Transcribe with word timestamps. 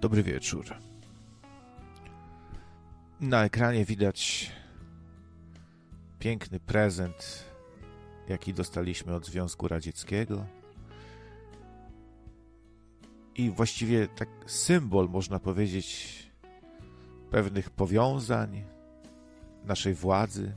Dobry 0.00 0.22
wieczór. 0.22 0.64
Na 3.20 3.44
ekranie 3.44 3.84
widać 3.84 4.50
piękny 6.18 6.60
prezent, 6.60 7.44
jaki 8.28 8.54
dostaliśmy 8.54 9.14
od 9.14 9.26
Związku 9.26 9.68
Radzieckiego. 9.68 10.46
I 13.34 13.50
właściwie 13.50 14.08
tak 14.08 14.28
symbol, 14.46 15.08
można 15.08 15.38
powiedzieć, 15.38 16.18
pewnych 17.30 17.70
powiązań 17.70 18.64
naszej 19.64 19.94
władzy. 19.94 20.52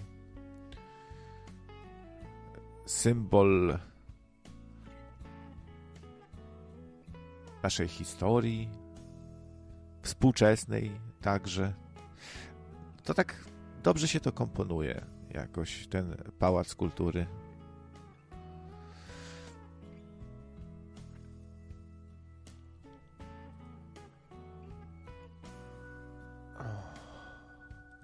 Symbol 2.86 3.80
naszej 7.64 7.88
historii, 7.88 8.83
współczesnej 10.04 10.92
także. 11.22 11.74
To 13.04 13.14
tak 13.14 13.46
dobrze 13.84 14.08
się 14.08 14.20
to 14.20 14.32
komponuje, 14.32 15.06
jakoś 15.30 15.88
ten 15.88 16.16
pałac 16.40 16.76
kultury. 16.76 17.28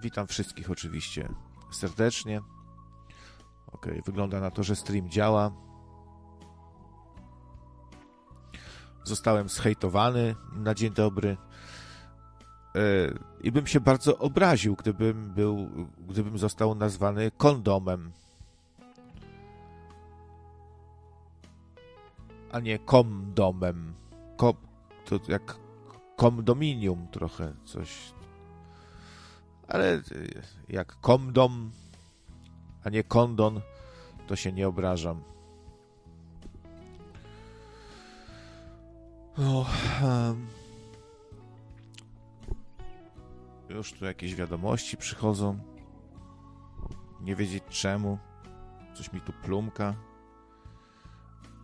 Witam 0.02 0.27
wszystkich 0.27 0.72
oczywiście 0.72 1.30
serdecznie. 1.72 2.42
Ok, 3.67 3.88
wygląda 4.05 4.39
na 4.39 4.52
to, 4.52 4.64
że 4.64 4.75
stream 4.75 5.09
działa. 5.09 5.52
Zostałem 9.03 9.50
zhejtowany 9.50 10.36
na 10.53 10.73
dzień 10.73 10.94
dobry. 10.94 11.38
E, 12.80 13.13
I 13.44 13.52
bym 13.52 13.67
się 13.67 13.80
bardzo 13.80 14.17
obraził, 14.17 14.75
gdybym 14.75 15.33
był, 15.33 15.69
gdybym 16.09 16.38
został 16.38 16.75
nazwany 16.75 17.31
kondomem. 17.38 18.11
A 22.52 22.59
nie 22.59 22.80
komdomem. 22.80 23.94
Kom, 24.38 24.53
to 25.05 25.19
jak 25.27 25.58
komdominium 26.16 27.08
trochę, 27.11 27.53
coś. 27.66 28.13
Ale 29.67 30.02
jak 30.69 30.99
komdom, 30.99 31.71
a 32.83 32.89
nie 32.89 33.03
kondon, 33.03 33.61
to 34.27 34.36
się 34.36 34.52
nie 34.52 34.67
obrażam. 34.67 35.21
Oh, 39.38 39.69
um. 40.03 40.58
Już 43.70 43.94
tu 43.94 44.06
jakieś 44.06 44.36
wiadomości 44.36 44.98
przychodzą. 44.98 45.59
Nie 47.22 47.36
wiedzieć 47.36 47.64
czemu. 47.70 48.17
Coś 48.94 49.14
mi 49.14 49.22
tu 49.22 49.34
plumka. 49.34 49.95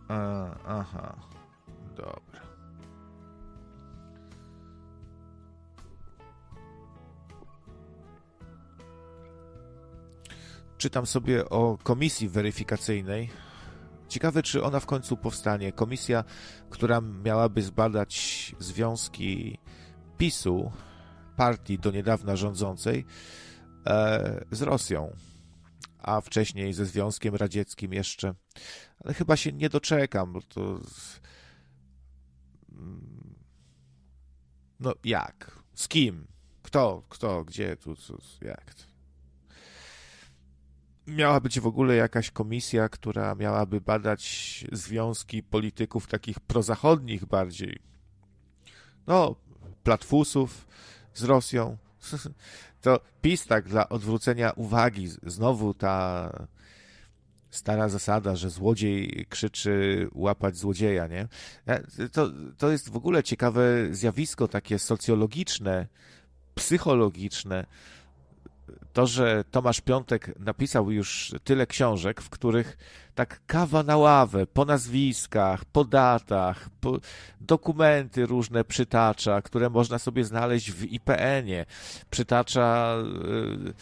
A, 0.08 0.46
aha. 0.66 1.16
Dobra. 1.96 2.46
Czytam 10.78 11.06
sobie 11.06 11.48
o 11.48 11.78
komisji 11.82 12.28
weryfikacyjnej. 12.28 13.30
Ciekawe, 14.08 14.42
czy 14.42 14.64
ona 14.64 14.80
w 14.80 14.86
końcu 14.86 15.16
powstanie. 15.16 15.72
Komisja, 15.72 16.24
która 16.70 17.00
miałaby 17.00 17.62
zbadać 17.62 18.54
związki 18.58 19.58
PiSu 20.18 20.72
partii 21.36 21.78
do 21.78 21.90
niedawna 21.90 22.36
rządzącej 22.36 23.04
e, 23.86 24.44
z 24.50 24.62
Rosją, 24.62 25.16
a 25.98 26.20
wcześniej 26.20 26.72
ze 26.72 26.86
Związkiem 26.86 27.34
Radzieckim 27.34 27.92
jeszcze. 27.92 28.34
Ale 29.04 29.14
chyba 29.14 29.36
się 29.36 29.52
nie 29.52 29.68
doczekam, 29.68 30.32
bo 30.32 30.42
to. 30.42 30.80
Mm, 32.72 33.34
no 34.80 34.94
jak? 35.04 35.62
Z 35.74 35.88
kim? 35.88 36.26
Kto? 36.62 37.02
Kto? 37.08 37.44
Gdzie? 37.44 37.76
Tu? 37.76 37.96
tu 37.96 38.18
jak? 38.40 38.74
Miała 41.06 41.40
być 41.40 41.60
w 41.60 41.66
ogóle 41.66 41.94
jakaś 41.94 42.30
komisja, 42.30 42.88
która 42.88 43.34
miałaby 43.34 43.80
badać 43.80 44.64
związki 44.72 45.42
polityków 45.42 46.06
takich 46.06 46.40
prozachodnich 46.40 47.24
bardziej. 47.24 47.78
No, 49.06 49.36
platfusów, 49.82 50.66
z 51.18 51.22
Rosją. 51.24 51.76
To 52.82 53.00
PiS 53.22 53.46
tak 53.46 53.68
dla 53.68 53.88
odwrócenia 53.88 54.50
uwagi, 54.50 55.08
znowu 55.22 55.74
ta 55.74 56.30
stara 57.50 57.88
zasada, 57.88 58.36
że 58.36 58.50
złodziej 58.50 59.26
krzyczy 59.28 60.08
łapać 60.12 60.56
złodzieja, 60.56 61.06
nie? 61.06 61.28
To, 62.12 62.30
to 62.58 62.70
jest 62.70 62.88
w 62.88 62.96
ogóle 62.96 63.22
ciekawe 63.22 63.62
zjawisko 63.90 64.48
takie 64.48 64.78
socjologiczne, 64.78 65.86
psychologiczne, 66.54 67.66
to, 68.92 69.06
że 69.06 69.44
Tomasz 69.50 69.80
Piątek 69.80 70.38
napisał 70.38 70.90
już 70.90 71.34
tyle 71.44 71.66
książek, 71.66 72.22
w 72.22 72.30
których 72.30 72.76
tak 73.14 73.40
kawa 73.46 73.82
na 73.82 73.96
ławę, 73.96 74.46
po 74.46 74.64
nazwiskach, 74.64 75.64
po 75.64 75.84
datach, 75.84 76.68
po 76.80 76.98
dokumenty 77.40 78.26
różne 78.26 78.64
przytacza, 78.64 79.42
które 79.42 79.70
można 79.70 79.98
sobie 79.98 80.24
znaleźć 80.24 80.72
w 80.72 80.84
IPN-ie. 80.84 81.66
Przytacza 82.10 82.96
y, 83.68 83.74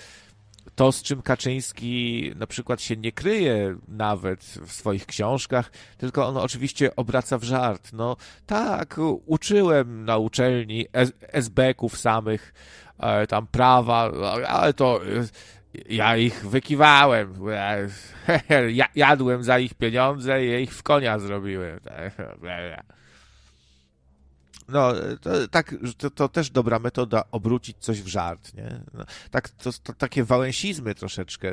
to, 0.74 0.92
z 0.92 1.02
czym 1.02 1.22
Kaczyński 1.22 2.32
na 2.36 2.46
przykład 2.46 2.80
się 2.80 2.96
nie 2.96 3.12
kryje 3.12 3.76
nawet 3.88 4.44
w 4.44 4.72
swoich 4.72 5.06
książkach, 5.06 5.72
tylko 5.98 6.26
on 6.26 6.36
oczywiście 6.36 6.96
obraca 6.96 7.38
w 7.38 7.44
żart. 7.44 7.90
No 7.92 8.16
tak, 8.46 9.00
uczyłem 9.26 10.04
na 10.04 10.18
uczelni 10.18 10.86
SB-ków 11.32 11.98
samych, 11.98 12.54
tam 13.28 13.46
prawa, 13.46 14.10
ale 14.48 14.72
to 14.74 15.00
e, 15.06 15.26
ja 15.88 16.16
ich 16.16 16.46
wykiwałem. 16.46 17.34
Jadłem 18.94 19.44
za 19.44 19.58
ich 19.58 19.74
pieniądze 19.74 20.44
i 20.44 20.62
ich 20.62 20.74
w 20.74 20.82
konia 20.82 21.18
zrobiłem. 21.18 21.80
No, 24.68 24.92
to, 25.20 25.48
tak, 25.48 25.74
to, 25.98 26.10
to, 26.10 26.28
też 26.28 26.50
dobra 26.50 26.78
metoda 26.78 27.24
obrócić 27.30 27.76
coś 27.80 28.02
w 28.02 28.06
żart, 28.06 28.54
nie? 28.54 28.80
No, 28.94 29.04
tak, 29.30 29.48
to, 29.48 29.70
to, 29.82 29.92
takie 29.92 30.24
wałęsizmy 30.24 30.94
troszeczkę. 30.94 31.52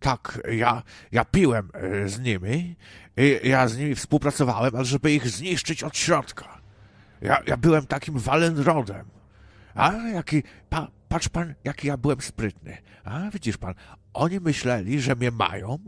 Tak, 0.00 0.40
ja, 0.52 0.82
ja 1.12 1.24
piłem 1.24 1.70
e, 1.74 2.08
z 2.08 2.20
nimi 2.20 2.76
ja 3.44 3.68
z 3.68 3.78
nimi 3.78 3.94
współpracowałem, 3.94 4.76
ale 4.76 4.84
żeby 4.84 5.12
ich 5.12 5.28
zniszczyć 5.28 5.82
od 5.82 5.96
środka. 5.96 6.60
Ja, 7.20 7.42
ja 7.46 7.56
byłem 7.56 7.86
takim 7.86 8.18
Walenrodem. 8.18 9.04
A 9.74 9.92
jaki, 9.92 10.42
pa, 10.70 10.90
patrz 11.08 11.28
pan, 11.28 11.54
jaki 11.64 11.86
ja 11.88 11.96
byłem 11.96 12.20
sprytny. 12.20 12.76
A 13.04 13.30
widzisz 13.30 13.56
pan, 13.56 13.74
oni 14.14 14.40
myśleli, 14.40 15.00
że 15.00 15.14
mnie 15.14 15.30
mają, 15.30 15.78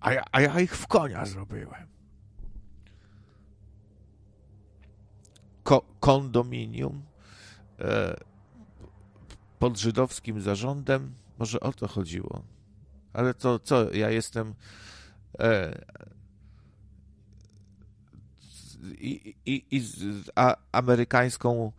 a 0.00 0.12
ja, 0.12 0.24
a 0.32 0.40
ja 0.40 0.60
ich 0.60 0.76
w 0.76 0.86
konia 0.86 1.26
zrobiłem. 1.26 1.86
Ko 5.62 5.84
kondominium 6.00 7.02
e, 7.80 8.16
pod 9.58 9.78
żydowskim 9.78 10.40
zarządem, 10.40 11.14
może 11.38 11.60
o 11.60 11.72
to 11.72 11.88
chodziło. 11.88 12.42
Ale 13.12 13.34
to 13.34 13.58
co, 13.58 13.92
ja 13.92 14.10
jestem 14.10 14.54
e, 15.38 15.80
i, 18.82 19.34
i, 19.46 19.64
i 19.70 19.82
a, 20.34 20.56
amerykańską 20.72 21.72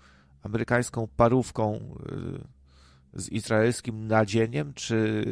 amerykańską 0.43 1.07
parówką 1.17 1.95
y, 3.15 3.21
z 3.21 3.29
izraelskim 3.29 4.07
nadzieniem, 4.07 4.73
czy 4.73 5.25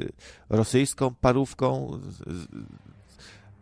rosyjską 0.50 1.16
parówką 1.16 2.00
z, 2.10 2.48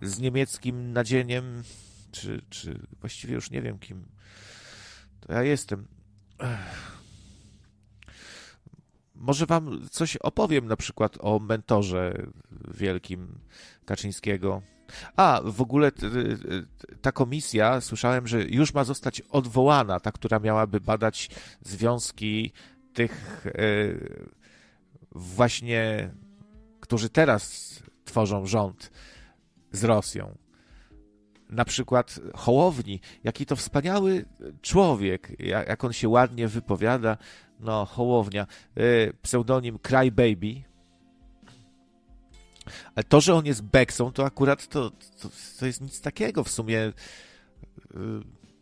z 0.02 0.20
niemieckim 0.20 0.94
nadzieniem, 0.94 1.64
czy, 2.12 2.42
czy 2.50 2.80
właściwie 3.00 3.34
już 3.34 3.52
nie 3.52 3.62
wiem 3.62 3.80
kim 3.80 4.06
to 5.20 5.34
ja 5.34 5.44
jestem. 5.44 5.88
Może 9.16 9.46
wam 9.46 9.90
coś 9.92 10.18
opowiem 10.18 10.68
na 10.68 10.76
przykład 10.76 11.18
o 11.20 11.40
mentorze 11.40 12.28
wielkim 12.74 13.40
Kaczyńskiego. 13.86 14.62
A, 15.16 15.42
w 15.46 15.62
ogóle 15.62 15.92
ta 17.02 17.12
komisja, 17.12 17.82
słyszałem, 17.82 18.28
że 18.28 18.44
już 18.44 18.74
ma 18.74 18.84
zostać 18.84 19.22
odwołana, 19.22 20.00
ta, 20.00 20.12
która 20.12 20.40
miałaby 20.40 20.82
badać 20.82 21.30
związki 21.62 22.52
tych 22.94 23.46
e, 23.48 23.52
właśnie, 25.12 26.12
którzy 26.80 27.10
teraz 27.10 27.76
tworzą 28.06 28.46
rząd 28.46 28.92
z 29.72 29.84
Rosją. 29.84 30.38
na 31.50 31.66
przykład 31.66 32.20
Hołowni, 32.36 33.00
jaki 33.24 33.46
to 33.46 33.56
wspaniały 33.56 34.26
człowiek, 34.62 35.40
jak 35.40 35.84
on 35.84 35.94
się 35.94 36.10
ładnie 36.10 36.48
wypowiada, 36.48 37.18
no 37.60 37.86
Hołownia, 37.86 38.48
pseudonim 39.22 39.80
Crybaby, 39.80 40.64
ale 42.96 43.04
to, 43.04 43.22
że 43.22 43.36
on 43.36 43.46
jest 43.46 43.62
Beksą, 43.62 44.12
to 44.12 44.26
akurat 44.26 44.68
to, 44.68 44.90
to, 45.22 45.30
to 45.60 45.66
jest 45.66 45.82
nic 45.82 46.02
takiego 46.02 46.44
w 46.44 46.50
sumie. 46.50 46.80
Y, 46.80 46.94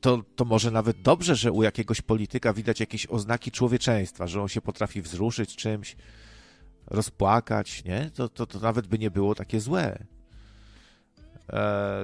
to, 0.02 0.24
to 0.36 0.46
może 0.46 0.72
nawet 0.72 1.02
dobrze, 1.02 1.36
że 1.36 1.52
u 1.52 1.64
jakiegoś 1.64 2.02
polityka 2.02 2.54
widać 2.54 2.80
jakieś 2.80 3.08
oznaki 3.08 3.52
człowieczeństwa, 3.52 4.28
że 4.28 4.42
on 4.42 4.48
się 4.48 4.62
potrafi 4.62 5.02
wzruszyć 5.02 5.56
czymś, 5.56 5.96
rozpłakać, 6.88 7.84
nie? 7.84 8.12
To, 8.14 8.30
to, 8.30 8.46
to 8.46 8.60
nawet 8.60 8.88
by 8.88 9.00
nie 9.00 9.12
było 9.12 9.36
takie 9.36 9.60
złe. 9.62 10.04
E, 11.50 12.04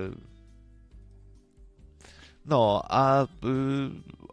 no, 2.45 2.83
a 2.89 3.23
y, 3.23 3.27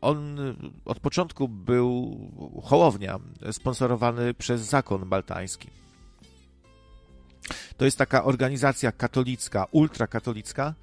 on 0.01 0.39
od 0.85 1.01
początku 1.01 1.49
był 1.49 2.19
Hołownia, 2.65 3.19
sponsorowany 3.53 4.35
przez 4.35 4.61
zakon 4.61 5.07
maltański. 5.07 5.69
To 7.77 7.85
jest 7.85 7.99
taka 7.99 8.25
organizacja 8.25 8.93
katolicka, 8.93 9.67
ultrakatolicka, 9.71 10.75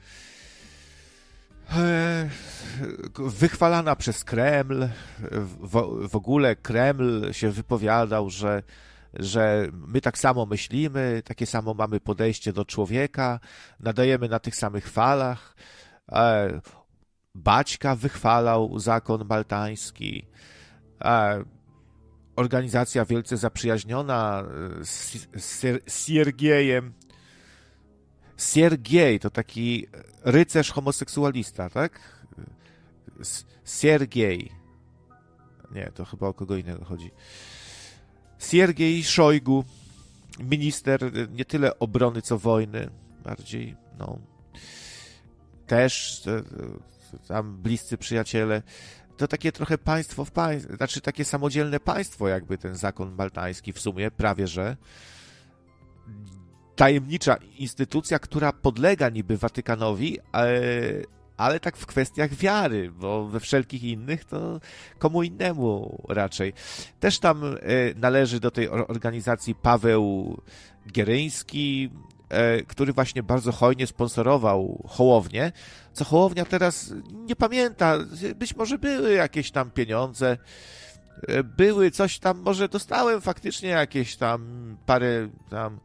e, 1.75 2.29
wychwalana 3.17 3.95
przez 3.95 4.23
Kreml. 4.23 4.89
W, 5.41 6.07
w 6.09 6.15
ogóle 6.15 6.55
Kreml 6.55 7.33
się 7.33 7.51
wypowiadał, 7.51 8.29
że, 8.29 8.63
że 9.13 9.67
my 9.87 10.01
tak 10.01 10.17
samo 10.17 10.45
myślimy, 10.45 11.21
takie 11.25 11.45
samo 11.45 11.73
mamy 11.73 11.99
podejście 11.99 12.53
do 12.53 12.65
człowieka, 12.65 13.39
nadajemy 13.79 14.29
na 14.29 14.39
tych 14.39 14.55
samych 14.55 14.89
falach. 14.89 15.55
E, 16.11 16.61
Baćka 17.35 17.95
wychwalał 17.95 18.79
zakon 18.79 19.25
maltański. 19.25 20.25
E, 22.37 22.41
organizacja 22.41 23.05
wielce 23.05 23.37
zaprzyjaźniona 23.37 24.43
e, 24.81 24.85
z, 25.39 25.63
Siergiejem. 25.87 26.93
Siergiej 28.37 29.19
to 29.19 29.29
taki 29.29 29.87
rycerz 30.23 30.71
homoseksualista, 30.71 31.69
tak? 31.69 31.99
Siergiej. 33.65 34.51
Nie, 35.71 35.91
to 35.91 36.05
chyba 36.05 36.27
o 36.27 36.33
kogo 36.33 36.55
innego 36.55 36.85
chodzi. 36.85 37.11
Siergiej 38.39 39.03
Szojgu, 39.03 39.63
minister 40.39 41.11
nie 41.31 41.45
tyle 41.45 41.79
obrony, 41.79 42.21
co 42.21 42.37
wojny, 42.37 42.89
bardziej, 43.23 43.75
no, 43.99 44.19
też 45.67 46.23
e, 46.27 46.43
tam 47.27 47.57
bliscy 47.57 47.97
przyjaciele 47.97 48.61
to 49.17 49.27
takie 49.27 49.51
trochę 49.51 49.77
państwo 49.77 50.25
w 50.25 50.31
państwie, 50.31 50.75
znaczy 50.75 51.01
takie 51.01 51.25
samodzielne 51.25 51.79
państwo, 51.79 52.27
jakby 52.27 52.57
ten 52.57 52.75
zakon 52.75 53.15
maltański 53.15 53.73
w 53.73 53.79
sumie, 53.79 54.11
prawie 54.11 54.47
że. 54.47 54.77
Tajemnicza 56.75 57.35
instytucja, 57.57 58.19
która 58.19 58.53
podlega 58.53 59.09
niby 59.09 59.37
Watykanowi, 59.37 60.19
ale, 60.31 60.61
ale 61.37 61.59
tak 61.59 61.77
w 61.77 61.85
kwestiach 61.85 62.33
wiary, 62.33 62.91
bo 62.91 63.27
we 63.27 63.39
wszelkich 63.39 63.83
innych 63.83 64.25
to 64.25 64.59
komu 64.99 65.23
innemu 65.23 66.03
raczej. 66.09 66.53
Też 66.99 67.19
tam 67.19 67.43
e, 67.43 67.57
należy 67.95 68.39
do 68.39 68.51
tej 68.51 68.69
organizacji 68.69 69.55
Paweł 69.55 70.37
Gieryński, 70.91 71.89
który 72.67 72.93
właśnie 72.93 73.23
bardzo 73.23 73.51
hojnie 73.51 73.87
sponsorował 73.87 74.83
Hołownię, 74.87 75.51
co 75.93 76.05
Hołownia 76.05 76.45
teraz 76.45 76.93
nie 77.11 77.35
pamięta. 77.35 77.97
Być 78.35 78.55
może 78.55 78.77
były 78.77 79.13
jakieś 79.13 79.51
tam 79.51 79.71
pieniądze, 79.71 80.37
e, 81.27 81.43
były 81.43 81.91
coś 81.91 82.19
tam, 82.19 82.39
może 82.39 82.69
dostałem 82.69 83.21
faktycznie 83.21 83.69
jakieś 83.69 84.15
tam 84.15 84.77
parę 84.85 85.29
tam 85.49 85.79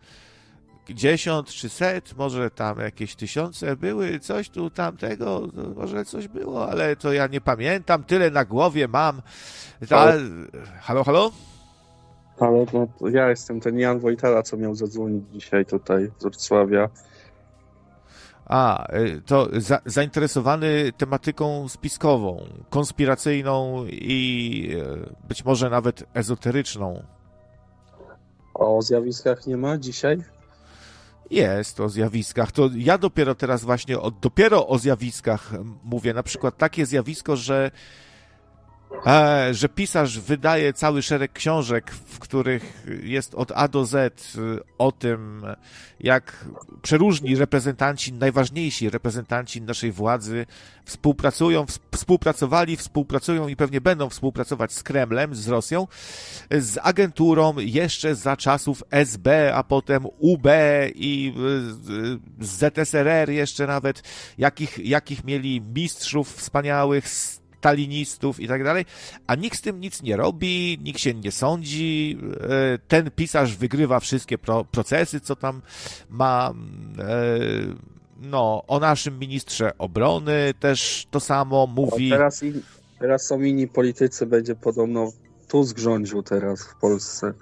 dziesiąt 0.91 1.49
czy 1.49 1.69
set, 1.69 2.17
może 2.17 2.51
tam 2.51 2.79
jakieś 2.79 3.15
tysiące 3.15 3.77
były, 3.77 4.21
coś 4.21 4.49
tu 4.51 4.71
tamtego, 4.71 5.49
może 5.77 6.05
coś 6.05 6.29
było, 6.29 6.71
ale 6.71 6.97
to 6.97 7.13
ja 7.13 7.27
nie 7.27 7.41
pamiętam, 7.41 8.05
tyle 8.05 8.31
na 8.31 8.45
głowie 8.45 8.89
mam. 8.89 9.23
Ta... 9.89 10.13
Halo, 10.81 11.05
halo? 11.05 11.33
Ale 12.43 12.67
no, 12.73 13.11
ja 13.11 13.31
jestem 13.31 13.61
ten 13.61 13.79
Jan 13.79 13.99
Wojtala, 13.99 14.43
co 14.43 14.57
miał 14.57 14.75
zadzwonić 14.75 15.25
dzisiaj 15.33 15.67
tutaj 15.67 16.11
z 16.19 16.23
Wrocławia. 16.23 16.89
A, 18.47 18.87
y, 18.97 19.23
to 19.27 19.49
za, 19.53 19.81
zainteresowany 19.87 20.93
tematyką 20.97 21.69
spiskową, 21.69 22.47
konspiracyjną 22.71 23.85
i 23.87 24.69
y, 24.73 25.27
być 25.29 25.45
może 25.45 25.71
nawet 25.71 26.05
ezoteryczną. 26.15 27.03
O 28.55 28.83
zjawiskach 28.83 29.47
nie 29.47 29.57
ma 29.57 29.79
dzisiaj? 29.79 30.19
Jest 31.31 31.81
o 31.81 31.89
zjawiskach. 31.89 32.53
To 32.53 32.71
ja 32.75 32.99
dopiero 32.99 33.35
teraz 33.35 33.65
właśnie 33.65 34.01
o, 34.01 34.11
dopiero 34.11 34.67
o 34.67 34.79
zjawiskach 34.79 35.53
mówię. 35.85 36.15
Na 36.15 36.23
przykład 36.23 36.57
takie 36.57 36.87
zjawisko, 36.87 37.37
że 37.37 37.71
że 39.53 39.69
pisarz 39.69 40.21
wydaje 40.21 40.73
cały 40.73 41.03
szereg 41.03 41.33
książek, 41.33 41.91
w 41.91 42.19
których 42.19 42.87
jest 43.03 43.35
od 43.35 43.53
A 43.55 43.69
do 43.69 43.85
Z 43.85 44.35
y, 44.37 44.61
o 44.79 44.93
tym, 44.93 45.47
jak 46.01 46.45
przeróżni 46.83 47.37
reprezentanci, 47.37 48.13
najważniejsi 48.13 48.91
reprezentanci 48.91 49.63
naszej 49.63 49.93
władzy 49.93 50.47
współpracują, 50.85 51.67
współpracowali, 51.95 52.77
współpracują 52.77 53.49
i 53.49 53.57
pewnie 53.57 53.81
będą 53.81 54.09
współpracować 54.09 54.73
z 54.73 54.83
Kremlem, 54.83 55.35
z 55.35 55.49
Rosją, 55.49 55.87
z 56.51 56.79
agenturą 56.83 57.55
jeszcze 57.59 58.15
za 58.15 58.37
czasów 58.37 58.83
SB, 58.91 59.55
a 59.55 59.65
potem 59.65 60.07
UB 60.19 60.47
i 60.95 61.35
y, 62.41 62.45
z 62.45 62.75
ZSRR 62.75 63.31
jeszcze 63.31 63.67
nawet, 63.67 64.03
jakich, 64.39 64.79
jakich 64.79 65.25
mieli 65.25 65.61
mistrzów 65.61 66.37
wspaniałych, 66.37 67.09
stalinistów 67.63 68.41
i 68.41 68.49
tak 68.49 68.65
dalej, 68.65 68.85
a 69.27 69.35
nikt 69.35 69.59
z 69.59 69.61
tym 69.61 69.81
nic 69.81 70.03
nie 70.03 70.17
robi, 70.17 70.79
nikt 70.83 71.01
się 71.01 71.15
nie 71.15 71.33
sądzi, 71.33 72.19
e, 72.41 72.79
ten 72.89 73.11
pisarz 73.11 73.57
wygrywa 73.57 74.01
wszystkie 74.01 74.39
pro, 74.39 74.65
procesy, 74.65 75.21
co 75.21 75.37
tam 75.37 75.63
ma, 76.11 76.55
e, 76.99 77.05
no, 78.21 78.65
o 78.67 78.81
naszym 78.81 79.19
ministrze 79.19 79.79
obrony 79.79 80.55
też 80.61 81.07
to 81.11 81.21
samo 81.21 81.67
mówi. 81.67 82.11
teraz, 82.11 82.43
in, 82.43 82.63
teraz 82.99 83.27
są 83.27 83.41
inni 83.41 83.69
politycy, 83.69 84.27
będzie 84.27 84.55
podobno 84.55 85.13
Tusk 85.49 85.79
rządził 85.79 86.23
teraz 86.23 86.63
w 86.63 86.77
Polsce. 86.81 87.33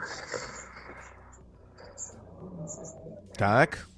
Tak? 3.36 3.89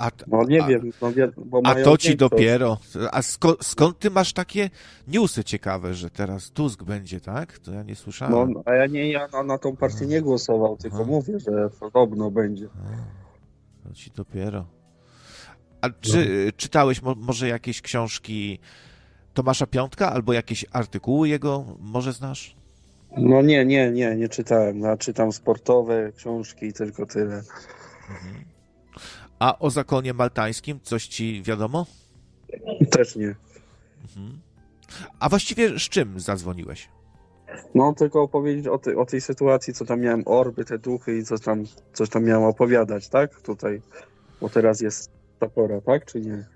A, 0.00 0.10
no 0.26 0.44
nie 0.44 0.64
a, 0.64 0.66
wiem, 0.66 0.90
no, 1.02 1.10
bo 1.36 1.60
A 1.64 1.74
to 1.74 1.96
ci 1.98 2.16
dopiero. 2.16 2.78
A 3.10 3.22
sko, 3.22 3.56
skąd 3.62 3.98
ty 3.98 4.10
masz 4.10 4.32
takie 4.32 4.70
newsy 5.08 5.44
ciekawe, 5.44 5.94
że 5.94 6.10
teraz 6.10 6.50
Tusk 6.50 6.82
będzie, 6.82 7.20
tak? 7.20 7.58
To 7.58 7.72
ja 7.72 7.82
nie 7.82 7.96
słyszałem. 7.96 8.52
No, 8.52 8.62
a 8.64 8.74
ja 8.74 8.86
nie, 8.86 9.12
ja 9.12 9.28
na, 9.32 9.42
na 9.42 9.58
tą 9.58 9.76
partię 9.76 10.06
nie 10.06 10.22
głosował, 10.22 10.76
tylko 10.76 10.98
a. 10.98 11.04
mówię, 11.04 11.40
że 11.40 11.70
podobno 11.80 12.30
będzie. 12.30 12.68
A, 13.84 13.88
to 13.88 13.94
ci 13.94 14.10
dopiero. 14.16 14.66
A 15.80 15.90
czy 15.90 16.44
no. 16.46 16.52
czytałeś 16.56 17.02
mo, 17.02 17.14
może 17.14 17.48
jakieś 17.48 17.82
książki 17.82 18.58
Tomasza 19.34 19.66
Piątka 19.66 20.12
albo 20.12 20.32
jakieś 20.32 20.66
artykuły 20.72 21.28
jego 21.28 21.64
może 21.80 22.12
znasz? 22.12 22.56
No 23.16 23.42
nie, 23.42 23.64
nie, 23.64 23.90
nie, 23.90 24.16
nie 24.16 24.28
czytałem. 24.28 24.80
Ja 24.80 24.96
czytam 24.96 25.32
sportowe 25.32 26.12
książki 26.16 26.66
i 26.66 26.72
tylko 26.72 27.06
tyle. 27.06 27.42
Mhm. 28.10 28.50
A 29.40 29.58
o 29.58 29.70
zakonie 29.70 30.14
maltańskim 30.14 30.80
coś 30.82 31.06
ci 31.06 31.42
wiadomo? 31.42 31.86
Też 32.90 33.16
nie. 33.16 33.34
Mhm. 34.02 34.40
A 35.20 35.28
właściwie 35.28 35.78
z 35.78 35.82
czym 35.82 36.20
zadzwoniłeś? 36.20 36.88
No, 37.74 37.92
tylko 37.92 38.22
opowiedzieć 38.22 38.66
o, 38.66 38.78
tej, 38.78 38.96
o 38.96 39.06
tej 39.06 39.20
sytuacji, 39.20 39.74
co 39.74 39.84
tam 39.84 40.00
miałem, 40.00 40.22
orby, 40.26 40.64
te 40.64 40.78
duchy 40.78 41.18
i 41.18 41.24
co 41.24 41.38
tam, 41.38 41.64
coś 41.92 42.08
tam 42.08 42.24
miałem 42.24 42.44
opowiadać, 42.44 43.08
tak? 43.08 43.40
Tutaj, 43.40 43.82
bo 44.40 44.48
teraz 44.48 44.80
jest 44.80 45.10
ta 45.38 45.48
pora, 45.48 45.80
tak? 45.80 46.04
Czy 46.04 46.20
nie? 46.20 46.46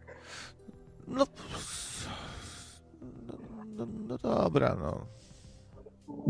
No, 1.08 1.26
no, 3.28 3.34
no, 3.76 3.86
no 4.08 4.18
dobra, 4.18 4.76
no. 4.80 5.06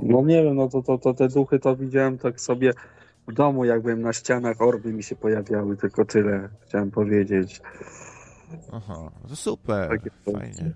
No 0.03 0.23
nie 0.23 0.43
wiem, 0.43 0.57
no 0.57 0.69
to, 0.69 0.83
to, 0.83 0.99
to 0.99 1.15
te 1.15 1.29
duchy 1.29 1.59
to 1.59 1.77
widziałem 1.77 2.19
tak 2.19 2.41
sobie 2.41 2.73
w 3.29 3.33
domu, 3.33 3.65
jak 3.65 3.83
byłem 3.83 4.03
na 4.03 4.13
ścianach, 4.13 4.63
orby 4.63 4.93
mi 4.93 5.03
się 5.03 5.17
pojawiały, 5.17 5.77
tylko 5.77 6.05
tyle 6.05 6.49
chciałem 6.61 6.91
powiedzieć. 6.91 7.61
Aha, 8.73 9.11
to 9.29 9.37
super, 9.37 9.89
Takie 9.89 10.11
fajnie. 10.33 10.73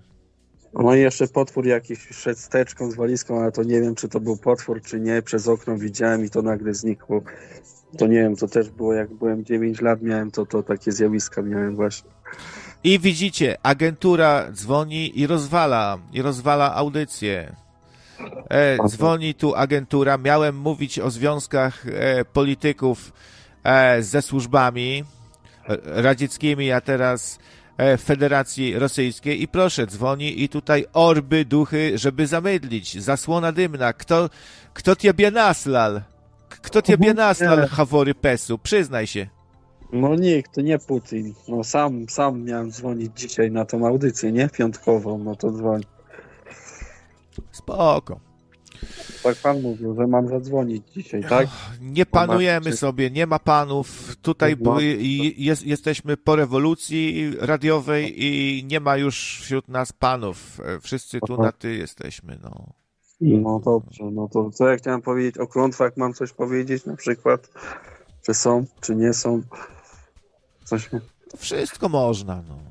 No 0.73 0.95
i 0.95 0.99
jeszcze 0.99 1.27
potwór 1.27 1.65
jakiś 1.65 2.07
szedł 2.07 2.39
z 2.39 2.49
teczką, 2.49 2.91
z 2.91 2.95
walizką, 2.95 3.41
ale 3.41 3.51
to 3.51 3.63
nie 3.63 3.81
wiem, 3.81 3.95
czy 3.95 4.09
to 4.09 4.19
był 4.19 4.37
potwór, 4.37 4.81
czy 4.81 4.99
nie. 4.99 5.21
Przez 5.21 5.47
okno 5.47 5.77
widziałem 5.77 6.25
i 6.25 6.29
to 6.29 6.41
nagle 6.41 6.73
znikło. 6.73 7.21
To 7.97 8.07
nie 8.07 8.21
wiem, 8.21 8.35
to 8.35 8.47
też 8.47 8.69
było 8.69 8.93
jak 8.93 9.13
byłem 9.13 9.45
9 9.45 9.81
lat, 9.81 10.01
miałem 10.01 10.31
to, 10.31 10.45
to 10.45 10.63
takie 10.63 10.91
zjawiska 10.91 11.41
miałem 11.41 11.75
właśnie. 11.75 12.09
I 12.83 12.99
widzicie, 12.99 13.57
agentura 13.63 14.51
dzwoni 14.51 15.19
i 15.19 15.27
rozwala, 15.27 15.97
i 16.13 16.21
rozwala 16.21 16.75
audycję. 16.75 17.55
E, 18.49 18.77
dzwoni 18.87 19.33
tu 19.33 19.55
agentura. 19.55 20.17
Miałem 20.17 20.57
mówić 20.57 20.99
o 20.99 21.11
związkach 21.11 21.85
e, 21.87 22.25
polityków 22.25 23.13
e, 23.63 24.03
ze 24.03 24.21
służbami 24.21 25.03
radzieckimi, 25.85 26.71
a 26.71 26.81
teraz 26.81 27.39
e, 27.77 27.97
Federacji 27.97 28.79
Rosyjskiej. 28.79 29.41
I 29.41 29.47
proszę, 29.47 29.87
dzwoni 29.87 30.43
i 30.43 30.49
tutaj 30.49 30.85
orby, 30.93 31.45
duchy, 31.45 31.97
żeby 31.97 32.27
zamydlić. 32.27 33.01
Zasłona 33.01 33.51
dymna. 33.51 33.93
Kto, 33.93 34.29
kto 34.73 34.95
ciebie 34.95 35.31
naslal? 35.31 36.01
Kto 36.49 36.81
ciebie 36.81 37.13
naslal, 37.13 37.67
Hawory 37.67 38.15
Pesu? 38.15 38.57
Przyznaj 38.57 39.07
się. 39.07 39.27
No 39.93 40.15
nikt, 40.15 40.55
to 40.55 40.61
nie 40.61 40.79
Putin. 40.79 41.33
No 41.47 41.63
sam, 41.63 42.09
sam 42.09 42.43
miałem 42.43 42.71
dzwonić 42.71 43.11
dzisiaj 43.15 43.51
na 43.51 43.65
tą 43.65 43.87
audycję, 43.87 44.31
nie? 44.31 44.49
Piątkową, 44.49 45.17
no 45.17 45.35
to 45.35 45.51
dzwoń. 45.51 45.81
Spoko. 47.51 48.19
Tak 49.23 49.35
pan 49.35 49.61
mówił, 49.61 49.95
że 49.95 50.07
mam 50.07 50.27
zadzwonić 50.27 50.91
dzisiaj, 50.91 51.23
tak? 51.29 51.47
Nie 51.81 52.05
panujemy 52.05 52.73
sobie, 52.73 53.11
nie 53.11 53.27
ma 53.27 53.39
panów. 53.39 54.15
Tutaj 54.21 54.55
były, 54.55 54.83
jest, 55.37 55.65
jesteśmy 55.65 56.17
po 56.17 56.35
rewolucji 56.35 57.31
radiowej 57.39 58.25
i 58.25 58.63
nie 58.63 58.79
ma 58.79 58.97
już 58.97 59.39
wśród 59.41 59.67
nas 59.67 59.93
panów. 59.93 60.59
E, 60.65 60.79
Wszyscy 60.79 61.19
tu 61.27 61.41
na 61.41 61.51
ty 61.51 61.75
jesteśmy, 61.75 62.39
no. 62.43 62.73
No 63.21 63.59
dobrze, 63.65 64.03
no 64.11 64.27
to 64.27 64.51
co 64.51 64.67
ja 64.67 64.77
chciałem 64.77 65.01
powiedzieć 65.01 65.37
o 65.37 65.47
klątwach, 65.47 65.97
mam 65.97 66.13
coś 66.13 66.33
powiedzieć 66.33 66.85
na 66.85 66.95
przykład? 66.95 67.49
Czy 68.21 68.33
są, 68.33 68.65
czy 68.81 68.95
nie 68.95 69.13
są? 69.13 69.41
Coś... 70.63 70.89
To 71.31 71.37
wszystko 71.37 71.89
można, 71.89 72.43
no. 72.49 72.68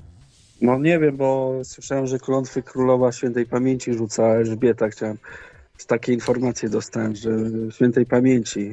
No 0.61 0.79
nie 0.79 0.99
wiem, 0.99 1.17
bo 1.17 1.61
słyszałem, 1.65 2.07
że 2.07 2.19
klątwy 2.19 2.63
królowa 2.63 3.13
świętej 3.13 3.47
pamięci 3.47 3.95
rzuca 3.95 4.23
Elżbieta. 4.23 4.89
Chciałem, 4.89 5.19
takie 5.87 6.13
informacje 6.13 6.69
dostałem, 6.69 7.17
że 7.17 7.31
świętej 7.71 8.07
pamięci, 8.07 8.73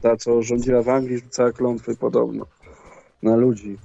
ta 0.00 0.16
co 0.16 0.42
rządziła 0.42 0.82
w 0.82 0.88
Anglii, 0.88 1.18
rzucała 1.18 1.52
klątwy 1.52 1.96
podobno 1.96 2.46
na 3.22 3.36
ludzi. 3.36 3.78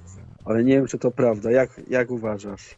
Ale 0.44 0.64
nie 0.64 0.74
wiem, 0.74 0.86
czy 0.86 0.98
to 0.98 1.10
prawda. 1.10 1.50
Jak, 1.50 1.70
jak 1.88 2.10
uważasz? 2.10 2.76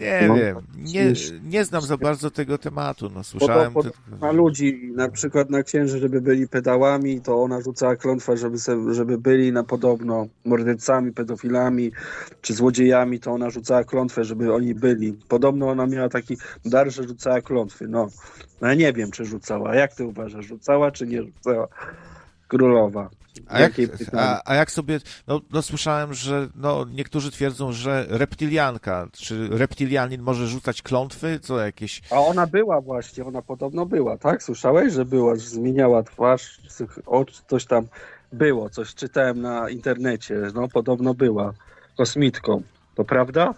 Nie 0.00 0.28
No, 0.28 0.34
wiem, 0.34 0.56
nie, 0.76 1.12
nie 1.44 1.64
znam 1.64 1.82
za 1.82 1.96
bardzo 1.96 2.30
tego 2.30 2.58
tematu, 2.58 3.10
no. 3.14 3.24
Słyszałem 3.24 3.72
Pod- 3.72 3.82
tylko... 3.82 3.98
Na 4.26 4.32
ludzi, 4.32 4.92
na 4.94 5.08
przykład 5.08 5.50
na 5.50 5.62
księży, 5.62 5.98
żeby 5.98 6.20
byli 6.20 6.48
pedałami, 6.48 7.20
to 7.20 7.42
ona 7.42 7.60
rzucała 7.60 7.96
klątwę, 7.96 8.36
żeby, 8.36 8.58
se, 8.58 8.94
żeby 8.94 9.18
byli 9.18 9.52
na 9.52 9.64
podobno 9.64 10.26
mordercami, 10.44 11.12
pedofilami 11.12 11.92
czy 12.42 12.54
złodziejami, 12.54 13.20
to 13.20 13.30
ona 13.32 13.50
rzucała 13.50 13.84
klątwę, 13.84 14.24
żeby 14.24 14.54
oni 14.54 14.74
byli. 14.74 15.12
Podobno 15.28 15.68
ona 15.70 15.86
miała 15.86 16.08
taki 16.08 16.36
dar, 16.64 16.90
że 16.92 17.02
rzucała 17.02 17.40
klątwy. 17.40 17.88
No, 17.88 18.08
no 18.60 18.68
ja 18.68 18.74
nie 18.74 18.92
wiem, 18.92 19.10
czy 19.10 19.24
rzucała. 19.24 19.74
Jak 19.74 19.94
ty 19.94 20.04
uważasz, 20.06 20.46
rzucała 20.46 20.90
czy 20.90 21.06
nie 21.06 21.22
rzucała? 21.22 21.68
Królowa. 22.48 23.10
A 23.46 23.60
jak, 23.60 23.72
a, 24.16 24.40
a 24.44 24.54
jak 24.54 24.70
sobie, 24.70 25.00
no, 25.26 25.40
no 25.50 25.62
słyszałem, 25.62 26.14
że 26.14 26.48
no, 26.54 26.84
niektórzy 26.90 27.30
twierdzą, 27.30 27.72
że 27.72 28.06
reptilianka, 28.08 29.08
czy 29.12 29.48
reptilianin 29.50 30.22
może 30.22 30.46
rzucać 30.46 30.82
klątwy, 30.82 31.40
co 31.40 31.58
jakieś... 31.58 32.02
A 32.10 32.20
ona 32.20 32.46
była 32.46 32.80
właśnie, 32.80 33.24
ona 33.24 33.42
podobno 33.42 33.86
była, 33.86 34.18
tak? 34.18 34.42
Słyszałeś, 34.42 34.92
że 34.92 35.04
była, 35.04 35.34
że 35.34 35.40
zmieniała 35.40 36.02
twarz, 36.02 36.60
ocz, 37.06 37.42
coś 37.48 37.64
tam 37.64 37.86
było, 38.32 38.70
coś 38.70 38.94
czytałem 38.94 39.40
na 39.40 39.70
internecie, 39.70 40.34
no 40.54 40.68
podobno 40.68 41.14
była 41.14 41.52
kosmitką. 41.96 42.62
To 42.94 43.04
prawda? 43.04 43.54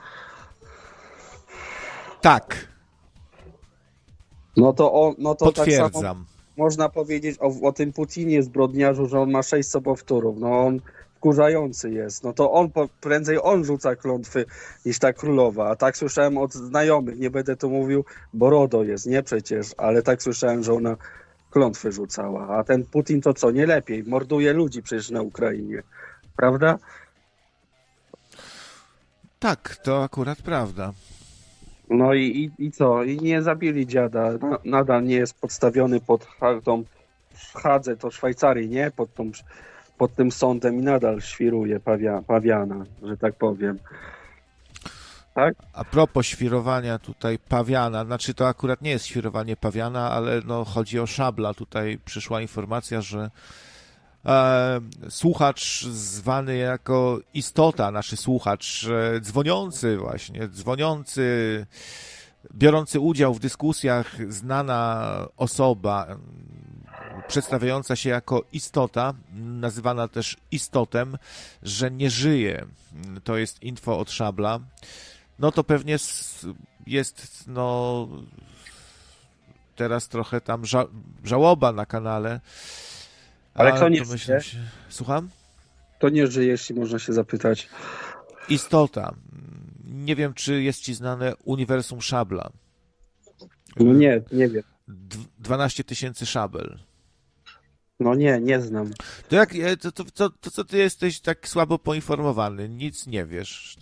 Tak, 2.21 2.71
No 4.57 4.73
to, 4.73 4.93
o, 4.93 5.15
no 5.19 5.35
to 5.35 5.53
tak 5.53 5.55
samo 5.55 5.91
potwierdzam. 5.91 6.25
Można 6.61 6.89
powiedzieć 6.89 7.37
o, 7.41 7.69
o 7.69 7.73
tym 7.73 7.93
Putinie 7.93 8.43
zbrodniarzu, 8.43 9.07
że 9.07 9.21
on 9.21 9.31
ma 9.31 9.43
sześć 9.43 9.69
sobowtórów. 9.69 10.39
No 10.39 10.67
on 10.67 10.81
wkurzający 11.17 11.91
jest. 11.91 12.25
No 12.25 12.33
to 12.33 12.53
on 12.53 12.71
prędzej 13.01 13.39
on 13.43 13.65
rzuca 13.65 13.97
klątwy 13.97 14.45
niż 14.87 14.99
ta 14.99 15.13
królowa. 15.13 15.71
A 15.71 15.77
tak 15.77 15.97
słyszałem 15.97 16.39
od 16.39 16.53
znajomych, 16.53 17.19
nie 17.19 17.31
będę 17.31 17.57
tu 17.57 17.71
mówił, 17.71 18.05
bo 18.33 18.51
RODO 18.51 18.83
jest, 18.85 19.07
nie 19.07 19.23
przecież, 19.23 19.75
ale 19.77 20.03
tak 20.03 20.23
słyszałem, 20.23 20.63
że 20.63 20.73
ona 20.73 20.97
klątwy 21.51 21.93
rzucała. 21.93 22.49
A 22.49 22.65
ten 22.65 22.85
Putin 22.85 23.21
to 23.21 23.35
co, 23.35 23.51
nie 23.51 23.67
lepiej. 23.67 24.05
Morduje 24.05 24.53
ludzi 24.53 24.83
przecież 24.83 25.11
na 25.11 25.23
Ukrainie. 25.23 25.83
Prawda? 26.37 26.79
Tak, 29.39 29.77
to 29.85 30.05
akurat 30.05 30.43
prawda. 30.43 30.93
No 31.91 32.15
i, 32.15 32.51
i, 32.59 32.65
i 32.67 32.71
co? 32.73 33.05
I 33.05 33.17
nie 33.17 33.43
zabili 33.43 33.87
dziada. 33.87 34.33
Na, 34.33 34.59
nadal 34.65 35.05
nie 35.05 35.15
jest 35.17 35.41
podstawiony 35.41 36.01
pod 36.01 36.27
tą 36.65 36.85
w 37.35 37.55
Hadze, 37.55 37.97
to 37.97 38.11
Szwajcarii, 38.11 38.69
nie? 38.69 38.91
Pod, 38.91 39.15
tą, 39.15 39.31
pod 39.99 40.15
tym 40.15 40.33
sądem 40.33 40.79
i 40.79 40.83
nadal 40.83 41.21
świruje 41.21 41.81
pawia, 41.81 42.23
pawiana, 42.27 42.85
że 43.03 43.17
tak 43.17 43.35
powiem. 43.35 43.79
Tak? 45.35 45.55
A 45.73 45.85
propos 45.85 46.27
świrowania 46.27 46.99
tutaj 46.99 47.39
pawiana, 47.39 48.05
znaczy 48.05 48.35
to 48.35 48.49
akurat 48.49 48.83
nie 48.83 48.91
jest 48.91 49.07
świrowanie 49.07 49.57
pawiana, 49.57 50.11
ale 50.11 50.41
no 50.47 50.65
chodzi 50.65 51.01
o 51.01 51.07
szabla. 51.07 51.55
Tutaj 51.55 51.99
przyszła 52.05 52.41
informacja, 52.41 53.01
że 53.01 53.31
e, 54.27 54.81
słuchacz 55.09 55.85
zwany 55.85 56.57
jako 56.57 57.21
istota, 57.35 57.91
nasz 57.91 58.19
słuchacz, 58.19 58.87
e, 58.87 59.21
dzwoniący 59.21 59.97
właśnie, 59.97 60.49
dzwoniący, 60.49 61.67
biorący 62.55 63.01
udział 63.01 63.35
w 63.35 63.41
dyskusjach, 63.41 64.33
znana 64.33 65.07
osoba, 65.37 66.07
m, 66.09 66.21
przedstawiająca 67.29 67.97
się 67.97 68.11
jako 68.11 68.45
istota, 68.53 69.15
nazywana 69.35 70.09
też 70.09 70.37
istotem, 70.51 71.19
że 71.63 71.91
nie 71.91 72.11
żyje. 72.11 72.67
To 73.25 73.37
jest 73.37 73.63
info 73.63 73.99
od 73.99 74.11
szabla 74.11 74.61
no 75.41 75.53
to 75.53 75.65
pewnie 75.65 75.97
jest, 76.87 77.45
no, 77.47 78.09
teraz 79.77 80.09
trochę 80.09 80.41
tam 80.41 80.67
ża 80.67 80.85
żałoba 81.25 81.73
na 81.73 81.87
kanale. 81.87 82.41
Ale 83.61 83.73
kto 83.73 83.89
nie 83.89 84.05
żyje? 84.05 84.41
się... 84.41 84.59
Słucham? 84.89 85.29
To 85.99 86.09
nie 86.09 86.27
żyje, 86.27 86.49
jeśli 86.49 86.75
można 86.75 86.99
się 86.99 87.13
zapytać. 87.13 87.69
Istota. 88.49 89.15
Nie 89.85 90.17
wiem, 90.17 90.35
czy 90.35 90.63
jest 90.63 90.81
ci 90.81 90.95
znane 90.95 91.35
uniwersum 91.45 92.01
szabla. 92.01 92.51
No 93.77 93.93
nie, 93.93 94.23
nie 94.33 94.49
wiem. 94.49 94.63
Dw- 94.89 95.27
12 95.39 95.85
tysięcy 95.85 96.27
szabel. 96.27 96.79
No 98.01 98.15
nie, 98.15 98.41
nie 98.41 98.61
znam. 98.61 98.91
To 99.29 99.37
jak, 99.37 99.55
e, 99.55 99.77
to, 99.77 99.93
to, 99.93 100.05
to, 100.05 100.31
to 100.31 100.51
co 100.51 100.65
ty 100.65 100.79
jesteś 100.79 101.21
tak 101.21 101.49
słabo 101.49 101.79
poinformowany? 101.79 102.69
Nic 102.69 103.07
nie 103.07 103.25
wiesz. 103.27 103.77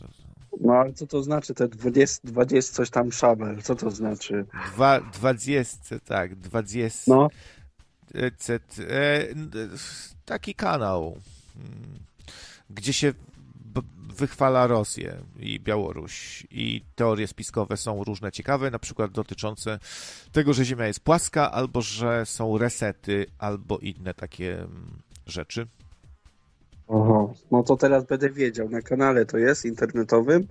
No 0.61 0.73
ale 0.73 0.93
co 0.93 1.07
to 1.07 1.23
znaczy 1.23 1.55
te 1.55 1.69
20, 1.69 2.21
20 2.25 2.75
coś 2.75 2.91
tam 2.91 3.13
szabel? 3.13 3.63
Co 3.63 3.75
to 3.75 3.91
znaczy? 3.91 4.45
Dwa, 4.75 5.01
20, 5.01 5.99
tak, 6.01 6.35
20. 6.35 7.15
No, 7.15 7.29
E, 8.15 8.27
e, 8.27 9.27
taki 10.25 10.55
kanał, 10.55 11.21
mm, 11.57 11.99
gdzie 12.71 12.93
się 12.93 13.12
wychwala 14.19 14.67
Rosję 14.67 15.17
i 15.38 15.61
Białoruś 15.61 16.47
i 16.50 16.85
teorie 16.95 17.27
spiskowe 17.27 17.77
są 17.77 18.05
różne 18.05 18.33
ciekawe, 18.33 18.71
na 18.71 18.79
przykład 18.79 19.11
dotyczące 19.11 19.79
tego, 20.33 20.53
że 20.53 20.65
Ziemia 20.65 20.87
jest 20.87 21.00
płaska, 21.00 21.53
albo 21.53 21.83
że 21.83 22.27
są 22.27 22.59
resety, 22.59 23.27
albo 23.38 23.79
inne 23.79 24.15
takie 24.15 24.59
mm, 24.59 24.99
rzeczy. 25.27 25.67
Oho. 26.88 27.35
no 27.50 27.62
to 27.62 27.77
teraz 27.77 28.05
będę 28.05 28.31
wiedział. 28.31 28.69
Na 28.69 28.83
kanale 28.83 29.27
to 29.27 29.38
jest 29.38 29.65
internetowym. 29.65 30.47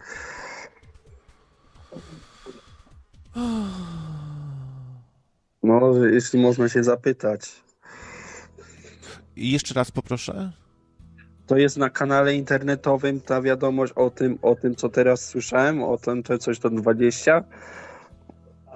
No, 5.64 6.06
jeśli 6.06 6.42
można 6.42 6.70
się 6.70 6.84
zapytać. 6.84 7.64
I 9.36 9.52
jeszcze 9.52 9.74
raz 9.74 9.92
poproszę. 9.92 10.52
To 11.48 11.58
jest 11.58 11.78
na 11.78 11.90
kanale 11.90 12.36
internetowym 12.36 13.22
ta 13.22 13.42
wiadomość 13.42 13.94
o 13.94 14.10
tym, 14.10 14.40
o 14.42 14.56
tym 14.56 14.76
co 14.76 14.90
teraz 14.90 15.26
słyszałem, 15.26 15.84
o 15.84 15.98
tym, 15.98 16.24
to 16.24 16.38
coś 16.38 16.60
to 16.60 16.70
20. 16.70 17.44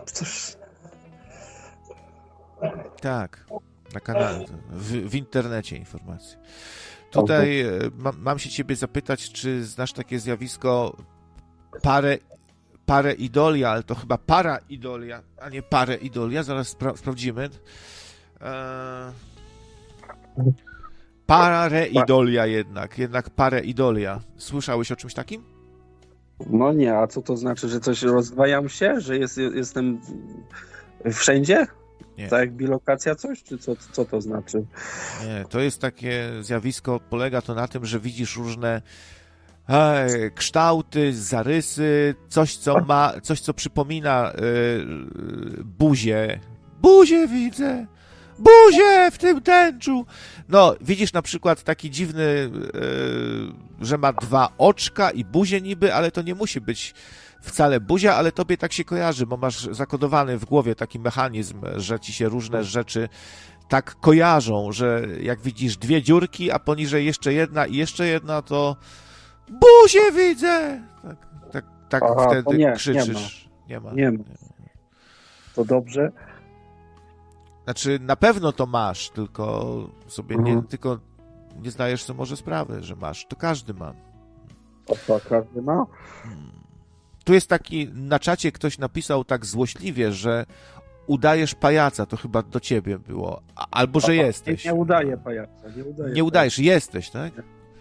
Coś... 0.06 0.56
Tak, 3.02 3.46
na 3.94 4.00
kanale, 4.00 4.46
w, 4.70 5.10
w 5.10 5.16
internecie 5.16 5.78
informacje. 5.78 6.38
Tutaj 7.12 7.62
e, 7.62 7.70
ma, 7.98 8.12
mam 8.18 8.40
się 8.40 8.50
ciebie 8.50 8.76
zapytać, 8.76 9.32
czy 9.32 9.66
znasz 9.66 9.94
takie 9.94 10.20
zjawisko 10.20 10.98
parę, 11.82 12.18
parę 12.92 13.14
idolia, 13.14 13.70
ale 13.70 13.84
to 13.84 13.96
chyba 13.96 14.18
para 14.18 14.60
idolia, 14.70 15.24
a 15.42 15.50
nie 15.50 15.62
parę 15.62 15.96
idolia, 15.96 16.44
zaraz 16.44 16.68
spra 16.68 16.96
sprawdzimy. 16.96 17.50
E, 18.42 19.12
Pareidolia 21.26 22.46
jednak, 22.46 22.98
jednak 22.98 23.30
pareidolia. 23.30 24.20
Słyszałeś 24.38 24.92
o 24.92 24.96
czymś 24.96 25.14
takim? 25.14 25.44
No 26.50 26.74
nie, 26.74 26.98
a 26.98 27.08
co 27.08 27.22
to 27.22 27.38
znaczy, 27.38 27.70
że 27.70 27.80
coś 27.80 28.04
rozdwajam 28.04 28.70
się, 28.70 29.02
że 29.02 29.18
jest, 29.18 29.38
jestem 29.38 30.02
wszędzie? 31.12 31.68
Nie. 32.18 32.28
Tak 32.28 32.40
jak 32.40 32.54
bilokacja 32.54 33.16
coś, 33.16 33.44
czy 33.44 33.58
co, 33.58 33.76
co 33.92 34.06
to 34.06 34.22
znaczy? 34.22 34.66
Nie, 35.26 35.46
to 35.50 35.60
jest 35.60 35.82
takie 35.82 36.30
zjawisko, 36.42 37.00
polega 37.10 37.42
to 37.42 37.56
na 37.56 37.68
tym, 37.68 37.86
że 37.86 38.00
widzisz 38.00 38.38
różne 38.38 38.82
kształty, 40.36 41.14
zarysy, 41.14 42.16
coś 42.30 42.58
co 42.58 42.82
ma, 42.86 43.14
coś 43.24 43.42
co 43.42 43.54
przypomina 43.54 44.32
e, 44.32 44.34
buzię. 45.64 46.40
Buzię 46.82 47.28
widzę! 47.28 47.88
Buzię 48.40 49.12
w 49.12 49.18
tym 49.18 49.42
tęczu! 49.42 50.06
No, 50.50 50.76
widzisz 50.82 51.14
na 51.14 51.22
przykład 51.22 51.64
taki 51.64 51.92
dziwny, 51.92 52.24
e, 52.24 53.86
że 53.86 53.98
ma 53.98 54.14
dwa 54.14 54.50
oczka 54.58 55.12
i 55.12 55.26
buzię 55.26 55.62
niby, 55.62 55.94
ale 55.94 56.12
to 56.12 56.22
nie 56.22 56.36
musi 56.36 56.62
być 56.62 56.94
wcale 57.42 57.80
buzia, 57.80 58.16
ale 58.16 58.32
tobie 58.32 58.58
tak 58.58 58.74
się 58.74 58.84
kojarzy, 58.84 59.26
bo 59.26 59.38
masz 59.38 59.68
zakodowany 59.72 60.38
w 60.38 60.46
głowie 60.46 60.76
taki 60.76 61.00
mechanizm, 61.00 61.62
że 61.76 62.00
ci 62.00 62.14
się 62.14 62.30
różne 62.30 62.64
rzeczy 62.64 63.10
tak 63.70 63.96
kojarzą, 63.96 64.72
że 64.72 65.08
jak 65.22 65.42
widzisz 65.42 65.78
dwie 65.78 66.02
dziurki, 66.02 66.52
a 66.52 66.60
poniżej 66.60 67.06
jeszcze 67.06 67.34
jedna 67.34 67.66
i 67.66 67.76
jeszcze 67.76 68.08
jedna, 68.08 68.42
to 68.42 68.76
buzię 69.52 70.12
widzę! 70.12 70.82
Tak, 71.04 71.18
tak, 71.52 71.66
tak 71.90 72.04
Aha, 72.04 72.28
wtedy 72.30 72.58
nie, 72.58 72.74
krzyczysz. 72.74 73.50
Nie 73.70 73.80
ma. 73.80 73.94
Nie 73.94 74.12
ma. 74.12 74.18
Nie 74.18 74.18
ma. 74.18 74.24
To 75.56 75.66
dobrze. 75.66 76.12
Znaczy, 77.64 78.00
na 78.02 78.16
pewno 78.16 78.52
to 78.52 78.66
masz, 78.66 79.10
tylko 79.10 79.76
sobie 80.08 80.36
mhm. 80.36 80.56
nie, 80.56 80.64
tylko 80.64 81.00
nie 81.62 81.72
zdajesz 81.72 82.04
sobie 82.04 82.18
może 82.18 82.38
sprawy, 82.38 82.84
że 82.84 82.96
masz. 82.96 83.26
To 83.26 83.36
każdy 83.36 83.74
ma. 83.74 83.94
O, 84.88 84.96
to 85.08 85.20
każdy 85.30 85.62
ma? 85.62 85.86
Hmm. 86.24 86.52
Tu 87.24 87.34
jest 87.34 87.48
taki, 87.48 87.88
na 87.94 88.20
czacie 88.20 88.52
ktoś 88.52 88.78
napisał 88.78 89.24
tak 89.24 89.46
złośliwie, 89.46 90.12
że 90.12 90.46
udajesz 91.08 91.56
pajaca, 91.56 92.06
to 92.06 92.18
chyba 92.18 92.42
do 92.42 92.60
ciebie 92.60 93.00
było. 93.00 93.42
Albo, 93.72 94.00
że 94.00 94.16
jesteś. 94.16 94.66
Nie, 94.66 94.72
nie 94.72 94.78
udaję 94.78 95.18
pajaca. 95.18 95.70
Nie, 95.78 95.86
udaję 95.86 96.14
nie 96.14 96.24
udajesz, 96.24 96.56
pajaca. 96.56 96.74
jesteś, 96.74 97.10
tak? 97.10 97.34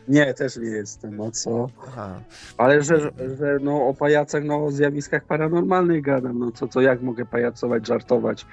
Nie, 0.09 0.35
też 0.35 0.57
nie 0.57 0.69
jestem, 0.69 1.21
o 1.21 1.31
co? 1.31 1.69
Aha. 1.89 2.21
Ale 2.59 2.83
że, 2.83 2.99
że 3.39 3.59
no, 3.61 3.89
o 3.89 3.95
pajacach, 3.95 4.45
no 4.45 4.65
o 4.65 4.71
zjawiskach 4.71 5.25
paranormalnych 5.25 6.03
gadam, 6.03 6.39
no 6.39 6.51
co, 6.53 6.69
co, 6.69 6.81
jak 6.81 7.03
mogę 7.03 7.27
pajacować, 7.27 7.87
żartować 7.87 8.47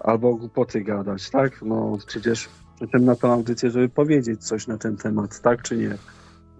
albo 0.00 0.34
głupoty 0.34 0.80
gadać, 0.80 1.30
tak? 1.30 1.62
No 1.62 1.98
przecież 2.06 2.48
przyszedłem 2.74 3.04
na 3.04 3.16
tą 3.16 3.32
audycję, 3.32 3.70
żeby 3.70 3.88
powiedzieć 3.88 4.46
coś 4.46 4.66
na 4.66 4.78
ten 4.78 4.96
temat, 4.96 5.40
tak 5.40 5.62
czy 5.62 5.76
nie? 5.76 5.94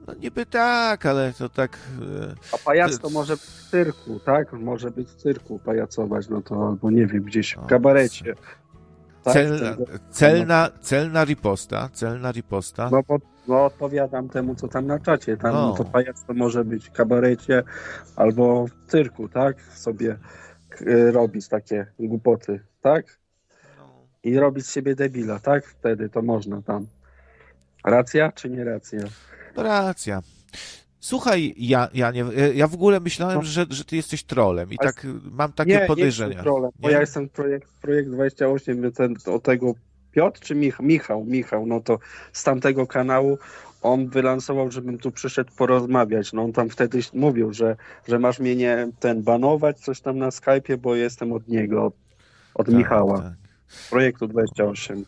No 0.07 0.15
niby 0.15 0.47
tak, 0.47 1.07
ale 1.07 1.33
to 1.33 1.49
tak... 1.49 1.79
E, 2.23 2.35
A 2.55 2.59
pajac 2.59 2.99
to 2.99 3.11
może 3.11 3.33
być 3.33 3.43
w 3.43 3.71
cyrku, 3.71 4.21
tak? 4.21 4.53
Może 4.53 4.91
być 4.91 5.09
w 5.09 5.15
cyrku 5.15 5.59
pajacować, 5.59 6.29
no 6.29 6.43
to 6.43 6.69
albo 6.69 6.91
nie 6.91 7.07
wiem, 7.07 7.23
gdzieś 7.23 7.53
w 7.53 7.67
kabarecie. 7.67 8.35
Tak? 9.25 9.35
Celna, 9.35 9.77
celna, 10.11 10.71
celna 10.81 11.25
riposta, 11.25 11.89
celna 11.93 12.33
riposta. 12.33 12.89
No, 12.93 13.03
bo, 13.09 13.19
no 13.49 13.65
odpowiadam 13.65 14.29
temu, 14.29 14.55
co 14.55 14.69
tam 14.69 14.87
na 14.87 14.99
czacie. 14.99 15.37
Tam 15.37 15.53
no. 15.53 15.75
to 15.75 15.85
pajac 15.85 16.25
to 16.25 16.35
może 16.35 16.65
być 16.65 16.89
w 16.89 16.93
kabarecie 16.93 17.63
albo 18.17 18.67
w 18.67 18.91
cyrku, 18.91 19.29
tak? 19.29 19.63
Sobie 19.63 20.19
e, 20.87 21.11
robić 21.11 21.49
takie 21.49 21.87
głupoty, 21.99 22.61
tak? 22.83 23.19
i 24.23 24.39
robić 24.39 24.67
z 24.67 24.73
siebie 24.73 24.95
debila, 24.95 25.39
tak? 25.39 25.67
Wtedy 25.67 26.09
to 26.09 26.23
można 26.23 26.63
tam. 26.63 26.87
Racja 27.85 28.33
czy 28.33 28.51
nie 28.51 28.65
racja? 28.65 29.01
No 29.57 29.63
racja. 29.63 30.23
Słuchaj, 31.01 31.55
ja, 31.57 31.89
ja, 31.95 32.11
nie, 32.11 32.25
ja 32.55 32.67
w 32.67 32.75
ogóle 32.75 33.01
myślałem, 33.01 33.37
no. 33.37 33.43
że, 33.43 33.67
że 33.71 33.85
ty 33.85 33.97
jesteś 33.97 34.25
trolem 34.25 34.73
i 34.73 34.79
Ale... 34.79 34.93
tak 34.93 35.07
mam 35.31 35.53
takie 35.53 35.71
nie, 35.71 35.87
podejrzenia. 35.87 36.37
Nie 36.37 36.43
trolem, 36.43 36.71
nie? 36.75 36.83
bo 36.83 36.91
ja 36.91 37.01
jestem 37.01 37.29
projekt, 37.29 37.69
projekt 37.83 38.11
28, 38.11 38.93
ten, 38.93 39.15
o 39.27 39.39
tego 39.39 39.75
Piotr 40.19 40.41
czy 40.41 40.55
Mich 40.55 40.81
Michał? 40.81 41.25
Michał, 41.25 41.67
no 41.67 41.81
to 41.81 41.99
z 42.33 42.45
tamtego 42.45 42.87
kanału 42.87 43.39
on 43.83 44.09
wylansował, 44.09 44.71
żebym 44.71 44.99
tu 44.99 45.13
przyszedł 45.13 45.53
porozmawiać. 45.57 46.33
No 46.33 46.43
on 46.43 46.53
tam 46.53 46.69
wtedy 46.69 47.01
mówił, 47.15 47.53
że, 47.53 47.77
że 48.09 48.19
masz 48.19 48.39
mnie 48.39 48.57
nie 48.57 48.89
ten 49.01 49.23
banować 49.23 49.81
coś 49.81 50.01
tam 50.01 50.19
na 50.19 50.29
Skype'ie, 50.29 50.77
bo 50.77 50.95
jestem 50.95 51.33
od 51.33 51.49
niego, 51.49 51.85
od, 51.85 51.95
od 52.55 52.67
tak, 52.67 52.75
Michała. 52.75 53.19
Tak. 53.19 53.33
Projektu 53.91 54.27
28. 54.27 55.05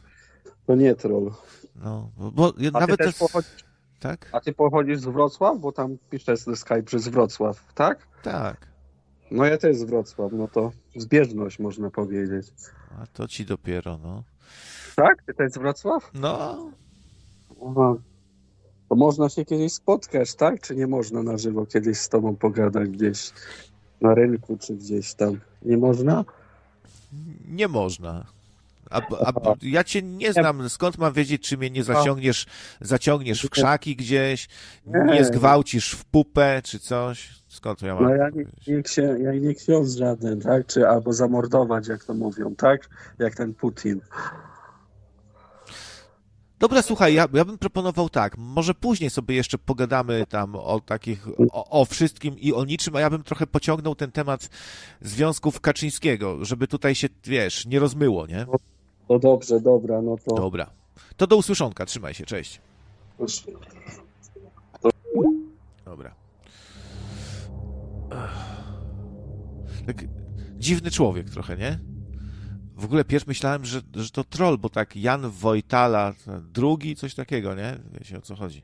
To 0.67 0.75
nie 0.75 0.95
troll. 0.95 1.33
No, 1.77 2.11
bo 2.33 2.53
a 2.75 2.81
nawet 2.81 3.01
ty 3.01 3.13
pochodzisz, 3.19 3.65
tak? 4.01 4.29
A 4.33 4.41
ty 4.41 4.53
pochodzisz 4.53 4.99
z 4.99 5.05
Wrocław? 5.05 5.59
Bo 5.59 5.73
tam 5.73 5.97
pisze 6.11 6.37
Skype 6.37 6.83
przez 6.83 7.09
Wrocław, 7.09 7.73
tak? 7.75 8.07
Tak. 8.23 8.67
No 9.31 9.45
ja 9.45 9.59
też 9.59 9.77
z 9.77 9.83
Wrocław, 9.83 10.33
no 10.33 10.49
to 10.49 10.73
zbieżność 10.97 11.59
można 11.59 11.91
powiedzieć. 11.91 12.47
A 13.03 13.07
to 13.07 13.29
ci 13.29 13.45
dopiero, 13.45 13.99
no. 13.99 14.25
Tak? 14.97 15.23
Ty 15.23 15.35
też 15.35 15.53
z 15.53 15.59
Wrocław? 15.59 16.11
No. 16.15 16.57
Aha. 17.67 17.95
To 18.89 18.97
można 18.97 19.29
się 19.29 19.45
kiedyś 19.45 19.73
spotkać, 19.73 20.35
tak? 20.35 20.61
Czy 20.61 20.77
nie 20.77 20.87
można 20.87 21.23
na 21.23 21.39
żywo 21.39 21.67
kiedyś 21.67 21.99
z 21.99 22.09
tobą 22.09 22.37
pogadać 22.37 22.89
gdzieś 22.89 23.33
na 24.01 24.15
rynku, 24.15 24.57
czy 24.57 24.75
gdzieś 24.75 25.15
tam? 25.15 25.41
Nie 25.63 25.77
można? 25.77 26.25
Nie 27.49 27.69
można. 27.69 28.25
A, 28.91 28.97
a, 29.27 29.33
ja 29.63 29.85
cię 29.85 30.03
nie 30.03 30.33
znam, 30.33 30.69
skąd 30.69 30.99
mam 30.99 31.13
wiedzieć, 31.13 31.49
czy 31.49 31.59
mnie 31.59 31.71
nie 31.71 31.85
zaciągniesz, 31.85 32.47
zaciągniesz 32.81 33.47
w 33.47 33.51
krzaki 33.51 33.97
gdzieś, 33.97 34.49
nie 34.87 35.25
zgwałcisz 35.25 35.93
w 35.93 36.05
pupę, 36.05 36.61
czy 36.65 36.79
coś? 36.79 37.43
Skąd 37.49 37.83
ja 37.83 37.95
mam? 37.95 38.05
No 38.05 38.15
ja 38.15 38.31
nie, 38.31 38.45
nie, 38.67 38.83
księ, 38.83 39.17
ja 39.21 39.35
nie 39.35 39.55
ksiądz 39.55 39.97
żaden, 39.97 40.41
tak? 40.41 40.67
Czy 40.67 40.89
albo 40.89 41.13
zamordować, 41.13 41.89
jak 41.89 42.05
to 42.05 42.15
mówią, 42.15 42.55
tak? 42.57 42.89
Jak 43.19 43.35
ten 43.35 43.55
Putin. 43.55 44.01
Dobra, 46.61 46.83
słuchaj, 46.83 47.15
ja, 47.15 47.27
ja 47.33 47.45
bym 47.45 47.59
proponował 47.59 48.09
tak, 48.09 48.39
może 48.39 48.75
później 48.75 49.11
sobie 49.11 49.35
jeszcze 49.35 49.59
pogadamy 49.59 50.27
tam 50.27 50.57
o 50.57 50.81
takich, 50.81 51.29
o, 51.53 51.81
o, 51.81 51.85
wszystkim 51.85 52.39
i 52.39 52.53
o 52.53 52.65
niczym, 52.65 52.97
a 52.97 53.01
ja 53.01 53.11
bym 53.11 53.23
trochę 53.23 53.47
pociągnął 53.47 53.95
ten 53.95 54.13
temat 54.13 54.49
związków 55.01 55.61
Kaczyńskiego, 55.61 56.45
żeby 56.45 56.69
tutaj 56.69 56.95
się, 56.95 57.09
wiesz, 57.25 57.67
nie 57.67 57.79
rozmyło, 57.79 58.27
nie? 58.27 58.47
No 59.09 59.19
dobrze, 59.19 59.61
dobra, 59.61 60.03
no 60.03 60.17
to... 60.25 60.35
Dobra. 60.35 60.71
To 61.17 61.27
do 61.27 61.37
usłyszonka, 61.37 61.87
trzymaj 61.87 62.15
się, 62.15 62.27
cześć. 62.27 62.61
Dobra. 65.85 66.15
Tak 69.87 70.05
dziwny 70.59 70.91
człowiek 70.91 71.31
trochę, 71.31 71.57
nie? 71.57 71.79
W 72.81 72.85
ogóle 72.85 73.05
pierwszy 73.05 73.29
myślałem, 73.29 73.65
że, 73.65 73.81
że 73.95 74.11
to 74.11 74.25
troll, 74.25 74.59
bo 74.59 74.69
tak 74.69 74.97
Jan 74.97 75.31
Wojtala, 75.31 76.15
drugi, 76.53 76.97
coś 76.97 77.15
takiego, 77.15 77.55
nie? 77.55 77.79
Wiecie 77.93 78.19
o 78.19 78.21
co 78.21 78.37
chodzi. 78.37 78.63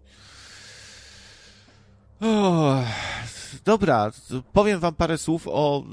Dobra, 3.65 4.13
powiem 4.53 4.81
wam 4.81 4.95
parę 4.95 5.19
słów 5.19 5.49
o 5.49 5.85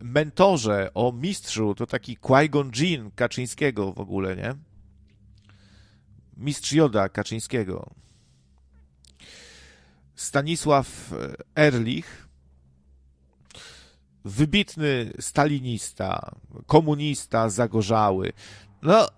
y, 0.00 0.04
mentorze, 0.04 0.90
o 0.94 1.12
mistrzu, 1.12 1.74
to 1.74 1.86
taki 1.86 2.16
Qui-Gon 2.16 2.70
Jinn 2.76 3.10
Kaczyńskiego 3.14 3.92
w 3.92 3.98
ogóle, 3.98 4.36
nie? 4.36 4.54
Mistrz 6.36 6.72
Joda 6.72 7.08
Kaczyńskiego. 7.08 7.90
Stanisław 10.14 11.14
Erlich, 11.54 12.28
wybitny 14.24 15.12
stalinista, 15.20 16.36
komunista 16.66 17.48
zagorzały. 17.48 18.32
No, 18.82 19.08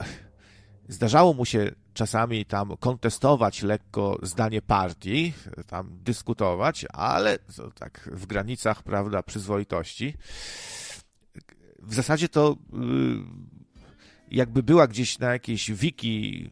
zdarzało 0.89 1.35
mu 1.35 1.45
się 1.45 1.71
czasami 1.95 2.45
tam 2.45 2.77
kontestować 2.77 3.63
lekko 3.63 4.19
zdanie 4.23 4.63
partii, 4.63 5.33
tam 5.67 5.99
dyskutować, 6.05 6.87
ale 6.93 7.39
tak 7.75 8.11
w 8.13 8.27
granicach, 8.27 8.83
prawda, 8.83 9.23
przyzwoitości. 9.23 10.15
W 11.79 11.95
zasadzie 11.95 12.29
to 12.29 12.53
y, 12.53 12.57
jakby 14.31 14.63
była 14.63 14.87
gdzieś 14.87 15.19
na 15.19 15.33
jakiejś 15.33 15.73
wiki 15.73 16.51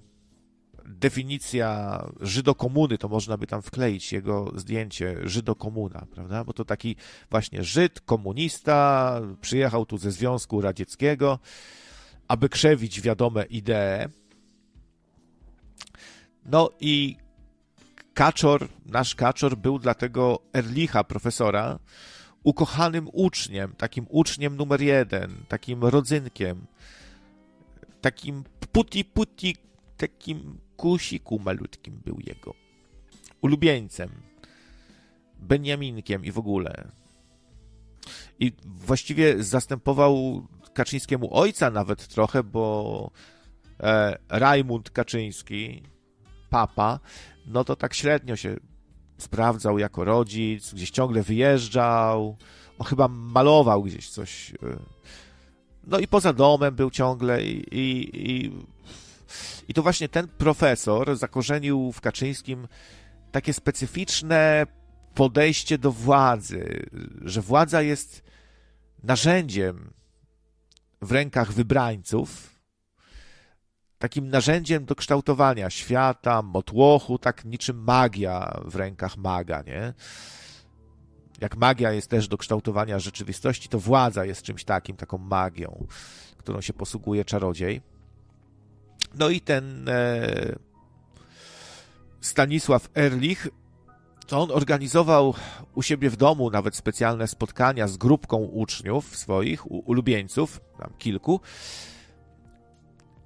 definicja 0.91 2.01
Żydokomuny, 2.21 2.99
to 2.99 3.09
można 3.09 3.37
by 3.37 3.47
tam 3.47 3.63
wkleić 3.63 4.13
jego 4.13 4.53
zdjęcie 4.57 5.17
Żydokomuna, 5.23 6.07
prawda? 6.15 6.45
Bo 6.45 6.53
to 6.53 6.65
taki 6.65 6.97
właśnie 7.31 7.65
Żyd, 7.65 8.01
komunista, 8.01 9.21
przyjechał 9.41 9.87
tu 9.87 9.99
ze 9.99 10.11
Związku 10.11 10.61
Radzieckiego, 10.61 11.39
aby 12.29 12.49
krzewić 12.49 13.01
wiadome 13.01 13.45
idee. 13.45 14.09
No 16.47 16.71
i 16.81 17.17
Kaczor, 18.15 18.69
nasz 18.87 19.15
Kaczor 19.15 19.57
był 19.57 19.79
dla 19.79 19.95
tego 19.95 20.41
Erlicha, 20.53 21.05
profesora, 21.05 21.79
ukochanym 22.43 23.09
uczniem, 23.13 23.75
takim 23.77 24.07
uczniem 24.09 24.57
numer 24.57 24.81
jeden, 24.81 25.31
takim 25.49 25.85
rodzynkiem, 25.85 26.67
takim 28.01 28.45
puti 28.73 29.05
puti, 29.05 29.57
takim 29.97 30.59
kukusiku 30.81 31.39
malutkim 31.39 32.01
był 32.05 32.19
jego. 32.27 32.55
Ulubieńcem. 33.41 34.11
Beniaminkiem 35.39 36.25
i 36.25 36.33
w 36.33 36.39
ogóle. 36.39 36.89
I 38.39 38.53
właściwie 38.65 39.43
zastępował 39.43 40.47
Kaczyńskiemu 40.75 41.35
ojca 41.35 41.71
nawet 41.71 42.09
trochę, 42.09 42.43
bo 42.43 43.11
e, 43.81 44.19
Rajmund 44.29 44.91
Kaczyński, 44.91 45.83
papa, 46.51 47.01
no 47.47 47.65
to 47.65 47.77
tak 47.77 47.95
średnio 47.95 48.37
się 48.37 48.57
sprawdzał 49.19 49.79
jako 49.79 50.05
rodzic, 50.05 50.75
gdzieś 50.75 50.91
ciągle 50.91 51.23
wyjeżdżał, 51.23 52.37
on 52.79 52.87
chyba 52.87 53.09
malował 53.09 53.83
gdzieś 53.83 54.11
coś. 54.11 54.51
E, 54.51 54.57
no 55.87 55.99
i 55.99 56.09
poza 56.09 56.33
domem 56.33 56.75
był 56.75 56.91
ciągle 56.91 57.45
i, 57.45 57.79
i, 57.79 58.11
i, 58.31 58.53
i 59.69 59.75
to 59.75 59.83
właśnie 59.83 60.09
ten 60.09 60.29
profesor 60.29 61.17
zakorzenił 61.17 61.93
w 61.93 62.01
Kaczyńskim 62.01 62.69
takie 63.33 63.53
specyficzne 63.53 64.67
podejście 65.15 65.79
do 65.79 65.93
władzy, 65.93 66.87
że 67.23 67.43
władza 67.43 67.83
jest 67.83 68.23
narzędziem 69.03 69.93
w 71.03 71.13
rękach 71.13 71.53
wybrańców, 71.53 72.61
takim 73.99 74.29
narzędziem 74.29 74.85
do 74.85 74.95
kształtowania 74.95 75.71
świata, 75.71 76.43
motłochu, 76.43 77.19
tak 77.19 77.45
niczym 77.45 77.85
magia 77.85 78.61
w 78.65 78.77
rękach 78.77 79.17
maga, 79.17 79.63
nie? 79.63 79.95
Jak 81.41 81.57
magia 81.57 81.93
jest 81.93 82.09
też 82.09 82.29
do 82.29 82.39
kształtowania 82.39 82.99
rzeczywistości, 82.99 83.69
to 83.69 83.79
władza 83.79 84.25
jest 84.25 84.43
czymś 84.43 84.65
takim, 84.65 84.97
taką 84.97 85.19
magią, 85.19 85.87
którą 86.37 86.61
się 86.61 86.73
posługuje 86.73 87.25
czarodziej. 87.25 87.81
No 89.15 89.29
i 89.29 89.41
ten 89.41 89.89
e, 89.89 90.57
Stanisław 92.21 92.89
Erlich, 92.95 93.49
to 94.27 94.41
on 94.41 94.51
organizował 94.51 95.35
u 95.75 95.83
siebie 95.83 96.11
w 96.11 96.17
domu 96.17 96.51
nawet 96.51 96.77
specjalne 96.77 97.29
spotkania 97.29 97.89
z 97.89 97.97
grupką 97.97 98.37
uczniów 98.37 99.17
swoich, 99.17 99.71
ulubieńców, 99.71 100.61
tam 100.79 100.93
kilku. 100.99 101.41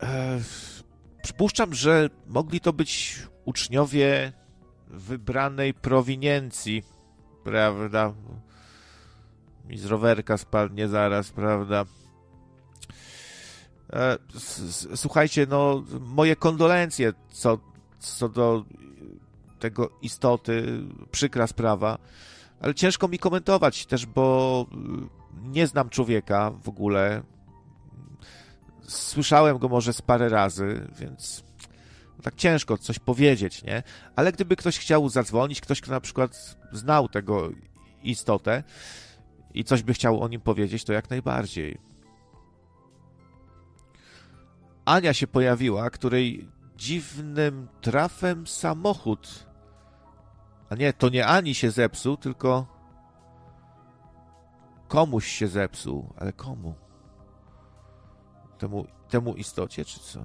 E, 0.02 0.40
przypuszczam, 1.22 1.74
że 1.74 2.10
mogli 2.26 2.60
to 2.60 2.72
być 2.72 3.22
uczniowie 3.44 4.32
wybranej 4.88 5.74
prowiniencji, 5.74 6.82
prawda? 7.44 8.12
Mi 9.64 9.78
z 9.78 9.84
rowerka 9.84 10.38
spadnie 10.38 10.88
zaraz, 10.88 11.30
prawda? 11.30 11.84
E, 13.94 14.18
słuchajcie, 14.94 15.46
no, 15.50 15.84
moje 16.00 16.36
kondolencje 16.36 17.12
co, 17.30 17.58
co 17.98 18.28
do 18.28 18.64
tego 19.58 19.90
istoty, 20.02 20.80
przykra 21.10 21.46
sprawa, 21.46 21.98
ale 22.60 22.74
ciężko 22.74 23.08
mi 23.08 23.18
komentować 23.18 23.86
też, 23.86 24.06
bo 24.06 24.66
nie 25.42 25.66
znam 25.66 25.90
człowieka 25.90 26.50
w 26.50 26.68
ogóle. 26.68 27.22
Słyszałem 28.82 29.58
go 29.58 29.68
może 29.68 29.92
z 29.92 30.02
parę 30.02 30.28
razy, 30.28 30.88
więc 30.98 31.44
tak 32.22 32.34
ciężko 32.34 32.78
coś 32.78 32.98
powiedzieć, 32.98 33.62
nie? 33.62 33.82
Ale 34.16 34.32
gdyby 34.32 34.56
ktoś 34.56 34.78
chciał 34.78 35.08
zadzwonić, 35.08 35.60
ktoś, 35.60 35.80
kto 35.80 35.90
na 35.92 36.00
przykład 36.00 36.56
znał 36.72 37.08
tego 37.08 37.50
istotę 38.02 38.62
i 39.54 39.64
coś 39.64 39.82
by 39.82 39.94
chciał 39.94 40.20
o 40.20 40.28
nim 40.28 40.40
powiedzieć, 40.40 40.84
to 40.84 40.92
jak 40.92 41.10
najbardziej. 41.10 41.78
Ania 44.84 45.14
się 45.14 45.26
pojawiła, 45.26 45.90
której 45.90 46.48
dziwnym 46.76 47.68
trafem 47.80 48.46
samochód. 48.46 49.46
A 50.70 50.74
nie, 50.74 50.92
to 50.92 51.08
nie 51.08 51.26
Ani 51.26 51.54
się 51.54 51.70
zepsuł, 51.70 52.16
tylko 52.16 52.66
komuś 54.88 55.26
się 55.26 55.48
zepsuł. 55.48 56.12
Ale 56.16 56.32
komu? 56.32 56.74
Temu, 58.58 58.86
temu 59.08 59.34
istocie, 59.34 59.84
czy 59.84 60.00
co? 60.00 60.20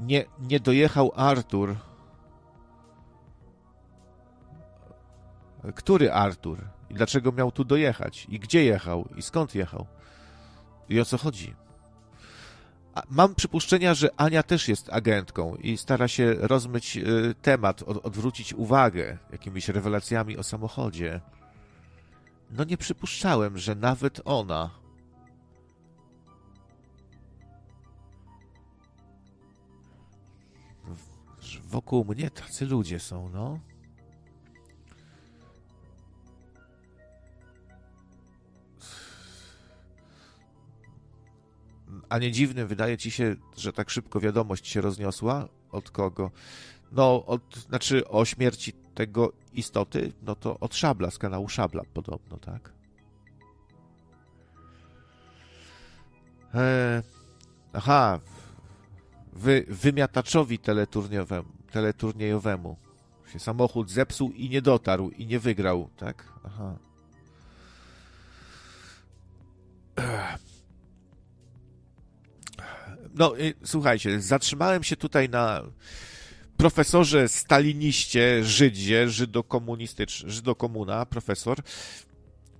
Nie, 0.00 0.24
nie 0.38 0.60
dojechał 0.60 1.12
Artur. 1.16 1.76
Który 5.74 6.12
Artur? 6.12 6.58
I 6.90 6.94
dlaczego 6.94 7.32
miał 7.32 7.52
tu 7.52 7.64
dojechać? 7.64 8.26
I 8.28 8.38
gdzie 8.38 8.64
jechał? 8.64 9.08
I 9.16 9.22
skąd 9.22 9.54
jechał? 9.54 9.86
I 10.88 11.00
o 11.00 11.04
co 11.04 11.18
chodzi? 11.18 11.54
Mam 13.10 13.34
przypuszczenia, 13.34 13.94
że 13.94 14.08
Ania 14.16 14.42
też 14.42 14.68
jest 14.68 14.92
agentką 14.92 15.56
i 15.56 15.76
stara 15.76 16.08
się 16.08 16.34
rozmyć 16.34 16.96
y, 16.96 17.34
temat, 17.42 17.82
odwrócić 17.82 18.54
uwagę 18.54 19.18
jakimiś 19.32 19.68
rewelacjami 19.68 20.36
o 20.36 20.42
samochodzie. 20.42 21.20
No 22.50 22.64
nie 22.64 22.76
przypuszczałem, 22.76 23.58
że 23.58 23.74
nawet 23.74 24.20
ona. 24.24 24.70
Wokół 31.64 32.04
mnie 32.04 32.30
tacy 32.30 32.66
ludzie 32.66 33.00
są, 33.00 33.28
no. 33.28 33.60
A 42.08 42.18
nie 42.18 42.32
dziwnym 42.32 42.68
wydaje 42.68 42.98
ci 42.98 43.10
się, 43.10 43.36
że 43.56 43.72
tak 43.72 43.90
szybko 43.90 44.20
wiadomość 44.20 44.68
się 44.68 44.80
rozniosła? 44.80 45.48
Od 45.72 45.90
kogo? 45.90 46.30
No, 46.92 47.26
od, 47.26 47.56
znaczy 47.56 48.08
o 48.08 48.24
śmierci 48.24 48.72
tego 48.94 49.32
istoty, 49.52 50.12
no 50.22 50.34
to 50.34 50.58
od 50.60 50.74
Szabla, 50.74 51.10
z 51.10 51.18
kanału 51.18 51.48
Szabla 51.48 51.82
podobno, 51.94 52.36
tak? 52.36 52.72
E, 56.54 57.02
aha, 57.72 58.20
wy, 59.32 59.64
wymiataczowi 59.68 60.58
teleturniejowemu, 60.58 61.48
teleturniejowemu 61.70 62.76
się 63.32 63.38
samochód 63.38 63.90
zepsuł 63.90 64.30
i 64.30 64.48
nie 64.48 64.62
dotarł, 64.62 65.10
i 65.10 65.26
nie 65.26 65.38
wygrał, 65.38 65.88
tak? 65.96 66.32
Aha. 66.44 66.76
No, 73.16 73.34
słuchajcie, 73.64 74.20
zatrzymałem 74.20 74.84
się 74.84 74.96
tutaj 74.96 75.28
na 75.28 75.62
profesorze 76.56 77.28
staliniście, 77.28 78.44
Żydzie, 78.44 79.08
żydokomunistycz, 79.08 80.24
żydokomuna, 80.26 81.06
profesor, 81.06 81.58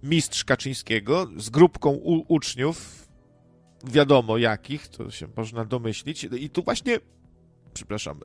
mistrz 0.03 0.45
Kaczyńskiego 0.45 1.29
z 1.37 1.51
grupką 1.51 1.91
u, 1.91 2.35
uczniów, 2.35 3.09
wiadomo 3.85 4.39
jakich, 4.39 4.89
to 4.89 5.11
się 5.11 5.29
można 5.37 5.65
domyślić. 5.65 6.25
I 6.25 6.51
tu 6.51 6.63
właśnie, 6.63 6.99
przepraszam, 7.75 8.21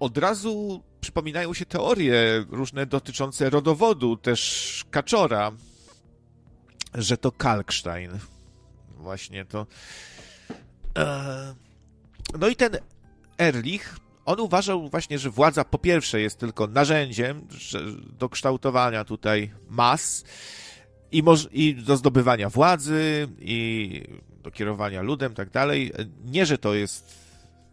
od 0.00 0.18
razu 0.18 0.82
przypominają 1.00 1.54
się 1.54 1.66
teorie 1.66 2.44
różne 2.50 2.86
dotyczące 2.86 3.50
rodowodu, 3.50 4.16
też 4.16 4.84
Kaczora, 4.90 5.52
że 6.94 7.16
to 7.16 7.32
Kalkstein. 7.32 8.10
Właśnie 8.96 9.44
to 9.44 9.66
no 12.38 12.48
i 12.48 12.56
ten 12.56 12.76
Erlich, 13.38 13.96
on 14.24 14.40
uważał 14.40 14.88
właśnie, 14.88 15.18
że 15.18 15.30
władza 15.30 15.64
po 15.64 15.78
pierwsze 15.78 16.20
jest 16.20 16.38
tylko 16.38 16.66
narzędziem 16.66 17.46
do 18.18 18.28
kształtowania 18.28 19.04
tutaj 19.04 19.50
mas 19.68 20.24
i, 21.12 21.22
i 21.52 21.74
do 21.74 21.96
zdobywania 21.96 22.50
władzy 22.50 23.28
i 23.38 24.02
do 24.42 24.50
kierowania 24.50 25.02
ludem, 25.02 25.34
tak 25.34 25.50
dalej. 25.50 25.92
Nie, 26.24 26.46
że 26.46 26.58
to 26.58 26.74
jest 26.74 27.14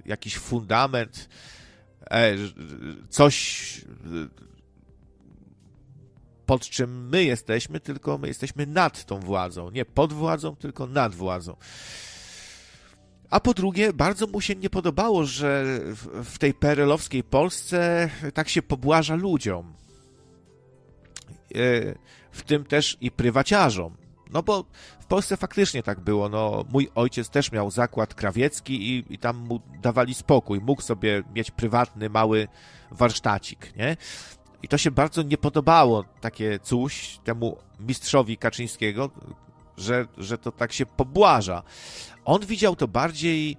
jakiś 0.05 0.37
fundament, 0.37 1.29
e, 2.11 2.35
coś 3.09 3.81
pod 6.45 6.69
czym 6.69 7.09
my 7.09 7.23
jesteśmy, 7.23 7.79
tylko 7.79 8.17
my 8.17 8.27
jesteśmy 8.27 8.67
nad 8.67 9.05
tą 9.05 9.19
władzą. 9.19 9.69
Nie 9.69 9.85
pod 9.85 10.13
władzą, 10.13 10.55
tylko 10.55 10.87
nad 10.87 11.15
władzą. 11.15 11.55
A 13.29 13.39
po 13.39 13.53
drugie, 13.53 13.93
bardzo 13.93 14.27
mu 14.27 14.41
się 14.41 14.55
nie 14.55 14.69
podobało, 14.69 15.25
że 15.25 15.65
w 16.23 16.37
tej 16.37 16.53
perelowskiej 16.53 17.23
Polsce 17.23 18.09
tak 18.33 18.49
się 18.49 18.61
pobłaża 18.61 19.15
ludziom. 19.15 19.73
E, 21.55 21.95
w 22.31 22.43
tym 22.43 22.65
też 22.65 22.97
i 23.01 23.11
prywaciarzom. 23.11 23.97
No 24.29 24.43
bo 24.43 24.65
w 24.99 25.05
Polsce 25.05 25.37
faktycznie 25.37 25.83
tak 25.83 25.99
było. 25.99 26.29
No, 26.29 26.65
mój 26.69 26.89
ojciec 26.95 27.29
też 27.29 27.51
miał 27.51 27.71
zakład 27.71 28.13
krawiecki 28.13 28.89
i, 28.89 29.13
i 29.13 29.17
tam 29.17 29.37
mu 29.37 29.61
dawali 29.81 30.13
spokój. 30.13 30.59
Mógł 30.59 30.81
sobie 30.81 31.23
mieć 31.35 31.51
prywatny, 31.51 32.09
mały 32.09 32.47
warsztacik, 32.91 33.75
nie? 33.75 33.97
I 34.63 34.67
to 34.67 34.77
się 34.77 34.91
bardzo 34.91 35.21
nie 35.21 35.37
podobało, 35.37 36.03
takie 36.21 36.59
coś 36.59 37.19
temu 37.23 37.57
mistrzowi 37.79 38.37
Kaczyńskiego, 38.37 39.09
że, 39.77 40.07
że 40.17 40.37
to 40.37 40.51
tak 40.51 40.73
się 40.73 40.85
pobłaża. 40.85 41.63
On 42.29 42.45
widział 42.45 42.75
to 42.75 42.87
bardziej 42.87 43.57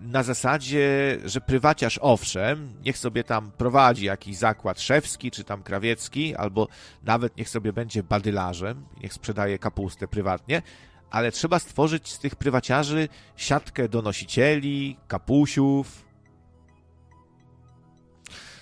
na 0.00 0.22
zasadzie, 0.22 1.18
że 1.24 1.40
prywaciarz 1.40 1.98
owszem, 2.02 2.74
niech 2.84 2.98
sobie 2.98 3.24
tam 3.24 3.50
prowadzi 3.50 4.04
jakiś 4.04 4.36
zakład 4.36 4.80
szewski, 4.80 5.30
czy 5.30 5.44
tam 5.44 5.62
krawiecki, 5.62 6.36
albo 6.36 6.68
nawet 7.02 7.36
niech 7.36 7.48
sobie 7.48 7.72
będzie 7.72 8.02
badylarzem, 8.02 8.84
niech 9.02 9.12
sprzedaje 9.12 9.58
kapustę 9.58 10.08
prywatnie, 10.08 10.62
ale 11.10 11.32
trzeba 11.32 11.58
stworzyć 11.58 12.12
z 12.12 12.18
tych 12.18 12.36
prywaciarzy 12.36 13.08
siatkę 13.36 13.88
donosicieli, 13.88 14.96
kapusiów. 15.08 16.04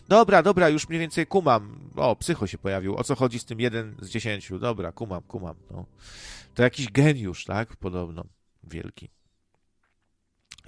Dobra, 0.08 0.42
dobra, 0.42 0.68
już 0.68 0.88
mniej 0.88 1.00
więcej 1.00 1.26
kumam. 1.26 1.90
O, 1.96 2.16
psycho 2.16 2.46
się 2.46 2.58
pojawił. 2.58 2.96
O 2.96 3.04
co 3.04 3.14
chodzi 3.14 3.38
z 3.38 3.44
tym 3.44 3.60
jeden 3.60 3.96
z 4.00 4.08
dziesięciu? 4.08 4.58
Dobra, 4.58 4.92
kumam, 4.92 5.22
kumam. 5.22 5.54
No. 5.70 5.86
To 6.54 6.62
jakiś 6.62 6.92
geniusz, 6.92 7.44
tak? 7.44 7.76
Podobno. 7.76 8.39
Wielki. 8.64 9.08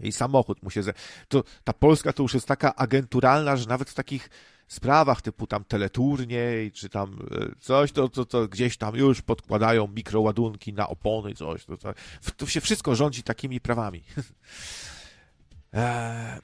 I 0.00 0.12
samochód 0.12 0.62
mu 0.62 0.70
się... 0.70 0.83
Ze... 0.83 0.94
To, 1.28 1.44
ta 1.64 1.72
Polska 1.72 2.12
to 2.12 2.22
już 2.22 2.35
jest 2.35 2.46
taka 2.46 2.74
agenturalna, 2.74 3.57
że 3.57 3.68
nawet 3.68 3.90
w 3.90 3.94
takich 3.94 4.31
sprawach 4.68 5.22
typu 5.22 5.46
tam 5.46 5.64
teleturniej, 5.64 6.72
czy 6.72 6.88
tam 6.88 7.18
e, 7.31 7.61
coś, 7.61 7.92
to, 7.92 8.09
to, 8.09 8.24
to 8.24 8.48
gdzieś 8.48 8.76
tam 8.76 8.96
już 8.96 9.22
podkładają 9.22 9.88
mikroładunki 9.88 10.72
na 10.72 10.88
opony, 10.88 11.35
coś. 11.35 11.64
To, 11.64 11.76
to, 11.76 11.92
to 12.37 12.46
się 12.46 12.61
wszystko 12.61 12.94
rządzi 12.94 13.22
takimi 13.22 13.61
prawami. 13.61 14.02
E, 15.74 16.40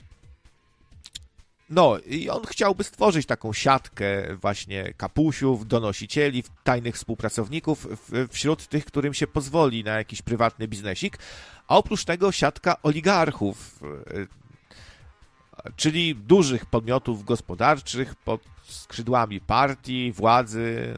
no, 1.71 1.99
i 1.99 2.31
on 2.31 2.43
chciałby 2.47 2.85
stworzyć 2.85 3.27
taką 3.27 3.53
siatkę 3.53 4.37
właśnie 4.37 4.95
kapusiów, 4.97 5.67
donosicieli, 5.67 6.45
tajnych 6.65 6.95
współpracowników 6.95 7.87
wśród 8.31 8.67
tych, 8.67 8.85
którym 8.85 9.15
się 9.15 9.27
pozwoli 9.27 9.85
na 9.85 9.93
jakiś 9.93 10.23
prywatny 10.23 10.69
biznesik, 10.69 11.19
a 11.69 11.77
oprócz 11.77 12.05
tego 12.05 12.33
siatka 12.33 12.83
oligarchów, 12.83 13.81
e, 13.83 14.27
czyli 15.77 16.15
dużych 16.15 16.67
podmiotów 16.67 17.25
gospodarczych 17.25 18.15
pod 18.15 18.41
skrzydłami 18.69 19.41
partii, 19.41 20.13
władzy. 20.13 20.95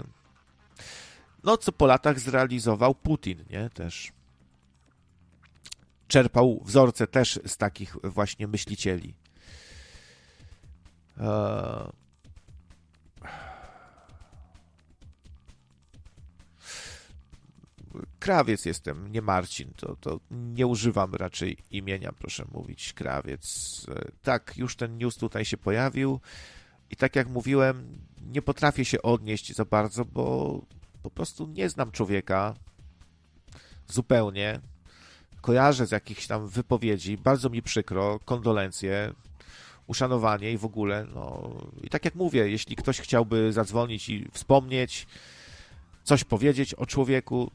No, 1.44 1.56
co 1.56 1.72
po 1.72 1.86
latach 1.86 2.20
zrealizował 2.20 2.94
Putin, 2.94 3.44
nie? 3.50 3.70
Też. 3.70 4.12
Czerpał 6.08 6.62
wzorce 6.64 7.06
też 7.06 7.40
z 7.46 7.56
takich 7.56 7.96
właśnie 8.02 8.46
myślicieli. 8.46 9.19
Eee... 11.20 12.00
Krawiec 18.18 18.64
jestem, 18.64 19.12
nie 19.12 19.22
Marcin, 19.22 19.72
to, 19.76 19.96
to 19.96 20.20
nie 20.30 20.66
używam 20.66 21.14
raczej 21.14 21.56
imienia, 21.70 22.12
proszę 22.12 22.44
mówić, 22.52 22.92
Krawiec. 22.92 23.86
E, 23.88 24.10
tak, 24.22 24.56
już 24.56 24.76
ten 24.76 24.98
news 24.98 25.16
tutaj 25.16 25.44
się 25.44 25.56
pojawił 25.56 26.20
i 26.90 26.96
tak 26.96 27.16
jak 27.16 27.28
mówiłem, 27.28 27.98
nie 28.22 28.42
potrafię 28.42 28.84
się 28.84 29.02
odnieść 29.02 29.54
za 29.54 29.64
bardzo, 29.64 30.04
bo 30.04 30.60
po 31.02 31.10
prostu 31.10 31.46
nie 31.46 31.68
znam 31.68 31.90
człowieka 31.90 32.54
zupełnie. 33.88 34.60
Kojarzę 35.40 35.86
z 35.86 35.90
jakichś 35.90 36.26
tam 36.26 36.48
wypowiedzi, 36.48 37.18
bardzo 37.18 37.50
mi 37.50 37.62
przykro, 37.62 38.18
kondolencje, 38.24 39.12
uszanowanie 39.90 40.52
i 40.52 40.58
w 40.58 40.64
ogóle, 40.64 41.06
no 41.14 41.50
i 41.82 41.88
tak 41.88 42.04
jak 42.04 42.14
mówię, 42.14 42.50
jeśli 42.50 42.76
ktoś 42.76 43.00
chciałby 43.00 43.52
zadzwonić 43.52 44.08
i 44.08 44.28
wspomnieć, 44.32 45.06
coś 46.04 46.24
powiedzieć 46.24 46.74
o 46.74 46.86
człowieku, 46.86 47.50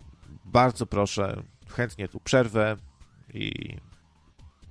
bardzo 0.45 0.86
proszę, 0.86 1.43
chętnie 1.69 2.08
tu 2.08 2.19
przerwę 2.19 2.78
i, 3.34 3.78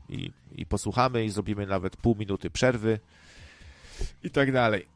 i, 0.09 0.31
i 0.53 0.66
posłuchamy 0.66 1.24
i 1.24 1.31
zrobimy 1.31 1.66
nawet 1.66 1.96
pół 1.96 2.14
minuty 2.14 2.50
przerwy 2.50 3.00
i 4.22 4.31
tak 4.31 4.53
dalej. 4.53 4.87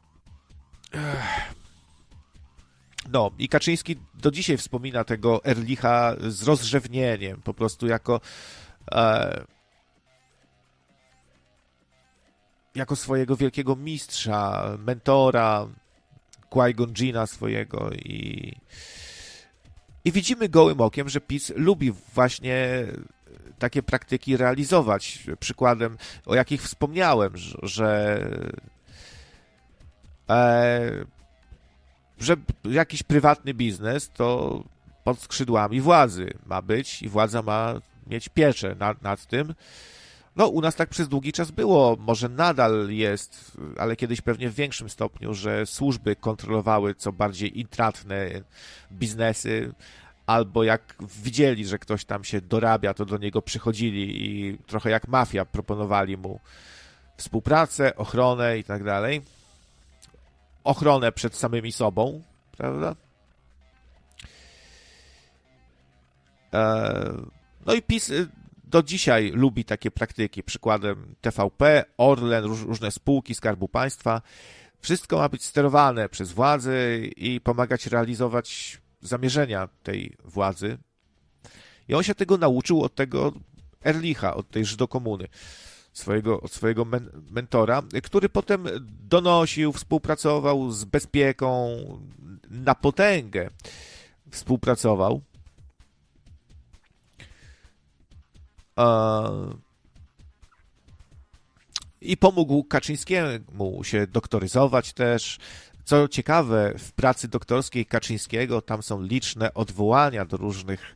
No, 3.11 3.31
i 3.39 3.49
Kaczyński 3.49 3.95
do 4.13 4.31
dzisiaj 4.31 4.57
wspomina 4.57 5.03
tego 5.03 5.45
Erlicha 5.45 6.15
z 6.27 6.43
rozrzewnieniem, 6.43 7.41
po 7.41 7.53
prostu 7.53 7.87
jako 7.87 8.21
e, 8.91 9.45
jako 12.75 12.95
swojego 12.95 13.35
wielkiego 13.35 13.75
mistrza, 13.75 14.77
mentora, 14.79 15.67
Qui-Gon 16.49 17.27
swojego 17.27 17.91
i 17.91 18.55
i 20.05 20.11
widzimy 20.11 20.49
gołym 20.49 20.81
okiem, 20.81 21.09
że 21.09 21.21
PiS 21.21 21.51
lubi 21.55 21.91
właśnie 21.91 22.85
takie 23.59 23.83
praktyki 23.83 24.37
realizować. 24.37 25.23
Przykładem, 25.39 25.97
o 26.25 26.35
jakich 26.35 26.61
wspomniałem, 26.63 27.33
że, 27.63 28.19
e, 30.29 30.91
że 32.19 32.35
jakiś 32.65 33.03
prywatny 33.03 33.53
biznes 33.53 34.09
to 34.09 34.59
pod 35.03 35.19
skrzydłami 35.19 35.81
władzy 35.81 36.33
ma 36.45 36.61
być 36.61 37.01
i 37.01 37.09
władza 37.09 37.41
ma 37.41 37.73
mieć 38.07 38.29
pieczę 38.29 38.75
nad, 38.79 39.01
nad 39.01 39.25
tym. 39.25 39.53
No, 40.39 40.47
u 40.47 40.61
nas 40.61 40.75
tak 40.75 40.89
przez 40.89 41.07
długi 41.07 41.33
czas 41.33 41.51
było, 41.51 41.97
może 41.99 42.29
nadal 42.29 42.89
jest, 42.89 43.57
ale 43.77 43.95
kiedyś 43.95 44.21
pewnie 44.21 44.49
w 44.49 44.55
większym 44.55 44.89
stopniu, 44.89 45.33
że 45.33 45.65
służby 45.65 46.15
kontrolowały 46.15 46.95
co 46.95 47.11
bardziej 47.11 47.59
intratne 47.59 48.29
biznesy, 48.91 49.73
albo 50.25 50.63
jak 50.63 50.95
widzieli, 51.23 51.65
że 51.65 51.79
ktoś 51.79 52.05
tam 52.05 52.23
się 52.23 52.41
dorabia, 52.41 52.93
to 52.93 53.05
do 53.05 53.17
niego 53.17 53.41
przychodzili 53.41 54.25
i 54.27 54.57
trochę 54.57 54.89
jak 54.89 55.07
mafia 55.07 55.45
proponowali 55.45 56.17
mu 56.17 56.39
współpracę, 57.17 57.95
ochronę 57.95 58.57
i 58.57 58.63
tak 58.63 58.83
dalej. 58.83 59.21
Ochronę 60.63 61.11
przed 61.11 61.35
samymi 61.35 61.71
sobą, 61.71 62.21
prawda? 62.57 62.95
E, 66.53 67.13
no 67.65 67.73
i 67.73 67.81
PiS 67.81 68.09
y, 68.09 68.27
do 68.69 68.83
dzisiaj 68.83 69.31
lubi 69.31 69.65
takie 69.65 69.91
praktyki. 69.91 70.43
Przykładem 70.43 71.15
TVP, 71.21 71.85
Orlen, 71.97 72.43
różne 72.43 72.91
spółki 72.91 73.35
Skarbu 73.35 73.67
Państwa. 73.67 74.21
Wszystko 74.79 75.17
ma 75.17 75.29
być 75.29 75.45
sterowane 75.45 76.09
przez 76.09 76.31
władze 76.31 76.97
i 76.99 77.41
pomagać 77.41 77.87
realizować 77.87 78.77
zamierzenia 79.01 79.69
tej 79.83 80.17
władzy. 80.25 80.77
I 81.87 81.93
on 81.93 82.03
się 82.03 82.15
tego 82.15 82.37
nauczył 82.37 82.83
od 82.83 82.95
tego 82.95 83.33
Erlicha, 83.85 84.35
od 84.35 84.49
tej 84.49 84.65
Żydokomuny, 84.65 85.27
swojego, 85.93 86.41
od 86.41 86.51
swojego 86.51 86.85
men 86.85 87.09
mentora, 87.31 87.83
który 88.03 88.29
potem 88.29 88.65
donosił, 89.09 89.73
współpracował 89.73 90.71
z 90.71 90.85
bezpieką, 90.85 91.77
na 92.49 92.75
potęgę 92.75 93.49
współpracował. 94.31 95.21
I 102.01 102.17
pomógł 102.17 102.63
Kaczyńskiemu 102.63 103.83
się 103.83 104.07
doktoryzować 104.07 104.93
też. 104.93 105.37
Co 105.85 106.07
ciekawe, 106.07 106.73
w 106.77 106.91
pracy 106.91 107.27
doktorskiej 107.27 107.85
Kaczyńskiego 107.85 108.61
tam 108.61 108.83
są 108.83 109.01
liczne 109.01 109.53
odwołania 109.53 110.25
do 110.25 110.37
różnych 110.37 110.95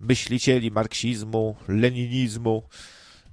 myślicieli 0.00 0.70
marksizmu, 0.70 1.56
leninizmu. 1.68 2.62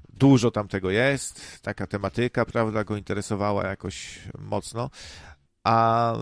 Dużo 0.10 0.52
tam 0.52 0.68
tego 0.68 0.92
jest. 0.92 1.62
Taka 1.62 1.88
tematyka, 1.88 2.46
prawda, 2.46 2.84
go 2.84 2.98
interesowała 2.98 3.68
jakoś 3.68 4.20
mocno. 4.40 4.90
A 5.64 6.14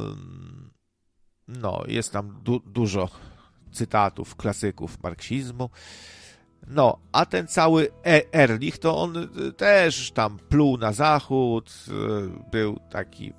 no, 1.47 1.83
jest 1.87 2.11
tam 2.11 2.39
du 2.43 2.59
dużo 2.59 3.09
cytatów 3.71 4.35
klasyków 4.35 5.03
marksizmu. 5.03 5.69
No, 6.67 6.99
a 7.11 7.25
ten 7.25 7.47
cały 7.47 7.87
e 8.05 8.33
Erlich, 8.33 8.77
to 8.77 8.97
on 8.97 9.17
y, 9.17 9.53
też 9.53 10.11
tam 10.11 10.39
pluł 10.49 10.77
na 10.77 10.93
zachód, 10.93 11.73
y, 11.87 11.91
był 12.51 12.79
taki, 12.89 13.27
y, 13.27 13.33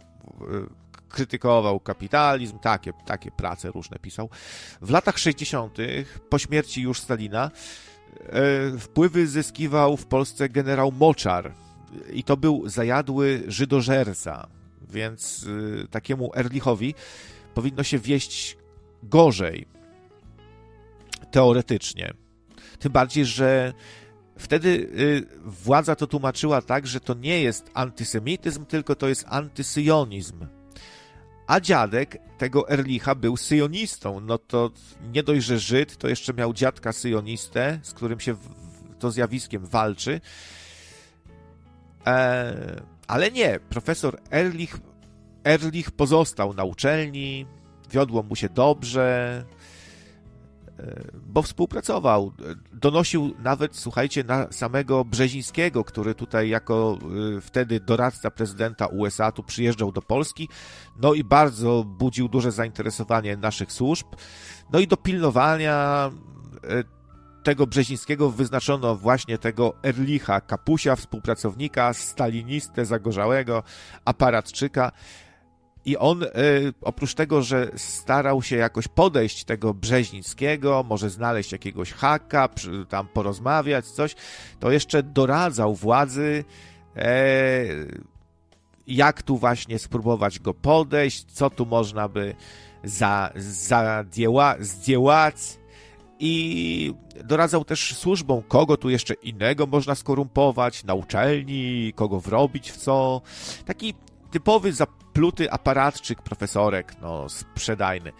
krytykował 1.09 1.81
kapitalizm, 1.81 2.59
takie, 2.59 2.93
takie 3.07 3.31
prace 3.31 3.71
różne 3.71 3.99
pisał. 3.99 4.31
W 4.83 4.91
latach 4.91 5.19
60., 5.19 5.79
po 6.29 6.39
śmierci 6.39 6.83
już 6.83 7.01
Stalina, 7.01 7.51
wpływy 8.79 9.27
zyskiwał 9.27 9.97
w 9.97 10.07
Polsce 10.07 10.49
generał 10.49 10.93
Moczar 10.93 11.55
i 12.13 12.25
to 12.25 12.37
był 12.37 12.69
zajadły 12.69 13.43
żydożerca, 13.47 14.49
więc 14.91 15.47
takiemu 15.91 16.31
Erlichowi 16.35 16.95
powinno 17.55 17.83
się 17.83 17.99
wieść 17.99 18.57
gorzej, 19.03 19.67
teoretycznie 21.31 22.15
tym 22.79 22.93
bardziej, 22.93 23.25
że 23.25 23.73
wtedy 24.39 24.69
y, 24.69 25.27
władza 25.45 25.97
to 25.97 26.07
tłumaczyła 26.07 26.63
tak, 26.63 26.87
że 26.87 27.01
to 27.01 27.15
nie 27.15 27.43
jest 27.43 27.71
antysemityzm, 27.75 28.65
tylko 28.65 28.95
to 28.95 29.09
jest 29.09 29.25
antysyjonizm. 29.29 30.47
A 31.47 31.61
dziadek 31.61 32.19
tego 32.39 32.71
Erlicha 32.71 33.15
był 33.15 33.37
syjonistą. 33.37 34.21
No 34.21 34.39
to 34.39 34.71
nie 35.13 35.23
dość, 35.23 35.47
że 35.47 35.59
Żyd, 35.59 35.97
to 35.97 36.09
jeszcze 36.09 36.35
miał 36.35 36.53
dziadka 36.53 36.93
syjonistę, 36.93 37.81
z 37.83 37.93
którym 37.93 38.21
się 38.21 38.37
to 38.99 39.11
zjawiskiem 39.11 39.67
walczy. 39.67 40.21
E, 42.07 42.83
ale 43.07 43.31
nie, 43.31 43.61
profesor 43.69 44.21
Erlich, 44.31 44.77
Erlich 45.45 45.91
pozostał 45.91 46.55
na 46.55 46.65
uczelni, 46.65 47.47
wiodło 47.91 48.23
mu 48.23 48.37
się 48.37 48.49
dobrze, 48.49 49.45
bo 51.27 51.43
współpracował. 51.43 52.33
Donosił 52.73 53.35
nawet, 53.39 53.77
słuchajcie, 53.77 54.25
na 54.25 54.53
samego 54.53 55.05
Brzezińskiego, 55.05 55.85
który 55.85 56.15
tutaj 56.15 56.49
jako 56.49 56.99
e, 57.37 57.41
wtedy 57.41 57.81
doradca 57.81 58.31
prezydenta 58.31 58.87
USA 58.87 59.33
tu 59.33 59.43
przyjeżdżał 59.43 59.93
do 59.93 60.03
Polski, 60.03 60.49
no 61.03 61.15
i 61.15 61.25
bardzo 61.25 61.85
budził 61.85 62.29
duże 62.29 62.53
zainteresowanie 62.53 63.37
naszych 63.37 63.73
służb. 63.73 64.07
No 64.73 64.79
i 64.79 64.87
do 64.87 64.97
pilnowania 64.97 66.11
e, 66.65 66.99
tego 67.43 67.67
Brzezińskiego 67.67 68.31
wyznaczono 68.31 68.97
właśnie 68.97 69.39
tego 69.39 69.75
Erlicha, 69.85 70.41
kapusia, 70.41 70.97
współpracownika, 70.97 71.93
stalinistę 71.93 72.85
zagorzałego, 72.85 73.63
aparatczyka. 74.05 74.93
I 75.85 75.97
on, 75.97 76.23
y, 76.23 76.29
oprócz 76.81 77.15
tego, 77.15 77.43
że 77.43 77.71
starał 77.77 78.43
się 78.43 78.57
jakoś 78.57 78.89
podejść 78.89 79.45
tego 79.45 79.75
Brzezińskiego, 79.75 80.85
może 80.89 81.11
znaleźć 81.11 81.53
jakiegoś 81.53 81.93
haka, 81.93 82.49
tam 82.89 83.09
porozmawiać, 83.09 83.87
coś, 83.87 84.15
to 84.61 84.71
jeszcze 84.71 85.03
doradzał 85.03 85.75
władzy, 85.75 86.45
e, 86.97 87.65
jak 88.87 89.23
tu 89.23 89.37
właśnie 89.37 89.79
spróbować 89.79 90.39
go 90.39 90.55
podejść, 90.55 91.25
co 91.25 91.51
tu 91.51 91.67
można 91.67 92.09
by 92.09 92.35
za, 92.85 93.33
zadieła, 93.37 94.55
zdiełać, 94.61 95.59
i 96.21 96.95
doradzał 97.25 97.65
też 97.65 97.97
służbom, 97.97 98.43
kogo 98.43 98.77
tu 98.77 98.91
jeszcze 98.91 99.15
innego 99.15 99.67
można 99.67 99.95
skorumpować 99.95 100.85
na 100.85 100.95
uczelni, 100.95 101.93
kogo 101.97 102.21
wrobić 102.21 102.71
w 102.73 102.77
co. 102.77 103.21
Taki 103.65 103.95
typowy 104.31 104.73
zapluty 104.73 105.51
aparatczyk 105.51 106.23
profesorek, 106.23 106.95
no, 107.01 107.29
sprzedajny. 107.29 108.13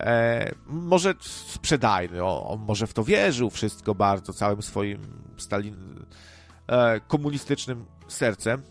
E, 0.00 0.52
może 0.66 1.14
sprzedajny, 1.20 2.24
o, 2.24 2.48
on 2.50 2.60
może 2.60 2.86
w 2.86 2.94
to 2.94 3.04
wierzył 3.04 3.50
wszystko 3.50 3.94
bardzo, 3.94 4.32
całym 4.32 4.62
swoim 4.62 4.98
Stalin, 5.36 6.04
e, 6.66 7.00
komunistycznym 7.00 7.84
sercem 8.08 8.62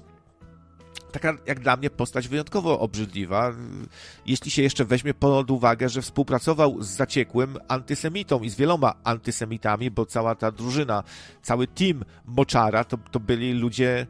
taka 1.12 1.34
jak 1.46 1.60
dla 1.60 1.78
mnie 1.78 1.90
postać 1.90 2.28
wyjątkowo 2.28 2.80
obrzydliwa, 2.80 3.54
jeśli 4.26 4.52
się 4.52 4.62
jeszcze 4.62 4.86
weźmie 4.86 5.14
pod 5.14 5.52
uwagę, 5.52 5.90
że 5.90 6.02
współpracował 6.02 6.84
z 6.84 6.88
zaciekłym 6.88 7.58
antysemitą 7.68 8.40
i 8.44 8.50
z 8.50 8.56
wieloma 8.56 8.94
antysemitami, 9.04 9.92
bo 9.92 10.06
cała 10.06 10.36
ta 10.36 10.52
drużyna, 10.52 11.04
cały 11.42 11.68
team 11.68 12.04
Moczara 12.26 12.84
to, 12.84 12.98
to 13.12 13.20
byli 13.20 13.54
ludzie 13.54 14.08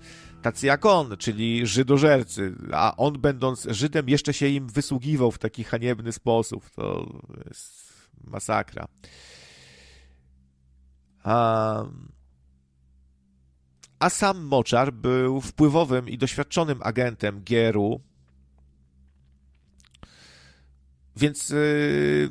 tacy 0.51 0.67
jak 0.67 0.85
on, 0.85 1.17
czyli 1.17 1.67
żydożercy, 1.67 2.55
a 2.71 2.95
on 2.97 3.13
będąc 3.13 3.67
Żydem 3.69 4.09
jeszcze 4.09 4.33
się 4.33 4.47
im 4.47 4.67
wysługiwał 4.67 5.31
w 5.31 5.37
taki 5.37 5.63
haniebny 5.63 6.11
sposób. 6.11 6.69
To 6.69 7.19
jest 7.47 7.93
masakra. 8.23 8.87
Um, 11.25 12.11
a 13.99 14.09
sam 14.09 14.43
Moczar 14.43 14.93
był 14.93 15.41
wpływowym 15.41 16.09
i 16.09 16.17
doświadczonym 16.17 16.79
agentem 16.81 17.43
GRU, 17.43 18.01
więc 21.15 21.51
y, 21.51 22.29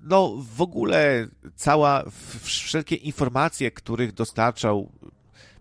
no 0.00 0.36
w 0.56 0.62
ogóle 0.62 1.28
cała, 1.54 2.04
wszelkie 2.40 2.96
informacje, 2.96 3.70
których 3.70 4.12
dostarczał 4.12 4.92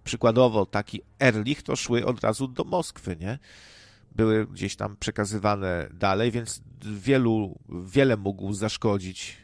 przykładowo 0.04 0.66
taki 0.66 1.02
Erlich, 1.20 1.64
to 1.64 1.76
szły 1.76 2.06
od 2.06 2.24
razu 2.24 2.48
do 2.48 2.64
Moskwy, 2.64 3.18
nie? 3.20 3.40
Były 4.16 4.48
gdzieś 4.48 4.76
tam 4.76 4.98
przekazywane 5.00 5.88
dalej, 5.94 6.32
więc 6.32 6.62
wielu, 6.82 7.60
wiele 7.70 8.18
mógł 8.18 8.54
zaszkodzić. 8.54 9.38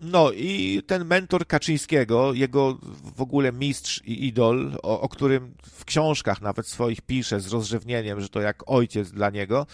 No 0.00 0.32
i 0.32 0.82
ten 0.86 1.04
mentor 1.04 1.46
Kaczyńskiego, 1.46 2.32
jego 2.32 2.78
w 3.16 3.22
ogóle 3.22 3.52
mistrz 3.52 4.02
i 4.04 4.26
idol, 4.26 4.72
o, 4.82 5.00
o, 5.00 5.08
którym 5.08 5.54
w 5.62 5.84
książkach 5.84 6.42
nawet 6.42 6.68
swoich 6.68 7.00
pisze 7.00 7.40
z 7.40 7.52
rozrzewnieniem, 7.52 8.20
że 8.20 8.28
to 8.28 8.40
jak 8.40 8.70
ojciec 8.70 9.10
dla 9.10 9.30
niego, 9.30 9.66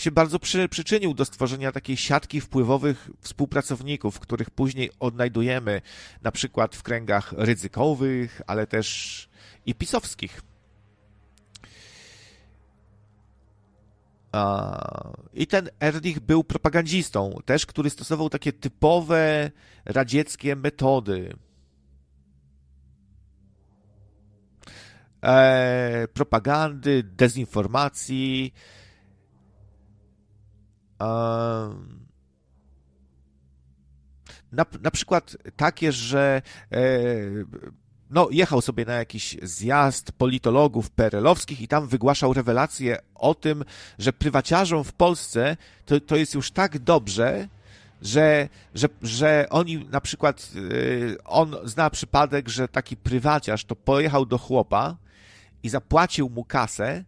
się 0.00 0.10
bardzo 0.10 0.38
przy, 0.38 0.68
przyczynił 0.68 1.14
do 1.14 1.24
stworzenia 1.24 1.72
takiej 1.72 1.96
siatki 1.96 2.40
wpływowych 2.40 3.10
współpracowników, 3.20 4.20
których 4.20 4.50
później 4.50 4.90
odnajdujemy 5.00 5.82
na 6.22 6.32
przykład 6.32 6.76
w 6.76 6.82
kręgach 6.82 7.32
ryzykowych, 7.32 8.42
ale 8.46 8.66
też 8.66 9.28
i 9.66 9.74
pisowskich. 9.74 10.42
I 15.34 15.46
ten 15.46 15.70
Erlich 15.80 16.20
był 16.20 16.44
propagandzistą, 16.44 17.36
też, 17.44 17.66
który 17.66 17.90
stosował 17.90 18.30
takie 18.30 18.52
typowe 18.52 19.50
radzieckie 19.84 20.56
metody. 20.56 21.36
E, 25.24 26.08
propagandy, 26.14 27.02
dezinformacji. 27.02 28.54
E, 31.00 31.04
na, 34.52 34.66
na 34.82 34.90
przykład 34.90 35.36
takie, 35.56 35.92
że 35.92 36.42
e, 36.72 36.80
no, 38.10 38.28
jechał 38.30 38.60
sobie 38.60 38.84
na 38.84 38.92
jakiś 38.92 39.36
zjazd 39.42 40.12
politologów 40.12 40.90
perelowskich 40.90 41.60
i 41.60 41.68
tam 41.68 41.88
wygłaszał 41.88 42.32
rewelacje 42.32 42.98
o 43.14 43.34
tym, 43.34 43.64
że 43.98 44.12
prywaciarzom 44.12 44.84
w 44.84 44.92
Polsce 44.92 45.56
to, 45.86 46.00
to 46.00 46.16
jest 46.16 46.34
już 46.34 46.50
tak 46.50 46.78
dobrze, 46.78 47.48
że, 48.02 48.48
że, 48.74 48.88
że 49.02 49.46
oni 49.50 49.84
na 49.84 50.00
przykład, 50.00 50.54
yy, 50.54 51.16
on 51.24 51.56
zna 51.64 51.90
przypadek, 51.90 52.48
że 52.48 52.68
taki 52.68 52.96
prywaciarz 52.96 53.64
to 53.64 53.76
pojechał 53.76 54.26
do 54.26 54.38
chłopa 54.38 54.96
i 55.62 55.68
zapłacił 55.68 56.30
mu 56.30 56.44
kasę, 56.44 57.04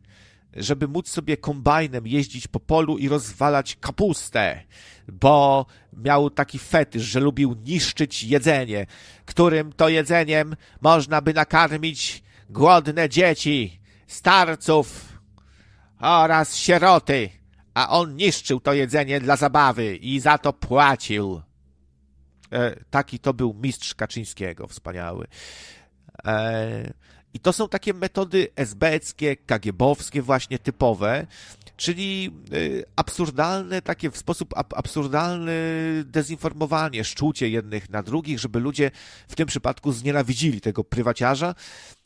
żeby 0.57 0.89
móc 0.89 1.09
sobie 1.09 1.37
kombajnem 1.37 2.07
jeździć 2.07 2.49
po 2.49 2.61
polu 2.61 2.99
i 2.99 3.09
rozwalać 3.09 3.77
kapustę, 3.81 4.63
bo 5.09 5.67
miał 5.93 6.31
taki 6.31 6.59
fetysz, 6.59 7.03
że 7.03 7.21
lubił 7.21 7.57
niszczyć 7.67 8.23
jedzenie, 8.23 8.87
którym 9.25 9.73
to 9.73 9.89
jedzeniem 9.89 10.57
można 10.81 11.21
by 11.21 11.35
nakarmić 11.35 12.23
głodne 12.51 13.09
dzieci, 13.09 13.81
starców 14.07 15.19
oraz 15.99 16.57
sieroty, 16.57 17.31
a 17.75 17.89
on 17.89 18.17
niszczył 18.17 18.61
to 18.61 18.73
jedzenie 18.73 19.21
dla 19.21 19.37
zabawy 19.37 19.97
i 19.97 20.21
za 20.21 20.39
to 20.39 20.53
płacił. 20.53 21.43
E, 22.53 22.85
taki 22.91 23.19
to 23.19 23.35
był 23.35 23.55
mistrz 23.55 23.95
Kaczyńskiego, 23.95 24.67
wspaniały. 24.67 25.27
E, 26.25 26.93
i 27.35 27.41
to 27.41 27.53
są 27.53 27.69
takie 27.69 27.95
metody 27.95 28.49
esbeckie, 28.57 29.37
kagiebowskie 29.37 30.23
właśnie 30.23 30.59
typowe, 30.59 31.27
czyli 31.77 32.31
y, 32.53 32.85
absurdalne, 32.97 33.83
takie 33.83 34.11
w 34.11 34.17
sposób 34.17 34.55
absurdalny 34.57 35.53
dezinformowanie, 36.07 37.05
szczucie 37.05 37.49
jednych 37.49 37.91
na 37.91 38.03
drugich, 38.03 38.41
żeby 38.41 38.61
ludzie 38.61 38.91
w 39.29 39.37
tym 39.37 39.47
przypadku 39.47 39.93
znienawidzili 39.93 40.61
tego 40.61 40.85
prywaciarza, 40.85 41.55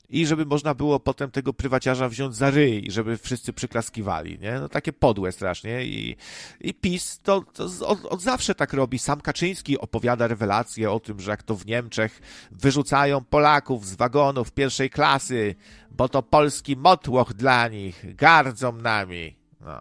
i 0.09 0.26
żeby 0.26 0.46
można 0.46 0.74
było 0.74 1.00
potem 1.00 1.30
tego 1.30 1.52
prywaciarza 1.52 2.09
wziąć 2.09 2.34
za 2.34 2.50
ryj, 2.50 2.90
żeby 2.90 3.16
wszyscy 3.16 3.52
przyklaskiwali, 3.52 4.38
nie? 4.38 4.61
No 4.61 4.68
takie 4.68 4.92
podłe 4.92 5.32
strasznie 5.32 5.84
i, 5.84 6.16
i 6.61 6.74
PiS 6.74 7.20
to, 7.20 7.44
to 7.52 7.64
od, 7.86 8.04
od, 8.04 8.22
zawsze 8.22 8.54
tak 8.54 8.72
robi. 8.72 8.98
Sam 8.98 9.20
Kaczyński 9.20 9.78
opowiada 9.78 10.26
rewelacje 10.26 10.90
o 10.90 11.00
tym, 11.00 11.20
że 11.20 11.30
jak 11.30 11.42
to 11.42 11.54
w 11.54 11.66
Niemczech 11.66 12.20
wyrzucają 12.50 13.24
Polaków 13.24 13.86
z 13.86 13.94
wagonów 13.94 14.52
pierwszej 14.52 14.90
klasy, 14.90 15.54
bo 15.90 16.09
to 16.09 16.22
polski 16.22 16.76
motłoch 16.76 17.34
dla 17.34 17.68
nich, 17.68 18.14
gardzą 18.14 18.72
nami. 18.72 19.36
No. 19.61 19.80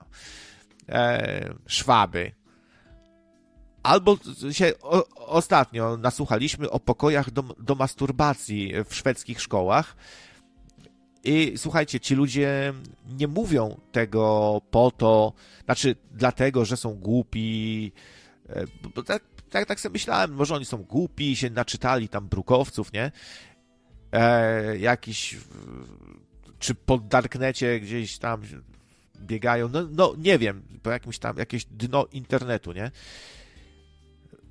E, 0.90 1.54
szwaby. 1.68 2.32
Albo 3.86 4.18
się 4.52 4.74
o, 4.82 5.08
ostatnio 5.18 5.98
nasłuchaliśmy 5.98 6.70
o 6.70 6.80
pokojach 6.80 7.32
do, 7.32 7.42
do 7.42 7.76
masturbacji 7.76 8.74
w 8.90 8.96
szwedzkich 8.96 9.42
szkołach. 9.42 9.96
I 11.24 11.54
słuchajcie, 11.58 12.00
ci 12.00 12.16
ludzie 12.16 12.74
nie 13.18 13.28
mówią 13.28 13.80
tego 13.92 14.62
po 14.72 14.92
to, 14.92 15.34
znaczy 15.66 15.96
dlatego, 16.12 16.66
że 16.66 16.78
są 16.78 16.94
głupi. 16.94 17.92
E, 18.50 19.04
tak, 19.06 19.24
tak, 19.50 19.66
tak 19.68 19.80
sobie 19.80 19.94
myślałem, 19.94 20.34
może 20.34 20.56
oni 20.56 20.66
są 20.66 20.78
głupi, 20.78 21.36
się 21.36 21.50
naczytali 21.50 22.10
tam 22.10 22.28
brukowców, 22.28 22.94
nie? 22.94 23.12
E, 24.12 24.78
jakiś, 24.78 25.38
czy 26.60 26.76
po 26.76 26.98
darknecie 26.98 27.80
gdzieś 27.80 28.18
tam 28.18 28.42
biegają, 29.22 29.70
no, 29.70 29.88
no 29.92 30.14
nie 30.18 30.38
wiem, 30.40 30.62
po 30.84 30.90
jakimś 30.90 31.20
tam, 31.20 31.38
jakieś 31.38 31.66
dno 31.66 32.06
internetu, 32.12 32.72
nie? 32.72 32.92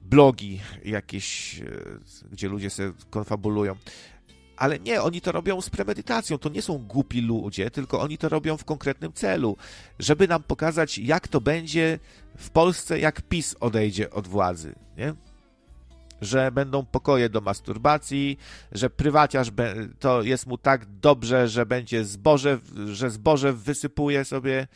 Blogi 0.05 0.61
jakieś, 0.85 1.59
e, 1.61 1.65
gdzie 2.33 2.49
ludzie 2.49 2.71
sobie 2.71 2.93
konfabulują. 3.11 3.77
Ale 4.57 4.79
nie, 4.79 5.03
oni 5.03 5.21
to 5.21 5.33
robią 5.33 5.61
z 5.61 5.71
premedytacją. 5.71 6.39
To 6.39 6.49
nie 6.49 6.63
są 6.63 6.79
głupi 6.79 7.21
ludzie, 7.21 7.71
tylko 7.71 8.01
oni 8.01 8.19
to 8.19 8.29
robią 8.29 8.57
w 8.57 8.65
konkretnym 8.65 9.13
celu, 9.13 9.57
żeby 9.99 10.29
nam 10.29 10.43
pokazać, 10.43 10.99
jak 10.99 11.29
to 11.29 11.41
będzie 11.41 11.99
w 12.37 12.51
Polsce, 12.51 12.99
jak 12.99 13.23
PiS 13.23 13.57
odejdzie 13.61 14.11
od 14.11 14.29
władzy. 14.29 14.75
Nie? 14.97 15.15
Że 16.21 16.53
będą 16.53 16.87
pokoje 16.87 17.29
do 17.29 17.41
masturbacji, 17.41 18.39
że 18.73 18.91
prywaciarz 18.91 19.49
to 19.99 20.23
jest 20.23 20.47
mu 20.47 20.59
tak 20.59 20.87
dobrze, 20.87 21.49
że 21.49 21.67
będzie 21.67 22.05
zboże, 22.05 22.59
że 22.87 23.11
zboże 23.11 23.53
wysypuje 23.53 24.25
sobie 24.25 24.67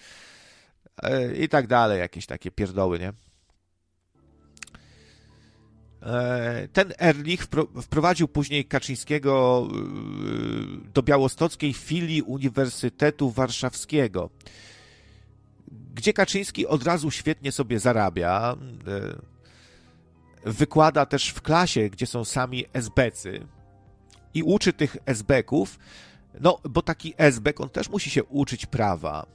e, 1.02 1.36
i 1.36 1.48
tak 1.48 1.66
dalej. 1.66 2.00
Jakieś 2.00 2.26
takie 2.26 2.50
pierdoły, 2.50 2.98
nie? 2.98 3.12
E, 6.02 6.68
ten 6.72 6.92
Erlich 6.98 7.46
wprowadził 7.82 8.28
później 8.28 8.64
Kaczyńskiego 8.64 9.66
e, 9.70 10.92
do 10.94 11.02
białostockiej 11.02 11.72
filii 11.72 12.22
Uniwersytetu 12.22 13.30
Warszawskiego, 13.30 14.30
gdzie 15.94 16.12
Kaczyński 16.12 16.66
od 16.66 16.84
razu 16.84 17.10
świetnie 17.10 17.52
sobie 17.52 17.78
zarabia. 17.78 18.56
E, 18.86 19.38
wykłada 20.50 21.06
też 21.06 21.28
w 21.28 21.42
klasie, 21.42 21.90
gdzie 21.90 22.06
są 22.06 22.24
sami 22.24 22.64
SBcy 22.72 23.46
i 24.34 24.42
uczy 24.42 24.72
tych 24.72 24.96
SBków, 25.06 25.78
no 26.40 26.58
bo 26.70 26.82
taki 26.82 27.14
SBek, 27.16 27.60
on 27.60 27.68
też 27.68 27.88
musi 27.88 28.10
się 28.10 28.24
uczyć 28.24 28.66
prawa. 28.66 29.26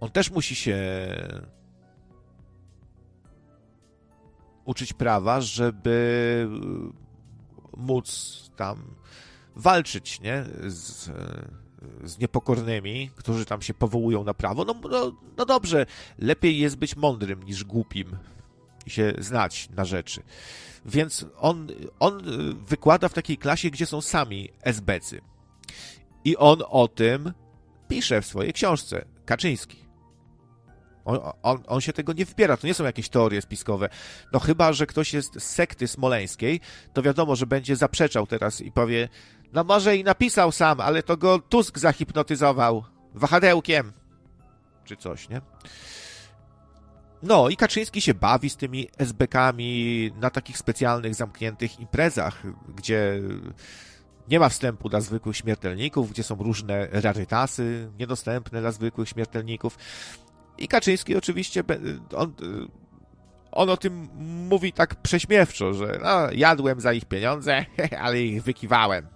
On 0.00 0.10
też 0.10 0.30
musi 0.30 0.54
się 0.54 0.78
uczyć 4.68 4.92
prawa, 4.92 5.40
żeby 5.40 6.48
e, 7.74 7.80
móc 7.80 8.50
tam 8.56 8.82
walczyć, 9.56 10.20
nie? 10.20 10.44
Z, 10.66 11.10
z 12.04 12.18
niepokornymi, 12.18 13.10
którzy 13.16 13.44
tam 13.44 13.62
się 13.62 13.74
powołują 13.74 14.24
na 14.24 14.34
prawo. 14.34 14.64
No, 14.64 14.74
no, 14.90 15.12
no 15.36 15.44
dobrze, 15.44 15.86
lepiej 16.18 16.58
jest 16.58 16.76
być 16.76 16.96
mądrym 16.96 17.42
niż 17.42 17.64
głupim 17.64 18.16
i 18.86 18.90
się 18.90 19.12
znać 19.18 19.68
na 19.70 19.84
rzeczy. 19.84 20.22
Więc 20.86 21.26
on, 21.36 21.68
on 22.00 22.22
wykłada 22.66 23.08
w 23.08 23.14
takiej 23.14 23.38
klasie, 23.38 23.70
gdzie 23.70 23.86
są 23.86 24.00
sami 24.00 24.48
SBcy. 24.62 25.20
I 26.24 26.36
on 26.36 26.58
o 26.68 26.88
tym 26.88 27.32
pisze 27.88 28.22
w 28.22 28.26
swojej 28.26 28.52
książce, 28.52 29.04
Kaczyński. 29.24 29.87
On, 31.08 31.18
on, 31.42 31.62
on, 31.66 31.80
się 31.80 31.92
tego 31.92 32.12
nie 32.12 32.26
wpiera, 32.26 32.56
to 32.56 32.66
nie 32.66 32.74
są 32.74 32.84
jakieś 32.84 33.08
teorie 33.08 33.42
spiskowe. 33.42 33.88
No 34.32 34.38
chyba, 34.38 34.72
że 34.72 34.86
ktoś 34.86 35.14
jest 35.14 35.34
z 35.34 35.42
sekty 35.42 35.88
smoleńskiej, 35.88 36.60
to 36.92 37.02
wiadomo, 37.02 37.36
że 37.36 37.46
będzie 37.46 37.76
zaprzeczał 37.76 38.26
teraz 38.26 38.60
i 38.60 38.72
powie, 38.72 39.08
no 39.52 39.64
może 39.64 39.96
i 39.96 40.04
napisał 40.04 40.52
sam, 40.52 40.80
ale 40.80 41.02
to 41.02 41.16
go 41.16 41.38
Tusk 41.38 41.78
zahipnotyzował 41.78 42.84
wahadełkiem, 43.14 43.92
czy 44.84 44.96
coś, 44.96 45.28
nie? 45.28 45.40
No 47.22 47.48
i 47.48 47.56
Kaczyński 47.56 48.00
się 48.00 48.14
bawi 48.14 48.50
z 48.50 48.56
tymi 48.56 48.88
SBK-ami 48.98 50.10
na 50.20 50.30
takich 50.30 50.58
specjalnych, 50.58 51.14
zamkniętych 51.14 51.80
imprezach, 51.80 52.42
gdzie 52.76 53.20
nie 54.28 54.40
ma 54.40 54.48
wstępu 54.48 54.88
dla 54.88 55.00
zwykłych 55.00 55.36
śmiertelników, 55.36 56.10
gdzie 56.10 56.22
są 56.22 56.34
różne 56.34 56.88
rarytasy 56.90 57.90
niedostępne 57.98 58.60
dla 58.60 58.72
zwykłych 58.72 59.08
śmiertelników. 59.08 59.78
I 60.58 60.68
Kaczyński 60.68 61.16
oczywiście, 61.16 61.64
on, 62.16 62.32
on 63.52 63.70
o 63.70 63.76
tym 63.76 64.08
mówi 64.48 64.72
tak 64.72 64.94
prześmiewczo, 64.94 65.74
że 65.74 65.98
no, 66.02 66.32
jadłem 66.32 66.80
za 66.80 66.92
ich 66.92 67.04
pieniądze, 67.04 67.64
ale 68.04 68.22
ich 68.22 68.42
wykiwałem. 68.42 69.06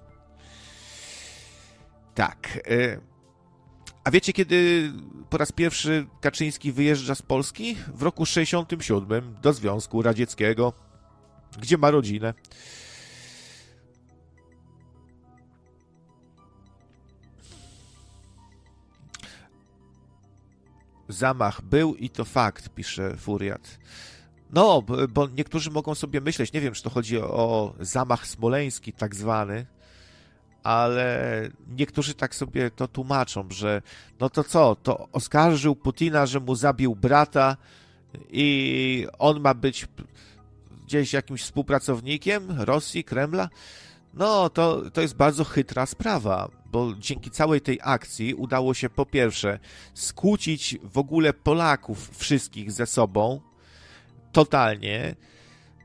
Tak. 2.15 2.59
Y, 2.71 3.01
a 4.05 4.11
wiecie, 4.11 4.33
kiedy 4.33 4.91
po 5.31 5.39
raz 5.39 5.53
pierwszy 5.53 6.07
Kaczyński 6.21 6.73
wyjeżdża 6.73 7.15
z 7.15 7.23
Polski? 7.23 7.77
W 7.95 8.03
roku 8.03 8.27
67 8.27 9.35
do 9.43 9.53
Związku 9.53 10.03
Radzieckiego, 10.03 10.73
gdzie 11.59 11.79
ma 11.79 11.91
rodzinę. 11.91 12.35
Zamach 21.13 21.63
był 21.63 21.95
i 21.95 22.11
to 22.11 22.25
fakt, 22.25 22.69
pisze 22.69 23.17
Furiat. 23.17 23.79
No, 24.53 24.83
bo 25.09 25.29
niektórzy 25.29 25.71
mogą 25.71 25.95
sobie 25.95 26.21
myśleć, 26.21 26.53
nie 26.53 26.61
wiem, 26.61 26.75
czy 26.75 26.83
to 26.83 26.91
chodzi 26.91 27.19
o 27.19 27.75
zamach 27.81 28.27
smoleński, 28.27 28.93
tak 28.93 29.15
zwany, 29.15 29.67
ale 30.63 31.49
niektórzy 31.69 32.15
tak 32.15 32.35
sobie 32.35 32.71
to 32.71 32.89
tłumaczą, 32.89 33.49
że 33.51 33.83
no 34.21 34.31
to 34.31 34.45
co, 34.45 34.77
to 34.83 35.09
oskarżył 35.13 35.77
Putina, 35.77 36.27
że 36.27 36.41
mu 36.41 36.55
zabił 36.55 36.97
brata 36.97 37.57
i 38.31 39.07
on 39.19 39.41
ma 39.41 39.55
być 39.55 39.89
gdzieś 40.87 41.13
jakimś 41.13 41.43
współpracownikiem 41.43 42.61
Rosji, 42.61 43.05
Kremla. 43.05 43.49
No, 44.15 44.51
to, 44.51 44.91
to 44.91 45.01
jest 45.01 45.17
bardzo 45.17 45.45
chytra 45.45 45.87
sprawa, 45.87 46.49
bo 46.73 46.95
dzięki 46.99 47.31
całej 47.31 47.61
tej 47.61 47.79
akcji 47.83 48.35
udało 48.35 48.75
się 48.75 48.91
po 48.91 49.07
pierwsze 49.07 49.59
skłócić 49.95 50.79
w 50.83 50.99
ogóle 50.99 51.33
Polaków 51.33 52.19
wszystkich 52.19 52.73
ze 52.73 52.87
sobą 52.87 53.41
totalnie. 54.33 55.15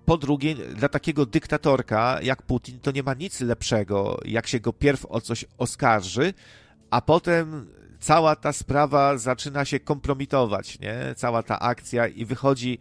Po 0.06 0.18
drugie, 0.18 0.56
dla 0.56 0.90
takiego 0.90 1.26
dyktatorka 1.26 2.20
jak 2.22 2.42
Putin 2.42 2.80
to 2.80 2.92
nie 2.92 3.04
ma 3.04 3.14
nic 3.14 3.42
lepszego, 3.42 4.20
jak 4.26 4.48
się 4.48 4.60
go 4.60 4.74
pierw 4.74 5.06
o 5.06 5.22
coś 5.22 5.46
oskarży, 5.58 6.34
a 6.90 7.02
potem 7.02 7.68
cała 8.00 8.36
ta 8.36 8.54
sprawa 8.54 9.18
zaczyna 9.18 9.66
się 9.66 9.80
kompromitować, 9.80 10.80
nie? 10.80 11.16
Cała 11.16 11.44
ta 11.44 11.60
akcja 11.60 12.08
i 12.08 12.26
wychodzi 12.26 12.80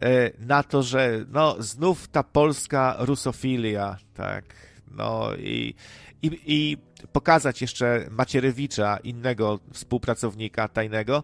e, 0.00 0.30
na 0.46 0.62
to, 0.62 0.82
że 0.82 1.24
no 1.28 1.56
znów 1.58 2.08
ta 2.08 2.22
polska 2.22 2.96
rusofilia, 2.98 3.96
tak, 4.14 4.44
no 4.90 5.34
i, 5.38 5.74
i, 6.24 6.40
i 6.46 6.78
pokazać 7.12 7.60
jeszcze 7.60 8.06
Macierewicza, 8.10 8.96
innego 8.96 9.60
współpracownika 9.72 10.68
tajnego, 10.68 11.22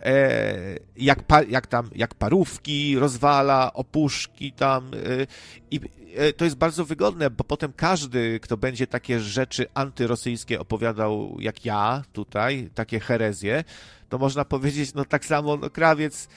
e, 0.00 0.54
jak, 0.96 1.22
pa, 1.22 1.42
jak 1.42 1.66
tam, 1.66 1.90
jak 1.94 2.14
parówki 2.14 2.98
rozwala, 2.98 3.72
opuszki 3.72 4.52
tam 4.52 4.90
e, 4.94 5.26
i 5.70 5.80
e, 6.16 6.32
to 6.32 6.44
jest 6.44 6.56
bardzo 6.56 6.84
wygodne, 6.84 7.30
bo 7.30 7.44
potem 7.44 7.72
każdy, 7.72 8.40
kto 8.40 8.56
będzie 8.56 8.86
takie 8.86 9.20
rzeczy 9.20 9.66
antyrosyjskie 9.74 10.60
opowiadał 10.60 11.36
jak 11.40 11.64
ja 11.64 12.02
tutaj, 12.12 12.70
takie 12.74 13.00
herezje, 13.00 13.64
to 14.08 14.18
można 14.18 14.44
powiedzieć, 14.44 14.94
no 14.94 15.04
tak 15.04 15.24
samo 15.24 15.56
no, 15.56 15.70
Krawiec 15.70 16.28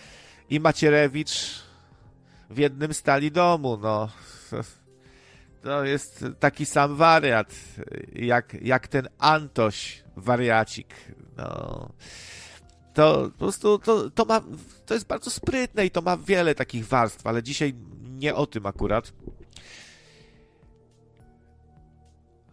i 0.49 0.59
Macierewicz 0.59 1.63
w 2.49 2.57
jednym 2.57 2.93
stali 2.93 3.31
domu, 3.31 3.77
no 3.81 4.09
to 5.61 5.85
jest 5.85 6.25
taki 6.39 6.65
sam 6.65 6.95
wariat, 6.95 7.55
jak, 8.13 8.53
jak 8.61 8.87
ten 8.87 9.07
Antoś 9.17 10.03
wariacik. 10.15 10.95
No. 11.37 11.89
To 12.93 13.29
po 13.31 13.37
prostu 13.37 13.79
to, 13.79 14.09
to, 14.09 14.25
ma, 14.25 14.41
to 14.85 14.93
jest 14.93 15.07
bardzo 15.07 15.29
sprytne 15.29 15.85
i 15.85 15.91
to 15.91 16.01
ma 16.01 16.17
wiele 16.17 16.55
takich 16.55 16.87
warstw, 16.87 17.27
ale 17.27 17.43
dzisiaj 17.43 17.73
nie 18.01 18.35
o 18.35 18.47
tym 18.47 18.65
akurat. 18.65 19.13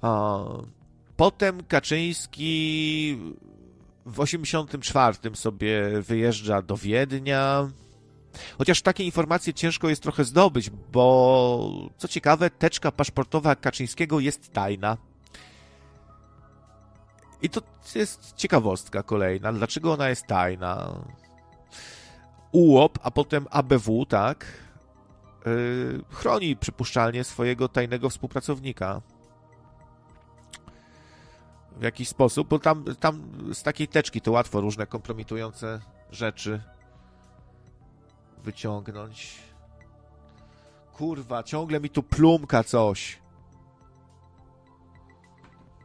O. 0.03 0.65
Potem 1.17 1.65
Kaczyński 1.65 3.19
w 4.07 4.21
84 4.21 5.17
sobie 5.35 6.03
wyjeżdża 6.03 6.63
do 6.63 6.77
Wiednia. 6.77 7.71
Chociaż 8.59 8.83
takie 8.83 9.05
informacje 9.05 9.55
ciężko 9.55 9.89
jest 9.89 10.03
trochę 10.03 10.25
zdobyć, 10.25 10.71
bo 10.71 11.91
co 11.99 12.09
ciekawe, 12.09 12.51
teczka 12.51 12.93
paszportowa 12.93 13.57
Kaczyńskiego 13.57 14.21
jest 14.21 14.53
tajna. 14.53 14.97
I 17.43 17.51
to 17.51 17.61
jest 17.95 18.33
ciekawostka 18.37 19.03
kolejna. 19.03 19.53
Dlaczego 19.53 19.93
ona 19.93 20.09
jest 20.09 20.27
tajna? 20.27 21.01
UOP, 22.53 22.99
a 23.03 23.11
potem 23.11 23.47
ABW, 23.51 24.07
tak, 24.07 24.47
yy, 25.47 26.05
chroni 26.11 26.57
przypuszczalnie 26.57 27.25
swojego 27.25 27.69
tajnego 27.69 28.11
współpracownika. 28.11 29.01
W 31.77 31.83
jakiś 31.83 32.09
sposób, 32.09 32.49
bo 32.49 32.59
tam, 32.59 32.85
tam 33.01 33.23
z 33.53 33.63
takiej 33.63 33.89
teczki 33.89 34.21
to 34.21 34.33
łatwo 34.33 34.61
różne 34.61 34.87
kompromitujące 34.87 35.81
rzeczy 36.11 36.61
wyciągnąć. 38.45 39.39
Kurwa, 40.93 41.43
ciągle 41.43 41.81
mi 41.81 41.91
tu 41.91 42.03
plumka 42.03 42.65
coś. 42.65 43.19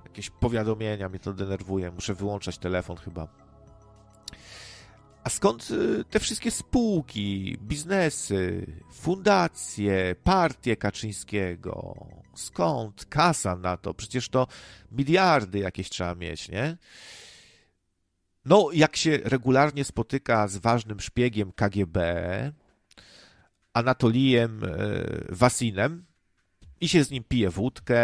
Jakieś 0.04 0.30
powiadomienia 0.30 1.10
mnie 1.10 1.20
to 1.20 1.34
denerwuje. 1.34 1.92
Muszę 1.92 2.14
wyłączać 2.14 2.58
telefon 2.58 2.98
chyba. 2.98 3.28
A 5.24 5.30
skąd 5.30 5.72
y, 5.72 6.04
te 6.10 6.20
wszystkie 6.20 6.52
spółki, 6.52 7.58
biznesy, 7.62 8.66
fundacje, 8.92 10.16
partie 10.24 10.76
Kaczyńskiego? 10.78 12.06
Skąd 12.36 13.06
kasa 13.06 13.56
na 13.56 13.78
to? 13.78 13.94
Przecież 13.94 14.30
to 14.30 14.48
miliardy 14.92 15.60
jakieś 15.60 15.90
trzeba 15.90 16.16
mieć, 16.16 16.50
nie? 16.50 16.78
No, 18.50 18.70
jak 18.74 18.96
się 18.96 19.20
regularnie 19.24 19.84
spotyka 19.84 20.48
z 20.48 20.58
ważnym 20.58 21.00
szpiegiem 21.00 21.52
KGB, 21.52 21.98
Anatolijem 23.74 24.64
y, 24.64 25.26
Wasinem, 25.30 26.06
i 26.82 26.90
się 26.90 27.04
z 27.04 27.12
nim 27.12 27.24
pije 27.24 27.50
wódkę, 27.50 28.00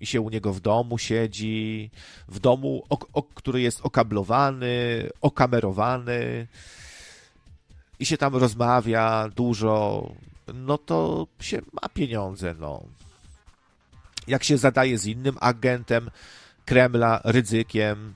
i 0.00 0.06
się 0.06 0.20
u 0.20 0.30
niego 0.30 0.52
w 0.52 0.60
domu 0.60 0.98
siedzi, 0.98 1.90
w 2.28 2.38
domu, 2.38 2.82
o, 2.90 2.98
o, 3.12 3.22
który 3.22 3.60
jest 3.60 3.80
okablowany, 3.82 5.08
okamerowany, 5.20 6.46
i 7.98 8.06
się 8.06 8.16
tam 8.16 8.36
rozmawia 8.36 9.28
dużo, 9.36 10.12
no 10.54 10.78
to 10.78 11.26
się 11.40 11.60
ma 11.72 11.88
pieniądze, 11.88 12.54
no. 12.58 12.82
Jak 14.26 14.44
się 14.44 14.58
zadaje 14.58 14.98
z 14.98 15.06
innym 15.06 15.36
agentem 15.40 16.10
Kremla, 16.64 17.20
Rydzykiem, 17.24 18.14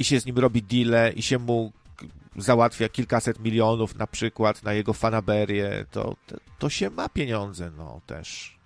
i 0.00 0.04
się 0.04 0.20
z 0.20 0.26
nim 0.26 0.38
robi 0.38 0.62
deale, 0.62 1.12
i 1.12 1.22
się 1.22 1.38
mu 1.38 1.72
załatwia 2.36 2.88
kilkaset 2.88 3.38
milionów 3.38 3.96
na 3.96 4.06
przykład 4.06 4.62
na 4.62 4.72
jego 4.72 4.92
fanaberię, 4.92 5.86
to, 5.90 6.16
to 6.58 6.70
się 6.70 6.90
ma 6.90 7.08
pieniądze, 7.08 7.70
no 7.76 8.00
też. 8.06 8.58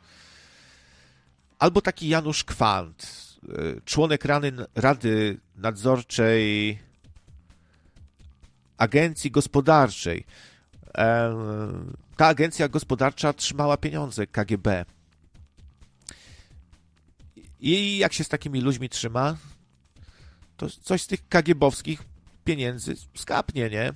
Albo 1.59 1.81
taki 1.81 2.09
Janusz 2.09 2.45
Kwant, 2.45 3.07
y, 3.49 3.81
członek 3.85 4.25
Rady 4.75 5.41
Nadzorczej 5.57 6.79
Agencji 8.77 9.31
Gospodarczej. 9.31 10.25
Ta 12.17 12.27
agencja 12.27 12.69
gospodarcza 12.69 13.33
trzymała 13.33 13.77
pieniądze 13.77 14.27
KGB. 14.27 14.85
I 17.61 17.99
jak 17.99 18.13
się 18.13 18.25
z 18.25 18.29
takimi 18.29 18.61
ludźmi 18.61 18.89
trzyma, 18.89 19.37
to 20.57 20.71
coś 20.71 21.03
z 21.03 21.07
tych 21.07 21.29
KGBowskich 21.29 22.03
pieniędzy 22.45 22.97
skapnie, 23.15 23.71
nie? 23.71 23.93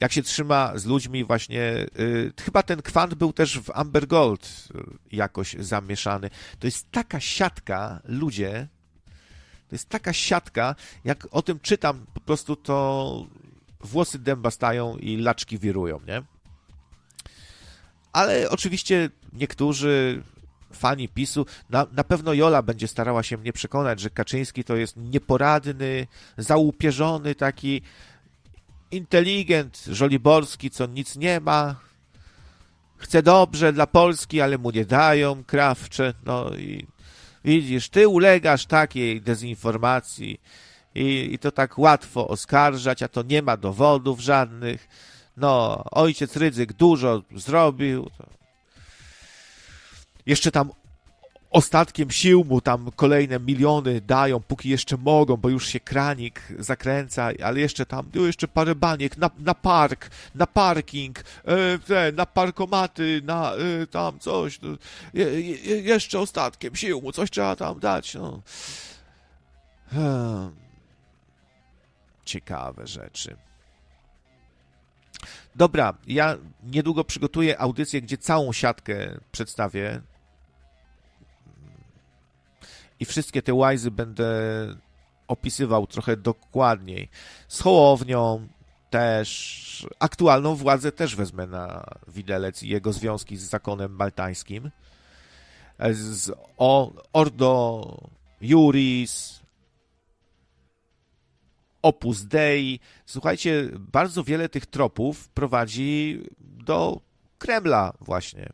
Jak 0.00 0.12
się 0.12 0.22
trzyma 0.22 0.78
z 0.78 0.84
ludźmi 0.84 1.24
właśnie, 1.24 1.86
yy, 1.98 2.32
chyba 2.44 2.62
ten 2.62 2.82
kwant 2.82 3.14
był 3.14 3.32
też 3.32 3.58
w 3.60 3.70
Amber 3.74 4.06
Gold 4.06 4.68
y, 4.74 5.16
jakoś 5.16 5.56
zamieszany. 5.58 6.30
To 6.58 6.66
jest 6.66 6.90
taka 6.90 7.20
siatka, 7.20 8.00
ludzie, 8.04 8.68
to 9.68 9.74
jest 9.74 9.88
taka 9.88 10.12
siatka, 10.12 10.74
jak 11.04 11.28
o 11.30 11.42
tym 11.42 11.60
czytam, 11.60 12.06
po 12.14 12.20
prostu 12.20 12.56
to 12.56 13.26
włosy 13.80 14.18
dęba 14.18 14.50
stają 14.50 14.96
i 14.96 15.16
laczki 15.16 15.58
wirują, 15.58 16.00
nie? 16.06 16.22
Ale 18.12 18.50
oczywiście 18.50 19.10
niektórzy 19.32 20.22
fani 20.72 21.08
PiSu, 21.08 21.46
na, 21.70 21.86
na 21.92 22.04
pewno 22.04 22.34
Jola 22.34 22.62
będzie 22.62 22.88
starała 22.88 23.22
się 23.22 23.36
mnie 23.36 23.52
przekonać, 23.52 24.00
że 24.00 24.10
Kaczyński 24.10 24.64
to 24.64 24.76
jest 24.76 24.96
nieporadny, 24.96 26.06
załupierzony, 26.38 27.34
taki 27.34 27.82
inteligent, 28.90 29.84
żoliborski, 29.88 30.70
co 30.70 30.86
nic 30.86 31.16
nie 31.16 31.40
ma, 31.40 31.76
chce 32.96 33.22
dobrze 33.22 33.72
dla 33.72 33.86
Polski, 33.86 34.40
ale 34.40 34.58
mu 34.58 34.70
nie 34.70 34.84
dają, 34.84 35.44
krawcze, 35.44 36.14
no 36.24 36.50
i 36.54 36.86
widzisz, 37.44 37.88
ty 37.88 38.08
ulegasz 38.08 38.66
takiej 38.66 39.20
dezinformacji 39.20 40.40
i, 40.94 41.28
i 41.32 41.38
to 41.38 41.52
tak 41.52 41.78
łatwo 41.78 42.28
oskarżać, 42.28 43.02
a 43.02 43.08
to 43.08 43.22
nie 43.22 43.42
ma 43.42 43.56
dowodów 43.56 44.20
żadnych. 44.20 44.88
No, 45.36 45.84
ojciec 45.90 46.36
Rydzyk 46.36 46.72
dużo 46.72 47.22
zrobił, 47.36 48.10
jeszcze 50.30 50.50
tam 50.50 50.70
ostatkiem 51.50 52.10
sił 52.10 52.44
mu 52.44 52.60
tam 52.60 52.90
kolejne 52.96 53.40
miliony 53.40 54.00
dają, 54.00 54.40
póki 54.40 54.68
jeszcze 54.68 54.96
mogą, 54.96 55.36
bo 55.36 55.48
już 55.48 55.66
się 55.66 55.80
kranik 55.80 56.42
zakręca, 56.58 57.30
ale 57.44 57.60
jeszcze 57.60 57.86
tam, 57.86 58.10
no 58.14 58.26
jeszcze 58.26 58.48
parę 58.48 58.74
baniek 58.74 59.16
na, 59.16 59.30
na 59.38 59.54
park, 59.54 60.10
na 60.34 60.46
parking, 60.46 61.24
e, 61.88 62.12
na 62.12 62.26
parkomaty, 62.26 63.20
na 63.24 63.52
e, 63.52 63.86
tam 63.86 64.18
coś, 64.18 64.60
no, 64.60 64.68
je, 65.14 65.40
je, 65.40 65.80
jeszcze 65.80 66.20
ostatkiem 66.20 66.76
sił 66.76 67.02
mu 67.02 67.12
coś 67.12 67.30
trzeba 67.30 67.56
tam 67.56 67.80
dać, 67.80 68.14
no. 68.14 68.42
Hmm. 69.90 70.50
Ciekawe 72.24 72.86
rzeczy. 72.86 73.36
Dobra, 75.54 75.94
ja 76.06 76.36
niedługo 76.62 77.04
przygotuję 77.04 77.60
audycję, 77.60 78.02
gdzie 78.02 78.18
całą 78.18 78.52
siatkę 78.52 79.20
przedstawię 79.32 80.00
i 83.00 83.04
wszystkie 83.04 83.42
te 83.42 83.54
łajzy 83.54 83.90
będę 83.90 84.26
opisywał 85.28 85.86
trochę 85.86 86.16
dokładniej. 86.16 87.08
Z 87.48 87.60
Hołownią 87.60 88.48
też, 88.90 89.86
aktualną 89.98 90.54
władzę 90.54 90.92
też 90.92 91.16
wezmę 91.16 91.46
na 91.46 91.84
widelec 92.08 92.62
i 92.62 92.68
jego 92.68 92.92
związki 92.92 93.36
z 93.36 93.42
zakonem 93.42 93.92
maltańskim. 93.92 94.70
Z 95.92 96.30
o, 96.56 96.92
Ordo 97.12 97.84
Juris, 98.40 99.40
Opus 101.82 102.22
Dei. 102.22 102.80
Słuchajcie, 103.06 103.68
bardzo 103.78 104.24
wiele 104.24 104.48
tych 104.48 104.66
tropów 104.66 105.28
prowadzi 105.28 106.22
do 106.40 107.00
Kremla 107.38 107.92
właśnie. 108.00 108.48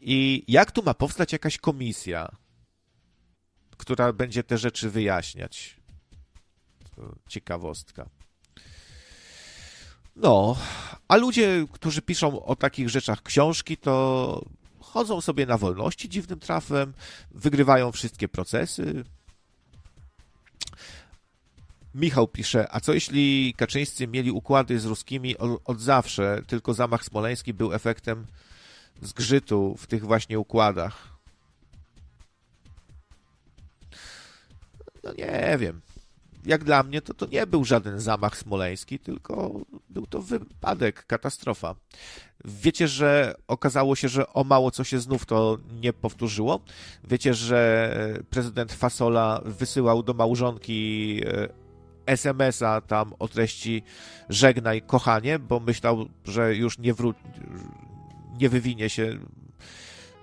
I 0.00 0.44
jak 0.48 0.72
tu 0.72 0.82
ma 0.82 0.94
powstać 0.94 1.32
jakaś 1.32 1.58
komisja, 1.58 2.28
która 3.76 4.12
będzie 4.12 4.42
te 4.42 4.58
rzeczy 4.58 4.90
wyjaśniać. 4.90 5.76
Ciekawostka. 7.28 8.08
No, 10.16 10.56
a 11.08 11.16
ludzie, 11.16 11.66
którzy 11.72 12.02
piszą 12.02 12.44
o 12.44 12.56
takich 12.56 12.88
rzeczach 12.88 13.22
książki, 13.22 13.76
to 13.76 14.44
chodzą 14.80 15.20
sobie 15.20 15.46
na 15.46 15.58
wolności 15.58 16.08
dziwnym 16.08 16.40
trafem, 16.40 16.94
wygrywają 17.30 17.92
wszystkie 17.92 18.28
procesy. 18.28 19.04
Michał 21.94 22.28
pisze, 22.28 22.66
a 22.70 22.80
co 22.80 22.94
jeśli 22.94 23.54
Kaczyńscy 23.56 24.06
mieli 24.06 24.30
układy 24.30 24.80
z 24.80 24.84
ruskimi 24.84 25.38
od 25.64 25.80
zawsze, 25.80 26.42
tylko 26.46 26.74
zamach 26.74 27.04
smoleński 27.04 27.54
był 27.54 27.72
efektem 27.72 28.26
zgrzytu 29.02 29.76
w 29.78 29.86
tych 29.86 30.04
właśnie 30.04 30.38
układach? 30.38 31.13
No 35.04 35.12
nie 35.12 35.56
wiem. 35.58 35.80
Jak 36.46 36.64
dla 36.64 36.82
mnie 36.82 37.02
to, 37.02 37.14
to 37.14 37.26
nie 37.26 37.46
był 37.46 37.64
żaden 37.64 38.00
zamach 38.00 38.36
smoleński, 38.36 38.98
tylko 38.98 39.60
był 39.90 40.06
to 40.06 40.22
wypadek, 40.22 41.06
katastrofa. 41.06 41.74
Wiecie, 42.44 42.88
że 42.88 43.34
okazało 43.48 43.96
się, 43.96 44.08
że 44.08 44.32
o 44.32 44.44
mało 44.44 44.70
co 44.70 44.84
się 44.84 45.00
znów 45.00 45.26
to 45.26 45.58
nie 45.80 45.92
powtórzyło. 45.92 46.60
Wiecie, 47.04 47.34
że 47.34 48.20
prezydent 48.30 48.72
Fasola 48.72 49.40
wysyłał 49.44 50.02
do 50.02 50.14
małżonki 50.14 51.20
e, 51.26 51.48
SMS-a 52.06 52.80
tam 52.80 53.12
o 53.18 53.28
treści 53.28 53.82
żegnaj 54.28 54.82
kochanie, 54.82 55.38
bo 55.38 55.60
myślał, 55.60 56.06
że 56.24 56.56
już 56.56 56.78
nie, 56.78 56.94
wró- 56.94 57.14
nie 58.40 58.48
wywinie 58.48 58.90
się 58.90 59.18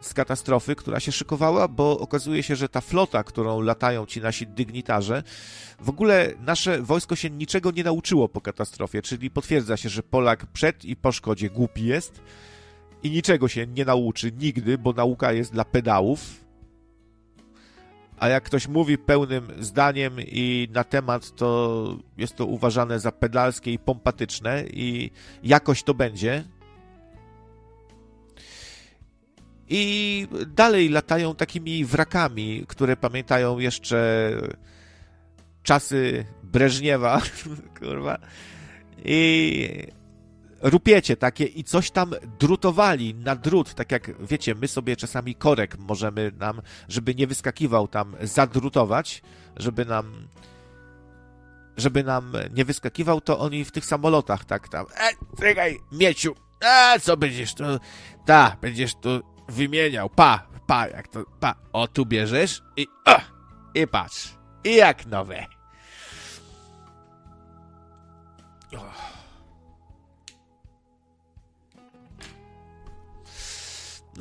z 0.02 0.14
katastrofy, 0.14 0.76
która 0.76 1.00
się 1.00 1.12
szykowała, 1.12 1.68
bo 1.68 2.00
okazuje 2.00 2.44
się, 2.44 2.56
że 2.56 2.70
ta 2.70 2.82
flota, 2.82 3.24
którą 3.24 3.62
latają 3.62 4.06
ci 4.06 4.22
nasi 4.22 4.48
dygnitarze, 4.48 5.24
w 5.80 5.90
ogóle 5.90 6.34
nasze 6.40 6.82
wojsko 6.82 7.16
się 7.16 7.30
niczego 7.30 7.72
nie 7.72 7.84
nauczyło 7.84 8.30
po 8.30 8.42
katastrofie, 8.42 9.02
czyli 9.02 9.32
potwierdza 9.32 9.78
się, 9.78 9.90
że 9.90 10.04
Polak 10.04 10.46
przed 10.46 10.86
i 10.86 10.96
po 10.96 11.12
szkodzie 11.12 11.50
głupi 11.50 11.86
jest 11.86 12.22
i 13.04 13.12
niczego 13.12 13.48
się 13.48 13.68
nie 13.68 13.86
nauczy 13.86 14.32
nigdy, 14.32 14.78
bo 14.78 14.94
nauka 14.94 15.32
jest 15.32 15.52
dla 15.52 15.66
pedałów. 15.66 16.42
A 18.18 18.28
jak 18.28 18.44
ktoś 18.44 18.68
mówi 18.68 18.98
pełnym 18.98 19.48
zdaniem 19.60 20.14
i 20.20 20.68
na 20.72 20.84
temat, 20.84 21.36
to 21.36 21.98
jest 22.18 22.36
to 22.36 22.46
uważane 22.46 23.00
za 23.00 23.12
pedalskie 23.12 23.74
i 23.74 23.80
pompatyczne 23.80 24.64
i 24.74 25.12
jakoś 25.44 25.84
to 25.84 25.94
będzie, 25.94 26.44
i 29.74 30.28
dalej 30.48 30.90
latają 30.90 31.36
takimi 31.36 31.86
wrakami, 31.86 32.66
które 32.68 32.98
pamiętają 32.98 33.60
jeszcze 33.60 34.32
czasy 35.64 36.26
Breżniewa, 36.44 37.22
kurwa, 37.80 38.18
i 39.06 39.88
rupiecie 40.62 41.18
takie 41.18 41.46
i 41.46 41.64
coś 41.64 41.92
tam 41.92 42.14
drutowali 42.40 43.16
na 43.16 43.36
drut, 43.36 43.74
tak 43.74 43.92
jak 43.92 44.26
wiecie, 44.26 44.56
my 44.56 44.68
sobie 44.68 44.96
czasami 44.96 45.36
korek 45.36 45.78
możemy 45.80 46.32
nam, 46.38 46.62
żeby 46.88 47.16
nie 47.16 47.28
wyskakiwał 47.28 47.88
tam, 47.88 48.16
zadrutować, 48.22 49.22
żeby 49.58 49.86
nam 49.86 50.28
żeby 51.78 52.04
nam 52.04 52.34
nie 52.54 52.66
wyskakiwał, 52.66 53.22
to 53.22 53.40
oni 53.40 53.66
w 53.66 53.72
tych 53.72 53.86
samolotach 53.86 54.46
tak 54.46 54.70
tam, 54.70 54.86
e, 54.86 55.40
czekaj, 55.40 55.80
mieciu, 55.92 56.36
a 56.66 57.00
co 57.00 57.18
będziesz 57.18 57.54
tu, 57.54 57.64
ta, 58.26 58.58
będziesz 58.62 58.96
tu 58.96 59.31
wymieniał, 59.52 60.10
pa, 60.10 60.48
pa, 60.68 60.88
jak 60.88 61.08
to, 61.08 61.26
pa, 61.40 61.56
o, 61.74 61.88
tu 61.88 62.06
bierzesz 62.06 62.64
i, 62.78 62.88
o, 63.06 63.18
i 63.76 63.88
patrz, 63.88 64.30
i 64.64 64.76
jak 64.76 65.06
nowe. 65.06 65.46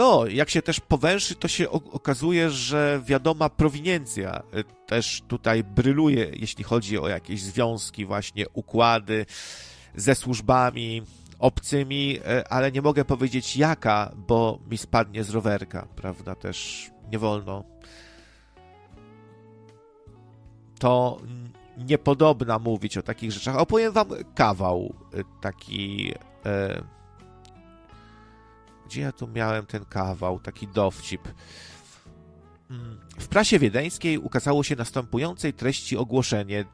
No, 0.00 0.26
jak 0.26 0.50
się 0.50 0.62
też 0.62 0.80
powęszy, 0.80 1.34
to 1.34 1.48
się 1.48 1.70
okazuje, 1.70 2.50
że 2.50 3.02
wiadoma 3.04 3.48
prowiniencja 3.48 4.42
y, 4.54 4.64
też 4.86 5.22
tutaj 5.28 5.64
bryluje, 5.64 6.30
jeśli 6.32 6.64
chodzi 6.64 6.98
o 6.98 7.08
jakieś 7.08 7.42
związki, 7.42 8.06
właśnie 8.06 8.48
układy 8.48 9.26
ze 9.94 10.14
służbami 10.14 11.02
obcymi, 11.40 12.18
y, 12.18 12.46
ale 12.48 12.72
nie 12.72 12.82
mogę 12.82 13.04
powiedzieć 13.04 13.56
jaka, 13.56 14.12
bo 14.16 14.58
mi 14.70 14.78
spadnie 14.78 15.24
z 15.24 15.30
rowerka, 15.30 15.88
prawda? 15.96 16.34
Też 16.34 16.90
nie 17.12 17.18
wolno. 17.18 17.64
To 20.78 21.20
niepodobna 21.76 22.58
mówić 22.58 22.98
o 22.98 23.02
takich 23.02 23.32
rzeczach. 23.32 23.56
Opowiem 23.56 23.92
wam 23.92 24.08
kawał 24.34 24.94
y, 25.14 25.24
taki. 25.40 26.14
Gdzie 28.86 29.00
ja 29.00 29.12
tu 29.12 29.28
miałem 29.28 29.66
ten 29.66 29.84
kawał, 29.84 30.40
taki 30.40 30.68
dowcip? 30.68 31.28
Mm, 32.70 33.00
w 33.18 33.28
prasie 33.28 33.58
wiedeńskiej 33.58 34.18
ukazało 34.18 34.62
się 34.62 34.76
następującej 34.76 35.52
treści 35.52 35.96
ogłoszenie. 35.96 36.64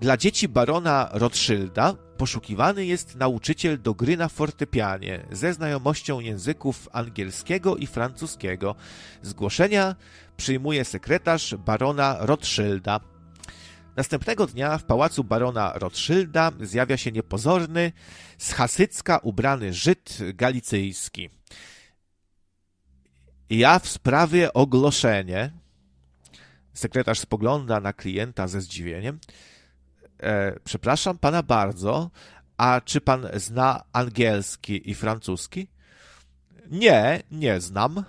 Dla 0.00 0.16
dzieci 0.16 0.48
barona 0.48 1.08
Rothschilda 1.12 1.94
poszukiwany 2.22 2.86
jest 2.86 3.16
nauczyciel 3.16 3.82
do 3.82 3.94
gry 3.94 4.16
na 4.16 4.28
fortepianie 4.28 5.26
ze 5.30 5.54
znajomością 5.54 6.20
języków 6.20 6.88
angielskiego 6.92 7.76
i 7.76 7.86
francuskiego. 7.86 8.74
Zgłoszenia 9.22 9.96
przyjmuje 10.36 10.84
sekretarz 10.84 11.54
barona 11.54 12.16
Rothschilda. 12.20 13.00
Następnego 13.96 14.46
dnia 14.46 14.78
w 14.78 14.84
pałacu 14.84 15.24
barona 15.24 15.72
Rothschilda 15.74 16.52
zjawia 16.60 16.96
się 16.96 17.12
niepozorny, 17.12 17.92
z 18.38 18.52
Hasycka 18.52 19.18
ubrany 19.18 19.72
Żyd 19.72 20.18
galicyjski. 20.34 21.30
Ja 23.50 23.78
w 23.78 23.88
sprawie 23.88 24.52
ogłoszenie. 24.52 25.52
Sekretarz 26.74 27.18
spogląda 27.18 27.80
na 27.80 27.92
klienta 27.92 28.48
ze 28.48 28.60
zdziwieniem. 28.60 29.18
E, 30.22 30.60
przepraszam 30.64 31.18
pana 31.18 31.42
bardzo, 31.42 32.10
a 32.56 32.80
czy 32.84 33.00
pan 33.00 33.26
zna 33.34 33.84
angielski 33.92 34.90
i 34.90 34.94
francuski? 34.94 35.68
Nie, 36.70 37.22
nie 37.30 37.60
znam. 37.60 38.04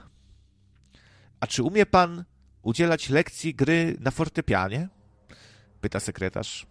A 1.40 1.48
czy 1.48 1.64
umie 1.64 1.86
pan 1.86 2.24
udzielać 2.62 3.10
lekcji 3.10 3.56
gry 3.56 3.98
na 4.00 4.12
fortepianie? 4.12 4.88
Pyta 5.82 6.00
sekretarz. 6.00 6.66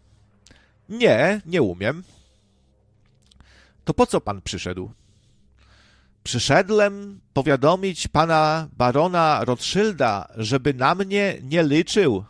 Nie, 0.89 1.41
nie 1.47 1.63
umiem. 1.63 2.03
To 3.85 3.95
po 3.95 4.07
co 4.07 4.21
pan 4.21 4.43
przyszedł? 4.43 4.91
Przyszedłem 6.23 7.21
powiadomić 7.33 8.09
pana 8.09 8.69
barona 8.73 9.45
Rothschilda, 9.45 10.29
żeby 10.37 10.75
na 10.75 10.95
mnie 10.95 11.39
nie 11.43 11.63
liczył. 11.63 12.25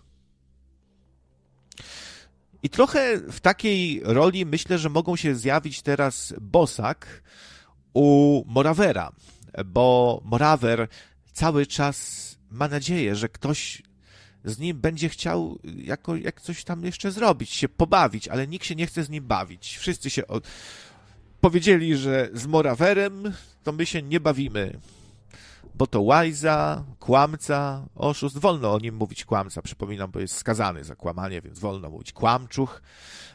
I 2.62 2.70
trochę 2.70 3.18
w 3.18 3.40
takiej 3.40 4.00
roli 4.04 4.46
myślę, 4.46 4.78
że 4.78 4.88
mogą 4.88 5.16
się 5.16 5.34
zjawić 5.34 5.82
teraz 5.82 6.34
Bosak 6.40 7.22
u 7.94 8.44
Moravera, 8.46 9.12
bo 9.64 10.20
Morawer 10.24 10.88
cały 11.32 11.66
czas 11.66 12.28
ma 12.50 12.68
nadzieję, 12.68 13.16
że 13.16 13.28
ktoś 13.28 13.82
z 14.44 14.58
nim 14.58 14.80
będzie 14.80 15.08
chciał 15.08 15.58
jako, 15.76 16.16
jak 16.16 16.40
coś 16.40 16.64
tam 16.64 16.84
jeszcze 16.84 17.12
zrobić, 17.12 17.50
się 17.50 17.68
pobawić, 17.68 18.28
ale 18.28 18.46
nikt 18.46 18.66
się 18.66 18.74
nie 18.74 18.86
chce 18.86 19.04
z 19.04 19.10
nim 19.10 19.24
bawić. 19.24 19.76
Wszyscy 19.78 20.10
się 20.10 20.26
od... 20.26 20.48
powiedzieli, 21.40 21.96
że 21.96 22.30
z 22.32 22.46
Morawerem 22.46 23.32
to 23.62 23.72
my 23.72 23.86
się 23.86 24.02
nie 24.02 24.20
bawimy, 24.20 24.80
bo 25.74 25.86
to 25.86 26.02
łajza, 26.02 26.84
kłamca, 26.98 27.86
oszust. 27.94 28.38
Wolno 28.38 28.74
o 28.74 28.78
nim 28.78 28.94
mówić 28.94 29.24
kłamca, 29.24 29.62
przypominam, 29.62 30.10
bo 30.10 30.20
jest 30.20 30.36
skazany 30.36 30.84
za 30.84 30.96
kłamanie, 30.96 31.42
więc 31.42 31.58
wolno 31.58 31.90
mówić 31.90 32.12
kłamczuch, 32.12 32.82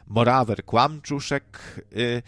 Morawer, 0.07 0.65
kłamczuszek 0.65 1.59
yy, 1.91 2.23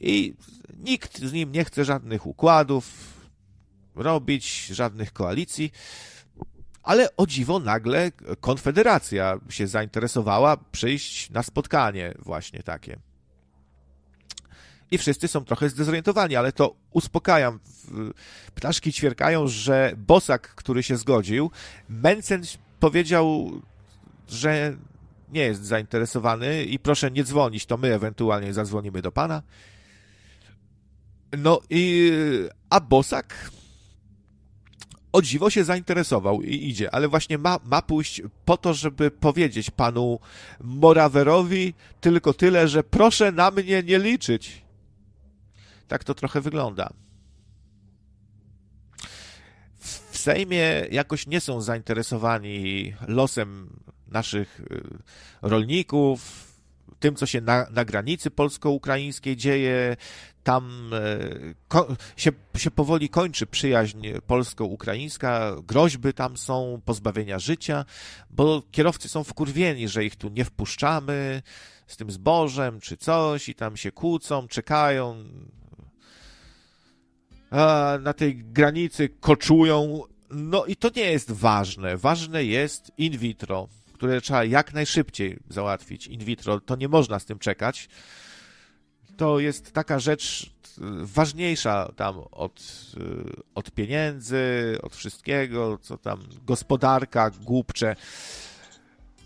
i 0.00 0.34
nikt 0.78 1.18
z 1.18 1.32
nim 1.32 1.52
nie 1.52 1.64
chce 1.64 1.84
żadnych 1.84 2.26
układów 2.26 2.90
robić, 3.94 4.66
żadnych 4.66 5.12
koalicji 5.12 5.72
ale 6.88 7.16
o 7.16 7.26
dziwo 7.26 7.58
nagle 7.58 8.12
Konfederacja 8.40 9.38
się 9.48 9.66
zainteresowała 9.66 10.56
przyjść 10.56 11.30
na 11.30 11.42
spotkanie 11.42 12.14
właśnie 12.18 12.62
takie. 12.62 12.98
I 14.90 14.98
wszyscy 14.98 15.28
są 15.28 15.44
trochę 15.44 15.68
zdezorientowani, 15.68 16.36
ale 16.36 16.52
to 16.52 16.74
uspokajam. 16.90 17.58
Ptaszki 18.54 18.92
ćwierkają, 18.92 19.48
że 19.48 19.92
Bosak, 19.96 20.54
który 20.54 20.82
się 20.82 20.96
zgodził, 20.96 21.50
Mencen 21.88 22.42
powiedział, 22.80 23.50
że 24.28 24.76
nie 25.32 25.40
jest 25.40 25.64
zainteresowany 25.64 26.64
i 26.64 26.78
proszę 26.78 27.10
nie 27.10 27.24
dzwonić, 27.24 27.66
to 27.66 27.76
my 27.76 27.94
ewentualnie 27.94 28.54
zadzwonimy 28.54 29.02
do 29.02 29.12
pana. 29.12 29.42
No 31.38 31.60
i 31.70 32.12
a 32.70 32.80
Bosak 32.80 33.50
o 35.12 35.22
dziwo 35.22 35.50
się 35.50 35.64
zainteresował 35.64 36.42
i 36.42 36.68
idzie, 36.68 36.94
ale 36.94 37.08
właśnie 37.08 37.38
ma, 37.38 37.58
ma 37.64 37.82
pójść 37.82 38.22
po 38.44 38.56
to, 38.56 38.74
żeby 38.74 39.10
powiedzieć 39.10 39.70
panu 39.70 40.18
Morawerowi 40.60 41.74
tylko 42.00 42.34
tyle, 42.34 42.68
że 42.68 42.84
proszę 42.84 43.32
na 43.32 43.50
mnie 43.50 43.82
nie 43.82 43.98
liczyć. 43.98 44.62
Tak 45.88 46.04
to 46.04 46.14
trochę 46.14 46.40
wygląda. 46.40 46.92
W 50.10 50.18
Sejmie 50.18 50.86
jakoś 50.90 51.26
nie 51.26 51.40
są 51.40 51.60
zainteresowani 51.60 52.94
losem 53.08 53.80
naszych 54.06 54.60
y, 54.60 54.98
rolników, 55.42 56.48
tym, 57.00 57.14
co 57.14 57.26
się 57.26 57.40
na, 57.40 57.66
na 57.70 57.84
granicy 57.84 58.30
polsko-ukraińskiej 58.30 59.36
dzieje, 59.36 59.96
tam 60.42 60.90
ko- 61.68 61.96
się, 62.16 62.30
się 62.56 62.70
powoli 62.70 63.08
kończy 63.08 63.46
przyjaźń 63.46 64.06
polsko-ukraińska, 64.26 65.56
groźby 65.66 66.12
tam 66.14 66.36
są, 66.36 66.80
pozbawienia 66.84 67.38
życia, 67.38 67.84
bo 68.30 68.62
kierowcy 68.70 69.08
są 69.08 69.24
wkurwieni, 69.24 69.88
że 69.88 70.04
ich 70.04 70.16
tu 70.16 70.28
nie 70.28 70.44
wpuszczamy 70.44 71.42
z 71.86 71.96
tym 71.96 72.10
zbożem 72.10 72.80
czy 72.80 72.96
coś 72.96 73.48
i 73.48 73.54
tam 73.54 73.76
się 73.76 73.92
kłócą, 73.92 74.48
czekają. 74.48 75.24
Na 78.00 78.12
tej 78.12 78.36
granicy 78.36 79.08
koczują. 79.20 80.02
No 80.30 80.64
i 80.64 80.76
to 80.76 80.90
nie 80.96 81.12
jest 81.12 81.30
ważne. 81.30 81.96
Ważne 81.96 82.44
jest 82.44 82.92
in 82.98 83.18
vitro, 83.18 83.68
które 83.92 84.20
trzeba 84.20 84.44
jak 84.44 84.74
najszybciej 84.74 85.38
załatwić. 85.48 86.06
In 86.06 86.24
vitro 86.24 86.60
to 86.60 86.76
nie 86.76 86.88
można 86.88 87.18
z 87.18 87.24
tym 87.24 87.38
czekać 87.38 87.88
to 89.18 89.38
jest 89.38 89.72
taka 89.72 89.98
rzecz 89.98 90.46
e, 90.46 90.82
ważniejsza 91.02 91.92
tam 91.96 92.18
od, 92.30 92.62
e, 92.96 93.00
od 93.54 93.70
pieniędzy, 93.70 94.78
od 94.82 94.96
wszystkiego, 94.96 95.78
co 95.82 95.98
tam 95.98 96.20
gospodarka, 96.46 97.30
głupcze. 97.30 97.96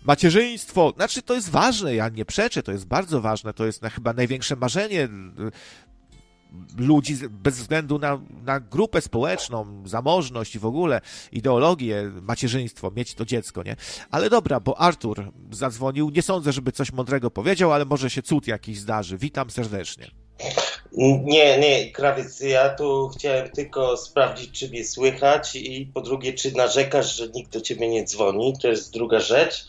Macierzyństwo, 0.03 0.93
znaczy 0.95 1.21
to 1.21 1.33
jest 1.33 1.49
ważne, 1.49 1.95
ja 1.95 2.09
nie 2.09 2.25
przeczę, 2.25 2.63
to 2.63 2.71
jest 2.71 2.85
bardzo 2.85 3.21
ważne, 3.21 3.53
to 3.53 3.65
jest 3.65 3.81
na, 3.81 3.89
chyba 3.89 4.13
największe 4.13 4.55
marzenie 4.55 5.09
ludzi 6.77 7.17
bez 7.29 7.57
względu 7.57 7.99
na, 7.99 8.21
na 8.45 8.59
grupę 8.59 9.01
społeczną, 9.01 9.83
zamożność 9.85 10.55
i 10.55 10.59
w 10.59 10.65
ogóle 10.65 11.01
ideologię, 11.31 12.11
macierzyństwo, 12.21 12.91
mieć 12.91 13.13
to 13.13 13.25
dziecko, 13.25 13.63
nie? 13.63 13.75
Ale 14.11 14.29
dobra, 14.29 14.59
bo 14.59 14.79
Artur 14.79 15.31
zadzwonił, 15.51 16.09
nie 16.09 16.21
sądzę, 16.21 16.51
żeby 16.51 16.71
coś 16.71 16.91
mądrego 16.91 17.31
powiedział, 17.31 17.73
ale 17.73 17.85
może 17.85 18.09
się 18.09 18.21
cud 18.21 18.47
jakiś 18.47 18.79
zdarzy. 18.79 19.17
Witam 19.17 19.49
serdecznie. 19.49 20.07
Nie, 21.23 21.59
nie, 21.59 21.91
krawiec, 21.91 22.39
ja 22.39 22.69
tu 22.69 23.09
chciałem 23.09 23.49
tylko 23.49 23.97
sprawdzić, 23.97 24.59
czy 24.59 24.69
mnie 24.69 24.85
słychać 24.85 25.55
i 25.55 25.85
po 25.93 26.01
drugie, 26.01 26.33
czy 26.33 26.51
narzekasz, 26.51 27.15
że 27.15 27.27
nikt 27.27 27.53
do 27.53 27.61
ciebie 27.61 27.87
nie 27.87 28.03
dzwoni, 28.03 28.53
to 28.61 28.67
jest 28.67 28.93
druga 28.93 29.19
rzecz. 29.19 29.67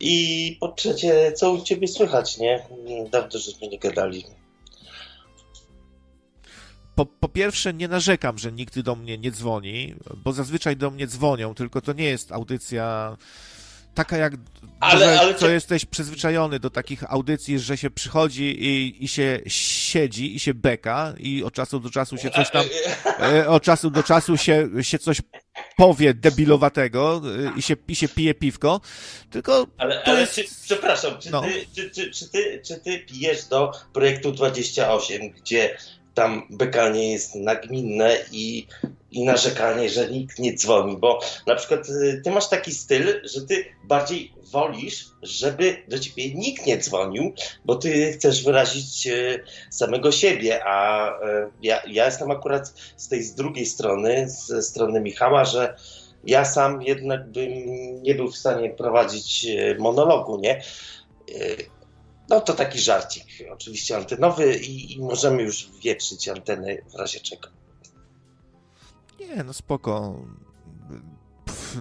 I 0.00 0.56
po 0.60 0.68
trzecie, 0.68 1.32
co 1.32 1.52
u 1.52 1.62
ciebie 1.62 1.88
słychać, 1.88 2.38
nie? 2.38 2.66
Dawno 3.10 3.38
żeśmy 3.38 3.68
nie 3.68 3.78
gadali 3.78 4.24
po, 6.96 7.06
po 7.06 7.28
pierwsze, 7.28 7.74
nie 7.74 7.88
narzekam, 7.88 8.38
że 8.38 8.52
nikt 8.52 8.80
do 8.80 8.96
mnie 8.96 9.18
nie 9.18 9.30
dzwoni, 9.30 9.94
bo 10.16 10.32
zazwyczaj 10.32 10.76
do 10.76 10.90
mnie 10.90 11.06
dzwonią, 11.06 11.54
tylko 11.54 11.80
to 11.80 11.92
nie 11.92 12.04
jest 12.04 12.32
audycja 12.32 13.16
taka 13.94 14.16
jak 14.16 14.32
ale, 14.80 15.20
ale 15.20 15.34
co 15.34 15.46
czy... 15.46 15.52
jesteś 15.52 15.84
przyzwyczajony 15.84 16.60
do 16.60 16.70
takich 16.70 17.12
audycji, 17.12 17.58
że 17.58 17.76
się 17.76 17.90
przychodzi 17.90 18.64
i, 18.64 19.04
i 19.04 19.08
się 19.08 19.40
siedzi 19.46 20.36
i 20.36 20.40
się 20.40 20.54
beka 20.54 21.14
i 21.18 21.44
od 21.44 21.54
czasu 21.54 21.80
do 21.80 21.90
czasu 21.90 22.18
się 22.18 22.30
coś 22.30 22.50
tam, 22.50 22.64
e, 23.32 23.48
od 23.48 23.62
czasu 23.62 23.90
do 23.90 24.02
czasu 24.02 24.36
się, 24.36 24.68
się 24.82 24.98
coś 24.98 25.22
powie 25.76 26.14
debilowatego 26.14 27.22
e, 27.54 27.58
i 27.58 27.62
się, 27.62 27.76
i 27.88 27.96
się 27.96 28.08
pije 28.08 28.34
piwko, 28.34 28.80
tylko 29.30 29.66
ale, 29.78 30.02
ale 30.04 30.20
jest... 30.20 30.34
czy, 30.34 30.44
przepraszam, 30.64 31.18
czy, 31.20 31.30
no. 31.30 31.42
ty, 31.42 31.66
czy, 31.74 31.90
czy, 31.90 32.10
czy, 32.10 32.28
ty, 32.28 32.62
czy 32.64 32.76
ty 32.76 32.98
pijesz 32.98 33.44
do 33.44 33.72
projektu 33.92 34.32
28, 34.32 35.30
gdzie 35.30 35.76
tam 36.16 36.42
bekanie 36.50 37.12
jest 37.12 37.34
nagminne 37.34 38.16
i, 38.32 38.66
i 39.10 39.24
narzekanie, 39.24 39.88
że 39.88 40.10
nikt 40.10 40.38
nie 40.38 40.54
dzwoni, 40.54 40.96
bo 40.96 41.20
na 41.46 41.54
przykład 41.54 41.88
y, 41.88 42.20
ty 42.24 42.30
masz 42.30 42.48
taki 42.48 42.72
styl, 42.72 43.20
że 43.24 43.46
ty 43.46 43.64
bardziej 43.84 44.32
wolisz, 44.52 45.06
żeby 45.22 45.76
do 45.88 45.98
ciebie 45.98 46.34
nikt 46.34 46.66
nie 46.66 46.78
dzwonił, 46.78 47.32
bo 47.64 47.76
ty 47.76 48.12
chcesz 48.12 48.44
wyrazić 48.44 49.06
y, 49.06 49.44
samego 49.70 50.12
siebie, 50.12 50.64
a 50.64 51.08
y, 51.10 51.50
ja, 51.62 51.82
ja 51.86 52.06
jestem 52.06 52.30
akurat 52.30 52.74
z 52.96 53.08
tej 53.08 53.22
z 53.22 53.34
drugiej 53.34 53.66
strony, 53.66 54.28
ze 54.28 54.62
strony 54.62 55.00
Michała, 55.00 55.44
że 55.44 55.76
ja 56.24 56.44
sam 56.44 56.82
jednak 56.82 57.28
bym 57.28 57.52
nie 58.02 58.14
był 58.14 58.30
w 58.30 58.36
stanie 58.36 58.70
prowadzić 58.70 59.46
monologu, 59.78 60.40
nie? 60.40 60.62
No 62.28 62.40
to 62.40 62.54
taki 62.54 62.78
żarcik, 62.78 63.24
oczywiście 63.52 63.96
antenowy 63.96 64.56
i, 64.56 64.92
i 64.92 65.02
możemy 65.02 65.42
już 65.42 65.70
wietrzyć 65.84 66.28
anteny 66.28 66.82
w 66.90 66.94
razie 66.94 67.20
czego. 67.20 67.48
Nie, 69.20 69.44
no 69.44 69.52
spoko. 69.52 70.20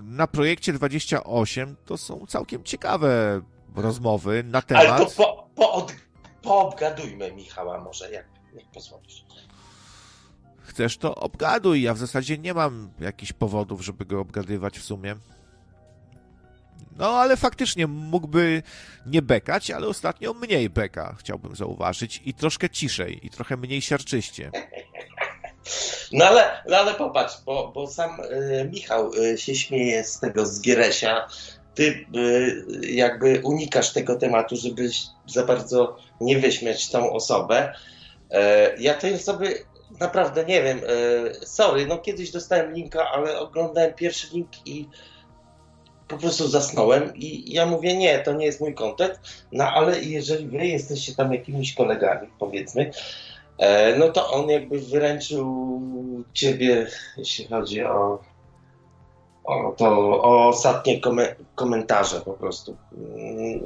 Na 0.04 0.28
projekcie 0.28 0.74
28 0.74 1.76
to 1.86 1.98
są 1.98 2.26
całkiem 2.28 2.64
ciekawe 2.64 3.42
rozmowy 3.76 4.44
na 4.44 4.62
temat. 4.62 4.86
Ale 4.86 5.06
to 5.06 5.12
po, 5.12 5.50
po, 5.56 5.74
od, 5.74 5.94
poobgadujmy 6.42 7.32
Michała 7.32 7.82
może, 7.82 8.12
jak, 8.12 8.26
jak 8.56 8.66
pozwolisz. 8.66 9.26
Chcesz 10.62 10.98
to 10.98 11.16
obgaduj, 11.16 11.82
ja 11.82 11.94
w 11.94 11.98
zasadzie 11.98 12.38
nie 12.38 12.54
mam 12.54 12.90
jakichś 13.00 13.34
powodów, 13.34 13.82
żeby 13.82 14.06
go 14.06 14.20
obgadywać 14.20 14.80
w 14.80 14.84
sumie. 14.84 15.16
No, 16.96 17.08
ale 17.08 17.38
faktycznie 17.38 17.88
mógłby 17.88 18.64
nie 19.06 19.22
bekać, 19.22 19.72
ale 19.72 19.88
ostatnio 19.88 20.34
mniej 20.34 20.70
beka, 20.70 21.16
chciałbym 21.20 21.56
zauważyć, 21.56 22.22
i 22.26 22.34
troszkę 22.34 22.70
ciszej, 22.70 23.26
i 23.26 23.30
trochę 23.30 23.58
mniej 23.58 23.82
siarczyście. 23.82 24.52
No 26.12 26.26
ale, 26.26 26.64
no 26.68 26.78
ale 26.78 26.94
popatrz, 26.94 27.36
bo, 27.46 27.72
bo 27.76 27.88
sam 27.88 28.20
y, 28.20 28.70
Michał 28.72 29.14
y, 29.14 29.38
się 29.38 29.56
śmieje 29.56 30.04
z 30.04 30.20
tego 30.20 30.46
z 30.46 30.62
Gieresia. 30.62 31.28
Ty 31.76 32.06
y, 32.16 32.92
jakby 32.92 33.42
unikasz 33.44 33.94
tego 33.94 34.16
tematu, 34.16 34.56
żeby 34.56 34.90
za 35.28 35.46
bardzo 35.46 35.98
nie 36.22 36.40
wyśmiać 36.40 36.90
tą 36.90 37.12
osobę. 37.12 37.74
ja 38.80 38.94
tej 38.94 39.16
osoby 39.16 39.66
naprawdę 40.00 40.46
nie 40.46 40.64
wiem. 40.64 40.82
sorry, 41.44 41.86
no 41.86 41.98
kiedyś 41.98 42.32
dostałem 42.32 42.74
linka, 42.74 43.10
ale 43.12 43.40
oglądałem 43.40 43.94
pierwszy 43.94 44.28
link 44.34 44.68
i 44.68 44.88
po 46.08 46.18
prostu 46.18 46.48
zasnąłem 46.48 47.16
i 47.16 47.54
ja 47.54 47.66
mówię, 47.66 47.98
nie, 47.98 48.20
to 48.20 48.34
nie 48.34 48.46
jest 48.46 48.62
mój 48.62 48.74
kontent, 48.74 49.20
no 49.52 49.64
ale 49.64 50.02
jeżeli 50.02 50.48
wy 50.48 50.68
jesteście 50.68 51.16
tam 51.16 51.34
jakimiś 51.34 51.74
kolegami, 51.74 52.28
powiedzmy, 52.40 52.92
e, 53.58 53.96
no 53.96 54.10
to 54.10 54.32
on 54.32 54.50
jakby 54.50 54.80
wyręczył 54.80 55.82
ciebie, 56.34 56.88
jeśli 57.18 57.48
chodzi 57.48 57.84
o, 57.84 58.20
o 59.44 59.74
to, 59.78 59.90
o 60.24 60.48
ostatnie 60.48 61.02
komentarze 61.56 62.22
po 62.22 62.34
prostu. 62.34 62.78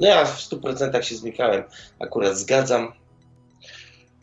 No 0.00 0.08
ja 0.08 0.24
w 0.24 0.38
100% 0.38 1.02
się 1.02 1.16
z 1.16 1.22
Michałem 1.22 1.62
akurat 1.98 2.36
zgadzam. 2.36 2.92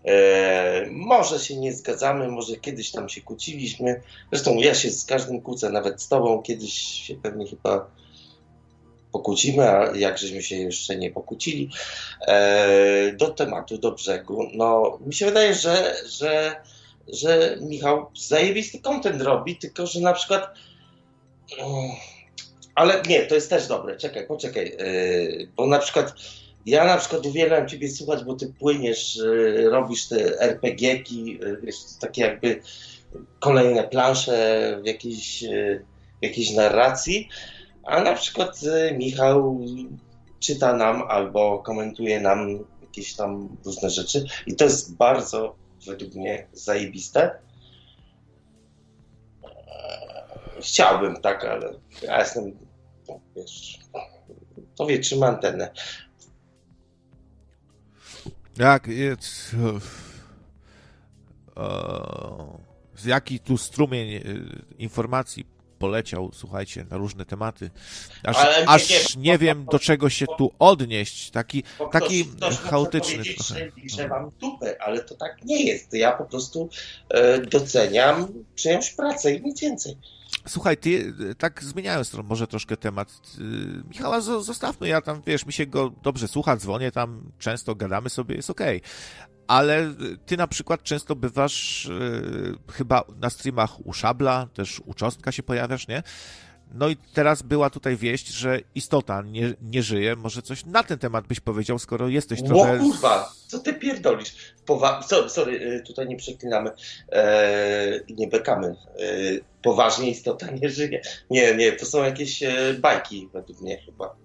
E, 0.06 0.86
może 0.92 1.40
się 1.40 1.58
nie 1.58 1.74
zgadzamy, 1.74 2.28
może 2.28 2.56
kiedyś 2.56 2.92
tam 2.92 3.10
się 3.10 3.22
kłóciliśmy. 3.22 4.02
Zresztą 4.32 4.56
ja 4.56 4.74
się 4.74 4.90
z 4.90 5.06
każdym 5.06 5.42
kłócę, 5.42 5.70
nawet 5.70 6.02
z 6.02 6.08
tobą. 6.08 6.42
Kiedyś 6.42 6.74
się 6.74 7.16
pewnie 7.16 7.48
chyba 7.48 7.88
pokłócimy, 9.12 9.70
a 9.70 9.96
jak 9.96 10.18
żeśmy 10.18 10.44
się 10.44 10.56
jeszcze 10.56 10.96
nie 10.96 11.12
pokłócili, 11.12 11.70
e, 12.28 13.14
do 13.14 13.30
tematu, 13.30 13.78
do 13.78 13.92
brzegu. 13.92 14.50
No, 14.54 15.00
mi 15.06 15.14
się 15.14 15.26
wydaje, 15.26 15.54
że, 15.54 15.96
że, 16.10 16.56
że 17.08 17.58
Michał 17.62 18.12
zajebisty 18.16 18.80
content 18.80 19.22
robi, 19.22 19.56
tylko 19.56 19.88
że 19.88 20.00
na 20.00 20.14
przykład 20.14 20.54
mm, 21.60 21.92
ale 22.76 23.02
nie, 23.10 23.26
to 23.26 23.36
jest 23.36 23.50
też 23.50 23.68
dobre. 23.68 23.98
Czekaj, 23.98 24.28
poczekaj, 24.28 24.76
e, 24.80 24.88
bo 25.56 25.68
na 25.68 25.80
przykład 25.80 26.14
ja 26.66 26.86
na 26.86 26.98
przykład 26.98 27.26
uwielbiam 27.26 27.68
Ciebie 27.68 27.90
słuchać, 27.90 28.24
bo 28.24 28.36
Ty 28.36 28.54
płyniesz, 28.60 29.20
e, 29.20 29.70
robisz 29.70 30.08
te 30.08 30.40
RPG-ki, 30.40 31.40
wiesz, 31.64 31.76
takie 32.00 32.22
jakby 32.22 32.62
kolejne 33.40 33.84
plansze 33.84 34.80
w 34.84 34.86
jakiejś, 34.86 35.44
w 36.22 36.24
jakiejś 36.24 36.52
narracji, 36.52 37.30
a 37.88 38.04
na 38.04 38.14
przykład 38.14 38.64
y, 38.64 38.98
Michał 38.98 39.60
czyta 40.40 40.74
nam 40.74 41.04
albo 41.08 41.60
komentuje 41.60 42.22
nam 42.22 42.60
jakieś 42.82 43.16
tam 43.16 43.58
różne 43.66 43.90
rzeczy 43.90 44.26
i 44.48 44.56
to 44.56 44.64
jest 44.64 44.96
bardzo 44.96 45.56
według 45.86 46.16
mnie 46.16 46.48
zajebiste. 46.54 47.40
Chciałbym 50.62 51.22
tak, 51.22 51.46
ale 51.46 51.74
ja 52.02 52.20
jestem, 52.20 52.58
no, 53.08 53.20
wiesz, 53.36 53.80
to 54.76 54.86
wie, 54.86 55.00
trzymam 55.00 55.36
antenę. 55.36 55.72
Jak 58.58 58.88
jest... 58.88 59.56
Z 62.96 63.06
jaki 63.06 63.40
tu 63.40 63.58
strumień 63.58 64.14
y, 64.14 64.22
informacji 64.78 65.57
poleciał, 65.80 66.30
słuchajcie, 66.34 66.86
na 66.90 66.98
różne 66.98 67.26
tematy. 67.26 67.70
Aż, 68.24 68.38
nie, 68.38 68.70
aż 68.70 68.90
nie, 68.90 69.32
nie 69.32 69.38
wiem, 69.38 69.66
do 69.72 69.80
czego 69.80 70.10
się 70.10 70.26
tu 70.38 70.52
odnieść. 70.60 71.32
Taki, 71.32 71.64
taki 71.92 72.26
ktoś, 72.26 72.58
chaotyczny 72.58 73.24
trochę. 73.24 73.72
Że, 73.96 74.08
mam 74.08 74.32
tupę, 74.32 74.82
ale 74.82 75.04
to 75.04 75.16
tak 75.16 75.46
nie 75.46 75.64
jest. 75.64 75.94
Ja 75.94 76.12
po 76.12 76.26
prostu 76.26 76.70
e, 77.10 77.42
doceniam 77.42 78.28
czyjąś 78.56 78.92
pracę 78.92 79.34
i 79.34 79.42
nic 79.42 79.62
więcej. 79.62 79.98
Słuchaj, 80.48 80.78
ty, 80.78 81.14
tak 81.38 81.64
zmieniając 81.64 82.14
może 82.14 82.48
troszkę 82.48 82.78
temat, 82.78 83.10
y, 83.40 83.42
Michała 83.90 84.22
zostawmy, 84.22 84.88
ja 84.88 85.02
tam, 85.02 85.22
wiesz, 85.26 85.46
mi 85.46 85.54
się 85.54 85.66
go 85.66 85.92
dobrze 86.04 86.28
słucha, 86.28 86.58
dzwonię 86.58 86.92
tam, 86.92 87.32
często 87.40 87.76
gadamy 87.76 88.10
sobie, 88.10 88.36
jest 88.36 88.50
okej. 88.50 88.78
Okay 88.78 89.37
ale 89.48 89.94
ty 90.26 90.38
na 90.38 90.48
przykład 90.48 90.84
często 90.84 91.16
bywasz 91.16 91.86
yy, 91.86 92.74
chyba 92.74 93.04
na 93.22 93.30
streamach 93.30 93.86
u 93.88 93.94
Szabla, 93.94 94.48
też 94.54 94.82
u 94.86 94.94
Czostka 94.94 95.32
się 95.32 95.44
pojawiasz, 95.44 95.88
nie? 95.88 96.04
No 96.74 96.90
i 96.90 96.96
teraz 97.14 97.42
była 97.42 97.70
tutaj 97.70 97.98
wieść, 97.98 98.28
że 98.28 98.60
istota 98.76 99.22
nie, 99.22 99.54
nie 99.62 99.84
żyje. 99.84 100.16
Może 100.16 100.42
coś 100.42 100.66
na 100.66 100.84
ten 100.84 101.00
temat 101.00 101.28
byś 101.28 101.40
powiedział, 101.40 101.80
skoro 101.80 102.08
jesteś 102.08 102.44
trochę... 102.44 102.76
O 102.76 102.80
kurwa, 102.80 103.32
co 103.48 103.60
ty 103.60 103.74
pierdolisz? 103.74 104.36
Powa 104.66 105.02
sorry, 105.02 105.30
sorry, 105.30 105.62
y, 105.62 105.84
tutaj 105.88 106.08
nie 106.08 106.16
przeklinamy 106.16 106.72
eee, 107.12 108.02
nie 108.10 108.28
bekamy. 108.28 108.76
Eee, 109.00 109.40
poważnie 109.62 110.10
istota 110.10 110.52
nie 110.52 110.70
żyje. 110.70 111.02
Nie, 111.30 111.56
nie, 111.56 111.72
to 111.72 111.86
są 111.86 112.04
jakieś 112.04 112.44
e, 112.44 112.74
bajki 112.80 113.30
według 113.34 113.62
mnie 113.62 113.78
chyba. 113.78 114.16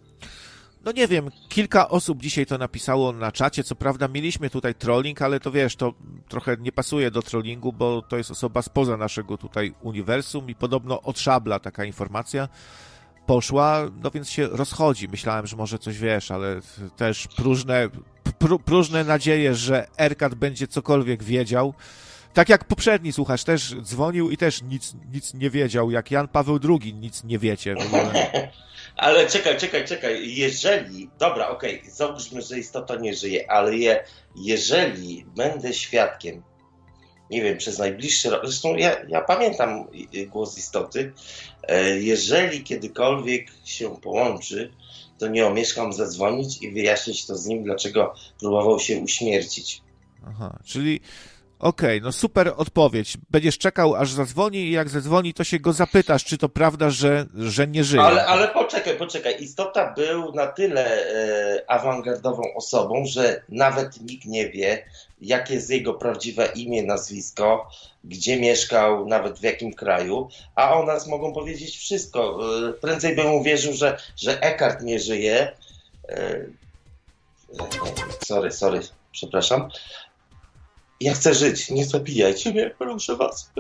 No 0.85 0.93
nie 0.93 1.09
wiem, 1.09 1.31
kilka 1.49 1.89
osób 1.89 2.23
dzisiaj 2.23 2.47
to 2.47 2.59
napisało 2.59 3.13
na 3.13 3.33
czacie. 3.33 3.65
Co 3.65 3.75
prawda 3.75 4.09
mieliśmy 4.09 4.51
tutaj 4.51 4.75
trolling, 4.75 5.23
ale 5.23 5.41
to 5.41 5.51
wiesz, 5.51 5.77
to 5.77 5.95
trochę 6.29 6.57
nie 6.61 6.73
pasuje 6.73 7.11
do 7.11 7.23
trollingu, 7.23 7.73
bo 7.73 8.03
to 8.03 8.17
jest 8.17 8.31
osoba 8.31 8.63
spoza 8.63 8.97
naszego 8.97 9.39
tutaj 9.39 9.75
uniwersum 9.83 10.51
i 10.51 10.55
podobno 10.55 11.03
od 11.03 11.19
szabla 11.19 11.59
taka 11.59 11.85
informacja 11.85 12.49
poszła, 13.27 13.91
no 14.03 14.11
więc 14.11 14.31
się 14.31 14.47
rozchodzi. 14.47 15.09
Myślałem, 15.09 15.47
że 15.47 15.57
może 15.57 15.79
coś 15.79 15.99
wiesz, 15.99 16.31
ale 16.31 16.61
też 16.97 17.29
próżne, 17.37 17.89
pró, 18.39 18.59
próżne 18.59 19.05
nadzieje, 19.05 19.55
że 19.55 19.87
Erkat 19.99 20.35
będzie 20.35 20.67
cokolwiek 20.67 21.23
wiedział. 21.23 21.75
Tak 22.35 22.49
jak 22.49 22.65
poprzedni 22.65 23.13
słuchacz 23.13 23.45
też 23.45 23.75
dzwonił 23.83 24.31
i 24.31 24.37
też 24.37 24.63
nic, 24.63 24.95
nic 25.13 25.35
nie 25.35 25.51
wiedział, 25.51 25.91
jak 25.91 26.11
Jan 26.11 26.29
Paweł 26.29 26.59
II 26.69 26.95
nic 26.95 27.25
nie 27.25 27.39
wiecie. 27.39 27.75
Ale 28.97 29.27
czekaj, 29.27 29.59
czekaj, 29.59 29.85
czekaj. 29.85 30.35
Jeżeli, 30.35 31.11
dobra, 31.19 31.49
okej, 31.49 31.81
okay, 31.81 31.91
załóżmy, 31.91 32.43
że 32.43 32.59
istota 32.59 32.97
nie 32.97 33.15
żyje, 33.15 33.51
ale 33.51 33.77
je, 33.77 34.05
jeżeli 34.37 35.25
będę 35.37 35.75
świadkiem, 35.75 36.43
nie 37.31 37.43
wiem, 37.43 37.59
przez 37.59 37.79
najbliższy 37.79 38.31
rok, 38.31 38.41
zresztą 38.45 38.77
ja, 38.77 38.97
ja 39.09 39.21
pamiętam 39.21 39.85
głos 40.29 40.59
istoty, 40.59 41.13
e, 41.63 41.99
jeżeli 41.99 42.65
kiedykolwiek 42.65 43.49
się 43.65 43.97
połączy, 44.01 44.73
to 45.19 45.29
nie 45.29 45.47
omieszkam 45.47 45.93
zadzwonić 45.93 46.63
i 46.63 46.73
wyjaśnić 46.73 47.27
to 47.27 47.37
z 47.37 47.47
nim, 47.47 47.65
dlaczego 47.65 48.15
próbował 48.41 48.81
się 48.81 48.99
uśmiercić. 48.99 49.83
Aha, 50.27 50.59
czyli 50.65 51.01
Okej, 51.63 51.99
okay, 51.99 52.01
no 52.01 52.13
super 52.13 52.53
odpowiedź. 52.57 53.17
Będziesz 53.31 53.59
czekał, 53.59 53.95
aż 53.95 54.13
zadzwoni 54.13 54.59
i 54.59 54.71
jak 54.71 54.89
zadzwoni, 54.89 55.35
to 55.35 55.45
się 55.45 55.59
go 55.59 55.73
zapytasz, 55.73 56.25
czy 56.25 56.39
to 56.39 56.49
prawda, 56.49 56.91
że, 56.91 57.27
że 57.35 57.67
nie 57.67 57.85
żyje. 57.85 58.03
Ale, 58.03 58.27
ale 58.27 58.49
poczekaj, 58.49 58.97
poczekaj. 58.97 59.43
Istota 59.43 59.95
był 59.97 60.33
na 60.35 60.47
tyle 60.47 60.87
e, 60.87 61.71
awangardową 61.71 62.43
osobą, 62.57 63.05
że 63.07 63.43
nawet 63.49 64.01
nikt 64.01 64.25
nie 64.25 64.51
wie, 64.51 64.85
jakie 65.21 65.55
jest 65.55 65.71
jego 65.71 65.95
prawdziwe 65.95 66.47
imię, 66.55 66.83
nazwisko, 66.83 67.71
gdzie 68.05 68.41
mieszkał, 68.41 69.07
nawet 69.07 69.39
w 69.39 69.43
jakim 69.43 69.75
kraju, 69.75 70.29
a 70.55 70.75
o 70.75 70.87
nas 70.87 71.07
mogą 71.07 71.33
powiedzieć 71.33 71.77
wszystko. 71.77 72.39
E, 72.69 72.73
prędzej 72.73 73.17
bym 73.17 73.35
uwierzył, 73.35 73.73
że, 73.73 73.99
że 74.17 74.41
Eckhart 74.41 74.83
nie 74.83 74.99
żyje. 74.99 75.53
E, 76.09 76.45
sorry, 78.25 78.53
sorry, 78.53 78.81
przepraszam. 79.13 79.71
Ja 81.03 81.15
chcę 81.15 81.35
żyć, 81.35 81.71
nie 81.71 81.85
zabijajcie 81.85 82.51
mnie, 82.51 82.75
proszę 82.79 83.17
was. 83.17 83.51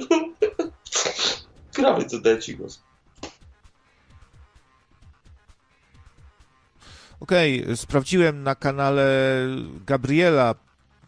Krawy, 1.74 2.04
co 2.04 2.20
dać 2.20 2.44
ci 2.44 2.56
głos. 2.56 2.82
Okej, 7.20 7.62
okay, 7.62 7.76
sprawdziłem 7.76 8.42
na 8.42 8.54
kanale 8.54 9.06
Gabriela, 9.86 10.54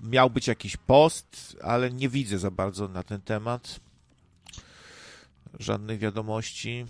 miał 0.02 0.30
być 0.30 0.46
jakiś 0.46 0.76
post, 0.76 1.56
ale 1.62 1.90
nie 1.90 2.08
widzę 2.08 2.38
za 2.38 2.50
bardzo 2.50 2.88
na 2.88 3.02
ten 3.02 3.20
temat. 3.20 3.80
Żadnej 5.58 5.98
wiadomości. 5.98 6.86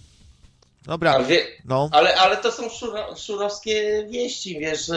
Dobra, 0.82 1.12
ale, 1.12 1.24
wie, 1.24 1.46
no. 1.64 1.88
ale, 1.92 2.14
ale 2.16 2.36
to 2.36 2.52
są 2.52 2.68
szuro, 2.68 3.16
szurowskie 3.16 4.06
wieści, 4.10 4.58
wiesz, 4.58 4.90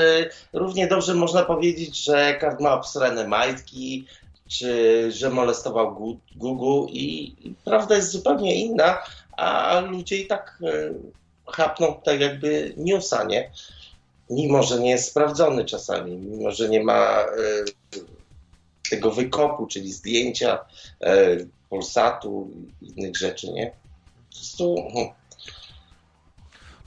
równie 0.54 0.88
dobrze 0.88 1.14
można 1.14 1.44
powiedzieć, 1.44 2.04
że 2.04 2.38
Kart 2.42 2.60
ma 2.62 2.74
obsrane 2.74 3.28
majtki, 3.28 4.08
czy 4.48 5.12
że 5.12 5.30
molestował 5.30 6.16
Google 6.36 6.94
i, 6.94 7.36
prawda 7.66 7.96
jest 7.96 8.12
zupełnie 8.12 8.56
inna, 8.56 8.98
a 9.38 9.80
ludzie 9.80 10.18
i 10.18 10.28
tak 10.28 10.60
e, 10.64 10.94
chapną 11.52 12.02
tak 12.04 12.20
jakby 12.20 12.74
newsa, 12.78 13.24
nie? 13.24 13.52
Mimo, 14.30 14.64
że 14.64 14.80
nie 14.80 14.90
jest 14.90 15.10
sprawdzony 15.10 15.66
czasami, 15.66 16.18
mimo, 16.18 16.52
że 16.52 16.70
nie 16.70 16.84
ma 16.84 17.20
e, 17.20 17.26
tego 18.90 19.12
wykopu, 19.12 19.68
czyli 19.68 19.92
zdjęcia 19.92 20.60
e, 21.02 21.38
Polsatu 21.70 22.52
innych 22.82 23.18
rzeczy, 23.18 23.52
nie? 23.52 23.72
Po 24.30 24.36
prostu... 24.36 24.76
Hmm. 24.94 25.14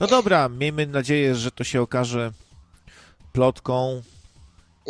No 0.01 0.07
dobra, 0.07 0.49
miejmy 0.49 0.87
nadzieję, 0.87 1.35
że 1.35 1.51
to 1.51 1.65
się 1.65 1.83
okaże 1.83 2.33
plotką, 3.33 4.03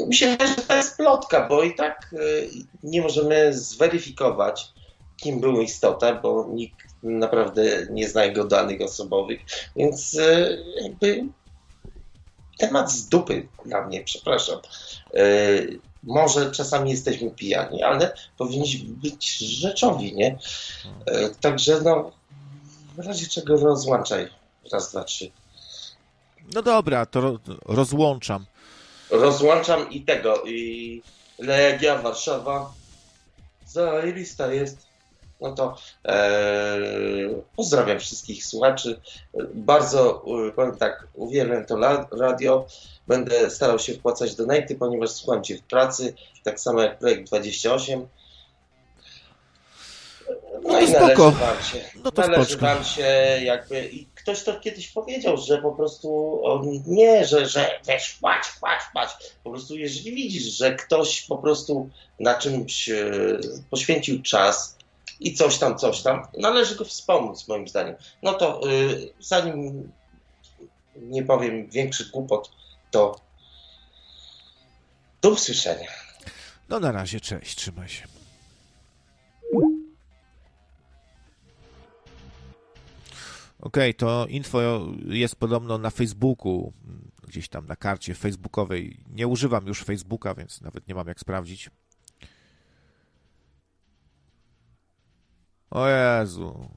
Myślę, 0.07 0.37
że 0.41 0.55
to 0.55 0.77
jest 0.77 0.97
plotka, 0.97 1.49
bo 1.49 1.63
i 1.63 1.75
tak 1.75 2.13
y, 2.13 2.51
nie 2.83 3.03
możemy 3.03 3.55
zweryfikować, 3.55 4.69
kim 5.17 5.41
był 5.41 5.61
istota, 5.61 6.15
bo 6.15 6.49
nikt 6.51 6.77
naprawdę 7.03 7.87
nie 7.91 8.09
zna 8.09 8.25
jego 8.25 8.45
danych 8.45 8.81
osobowych, 8.81 9.41
więc 9.77 10.15
y, 10.15 10.65
jakby 10.83 11.25
temat 12.59 12.93
z 12.93 13.09
dupy 13.09 13.49
dla 13.65 13.87
mnie, 13.87 14.05
przepraszam. 14.05 14.59
Y, 15.15 15.81
może 16.03 16.51
czasami 16.51 16.91
jesteśmy 16.91 17.31
pijani, 17.31 17.83
ale 17.83 18.15
powinniśmy 18.39 18.89
być 18.89 19.39
rzeczowi, 19.39 20.15
nie? 20.15 20.39
Także 21.41 21.81
no, 21.81 22.11
w 22.97 22.99
razie 22.99 23.27
czego 23.27 23.57
rozłączaj. 23.57 24.29
Raz, 24.73 24.91
dwa, 24.91 25.05
trzy. 25.05 25.31
No 26.55 26.63
dobra, 26.63 27.07
to 27.07 27.39
rozłączam 27.67 28.47
rozłączam 29.11 29.91
i 29.91 30.03
tego, 30.03 30.43
i 30.45 31.03
Legia 31.39 31.99
Warszawa 31.99 32.73
zajebista 33.67 34.53
jest. 34.53 34.91
No 35.41 35.53
to 35.53 35.77
e, 36.05 36.79
pozdrawiam 37.57 37.99
wszystkich 37.99 38.45
słuchaczy. 38.45 39.01
Bardzo, 39.55 40.25
powiem 40.57 40.77
tak, 40.77 41.07
uwielbiam 41.15 41.67
to 41.67 41.77
radio. 42.11 42.67
Będę 43.09 43.51
starał 43.51 43.79
się 43.79 43.95
wpłacać 43.95 44.35
donaty, 44.35 44.75
ponieważ 44.75 45.11
słucham 45.11 45.45
Cię 45.45 45.59
w 45.59 45.63
pracy, 45.63 46.15
tak 46.45 46.61
samo 46.61 46.83
jak 46.83 46.99
Projekt 46.99 47.27
28. 47.27 48.09
No, 50.63 50.73
no 50.73 50.81
i 50.81 50.89
spoko. 50.89 51.31
należy 51.31 51.33
Wam 51.33 51.63
się, 51.63 51.81
no 52.05 52.11
to 52.11 52.23
należy 52.29 52.57
Wam 52.57 52.85
się 52.85 53.03
jakby... 53.45 53.89
I 53.89 54.07
ktoś 54.23 54.43
to 54.43 54.61
kiedyś 54.61 54.89
powiedział, 54.89 55.37
że 55.37 55.63
po 55.63 55.73
prostu 55.73 56.41
on 56.45 56.83
nie, 56.87 57.27
że, 57.27 57.47
że 57.47 57.81
wiesz, 57.87 58.11
płać, 58.21 58.45
płać, 58.61 58.81
płać. 58.93 59.11
Po 59.45 59.51
prostu 59.51 59.77
jeżeli 59.77 60.15
widzisz, 60.15 60.43
że 60.43 60.75
ktoś 60.75 61.23
po 61.23 61.39
prostu 61.39 61.89
na 62.21 62.35
czymś 62.35 62.89
e, 62.89 63.13
poświęcił 63.71 64.23
czas 64.23 64.77
i 65.21 65.35
coś 65.35 65.59
tam, 65.59 65.79
coś 65.79 66.03
tam, 66.03 66.27
należy 66.39 66.77
go 66.77 66.85
wspomóc 66.85 67.49
moim 67.49 67.69
zdaniem. 67.69 67.95
No 68.23 68.33
to 68.35 68.61
e, 68.63 68.67
zanim 69.21 69.93
nie 70.97 71.23
powiem 71.23 71.71
większych 71.71 72.11
głupot, 72.11 72.51
to 72.91 73.21
do 75.23 75.31
usłyszenia. 75.31 75.91
No 76.69 76.81
na 76.81 76.93
razie, 76.93 77.21
cześć, 77.21 77.57
trzymaj 77.57 77.89
się. 77.89 78.20
Okej, 83.61 83.91
okay, 83.91 83.95
to 83.95 84.27
info 84.27 84.59
jest 85.09 85.37
podobno 85.37 85.79
na 85.79 85.91
Facebooku, 85.91 86.73
gdzieś 87.29 87.49
tam 87.49 87.67
na 87.67 87.77
karcie 87.77 88.15
facebookowej. 88.15 89.05
Nie 89.09 89.27
używam 89.29 89.67
już 89.67 89.83
Facebooka, 89.83 90.35
więc 90.35 90.61
nawet 90.61 90.89
nie 90.89 90.95
mam 90.95 91.09
jak 91.09 91.21
sprawdzić. 91.21 91.71
O 95.71 95.89
Jezu. 95.89 96.69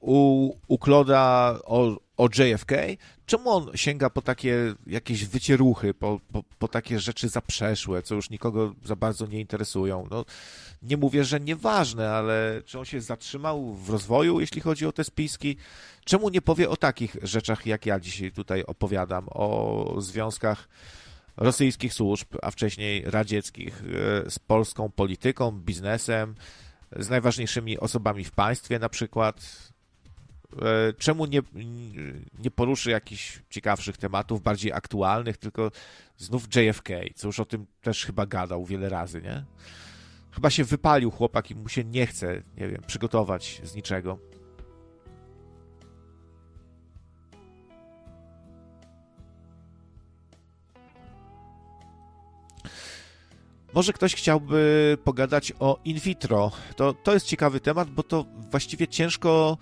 U, 0.00 0.50
u 0.68 0.78
Kloda 0.78 1.54
o, 1.64 1.96
o 2.20 2.28
JFK? 2.28 2.72
Czemu 3.26 3.50
on 3.50 3.70
sięga 3.74 4.10
po 4.10 4.22
takie 4.22 4.74
jakieś 4.86 5.24
wycieruchy, 5.24 5.94
po, 5.94 6.20
po, 6.32 6.42
po 6.58 6.68
takie 6.68 7.00
rzeczy 7.00 7.28
zaprzeszłe, 7.28 8.02
co 8.02 8.14
już 8.14 8.30
nikogo 8.30 8.74
za 8.84 8.96
bardzo 8.96 9.26
nie 9.26 9.40
interesują? 9.40 10.06
No, 10.10 10.24
nie 10.82 10.96
mówię, 10.96 11.24
że 11.24 11.40
nieważne, 11.40 12.10
ale 12.10 12.62
czy 12.66 12.78
on 12.78 12.84
się 12.84 13.00
zatrzymał 13.00 13.74
w 13.74 13.90
rozwoju, 13.90 14.40
jeśli 14.40 14.60
chodzi 14.60 14.86
o 14.86 14.92
te 14.92 15.04
spiski? 15.04 15.56
Czemu 16.04 16.28
nie 16.28 16.42
powie 16.42 16.70
o 16.70 16.76
takich 16.76 17.16
rzeczach, 17.22 17.66
jak 17.66 17.86
ja 17.86 18.00
dzisiaj 18.00 18.32
tutaj 18.32 18.64
opowiadam, 18.64 19.26
o 19.30 19.94
związkach 19.98 20.68
rosyjskich 21.36 21.94
służb, 21.94 22.28
a 22.42 22.50
wcześniej 22.50 23.02
radzieckich 23.06 23.82
e, 24.26 24.30
z 24.30 24.38
polską 24.38 24.90
polityką, 24.90 25.50
biznesem, 25.52 26.34
z 26.96 27.08
najważniejszymi 27.08 27.78
osobami 27.78 28.24
w 28.24 28.30
państwie 28.30 28.78
na 28.78 28.88
przykład? 28.88 29.70
E, 30.62 30.92
czemu 30.92 31.26
nie, 31.26 31.40
nie 32.38 32.50
poruszy 32.50 32.90
jakichś 32.90 33.42
ciekawszych 33.50 33.96
tematów, 33.96 34.42
bardziej 34.42 34.72
aktualnych, 34.72 35.36
tylko 35.36 35.70
znów 36.16 36.56
JFK, 36.56 36.88
co 37.14 37.28
już 37.28 37.40
o 37.40 37.44
tym 37.44 37.66
też 37.80 38.06
chyba 38.06 38.26
gadał 38.26 38.64
wiele 38.64 38.88
razy, 38.88 39.22
nie? 39.22 39.44
Chyba 40.30 40.50
się 40.50 40.64
wypalił 40.64 41.10
chłopak 41.10 41.50
i 41.50 41.54
mu 41.54 41.68
się 41.68 41.84
nie 41.84 42.06
chce, 42.06 42.42
nie 42.56 42.68
wiem, 42.68 42.82
przygotować 42.86 43.60
z 43.64 43.74
niczego. 43.74 44.18
Może 53.74 53.92
ktoś 53.92 54.14
chciałby 54.14 54.98
pogadać 55.04 55.52
o 55.58 55.78
in 55.84 55.98
vitro. 55.98 56.50
To, 56.76 56.92
to 56.94 57.14
jest 57.14 57.26
ciekawy 57.26 57.60
temat, 57.60 57.90
bo 57.90 58.02
to 58.02 58.24
właściwie 58.50 58.88
ciężko 58.88 59.58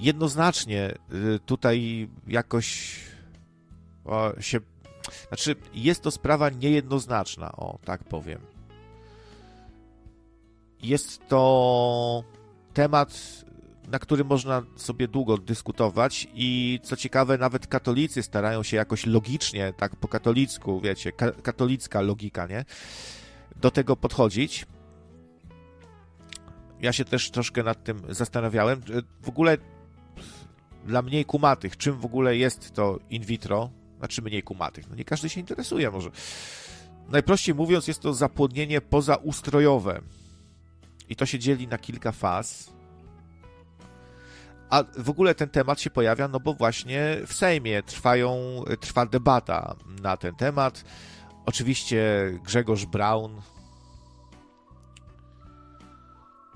jednoznacznie 0.00 0.94
y, 1.34 1.38
tutaj 1.46 2.08
jakoś 2.26 2.96
się. 4.40 4.60
Znaczy, 5.28 5.56
jest 5.74 6.02
to 6.02 6.10
sprawa 6.10 6.50
niejednoznaczna, 6.50 7.52
o 7.52 7.78
tak 7.84 8.04
powiem. 8.04 8.40
Jest 10.82 11.28
to 11.28 12.24
temat, 12.74 13.44
na 13.88 13.98
który 13.98 14.24
można 14.24 14.62
sobie 14.76 15.08
długo 15.08 15.38
dyskutować 15.38 16.28
i 16.34 16.80
co 16.82 16.96
ciekawe, 16.96 17.38
nawet 17.38 17.66
katolicy 17.66 18.22
starają 18.22 18.62
się 18.62 18.76
jakoś 18.76 19.06
logicznie, 19.06 19.72
tak 19.76 19.96
po 19.96 20.08
katolicku, 20.08 20.80
wiecie, 20.80 21.12
ka 21.12 21.32
katolicka 21.32 22.00
logika, 22.00 22.46
nie? 22.46 22.64
Do 23.56 23.70
tego 23.70 23.96
podchodzić. 23.96 24.66
Ja 26.80 26.92
się 26.92 27.04
też 27.04 27.30
troszkę 27.30 27.62
nad 27.62 27.84
tym 27.84 28.02
zastanawiałem. 28.08 28.80
W 29.22 29.28
ogóle 29.28 29.58
dla 30.84 31.02
mniej 31.02 31.24
kumatych, 31.24 31.76
czym 31.76 31.98
w 31.98 32.04
ogóle 32.04 32.36
jest 32.36 32.74
to 32.74 32.98
in 33.10 33.24
vitro, 33.24 33.70
znaczy 33.98 34.22
mniej 34.22 34.42
kumatych, 34.42 34.90
no 34.90 34.96
nie 34.96 35.04
każdy 35.04 35.28
się 35.28 35.40
interesuje 35.40 35.90
może. 35.90 36.10
Najprościej 37.08 37.54
mówiąc, 37.54 37.88
jest 37.88 38.00
to 38.00 38.14
zapłodnienie 38.14 38.80
pozaustrojowe. 38.80 40.00
I 41.08 41.16
to 41.16 41.26
się 41.26 41.38
dzieli 41.38 41.68
na 41.68 41.78
kilka 41.78 42.12
faz. 42.12 42.72
A 44.70 44.84
w 44.98 45.10
ogóle 45.10 45.34
ten 45.34 45.48
temat 45.48 45.80
się 45.80 45.90
pojawia, 45.90 46.28
no 46.28 46.40
bo 46.40 46.54
właśnie 46.54 47.16
w 47.26 47.32
Sejmie 47.32 47.82
trwają, 47.82 48.62
trwa 48.80 49.06
debata 49.06 49.76
na 50.02 50.16
ten 50.16 50.34
temat. 50.34 50.84
Oczywiście 51.46 52.02
Grzegorz 52.44 52.86
Braun, 52.86 53.40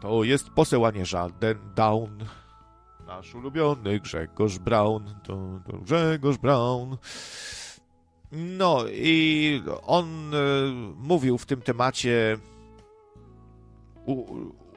To 0.04 0.24
jest 0.24 0.50
poseł, 0.50 0.86
a 0.86 0.90
nie 0.90 1.06
żaden 1.06 1.58
down. 1.74 2.24
Nasz 3.16 3.34
ulubiony 3.34 4.00
Grzegorz 4.00 4.58
Brown. 4.58 5.14
To, 5.22 5.60
to 5.66 5.78
Grzegorz 5.78 6.36
Brown. 6.36 6.96
No 8.32 8.84
i 8.88 9.62
on 9.86 10.34
y, 10.34 10.38
mówił 10.96 11.38
w 11.38 11.46
tym 11.46 11.60
temacie, 11.60 12.38
u, 14.06 14.24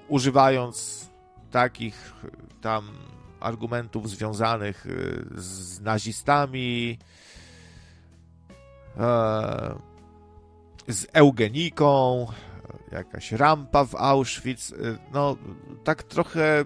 używając 0.08 1.08
takich 1.52 2.14
tam 2.62 2.90
argumentów 3.40 4.10
związanych 4.10 4.86
y, 4.86 5.26
z 5.36 5.82
nazistami, 5.82 6.98
e, 8.98 9.80
z 10.88 11.08
eugeniką, 11.14 12.28
jakaś 12.92 13.32
rampa 13.32 13.86
w 13.86 13.96
Auschwitz, 13.96 14.72
y, 14.72 14.98
no 15.14 15.38
tak 15.84 16.04
trochę 16.04 16.66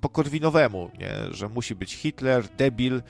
po 0.00 0.08
korwinowemu, 0.08 0.90
nie? 0.98 1.34
że 1.34 1.48
musi 1.48 1.74
być 1.74 1.94
Hitler, 1.94 2.48
debil 2.48 3.02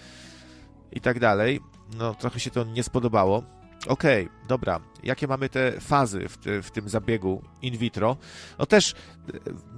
i 0.93 1.01
tak 1.01 1.21
dalej. 1.21 1.61
No 1.99 2.15
trochę 2.15 2.41
się 2.41 2.51
to 2.51 2.65
nie 2.65 2.83
spodobało. 2.83 3.43
Okej, 3.89 4.25
okay, 4.27 4.47
dobra. 4.49 4.81
Jakie 5.03 5.27
mamy 5.27 5.49
te 5.49 5.81
fazy 5.81 6.29
w, 6.29 6.39
w, 6.63 6.71
tym 6.71 6.89
zabiegu 6.89 7.43
in 7.63 7.77
vitro? 7.77 8.17
No 8.59 8.67
też 8.67 8.93
y, 8.93 8.95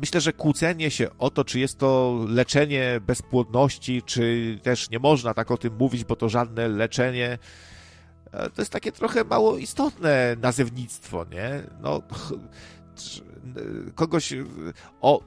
myślę, 0.00 0.20
że 0.20 0.32
kłócenie 0.32 0.90
się 0.90 1.08
o 1.18 1.30
to, 1.30 1.44
czy 1.44 1.60
jest 1.60 1.78
to 1.78 2.20
leczenie 2.28 3.00
bezpłodności, 3.06 4.02
czy 4.02 4.58
też 4.62 4.90
nie 4.90 4.98
można 4.98 5.34
tak 5.34 5.50
o 5.50 5.56
tym 5.56 5.76
mówić, 5.76 6.04
bo 6.04 6.16
to 6.16 6.28
żadne 6.28 6.68
leczenie 6.68 7.38
to 8.54 8.62
jest 8.62 8.72
takie 8.72 8.92
trochę 8.92 9.24
mało 9.24 9.58
istotne 9.58 10.36
nazewnictwo, 10.42 11.24
nie? 11.30 11.62
No, 11.82 12.02
kogoś. 13.94 14.34
O, 15.00 15.20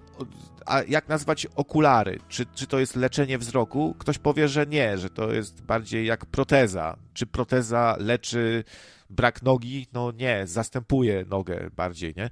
a 0.66 0.84
jak 0.84 1.10
nazwać 1.10 1.46
okulary? 1.46 2.20
Czy, 2.28 2.46
czy 2.46 2.68
to 2.68 2.80
jest 2.80 2.96
leczenie 2.96 3.38
wzroku? 3.38 3.96
Ktoś 4.00 4.18
powie, 4.18 4.48
że 4.48 4.66
nie, 4.66 4.98
że 4.98 5.10
to 5.10 5.34
jest 5.34 5.62
bardziej 5.62 6.06
jak 6.06 6.26
proteza. 6.26 6.98
Czy 7.14 7.26
proteza 7.26 7.96
leczy 8.00 8.64
brak 9.10 9.44
nogi? 9.44 9.88
No 9.94 10.12
nie, 10.12 10.48
zastępuje 10.48 11.26
nogę 11.30 11.70
bardziej, 11.76 12.14
nie? 12.18 12.30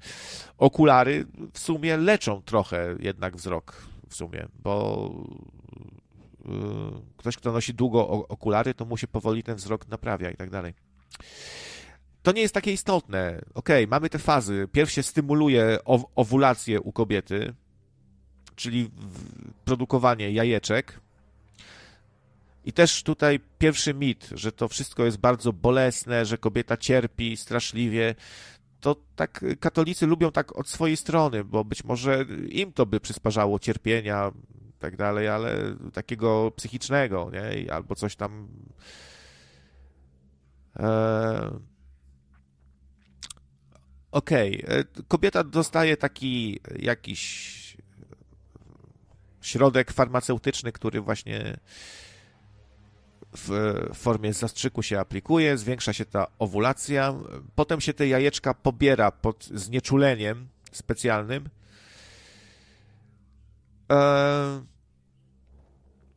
Okulary 0.58 1.26
w 1.52 1.58
sumie 1.58 1.96
leczą 1.96 2.42
trochę 2.42 2.96
jednak 2.98 3.36
wzrok, 3.36 3.82
w 4.08 4.14
sumie, 4.14 4.48
bo 4.62 5.10
ktoś, 7.16 7.36
kto 7.36 7.52
nosi 7.52 7.74
długo 7.74 8.08
okulary, 8.08 8.74
to 8.74 8.84
mu 8.84 8.96
się 8.96 9.06
powoli 9.06 9.42
ten 9.42 9.56
wzrok 9.56 9.88
naprawia 9.88 10.30
i 10.30 10.36
tak 10.36 10.50
dalej. 10.50 10.74
To 12.22 12.32
nie 12.32 12.42
jest 12.42 12.54
takie 12.54 12.72
istotne. 12.72 13.40
Ok, 13.54 13.68
mamy 13.88 14.10
te 14.10 14.18
fazy. 14.18 14.68
Pierw 14.72 14.90
się 14.90 15.02
stymuluje 15.02 15.78
owulację 16.14 16.80
u 16.80 16.92
kobiety, 16.92 17.54
czyli 18.56 18.90
produkowanie 19.64 20.30
jajeczek. 20.30 21.00
I 22.64 22.72
też 22.72 23.02
tutaj 23.02 23.40
pierwszy 23.58 23.94
mit, 23.94 24.28
że 24.34 24.52
to 24.52 24.68
wszystko 24.68 25.04
jest 25.04 25.16
bardzo 25.16 25.52
bolesne, 25.52 26.24
że 26.24 26.38
kobieta 26.38 26.76
cierpi 26.76 27.36
straszliwie. 27.36 28.14
To 28.80 28.96
tak 29.16 29.44
katolicy 29.60 30.06
lubią 30.06 30.32
tak 30.32 30.56
od 30.56 30.68
swojej 30.68 30.96
strony, 30.96 31.44
bo 31.44 31.64
być 31.64 31.84
może 31.84 32.24
im 32.48 32.72
to 32.72 32.86
by 32.86 33.00
przysparzało 33.00 33.58
cierpienia, 33.58 34.32
tak 34.86 34.96
dalej, 34.96 35.28
ale 35.28 35.76
takiego 35.92 36.52
psychicznego, 36.56 37.30
nie? 37.32 37.72
Albo 37.72 37.94
coś 37.94 38.16
tam. 38.16 38.48
E... 40.76 41.60
Okej, 44.10 44.64
okay. 44.64 44.76
E, 44.76 44.84
kobieta 45.08 45.44
dostaje 45.44 45.96
taki 45.96 46.60
jakiś 46.78 47.76
środek 49.40 49.92
farmaceutyczny, 49.92 50.72
który 50.72 51.00
właśnie 51.00 51.56
w 53.36 53.50
formie 53.94 54.32
zastrzyku 54.32 54.82
się 54.82 55.00
aplikuje, 55.00 55.58
zwiększa 55.58 55.92
się 55.92 56.04
ta 56.04 56.26
owulacja, 56.38 57.14
potem 57.54 57.80
się 57.80 57.94
te 57.94 58.08
jajeczka 58.08 58.54
pobiera 58.54 59.10
pod 59.10 59.44
znieczuleniem 59.44 60.48
specjalnym 60.72 61.48
E, 63.92 63.96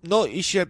no 0.03 0.25
i 0.25 0.43
się 0.43 0.61
y, 0.61 0.65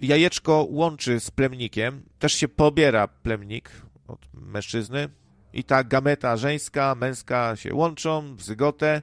jajeczko 0.00 0.66
łączy 0.70 1.20
z 1.20 1.30
plemnikiem, 1.30 2.02
też 2.18 2.32
się 2.32 2.48
pobiera 2.48 3.08
plemnik 3.08 3.70
od 4.08 4.20
mężczyzny 4.34 5.08
i 5.52 5.64
ta 5.64 5.84
gameta 5.84 6.36
żeńska, 6.36 6.94
męska 6.94 7.56
się 7.56 7.74
łączą 7.74 8.36
w 8.36 8.42
zygotę 8.42 9.02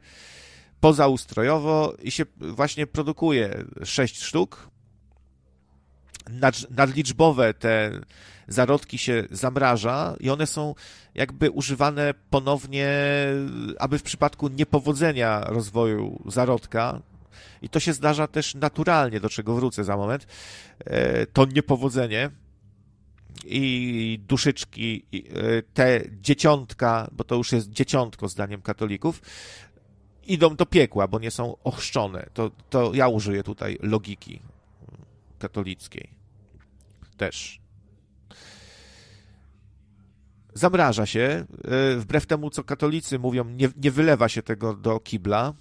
pozaustrojowo 0.80 1.94
i 2.02 2.12
się 2.12 2.26
właśnie 2.38 2.88
produkuje 2.88 3.64
sześć 3.84 4.24
sztuk. 4.24 4.70
Nad, 6.30 6.70
nadliczbowe 6.70 7.54
te 7.54 7.92
zarodki 8.48 8.98
się 8.98 9.24
zamraża 9.32 10.16
i 10.20 10.30
one 10.30 10.48
są 10.48 10.76
jakby 11.16 11.52
używane 11.52 12.14
ponownie, 12.30 12.90
aby 13.80 14.00
w 14.00 14.04
przypadku 14.04 14.48
niepowodzenia 14.48 15.40
rozwoju 15.40 16.24
zarodka, 16.26 17.02
i 17.62 17.70
to 17.70 17.80
się 17.80 17.94
zdarza 17.94 18.28
też 18.28 18.56
naturalnie, 18.56 19.20
do 19.20 19.30
czego 19.30 19.56
wrócę 19.56 19.84
za 19.84 19.98
moment, 19.98 20.28
e, 20.80 21.26
to 21.26 21.46
niepowodzenie 21.46 22.30
i 23.46 24.20
duszyczki, 24.28 25.06
e, 25.14 25.62
te 25.74 26.02
dzieciątka, 26.22 27.10
bo 27.12 27.24
to 27.24 27.36
już 27.36 27.52
jest 27.52 27.70
dzieciątko 27.70 28.28
zdaniem 28.28 28.62
katolików, 28.62 29.22
idą 30.28 30.56
do 30.56 30.66
piekła, 30.66 31.08
bo 31.08 31.20
nie 31.20 31.32
są 31.32 31.56
ochrzczone. 31.64 32.30
To, 32.34 32.52
to 32.70 32.94
ja 32.94 33.08
użyję 33.08 33.44
tutaj 33.44 33.78
logiki 33.82 34.42
katolickiej. 35.40 36.10
Też 37.18 37.62
zamraża 40.54 41.06
się. 41.06 41.46
E, 41.64 41.96
wbrew 41.96 42.26
temu, 42.26 42.50
co 42.50 42.64
katolicy 42.64 43.20
mówią, 43.20 43.46
nie, 43.46 43.70
nie 43.84 43.92
wylewa 43.92 44.30
się 44.30 44.42
tego 44.42 44.74
do 44.74 45.00
kibla. 45.00 45.54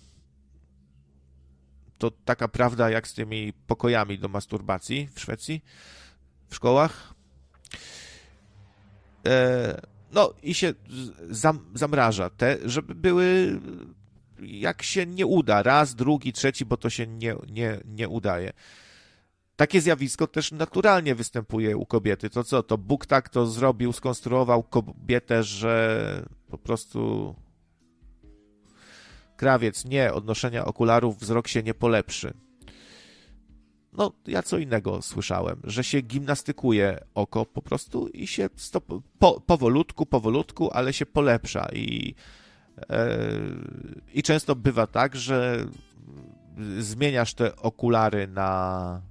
To 1.99 2.11
taka 2.11 2.49
prawda 2.49 2.91
jak 2.91 3.09
z 3.09 3.15
tymi 3.15 3.53
pokojami 3.67 4.19
do 4.19 4.29
masturbacji 4.29 5.09
w 5.15 5.21
Szwecji, 5.21 5.65
w 6.49 6.55
szkołach. 6.55 7.15
E, 9.27 9.81
no 10.13 10.35
i 10.43 10.55
się 10.55 10.75
zam, 11.31 11.71
zamraża 11.75 12.31
te, 12.31 12.59
żeby 12.65 12.95
były, 12.95 13.61
jak 14.43 14.83
się 14.83 15.07
nie 15.07 15.27
uda, 15.27 15.63
raz, 15.63 15.95
drugi, 15.95 16.33
trzeci, 16.33 16.65
bo 16.65 16.77
to 16.77 16.91
się 16.91 17.07
nie, 17.07 17.35
nie, 17.51 17.81
nie 17.85 18.09
udaje. 18.09 18.53
Takie 19.57 19.81
zjawisko 19.81 20.27
też 20.27 20.53
naturalnie 20.53 21.15
występuje 21.15 21.77
u 21.77 21.87
kobiety. 21.87 22.31
To 22.31 22.45
co? 22.45 22.63
To 22.63 22.79
Bóg 22.79 23.07
tak 23.07 23.29
to 23.29 23.47
zrobił, 23.47 23.93
skonstruował 23.93 24.63
kobietę, 24.63 25.43
że 25.43 26.25
po 26.49 26.59
prostu 26.59 27.35
krawiec, 29.39 29.85
nie, 29.85 30.13
odnoszenia 30.13 30.65
okularów 30.65 31.19
wzrok 31.19 31.49
się 31.49 31.63
nie 31.63 31.75
polepszy. 31.75 32.35
No, 33.93 34.13
ja 34.27 34.43
co 34.43 34.59
innego 34.59 35.03
słyszałem, 35.03 35.61
że 35.65 35.85
się 35.85 36.01
gimnastykuje 36.01 36.99
oko 37.15 37.47
po 37.47 37.63
prostu 37.63 38.09
i 38.09 38.27
się 38.27 38.49
stop, 38.57 38.85
po, 39.19 39.41
powolutku, 39.41 40.07
powolutku, 40.07 40.71
ale 40.73 40.93
się 40.93 41.07
polepsza 41.07 41.69
i, 41.73 42.15
e, 42.91 43.09
i 44.15 44.23
często 44.23 44.57
bywa 44.57 44.87
tak, 44.87 45.17
że 45.17 45.67
zmieniasz 46.79 47.35
te 47.35 47.57
okulary 47.57 48.27
na 48.27 49.03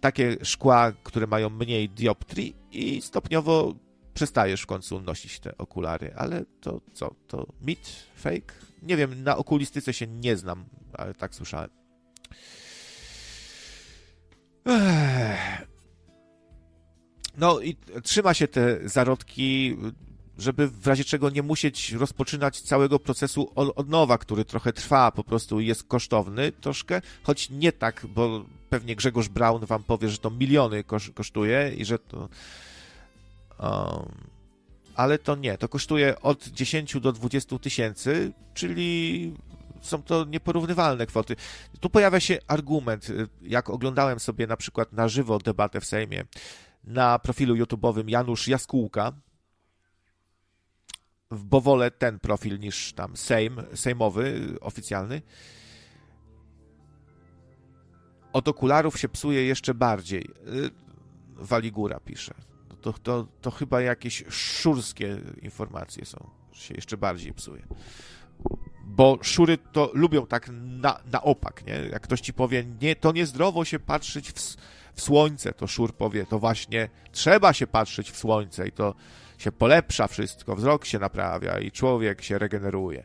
takie 0.00 0.36
szkła, 0.42 0.92
które 1.02 1.26
mają 1.26 1.50
mniej 1.50 1.88
dioptrii 1.88 2.56
i 2.72 3.02
stopniowo 3.02 3.74
przestajesz 4.14 4.62
w 4.62 4.66
końcu 4.66 5.00
nosić 5.00 5.40
te 5.40 5.58
okulary. 5.58 6.14
Ale 6.16 6.44
to 6.60 6.80
co? 6.92 7.14
To 7.28 7.46
mit? 7.60 8.06
Fake? 8.16 8.54
Nie 8.82 8.96
wiem, 8.96 9.22
na 9.22 9.36
okulistyce 9.36 9.92
się 9.92 10.06
nie 10.06 10.36
znam, 10.36 10.64
ale 10.92 11.14
tak 11.14 11.34
słyszałem. 11.34 11.70
No 17.36 17.60
i 17.60 17.76
trzyma 18.02 18.34
się 18.34 18.48
te 18.48 18.88
zarodki 18.88 19.76
żeby 20.38 20.68
w 20.68 20.86
razie 20.86 21.04
czego 21.04 21.30
nie 21.30 21.42
musieć 21.42 21.92
rozpoczynać 21.92 22.60
całego 22.60 22.98
procesu 22.98 23.52
od 23.54 23.88
nowa, 23.88 24.18
który 24.18 24.44
trochę 24.44 24.72
trwa, 24.72 25.12
po 25.12 25.24
prostu 25.24 25.60
jest 25.60 25.84
kosztowny 25.84 26.52
troszkę, 26.52 27.02
choć 27.22 27.50
nie 27.50 27.72
tak, 27.72 28.06
bo 28.08 28.44
pewnie 28.70 28.96
Grzegorz 28.96 29.28
Braun 29.28 29.66
wam 29.66 29.82
powie, 29.82 30.08
że 30.08 30.18
to 30.18 30.30
miliony 30.30 30.84
kosztuje 31.14 31.72
i 31.76 31.84
że 31.84 31.98
to... 31.98 32.28
Um, 33.58 34.34
ale 34.94 35.18
to 35.18 35.36
nie, 35.36 35.58
to 35.58 35.68
kosztuje 35.68 36.20
od 36.20 36.48
10 36.48 37.00
do 37.00 37.12
20 37.12 37.58
tysięcy, 37.58 38.32
czyli 38.54 39.34
są 39.80 40.02
to 40.02 40.24
nieporównywalne 40.24 41.06
kwoty. 41.06 41.36
Tu 41.80 41.90
pojawia 41.90 42.20
się 42.20 42.38
argument, 42.46 43.06
jak 43.42 43.70
oglądałem 43.70 44.20
sobie 44.20 44.46
na 44.46 44.56
przykład 44.56 44.92
na 44.92 45.08
żywo 45.08 45.38
debatę 45.38 45.80
w 45.80 45.84
Sejmie 45.84 46.24
na 46.84 47.18
profilu 47.18 47.54
YouTube'owym 47.54 48.08
Janusz 48.08 48.48
Jaskółka, 48.48 49.12
bo 51.30 51.60
wolę 51.60 51.90
ten 51.90 52.18
profil 52.18 52.58
niż 52.58 52.92
tam 52.92 53.16
Sejm, 53.16 53.62
sejmowy, 53.74 54.56
oficjalny. 54.60 55.22
Od 58.32 58.48
okularów 58.48 58.98
się 58.98 59.08
psuje 59.08 59.44
jeszcze 59.44 59.74
bardziej. 59.74 60.30
Y, 60.46 60.70
Waligura 61.36 62.00
pisze. 62.00 62.34
To, 62.84 62.92
to, 62.92 63.26
to 63.40 63.50
chyba 63.50 63.80
jakieś 63.80 64.24
szurskie 64.28 65.20
informacje 65.42 66.04
są, 66.04 66.30
się 66.52 66.74
jeszcze 66.74 66.96
bardziej 66.96 67.32
psuje. 67.32 67.62
Bo 68.84 69.18
szury 69.22 69.58
to 69.58 69.90
lubią 69.94 70.26
tak 70.26 70.50
na, 70.52 71.00
na 71.12 71.22
opak, 71.22 71.66
nie? 71.66 71.72
Jak 71.72 72.02
ktoś 72.02 72.20
ci 72.20 72.32
powie, 72.32 72.64
nie, 72.80 72.96
to 72.96 73.12
niezdrowo 73.12 73.64
się 73.64 73.78
patrzeć 73.78 74.32
w, 74.32 74.56
w 74.94 75.02
słońce, 75.02 75.52
to 75.52 75.66
szur 75.66 75.94
powie, 75.94 76.26
to 76.26 76.38
właśnie 76.38 76.88
trzeba 77.12 77.52
się 77.52 77.66
patrzeć 77.66 78.10
w 78.10 78.16
słońce 78.16 78.68
i 78.68 78.72
to 78.72 78.94
się 79.38 79.52
polepsza 79.52 80.06
wszystko, 80.06 80.56
wzrok 80.56 80.84
się 80.84 80.98
naprawia 80.98 81.58
i 81.58 81.72
człowiek 81.72 82.22
się 82.22 82.38
regeneruje. 82.38 83.04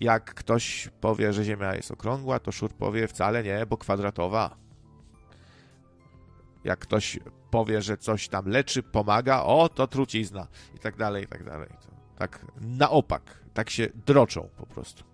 Jak 0.00 0.34
ktoś 0.34 0.88
powie, 1.00 1.32
że 1.32 1.44
Ziemia 1.44 1.74
jest 1.74 1.90
okrągła, 1.90 2.38
to 2.38 2.52
szur 2.52 2.72
powie 2.72 3.08
wcale 3.08 3.42
nie, 3.42 3.66
bo 3.66 3.76
kwadratowa. 3.76 4.56
Jak 6.64 6.78
ktoś 6.78 7.18
powie, 7.50 7.82
że 7.82 7.96
coś 7.96 8.28
tam 8.28 8.48
leczy, 8.48 8.82
pomaga, 8.82 9.42
o, 9.42 9.68
to 9.68 9.86
trucizna 9.86 10.46
i 10.76 10.78
tak 10.78 10.96
dalej, 10.96 11.24
i 11.24 11.26
tak 11.26 11.44
dalej. 11.44 11.68
Tak 12.18 12.46
na 12.60 12.90
opak, 12.90 13.22
tak 13.54 13.70
się 13.70 13.88
droczą 14.06 14.48
po 14.56 14.66
prostu. 14.66 15.04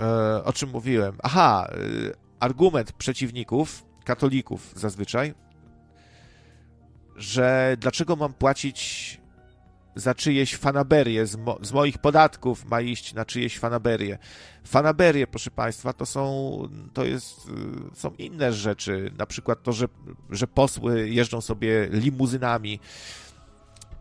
E, 0.00 0.44
o 0.44 0.52
czym 0.52 0.70
mówiłem? 0.70 1.16
Aha, 1.22 1.68
e, 1.70 1.76
argument 2.40 2.92
przeciwników, 2.92 3.84
katolików 4.04 4.72
zazwyczaj, 4.76 5.34
że 7.16 7.76
dlaczego 7.80 8.16
mam 8.16 8.34
płacić 8.34 9.20
za 9.94 10.14
czyjeś 10.14 10.56
fanaberie, 10.56 11.26
z, 11.26 11.36
mo 11.36 11.58
z, 11.62 11.72
moich 11.72 11.98
podatków 11.98 12.64
ma 12.64 12.80
iść 12.80 13.14
na 13.14 13.24
czyjeś 13.24 13.58
fanaberie. 13.58 14.18
Fanaberie, 14.64 15.26
proszę 15.26 15.50
Państwa, 15.50 15.92
to 15.92 16.06
są, 16.06 16.58
to 16.92 17.04
jest, 17.04 17.48
y, 17.92 17.96
są 17.96 18.10
inne 18.18 18.52
rzeczy, 18.52 19.12
na 19.18 19.26
przykład 19.26 19.62
to, 19.62 19.72
że, 19.72 19.86
że 20.30 20.46
posły 20.46 21.08
jeżdżą 21.08 21.40
sobie 21.40 21.88
limuzynami, 21.90 22.80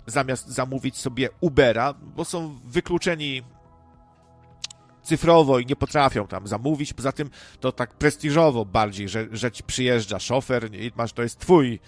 zamiast 0.07 0.47
zamówić 0.47 0.97
sobie 0.97 1.29
Ubera, 1.41 1.93
bo 1.93 2.25
są 2.25 2.59
wykluczeni 2.65 3.43
cyfrowo 5.03 5.59
i 5.59 5.65
nie 5.65 5.75
potrafią 5.75 6.27
tam 6.27 6.47
zamówić. 6.47 6.93
Poza 6.93 7.11
tym 7.11 7.29
to 7.59 7.71
tak 7.71 7.93
prestiżowo 7.93 8.65
bardziej, 8.65 9.09
że, 9.09 9.27
że 9.31 9.51
ci 9.51 9.63
przyjeżdża 9.63 10.19
szofer 10.19 10.73
i 10.73 10.91
masz, 10.95 11.13
to 11.13 11.23
jest 11.23 11.39
twój 11.39 11.79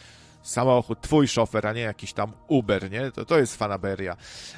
samochód, 0.47 1.01
twój 1.01 1.27
szofer, 1.27 1.67
a 1.67 1.73
nie 1.73 1.81
jakiś 1.81 2.13
tam 2.13 2.31
Uber, 2.47 2.91
nie? 2.91 3.11
To, 3.11 3.25
to 3.25 3.39
jest 3.39 3.55
fanaberia. 3.55 4.17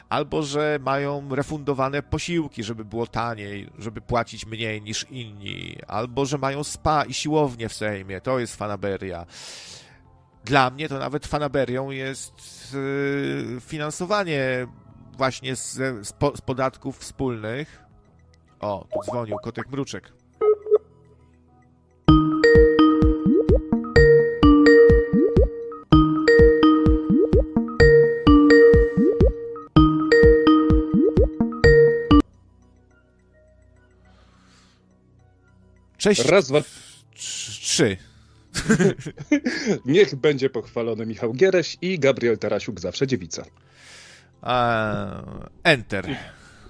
Albo, 0.10 0.44
że 0.44 0.80
mają 0.82 1.36
refundowane 1.36 2.04
posiłki, 2.04 2.64
żeby 2.64 2.86
było 2.86 3.08
taniej, 3.08 3.70
żeby 3.80 4.02
płacić 4.02 4.46
mniej 4.46 4.82
niż 4.82 5.06
inni. 5.10 5.78
Albo, 5.88 6.26
że 6.26 6.38
mają 6.38 6.64
spa 6.64 7.06
i 7.06 7.14
siłownię 7.14 7.70
w 7.70 7.74
Sejmie. 7.74 8.22
To 8.22 8.40
jest 8.40 8.56
fanaberia. 8.56 9.26
Dla 10.46 10.70
mnie 10.70 10.90
to 10.90 11.00
nawet 11.00 11.28
fanaberią 11.28 11.90
jest 11.90 12.34
yy, 12.74 13.62
finansowanie 13.62 14.68
właśnie 15.18 15.56
z, 15.56 15.74
z, 16.08 16.14
po, 16.14 16.38
z 16.38 16.42
podatków 16.42 16.98
wspólnych. 16.98 17.84
O, 18.60 18.88
tu 18.94 19.00
dzwonił 19.04 19.38
kotek 19.44 19.70
mruczek. 19.70 20.16
Cześć. 35.98 36.26
Raz, 36.26 36.48
dwa. 36.48 36.62
Trzy. 37.16 37.98
Niech 39.86 40.16
będzie 40.16 40.50
pochwalony 40.50 41.06
Michał 41.06 41.34
Giereś 41.34 41.78
i 41.82 42.00
Gabriel 42.00 42.38
Tarasiuk, 42.38 42.80
zawsze 42.80 43.08
dziewica. 43.08 43.45
enter. 45.64 46.18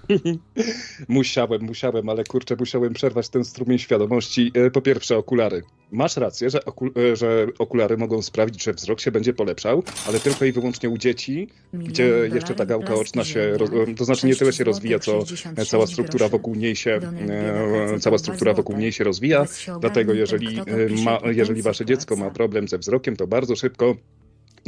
musiałem, 1.08 1.62
musiałem, 1.62 2.08
ale 2.08 2.24
kurczę, 2.24 2.56
musiałem 2.58 2.94
przerwać 2.94 3.28
ten 3.28 3.44
strumień 3.44 3.78
świadomości. 3.78 4.52
E, 4.54 4.70
po 4.70 4.80
pierwsze, 4.80 5.16
okulary. 5.16 5.62
Masz 5.92 6.16
rację, 6.16 6.50
że, 6.50 6.64
okul 6.64 6.92
e, 7.12 7.16
że 7.16 7.46
okulary 7.58 7.96
mogą 7.96 8.22
sprawić, 8.22 8.64
że 8.64 8.72
wzrok 8.72 9.00
się 9.00 9.12
będzie 9.12 9.32
polepszał, 9.32 9.82
ale 10.08 10.20
tylko 10.20 10.44
i 10.44 10.52
wyłącznie 10.52 10.88
u 10.88 10.98
dzieci, 10.98 11.48
gdzie 11.72 12.30
jeszcze 12.34 12.54
ta 12.54 12.66
gałka 12.66 12.94
oczna 12.94 13.24
się, 13.24 13.56
to 13.96 14.04
znaczy 14.04 14.26
nie 14.26 14.36
tyle 14.36 14.52
się 14.52 14.64
rozwija, 14.64 14.98
co 14.98 15.24
cała 15.66 15.86
struktura 15.86 16.28
wokół 16.28 16.54
niej 16.54 16.76
się, 16.76 17.00
e, 17.28 18.00
cała 18.00 18.18
struktura 18.18 18.54
wokół 18.54 18.76
niej 18.76 18.92
się 18.92 19.04
rozwija. 19.04 19.46
Dlatego 19.80 20.14
jeżeli, 20.14 20.58
ma, 21.04 21.18
jeżeli 21.24 21.62
wasze 21.62 21.86
dziecko 21.86 22.16
ma 22.16 22.30
problem 22.30 22.68
ze 22.68 22.78
wzrokiem, 22.78 23.16
to 23.16 23.26
bardzo 23.26 23.56
szybko 23.56 23.96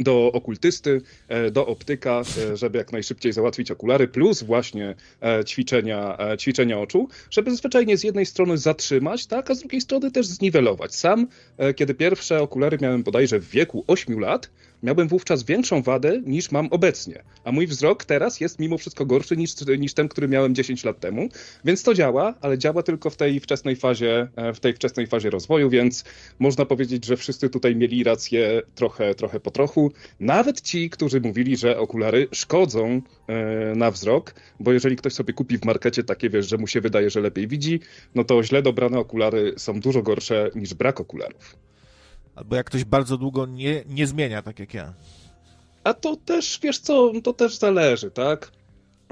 do 0.03 0.31
okultysty, 0.31 1.01
e, 1.27 1.51
do 1.51 1.67
optyka, 1.67 2.21
e, 2.51 2.57
żeby 2.57 2.77
jak 2.77 2.91
najszybciej 2.91 3.33
załatwić 3.33 3.71
okulary, 3.71 4.07
plus 4.07 4.43
właśnie 4.43 4.95
e, 5.21 5.45
ćwiczenia, 5.45 6.17
ćwiczenia 6.39 6.79
oczu, 6.79 7.07
żeby 7.29 7.55
zwyczajnie 7.55 7.97
z 7.97 8.03
jednej 8.03 8.25
strony 8.25 8.57
zatrzymać, 8.57 9.27
tak, 9.27 9.51
a 9.51 9.55
z 9.55 9.59
drugiej 9.59 9.81
strony 9.81 10.11
też 10.11 10.27
zniwelować. 10.27 10.95
Sam, 10.95 11.27
kiedy 11.75 11.93
pierwsze 11.93 12.41
okulary 12.41 12.77
miałem 12.81 13.03
bodajże 13.03 13.39
w 13.39 13.49
wieku 13.49 13.83
8 13.87 14.19
lat, 14.19 14.49
miałbym 14.83 15.07
wówczas 15.07 15.43
większą 15.43 15.81
wadę 15.81 16.21
niż 16.25 16.51
mam 16.51 16.67
obecnie. 16.71 17.23
A 17.43 17.51
mój 17.51 17.67
wzrok 17.67 18.05
teraz 18.05 18.39
jest 18.39 18.59
mimo 18.59 18.77
wszystko 18.77 19.05
gorszy 19.05 19.37
niż, 19.37 19.53
niż 19.79 19.93
ten, 19.93 20.07
który 20.07 20.27
miałem 20.27 20.55
10 20.55 20.83
lat 20.83 20.99
temu. 20.99 21.29
Więc 21.65 21.83
to 21.83 21.93
działa, 21.93 22.33
ale 22.41 22.57
działa 22.57 22.83
tylko 22.83 23.09
w 23.09 23.17
tej 23.17 23.39
wczesnej 23.39 23.75
fazie, 23.75 24.27
w 24.55 24.59
tej 24.59 24.73
wczesnej 24.73 25.07
fazie 25.07 25.29
rozwoju, 25.29 25.69
więc 25.69 26.03
można 26.39 26.65
powiedzieć, 26.65 27.05
że 27.05 27.17
wszyscy 27.17 27.49
tutaj 27.49 27.75
mieli 27.75 28.03
rację 28.03 28.61
trochę, 28.75 29.15
trochę 29.15 29.39
po 29.39 29.51
trochu. 29.51 29.91
Nawet 30.19 30.61
ci, 30.61 30.89
którzy 30.89 31.21
mówili, 31.21 31.57
że 31.57 31.79
okulary 31.79 32.27
szkodzą 32.31 33.01
e, 33.27 33.75
na 33.75 33.91
wzrok, 33.91 34.35
bo 34.59 34.73
jeżeli 34.73 34.95
ktoś 34.95 35.13
sobie 35.13 35.33
kupi 35.33 35.57
w 35.57 35.65
markecie 35.65 36.03
takie, 36.03 36.29
wiesz, 36.29 36.49
że 36.49 36.57
mu 36.57 36.67
się 36.67 36.81
wydaje, 36.81 37.09
że 37.09 37.21
lepiej 37.21 37.47
widzi, 37.47 37.79
no 38.15 38.23
to 38.23 38.43
źle 38.43 38.61
dobrane 38.61 38.99
okulary 38.99 39.53
są 39.57 39.79
dużo 39.79 40.01
gorsze 40.01 40.49
niż 40.55 40.73
brak 40.73 40.99
okularów. 40.99 41.70
Albo 42.35 42.55
jak 42.55 42.65
ktoś 42.65 42.83
bardzo 42.83 43.17
długo 43.17 43.45
nie, 43.45 43.83
nie 43.89 44.07
zmienia, 44.07 44.41
tak 44.41 44.59
jak 44.59 44.73
ja. 44.73 44.93
A 45.83 45.93
to 45.93 46.15
też, 46.15 46.59
wiesz 46.63 46.79
co, 46.79 47.11
to 47.23 47.33
też 47.33 47.57
zależy, 47.57 48.11
tak? 48.11 48.51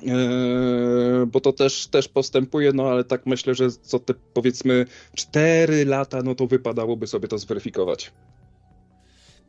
Yy, 0.01 1.25
bo 1.27 1.39
to 1.41 1.53
też, 1.53 1.87
też 1.87 2.07
postępuje, 2.07 2.71
no 2.73 2.89
ale 2.89 3.03
tak 3.03 3.25
myślę, 3.25 3.55
że 3.55 3.71
co 3.71 3.99
te 3.99 4.13
powiedzmy 4.33 4.85
4 5.15 5.85
lata, 5.85 6.21
no 6.23 6.35
to 6.35 6.47
wypadałoby 6.47 7.07
sobie 7.07 7.27
to 7.27 7.37
zweryfikować. 7.37 8.11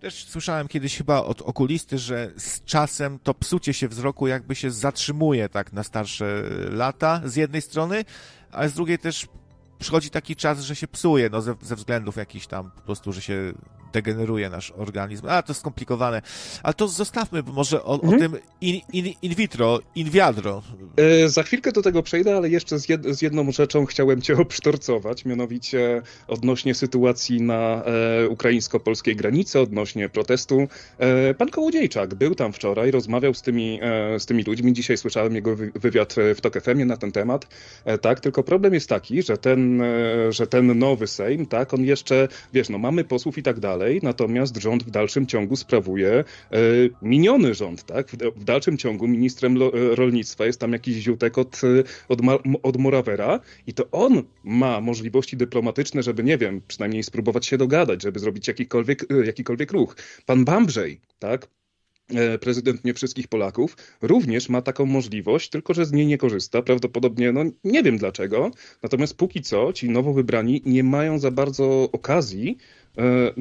Też 0.00 0.24
słyszałem 0.24 0.68
kiedyś 0.68 0.96
chyba 0.96 1.22
od 1.22 1.42
okulisty, 1.42 1.98
że 1.98 2.32
z 2.36 2.64
czasem 2.64 3.18
to 3.22 3.34
psucie 3.34 3.74
się 3.74 3.88
wzroku 3.88 4.26
jakby 4.26 4.54
się 4.54 4.70
zatrzymuje 4.70 5.48
tak 5.48 5.72
na 5.72 5.82
starsze 5.82 6.42
lata 6.70 7.22
z 7.24 7.36
jednej 7.36 7.62
strony, 7.62 8.04
ale 8.52 8.68
z 8.68 8.72
drugiej 8.72 8.98
też 8.98 9.26
przychodzi 9.80 10.10
taki 10.10 10.36
czas, 10.36 10.60
że 10.60 10.76
się 10.76 10.88
psuje, 10.88 11.28
no 11.32 11.42
ze, 11.42 11.54
ze 11.62 11.76
względów 11.76 12.16
jakichś 12.16 12.46
tam 12.46 12.70
po 12.70 12.80
prostu, 12.80 13.12
że 13.12 13.22
się 13.22 13.52
degeneruje 13.92 14.50
nasz 14.50 14.72
organizm. 14.76 15.26
A, 15.28 15.42
to 15.42 15.54
skomplikowane. 15.54 16.22
Ale 16.62 16.74
to 16.74 16.88
zostawmy 16.88 17.42
może 17.42 17.84
o, 17.84 17.94
mhm. 17.94 18.14
o 18.14 18.18
tym 18.18 18.36
in, 18.60 18.80
in, 18.92 19.14
in, 19.22 19.34
vitro, 19.34 19.80
in 19.94 20.10
wiadro. 20.10 20.62
E, 20.96 21.28
za 21.28 21.42
chwilkę 21.42 21.72
do 21.72 21.82
tego 21.82 22.02
przejdę, 22.02 22.36
ale 22.36 22.48
jeszcze 22.48 22.78
z, 22.78 22.88
jed, 22.88 23.06
z, 23.06 23.22
jedną 23.22 23.52
rzeczą 23.52 23.86
chciałem 23.86 24.22
cię 24.22 24.36
obsztorcować, 24.46 25.24
mianowicie 25.24 26.02
odnośnie 26.28 26.74
sytuacji 26.74 27.42
na 27.42 27.84
e, 27.84 28.28
ukraińsko-polskiej 28.28 29.16
granicy, 29.16 29.60
odnośnie 29.60 30.08
protestu. 30.08 30.68
E, 30.98 31.34
pan 31.34 31.48
Kołodziejczak 31.48 32.14
był 32.14 32.34
tam 32.34 32.52
wczoraj, 32.52 32.90
rozmawiał 32.90 33.34
z 33.34 33.42
tymi, 33.42 33.78
e, 33.82 34.20
z 34.20 34.26
tymi 34.26 34.42
ludźmi. 34.42 34.72
Dzisiaj 34.72 34.96
słyszałem 34.96 35.34
jego 35.34 35.56
wywiad 35.56 36.14
w 36.34 36.40
TOK 36.40 36.60
FM 36.60 36.86
na 36.86 36.96
ten 36.96 37.12
temat. 37.12 37.46
E, 37.84 37.98
tak, 37.98 38.20
tylko 38.20 38.42
problem 38.42 38.74
jest 38.74 38.88
taki, 38.88 39.22
że 39.22 39.38
ten, 39.38 39.69
e, 39.80 40.32
że 40.32 40.46
ten 40.46 40.78
nowy 40.78 41.06
Sejm, 41.06 41.46
tak, 41.46 41.74
on 41.74 41.84
jeszcze, 41.84 42.28
wiesz, 42.52 42.68
no 42.68 42.78
mamy 42.78 43.04
posłów 43.04 43.38
i 43.38 43.42
tak 43.42 43.60
dalej, 43.60 44.00
natomiast 44.02 44.56
rząd 44.56 44.82
w 44.82 44.90
dalszym 44.90 45.26
ciągu 45.26 45.56
sprawuje 45.56 46.10
e, 46.10 46.24
miniony 47.02 47.54
rząd, 47.54 47.84
tak? 47.84 48.10
W, 48.36 48.44
dalszym 48.44 48.78
ciągu 48.78 49.08
ministrem 49.08 49.56
e, 49.62 49.70
rolnictwa 49.94 50.46
jest 50.46 50.60
tam 50.60 50.72
jakiś 50.72 50.96
ziutek 50.96 51.38
od, 51.38 51.60
od, 52.08 52.20
od 52.62 52.76
Morawera 52.76 53.40
i 53.66 53.74
to 53.74 53.90
on 53.92 54.22
ma 54.44 54.80
możliwości 54.80 55.36
dyplomatyczne, 55.36 56.02
żeby, 56.02 56.24
nie 56.24 56.38
wiem, 56.38 56.60
przynajmniej 56.68 57.02
spróbować 57.02 57.46
się 57.46 57.58
dogadać, 57.58 58.02
żeby 58.02 58.18
zrobić 58.18 58.48
jakikolwiek, 58.48 59.06
jakikolwiek 59.24 59.72
ruch. 59.72 59.96
Pan 60.26 60.44
Bambrzej, 60.44 61.00
tak? 61.18 61.59
Prezydent 62.40 62.84
nie 62.84 62.94
wszystkich 62.94 63.28
Polaków, 63.28 63.76
również 64.02 64.48
ma 64.48 64.62
taką 64.62 64.86
możliwość, 64.86 65.50
tylko 65.50 65.74
że 65.74 65.84
z 65.84 65.92
niej 65.92 66.06
nie 66.06 66.18
korzysta. 66.18 66.62
Prawdopodobnie, 66.62 67.32
no 67.32 67.44
nie 67.64 67.82
wiem 67.82 67.98
dlaczego. 67.98 68.50
Natomiast 68.82 69.16
póki 69.16 69.42
co 69.42 69.72
ci 69.72 69.90
nowo 69.90 70.12
wybrani 70.12 70.62
nie 70.66 70.84
mają 70.84 71.18
za 71.18 71.30
bardzo 71.30 71.88
okazji, 71.92 72.56
e, 72.58 72.79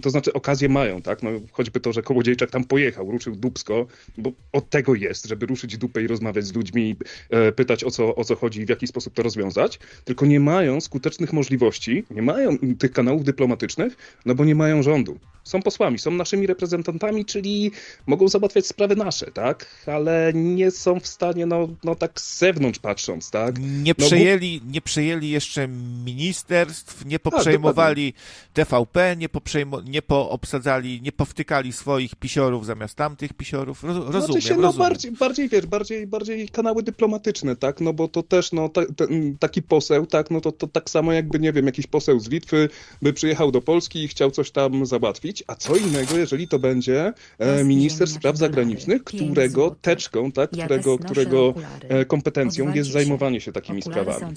to 0.01 0.09
znaczy 0.09 0.33
okazję 0.33 0.69
mają, 0.69 1.01
tak? 1.01 1.23
No, 1.23 1.29
choćby 1.51 1.79
to, 1.79 1.93
że 1.93 2.01
Kołodziejczak 2.01 2.51
tam 2.51 2.63
pojechał, 2.63 3.11
ruszył 3.11 3.35
dubsko, 3.35 3.85
bo 4.17 4.31
od 4.51 4.69
tego 4.69 4.95
jest, 4.95 5.25
żeby 5.25 5.45
ruszyć 5.45 5.77
dupę 5.77 6.03
i 6.03 6.07
rozmawiać 6.07 6.45
z 6.45 6.53
ludźmi, 6.53 6.95
e, 7.29 7.51
pytać 7.51 7.83
o 7.83 7.91
co, 7.91 8.15
o 8.15 8.23
co 8.23 8.35
chodzi 8.35 8.61
i 8.61 8.65
w 8.65 8.69
jaki 8.69 8.87
sposób 8.87 9.13
to 9.13 9.23
rozwiązać, 9.23 9.79
tylko 10.05 10.25
nie 10.25 10.39
mają 10.39 10.81
skutecznych 10.81 11.33
możliwości, 11.33 12.03
nie 12.11 12.21
mają 12.21 12.57
tych 12.79 12.91
kanałów 12.91 13.23
dyplomatycznych, 13.23 14.19
no 14.25 14.35
bo 14.35 14.45
nie 14.45 14.55
mają 14.55 14.83
rządu. 14.83 15.19
Są 15.43 15.61
posłami, 15.61 15.99
są 15.99 16.11
naszymi 16.11 16.47
reprezentantami, 16.47 17.25
czyli 17.25 17.71
mogą 18.07 18.27
załatwiać 18.27 18.67
sprawy 18.67 18.95
nasze, 18.95 19.31
tak? 19.31 19.65
Ale 19.85 20.31
nie 20.35 20.71
są 20.71 20.99
w 20.99 21.07
stanie, 21.07 21.45
no, 21.45 21.67
no 21.83 21.95
tak 21.95 22.21
z 22.21 22.37
zewnątrz 22.39 22.79
patrząc, 22.79 23.31
tak? 23.31 23.55
Nie 23.59 23.93
No, 23.97 24.05
przejęli, 24.05 24.61
nie 24.67 24.81
przejęli 24.81 25.29
jeszcze 25.29 25.67
ministerstw, 26.05 27.05
nie 27.05 27.19
poprzejmowali 27.19 28.13
TVP, 28.53 29.15
nie, 29.17 29.29
poprzejmo, 29.39 29.81
nie 29.81 30.01
poobsadzali, 30.01 31.01
nie 31.01 31.11
powtykali 31.11 31.73
swoich 31.73 32.15
pisiorów 32.15 32.65
zamiast 32.65 32.95
tamtych 32.95 33.33
pisiorów. 33.33 33.83
Roz, 33.83 33.97
rozumiem, 33.97 34.21
znaczy 34.21 34.41
się, 34.41 34.55
no 34.55 34.61
rozumiem. 34.61 34.89
bardziej, 34.89 35.11
bardziej, 35.11 35.49
wiesz, 35.49 35.65
bardziej, 35.65 36.07
bardziej 36.07 36.49
kanały 36.49 36.83
dyplomatyczne, 36.83 37.55
tak, 37.55 37.81
no 37.81 37.93
bo 37.93 38.07
to 38.07 38.23
też, 38.23 38.51
no, 38.51 38.69
ta, 38.69 38.81
ten, 38.85 39.37
taki 39.37 39.61
poseł, 39.61 40.05
tak, 40.05 40.31
no 40.31 40.41
to, 40.41 40.51
to 40.51 40.67
tak 40.67 40.89
samo 40.89 41.13
jakby, 41.13 41.39
nie 41.39 41.53
wiem, 41.53 41.65
jakiś 41.65 41.87
poseł 41.87 42.19
z 42.19 42.29
Litwy 42.29 42.69
by 43.01 43.13
przyjechał 43.13 43.51
do 43.51 43.61
Polski 43.61 44.03
i 44.03 44.07
chciał 44.07 44.31
coś 44.31 44.51
tam 44.51 44.85
załatwić, 44.85 45.43
a 45.47 45.55
co 45.55 45.75
innego, 45.75 46.17
jeżeli 46.17 46.47
to 46.47 46.59
będzie 46.59 47.13
e, 47.39 47.63
minister 47.63 48.07
spraw 48.07 48.37
zagranicznych, 48.37 49.03
którego 49.03 49.75
teczką, 49.81 50.31
tak, 50.31 50.49
którego, 50.49 50.97
którego 50.97 51.53
e, 51.81 52.05
kompetencją 52.05 52.73
jest 52.73 52.91
zajmowanie 52.91 53.41
się 53.41 53.51
takimi 53.51 53.81
sprawami. 53.81 54.33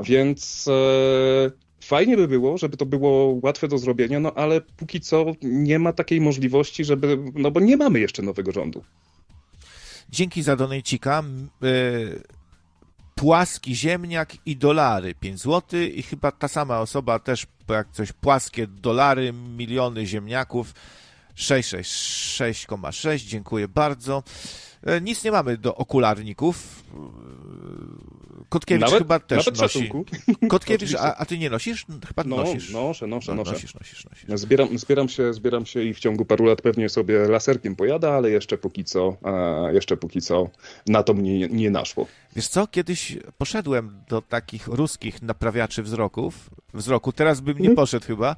Więc 0.00 0.68
e, 0.68 1.63
fajnie 1.84 2.16
by 2.16 2.28
było, 2.28 2.58
żeby 2.58 2.76
to 2.76 2.86
było 2.86 3.40
łatwe 3.42 3.68
do 3.68 3.78
zrobienia, 3.78 4.20
no 4.20 4.34
ale 4.34 4.60
póki 4.60 5.00
co 5.00 5.26
nie 5.42 5.78
ma 5.78 5.92
takiej 5.92 6.20
możliwości, 6.20 6.84
żeby, 6.84 7.18
no 7.34 7.50
bo 7.50 7.60
nie 7.60 7.76
mamy 7.76 8.00
jeszcze 8.00 8.22
nowego 8.22 8.52
rządu. 8.52 8.84
Dzięki 10.08 10.42
za 10.42 10.56
donejcika. 10.56 11.22
Y, 11.64 12.22
płaski 13.14 13.74
ziemniak 13.74 14.36
i 14.46 14.56
dolary 14.56 15.14
5 15.14 15.40
zł 15.40 15.80
i 15.80 16.02
chyba 16.02 16.32
ta 16.32 16.48
sama 16.48 16.80
osoba 16.80 17.18
też 17.18 17.46
jak 17.68 17.90
coś 17.90 18.12
płaskie 18.12 18.66
dolary, 18.66 19.32
miliony 19.32 20.06
ziemniaków 20.06 20.74
666,6 21.36 23.26
dziękuję 23.26 23.68
bardzo. 23.68 24.22
E, 24.82 25.00
Nic 25.00 25.24
nie 25.24 25.30
mamy 25.30 25.58
do 25.58 25.74
okularników. 25.74 26.84
Kotkiewicz 28.54 28.80
Nawet- 28.86 28.98
chyba 28.98 29.18
też 29.20 29.46
nawet 29.46 29.60
nosi. 29.60 29.78
szacunku. 29.78 30.04
Kotkiewicz, 30.48 30.94
a, 30.94 31.16
a 31.16 31.24
ty 31.26 31.38
nie 31.38 31.50
nosisz? 31.50 31.86
Chyba 32.08 32.22
No, 32.26 32.36
nosisz. 32.36 32.70
noszę, 32.70 33.06
noszę, 33.06 33.32
No, 33.32 33.36
noszę. 33.36 33.52
nosisz, 33.52 33.74
nosisz, 33.74 34.04
nosisz. 34.04 34.40
Zbieram, 34.40 34.78
zbieram, 34.78 35.08
się, 35.08 35.34
zbieram 35.34 35.66
się 35.66 35.82
i 35.82 35.94
w 35.94 35.98
ciągu 35.98 36.24
paru 36.24 36.44
lat 36.44 36.62
pewnie 36.62 36.88
sobie 36.88 37.18
laserkiem 37.28 37.76
pojada, 37.76 38.12
ale 38.12 38.30
jeszcze 38.30 38.58
póki 38.58 38.84
co, 38.84 39.16
jeszcze 39.72 39.96
póki 39.96 40.20
co 40.20 40.50
na 40.86 41.02
to 41.02 41.14
mnie 41.14 41.48
nie 41.48 41.70
naszło. 41.70 42.06
Wiesz 42.36 42.48
co, 42.48 42.66
kiedyś 42.66 43.16
poszedłem 43.38 43.96
do 44.08 44.22
takich 44.22 44.66
ruskich 44.66 45.22
naprawiaczy 45.22 45.82
wzroków, 45.82 46.50
wzroku, 46.74 47.12
teraz 47.12 47.40
bym 47.40 47.54
nie 47.54 47.68
Mhm. 47.68 47.76
poszedł 47.76 48.06
chyba, 48.06 48.36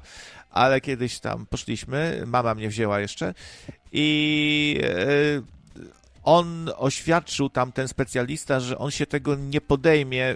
ale 0.51 0.81
kiedyś 0.81 1.19
tam 1.19 1.45
poszliśmy, 1.45 2.23
mama 2.25 2.55
mnie 2.55 2.69
wzięła 2.69 2.99
jeszcze 2.99 3.33
i 3.91 4.79
e, 4.83 5.56
on 6.27 6.69
oświadczył 6.77 7.49
tam, 7.49 7.71
ten 7.71 7.87
specjalista, 7.87 8.59
że 8.59 8.77
on 8.77 8.91
się 8.91 9.05
tego 9.05 9.35
nie 9.35 9.61
podejmie, 9.61 10.35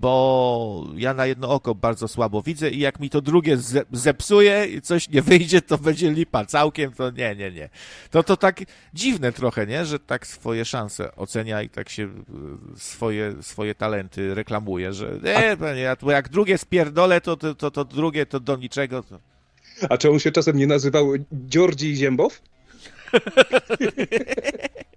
bo 0.00 0.86
ja 0.96 1.14
na 1.14 1.26
jedno 1.26 1.50
oko 1.50 1.74
bardzo 1.74 2.08
słabo 2.08 2.42
widzę 2.42 2.70
i 2.70 2.78
jak 2.78 3.00
mi 3.00 3.10
to 3.10 3.20
drugie 3.20 3.56
ze- 3.56 3.84
zepsuje 3.92 4.66
i 4.66 4.80
coś 4.80 5.08
nie 5.08 5.22
wyjdzie, 5.22 5.62
to 5.62 5.78
będzie 5.78 6.10
lipa 6.10 6.44
całkiem, 6.44 6.92
to 6.92 7.10
nie, 7.10 7.36
nie, 7.36 7.50
nie. 7.50 7.68
To 8.10 8.22
to 8.22 8.36
tak 8.36 8.60
dziwne 8.94 9.32
trochę, 9.32 9.66
nie? 9.66 9.84
Że 9.84 9.98
tak 9.98 10.26
swoje 10.26 10.64
szanse 10.64 11.16
ocenia 11.16 11.62
i 11.62 11.68
tak 11.68 11.88
się 11.88 12.02
y, 12.04 12.10
swoje, 12.76 13.34
swoje 13.42 13.74
talenty 13.74 14.34
reklamuje, 14.34 14.92
że 14.92 15.18
nie, 15.22 15.56
panie, 15.56 15.80
ja 15.80 15.96
jak 16.06 16.28
drugie 16.28 16.58
spierdolę, 16.58 17.20
to, 17.20 17.36
to, 17.36 17.54
to, 17.54 17.70
to 17.70 17.84
drugie 17.84 18.26
to 18.26 18.40
do 18.40 18.56
niczego. 18.56 19.02
To... 19.02 19.18
A 19.88 19.98
czy 19.98 20.10
on 20.10 20.18
się 20.18 20.32
czasem 20.32 20.56
nie 20.56 20.66
nazywał 20.66 21.12
Dziordzi 21.32 21.96
Ziębow? 21.96 22.42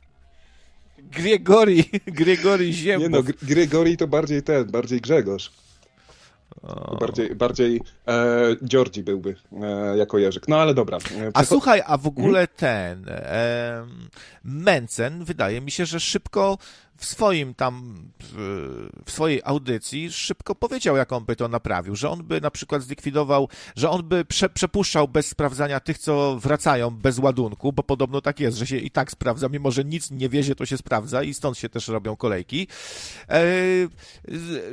Grigori, 1.15 1.84
Grigori 2.19 2.68
Nie 2.68 2.73
Ziembow. 2.73 3.10
no, 3.11 3.19
Gr- 3.23 3.45
Gregory 3.45 3.98
to 3.98 4.07
bardziej 4.07 4.44
ten, 4.44 4.65
bardziej 4.72 5.02
Grzegorz. 5.02 5.52
To 6.61 6.98
bardziej, 6.99 7.35
bardziej 7.35 7.81
e, 8.07 8.56
byłby 9.03 9.35
e, 9.61 9.98
jako 9.98 10.18
Jerzyk. 10.18 10.48
No 10.48 10.61
ale 10.61 10.73
dobra. 10.73 10.98
E, 10.98 10.99
A 11.34 11.41
przecho- 11.41 11.45
słuchaj, 11.45 11.81
a 11.85 11.98
w 11.98 12.07
ogóle 12.07 12.48
ten 12.48 13.06
em, 13.10 14.10
Mencen 14.44 15.23
wydaje 15.23 15.61
mi 15.61 15.72
się, 15.72 15.85
że 15.85 15.99
szybko 15.99 16.57
w 17.04 17.06
swoim 17.06 17.54
tam, 17.54 17.96
w- 18.20 18.90
swojej 19.08 19.42
audycji 19.44 20.12
szybko 20.12 20.56
powiedział, 20.56 20.98
jak 20.98 21.12
on 21.12 21.26
by 21.26 21.36
to 21.36 21.48
naprawił, 21.48 21.96
że 21.96 22.10
on 22.10 22.24
by 22.24 22.42
na 22.42 22.52
przykład 22.52 22.82
zlikwidował, 22.82 23.50
że 23.76 23.90
on 23.90 24.04
by 24.04 24.26
prze, 24.26 24.50
przepuszczał 24.50 25.08
bez 25.08 25.28
sprawdzania 25.28 25.80
tych, 25.80 25.98
co 25.98 26.40
wracają 26.40 26.92
bez 26.92 27.20
ładunku, 27.20 27.74
bo 27.74 27.84
podobno 27.84 28.22
tak 28.22 28.40
jest, 28.40 28.58
że 28.58 28.68
się 28.68 28.78
i 28.78 28.92
tak 28.92 29.12
sprawdza, 29.12 29.50
mimo 29.50 29.72
że 29.72 29.84
nic 29.84 30.12
nie 30.12 30.30
wiezie, 30.30 30.56
to 30.56 30.66
się 30.66 30.78
sprawdza 30.78 31.24
i 31.24 31.34
stąd 31.34 31.58
się 31.58 31.70
też 31.70 31.88
robią 31.88 32.16
kolejki. 32.16 32.68
E, 33.30 33.44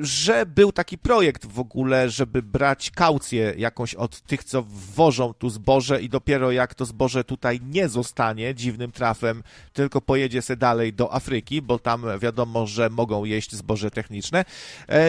że 0.01 0.47
był 0.47 0.73
taki 0.73 0.98
projekt 0.98 1.47
w 1.47 1.61
ogóle, 1.61 2.11
żeby 2.11 2.43
brać 2.43 2.90
kaucję 2.90 3.55
jakąś 3.57 3.94
od 3.94 4.20
tych, 4.20 4.44
co 4.44 4.62
wwożą 4.62 5.35
tu 5.35 5.51
zboże 5.51 6.02
i 6.02 6.09
dopiero 6.09 6.52
jak 6.52 6.74
to 6.74 6.85
zboże 6.85 7.24
tutaj 7.24 7.61
nie 7.62 7.89
zostanie 7.89 8.55
dziwnym 8.55 8.93
trafem, 8.93 9.43
tylko 9.73 10.01
pojedzie 10.01 10.43
se 10.43 10.57
dalej 10.57 10.93
do 10.93 11.15
Afryki, 11.15 11.62
bo 11.62 11.78
tam 11.78 12.05
wiadomo, 12.20 12.66
że 12.66 12.90
mogą 12.90 13.24
jeść 13.24 13.52
zboże 13.52 13.90
techniczne, 13.90 14.44
e, 14.88 15.02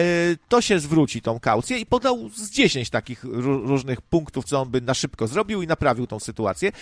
to 0.48 0.60
się 0.60 0.78
zwróci 0.80 1.22
tą 1.22 1.40
kaucję 1.40 1.78
i 1.78 1.86
podał 1.86 2.28
z 2.36 2.50
10 2.50 2.90
takich 2.90 3.24
ró- 3.24 3.66
różnych 3.66 4.00
punktów, 4.00 4.44
co 4.44 4.60
on 4.62 4.70
by 4.70 4.80
na 4.80 4.94
szybko 4.94 5.26
zrobił 5.26 5.62
i 5.62 5.66
naprawił 5.66 6.06
tą 6.06 6.20
sytuację. 6.20 6.72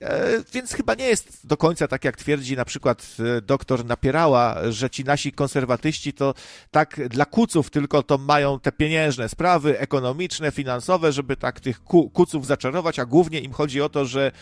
E, 0.00 0.24
Więc 0.52 0.72
chyba 0.72 0.94
nie 0.94 1.04
jest 1.06 1.40
do 1.46 1.56
końca 1.56 1.88
tak, 1.88 2.04
jak 2.04 2.16
twierdzi 2.16 2.56
na 2.56 2.64
przykład 2.64 3.06
e, 3.38 3.40
doktor 3.42 3.84
Napierała, 3.84 4.56
że 4.72 4.90
ci 4.90 5.04
nasi 5.04 5.32
konserwatyści 5.32 6.12
to 6.12 6.34
tak 6.70 7.08
dla 7.08 7.24
kuców 7.24 7.70
tylko 7.70 8.02
to 8.02 8.18
mają 8.18 8.60
te 8.60 8.72
pieniężne 8.72 9.28
sprawy, 9.28 9.78
ekonomiczne, 9.78 10.50
finansowe, 10.52 11.12
żeby 11.12 11.36
tak 11.36 11.60
tych 11.60 11.84
ku, 11.84 12.10
kuców 12.10 12.46
zaczarować, 12.46 12.98
a 12.98 13.04
głównie 13.04 13.40
im 13.40 13.52
chodzi 13.52 13.80
o 13.82 13.88
to, 13.88 14.04
że 14.04 14.32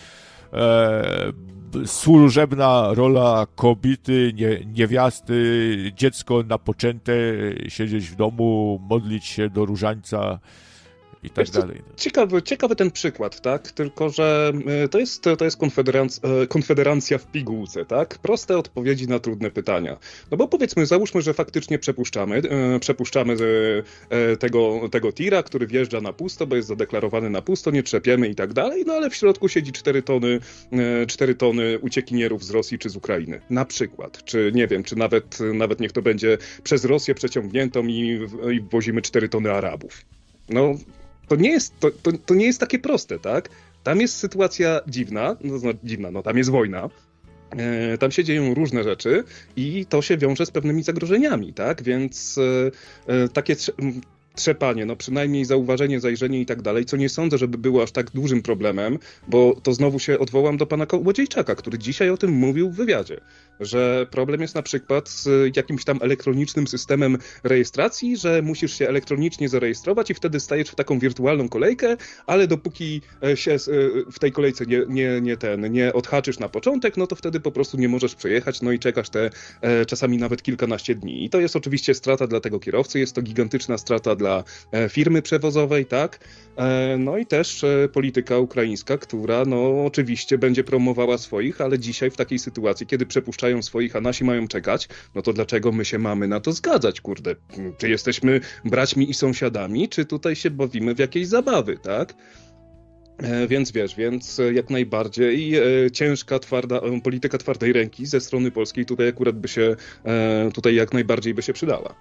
e, 0.53 1.33
służebna 1.87 2.89
rola 2.95 3.47
kobiety, 3.55 4.33
nie, 4.35 4.65
niewiasty, 4.65 5.93
dziecko 5.97 6.43
napoczęte, 6.43 7.13
siedzieć 7.69 8.09
w 8.09 8.17
domu, 8.17 8.81
modlić 8.91 9.25
się 9.25 9.51
do 9.51 9.65
różańca 9.65 10.39
i 11.23 11.31
tak 11.31 11.49
co, 11.49 11.61
dalej. 11.61 11.83
Ciekawy, 11.97 12.43
ciekawy 12.43 12.77
ten 12.77 12.91
przykład, 12.91 13.41
tak? 13.41 13.71
Tylko, 13.71 14.11
że 14.11 14.53
y, 14.85 14.89
to 14.89 14.99
jest, 14.99 15.25
to 15.39 15.45
jest 15.45 15.57
konfederanc, 15.57 16.21
e, 16.43 16.47
konfederacja 16.47 17.19
w 17.19 17.27
pigułce, 17.27 17.85
tak? 17.85 18.19
Proste 18.19 18.59
odpowiedzi 18.59 19.09
na 19.09 19.19
trudne 19.19 19.51
pytania. 19.51 19.97
No 20.31 20.37
bo 20.37 20.49
powiedzmy, 20.49 20.87
załóżmy, 20.87 21.23
że 21.23 21.35
faktycznie 21.35 21.79
przepuszczamy, 21.79 22.37
e, 22.37 22.81
przepuszczamy 22.81 23.37
tego, 24.39 24.89
tego 24.91 25.13
tira, 25.13 25.43
który 25.43 25.67
wjeżdża 25.67 26.01
na 26.01 26.13
pusto, 26.13 26.47
bo 26.47 26.57
jest 26.57 26.69
zadeklarowany 26.69 27.31
na 27.31 27.43
pusto, 27.43 27.71
nie 27.71 27.83
trzepiemy 27.83 28.29
i 28.29 28.35
tak 28.35 28.53
dalej, 28.53 28.85
no 28.87 28.93
ale 28.93 29.11
w 29.11 29.15
środku 29.15 29.49
siedzi 29.49 29.73
4 29.73 30.03
tony, 30.03 30.41
e, 30.73 31.07
4 31.07 31.35
tony 31.35 31.79
uciekinierów 31.79 32.45
z 32.45 32.51
Rosji 32.51 32.79
czy 32.79 32.91
z 32.91 32.97
Ukrainy. 32.97 33.41
Na 33.51 33.65
przykład. 33.65 34.25
Czy 34.25 34.53
nie 34.55 34.67
wiem, 34.67 34.83
czy 34.83 34.97
nawet, 34.97 35.39
nawet 35.55 35.81
niech 35.81 35.93
to 35.93 36.03
będzie 36.03 36.39
przez 36.65 36.85
Rosję 36.85 37.15
przeciągniętą 37.15 37.87
i, 37.87 38.29
i 38.53 38.61
wwozimy 38.61 39.03
4 39.03 39.29
tony 39.29 39.53
Arabów. 39.53 40.05
No, 40.49 40.75
to 41.33 41.37
nie 41.37 41.51
jest, 41.51 41.81
to, 41.81 41.91
to, 41.91 42.13
to 42.27 42.35
nie 42.35 42.47
jest 42.47 42.61
takie 42.61 42.79
proste, 42.79 43.19
tak? 43.19 43.49
Tam 43.83 44.01
jest 44.01 44.17
sytuacja 44.17 44.81
dziwna, 44.87 45.37
no, 45.41 45.55
no 45.63 45.73
dziwna, 45.85 46.11
no 46.11 46.23
tam 46.23 46.39
jest 46.39 46.51
wojna, 46.51 46.89
e, 47.51 47.99
tam 47.99 48.11
się 48.11 48.25
dzieją 48.25 48.55
różne 48.55 48.85
rzeczy 48.85 49.25
i 49.57 49.87
to 49.87 50.03
się 50.03 50.17
wiąże 50.17 50.47
z 50.47 50.51
pewnymi 50.51 50.83
zagrożeniami, 50.83 51.53
tak? 51.53 51.83
Więc 51.83 52.39
e, 53.09 53.15
e, 53.15 53.29
takie 53.29 53.57
trzepanie, 54.35 54.87
no 54.87 54.97
przynajmniej 54.97 55.45
zauważenie, 55.45 56.01
zajrzenie 56.01 56.41
i 56.41 56.47
tak 56.47 56.63
dalej, 56.63 56.85
co 56.85 56.97
nie 56.97 57.09
sądzę, 57.09 57.39
żeby 57.39 57.59
było 57.59 57.83
aż 57.83 57.93
tak 57.93 58.11
dużym 58.11 58.43
problemem, 58.43 58.99
bo 59.29 59.57
to 59.63 59.75
znowu 59.75 59.99
się 59.99 60.19
odwołam 60.19 60.57
do 60.57 60.67
pana 60.67 60.87
Kołodziejczaka, 60.87 61.55
który 61.55 61.79
dzisiaj 61.79 62.11
o 62.11 62.17
tym 62.17 62.31
mówił 62.31 62.71
w 62.71 62.77
wywiadzie. 62.77 63.21
Że 63.63 64.07
problem 64.11 64.41
jest 64.41 64.55
na 64.55 64.63
przykład 64.63 65.09
z 65.09 65.57
jakimś 65.57 65.85
tam 65.85 65.99
elektronicznym 66.03 66.67
systemem 66.67 67.19
rejestracji, 67.45 68.17
że 68.17 68.43
musisz 68.43 68.79
się 68.79 68.89
elektronicznie 68.89 69.49
zarejestrować 69.49 70.11
i 70.11 70.15
wtedy 70.15 70.41
stajesz 70.41 70.69
w 70.69 70.75
taką 70.75 70.99
wirtualną 70.99 71.49
kolejkę, 71.49 71.97
ale 72.27 72.47
dopóki 72.47 73.01
e, 73.23 73.37
się 73.37 73.53
e, 73.53 73.59
w 74.13 74.19
tej 74.19 74.33
kolejce 74.33 74.67
nie, 74.67 74.83
nie, 74.89 75.21
nie 75.21 75.37
ten, 75.37 75.73
nie 75.73 75.93
odhaczysz 75.93 76.39
na 76.39 76.49
początek, 76.49 76.97
no 76.97 77.07
to 77.07 77.17
wtedy 77.17 77.41
po 77.41 77.53
prostu 77.53 77.77
nie 77.77 77.89
możesz 77.89 78.15
przejechać, 78.15 78.63
no 78.63 78.73
i 78.73 78.79
czekasz 78.79 79.11
te 79.11 79.31
e, 79.61 79.87
czasami 79.87 80.19
nawet 80.19 80.43
kilkanaście 80.43 80.95
dni. 80.95 81.25
I 81.25 81.31
to 81.31 81.41
jest 81.41 81.57
oczywiście 81.57 81.95
strata 81.95 82.27
dla 82.27 82.41
tego 82.41 82.61
kierowcy, 82.61 82.99
jest 82.99 83.15
to 83.15 83.23
gigantyczna 83.23 83.79
strata 83.79 84.17
dla 84.17 84.45
firmy 84.89 85.23
przewozowej, 85.23 85.87
tak? 85.87 86.19
No 86.99 87.19
i 87.19 87.27
też 87.27 87.65
polityka 87.93 88.39
ukraińska, 88.39 88.99
która 88.99 89.45
no 89.45 89.85
oczywiście 89.85 90.39
będzie 90.39 90.65
promowała 90.65 91.19
swoich, 91.19 91.61
ale 91.61 91.79
dzisiaj 91.79 92.11
w 92.11 92.17
takiej 92.17 92.39
sytuacji, 92.39 92.87
kiedy 92.87 93.07
przepuszczają 93.07 93.52
swoich, 93.61 93.97
a 93.97 94.01
nasi 94.01 94.25
mają 94.25 94.49
czekać, 94.49 94.89
no 95.15 95.23
to 95.23 95.33
dlaczego 95.33 95.73
my 95.73 95.85
się 95.85 95.99
mamy 95.99 96.29
na 96.29 96.41
to 96.41 96.53
zgadzać, 96.53 97.01
kurde? 97.01 97.35
Czy 97.79 97.89
jesteśmy 97.89 98.41
braćmi 98.65 99.11
i 99.11 99.15
sąsiadami, 99.15 99.89
czy 99.89 100.05
tutaj 100.05 100.37
się 100.37 100.51
bawimy 100.51 100.95
w 100.95 100.99
jakieś 100.99 101.27
zabawy, 101.27 101.79
tak? 101.79 102.15
E, 103.19 103.49
więc 103.49 103.73
wiesz, 103.73 103.97
więc 103.97 104.41
jak 104.53 104.71
najbardziej 104.71 105.57
e, 105.57 105.91
ciężka, 105.91 106.39
twarda, 106.39 106.77
e, 106.77 107.01
polityka 107.01 107.39
twardej 107.39 107.73
ręki 107.73 108.07
ze 108.07 108.21
strony 108.21 108.51
polskiej 108.51 108.87
tutaj 108.87 109.09
akurat 109.09 109.39
by 109.39 109.49
się, 109.49 109.77
tutaj 110.55 110.75
jak 110.75 110.93
najbardziej 110.93 111.35
by 111.35 111.43
się 111.43 111.53
przydała. 111.53 111.95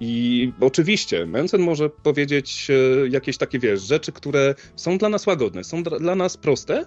I 0.00 0.52
oczywiście 0.60 1.26
Mencen 1.26 1.60
może 1.60 1.90
powiedzieć 1.90 2.68
jakieś 3.10 3.38
takie, 3.38 3.58
wiesz, 3.58 3.82
rzeczy, 3.82 4.12
które 4.12 4.54
są 4.76 4.98
dla 4.98 5.08
nas 5.08 5.26
łagodne, 5.26 5.64
są 5.64 5.82
dla 5.82 6.14
nas 6.14 6.36
proste, 6.36 6.84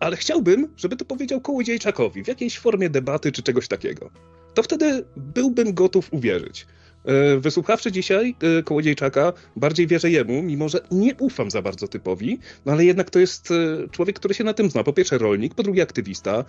ale 0.00 0.16
chciałbym, 0.16 0.68
żeby 0.76 0.96
to 0.96 1.04
powiedział 1.04 1.40
Kołodziejczakowi 1.40 2.24
w 2.24 2.28
jakiejś 2.28 2.58
formie 2.58 2.90
debaty 2.90 3.32
czy 3.32 3.42
czegoś 3.42 3.68
takiego. 3.68 4.10
To 4.54 4.62
wtedy 4.62 5.04
byłbym 5.16 5.74
gotów 5.74 6.12
uwierzyć. 6.12 6.66
E, 7.04 7.38
wysłuchawszy 7.40 7.92
dzisiaj 7.92 8.34
e, 8.58 8.62
Kołodziejczaka, 8.62 9.32
bardziej 9.56 9.86
wierzę 9.86 10.10
jemu, 10.10 10.42
mimo 10.42 10.68
że 10.68 10.80
nie 10.90 11.14
ufam 11.14 11.50
za 11.50 11.62
bardzo 11.62 11.88
typowi, 11.88 12.38
no 12.66 12.72
ale 12.72 12.84
jednak 12.84 13.10
to 13.10 13.18
jest 13.18 13.50
e, 13.50 13.88
człowiek, 13.90 14.16
który 14.16 14.34
się 14.34 14.44
na 14.44 14.54
tym 14.54 14.70
zna. 14.70 14.84
Po 14.84 14.92
pierwsze 14.92 15.18
rolnik, 15.18 15.54
po 15.54 15.62
drugie 15.62 15.82
aktywista, 15.82 16.44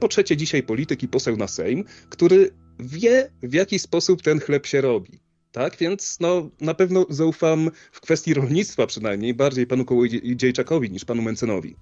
po 0.00 0.08
trzecie 0.08 0.36
dzisiaj 0.36 0.62
polityk 0.62 1.02
i 1.02 1.08
poseł 1.08 1.36
na 1.36 1.48
Sejm, 1.48 1.84
który 2.08 2.50
wie 2.78 3.30
w 3.42 3.54
jaki 3.54 3.78
sposób 3.78 4.22
ten 4.22 4.40
chleb 4.40 4.66
się 4.66 4.80
robi. 4.80 5.20
Tak, 5.52 5.76
więc 5.76 6.16
no, 6.20 6.50
na 6.60 6.74
pewno 6.74 7.06
zaufam 7.08 7.70
w 7.92 8.00
kwestii 8.00 8.34
rolnictwa 8.34 8.86
przynajmniej 8.86 9.34
bardziej 9.34 9.66
panu 9.66 9.84
Kołodziejczakowi 9.84 10.90
niż 10.90 11.04
panu 11.04 11.22
Mencenowi. 11.22 11.76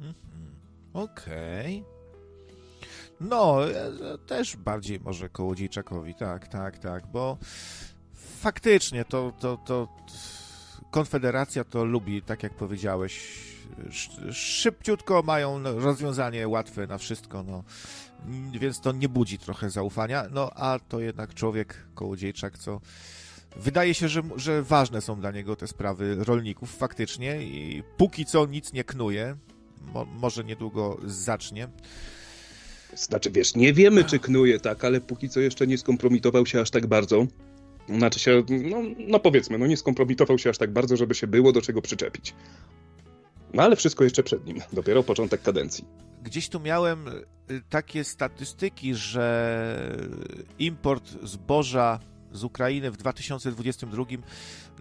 Mhm. 0.00 0.14
Okej. 0.92 1.82
Okay. 1.82 1.98
No, 3.20 3.58
też 4.26 4.56
bardziej 4.56 5.00
może 5.00 5.28
Kołodziejczakowi, 5.28 6.14
tak, 6.14 6.48
tak, 6.48 6.78
tak, 6.78 7.06
bo 7.06 7.38
faktycznie 8.40 9.04
to, 9.04 9.32
to, 9.40 9.56
to 9.56 9.88
Konfederacja 10.90 11.64
to 11.64 11.84
lubi, 11.84 12.22
tak 12.22 12.42
jak 12.42 12.54
powiedziałeś, 12.54 13.38
szybciutko 14.32 15.22
mają 15.22 15.62
rozwiązanie 15.62 16.48
łatwe 16.48 16.86
na 16.86 16.98
wszystko, 16.98 17.42
no, 17.42 17.64
więc 18.60 18.80
to 18.80 18.92
nie 18.92 19.08
budzi 19.08 19.38
trochę 19.38 19.70
zaufania, 19.70 20.24
no 20.30 20.50
a 20.54 20.78
to 20.88 21.00
jednak 21.00 21.34
człowiek 21.34 21.86
Kołodziejczak, 21.94 22.58
co 22.58 22.80
wydaje 23.56 23.94
się, 23.94 24.08
że, 24.08 24.22
że 24.36 24.62
ważne 24.62 25.00
są 25.00 25.20
dla 25.20 25.30
niego 25.30 25.56
te 25.56 25.66
sprawy 25.66 26.16
rolników 26.24 26.76
faktycznie 26.76 27.42
i 27.42 27.82
póki 27.96 28.24
co 28.24 28.46
nic 28.46 28.72
nie 28.72 28.84
knuje, 28.84 29.36
mo, 29.94 30.04
może 30.04 30.44
niedługo 30.44 30.98
zacznie, 31.04 31.68
znaczy, 32.94 33.30
wiesz, 33.30 33.54
nie 33.54 33.72
wiemy, 33.72 34.04
czy 34.04 34.18
knuje 34.18 34.60
tak, 34.60 34.84
ale 34.84 35.00
póki 35.00 35.28
co 35.28 35.40
jeszcze 35.40 35.66
nie 35.66 35.78
skompromitował 35.78 36.46
się 36.46 36.60
aż 36.60 36.70
tak 36.70 36.86
bardzo. 36.86 37.26
Znaczy 37.88 38.20
się, 38.20 38.42
no, 38.70 38.76
no 38.98 39.20
powiedzmy, 39.20 39.58
no 39.58 39.66
nie 39.66 39.76
skompromitował 39.76 40.38
się 40.38 40.50
aż 40.50 40.58
tak 40.58 40.72
bardzo, 40.72 40.96
żeby 40.96 41.14
się 41.14 41.26
było 41.26 41.52
do 41.52 41.62
czego 41.62 41.82
przyczepić. 41.82 42.34
No 43.54 43.62
ale 43.62 43.76
wszystko 43.76 44.04
jeszcze 44.04 44.22
przed 44.22 44.46
nim, 44.46 44.60
dopiero 44.72 45.02
początek 45.02 45.42
kadencji. 45.42 45.84
Gdzieś 46.22 46.48
tu 46.48 46.60
miałem 46.60 47.08
y, 47.08 47.22
takie 47.68 48.04
statystyki, 48.04 48.94
że 48.94 49.96
import 50.58 51.10
zboża 51.22 52.00
z 52.32 52.44
Ukrainy 52.44 52.90
w 52.90 52.96
2022 52.96 54.04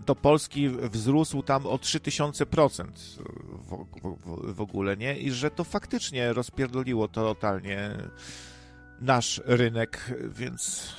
do 0.05 0.15
Polski 0.15 0.69
wzrósł 0.69 1.43
tam 1.43 1.65
o 1.65 1.75
3000% 1.75 2.85
w, 2.93 3.85
w, 4.03 4.53
w 4.53 4.61
ogóle, 4.61 4.97
nie? 4.97 5.17
I 5.17 5.31
że 5.31 5.51
to 5.51 5.63
faktycznie 5.63 6.33
rozpierdoliło 6.33 7.07
totalnie 7.07 7.97
nasz 9.01 9.41
rynek, 9.45 10.13
więc 10.29 10.93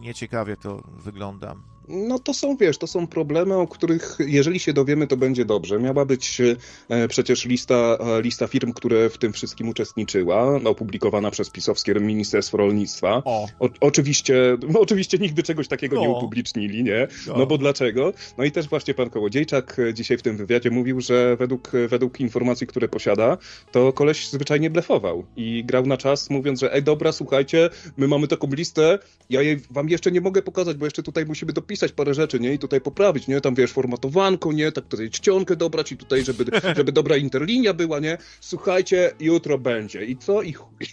nieciekawie 0.00 0.56
to 0.56 0.82
wygląda. 1.04 1.54
No 1.88 2.18
to 2.18 2.34
są, 2.34 2.56
wiesz, 2.56 2.78
to 2.78 2.86
są 2.86 3.06
problemy, 3.06 3.54
o 3.54 3.66
których 3.66 4.18
jeżeli 4.26 4.60
się 4.60 4.72
dowiemy, 4.72 5.06
to 5.06 5.16
będzie 5.16 5.44
dobrze. 5.44 5.78
Miała 5.78 6.04
być 6.04 6.40
e, 6.88 7.08
przecież 7.08 7.44
lista, 7.44 7.98
e, 8.00 8.22
lista 8.22 8.46
firm, 8.46 8.72
które 8.72 9.10
w 9.10 9.18
tym 9.18 9.32
wszystkim 9.32 9.68
uczestniczyła, 9.68 10.60
opublikowana 10.64 11.30
przez 11.30 11.50
pisowskie 11.50 11.94
Ministerstwo 11.94 12.56
Rolnictwa. 12.56 13.22
O. 13.24 13.48
o 13.60 13.68
oczywiście, 13.80 14.56
no, 14.68 14.80
oczywiście 14.80 15.18
nigdy 15.18 15.42
czegoś 15.42 15.68
takiego 15.68 15.96
no. 15.96 16.02
nie 16.02 16.08
upublicznili, 16.08 16.84
nie? 16.84 17.08
No. 17.26 17.36
no 17.36 17.46
bo 17.46 17.58
dlaczego? 17.58 18.12
No 18.38 18.44
i 18.44 18.52
też 18.52 18.68
właśnie 18.68 18.94
pan 18.94 19.10
Kołodziejczak 19.10 19.76
dzisiaj 19.94 20.18
w 20.18 20.22
tym 20.22 20.36
wywiadzie 20.36 20.70
mówił, 20.70 21.00
że 21.00 21.36
według, 21.36 21.72
według 21.88 22.20
informacji, 22.20 22.66
które 22.66 22.88
posiada, 22.88 23.38
to 23.72 23.92
koleś 23.92 24.28
zwyczajnie 24.28 24.70
blefował 24.70 25.24
i 25.36 25.64
grał 25.64 25.86
na 25.86 25.96
czas, 25.96 26.30
mówiąc, 26.30 26.60
że 26.60 26.74
ej, 26.74 26.82
dobra, 26.82 27.12
słuchajcie, 27.12 27.70
my 27.96 28.08
mamy 28.08 28.28
taką 28.28 28.48
listę, 28.50 28.98
ja 29.30 29.42
jej 29.42 29.60
wam 29.70 29.88
jeszcze 29.88 30.12
nie 30.12 30.20
mogę 30.20 30.42
pokazać, 30.42 30.76
bo 30.76 30.86
jeszcze 30.86 31.02
tutaj 31.02 31.26
musimy 31.26 31.52
dopisać 31.52 31.77
dopisać 31.78 31.92
parę 31.92 32.14
rzeczy, 32.14 32.40
nie? 32.40 32.54
I 32.54 32.58
tutaj 32.58 32.80
poprawić, 32.80 33.28
nie? 33.28 33.40
Tam 33.40 33.54
wiesz, 33.54 33.72
formatowanko, 33.72 34.52
nie? 34.52 34.72
Tak 34.72 34.84
tutaj 34.84 35.10
czcionkę 35.10 35.56
dobrać 35.56 35.92
i 35.92 35.96
tutaj, 35.96 36.24
żeby, 36.24 36.44
żeby 36.76 36.92
dobra 36.92 37.16
interlinia 37.16 37.74
była, 37.74 38.00
nie? 38.00 38.18
Słuchajcie, 38.40 39.12
jutro 39.20 39.58
będzie. 39.58 40.04
I 40.04 40.16
co? 40.16 40.42
I 40.42 40.52
chuj. 40.52 40.86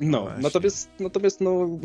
No, 0.00 0.24
no 0.24 0.40
natomiast, 0.40 0.90
natomiast 1.00 1.40
no, 1.40 1.78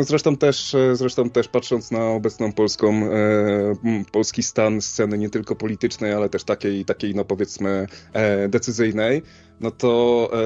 zresztą 0.00 0.36
też, 0.36 0.76
zresztą 0.92 1.30
też 1.30 1.48
patrząc 1.48 1.90
na 1.90 2.10
obecną 2.10 2.52
polską, 2.52 2.94
e, 2.94 3.74
polski 4.12 4.42
stan 4.42 4.80
sceny 4.80 5.18
nie 5.18 5.30
tylko 5.30 5.56
politycznej, 5.56 6.12
ale 6.12 6.28
też 6.28 6.44
takiej, 6.44 6.84
takiej 6.84 7.14
no 7.14 7.24
powiedzmy 7.24 7.86
e, 8.12 8.48
decyzyjnej, 8.48 9.22
no 9.60 9.70
to 9.70 10.30
e, 10.32 10.38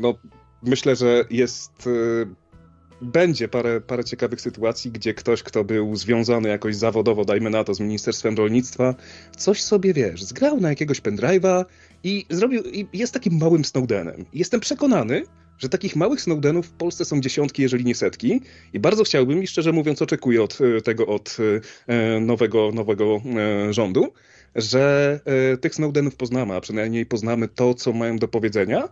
no, 0.00 0.14
myślę, 0.62 0.96
że 0.96 1.24
jest 1.30 1.86
e, 1.86 1.90
będzie 3.00 3.48
parę, 3.48 3.80
parę 3.80 4.04
ciekawych 4.04 4.40
sytuacji, 4.40 4.90
gdzie 4.90 5.14
ktoś, 5.14 5.42
kto 5.42 5.64
był 5.64 5.96
związany 5.96 6.48
jakoś 6.48 6.76
zawodowo, 6.76 7.24
dajmy 7.24 7.50
na 7.50 7.64
to, 7.64 7.74
z 7.74 7.80
Ministerstwem 7.80 8.36
Rolnictwa, 8.36 8.94
coś 9.36 9.62
sobie, 9.62 9.94
wiesz, 9.94 10.22
zgrał 10.22 10.60
na 10.60 10.68
jakiegoś 10.68 11.00
pendrive'a 11.00 11.64
i 12.04 12.26
zrobił, 12.30 12.62
i 12.62 12.86
jest 12.92 13.14
takim 13.14 13.38
małym 13.38 13.64
Snowdenem. 13.64 14.24
Jestem 14.32 14.60
przekonany, 14.60 15.24
że 15.58 15.68
takich 15.68 15.96
małych 15.96 16.20
Snowdenów 16.20 16.66
w 16.66 16.72
Polsce 16.72 17.04
są 17.04 17.20
dziesiątki, 17.20 17.62
jeżeli 17.62 17.84
nie 17.84 17.94
setki 17.94 18.40
i 18.72 18.80
bardzo 18.80 19.04
chciałbym 19.04 19.42
i 19.42 19.46
szczerze 19.46 19.72
mówiąc 19.72 20.02
oczekuję 20.02 20.42
od 20.42 20.58
e, 20.60 20.80
tego, 20.80 21.06
od 21.06 21.36
e, 21.86 22.20
nowego, 22.20 22.70
nowego 22.74 23.22
e, 23.36 23.72
rządu, 23.72 24.12
że 24.54 25.20
tych 25.60 25.74
Snowdenów 25.74 26.16
poznamy, 26.16 26.54
a 26.54 26.60
przynajmniej 26.60 27.06
poznamy 27.06 27.48
to, 27.48 27.74
co 27.74 27.92
mają 27.92 28.18
do 28.18 28.28
powiedzenia 28.28 28.88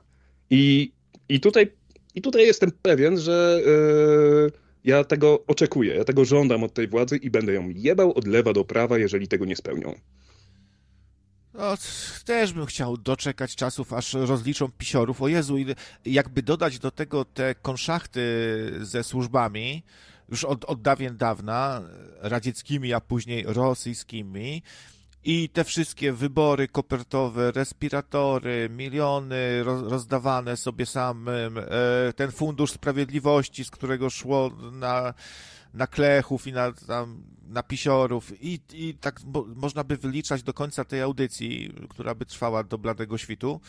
i, 0.50 0.92
i 1.28 1.40
tutaj 1.40 1.72
i 2.18 2.22
tutaj 2.22 2.46
jestem 2.46 2.72
pewien, 2.82 3.20
że 3.20 3.60
yy, 3.66 4.52
ja 4.84 5.04
tego 5.04 5.44
oczekuję, 5.46 5.94
ja 5.94 6.04
tego 6.04 6.24
żądam 6.24 6.64
od 6.64 6.74
tej 6.74 6.88
władzy 6.88 7.16
i 7.16 7.30
będę 7.30 7.52
ją 7.52 7.68
jebał 7.68 8.12
od 8.12 8.26
lewa 8.26 8.52
do 8.52 8.64
prawa, 8.64 8.98
jeżeli 8.98 9.28
tego 9.28 9.44
nie 9.44 9.56
spełnią. 9.56 9.94
No, 11.54 11.74
też 12.24 12.52
bym 12.52 12.66
chciał 12.66 12.96
doczekać 12.96 13.56
czasów, 13.56 13.92
aż 13.92 14.14
rozliczą 14.14 14.68
pisiorów. 14.78 15.22
O 15.22 15.28
Jezu, 15.28 15.56
jakby 16.04 16.42
dodać 16.42 16.78
do 16.78 16.90
tego 16.90 17.24
te 17.24 17.54
konszachty 17.54 18.22
ze 18.80 19.04
służbami, 19.04 19.82
już 20.28 20.44
od, 20.44 20.64
od 20.64 20.82
dawien 20.82 21.16
dawna, 21.16 21.82
radzieckimi, 22.20 22.92
a 22.92 23.00
później 23.00 23.44
rosyjskimi, 23.46 24.62
i 25.24 25.48
te 25.48 25.64
wszystkie 25.64 26.12
wybory 26.12 26.68
kopertowe, 26.68 27.52
respiratory, 27.52 28.68
miliony 28.70 29.62
rozdawane 29.64 30.56
sobie 30.56 30.86
samym, 30.86 31.58
e, 31.58 31.64
ten 32.16 32.30
fundusz 32.30 32.72
sprawiedliwości, 32.72 33.64
z 33.64 33.70
którego 33.70 34.10
szło 34.10 34.50
na, 34.72 35.14
na 35.74 35.86
klechów 35.86 36.46
i 36.46 36.52
na, 36.52 36.72
tam, 36.72 37.22
na 37.48 37.62
pisiorów 37.62 38.42
i, 38.42 38.60
i 38.72 38.94
tak 38.94 39.20
można 39.54 39.84
by 39.84 39.96
wyliczać 39.96 40.42
do 40.42 40.54
końca 40.54 40.84
tej 40.84 41.02
audycji, 41.02 41.74
która 41.88 42.14
by 42.14 42.26
trwała 42.26 42.64
do 42.64 42.78
bladego 42.78 43.18
świtu, 43.18 43.60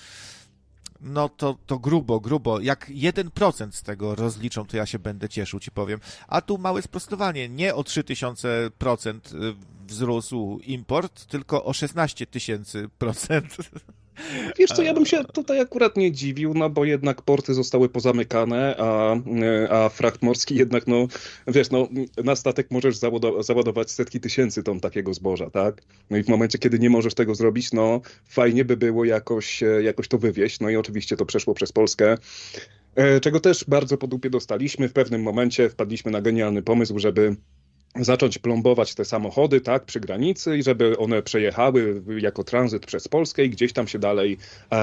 no 1.01 1.29
to, 1.29 1.57
to 1.65 1.79
grubo, 1.79 2.19
grubo. 2.19 2.59
Jak 2.59 2.89
1% 2.89 3.71
z 3.71 3.83
tego 3.83 4.15
rozliczą, 4.15 4.65
to 4.65 4.77
ja 4.77 4.85
się 4.85 4.99
będę 4.99 5.29
cieszył, 5.29 5.59
ci 5.59 5.71
powiem. 5.71 5.99
A 6.27 6.41
tu 6.41 6.57
małe 6.57 6.81
sprostowanie. 6.81 7.49
Nie 7.49 7.75
o 7.75 7.81
3000% 7.81 9.35
y, 9.35 9.55
wzrósł 9.89 10.59
import, 10.65 11.25
tylko 11.25 11.65
o 11.65 11.73
16 11.73 12.25
tysięcy 12.25 12.89
procent. 12.97 13.57
Wiesz 14.57 14.71
co, 14.71 14.81
ja 14.81 14.93
bym 14.93 15.05
się 15.05 15.23
tutaj 15.23 15.59
akurat 15.59 15.97
nie 15.97 16.11
dziwił, 16.11 16.53
no 16.53 16.69
bo 16.69 16.85
jednak 16.85 17.21
porty 17.21 17.53
zostały 17.53 17.89
pozamykane, 17.89 18.75
a, 18.77 19.15
a 19.69 19.89
frakt 19.89 20.21
morski 20.21 20.55
jednak, 20.55 20.87
no 20.87 21.07
wiesz, 21.47 21.69
no 21.69 21.87
na 22.23 22.35
statek 22.35 22.71
możesz 22.71 22.97
załadować 23.39 23.91
setki 23.91 24.19
tysięcy 24.19 24.63
ton 24.63 24.79
takiego 24.79 25.13
zboża, 25.13 25.49
tak? 25.49 25.81
No 26.09 26.17
i 26.17 26.23
w 26.23 26.27
momencie, 26.27 26.57
kiedy 26.57 26.79
nie 26.79 26.89
możesz 26.89 27.13
tego 27.13 27.35
zrobić, 27.35 27.71
no 27.71 28.01
fajnie 28.25 28.65
by 28.65 28.77
było 28.77 29.05
jakoś, 29.05 29.63
jakoś 29.83 30.07
to 30.07 30.17
wywieźć, 30.17 30.59
no 30.59 30.69
i 30.69 30.75
oczywiście 30.75 31.17
to 31.17 31.25
przeszło 31.25 31.53
przez 31.53 31.71
Polskę. 31.71 32.17
E, 32.95 33.19
czego 33.19 33.39
też 33.39 33.65
bardzo 33.67 33.97
po 33.97 34.07
dupie 34.07 34.29
dostaliśmy. 34.29 34.89
W 34.89 34.93
pewnym 34.93 35.21
momencie 35.21 35.69
wpadliśmy 35.69 36.11
na 36.11 36.21
genialny 36.21 36.61
pomysł, 36.61 36.99
żeby 36.99 37.35
zacząć 37.95 38.37
plombować 38.37 38.95
te 38.95 39.05
samochody, 39.05 39.61
tak, 39.61 39.85
przy 39.85 39.99
granicy 39.99 40.57
i 40.57 40.63
żeby 40.63 40.97
one 40.97 41.21
przejechały 41.21 42.03
jako 42.19 42.43
tranzyt 42.43 42.85
przez 42.85 43.07
Polskę 43.07 43.45
i 43.45 43.49
gdzieś 43.49 43.73
tam 43.73 43.87
się 43.87 43.99
dalej, 43.99 44.37
e, 44.71 44.75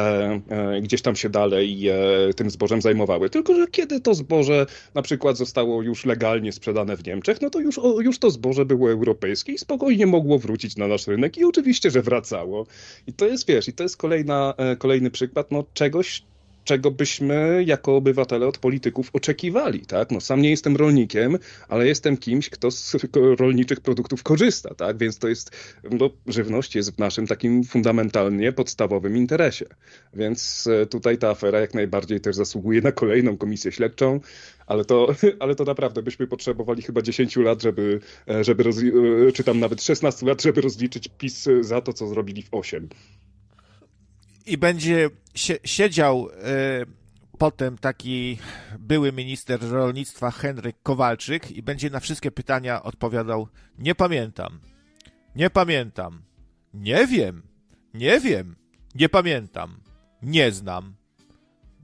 e, 0.48 0.80
gdzieś 0.80 1.02
tam 1.02 1.16
się 1.16 1.28
dalej 1.28 1.88
e, 1.88 1.94
tym 2.36 2.50
zbożem 2.50 2.82
zajmowały. 2.82 3.30
Tylko, 3.30 3.54
że 3.54 3.66
kiedy 3.66 4.00
to 4.00 4.14
zboże 4.14 4.66
na 4.94 5.02
przykład 5.02 5.36
zostało 5.36 5.82
już 5.82 6.04
legalnie 6.04 6.52
sprzedane 6.52 6.96
w 6.96 7.06
Niemczech, 7.06 7.40
no 7.40 7.50
to 7.50 7.60
już, 7.60 7.78
o, 7.78 8.00
już 8.00 8.18
to 8.18 8.30
zboże 8.30 8.64
było 8.64 8.90
europejskie 8.90 9.52
i 9.52 9.58
spokojnie 9.58 10.06
mogło 10.06 10.38
wrócić 10.38 10.76
na 10.76 10.88
nasz 10.88 11.06
rynek 11.06 11.38
i 11.38 11.44
oczywiście, 11.44 11.90
że 11.90 12.02
wracało. 12.02 12.66
I 13.06 13.12
to 13.12 13.26
jest, 13.26 13.48
wiesz, 13.48 13.68
i 13.68 13.72
to 13.72 13.82
jest 13.82 13.96
kolejna, 13.96 14.54
e, 14.56 14.76
kolejny 14.76 15.10
przykład, 15.10 15.50
no 15.50 15.64
czegoś, 15.74 16.22
czego 16.66 16.90
byśmy 16.90 17.64
jako 17.66 17.96
obywatele 17.96 18.46
od 18.46 18.58
polityków 18.58 19.10
oczekiwali. 19.12 19.80
Tak? 19.80 20.10
No, 20.10 20.20
sam 20.20 20.42
nie 20.42 20.50
jestem 20.50 20.76
rolnikiem, 20.76 21.38
ale 21.68 21.86
jestem 21.86 22.16
kimś, 22.16 22.50
kto 22.50 22.70
z 22.70 22.96
rolniczych 23.40 23.80
produktów 23.80 24.22
korzysta, 24.22 24.74
tak? 24.74 24.98
więc 24.98 25.18
to 25.18 25.28
jest, 25.28 25.50
no, 25.90 26.10
żywność 26.26 26.74
jest 26.74 26.94
w 26.94 26.98
naszym 26.98 27.26
takim 27.26 27.64
fundamentalnie 27.64 28.52
podstawowym 28.52 29.16
interesie. 29.16 29.66
Więc 30.14 30.66
e, 30.66 30.86
tutaj 30.86 31.18
ta 31.18 31.30
afera 31.30 31.60
jak 31.60 31.74
najbardziej 31.74 32.20
też 32.20 32.36
zasługuje 32.36 32.80
na 32.80 32.92
kolejną 32.92 33.36
komisję 33.36 33.72
śledczą, 33.72 34.20
ale 34.66 34.84
to, 34.84 35.14
ale 35.40 35.54
to 35.54 35.64
naprawdę 35.64 36.02
byśmy 36.02 36.26
potrzebowali 36.26 36.82
chyba 36.82 37.02
10 37.02 37.36
lat, 37.36 37.62
żeby, 37.62 38.00
e, 38.28 38.44
żeby 38.44 38.64
e, 39.28 39.32
czy 39.32 39.44
tam 39.44 39.60
nawet 39.60 39.82
16 39.82 40.26
lat, 40.26 40.42
żeby 40.42 40.60
rozliczyć 40.60 41.08
PiS 41.18 41.48
za 41.60 41.80
to, 41.80 41.92
co 41.92 42.06
zrobili 42.06 42.42
w 42.42 42.48
8 42.54 42.88
i 44.46 44.58
będzie 44.58 45.10
siedział 45.64 46.28
y, 46.28 46.32
potem 47.38 47.78
taki 47.78 48.38
były 48.78 49.12
minister 49.12 49.60
rolnictwa 49.70 50.30
Henryk 50.30 50.76
Kowalczyk 50.82 51.50
i 51.50 51.62
będzie 51.62 51.90
na 51.90 52.00
wszystkie 52.00 52.30
pytania 52.30 52.82
odpowiadał: 52.82 53.48
Nie 53.78 53.94
pamiętam, 53.94 54.60
nie 55.36 55.50
pamiętam, 55.50 56.22
nie 56.74 57.06
wiem, 57.06 57.42
nie 57.94 58.20
wiem, 58.20 58.56
nie 58.94 59.08
pamiętam, 59.08 59.80
nie 60.22 60.52
znam, 60.52 60.95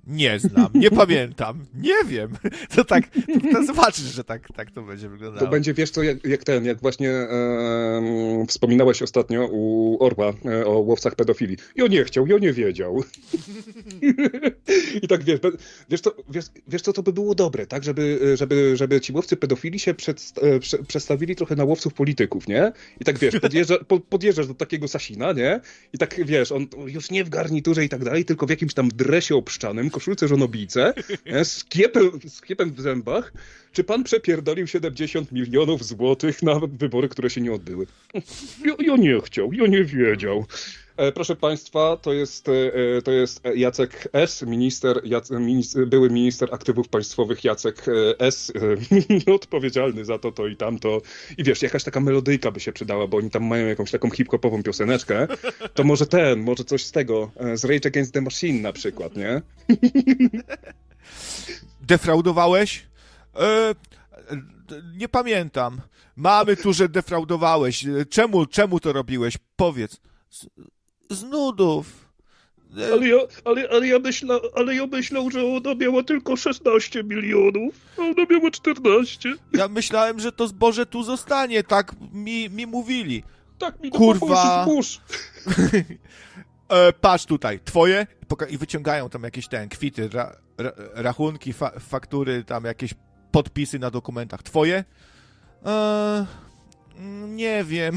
nie 0.07 0.39
znam, 0.39 0.69
nie 0.75 0.91
pamiętam, 0.91 1.65
nie 1.75 2.05
wiem. 2.07 2.31
To 2.77 2.85
tak, 2.85 3.05
to 3.53 3.65
zobaczysz, 3.65 4.05
że 4.05 4.25
tak, 4.25 4.49
tak 4.57 4.71
to 4.71 4.83
będzie 4.83 5.09
wyglądało. 5.09 5.47
To 5.47 5.51
będzie, 5.51 5.75
wiesz 5.75 5.91
co, 5.91 6.03
jak, 6.03 6.25
jak 6.25 6.45
ten, 6.45 6.65
jak 6.65 6.81
właśnie 6.81 7.11
e, 7.11 8.45
wspominałeś 8.49 9.03
ostatnio 9.03 9.49
u 9.53 9.97
Orła 10.05 10.33
e, 10.45 10.67
o 10.67 10.79
łowcach 10.79 11.15
pedofilii. 11.15 11.57
Ja 11.77 11.87
nie 11.87 12.05
chciał, 12.05 12.27
ja 12.27 12.39
nie 12.39 12.53
wiedział. 12.53 13.03
I 15.03 15.09
tak 15.09 15.25
wiesz, 15.25 15.41
wiesz, 15.91 16.01
co, 16.01 16.15
wiesz, 16.31 16.45
wiesz 16.69 16.83
co, 16.83 16.93
to 16.93 17.03
by 17.03 17.13
było 17.13 17.35
dobre, 17.35 17.67
tak, 17.67 17.85
żeby, 17.85 18.35
żeby, 18.37 18.77
żeby 18.77 19.01
ci 19.01 19.13
łowcy 19.13 19.37
pedofili 19.37 19.79
się 19.79 19.95
przed, 19.95 20.33
e, 20.43 20.59
prze, 20.59 20.79
przestawili 20.79 21.37
trochę 21.37 21.57
na 21.57 21.65
łowców 21.65 21.95
polityków, 21.95 22.49
nie? 22.49 22.73
I 23.01 23.05
tak 23.05 23.19
wiesz, 23.19 23.41
podjeżdża, 23.41 23.79
po, 23.89 24.01
podjeżdżasz 24.01 24.47
do 24.47 24.55
takiego 24.55 24.89
Sasina, 24.89 25.33
nie? 25.33 25.61
I 25.93 25.99
tak 25.99 26.25
wiesz, 26.25 26.53
on 26.53 26.67
już 26.87 27.11
nie 27.11 27.25
w 27.25 27.29
garniturze 27.29 27.85
i 27.85 27.89
tak 27.89 28.05
dalej, 28.05 28.25
tylko 28.25 28.47
w 28.47 28.51
jakimś 28.51 28.75
tam 28.75 28.89
dresie 28.89 29.37
obszczanym, 29.37 29.91
koszulce 29.93 30.29
żonobijce, 30.29 30.95
z 31.45 31.65
kiepem, 31.65 32.11
z 32.29 32.41
kiepem 32.41 32.75
w 32.75 32.81
zębach, 32.81 33.33
czy 33.73 33.85
pan 33.85 34.05
przepierdolił 34.05 34.67
70 34.67 35.33
milionów 35.33 35.85
złotych 35.85 36.43
na 36.43 36.61
wybory, 36.61 37.09
które 37.09 37.31
się 37.31 37.41
nie 37.41 37.53
odbyły? 37.53 37.87
Ja, 38.65 38.75
ja 38.79 38.97
nie 38.97 39.21
chciał, 39.21 39.53
ja 39.53 39.67
nie 39.67 39.85
wiedział. 39.85 40.47
E, 40.97 41.13
proszę 41.13 41.37
Państwa, 41.37 41.97
to 41.97 42.13
jest, 42.13 42.49
e, 42.49 43.03
to 43.03 43.13
jest 43.13 43.41
Jacek 43.55 44.09
S., 44.13 44.43
minister, 44.43 45.03
minister, 45.31 45.89
były 45.89 46.11
minister 46.11 46.55
aktywów 46.55 46.89
państwowych 46.89 47.45
Jacek 47.45 47.89
e, 47.89 48.21
S., 48.21 48.53
odpowiedzialny 49.35 50.05
za 50.05 50.19
to, 50.19 50.33
to 50.33 50.47
i 50.47 50.57
tamto. 50.57 51.01
I 51.39 51.45
wiesz, 51.45 51.63
jakaś 51.63 51.85
taka 51.85 52.01
melodyjka 52.01 52.51
by 52.51 52.61
się 52.61 52.73
przydała, 52.73 53.07
bo 53.07 53.17
oni 53.17 53.31
tam 53.31 53.45
mają 53.45 53.67
jakąś 53.67 53.91
taką 53.91 54.11
hip-hopową 54.11 54.63
pioseneczkę. 54.63 55.29
To 55.75 55.85
może 55.85 56.07
ten, 56.07 56.41
może 56.41 56.65
coś 56.65 56.85
z 56.85 56.93
tego, 56.93 57.31
z 57.55 57.65
Rage 57.65 57.89
Against 57.89 58.15
the 58.15 58.21
Machine 58.21 58.63
na 58.63 58.73
przykład, 58.73 59.17
nie? 59.17 59.43
Defraudowałeś? 61.89 62.87
E, 63.37 63.75
nie 64.97 65.09
pamiętam. 65.09 65.81
Mamy 66.17 66.57
tu, 66.57 66.73
że 66.73 66.89
defraudowałeś. 66.89 67.87
Czemu, 68.11 68.47
czemu 68.47 68.81
to 68.81 68.93
robiłeś? 68.93 69.39
Powiedz 69.57 70.01
z 71.13 71.23
nudów. 71.23 72.03
Ale 72.93 73.09
ja, 73.09 73.17
ale, 73.45 73.69
ale, 73.71 73.87
ja 73.87 73.99
myśla, 73.99 74.41
ale 74.57 74.75
ja 74.75 74.87
myślał, 74.87 75.31
że 75.31 75.45
ona 75.45 75.75
miała 75.75 76.03
tylko 76.03 76.37
16 76.37 77.05
milionów, 77.05 77.75
a 77.99 78.03
ona 78.03 78.27
miała 78.31 78.51
14. 78.51 79.35
Ja 79.53 79.69
myślałem, 79.69 80.21
że 80.21 80.33
to 80.33 80.49
zboże 80.49 80.87
tu 80.87 81.03
zostanie, 81.03 81.65
tak 81.65 81.95
mi, 82.13 82.51
mi 82.51 82.67
mówili. 82.67 83.23
Tak 83.59 83.81
mi 83.81 83.91
Kurwa. 83.91 84.65
Burz, 84.65 85.01
e, 86.69 86.93
patrz 86.93 87.25
tutaj, 87.25 87.61
twoje 87.65 88.07
i 88.51 88.59
wyciągają 88.59 89.09
tam 89.09 89.23
jakieś 89.23 89.49
ten 89.49 89.69
kwity, 89.69 90.09
ra, 90.09 90.37
ra, 90.59 90.73
rachunki, 90.95 91.53
fa, 91.53 91.71
faktury, 91.81 92.45
tam 92.45 92.65
jakieś 92.65 92.95
podpisy 93.33 93.79
na 93.79 93.91
dokumentach. 93.91 94.43
Twoje? 94.43 94.85
E, 95.67 96.27
nie 97.29 97.65
wiem. 97.65 97.97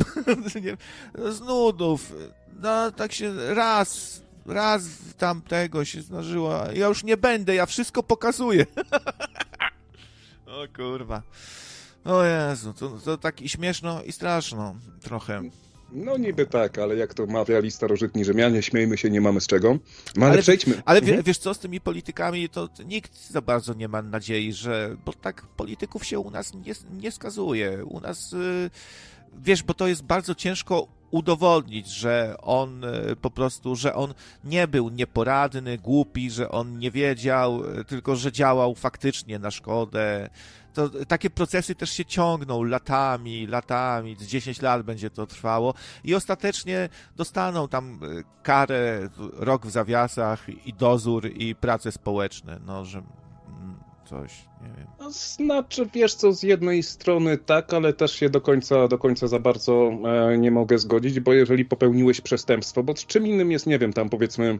z 1.35 1.39
nudów 1.41 2.13
no 2.61 2.91
tak 2.91 3.13
się 3.13 3.53
raz, 3.53 4.21
raz 4.45 4.83
tamtego 5.17 5.85
się 5.85 6.01
zdarzyło. 6.01 6.59
Ja 6.73 6.87
już 6.87 7.03
nie 7.03 7.17
będę, 7.17 7.55
ja 7.55 7.65
wszystko 7.65 8.03
pokazuję. 8.03 8.65
o 10.47 10.65
kurwa. 10.75 11.21
O 12.05 12.23
Jezu, 12.23 12.73
to, 12.73 12.89
to 12.89 13.17
tak 13.17 13.41
i 13.41 13.49
śmieszno 13.49 14.03
i 14.03 14.11
straszno 14.11 14.75
trochę. 15.01 15.43
No 15.91 16.17
niby 16.17 16.45
tak, 16.45 16.77
ale 16.77 16.95
jak 16.95 17.13
to 17.13 17.25
mawiali 17.25 17.71
starożytni 17.71 18.25
Rzymianie, 18.25 18.61
śmiejmy 18.61 18.97
się, 18.97 19.09
nie 19.09 19.21
mamy 19.21 19.41
z 19.41 19.47
czego. 19.47 19.73
No, 20.15 20.25
ale, 20.25 20.33
ale 20.33 20.41
przejdźmy. 20.41 20.81
Ale 20.85 20.99
mhm. 20.99 21.23
wiesz 21.23 21.37
co, 21.37 21.53
z 21.53 21.59
tymi 21.59 21.81
politykami 21.81 22.49
to 22.49 22.69
nikt 22.85 23.29
za 23.29 23.41
bardzo 23.41 23.73
nie 23.73 23.87
ma 23.87 24.01
nadziei, 24.01 24.53
że... 24.53 24.97
Bo 25.05 25.13
tak 25.13 25.41
polityków 25.41 26.05
się 26.05 26.19
u 26.19 26.31
nas 26.31 26.53
nie, 26.53 26.73
nie 27.01 27.11
skazuje. 27.11 27.85
U 27.85 27.99
nas... 27.99 28.31
Yy 28.31 28.69
wiesz, 29.37 29.63
bo 29.63 29.73
to 29.73 29.87
jest 29.87 30.03
bardzo 30.03 30.35
ciężko 30.35 30.87
udowodnić, 31.11 31.87
że 31.87 32.35
on 32.41 32.83
e, 32.83 33.15
po 33.15 33.31
prostu, 33.31 33.75
że 33.75 33.95
on 33.95 34.13
nie 34.43 34.67
był 34.67 34.89
nieporadny, 34.89 35.77
głupi, 35.77 36.31
że 36.31 36.51
on 36.51 36.79
nie 36.79 36.91
wiedział, 36.91 37.63
e, 37.79 37.83
tylko 37.83 38.15
że 38.15 38.31
działał 38.31 38.75
faktycznie 38.75 39.39
na 39.39 39.51
szkodę. 39.51 40.29
To 40.73 40.89
takie 41.07 41.29
procesy 41.29 41.75
też 41.75 41.91
się 41.91 42.05
ciągną 42.05 42.63
latami, 42.63 43.47
latami, 43.47 44.17
10 44.17 44.61
lat 44.61 44.81
będzie 44.81 45.09
to 45.09 45.27
trwało. 45.27 45.73
I 46.03 46.15
ostatecznie 46.15 46.89
dostaną 47.15 47.67
tam 47.67 47.99
e, 48.03 48.23
karę, 48.43 49.09
rok 49.33 49.65
w 49.65 49.71
zawiasach 49.71 50.47
i 50.65 50.73
dozór 50.73 51.29
i 51.35 51.55
prace 51.55 51.91
społeczne, 51.91 52.59
no, 52.65 52.85
że 52.85 53.03
coś, 54.05 54.31
nie 54.61 54.67
wiem. 54.77 54.87
No, 54.99 55.11
znaczy, 55.11 55.89
wiesz 55.93 56.15
co, 56.15 56.33
z 56.33 56.43
jednej 56.43 56.83
strony 56.83 57.37
tak, 57.37 57.73
ale 57.73 57.93
też 57.93 58.11
się 58.11 58.29
do 58.29 58.41
końca, 58.41 58.87
do 58.87 58.97
końca 58.97 59.27
za 59.27 59.39
bardzo 59.39 59.91
e, 60.31 60.37
nie 60.37 60.51
mogę 60.51 60.77
zgodzić, 60.77 61.19
bo 61.19 61.33
jeżeli 61.33 61.65
popełniłeś 61.65 62.21
przestępstwo, 62.21 62.83
bo 62.83 62.93
czym 62.93 63.27
innym 63.27 63.51
jest, 63.51 63.67
nie 63.67 63.79
wiem, 63.79 63.93
tam 63.93 64.09
powiedzmy 64.09 64.59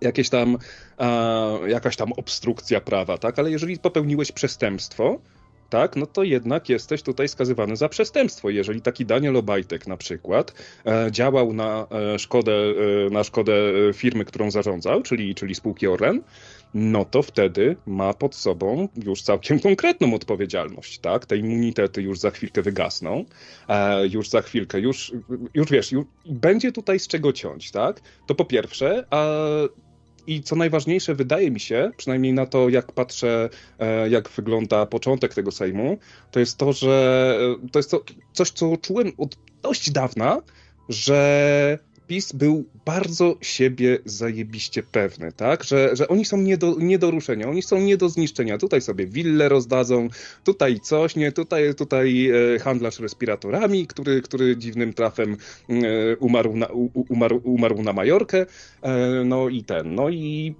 jakieś 0.00 0.28
tam, 0.28 0.58
e, 0.98 1.58
jakaś 1.68 1.96
tam 1.96 2.12
obstrukcja 2.12 2.80
prawa, 2.80 3.18
tak, 3.18 3.38
ale 3.38 3.50
jeżeli 3.50 3.78
popełniłeś 3.78 4.32
przestępstwo, 4.32 5.20
tak, 5.70 5.96
no 5.96 6.06
to 6.06 6.22
jednak 6.22 6.68
jesteś 6.68 7.02
tutaj 7.02 7.28
skazywany 7.28 7.76
za 7.76 7.88
przestępstwo. 7.88 8.50
Jeżeli 8.50 8.82
taki 8.82 9.06
Daniel 9.06 9.36
Obajtek 9.36 9.86
na 9.86 9.96
przykład 9.96 10.54
e, 10.86 11.08
działał 11.10 11.52
na 11.52 11.86
e, 12.14 12.18
szkodę, 12.18 12.52
e, 13.06 13.10
na 13.10 13.24
szkodę 13.24 13.52
firmy, 13.94 14.24
którą 14.24 14.50
zarządzał, 14.50 15.02
czyli, 15.02 15.34
czyli 15.34 15.54
spółki 15.54 15.86
Orlen, 15.86 16.22
no 16.74 17.04
to 17.04 17.22
wtedy 17.22 17.76
ma 17.86 18.14
pod 18.14 18.34
sobą 18.34 18.88
już 19.04 19.22
całkiem 19.22 19.60
konkretną 19.68 20.14
odpowiedzialność, 20.14 20.98
tak? 20.98 21.26
Te 21.26 21.36
immunitety 21.36 22.02
już 22.02 22.18
za 22.18 22.30
chwilkę 22.30 22.62
wygasną, 22.62 23.24
już 24.10 24.28
za 24.28 24.42
chwilkę, 24.42 24.80
już, 24.80 25.12
już 25.54 25.70
wiesz, 25.70 25.92
już, 25.92 26.04
będzie 26.26 26.72
tutaj 26.72 26.98
z 26.98 27.08
czego 27.08 27.32
ciąć, 27.32 27.70
tak? 27.70 28.00
To 28.26 28.34
po 28.34 28.44
pierwsze, 28.44 29.04
a 29.10 29.26
i 30.30 30.42
co 30.42 30.56
najważniejsze, 30.56 31.14
wydaje 31.14 31.50
mi 31.50 31.60
się, 31.60 31.90
przynajmniej 31.96 32.32
na 32.32 32.46
to, 32.46 32.68
jak 32.68 32.92
patrzę, 32.92 33.48
e, 33.78 34.08
jak 34.08 34.28
wygląda 34.28 34.86
początek 34.86 35.34
tego 35.34 35.50
Sejmu, 35.50 35.98
to 36.30 36.40
jest 36.40 36.56
to, 36.56 36.72
że 36.72 37.38
to 37.72 37.78
jest 37.78 37.90
to, 37.90 38.04
coś, 38.32 38.50
co 38.50 38.76
czułem 38.76 39.12
od 39.18 39.36
dość 39.62 39.90
dawna, 39.90 40.42
że 40.88 41.78
PiS 42.10 42.32
był 42.32 42.64
bardzo 42.84 43.36
siebie 43.40 43.98
zajebiście 44.04 44.82
pewny, 44.82 45.32
tak? 45.32 45.64
Że, 45.64 45.96
że 45.96 46.08
oni 46.08 46.24
są 46.24 46.36
nie 46.36 46.56
do, 46.56 46.76
nie 46.78 46.98
do 46.98 47.10
ruszenia, 47.10 47.48
oni 47.48 47.62
są 47.62 47.80
nie 47.80 47.96
do 47.96 48.08
zniszczenia. 48.08 48.58
Tutaj 48.58 48.80
sobie 48.80 49.06
willę 49.06 49.48
rozdadzą, 49.48 50.08
tutaj 50.44 50.80
coś, 50.80 51.16
nie, 51.16 51.32
tutaj, 51.32 51.74
tutaj 51.74 52.30
e, 52.54 52.58
handlarz 52.58 53.00
respiratorami, 53.00 53.86
który, 53.86 54.22
który 54.22 54.56
dziwnym 54.56 54.92
trafem 54.92 55.36
e, 55.68 56.16
umarł, 56.16 56.56
na, 56.56 56.66
umarł, 57.08 57.40
umarł 57.44 57.82
na 57.82 57.92
Majorkę, 57.92 58.46
e, 58.82 59.24
no 59.24 59.48
i 59.48 59.64
ten, 59.64 59.94
no 59.94 60.08
i 60.08 60.54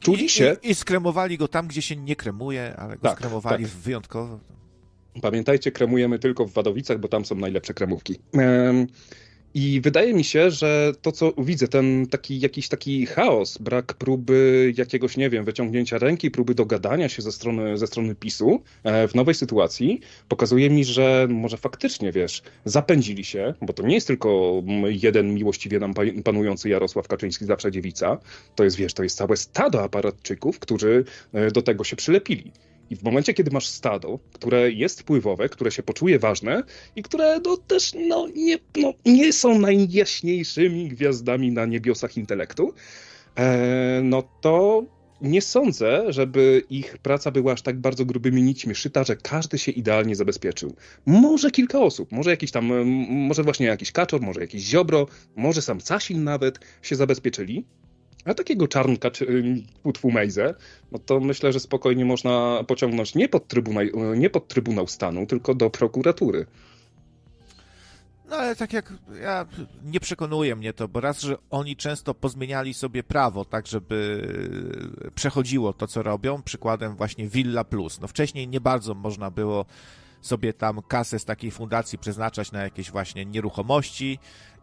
czuli 0.00 0.28
się... 0.28 0.56
I, 0.62 0.70
i, 0.70 0.74
skremowali 0.74 1.38
go 1.38 1.48
tam, 1.48 1.68
gdzie 1.68 1.82
się 1.82 1.96
nie 1.96 2.16
kremuje, 2.16 2.76
ale 2.76 2.96
go 2.96 3.02
tak, 3.02 3.18
skremowali 3.18 3.64
tak. 3.64 3.72
wyjątkowo. 3.72 4.40
Pamiętajcie, 5.22 5.72
kremujemy 5.72 6.18
tylko 6.18 6.46
w 6.46 6.52
Wadowicach, 6.52 6.98
bo 6.98 7.08
tam 7.08 7.24
są 7.24 7.34
najlepsze 7.34 7.74
kremówki. 7.74 8.18
I 9.54 9.80
wydaje 9.80 10.14
mi 10.14 10.24
się, 10.24 10.50
że 10.50 10.92
to, 11.02 11.12
co 11.12 11.32
widzę, 11.38 11.68
ten 11.68 12.06
taki 12.06 12.40
jakiś 12.40 12.68
taki 12.68 13.06
chaos, 13.06 13.58
brak 13.58 13.94
próby 13.94 14.72
jakiegoś, 14.76 15.16
nie 15.16 15.30
wiem, 15.30 15.44
wyciągnięcia 15.44 15.98
ręki, 15.98 16.30
próby 16.30 16.54
dogadania 16.54 17.08
się 17.08 17.22
ze 17.22 17.32
strony, 17.32 17.78
ze 17.78 17.86
strony 17.86 18.14
PiSu 18.14 18.62
e, 18.84 19.08
w 19.08 19.14
nowej 19.14 19.34
sytuacji, 19.34 20.00
pokazuje 20.28 20.70
mi, 20.70 20.84
że 20.84 21.26
może 21.30 21.56
faktycznie, 21.56 22.12
wiesz, 22.12 22.42
zapędzili 22.64 23.24
się, 23.24 23.54
bo 23.62 23.72
to 23.72 23.82
nie 23.86 23.94
jest 23.94 24.06
tylko 24.06 24.62
jeden 24.84 25.34
miłościwie 25.34 25.78
nam 25.78 25.94
panujący 26.24 26.68
Jarosław 26.68 27.08
Kaczyński, 27.08 27.44
zawsze 27.44 27.72
dziewica, 27.72 28.18
to 28.54 28.64
jest, 28.64 28.76
wiesz, 28.76 28.94
to 28.94 29.02
jest 29.02 29.16
całe 29.16 29.36
stado 29.36 29.82
aparatczyków, 29.82 30.58
którzy 30.58 31.04
e, 31.32 31.50
do 31.50 31.62
tego 31.62 31.84
się 31.84 31.96
przylepili. 31.96 32.52
I 32.92 32.96
w 32.96 33.02
momencie, 33.02 33.34
kiedy 33.34 33.50
masz 33.50 33.66
stado, 33.66 34.18
które 34.32 34.70
jest 34.70 35.00
wpływowe, 35.00 35.48
które 35.48 35.70
się 35.70 35.82
poczuje 35.82 36.18
ważne 36.18 36.62
i 36.96 37.02
które 37.02 37.40
no, 37.44 37.56
też 37.56 37.92
no, 38.08 38.28
nie, 38.36 38.58
no, 38.76 38.92
nie 39.06 39.32
są 39.32 39.58
najjaśniejszymi 39.58 40.88
gwiazdami 40.88 41.52
na 41.52 41.66
niebiosach 41.66 42.16
intelektu, 42.16 42.74
e, 43.36 44.00
no 44.04 44.22
to 44.40 44.84
nie 45.20 45.42
sądzę, 45.42 46.04
żeby 46.08 46.62
ich 46.70 46.98
praca 46.98 47.30
była 47.30 47.52
aż 47.52 47.62
tak 47.62 47.80
bardzo 47.80 48.04
grubymi 48.04 48.42
nićmi 48.42 48.74
szyta, 48.74 49.04
że 49.04 49.16
każdy 49.16 49.58
się 49.58 49.72
idealnie 49.72 50.16
zabezpieczył. 50.16 50.74
Może 51.06 51.50
kilka 51.50 51.80
osób, 51.80 52.12
może 52.12 52.30
jakiś 52.30 52.50
tam, 52.50 52.84
może 53.08 53.42
właśnie 53.42 53.66
jakiś 53.66 53.92
kaczor, 53.92 54.20
może 54.20 54.40
jakiś 54.40 54.62
ziobro, 54.62 55.06
może 55.36 55.62
sam 55.62 55.80
Sasin 55.80 56.24
nawet 56.24 56.58
się 56.82 56.96
zabezpieczyli, 56.96 57.64
a 58.24 58.34
takiego 58.34 58.68
czarnka 58.68 59.10
czy 59.10 59.54
utwu 59.82 60.10
Mejze, 60.10 60.54
no 60.92 60.98
to 60.98 61.20
myślę, 61.20 61.52
że 61.52 61.60
spokojnie 61.60 62.04
można 62.04 62.64
pociągnąć 62.66 63.14
nie 63.14 63.28
pod, 63.28 63.48
trybunał, 63.48 63.84
nie 64.16 64.30
pod 64.30 64.48
Trybunał 64.48 64.86
Stanu, 64.86 65.26
tylko 65.26 65.54
do 65.54 65.70
prokuratury. 65.70 66.46
No 68.32 68.36
ale 68.38 68.56
tak 68.56 68.72
jak 68.72 68.92
ja 69.22 69.46
nie 69.84 70.00
przekonuje 70.00 70.56
mnie 70.56 70.72
to, 70.72 70.88
bo 70.88 71.00
raz, 71.00 71.20
że 71.20 71.36
oni 71.50 71.76
często 71.76 72.14
pozmieniali 72.14 72.74
sobie 72.74 73.02
prawo, 73.02 73.44
tak 73.44 73.66
żeby 73.66 74.28
przechodziło 75.14 75.72
to, 75.72 75.86
co 75.86 76.02
robią. 76.02 76.42
Przykładem 76.42 76.96
właśnie 76.96 77.28
Villa 77.28 77.64
Plus. 77.64 78.00
No 78.00 78.08
wcześniej 78.08 78.48
nie 78.48 78.60
bardzo 78.60 78.94
można 78.94 79.30
było 79.30 79.64
sobie 80.20 80.52
tam 80.52 80.82
kasę 80.88 81.18
z 81.18 81.24
takiej 81.24 81.50
fundacji 81.50 81.98
przeznaczać 81.98 82.52
na 82.52 82.62
jakieś 82.62 82.90
właśnie 82.90 83.24
nieruchomości 83.24 84.18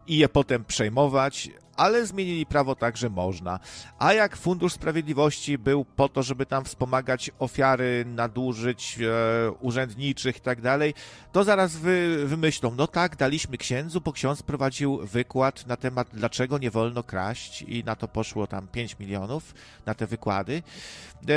i 0.06 0.18
je 0.18 0.28
potem 0.28 0.64
przejmować, 0.64 1.50
ale 1.80 2.06
zmienili 2.06 2.46
prawo 2.46 2.74
tak, 2.74 2.96
że 2.96 3.10
można. 3.10 3.60
A 3.98 4.12
jak 4.12 4.36
Fundusz 4.36 4.72
Sprawiedliwości 4.72 5.58
był 5.58 5.84
po 5.84 6.08
to, 6.08 6.22
żeby 6.22 6.46
tam 6.46 6.64
wspomagać 6.64 7.30
ofiary 7.38 8.04
nadużyć 8.06 8.98
e, 9.00 9.50
urzędniczych 9.50 10.36
i 10.36 10.40
tak 10.40 10.60
dalej, 10.60 10.94
to 11.32 11.44
zaraz 11.44 11.76
wy, 11.76 12.26
wymyślą, 12.26 12.74
no 12.76 12.86
tak, 12.86 13.16
daliśmy 13.16 13.56
księdzu, 13.56 14.00
bo 14.00 14.12
ksiądz 14.12 14.42
prowadził 14.42 14.96
wykład 15.06 15.66
na 15.66 15.76
temat, 15.76 16.08
dlaczego 16.12 16.58
nie 16.58 16.70
wolno 16.70 17.02
kraść 17.02 17.62
i 17.62 17.84
na 17.84 17.96
to 17.96 18.08
poszło 18.08 18.46
tam 18.46 18.68
5 18.68 18.98
milionów, 18.98 19.54
na 19.86 19.94
te 19.94 20.06
wykłady. 20.06 20.62
E, 21.28 21.32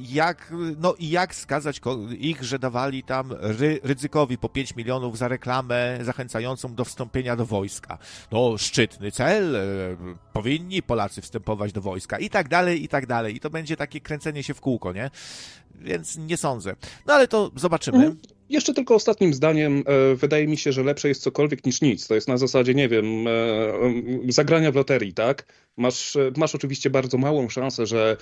jak, 0.00 0.52
no 0.78 0.94
i 0.98 1.10
jak 1.10 1.34
skazać 1.34 1.80
ich, 2.18 2.44
że 2.44 2.58
dawali 2.58 3.02
tam 3.02 3.32
ry, 3.40 3.80
ryzykowi 3.82 4.38
po 4.38 4.48
5 4.48 4.76
milionów 4.76 5.18
za 5.18 5.28
reklamę 5.28 5.98
zachęcającą 6.02 6.74
do 6.74 6.84
wstąpienia 6.84 7.36
do 7.36 7.46
wojska. 7.46 7.98
No, 8.32 8.58
szczytny 8.58 9.12
cel, 9.12 9.63
powinni 10.32 10.82
Polacy 10.82 11.22
wstępować 11.22 11.72
do 11.72 11.80
wojska 11.80 12.18
i 12.18 12.30
tak 12.30 12.48
dalej, 12.48 12.84
i 12.84 12.88
tak 12.88 13.06
dalej. 13.06 13.36
I 13.36 13.40
to 13.40 13.50
będzie 13.50 13.76
takie 13.76 14.00
kręcenie 14.00 14.42
się 14.42 14.54
w 14.54 14.60
kółko, 14.60 14.92
nie? 14.92 15.10
Więc 15.74 16.16
nie 16.16 16.36
sądzę. 16.36 16.76
No 17.06 17.14
ale 17.14 17.28
to 17.28 17.50
zobaczymy. 17.56 18.16
Jeszcze 18.48 18.74
tylko 18.74 18.94
ostatnim 18.94 19.34
zdaniem, 19.34 19.84
e, 19.86 20.14
wydaje 20.14 20.46
mi 20.46 20.56
się, 20.56 20.72
że 20.72 20.82
lepsze 20.82 21.08
jest 21.08 21.22
cokolwiek 21.22 21.66
niż 21.66 21.80
nic. 21.80 22.06
To 22.06 22.14
jest 22.14 22.28
na 22.28 22.36
zasadzie, 22.36 22.74
nie 22.74 22.88
wiem, 22.88 23.28
e, 23.28 23.32
zagrania 24.28 24.72
w 24.72 24.74
loterii, 24.74 25.14
tak? 25.14 25.46
Masz, 25.76 26.16
e, 26.16 26.30
masz 26.36 26.54
oczywiście 26.54 26.90
bardzo 26.90 27.18
małą 27.18 27.48
szansę, 27.48 27.86
że 27.86 28.16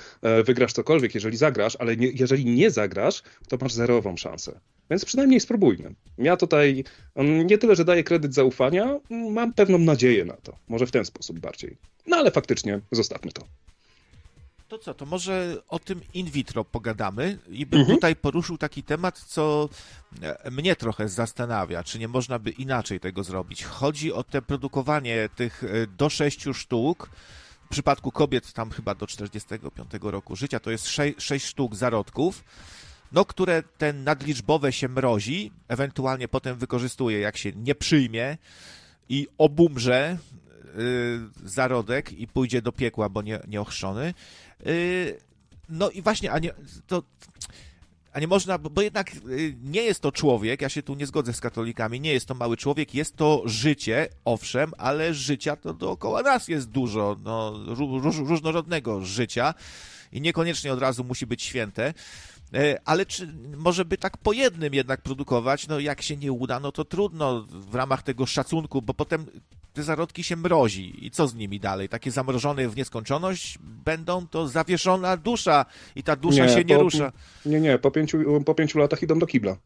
wygrasz 0.45 0.73
cokolwiek, 0.73 1.15
jeżeli 1.15 1.37
zagrasz, 1.37 1.77
ale 1.77 1.97
nie, 1.97 2.09
jeżeli 2.15 2.45
nie 2.45 2.71
zagrasz, 2.71 3.23
to 3.49 3.57
masz 3.61 3.73
zerową 3.73 4.17
szansę. 4.17 4.61
Więc 4.91 5.05
przynajmniej 5.05 5.41
spróbujmy. 5.41 5.95
Ja 6.19 6.37
tutaj 6.37 6.85
mm, 7.15 7.47
nie 7.47 7.59
tyle, 7.59 7.77
że 7.77 7.85
daję 7.85 8.05
kredyt 8.05 8.35
zaufania, 8.35 9.01
mam 9.11 9.53
pewną 9.53 9.79
nadzieję 9.79 10.25
na 10.25 10.37
to. 10.37 10.57
Może 10.69 10.87
w 10.87 10.91
ten 10.91 11.05
sposób 11.05 11.41
bardziej. 11.41 11.77
No 12.07 12.17
ale 12.17 12.31
faktycznie 12.31 12.81
zostawmy 12.93 13.33
to. 13.33 13.43
To 14.73 14.79
co, 14.79 14.95
to 14.95 15.07
może 15.07 15.57
o 15.69 15.79
tym 15.79 16.01
in 16.15 16.31
vitro 16.31 16.65
pogadamy 16.65 17.39
i 17.49 17.67
bym 17.67 17.81
mhm. 17.81 17.97
tutaj 17.97 18.17
poruszył 18.17 18.59
taki 18.59 18.83
temat, 18.83 19.19
co 19.19 19.69
e, 20.23 20.51
mnie 20.51 20.77
trochę 20.77 21.09
zastanawia, 21.09 21.85
czy 21.85 21.99
nie 21.99 22.09
można 22.09 22.39
by 22.39 22.51
inaczej 22.51 23.01
tego 23.01 23.25
zrobić. 23.25 23.65
Chodzi 23.65 24.13
o 24.13 24.25
te 24.25 24.43
produkowanie 24.43 25.29
tych 25.37 25.65
e, 25.65 25.87
do 25.87 26.11
sześciu 26.11 26.55
sztuk, 26.55 27.11
w 27.67 27.69
przypadku 27.69 28.13
kobiet 28.13 28.53
tam 28.53 28.71
chyba 28.71 28.95
do 28.95 29.07
45 29.07 29.91
roku 30.03 30.37
życia, 30.37 30.61
to 30.61 30.71
jest 30.71 30.89
6, 30.89 31.15
6 31.19 31.47
sztuk 31.47 31.77
zarodków, 31.77 32.45
no, 33.13 33.25
które 33.25 33.63
ten 33.79 34.05
nadliczbowe 34.05 34.73
się 34.73 34.89
mrozi, 34.89 35.53
ewentualnie 35.69 36.29
potem 36.29 36.59
wykorzystuje, 36.59 37.21
jak 37.21 37.37
się 37.37 37.53
nie 37.53 37.75
przyjmie 37.75 38.39
i 39.09 39.29
obumrze 39.39 40.19
yy, 40.77 41.49
zarodek 41.49 42.13
i 42.13 42.27
pójdzie 42.27 42.63
do 42.63 42.73
piekła, 42.73 43.09
bo 43.09 43.23
nie, 43.23 43.41
nieochrzczony. 43.49 44.15
Yy, 44.63 45.19
no 45.69 45.91
i 45.91 46.03
właśnie, 46.03 46.33
a 46.33 46.39
nie, 46.39 46.55
to, 46.87 47.03
a 48.13 48.21
nie 48.21 48.27
można, 48.27 48.59
bo, 48.59 48.83
jednak 48.83 49.15
yy, 49.15 49.57
nie 49.63 49.83
jest 49.83 50.01
to 50.01 50.13
człowiek, 50.13 50.61
ja 50.61 50.69
się 50.69 50.83
tu 50.83 50.95
nie 50.95 51.07
zgodzę 51.07 51.33
z 51.33 51.41
katolikami, 51.41 52.01
nie 52.01 52.13
jest 52.13 52.27
to 52.27 52.35
mały 52.35 52.57
człowiek, 52.57 52.95
jest 52.95 53.17
to 53.17 53.43
życie, 53.45 54.09
owszem, 54.25 54.73
ale 54.79 55.15
życia 55.15 55.57
to 55.57 55.75
dookoła 55.75 56.23
nas 56.23 56.49
jest 56.49 56.69
dużo, 56.69 57.17
no, 57.25 57.53
róż, 57.67 58.17
różnorodnego 58.17 59.05
życia 59.05 59.55
i 60.13 60.21
niekoniecznie 60.21 60.73
od 60.73 60.81
razu 60.81 61.05
musi 61.05 61.27
być 61.27 61.43
święte. 61.43 61.95
E, 62.55 62.79
ale 62.85 63.07
czy 63.07 63.29
może 63.57 63.85
by 63.85 63.99
tak 63.99 64.17
po 64.17 64.33
jednym 64.33 64.75
jednak 64.75 65.03
produkować? 65.03 65.69
No 65.69 65.81
jak 65.81 66.03
się 66.03 66.17
nie 66.17 66.33
uda, 66.33 66.61
no 66.61 66.73
to 66.73 66.85
trudno 66.85 67.43
w 67.49 67.75
ramach 67.75 68.03
tego 68.03 68.27
szacunku, 68.27 68.83
bo 68.83 68.95
potem 68.95 69.27
te 69.73 69.83
zarodki 69.83 70.25
się 70.25 70.37
mrozi. 70.37 71.07
I 71.07 71.11
co 71.11 71.29
z 71.29 71.35
nimi 71.35 71.61
dalej? 71.61 71.89
Takie 71.89 72.11
zamrożone 72.11 72.69
w 72.69 72.77
nieskończoność 72.77 73.59
będą? 73.63 74.27
To 74.27 74.49
zawieszona 74.49 75.17
dusza 75.17 75.67
i 75.97 76.03
ta 76.03 76.17
dusza 76.17 76.47
nie, 76.47 76.53
się 76.53 76.65
nie 76.65 76.77
po, 76.77 76.83
rusza. 76.83 77.13
Nie, 77.47 77.61
nie, 77.61 77.79
po 77.79 77.91
pięciu, 77.91 78.43
po 78.47 78.55
pięciu 78.55 78.79
latach 78.79 79.03
idą 79.03 79.19
do 79.19 79.27
kibla. 79.27 79.57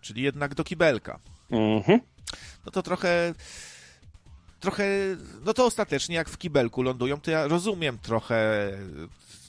Czyli 0.00 0.22
jednak 0.22 0.54
do 0.54 0.64
kibelka. 0.64 1.18
Mhm. 1.50 2.00
No 2.66 2.72
to 2.72 2.82
trochę 2.82 3.34
trochę, 4.60 4.84
no 5.44 5.54
to 5.54 5.64
ostatecznie 5.64 6.16
jak 6.16 6.28
w 6.28 6.38
kibelku 6.38 6.82
lądują, 6.82 7.20
to 7.20 7.30
ja 7.30 7.48
rozumiem 7.48 7.98
trochę 7.98 8.70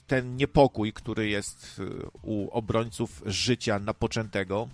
ten 0.08 0.36
niepokój, 0.36 0.92
który 0.92 1.28
jest 1.28 1.78
y, 1.78 1.82
u 2.22 2.48
obrońców 2.50 3.22
życia 3.26 3.78
napoczętego. 3.78 4.68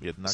Jednak. 0.00 0.32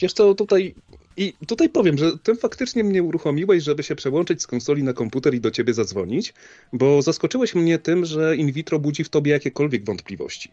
Wiesz 0.00 0.12
co, 0.12 0.34
tutaj 0.34 0.74
i 1.16 1.34
tutaj 1.46 1.68
powiem, 1.68 1.98
że 1.98 2.18
ty 2.18 2.34
faktycznie 2.34 2.84
mnie 2.84 3.02
uruchomiłeś, 3.02 3.62
żeby 3.62 3.82
się 3.82 3.94
przełączyć 3.94 4.42
z 4.42 4.46
konsoli 4.46 4.82
na 4.82 4.92
komputer 4.92 5.34
i 5.34 5.40
do 5.40 5.50
ciebie 5.50 5.74
zadzwonić, 5.74 6.34
bo 6.72 7.02
zaskoczyłeś 7.02 7.54
mnie 7.54 7.78
tym, 7.78 8.04
że 8.04 8.36
in 8.36 8.52
vitro 8.52 8.78
budzi 8.78 9.04
w 9.04 9.08
tobie 9.08 9.32
jakiekolwiek 9.32 9.84
wątpliwości. 9.84 10.50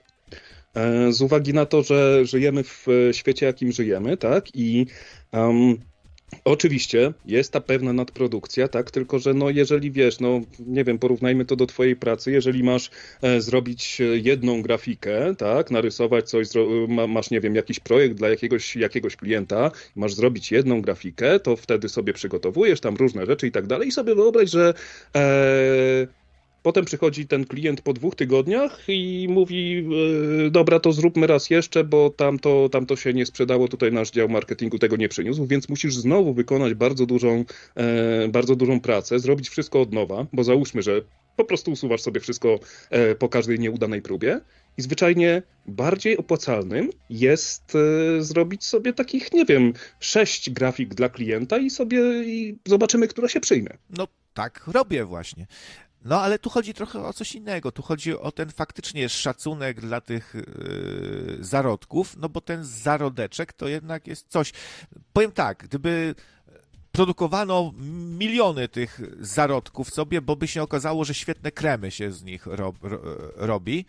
E, 0.74 1.14
z 1.14 1.22
uwagi 1.22 1.54
na 1.54 1.66
to, 1.66 1.84
że 1.84 2.26
żyjemy 2.26 2.64
w 2.64 2.88
świecie, 3.12 3.46
jakim 3.46 3.72
żyjemy, 3.72 4.18
tak? 4.18 4.56
I 4.56 4.86
um, 5.32 5.78
Oczywiście 6.46 7.14
jest 7.26 7.52
ta 7.52 7.62
pewna 7.62 7.94
nadprodukcja, 7.94 8.68
tak, 8.68 8.92
tylko 8.92 9.20
że 9.20 9.34
no 9.34 9.50
jeżeli 9.50 9.92
wiesz, 9.92 10.20
no 10.20 10.42
nie 10.60 10.84
wiem, 10.84 11.00
porównajmy 11.00 11.46
to 11.46 11.56
do 11.56 11.66
twojej 11.66 11.96
pracy, 11.96 12.32
jeżeli 12.32 12.64
masz 12.64 12.90
e, 13.22 13.42
zrobić 13.42 14.02
jedną 14.24 14.62
grafikę, 14.62 15.36
tak, 15.38 15.72
narysować 15.72 16.30
coś, 16.30 16.48
ma, 16.88 17.08
masz 17.08 17.32
nie 17.32 17.42
wiem, 17.42 17.56
jakiś 17.56 17.80
projekt 17.80 18.16
dla 18.16 18.30
jakiegoś, 18.30 18.76
jakiegoś 18.76 19.16
klienta, 19.16 19.72
masz 19.96 20.14
zrobić 20.14 20.52
jedną 20.52 20.82
grafikę, 20.82 21.40
to 21.40 21.56
wtedy 21.56 21.90
sobie 21.90 22.14
przygotowujesz 22.14 22.80
tam 22.80 22.96
różne 22.96 23.26
rzeczy 23.26 23.48
i 23.48 23.52
tak 23.52 23.68
dalej 23.68 23.88
i 23.88 23.92
sobie 23.92 24.16
wyobraź, 24.16 24.50
że 24.50 24.74
e, 25.16 26.23
Potem 26.64 26.86
przychodzi 26.86 27.28
ten 27.28 27.46
klient 27.46 27.82
po 27.82 27.94
dwóch 27.94 28.16
tygodniach 28.16 28.80
i 28.88 29.28
mówi, 29.30 29.88
e, 30.48 30.50
dobra, 30.50 30.80
to 30.80 30.94
zróbmy 30.94 31.28
raz 31.28 31.50
jeszcze, 31.50 31.84
bo 31.84 32.10
tamto, 32.10 32.70
tamto 32.70 32.96
się 32.96 33.14
nie 33.14 33.26
sprzedało, 33.26 33.68
tutaj 33.68 33.92
nasz 33.92 34.12
dział 34.12 34.30
marketingu 34.30 34.80
tego 34.80 34.96
nie 34.96 35.10
przyniósł, 35.10 35.46
więc 35.46 35.70
musisz 35.70 35.96
znowu 35.96 36.34
wykonać 36.34 36.74
bardzo 36.74 37.06
dużą, 37.06 37.46
e, 37.76 38.28
bardzo 38.28 38.56
dużą 38.56 38.80
pracę, 38.80 39.20
zrobić 39.20 39.50
wszystko 39.50 39.82
od 39.82 39.94
nowa, 39.94 40.26
bo 40.34 40.44
załóżmy, 40.44 40.82
że 40.82 41.02
po 41.36 41.46
prostu 41.46 41.72
usuwasz 41.72 42.02
sobie 42.02 42.20
wszystko 42.20 42.60
e, 42.90 43.16
po 43.16 43.30
każdej 43.30 43.60
nieudanej 43.60 44.02
próbie. 44.02 44.42
I 44.78 44.82
zwyczajnie 44.82 45.42
bardziej 45.66 46.18
opłacalnym 46.18 46.90
jest 47.10 47.74
zrobić 48.20 48.66
sobie 48.66 48.94
takich, 48.94 49.34
nie 49.34 49.46
wiem, 49.46 49.74
sześć 50.00 50.50
grafik 50.50 50.94
dla 50.94 51.10
klienta 51.10 51.58
i 51.58 51.70
sobie 51.70 52.24
i 52.26 52.58
zobaczymy, 52.66 53.08
która 53.08 53.28
się 53.28 53.40
przyjmie. 53.40 53.78
No 53.90 54.08
tak 54.34 54.64
robię 54.68 55.06
właśnie. 55.06 55.48
No 56.06 56.22
ale 56.22 56.40
tu 56.40 56.50
chodzi 56.50 56.74
trochę 56.74 57.06
o 57.06 57.14
coś 57.14 57.36
innego. 57.36 57.72
Tu 57.72 57.82
chodzi 57.82 58.18
o 58.18 58.32
ten 58.32 58.50
faktycznie 58.50 59.10
szacunek 59.10 59.82
dla 59.82 60.02
tych 60.02 60.34
yy, 60.36 61.38
zarodków, 61.40 62.18
no 62.18 62.30
bo 62.30 62.42
ten 62.42 62.64
zarodeczek 62.64 63.54
to 63.54 63.68
jednak 63.68 64.08
jest 64.08 64.28
coś. 64.28 64.52
Powiem 65.14 65.32
tak, 65.32 65.64
gdyby 65.64 66.16
produkowano 66.92 67.74
miliony 68.18 68.68
tych 68.68 69.02
zarodków 69.20 69.90
sobie, 69.90 70.22
bo 70.22 70.36
by 70.36 70.48
się 70.48 70.64
okazało, 70.64 71.06
że 71.06 71.14
świetne 71.14 71.52
kremy 71.52 71.92
się 71.92 72.12
z 72.12 72.24
nich 72.24 72.46
rob, 72.46 72.76
ro, 72.82 73.00
robi, 73.36 73.86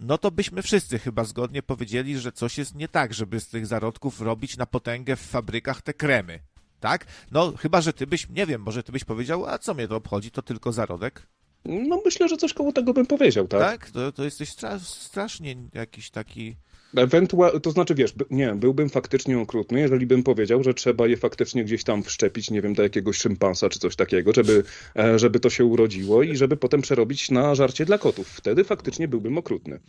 no 0.00 0.18
to 0.18 0.30
byśmy 0.30 0.62
wszyscy 0.62 0.98
chyba 0.98 1.24
zgodnie 1.24 1.62
powiedzieli, 1.62 2.18
że 2.18 2.32
coś 2.32 2.58
jest 2.58 2.74
nie 2.74 2.88
tak, 2.88 3.14
żeby 3.14 3.40
z 3.40 3.48
tych 3.48 3.66
zarodków 3.66 4.20
robić 4.20 4.56
na 4.56 4.66
potęgę 4.66 5.16
w 5.16 5.20
fabrykach 5.20 5.82
te 5.82 5.94
kremy. 5.94 6.40
Tak? 6.80 7.06
No, 7.30 7.52
chyba, 7.56 7.80
że 7.80 7.92
ty 7.92 8.06
byś, 8.06 8.28
nie 8.28 8.46
wiem, 8.46 8.62
może 8.62 8.82
ty 8.82 8.92
byś 8.92 9.04
powiedział, 9.04 9.46
a 9.46 9.58
co 9.58 9.74
mnie 9.74 9.88
to 9.88 9.96
obchodzi, 9.96 10.30
to 10.30 10.42
tylko 10.42 10.72
zarodek? 10.72 11.26
No 11.68 12.00
myślę, 12.04 12.28
że 12.28 12.36
coś 12.36 12.54
koło 12.54 12.72
tego 12.72 12.92
bym 12.92 13.06
powiedział, 13.06 13.48
tak? 13.48 13.60
Tak? 13.60 13.90
To, 13.90 14.12
to 14.12 14.24
jesteś 14.24 14.48
stra 14.48 14.78
strasznie 14.78 15.56
jakiś 15.74 16.10
taki... 16.10 16.56
Ewentualnie, 16.96 17.60
to 17.60 17.70
znaczy 17.70 17.94
wiesz, 17.94 18.14
nie, 18.30 18.54
byłbym 18.54 18.88
faktycznie 18.88 19.38
okrutny, 19.38 19.80
jeżeli 19.80 20.06
bym 20.06 20.22
powiedział, 20.22 20.64
że 20.64 20.74
trzeba 20.74 21.06
je 21.06 21.16
faktycznie 21.16 21.64
gdzieś 21.64 21.84
tam 21.84 22.02
wszczepić, 22.02 22.50
nie 22.50 22.62
wiem, 22.62 22.74
do 22.74 22.82
jakiegoś 22.82 23.16
szympansa 23.16 23.68
czy 23.68 23.78
coś 23.78 23.96
takiego, 23.96 24.32
żeby, 24.32 24.64
e, 24.96 25.18
żeby 25.18 25.40
to 25.40 25.50
się 25.50 25.64
urodziło 25.64 26.22
i 26.22 26.36
żeby 26.36 26.56
potem 26.56 26.82
przerobić 26.82 27.30
na 27.30 27.54
żarcie 27.54 27.84
dla 27.84 27.98
kotów. 27.98 28.28
Wtedy 28.28 28.64
faktycznie 28.64 29.08
byłbym 29.08 29.38
okrutny. 29.38 29.80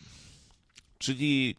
Czyli 0.97 1.55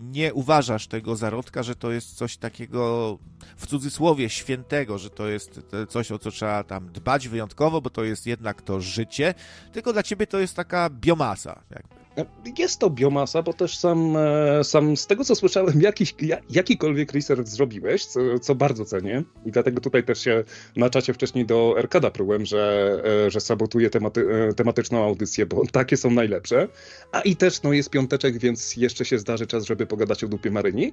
nie 0.00 0.34
uważasz 0.34 0.86
tego 0.86 1.16
zarodka, 1.16 1.62
że 1.62 1.76
to 1.76 1.90
jest 1.90 2.16
coś 2.16 2.36
takiego 2.36 3.18
w 3.56 3.66
cudzysłowie 3.66 4.30
świętego, 4.30 4.98
że 4.98 5.10
to 5.10 5.28
jest 5.28 5.60
coś, 5.88 6.12
o 6.12 6.18
co 6.18 6.30
trzeba 6.30 6.64
tam 6.64 6.92
dbać 6.92 7.28
wyjątkowo, 7.28 7.80
bo 7.80 7.90
to 7.90 8.04
jest 8.04 8.26
jednak 8.26 8.62
to 8.62 8.80
życie, 8.80 9.34
tylko 9.72 9.92
dla 9.92 10.02
ciebie 10.02 10.26
to 10.26 10.38
jest 10.38 10.56
taka 10.56 10.90
biomasa. 10.90 11.62
Jakby. 11.70 11.99
Jest 12.58 12.80
to 12.80 12.90
biomasa, 12.90 13.42
bo 13.42 13.52
też 13.52 13.78
sam, 13.78 14.16
e, 14.16 14.64
sam 14.64 14.96
z 14.96 15.06
tego, 15.06 15.24
co 15.24 15.34
słyszałem, 15.34 15.80
jakiś, 15.80 16.14
jakikolwiek 16.50 17.12
research 17.12 17.48
zrobiłeś, 17.48 18.04
co, 18.04 18.20
co, 18.38 18.54
bardzo 18.54 18.84
cenię 18.84 19.22
i 19.46 19.50
dlatego 19.50 19.80
tutaj 19.80 20.04
też 20.04 20.20
się 20.20 20.44
na 20.76 20.90
czacie 20.90 21.14
wcześniej 21.14 21.46
do 21.46 21.74
Erkada 21.78 22.10
prułem, 22.10 22.46
że, 22.46 22.96
e, 23.26 23.30
że 23.30 23.40
sabotuję 23.40 23.90
tematy, 23.90 24.26
e, 24.50 24.54
tematyczną 24.54 25.04
audycję, 25.04 25.46
bo 25.46 25.62
takie 25.72 25.96
są 25.96 26.10
najlepsze. 26.10 26.68
A 27.12 27.20
i 27.20 27.36
też 27.36 27.62
no, 27.62 27.72
jest 27.72 27.90
piąteczek, 27.90 28.38
więc 28.38 28.76
jeszcze 28.76 29.04
się 29.04 29.18
zdarzy 29.18 29.46
czas, 29.46 29.64
żeby 29.64 29.86
pogadać 29.86 30.24
o 30.24 30.28
dupie 30.28 30.50
Maryni. 30.50 30.92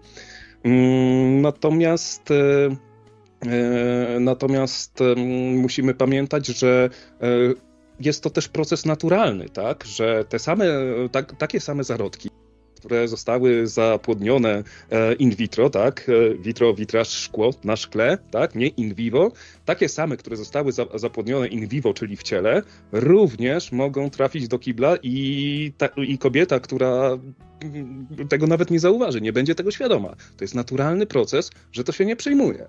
Mm, 0.64 1.42
natomiast... 1.42 2.30
Natomiast 4.20 5.00
musimy 5.56 5.94
pamiętać, 5.94 6.48
że 6.48 6.90
jest 8.00 8.24
to 8.24 8.30
też 8.30 8.48
proces 8.48 8.86
naturalny, 8.86 9.50
tak? 9.50 9.86
Że 9.86 10.26
te 10.30 10.40
same, 10.40 10.66
tak, 11.12 11.36
takie 11.38 11.60
same 11.60 11.84
zarodki, 11.84 12.30
które 12.76 13.08
zostały 13.08 13.68
zapłodnione 13.68 14.64
e, 14.92 15.14
in 15.14 15.36
vitro, 15.36 15.70
tak? 15.70 16.10
E, 16.10 16.36
vitro, 16.36 16.74
witraż, 16.74 17.10
szkło 17.10 17.54
na 17.64 17.76
szkle, 17.76 18.18
tak? 18.32 18.56
Nie 18.56 18.68
in 18.68 18.94
vivo. 18.94 19.32
Takie 19.66 19.90
same, 19.90 20.18
które 20.18 20.38
zostały 20.38 20.72
za, 20.72 20.86
zapłodnione 20.96 21.48
in 21.48 21.68
vivo, 21.68 21.94
czyli 21.94 22.18
w 22.18 22.24
ciele, 22.24 22.62
również 22.92 23.72
mogą 23.72 24.10
trafić 24.10 24.48
do 24.48 24.60
kibla 24.60 24.98
i, 25.04 25.72
ta, 25.78 25.88
i 25.88 26.18
kobieta, 26.18 26.60
która 26.60 27.18
tego 28.30 28.48
nawet 28.48 28.72
nie 28.72 28.80
zauważy, 28.80 29.22
nie 29.22 29.34
będzie 29.34 29.56
tego 29.56 29.72
świadoma. 29.72 30.10
To 30.10 30.44
jest 30.44 30.56
naturalny 30.56 31.06
proces, 31.06 31.52
że 31.72 31.84
to 31.84 31.92
się 31.92 32.06
nie 32.06 32.16
przyjmuje. 32.16 32.68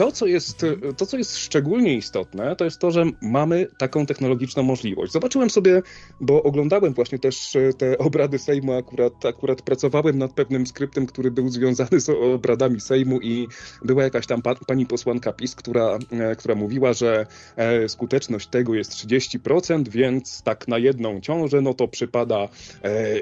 To 0.00 0.12
co, 0.12 0.26
jest, 0.26 0.66
to, 0.96 1.06
co 1.06 1.18
jest 1.18 1.38
szczególnie 1.38 1.94
istotne, 1.94 2.56
to 2.56 2.64
jest 2.64 2.78
to, 2.78 2.90
że 2.90 3.04
mamy 3.22 3.66
taką 3.78 4.06
technologiczną 4.06 4.62
możliwość. 4.62 5.12
Zobaczyłem 5.12 5.50
sobie, 5.50 5.82
bo 6.20 6.42
oglądałem 6.42 6.94
właśnie 6.94 7.18
też 7.18 7.56
e, 7.56 7.72
te 7.72 7.98
obrady 7.98 8.38
Sejmu, 8.38 8.72
akurat, 8.72 9.26
akurat 9.26 9.62
pracowałem 9.62 10.18
nad 10.18 10.32
pewnym 10.32 10.66
skryptem, 10.66 11.06
który 11.06 11.30
był 11.30 11.48
związany 11.48 12.00
z 12.00 12.08
obradami 12.08 12.80
Sejmu 12.80 13.20
i 13.20 13.48
była 13.84 14.02
jakaś 14.02 14.26
tam 14.26 14.42
pa, 14.42 14.54
pani 14.54 14.86
posłanka 14.86 15.32
PiS, 15.32 15.54
która, 15.54 15.98
e, 16.10 16.36
która 16.36 16.54
mówiła, 16.54 16.92
że 16.92 17.26
e, 17.56 17.88
skuteczność 17.88 18.46
tego 18.46 18.74
jest 18.74 18.92
30%, 18.92 19.88
więc 19.88 20.42
tak 20.42 20.68
na 20.68 20.78
jedną 20.78 21.20
ciążę, 21.20 21.60
no 21.60 21.74
to 21.74 21.88
przypada, 21.88 22.48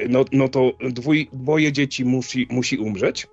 no, 0.09 0.25
no 0.33 0.49
to 0.49 0.73
dwój, 0.81 1.29
dwoje 1.33 1.73
dzieci 1.73 2.05
musi, 2.05 2.47
musi 2.51 2.79
umrzeć. 2.79 3.27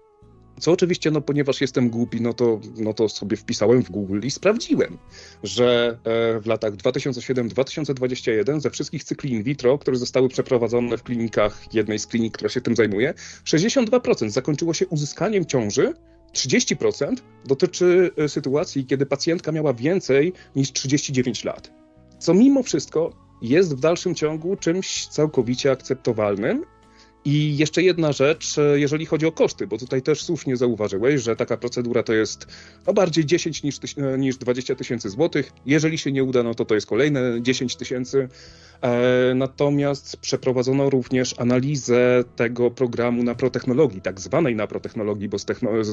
Co 0.59 0.71
oczywiście, 0.71 1.11
no 1.11 1.21
ponieważ 1.21 1.61
jestem 1.61 1.89
głupi, 1.89 2.21
no 2.21 2.33
to, 2.33 2.59
no 2.77 2.93
to 2.93 3.09
sobie 3.09 3.37
wpisałem 3.37 3.83
w 3.83 3.91
Google 3.91 4.19
i 4.23 4.31
sprawdziłem, 4.31 4.97
że 5.43 5.97
e, 6.03 6.39
w 6.39 6.45
latach 6.45 6.73
2007-2021 6.73 8.59
ze 8.59 8.69
wszystkich 8.69 9.03
cykli 9.03 9.31
in 9.31 9.43
vitro, 9.43 9.77
które 9.77 9.97
zostały 9.97 10.29
przeprowadzone 10.29 10.97
w 10.97 11.03
klinikach, 11.03 11.73
jednej 11.73 11.99
z 11.99 12.07
klinik, 12.07 12.33
która 12.33 12.49
się 12.49 12.61
tym 12.61 12.75
zajmuje, 12.75 13.13
62% 13.45 14.29
zakończyło 14.29 14.73
się 14.73 14.87
uzyskaniem 14.87 15.45
ciąży, 15.45 15.93
30% 16.33 17.15
dotyczy 17.45 18.11
e, 18.17 18.29
sytuacji, 18.29 18.85
kiedy 18.85 19.05
pacjentka 19.05 19.51
miała 19.51 19.73
więcej 19.73 20.33
niż 20.55 20.71
39 20.71 21.43
lat. 21.43 21.71
Co 22.19 22.33
mimo 22.33 22.63
wszystko 22.63 23.25
jest 23.41 23.75
w 23.75 23.79
dalszym 23.79 24.15
ciągu 24.15 24.55
czymś 24.55 25.07
całkowicie 25.07 25.71
akceptowalnym 25.71 26.65
i 27.25 27.57
jeszcze 27.57 27.83
jedna 27.83 28.11
rzecz, 28.11 28.57
e, 28.57 28.79
jeżeli 28.79 29.05
chodzi 29.05 29.25
o 29.25 29.31
koszty, 29.31 29.67
bo 29.67 29.77
tutaj 29.77 30.01
też 30.01 30.23
słusznie 30.23 30.57
zauważyłeś, 30.57 31.21
że 31.21 31.35
taka 31.35 31.57
procedura 31.57 32.03
to 32.03 32.13
jest 32.13 32.47
no 32.87 32.93
bardziej 32.93 33.25
10 33.25 33.63
niż, 33.63 33.79
e, 33.97 34.17
niż 34.17 34.37
20 34.37 34.75
tysięcy 34.75 35.09
złotych. 35.09 35.51
Jeżeli 35.65 35.97
się 35.97 36.11
nie 36.11 36.23
uda, 36.23 36.43
no 36.43 36.55
to 36.55 36.65
to 36.65 36.75
jest 36.75 36.87
kolejne 36.87 37.41
10 37.41 37.75
tysięcy. 37.75 38.29
E, 38.81 39.33
natomiast 39.35 40.17
przeprowadzono 40.17 40.89
również 40.89 41.39
analizę 41.39 42.23
tego 42.35 42.71
programu 42.71 43.23
naprotechnologii, 43.23 44.01
tak 44.01 44.19
zwanej 44.19 44.55
naprotechnologii, 44.55 45.29
bo, 45.29 45.37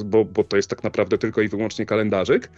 bo, 0.05 0.25
bo 0.25 0.43
to 0.43 0.57
jest 0.57 0.69
tak 0.69 0.83
naprawdę 0.83 1.17
tylko 1.17 1.41
i 1.41 1.47
wyłącznie 1.47 1.85
kalendarzyk, 1.85 2.49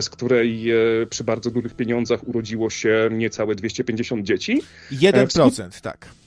z 0.00 0.10
której 0.10 0.66
przy 1.10 1.24
bardzo 1.24 1.50
dużych 1.50 1.74
pieniądzach 1.74 2.28
urodziło 2.28 2.70
się 2.70 3.08
niecałe 3.12 3.54
250 3.54 4.26
dzieci. 4.26 4.62
1%, 4.92 5.78
e, 5.78 5.80
tak. 5.80 6.19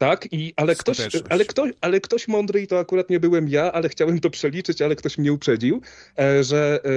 Tak, 0.00 0.32
i, 0.32 0.54
ale, 0.56 0.74
ktoś, 0.74 0.98
ale, 1.28 1.44
ktoś, 1.44 1.72
ale 1.80 2.00
ktoś 2.00 2.28
mądry, 2.28 2.62
i 2.62 2.66
to 2.66 2.78
akurat 2.78 3.10
nie 3.10 3.20
byłem 3.20 3.48
ja, 3.48 3.72
ale 3.72 3.88
chciałem 3.88 4.20
to 4.20 4.30
przeliczyć, 4.30 4.82
ale 4.82 4.96
ktoś 4.96 5.18
mnie 5.18 5.32
uprzedził, 5.32 5.80
e, 6.18 6.44
że 6.44 6.80
e, 6.84 6.88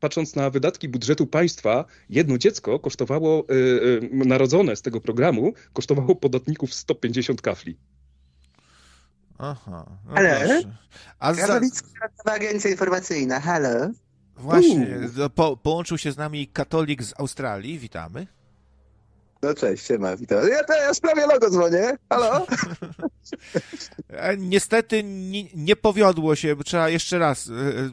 patrząc 0.00 0.36
na 0.36 0.50
wydatki 0.50 0.88
budżetu 0.88 1.26
państwa, 1.26 1.84
jedno 2.10 2.38
dziecko 2.38 2.78
kosztowało, 2.78 3.44
e, 3.48 4.26
narodzone 4.26 4.76
z 4.76 4.82
tego 4.82 5.00
programu, 5.00 5.52
kosztowało 5.72 6.16
podatników 6.16 6.74
150 6.74 7.42
kafli. 7.42 7.76
Aha. 9.38 9.86
No 10.06 10.14
Halo? 10.14 10.62
A 11.18 11.34
za... 11.34 11.60
Agencja 12.24 12.70
Informacyjna, 12.70 13.40
halo? 13.40 13.90
Właśnie, 14.36 14.98
po, 15.34 15.56
połączył 15.56 15.98
się 15.98 16.12
z 16.12 16.16
nami 16.16 16.48
katolik 16.48 17.02
z 17.02 17.14
Australii, 17.20 17.78
witamy. 17.78 18.26
No 19.42 19.54
cześć, 19.54 19.86
siema, 19.86 20.16
witam. 20.16 20.48
Ja 20.48 20.64
teraz 20.64 21.00
prawie 21.00 21.26
logo 21.26 21.50
dzwonię. 21.50 21.96
Halo? 22.08 22.46
E, 24.08 24.36
niestety 24.36 25.02
nie, 25.02 25.44
nie 25.54 25.76
powiodło 25.76 26.36
się, 26.36 26.56
trzeba 26.64 26.88
jeszcze 26.88 27.18
raz 27.18 27.48
e, 27.48 27.52
e, 27.52 27.92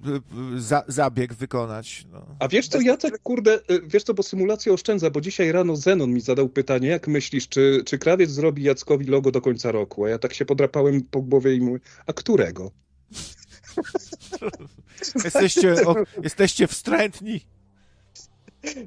za, 0.57 0.84
zabieg 0.88 1.34
wykonać. 1.34 2.06
No. 2.11 2.26
A 2.40 2.48
wiesz 2.48 2.68
co, 2.68 2.82
Jacek, 2.82 3.20
kurde, 3.20 3.60
wiesz 3.84 4.03
co, 4.03 4.14
bo 4.14 4.24
symulacja 4.24 4.74
oszczędza, 4.74 5.10
bo 5.10 5.22
dzisiaj 5.22 5.52
rano 5.52 5.76
Zenon 5.76 6.14
mi 6.14 6.22
zadał 6.22 6.49
pytanie, 6.49 6.88
jak 6.88 7.07
myślisz, 7.07 7.49
czy, 7.49 7.84
czy 7.86 7.98
krawiec 7.98 8.30
zrobi 8.30 8.64
Jackowi 8.64 9.06
logo 9.06 9.32
do 9.32 9.41
końca 9.41 9.72
roku? 9.72 10.06
A 10.06 10.10
ja 10.10 10.20
tak 10.20 10.34
się 10.34 10.45
podrapałem 10.45 11.02
po 11.02 11.22
głowie 11.22 11.56
i 11.56 11.61
mówię, 11.61 11.80
a 12.07 12.14
którego? 12.14 12.72
jesteście, 15.24 15.86
o, 15.86 15.95
jesteście 16.24 16.68
wstrętni. 16.68 17.41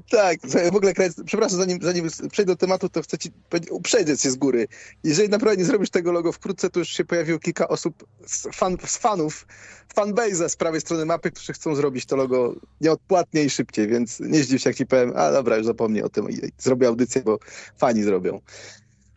Tak, 0.09 0.39
w 0.71 0.75
ogóle, 0.75 0.93
przepraszam, 1.25 1.59
zanim, 1.59 1.79
zanim 1.81 2.07
przejdę 2.31 2.51
do 2.51 2.57
tematu, 2.57 2.89
to 2.89 3.01
chcę 3.01 3.17
ci 3.17 3.31
uprzedzać 3.69 4.21
się 4.21 4.31
z 4.31 4.35
góry. 4.35 4.67
Jeżeli 5.03 5.29
naprawdę 5.29 5.57
nie 5.57 5.65
zrobisz 5.65 5.89
tego 5.89 6.11
logo 6.11 6.31
wkrótce, 6.31 6.69
to 6.69 6.79
już 6.79 6.89
się 6.89 7.05
pojawiło 7.05 7.39
kilka 7.39 7.67
osób, 7.67 8.07
z, 8.25 8.47
fan, 8.55 8.77
z 8.85 8.97
fanów, 8.97 9.47
fanbase 9.95 10.49
z 10.49 10.55
prawej 10.55 10.81
strony 10.81 11.05
mapy, 11.05 11.31
którzy 11.31 11.53
chcą 11.53 11.75
zrobić 11.75 12.05
to 12.05 12.15
logo 12.15 12.55
nieodpłatnie 12.81 13.43
i 13.43 13.49
szybciej, 13.49 13.87
więc 13.87 14.19
nie 14.19 14.43
zdziw 14.43 14.61
się, 14.61 14.69
jak 14.69 14.77
ci 14.77 14.85
powiem, 14.85 15.13
a 15.15 15.31
dobra, 15.31 15.57
już 15.57 15.65
zapomnij 15.65 16.03
o 16.03 16.09
tym 16.09 16.29
i 16.29 16.39
zrobię 16.57 16.87
audycję, 16.87 17.21
bo 17.21 17.39
fani 17.77 18.03
zrobią. 18.03 18.41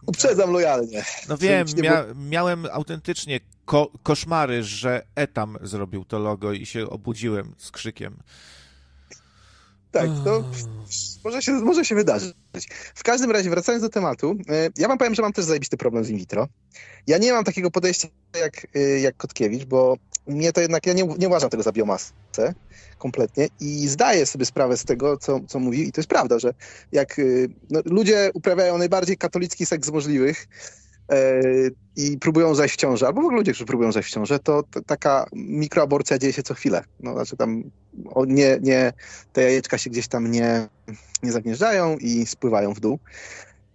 Uprzedzam 0.06 0.50
lojalnie. 0.50 1.04
No 1.28 1.38
wiem, 1.38 1.66
mia 1.82 2.04
miałem 2.14 2.66
autentycznie 2.72 3.40
ko 3.64 3.92
koszmary, 4.02 4.62
że 4.62 5.06
Etam 5.14 5.58
zrobił 5.62 6.04
to 6.04 6.18
logo 6.18 6.52
i 6.52 6.66
się 6.66 6.90
obudziłem 6.90 7.54
z 7.58 7.70
krzykiem. 7.70 8.16
Tak, 9.92 10.10
to 10.24 10.44
może 11.24 11.42
się, 11.42 11.52
może 11.52 11.84
się 11.84 11.94
wydarzyć. 11.94 12.34
W 12.94 13.02
każdym 13.02 13.30
razie, 13.30 13.50
wracając 13.50 13.82
do 13.82 13.88
tematu, 13.88 14.36
e, 14.48 14.68
ja 14.76 14.88
wam 14.88 14.98
powiem, 14.98 15.14
że 15.14 15.22
mam 15.22 15.32
też 15.32 15.44
zajebisty 15.44 15.76
problem 15.76 16.04
z 16.04 16.10
in 16.10 16.16
vitro. 16.16 16.48
Ja 17.06 17.18
nie 17.18 17.32
mam 17.32 17.44
takiego 17.44 17.70
podejścia 17.70 18.08
jak, 18.40 18.66
e, 18.74 18.80
jak 18.80 19.16
Kotkiewicz, 19.16 19.64
bo 19.64 19.96
mnie 20.26 20.52
to 20.52 20.60
jednak, 20.60 20.86
ja 20.86 20.92
nie, 20.92 21.04
nie 21.18 21.28
uważam 21.28 21.50
tego 21.50 21.62
za 21.62 21.72
biomasę 21.72 22.54
kompletnie 22.98 23.48
i 23.60 23.88
zdaję 23.88 24.26
sobie 24.26 24.46
sprawę 24.46 24.76
z 24.76 24.84
tego, 24.84 25.16
co, 25.16 25.40
co 25.48 25.58
mówi 25.58 25.88
i 25.88 25.92
to 25.92 26.00
jest 26.00 26.08
prawda, 26.08 26.38
że 26.38 26.54
jak 26.92 27.18
e, 27.18 27.22
no, 27.70 27.80
ludzie 27.84 28.30
uprawiają 28.34 28.78
najbardziej 28.78 29.16
katolicki 29.16 29.66
seks 29.66 29.88
z 29.88 29.90
możliwych, 29.90 30.46
i 31.96 32.18
próbują 32.18 32.54
zajść 32.54 32.74
w 32.74 32.76
ciążę, 32.76 33.06
albo 33.06 33.20
w 33.20 33.24
ogóle 33.24 33.38
ludzie, 33.38 33.52
którzy 33.52 33.66
próbują 33.66 33.92
zajść 33.92 34.08
w 34.08 34.12
ciążę, 34.12 34.38
to, 34.38 34.62
to 34.70 34.82
taka 34.82 35.26
mikroaborcja 35.32 36.18
dzieje 36.18 36.32
się 36.32 36.42
co 36.42 36.54
chwilę. 36.54 36.84
No, 37.00 37.12
znaczy 37.12 37.36
tam 37.36 37.62
o, 38.10 38.24
nie, 38.24 38.58
nie, 38.62 38.92
te 39.32 39.42
jajeczka 39.42 39.78
się 39.78 39.90
gdzieś 39.90 40.08
tam 40.08 40.30
nie, 40.30 40.68
nie 41.22 41.32
zagnieżdżają 41.32 41.96
i 41.96 42.26
spływają 42.26 42.74
w 42.74 42.80
dół. 42.80 42.98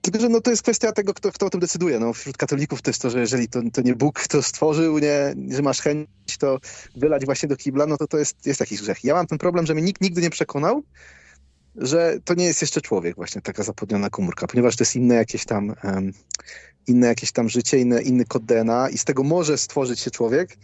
Tylko, 0.01 0.19
że 0.19 0.29
no, 0.29 0.41
to 0.41 0.49
jest 0.49 0.63
kwestia 0.63 0.91
tego, 0.91 1.13
kto, 1.13 1.31
kto 1.31 1.45
o 1.45 1.49
tym 1.49 1.59
decyduje. 1.59 1.99
No, 1.99 2.13
wśród 2.13 2.37
katolików 2.37 2.81
to 2.81 2.89
jest 2.89 3.01
to, 3.01 3.09
że 3.09 3.19
jeżeli 3.19 3.47
to, 3.47 3.61
to 3.73 3.81
nie 3.81 3.95
Bóg 3.95 4.27
to 4.27 4.41
stworzył, 4.41 4.99
nie, 4.99 5.35
że 5.49 5.61
masz 5.61 5.81
chęć 5.81 6.07
to 6.39 6.59
wylać 6.95 7.25
właśnie 7.25 7.49
do 7.49 7.57
kibla, 7.57 7.85
no 7.85 7.97
to 7.97 8.07
to 8.07 8.17
jest, 8.17 8.45
jest 8.45 8.59
jakiś 8.59 8.81
grzech. 8.81 9.03
Ja 9.03 9.13
mam 9.13 9.27
ten 9.27 9.37
problem, 9.37 9.65
że 9.65 9.73
mnie 9.73 9.83
nikt 9.83 10.01
nigdy 10.01 10.21
nie 10.21 10.29
przekonał, 10.29 10.83
że 11.77 12.17
to 12.25 12.33
nie 12.33 12.45
jest 12.45 12.61
jeszcze 12.61 12.81
człowiek 12.81 13.15
właśnie, 13.15 13.41
taka 13.41 13.63
zapodniona 13.63 14.09
komórka, 14.09 14.47
ponieważ 14.47 14.75
to 14.75 14.83
jest 14.83 14.95
inne 14.95 15.15
jakieś 15.15 15.45
tam 15.45 15.75
um, 15.83 16.11
inne 16.87 17.07
jakieś 17.07 17.31
tam 17.31 17.49
życie, 17.49 17.77
inny, 17.77 18.01
inny 18.01 18.25
kod 18.25 18.45
DNA 18.45 18.89
i 18.89 18.97
z 18.97 19.05
tego 19.05 19.23
może 19.23 19.57
stworzyć 19.57 19.99
się 19.99 20.11
człowiek, 20.11 20.57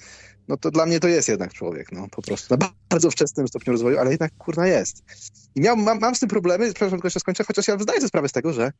no 0.47 0.57
to 0.57 0.71
dla 0.71 0.85
mnie 0.85 0.99
to 0.99 1.07
jest 1.07 1.27
jednak 1.27 1.53
człowiek, 1.53 1.91
no 1.91 2.07
po 2.11 2.21
prostu. 2.21 2.57
Na 2.57 2.69
bardzo 2.89 3.11
wczesnym 3.11 3.47
stopniu 3.47 3.73
rozwoju, 3.73 3.99
ale 3.99 4.11
jednak 4.11 4.31
kurna 4.37 4.67
jest. 4.67 5.03
I 5.55 5.61
miał, 5.61 5.77
mam, 5.77 5.99
mam 5.99 6.15
z 6.15 6.19
tym 6.19 6.29
problemy, 6.29 6.65
przepraszam, 6.65 6.97
tylko 6.97 7.07
jeszcze 7.07 7.19
skończę, 7.19 7.43
chociaż 7.43 7.67
ja 7.67 7.77
zdaję 7.77 7.99
sobie 7.99 8.07
sprawę 8.07 8.29
z 8.29 8.31
tego, 8.31 8.53
że 8.53 8.71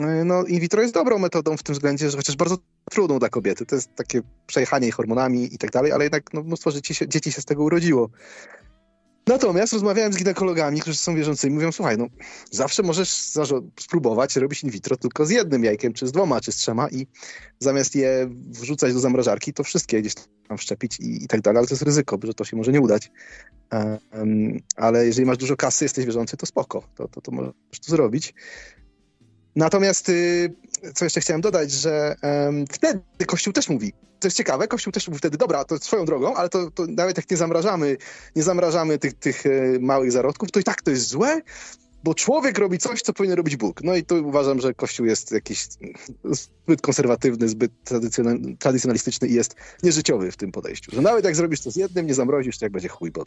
y, 0.00 0.04
no, 0.24 0.44
in 0.44 0.60
vitro 0.60 0.82
jest 0.82 0.94
dobrą 0.94 1.18
metodą 1.18 1.56
w 1.56 1.62
tym 1.62 1.72
względzie, 1.72 2.10
że 2.10 2.16
chociaż 2.16 2.36
bardzo 2.36 2.58
trudną 2.90 3.18
dla 3.18 3.28
kobiety. 3.28 3.66
To 3.66 3.74
jest 3.74 3.94
takie 3.94 4.22
przejechanie 4.46 4.92
hormonami 4.92 5.54
i 5.54 5.58
tak 5.58 5.70
dalej, 5.70 5.92
ale 5.92 6.04
jednak 6.04 6.32
no, 6.32 6.42
mnóstwo 6.42 6.72
dzieci 6.72 6.94
się, 6.94 7.08
dzieci 7.08 7.32
się 7.32 7.42
z 7.42 7.44
tego 7.44 7.62
urodziło. 7.62 8.10
Natomiast 9.26 9.72
rozmawiałem 9.72 10.12
z 10.12 10.16
ginekologami, 10.16 10.80
którzy 10.80 10.98
są 10.98 11.14
wierzącymi, 11.14 11.54
mówią, 11.54 11.72
słuchaj, 11.72 11.98
no 11.98 12.06
zawsze 12.50 12.82
możesz 12.82 13.10
spróbować 13.80 14.36
robić 14.36 14.62
in 14.62 14.70
vitro 14.70 14.96
tylko 14.96 15.26
z 15.26 15.30
jednym 15.30 15.64
jajkiem, 15.64 15.92
czy 15.92 16.06
z 16.06 16.12
dwoma, 16.12 16.40
czy 16.40 16.52
z 16.52 16.56
trzema 16.56 16.88
i 16.88 17.06
zamiast 17.58 17.94
je 17.94 18.30
wrzucać 18.30 18.92
do 18.92 19.00
zamrażarki, 19.00 19.52
to 19.52 19.64
wszystkie 19.64 20.00
gdzieś 20.00 20.14
tam 20.48 20.58
wszczepić 20.58 21.00
i, 21.00 21.24
i 21.24 21.26
tak 21.26 21.40
dalej, 21.40 21.58
ale 21.58 21.66
to 21.66 21.74
jest 21.74 21.82
ryzyko, 21.82 22.18
że 22.24 22.34
to 22.34 22.44
się 22.44 22.56
może 22.56 22.72
nie 22.72 22.80
udać. 22.80 23.10
Um, 24.12 24.58
ale 24.76 25.06
jeżeli 25.06 25.26
masz 25.26 25.36
dużo 25.36 25.56
kasy, 25.56 25.84
jesteś 25.84 26.06
wierzący, 26.06 26.36
to 26.36 26.46
spoko, 26.46 26.82
to, 26.94 27.08
to, 27.08 27.20
to 27.20 27.32
możesz 27.32 27.54
to 27.86 27.90
zrobić. 27.90 28.34
Natomiast, 29.56 30.08
y, 30.08 30.54
co 30.94 31.04
jeszcze 31.04 31.20
chciałem 31.20 31.40
dodać, 31.40 31.70
że 31.70 32.16
um, 32.22 32.64
wtedy 32.72 33.00
Kościół 33.26 33.52
też 33.52 33.68
mówi, 33.68 33.92
to 34.20 34.26
jest 34.26 34.36
ciekawe, 34.36 34.68
Kościół 34.68 34.92
też 34.92 35.08
mówi 35.08 35.18
wtedy, 35.18 35.38
dobra, 35.38 35.64
to 35.64 35.78
swoją 35.78 36.04
drogą, 36.04 36.34
ale 36.34 36.48
to, 36.48 36.70
to 36.70 36.86
nawet 36.86 37.16
jak 37.16 37.30
nie 37.30 37.36
zamrażamy, 37.36 37.96
nie 38.36 38.42
zamrażamy 38.42 38.98
tych, 38.98 39.14
tych 39.14 39.46
e, 39.46 39.50
małych 39.80 40.12
zarodków, 40.12 40.50
to 40.50 40.60
i 40.60 40.64
tak 40.64 40.82
to 40.82 40.90
jest 40.90 41.08
złe, 41.08 41.40
bo 42.04 42.14
człowiek 42.14 42.58
robi 42.58 42.78
coś, 42.78 43.02
co 43.02 43.12
powinien 43.12 43.36
robić 43.36 43.56
Bóg. 43.56 43.82
No 43.82 43.96
i 43.96 44.04
tu 44.04 44.28
uważam, 44.28 44.60
że 44.60 44.74
Kościół 44.74 45.06
jest 45.06 45.32
jakiś 45.32 45.66
zbyt 46.24 46.80
konserwatywny, 46.80 47.48
zbyt 47.48 47.72
tradycjonalistyczny 48.58 49.28
i 49.28 49.34
jest 49.34 49.56
nieżyciowy 49.82 50.32
w 50.32 50.36
tym 50.36 50.52
podejściu. 50.52 50.90
Że 50.94 51.02
nawet 51.02 51.24
jak 51.24 51.36
zrobisz 51.36 51.60
to 51.60 51.70
z 51.70 51.76
jednym, 51.76 52.06
nie 52.06 52.14
zamrozisz, 52.14 52.58
to 52.58 52.64
jak 52.64 52.72
będzie 52.72 52.88
chuj, 52.88 53.10
bo 53.10 53.24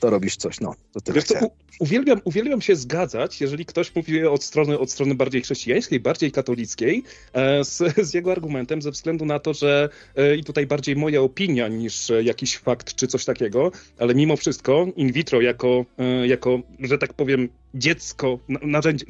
to 0.00 0.10
robisz 0.10 0.36
coś, 0.36 0.60
no. 0.60 0.74
To 0.92 1.00
tyle 1.00 1.14
Wiesz, 1.14 1.24
to 1.24 1.50
uwielbiam, 1.80 2.20
uwielbiam 2.24 2.60
się 2.60 2.76
zgadzać, 2.76 3.40
jeżeli 3.40 3.66
ktoś 3.66 3.94
mówi 3.94 4.26
od 4.26 4.44
strony, 4.44 4.78
od 4.78 4.90
strony 4.90 5.14
bardziej 5.14 5.42
chrześcijańskiej, 5.42 6.00
bardziej 6.00 6.32
katolickiej, 6.32 7.04
e, 7.32 7.64
z, 7.64 7.96
z 8.08 8.14
jego 8.14 8.32
argumentem, 8.32 8.82
ze 8.82 8.90
względu 8.90 9.24
na 9.24 9.38
to, 9.38 9.54
że 9.54 9.88
e, 10.16 10.36
i 10.36 10.44
tutaj 10.44 10.66
bardziej 10.66 10.96
moja 10.96 11.20
opinia 11.20 11.68
niż 11.68 12.12
jakiś 12.22 12.58
fakt 12.58 12.94
czy 12.94 13.06
coś 13.06 13.24
takiego, 13.24 13.72
ale 13.98 14.14
mimo 14.14 14.36
wszystko 14.36 14.86
in 14.96 15.12
vitro 15.12 15.40
jako, 15.40 15.84
e, 15.98 16.26
jako 16.26 16.60
że 16.80 16.98
tak 16.98 17.14
powiem, 17.14 17.48
dziecko, 17.74 18.38
narzędzie, 18.48 19.06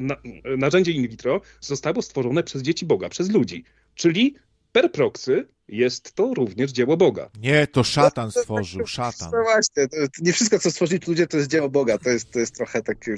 narzędzie 0.58 0.92
in 0.92 1.08
vitro 1.08 1.40
zostało 1.60 2.02
stworzone 2.02 2.42
przez 2.42 2.62
dzieci 2.62 2.86
Boga, 2.86 3.08
przez 3.08 3.30
ludzi. 3.30 3.64
Czyli 3.94 4.34
per 4.74 4.92
proxy 4.92 5.48
jest 5.68 6.14
to 6.14 6.34
również 6.34 6.72
dzieło 6.72 6.96
Boga. 6.96 7.30
Nie, 7.40 7.66
to 7.66 7.84
szatan 7.84 8.30
stworzył, 8.30 8.86
szatan. 8.86 9.30
No 9.32 9.42
właśnie, 9.42 9.88
to, 9.88 9.96
nie 10.22 10.32
wszystko, 10.32 10.58
co 10.58 10.70
stworzyli 10.70 11.00
ludzie, 11.06 11.26
to 11.26 11.36
jest 11.36 11.50
dzieło 11.50 11.68
Boga. 11.68 11.98
To 11.98 12.10
jest, 12.10 12.30
to 12.30 12.38
jest 12.38 12.54
trochę 12.54 12.82
taki 12.82 13.10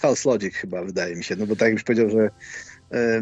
false 0.00 0.28
logic 0.28 0.54
chyba, 0.54 0.84
wydaje 0.84 1.16
mi 1.16 1.24
się. 1.24 1.36
No 1.36 1.46
bo 1.46 1.56
tak 1.56 1.66
jak 1.66 1.72
już 1.72 1.82
powiedział, 1.82 2.10
że 2.10 2.30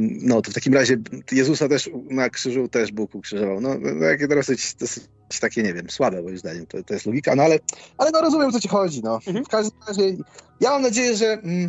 no 0.01 0.43
to 0.43 0.51
w 0.51 0.55
takim 0.55 0.75
razie 0.75 0.97
Jezusa 1.33 1.69
też 1.69 1.91
na 2.11 2.31
krzyżu 2.31 2.69
też 2.69 2.93
Bóg 2.93 3.15
ukrzyżował. 3.15 3.61
No, 3.61 3.75
no 3.79 4.01
takie 4.01 4.29
dosyć, 4.29 4.75
dosyć 4.75 5.05
takie, 5.41 5.63
nie 5.63 5.75
wiem, 5.75 5.91
słabe 5.91 6.23
moim 6.23 6.39
zdaniem, 6.39 6.67
to, 6.67 6.83
to 6.83 6.95
jest 6.95 7.07
logika, 7.07 7.35
no 7.37 7.43
ale, 7.43 7.59
ale 7.99 8.11
no 8.11 8.21
rozumiem, 8.21 8.49
o 8.49 8.53
co 8.53 8.61
ci 8.61 8.69
chodzi, 8.69 9.03
no. 9.03 9.15
Mhm. 9.15 9.45
W 9.45 9.49
każdym 9.49 9.79
razie, 9.89 10.17
ja 10.61 10.71
mam 10.71 10.83
nadzieję, 10.83 11.17
że 11.17 11.27
mm, 11.33 11.69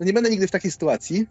no 0.00 0.06
nie 0.06 0.12
będę 0.12 0.30
nigdy 0.30 0.46
w 0.46 0.50
takiej 0.50 0.70
sytuacji, 0.70 1.26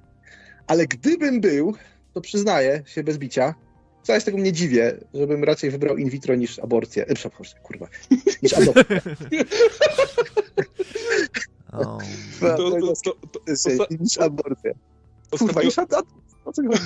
ale 0.68 0.88
gdybym 0.88 1.42
był, 1.42 1.76
to 2.14 2.22
przyznaję 2.22 2.84
się 2.86 3.04
bez 3.04 3.18
bicia, 3.18 3.56
wcale 4.04 4.22
z 4.22 4.24
tego 4.24 4.38
mnie 4.38 4.52
dziwię, 4.52 4.98
żebym 5.14 5.44
raczej 5.44 5.72
wybrał 5.72 5.98
in 5.98 6.10
vitro 6.10 6.36
niż 6.36 6.60
aborcję. 6.60 7.08
E, 7.08 7.14
przepraszam, 7.14 7.60
kurwa, 7.64 7.88
niż 8.44 8.54
adopcję. 8.58 9.02
Oh. 11.78 11.98
To, 12.40 12.58
to, 12.58 12.94
to, 13.04 13.14
to, 13.78 13.88
niż 14.00 14.18
aborcję. 14.18 14.74
Kurwa, 15.40 15.62
już 16.46 16.80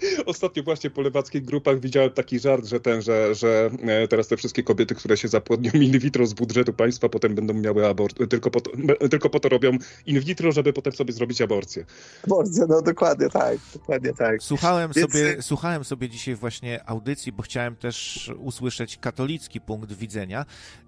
Ostatnio 0.26 0.62
właśnie 0.62 0.90
po 0.90 1.02
lewackich 1.02 1.44
grupach 1.44 1.80
widziałem 1.80 2.10
taki 2.10 2.38
żart, 2.38 2.66
że 2.66 2.80
ten, 2.80 3.02
że, 3.02 3.34
że 3.34 3.70
e, 3.82 4.08
teraz 4.08 4.28
te 4.28 4.36
wszystkie 4.36 4.62
kobiety, 4.62 4.94
które 4.94 5.16
się 5.16 5.28
zapłodnią 5.28 5.70
in 5.72 5.98
vitro 5.98 6.26
z 6.26 6.34
budżetu 6.34 6.72
państwa, 6.72 7.08
potem 7.08 7.34
będą 7.34 7.54
miały 7.54 7.86
aborcję, 7.86 8.26
tylko 8.26 8.50
po 8.50 8.60
to, 8.60 8.70
tylko 9.10 9.30
po 9.30 9.40
to 9.40 9.48
robią 9.48 9.70
in 10.06 10.20
vitro, 10.20 10.52
żeby 10.52 10.72
potem 10.72 10.92
sobie 10.92 11.12
zrobić 11.12 11.42
aborcję. 11.42 11.84
Aborcję, 12.24 12.66
no 12.68 12.82
dokładnie 12.82 13.28
tak, 13.30 13.58
dokładnie 13.74 14.12
tak. 14.12 14.42
Słuchałem, 14.42 14.90
Więc... 14.96 15.12
sobie, 15.12 15.42
słuchałem 15.42 15.84
sobie 15.84 16.08
dzisiaj 16.08 16.34
właśnie 16.34 16.88
audycji, 16.88 17.32
bo 17.32 17.42
chciałem 17.42 17.76
też 17.76 18.30
usłyszeć 18.38 18.96
katolicki 18.96 19.60
punkt 19.60 19.92
widzenia 19.92 20.46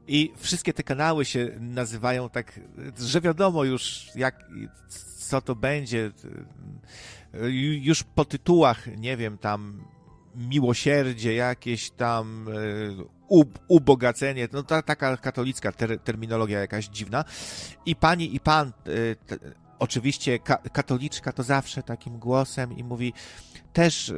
i 0.09 0.32
wszystkie 0.36 0.73
te 0.73 0.82
kanały 0.82 1.24
się 1.24 1.49
nazywają 1.61 2.28
tak, 2.28 2.61
że 2.99 3.20
wiadomo 3.20 3.65
już 3.65 4.07
jak, 4.15 4.45
co 5.19 5.40
to 5.40 5.55
będzie 5.55 6.11
już 7.81 8.03
po 8.03 8.25
tytułach, 8.25 8.87
nie 8.97 9.17
wiem, 9.17 9.39
tam 9.39 9.85
miłosierdzie, 10.35 11.35
jakieś 11.35 11.91
tam 11.91 12.49
e, 12.49 12.53
ubogacenie, 13.69 14.49
no 14.53 14.63
ta, 14.63 14.83
taka 14.83 15.17
katolicka 15.17 15.73
ter, 15.73 15.99
terminologia 16.01 16.61
jakaś 16.61 16.89
dziwna. 16.89 17.25
I 17.87 17.97
pani 17.97 18.35
i 18.35 18.41
pan, 18.41 18.69
e, 18.69 18.73
oczywiście 19.79 20.39
ka, 20.39 20.57
katoliczka 20.57 21.33
to 21.33 21.43
zawsze 21.43 21.83
takim 21.83 22.19
głosem 22.19 22.77
i 22.77 22.85
mówi 22.85 23.13
też 23.73 24.13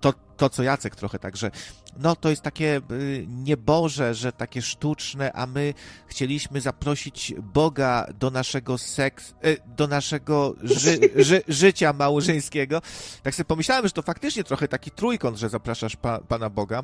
to, 0.00 0.14
to 0.36 0.50
co 0.50 0.62
Jacek 0.62 0.96
trochę 0.96 1.18
także 1.18 1.50
no 1.96 2.16
to 2.16 2.30
jest 2.30 2.42
takie 2.42 2.80
y, 2.90 3.26
nieboże, 3.28 4.14
że 4.14 4.32
takie 4.32 4.62
sztuczne, 4.62 5.32
a 5.32 5.46
my 5.46 5.74
chcieliśmy 6.06 6.60
zaprosić 6.60 7.34
Boga 7.42 8.06
do 8.18 8.30
naszego 8.30 8.78
seks, 8.78 9.34
y, 9.46 9.56
do 9.76 9.86
naszego 9.86 10.54
ży, 10.62 10.98
ży, 11.24 11.42
życia 11.48 11.92
małżeńskiego. 11.92 12.82
Tak 13.22 13.34
sobie 13.34 13.44
pomyślałem, 13.44 13.84
że 13.84 13.92
to 13.92 14.02
faktycznie 14.02 14.44
trochę 14.44 14.68
taki 14.68 14.90
trójkąt, 14.90 15.38
że 15.38 15.48
zapraszasz 15.48 15.96
pa, 15.96 16.18
Pana 16.18 16.50
Boga 16.50 16.82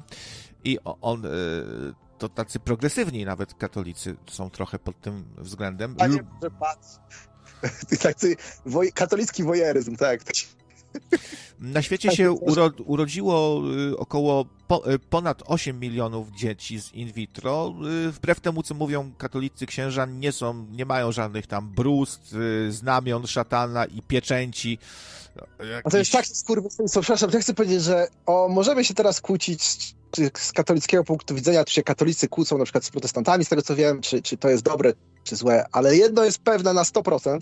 i 0.65 0.79
on 1.01 1.25
y, 1.25 1.29
to 2.19 2.29
tacy 2.29 2.61
progresywni 2.61 3.25
nawet 3.25 3.55
katolicy 3.55 4.17
są 4.27 4.51
trochę 4.51 4.79
pod 4.79 5.01
tym 5.01 5.25
względem. 5.39 5.97
Panie, 5.97 6.25
że 6.43 6.51
patrz. 6.51 6.89
Tacy 8.03 8.37
woj, 8.67 8.93
katolicki 8.93 9.45
wojeryzm, 9.45 9.97
tak. 9.97 10.21
Na 11.61 11.83
świecie 11.83 12.17
się 12.17 12.33
uro, 12.33 12.71
urodziło 12.85 13.63
y, 13.91 13.99
około 13.99 14.45
po, 14.69 14.93
y, 14.93 14.99
ponad 14.99 15.43
8 15.47 15.81
milionów 15.81 16.31
dzieci 16.31 16.81
z 16.81 16.95
in 16.95 17.13
vitro. 17.13 17.75
Y, 18.09 18.13
wbrew 18.13 18.41
temu, 18.41 18.63
co 18.63 18.75
mówią 18.75 19.13
katolicy 19.19 19.67
księża, 19.67 20.07
nie 20.07 20.33
są, 20.33 20.67
nie 20.71 20.85
mają 20.85 21.13
żadnych 21.13 21.47
tam 21.47 21.69
brust, 21.69 22.35
znamion 22.69 23.27
szatana 23.27 23.85
i 23.85 24.03
pieczęci. 24.03 24.79
Jakiś... 25.59 25.83
A 25.85 25.91
to 25.91 25.99
jest 25.99 26.13
tak 26.13 26.27
skurwysyństwo. 26.27 27.01
Przepraszam, 27.01 27.31
ja 27.33 27.41
chcę 27.41 27.55
powiedzieć, 27.55 27.83
że 27.83 28.09
o, 28.27 28.49
możemy 28.49 28.85
się 28.85 28.95
teraz 28.95 29.21
kłócić 29.21 29.95
czy 30.11 30.31
z 30.35 30.53
katolickiego 30.53 31.05
punktu 31.05 31.35
widzenia, 31.35 31.65
czy 31.65 31.75
się 31.75 31.83
katolicy 31.83 32.29
kłócą 32.29 32.59
na 32.59 32.65
przykład 32.65 32.85
z 32.85 32.91
protestantami, 32.91 33.45
z 33.45 33.49
tego 33.49 33.63
co 33.63 33.77
wiem, 33.77 34.01
czy, 34.01 34.23
czy 34.23 34.37
to 34.37 34.49
jest 34.49 34.63
dobre, 34.63 34.93
czy 35.25 35.37
złe, 35.37 35.65
ale 35.73 35.97
jedno 35.97 36.25
jest 36.25 36.39
pewne 36.39 36.73
na 36.73 36.83
100%, 36.83 37.39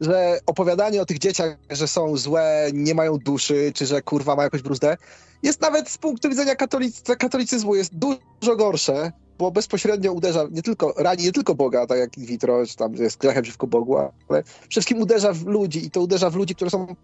że 0.00 0.38
opowiadanie 0.46 1.02
o 1.02 1.06
tych 1.06 1.18
dzieciach, 1.18 1.56
że 1.70 1.88
są 1.88 2.16
złe, 2.16 2.70
nie 2.72 2.94
mają 2.94 3.18
duszy, 3.18 3.72
czy 3.74 3.86
że 3.86 4.02
kurwa 4.02 4.36
mają 4.36 4.46
jakąś 4.46 4.62
bruzdę, 4.62 4.96
jest 5.42 5.60
nawet 5.60 5.88
z 5.90 5.98
punktu 5.98 6.28
widzenia 6.28 6.56
katolicy, 6.56 7.16
katolicyzmu 7.16 7.74
jest 7.74 7.92
dużo 7.94 8.56
gorsze, 8.56 9.12
bo 9.38 9.50
bezpośrednio 9.50 10.12
uderza 10.12 10.46
nie 10.50 10.62
tylko, 10.62 10.94
rani 10.96 11.24
nie 11.24 11.32
tylko 11.32 11.54
Boga, 11.54 11.86
tak 11.86 11.98
jak 11.98 12.18
in 12.18 12.26
vitro, 12.26 12.66
czy 12.66 12.76
tam 12.76 12.94
jest 12.94 13.18
grzechem 13.18 13.42
przeciwko 13.42 13.66
Bogu, 13.66 13.96
ale 14.28 14.42
wszystkim 14.68 15.00
uderza 15.00 15.32
w 15.32 15.46
ludzi 15.46 15.86
i 15.86 15.90
to 15.90 16.00
uderza 16.00 16.30
w 16.30 16.36
ludzi, 16.36 16.54
którzy 16.54 16.70
są 16.70 16.96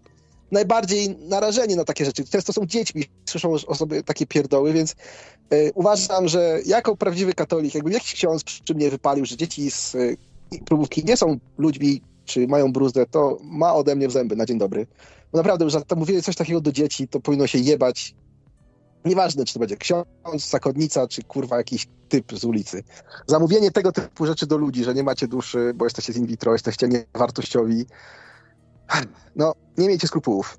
najbardziej 0.51 1.17
narażeni 1.17 1.75
na 1.75 1.83
takie 1.83 2.05
rzeczy. 2.05 2.25
Często 2.25 2.53
są 2.53 2.65
dziećmi, 2.65 3.03
słyszą 3.25 3.53
o 3.67 3.75
sobie 3.75 4.03
takie 4.03 4.27
pierdoły, 4.27 4.73
więc 4.73 4.95
y, 5.53 5.71
uważam, 5.75 6.27
że 6.27 6.59
jako 6.65 6.97
prawdziwy 6.97 7.33
katolik, 7.33 7.75
jakby 7.75 7.91
jakiś 7.91 8.13
ksiądz 8.13 8.43
przy 8.43 8.75
mnie 8.75 8.89
wypalił, 8.89 9.25
że 9.25 9.37
dzieci 9.37 9.71
z 9.71 9.95
y, 9.95 10.17
próbówki 10.65 11.05
nie 11.05 11.17
są 11.17 11.37
ludźmi 11.57 12.01
czy 12.27 12.47
mają 12.47 12.71
bruzdę, 12.71 13.05
to 13.05 13.37
ma 13.41 13.73
ode 13.73 13.95
mnie 13.95 14.07
w 14.07 14.11
zęby 14.11 14.35
na 14.35 14.45
dzień 14.45 14.57
dobry. 14.57 14.87
Bo 15.31 15.37
naprawdę, 15.37 15.65
już 15.65 15.73
to 15.87 15.95
mówienie 15.95 16.21
coś 16.21 16.35
takiego 16.35 16.61
do 16.61 16.71
dzieci, 16.71 17.07
to 17.07 17.19
powinno 17.19 17.47
się 17.47 17.59
jebać. 17.59 18.15
Nieważne, 19.05 19.45
czy 19.45 19.53
to 19.53 19.59
będzie 19.59 19.77
ksiądz, 19.77 20.49
zakonnica, 20.49 21.07
czy 21.07 21.23
kurwa 21.23 21.57
jakiś 21.57 21.87
typ 22.09 22.39
z 22.39 22.43
ulicy. 22.43 22.83
Zamówienie 23.27 23.71
tego 23.71 23.91
typu 23.91 24.25
rzeczy 24.25 24.47
do 24.47 24.57
ludzi, 24.57 24.83
że 24.83 24.93
nie 24.93 25.03
macie 25.03 25.27
duszy, 25.27 25.71
bo 25.75 25.85
jesteście 25.85 26.13
z 26.13 26.17
in 26.17 26.25
vitro, 26.25 26.53
jesteście 26.53 26.87
niewartościowi. 26.87 27.85
No, 29.35 29.53
nie 29.77 29.87
miejcie 29.87 30.07
skrupułów. 30.07 30.57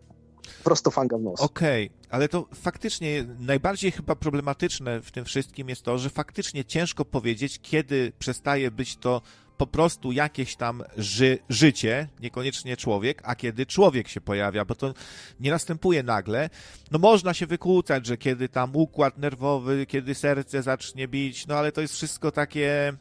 Prosto 0.65 0.91
fanga 0.91 1.19
w 1.19 1.21
nos. 1.21 1.41
Okej, 1.41 1.87
okay, 1.87 2.09
ale 2.11 2.29
to 2.29 2.47
faktycznie 2.55 3.27
najbardziej 3.39 3.91
chyba 3.93 4.17
problematyczne 4.17 5.03
w 5.03 5.11
tym 5.11 5.25
wszystkim 5.25 5.69
jest 5.69 5.83
to, 5.83 5.99
że 5.99 6.11
faktycznie 6.11 6.65
ciężko 6.65 7.05
powiedzieć, 7.05 7.59
kiedy 7.63 8.13
przestaje 8.19 8.71
być 8.71 8.97
to 8.97 9.23
po 9.59 9.67
prostu 9.67 10.13
jakieś 10.13 10.57
tam 10.57 10.83
ży 10.97 11.39
życie, 11.49 12.09
niekoniecznie 12.21 12.77
człowiek, 12.77 13.23
a 13.25 13.35
kiedy 13.35 13.67
człowiek 13.67 14.09
się 14.09 14.21
pojawia, 14.21 14.65
bo 14.65 14.75
to 14.75 14.95
nie 15.41 15.51
następuje 15.51 16.03
nagle. 16.03 16.51
No 16.91 16.99
można 16.99 17.35
się 17.35 17.47
wykłócać, 17.47 18.07
że 18.07 18.17
kiedy 18.17 18.49
tam 18.49 18.77
układ 18.77 19.19
nerwowy, 19.19 19.87
kiedy 19.87 20.15
serce 20.15 20.63
zacznie 20.63 21.09
bić, 21.09 21.47
no 21.47 21.55
ale 21.55 21.73
to 21.73 21.81
jest 21.81 21.95
wszystko 21.95 22.33
takie... 22.33 22.93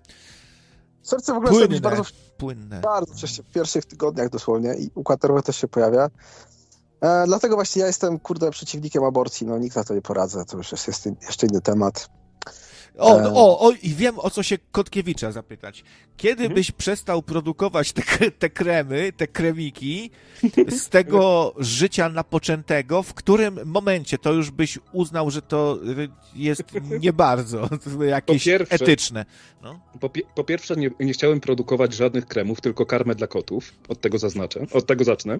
Serce 1.02 1.34
w 1.34 1.38
ogóle 1.38 1.52
płynne, 1.52 1.80
bardzo, 1.80 2.04
płynne. 2.38 2.82
bardzo 2.82 3.14
wcześnie, 3.14 3.44
w 3.44 3.54
pierwszych 3.54 3.86
tygodniach 3.86 4.30
dosłownie 4.30 4.76
i 4.76 4.92
układ 4.96 5.24
nerwowy 5.24 5.44
też 5.44 5.58
się 5.58 5.68
pojawia. 5.68 6.10
E, 7.02 7.24
dlatego 7.28 7.56
właśnie 7.56 7.80
ja 7.80 7.88
jestem, 7.88 8.20
kurde, 8.20 8.52
przeciwnikiem 8.52 9.04
aborcji, 9.04 9.48
no 9.48 9.58
nikt 9.58 9.76
na 9.76 9.84
to 9.84 9.94
nie 9.94 10.02
poradzę, 10.02 10.46
to 10.46 10.58
już 10.58 10.72
jest, 10.72 10.88
jest 10.88 11.06
jeszcze 11.22 11.48
inny 11.48 11.62
temat. 11.62 12.10
O, 12.98 13.22
no, 13.22 13.32
o, 13.36 13.60
o, 13.60 13.72
i 13.72 13.90
wiem 13.90 14.20
o 14.20 14.30
co 14.30 14.44
się 14.44 14.58
Kotkiewicza 14.72 15.32
zapytać. 15.32 15.84
Kiedy 16.18 16.44
mhm. 16.44 16.54
byś 16.54 16.72
przestał 16.72 17.22
produkować 17.22 17.94
te, 17.94 18.32
te 18.32 18.50
kremy, 18.50 19.14
te 19.18 19.28
kremiki 19.28 20.12
z 20.68 20.90
tego 20.90 21.54
życia 21.58 22.10
napoczętego, 22.10 23.04
w 23.04 23.14
którym 23.14 23.60
momencie 23.66 24.18
to 24.18 24.34
już 24.34 24.52
byś 24.52 24.80
uznał, 24.92 25.32
że 25.32 25.42
to 25.42 25.80
jest 26.36 26.64
nie 27.00 27.14
bardzo 27.14 27.70
jakieś 28.08 28.44
po 28.44 28.50
pierwsze, 28.50 28.76
etyczne? 28.76 29.26
No? 29.62 29.80
Po, 30.00 30.10
po, 30.36 30.44
pierwsze, 30.44 30.76
nie, 30.76 30.90
nie, 31.00 31.14
chciałem 31.14 31.40
produkować 31.40 31.94
żadnych 31.94 32.26
kremów, 32.26 32.62
tylko 32.62 32.86
karmę 32.86 33.16
dla 33.16 33.28
kotów. 33.28 33.74
Od 33.88 34.02
tego 34.02 34.18
zaznaczę, 34.18 34.66
od 34.74 34.86
tego 34.86 35.04
zacznę. 35.04 35.40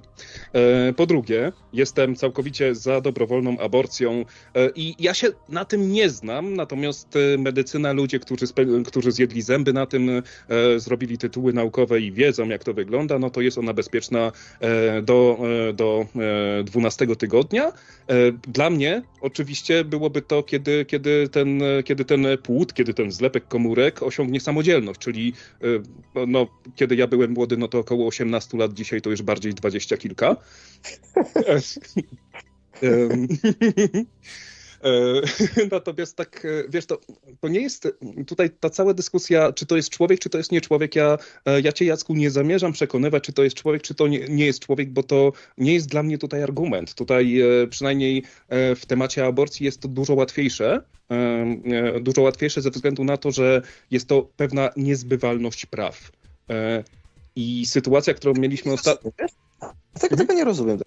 E, 0.54 0.94
po 0.94 1.06
drugie, 1.06 1.52
jestem 1.74 2.16
całkowicie 2.16 2.76
za 2.76 3.02
dobrowolną 3.02 3.58
aborcją 3.60 4.26
e, 4.56 4.70
i 4.76 4.96
ja 5.00 5.14
się 5.14 5.28
na 5.50 5.66
tym 5.66 5.92
nie 5.92 6.10
znam, 6.10 6.56
natomiast 6.56 7.16
e, 7.16 7.38
medycyna, 7.48 7.94
ludzie, 7.94 8.20
którzy, 8.20 8.46
którzy 8.86 9.12
zjedli 9.12 9.42
zęby 9.42 9.74
na 9.74 9.86
tym, 9.86 10.10
e, 10.10 10.22
zrobili 10.80 11.18
tytuły 11.18 11.54
naukowe 11.54 12.02
i 12.02 12.12
wiedzą, 12.12 12.50
jak 12.50 12.64
to 12.64 12.74
wygląda, 12.74 13.20
no 13.20 13.30
to 13.30 13.42
jest 13.42 13.58
ona 13.58 13.74
bezpieczna 13.74 14.32
e, 14.60 15.02
do, 15.02 15.38
e, 15.70 15.74
do 15.74 16.06
12 16.64 17.16
tygodnia. 17.16 17.72
Dla 18.48 18.70
mnie 18.70 19.02
oczywiście 19.22 19.84
byłoby 19.84 20.22
to, 20.22 20.44
kiedy, 20.44 20.86
kiedy, 20.86 21.30
ten, 21.30 21.62
kiedy 21.86 22.06
ten 22.06 22.28
płód, 22.44 22.74
kiedy 22.74 22.94
ten 22.94 23.12
zlepek 23.12 23.48
komórek 23.48 24.04
osiągnie 24.04 24.40
samodzielność, 24.40 25.00
czyli 25.00 25.34
no, 26.28 26.48
kiedy 26.76 26.96
ja 26.96 27.08
byłem 27.08 27.32
młody, 27.32 27.58
no 27.58 27.68
to 27.68 27.80
około 27.80 28.08
18 28.08 28.58
lat, 28.58 28.74
dzisiaj 28.74 29.02
to 29.02 29.10
już 29.10 29.22
bardziej 29.22 29.54
dwadzieścia 29.54 29.98
kilka. 29.98 30.36
E, 34.84 35.22
natomiast 35.72 36.16
tak, 36.16 36.46
e, 36.46 36.64
wiesz, 36.70 36.86
to, 36.86 37.00
to 37.40 37.48
nie 37.48 37.60
jest 37.60 37.88
tutaj 38.28 38.50
ta 38.50 38.70
cała 38.70 38.94
dyskusja, 38.94 39.54
czy 39.54 39.66
to 39.66 39.76
jest 39.76 39.90
człowiek, 39.90 40.20
czy 40.20 40.30
to 40.30 40.38
jest 40.38 40.52
nie 40.52 40.62
człowiek. 40.62 40.96
Ja, 40.96 41.18
e, 41.46 41.62
ja 41.62 41.72
cię, 41.72 41.86
Jacku, 41.86 42.14
nie 42.14 42.32
zamierzam 42.32 42.72
przekonywać, 42.72 43.24
czy 43.24 43.34
to 43.34 43.44
jest 43.44 43.56
człowiek, 43.56 43.82
czy 43.82 43.96
to 43.96 44.08
nie, 44.08 44.20
nie 44.20 44.46
jest 44.46 44.66
człowiek, 44.66 44.90
bo 44.90 45.04
to 45.04 45.32
nie 45.58 45.74
jest 45.74 45.90
dla 45.90 46.04
mnie 46.04 46.18
tutaj 46.18 46.44
argument. 46.44 46.94
Tutaj 46.94 47.42
przynajmniej 47.70 48.24
w 48.76 48.82
temacie 48.88 49.26
aborcji 49.26 49.66
jest 49.66 49.82
to 49.82 49.88
dużo 49.88 50.14
łatwiejsze. 50.14 50.82
Dużo 52.02 52.22
łatwiejsze 52.22 52.62
ze 52.62 52.72
względu 52.72 53.04
na 53.04 53.18
to, 53.18 53.32
że 53.32 53.62
jest 53.92 54.08
to 54.08 54.30
pewna 54.38 54.70
niezbywalność 54.78 55.66
praw. 55.66 56.12
I 57.36 57.66
sytuacja, 57.66 58.14
którą 58.14 58.34
mieliśmy 58.34 58.74
ostatnio. 58.74 59.12
Tego, 60.00 60.16
tego 60.16 60.34
nie 60.34 60.44
rozumiem. 60.44 60.80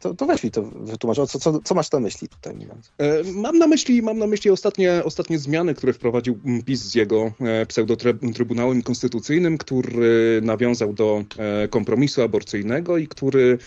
To, 0.00 0.14
to 0.14 0.26
weź 0.26 0.44
mi 0.44 0.50
to 0.50 0.62
wytłumacz. 0.62 1.16
Co, 1.16 1.26
co, 1.26 1.60
co 1.64 1.74
masz 1.74 1.92
na 1.92 2.00
myśli 2.00 2.28
tutaj? 2.28 2.56
E, 2.98 3.22
mam 3.32 3.58
na 3.58 3.66
myśli, 3.66 4.02
mam 4.02 4.18
na 4.18 4.26
myśli 4.26 4.50
ostatnie, 4.50 5.02
ostatnie 5.04 5.38
zmiany, 5.38 5.74
które 5.74 5.92
wprowadził 5.92 6.38
PiS 6.66 6.80
z 6.80 6.94
jego 6.94 7.32
e, 7.40 7.66
pseudo-trybunałem 7.66 8.82
konstytucyjnym, 8.82 9.58
który 9.58 10.40
nawiązał 10.42 10.92
do 10.92 11.24
e, 11.38 11.68
kompromisu 11.68 12.22
aborcyjnego 12.22 12.98
i 12.98 13.08
który 13.08 13.58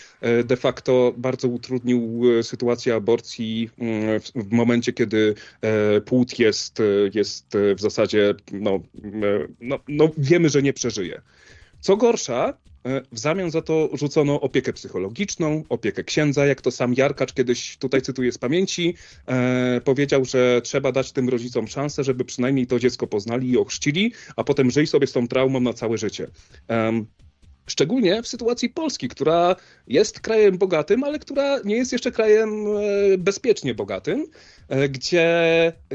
de 0.44 0.56
facto 0.56 1.14
bardzo 1.16 1.48
utrudnił 1.48 2.22
sytuację 2.42 2.94
aborcji 2.94 3.70
w 4.34 4.52
momencie, 4.52 4.92
kiedy 4.92 5.34
płód 6.04 6.38
jest, 6.38 6.82
jest 7.14 7.46
w 7.76 7.80
zasadzie, 7.80 8.34
no, 8.52 8.80
no, 9.60 9.78
no 9.88 10.10
wiemy, 10.18 10.48
że 10.48 10.62
nie 10.62 10.72
przeżyje. 10.72 11.20
Co 11.80 11.96
gorsza, 11.96 12.54
w 12.84 13.18
zamian 13.18 13.50
za 13.50 13.62
to 13.62 13.88
rzucono 13.92 14.40
opiekę 14.40 14.72
psychologiczną, 14.72 15.64
opiekę 15.68 16.04
księdza, 16.04 16.46
jak 16.46 16.60
to 16.60 16.70
sam 16.70 16.94
Jarkacz 16.94 17.32
kiedyś, 17.32 17.76
tutaj 17.76 18.02
cytuję 18.02 18.32
z 18.32 18.38
pamięci, 18.38 18.94
e, 19.26 19.80
powiedział, 19.84 20.24
że 20.24 20.60
trzeba 20.64 20.92
dać 20.92 21.12
tym 21.12 21.28
rodzicom 21.28 21.68
szansę, 21.68 22.04
żeby 22.04 22.24
przynajmniej 22.24 22.66
to 22.66 22.78
dziecko 22.78 23.06
poznali 23.06 23.50
i 23.50 23.58
ochrzcili, 23.58 24.12
a 24.36 24.44
potem 24.44 24.70
żyj 24.70 24.86
sobie 24.86 25.06
z 25.06 25.12
tą 25.12 25.28
traumą 25.28 25.60
na 25.60 25.72
całe 25.72 25.98
życie. 25.98 26.26
E, 26.70 27.04
Szczególnie 27.66 28.22
w 28.22 28.28
sytuacji 28.28 28.68
Polski, 28.68 29.08
która 29.08 29.56
jest 29.86 30.20
krajem 30.20 30.58
bogatym, 30.58 31.04
ale 31.04 31.18
która 31.18 31.60
nie 31.64 31.76
jest 31.76 31.92
jeszcze 31.92 32.12
krajem 32.12 32.66
e, 32.66 33.18
bezpiecznie 33.18 33.74
bogatym, 33.74 34.26
gdzie 34.88 35.32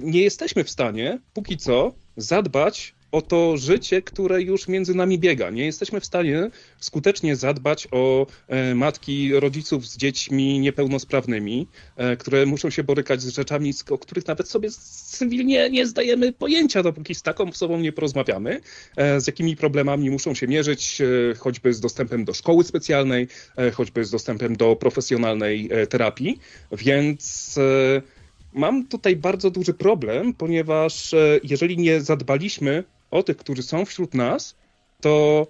nie 0.02 0.22
jesteśmy 0.22 0.64
w 0.64 0.70
stanie 0.70 1.20
póki 1.34 1.58
co 1.58 1.94
zadbać 2.18 2.95
o 3.16 3.22
to 3.22 3.58
życie, 3.58 4.02
które 4.02 4.42
już 4.42 4.68
między 4.68 4.96
nami 4.96 5.20
biega. 5.20 5.50
Nie 5.50 5.66
jesteśmy 5.66 6.00
w 6.00 6.06
stanie 6.06 6.50
skutecznie 6.80 7.36
zadbać 7.36 7.88
o 7.92 8.28
e, 8.48 8.76
matki, 8.76 9.40
rodziców 9.40 9.88
z 9.88 9.98
dziećmi 9.98 10.60
niepełnosprawnymi, 10.60 11.68
e, 11.96 12.18
które 12.18 12.46
muszą 12.46 12.70
się 12.70 12.84
borykać 12.84 13.22
z 13.22 13.28
rzeczami, 13.28 13.74
o 13.90 13.98
których 13.98 14.28
nawet 14.28 14.50
sobie 14.50 14.70
cywilnie 15.12 15.70
nie 15.70 15.86
zdajemy 15.88 16.34
pojęcia, 16.34 16.84
dopóki 16.84 17.16
z 17.16 17.22
taką 17.22 17.50
osobą 17.50 17.80
nie 17.80 17.92
porozmawiamy, 17.92 18.62
e, 18.98 19.22
z 19.22 19.28
jakimi 19.28 19.56
problemami 19.56 20.10
muszą 20.10 20.34
się 20.34 20.48
mierzyć, 20.48 21.02
choćby 21.38 21.74
z 21.74 21.80
dostępem 21.80 22.26
do 22.26 22.34
szkoły 22.34 22.64
specjalnej, 22.64 23.28
choćby 23.74 24.06
z 24.06 24.12
dostępem 24.12 24.56
do 24.56 24.76
profesjonalnej 24.76 25.70
terapii. 25.90 26.40
Więc 26.72 27.56
mam 28.54 28.88
tutaj 28.88 29.16
bardzo 29.16 29.52
duży 29.52 29.74
problem, 29.74 30.34
ponieważ 30.34 31.16
jeżeli 31.44 31.78
nie 31.78 32.02
zadbaliśmy 32.02 32.84
o 33.16 33.24
tych, 33.24 33.38
którzy 33.38 33.64
są 33.64 33.86
wśród 33.86 34.14
nas, 34.14 34.56
to 35.02 35.48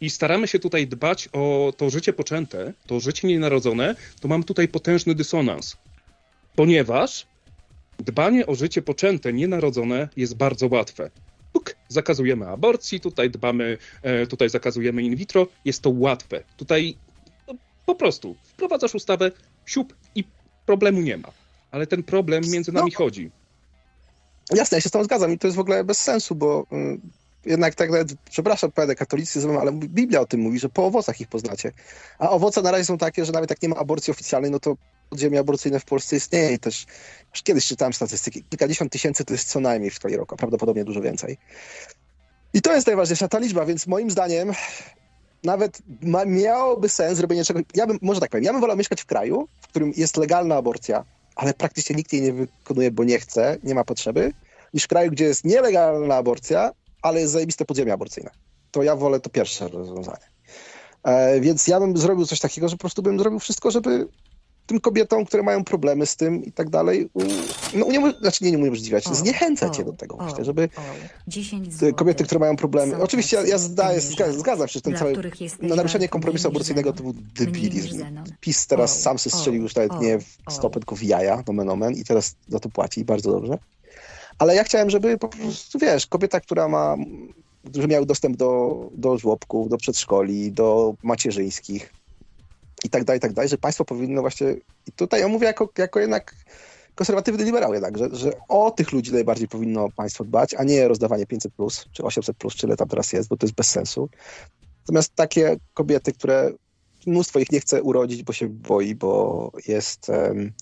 i 0.00 0.10
staramy 0.10 0.48
się 0.48 0.58
tutaj 0.58 0.86
dbać 0.86 1.28
o 1.32 1.72
to 1.76 1.90
życie 1.90 2.12
poczęte, 2.12 2.72
to 2.86 3.00
życie 3.00 3.28
nienarodzone, 3.28 3.94
to 4.20 4.28
mam 4.28 4.44
tutaj 4.44 4.68
potężny 4.68 5.14
dysonans. 5.14 5.76
Ponieważ 6.56 7.26
dbanie 7.98 8.46
o 8.46 8.54
życie 8.54 8.82
poczęte, 8.82 9.32
nienarodzone 9.32 10.08
jest 10.16 10.36
bardzo 10.36 10.68
łatwe. 10.70 11.10
Puk, 11.52 11.74
zakazujemy 11.88 12.48
aborcji, 12.48 13.00
tutaj 13.00 13.30
dbamy, 13.30 13.78
e, 14.02 14.26
tutaj 14.26 14.48
zakazujemy 14.48 15.02
in 15.02 15.16
vitro, 15.16 15.46
jest 15.64 15.82
to 15.82 15.90
łatwe. 15.90 16.42
Tutaj 16.56 16.96
no, 17.48 17.54
Po 17.86 17.94
prostu. 17.94 18.36
Wprowadzasz 18.42 18.94
ustawę, 18.94 19.32
siup 19.66 19.94
i 20.14 20.24
problemu 20.66 21.00
nie 21.00 21.16
ma. 21.16 21.28
Ale 21.70 21.86
ten 21.86 22.02
problem 22.02 22.44
między 22.50 22.72
nami 22.72 22.90
no. 22.92 22.98
chodzi. 22.98 23.30
Jasne, 24.54 24.76
ja 24.76 24.80
się 24.80 24.88
z 24.88 24.92
tym 24.92 25.04
zgadzam 25.04 25.32
i 25.32 25.38
to 25.38 25.46
jest 25.46 25.56
w 25.56 25.60
ogóle 25.60 25.84
bez 25.84 25.98
sensu, 25.98 26.34
bo 26.34 26.66
y, 26.72 26.98
jednak 27.46 27.74
tak 27.74 27.90
nawet, 27.90 28.08
przepraszam, 28.30 28.72
pojadę 28.72 28.94
katolicyzm, 28.94 29.58
ale 29.58 29.72
Biblia 29.72 30.20
o 30.20 30.26
tym 30.26 30.40
mówi, 30.40 30.58
że 30.58 30.68
po 30.68 30.86
owocach 30.86 31.20
ich 31.20 31.28
poznacie. 31.28 31.72
A 32.18 32.30
owoce 32.30 32.62
na 32.62 32.70
razie 32.70 32.84
są 32.84 32.98
takie, 32.98 33.24
że 33.24 33.32
nawet 33.32 33.50
jak 33.50 33.62
nie 33.62 33.68
ma 33.68 33.76
aborcji 33.76 34.10
oficjalnej, 34.10 34.50
no 34.50 34.60
to 34.60 34.76
podziemie 35.10 35.40
aborcyjne 35.40 35.80
w 35.80 35.84
Polsce 35.84 36.16
istnieje 36.16 36.52
i 36.52 36.58
też 36.58 36.86
już 37.34 37.42
kiedyś 37.42 37.66
czytałem 37.66 37.92
statystyki. 37.92 38.44
Kilkadziesiąt 38.44 38.92
tysięcy 38.92 39.24
to 39.24 39.34
jest 39.34 39.48
co 39.48 39.60
najmniej 39.60 39.90
w 39.90 39.94
skali 39.94 40.16
roku, 40.16 40.34
a 40.34 40.38
prawdopodobnie 40.38 40.84
dużo 40.84 41.00
więcej. 41.00 41.38
I 42.54 42.62
to 42.62 42.74
jest 42.74 42.86
najważniejsza 42.86 43.28
ta 43.28 43.38
liczba, 43.38 43.66
więc 43.66 43.86
moim 43.86 44.10
zdaniem 44.10 44.52
nawet 45.44 45.78
ma, 46.02 46.24
miałoby 46.24 46.88
sens 46.88 47.16
zrobienie 47.18 47.44
czegoś. 47.44 47.62
Ja 47.74 47.86
bym, 47.86 47.98
może 48.02 48.20
tak 48.20 48.30
powiem, 48.30 48.44
ja 48.44 48.52
bym 48.52 48.60
wolał 48.60 48.76
mieszkać 48.76 49.02
w 49.02 49.06
kraju, 49.06 49.48
w 49.60 49.68
którym 49.68 49.92
jest 49.96 50.16
legalna 50.16 50.56
aborcja, 50.56 51.04
ale 51.36 51.54
praktycznie 51.54 51.96
nikt 51.96 52.12
jej 52.12 52.22
nie 52.22 52.32
wykonuje, 52.32 52.90
bo 52.90 53.04
nie 53.04 53.18
chce, 53.18 53.58
nie 53.62 53.74
ma 53.74 53.84
potrzeby, 53.84 54.32
niż 54.74 54.84
w 54.84 54.88
kraju, 54.88 55.10
gdzie 55.10 55.24
jest 55.24 55.44
nielegalna 55.44 56.14
aborcja, 56.14 56.70
ale 57.02 57.20
jest 57.20 57.32
zajebiste 57.32 57.64
podziemie 57.64 57.92
aborcyjne. 57.92 58.30
To 58.70 58.82
ja 58.82 58.96
wolę 58.96 59.20
to 59.20 59.30
pierwsze 59.30 59.68
rozwiązanie. 59.68 60.30
E, 61.02 61.40
więc 61.40 61.66
ja 61.66 61.80
bym 61.80 61.96
zrobił 61.96 62.26
coś 62.26 62.40
takiego, 62.40 62.68
że 62.68 62.76
po 62.76 62.80
prostu 62.80 63.02
bym 63.02 63.18
zrobił 63.18 63.38
wszystko, 63.38 63.70
żeby 63.70 64.08
tym 64.66 64.80
kobietom, 64.80 65.24
które 65.24 65.42
mają 65.42 65.64
problemy 65.64 66.06
z 66.06 66.16
tym 66.16 66.44
i 66.44 66.52
tak 66.52 66.70
dalej, 66.70 67.08
no 67.74 67.86
uniemoż... 67.86 68.14
znaczy 68.20 68.44
nie 68.44 68.58
uniemożliwiać, 68.58 69.04
zniechęcać 69.04 69.78
je 69.78 69.84
do 69.84 69.92
tego 69.92 70.16
właśnie, 70.16 70.44
żeby 70.44 70.68
kobiety, 71.96 72.24
które 72.24 72.38
mają 72.38 72.56
problemy, 72.56 73.02
oczywiście 73.02 73.36
ja, 73.36 73.42
ja 73.42 73.58
zdaję, 73.58 74.00
zgadzam 74.30 74.68
się, 74.68 74.72
że 74.72 74.80
ten 74.80 74.96
cały 74.96 75.14
no, 75.62 75.76
naruszenie 75.76 76.08
kompromisu 76.08 76.48
aborcyjnego 76.48 76.92
to 76.92 77.02
był 77.02 77.14
debilizm. 77.34 78.04
PiS 78.40 78.66
teraz 78.66 79.02
sam 79.02 79.18
się 79.18 79.30
strzelił 79.30 79.62
już 79.62 79.74
nawet 79.74 80.00
nie 80.00 80.18
w 80.18 80.52
stopę, 80.52 80.80
tylko 80.80 80.96
w 80.96 81.02
jaja, 81.02 81.42
nomen 81.46 81.70
omen 81.70 81.94
i 81.94 82.04
teraz 82.04 82.36
za 82.48 82.60
to 82.60 82.68
płaci 82.68 83.04
bardzo 83.04 83.32
dobrze. 83.32 83.58
Ale 84.38 84.54
ja 84.54 84.64
chciałem, 84.64 84.90
żeby 84.90 85.18
po 85.18 85.28
prostu, 85.28 85.78
wiesz, 85.78 86.06
kobieta, 86.06 86.40
która 86.40 86.68
ma, 86.68 86.96
którzy 87.70 87.88
miały 87.88 88.06
dostęp 88.06 88.36
do, 88.36 88.80
do 88.92 89.18
żłobków, 89.18 89.68
do 89.68 89.76
przedszkoli, 89.76 90.52
do 90.52 90.94
macierzyńskich, 91.02 91.92
i 92.86 92.90
tak 92.90 93.04
dalej, 93.04 93.18
i 93.18 93.20
tak 93.20 93.32
dalej, 93.32 93.48
że 93.48 93.58
państwo 93.58 93.84
powinno 93.84 94.20
właśnie, 94.20 94.54
i 94.86 94.92
tutaj 94.96 95.20
ja 95.20 95.28
mówię 95.28 95.46
jako, 95.46 95.68
jako 95.78 96.00
jednak 96.00 96.34
konserwatywny 96.94 97.44
liberał 97.44 97.72
jednak, 97.74 97.98
że, 97.98 98.08
że 98.12 98.32
o 98.48 98.70
tych 98.70 98.92
ludzi 98.92 99.12
najbardziej 99.12 99.48
powinno 99.48 99.88
państwo 99.96 100.24
dbać, 100.24 100.54
a 100.54 100.64
nie 100.64 100.88
rozdawanie 100.88 101.26
500 101.26 101.54
plus, 101.54 101.84
czy 101.92 102.02
800 102.02 102.36
plus, 102.36 102.54
czy 102.54 102.66
ile 102.66 102.76
tam 102.76 102.88
teraz 102.88 103.12
jest, 103.12 103.28
bo 103.28 103.36
to 103.36 103.46
jest 103.46 103.56
bez 103.56 103.70
sensu. 103.70 104.08
Natomiast 104.80 105.14
takie 105.14 105.56
kobiety, 105.74 106.12
które 106.12 106.52
mnóstwo 107.06 107.38
ich 107.38 107.52
nie 107.52 107.60
chce 107.60 107.82
urodzić, 107.82 108.22
bo 108.22 108.32
się 108.32 108.48
boi, 108.48 108.94
bo 108.94 109.52
jest, 109.68 110.08
um, 110.08 110.52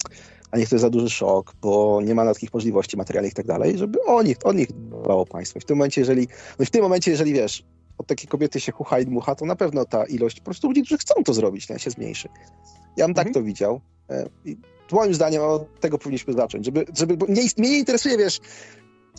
a 0.51 0.59
niech 0.59 0.69
to 0.69 0.75
jest 0.75 0.83
za 0.83 0.91
duży 0.91 1.11
szok, 1.11 1.55
bo 1.63 2.01
nie 2.05 2.15
ma 2.15 2.35
takich 2.35 2.55
możliwości 2.55 2.97
materialnych 2.97 3.33
i 3.33 3.37
tak 3.37 3.47
dalej, 3.47 3.79
żeby 3.79 4.03
o 4.03 4.23
nich, 4.23 4.37
o 4.45 4.53
nich 4.53 4.73
dbało 4.73 5.27
państwo. 5.27 5.59
I 5.59 5.63
w 5.63 5.65
tym 5.65 5.77
momencie, 5.77 6.01
jeżeli, 6.01 6.29
no 6.59 6.65
w 6.65 6.71
tym 6.71 6.83
momencie, 6.83 7.11
jeżeli 7.11 7.33
wiesz, 7.33 7.65
od 7.99 8.07
takiej 8.07 8.29
kobiety 8.29 8.61
się 8.61 8.73
chucha 8.73 8.99
i 8.99 9.07
dmucha, 9.07 9.35
to 9.35 9.45
na 9.45 9.57
pewno 9.57 9.85
ta 9.85 10.05
ilość 10.05 10.39
po 10.39 10.45
prostu 10.45 10.69
ludzi, 10.69 10.83
którzy 10.83 10.99
chcą 10.99 11.15
to 11.25 11.35
zrobić, 11.35 11.69
nie, 11.69 11.79
się 11.79 11.91
zmniejszy. 11.91 12.29
Ja 12.97 13.07
bym 13.07 13.15
tak 13.15 13.27
mhm. 13.27 13.35
tak 13.35 13.35
to 13.35 13.43
widział. 13.43 13.81
E, 14.11 14.29
I 14.45 14.57
moim 14.93 15.15
zdaniem 15.15 15.43
od 15.43 15.81
tego 15.81 15.99
powinniśmy 15.99 16.33
zacząć, 16.33 16.65
żeby, 16.65 16.85
żeby 16.97 17.17
bo 17.17 17.27
mnie, 17.27 17.43
mnie 17.59 17.71
nie 17.71 17.79
interesuje, 17.79 18.19
wiesz, 18.19 18.41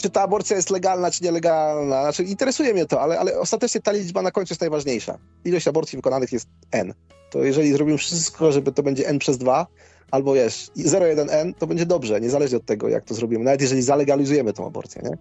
czy 0.02 0.10
ta 0.10 0.22
aborcja 0.22 0.56
jest 0.56 0.70
legalna, 0.70 1.12
czy 1.12 1.24
nielegalna. 1.24 2.02
Znaczy, 2.02 2.24
interesuje 2.24 2.74
mnie 2.74 2.86
to, 2.86 3.02
ale, 3.02 3.20
ale 3.20 3.40
ostatecznie 3.40 3.82
ta 3.82 3.92
liczba 3.92 4.22
na 4.22 4.32
końcu 4.32 4.52
jest 4.52 4.62
najważniejsza. 4.62 5.18
Ilość 5.46 5.68
aborcji 5.68 5.96
wykonanych 5.96 6.32
jest 6.32 6.48
N. 6.72 6.94
To 7.32 7.44
jeżeli 7.44 7.74
zrobimy 7.74 7.98
wszystko, 7.98 8.52
żeby 8.52 8.72
to 8.72 8.84
będzie 8.84 9.08
N 9.08 9.20
przez 9.20 9.38
2, 9.38 9.68
albo 10.12 10.34
wiesz, 10.34 10.70
0,1N, 10.78 11.54
to 11.60 11.68
będzie 11.68 11.86
dobrze, 11.86 12.22
niezależnie 12.22 12.58
od 12.58 12.66
tego, 12.66 12.90
jak 12.90 13.06
to 13.06 13.14
zrobimy. 13.14 13.44
Nawet 13.44 13.62
jeżeli 13.62 13.82
zalegalizujemy 13.82 14.54
tą 14.54 14.68
aborcję, 14.68 15.02
nie? 15.06 15.18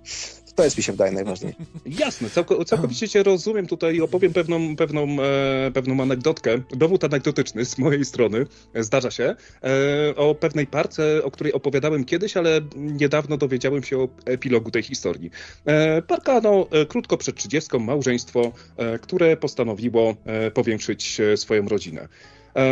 To 0.54 0.64
jest 0.64 0.76
mi 0.76 0.82
się 0.82 0.92
wydaje 0.92 1.12
najważniejsze. 1.12 1.58
Jasne, 2.04 2.28
całkowicie 2.66 3.08
cię 3.08 3.22
rozumiem 3.22 3.66
tutaj 3.66 4.00
opowiem 4.00 4.32
pewną, 4.32 4.76
pewną, 4.76 5.06
e, 5.22 5.70
pewną 5.70 6.02
anegdotkę, 6.02 6.58
dowód 6.70 7.04
anegdotyczny 7.04 7.64
z 7.64 7.78
mojej 7.78 8.04
strony, 8.04 8.46
zdarza 8.74 9.10
się, 9.10 9.24
e, 9.62 10.16
o 10.16 10.34
pewnej 10.34 10.66
parce, 10.66 11.24
o 11.24 11.30
której 11.30 11.52
opowiadałem 11.52 12.04
kiedyś, 12.04 12.36
ale 12.36 12.60
niedawno 12.76 13.36
dowiedziałem 13.36 13.82
się 13.82 13.98
o 13.98 14.08
epilogu 14.26 14.70
tej 14.70 14.82
historii. 14.82 15.30
E, 15.64 16.02
parka, 16.02 16.40
no, 16.40 16.66
e, 16.70 16.86
krótko 16.86 17.16
przed 17.16 17.36
trzydziestką, 17.36 17.78
małżeństwo, 17.78 18.52
e, 18.76 18.98
które 18.98 19.36
postanowiło 19.36 20.14
e, 20.24 20.50
powiększyć 20.50 21.20
swoją 21.36 21.68
rodzinę. 21.68 22.08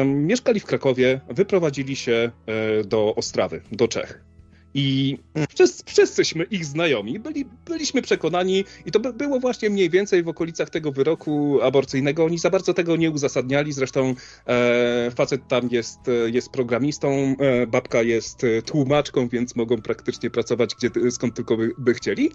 Mieszkali 0.04 0.60
w 0.60 0.66
Krakowie, 0.66 1.20
wyprowadzili 1.28 1.96
się 1.96 2.30
e, 2.46 2.84
do 2.84 3.14
Ostrawy, 3.14 3.60
do 3.72 3.88
Czech. 3.88 4.31
I 4.74 5.18
wszyscy, 5.48 5.82
wszyscyśmy 5.86 6.44
ich 6.44 6.64
znajomi 6.64 7.18
byli, 7.18 7.44
byliśmy 7.66 8.02
przekonani, 8.02 8.64
i 8.86 8.90
to 8.90 9.00
było 9.00 9.40
właśnie 9.40 9.70
mniej 9.70 9.90
więcej 9.90 10.22
w 10.22 10.28
okolicach 10.28 10.70
tego 10.70 10.92
wyroku 10.92 11.62
aborcyjnego. 11.62 12.24
Oni 12.24 12.38
za 12.38 12.50
bardzo 12.50 12.74
tego 12.74 12.96
nie 12.96 13.10
uzasadniali. 13.10 13.72
Zresztą 13.72 14.14
e, 14.46 15.10
facet 15.10 15.48
tam 15.48 15.68
jest, 15.70 15.98
jest 16.26 16.50
programistą, 16.50 17.34
e, 17.38 17.66
babka 17.66 18.02
jest 18.02 18.42
tłumaczką, 18.66 19.28
więc 19.28 19.56
mogą 19.56 19.82
praktycznie 19.82 20.30
pracować 20.30 20.74
gdzie, 20.74 21.10
skąd 21.10 21.34
tylko 21.34 21.56
by, 21.56 21.70
by 21.78 21.94
chcieli. 21.94 22.30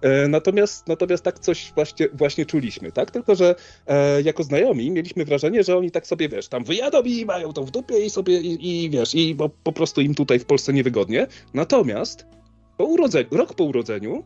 E, 0.00 0.28
natomiast, 0.28 0.88
natomiast 0.88 1.24
tak 1.24 1.38
coś 1.38 1.72
właśnie, 1.74 2.08
właśnie 2.12 2.46
czuliśmy, 2.46 2.92
tak? 2.92 3.10
Tylko, 3.10 3.34
że 3.34 3.54
e, 3.86 4.22
jako 4.22 4.42
znajomi 4.42 4.90
mieliśmy 4.90 5.24
wrażenie, 5.24 5.62
że 5.64 5.76
oni 5.76 5.90
tak 5.90 6.06
sobie, 6.06 6.28
wiesz, 6.28 6.48
tam 6.48 6.64
wyjadą 6.64 7.02
i 7.02 7.24
mają 7.24 7.52
to 7.52 7.64
w 7.64 7.70
dupie 7.70 8.06
i 8.06 8.10
sobie, 8.10 8.40
i, 8.40 8.84
i 8.84 8.90
wiesz, 8.90 9.14
i 9.14 9.34
bo 9.34 9.48
po 9.48 9.72
prostu 9.72 10.00
im 10.00 10.14
tutaj 10.14 10.38
w 10.38 10.44
Polsce 10.44 10.72
niewygodnie. 10.72 11.26
Natomiast 11.54 12.26
po 12.76 12.84
urodzeniu, 12.84 13.28
rok 13.30 13.54
po 13.54 13.64
urodzeniu, 13.64 14.24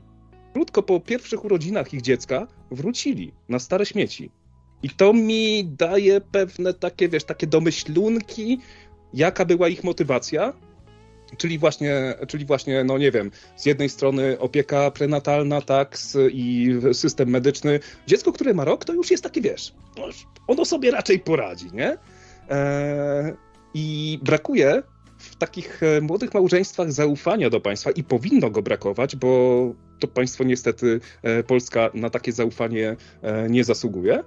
krótko 0.52 0.82
po 0.82 1.00
pierwszych 1.00 1.44
urodzinach 1.44 1.94
ich 1.94 2.02
dziecka, 2.02 2.46
wrócili 2.70 3.32
na 3.48 3.58
stare 3.58 3.86
śmieci. 3.86 4.30
I 4.82 4.90
to 4.90 5.12
mi 5.12 5.64
daje 5.64 6.20
pewne 6.20 6.74
takie, 6.74 7.08
wiesz, 7.08 7.24
takie 7.24 7.46
domyślunki, 7.46 8.58
jaka 9.14 9.44
była 9.44 9.68
ich 9.68 9.84
motywacja, 9.84 10.52
Czyli 11.36 11.58
właśnie, 11.58 12.14
czyli 12.28 12.44
właśnie, 12.44 12.84
no 12.84 12.98
nie 12.98 13.10
wiem, 13.10 13.30
z 13.56 13.66
jednej 13.66 13.88
strony 13.88 14.38
opieka 14.38 14.90
prenatalna, 14.90 15.60
tak, 15.60 15.98
i 16.32 16.74
system 16.92 17.28
medyczny. 17.28 17.80
Dziecko, 18.06 18.32
które 18.32 18.54
ma 18.54 18.64
rok, 18.64 18.84
to 18.84 18.92
już 18.92 19.10
jest 19.10 19.22
takie, 19.22 19.40
wiesz, 19.40 19.74
no, 19.98 20.04
ono 20.46 20.64
sobie 20.64 20.90
raczej 20.90 21.20
poradzi, 21.20 21.66
nie? 21.72 21.96
Eee, 22.48 23.32
I 23.74 24.18
brakuje 24.22 24.82
w 25.18 25.36
takich 25.36 25.82
e, 25.82 26.00
młodych 26.00 26.34
małżeństwach 26.34 26.92
zaufania 26.92 27.50
do 27.50 27.60
państwa 27.60 27.90
i 27.90 28.04
powinno 28.04 28.50
go 28.50 28.62
brakować, 28.62 29.16
bo 29.16 29.74
to 29.98 30.08
państwo 30.08 30.44
niestety, 30.44 31.00
e, 31.22 31.42
Polska 31.42 31.90
na 31.94 32.10
takie 32.10 32.32
zaufanie 32.32 32.96
e, 33.22 33.50
nie 33.50 33.64
zasługuje. 33.64 34.24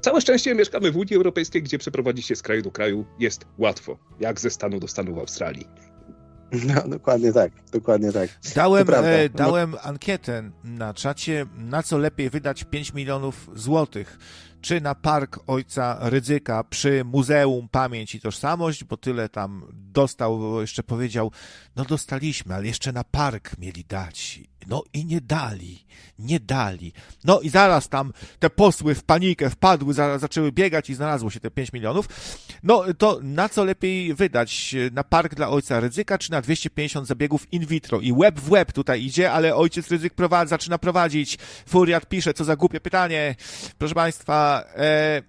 Całe 0.00 0.20
szczęście 0.20 0.54
mieszkamy 0.54 0.90
w 0.92 0.96
Unii 0.96 1.14
Europejskiej, 1.14 1.62
gdzie 1.62 1.78
przeprowadzić 1.78 2.26
się 2.26 2.36
z 2.36 2.42
kraju 2.42 2.62
do 2.62 2.70
kraju 2.70 3.04
jest 3.18 3.46
łatwo, 3.58 3.98
jak 4.20 4.40
ze 4.40 4.50
stanu 4.50 4.80
do 4.80 4.88
stanu 4.88 5.14
w 5.14 5.18
Australii. 5.18 5.66
No, 6.52 6.88
dokładnie 6.88 7.32
tak, 7.32 7.52
dokładnie 7.72 8.12
tak. 8.12 8.30
Dałem, 8.54 8.86
e, 8.90 9.28
dałem 9.28 9.70
no. 9.70 9.80
ankietę 9.80 10.50
na 10.64 10.94
czacie, 10.94 11.46
na 11.56 11.82
co 11.82 11.98
lepiej 11.98 12.30
wydać 12.30 12.64
5 12.64 12.94
milionów 12.94 13.50
złotych 13.54 14.18
czy 14.60 14.80
na 14.80 14.94
park 14.94 15.40
ojca 15.46 15.98
Rydzyka 16.00 16.64
przy 16.64 17.04
Muzeum 17.04 17.68
Pamięć 17.68 18.14
i 18.14 18.20
Tożsamość, 18.20 18.84
bo 18.84 18.96
tyle 18.96 19.28
tam 19.28 19.66
dostał, 19.72 20.60
jeszcze 20.60 20.82
powiedział, 20.82 21.32
no 21.76 21.84
dostaliśmy, 21.84 22.54
ale 22.54 22.66
jeszcze 22.66 22.92
na 22.92 23.04
park 23.04 23.58
mieli 23.58 23.84
dać. 23.84 24.40
No 24.66 24.82
i 24.92 25.04
nie 25.04 25.20
dali, 25.20 25.86
nie 26.18 26.40
dali. 26.40 26.92
No 27.24 27.40
i 27.40 27.48
zaraz 27.48 27.88
tam 27.88 28.12
te 28.38 28.50
posły 28.50 28.94
w 28.94 29.04
panikę 29.04 29.50
wpadły, 29.50 29.94
zaczęły 29.94 30.52
biegać 30.52 30.90
i 30.90 30.94
znalazło 30.94 31.30
się 31.30 31.40
te 31.40 31.50
5 31.50 31.72
milionów. 31.72 32.08
No 32.62 32.84
to 32.98 33.18
na 33.22 33.48
co 33.48 33.64
lepiej 33.64 34.14
wydać? 34.14 34.74
Na 34.92 35.04
park 35.04 35.34
dla 35.34 35.48
ojca 35.48 35.80
Rydzyka, 35.80 36.18
czy 36.18 36.30
na 36.30 36.40
250 36.40 37.06
zabiegów 37.06 37.52
in 37.52 37.66
vitro? 37.66 38.00
I 38.00 38.12
web 38.12 38.40
w 38.40 38.50
web 38.50 38.72
tutaj 38.72 39.04
idzie, 39.04 39.32
ale 39.32 39.56
ojciec 39.56 39.90
Rydzyk 39.90 40.14
prowadzi, 40.14 40.50
zaczyna 40.50 40.78
prowadzić. 40.78 41.38
Furiat 41.66 42.08
pisze, 42.08 42.34
co 42.34 42.44
za 42.44 42.56
głupie 42.56 42.80
pytanie. 42.80 43.34
Proszę 43.78 43.94
Państwa, 43.94 44.49
e, 44.76 45.22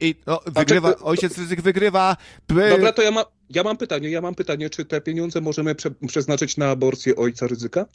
i 0.00 0.14
no, 0.26 0.40
wygrywa, 0.46 0.94
czy, 0.94 1.00
ojciec 1.00 1.38
ryzyk 1.38 1.60
wygrywa. 1.60 2.16
Dobra, 2.48 2.92
to 2.92 3.02
ja, 3.02 3.10
ma, 3.10 3.24
ja 3.50 3.62
mam 3.62 3.76
pytanie, 3.76 4.10
ja 4.10 4.20
mam 4.20 4.34
pytanie, 4.34 4.70
czy 4.70 4.84
te 4.84 5.00
pieniądze 5.00 5.40
możemy 5.40 5.74
prze, 5.74 5.90
przeznaczyć 5.90 6.56
na 6.56 6.70
aborcję 6.70 7.16
ojca 7.16 7.46
ryzyka? 7.46 7.86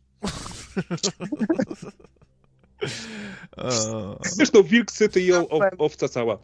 Wiesz, 4.40 4.54
no 4.54 4.64
wilk 4.64 4.92
syty 4.92 5.22
i 5.22 5.32
owca 5.78 6.10
cała. 6.10 6.38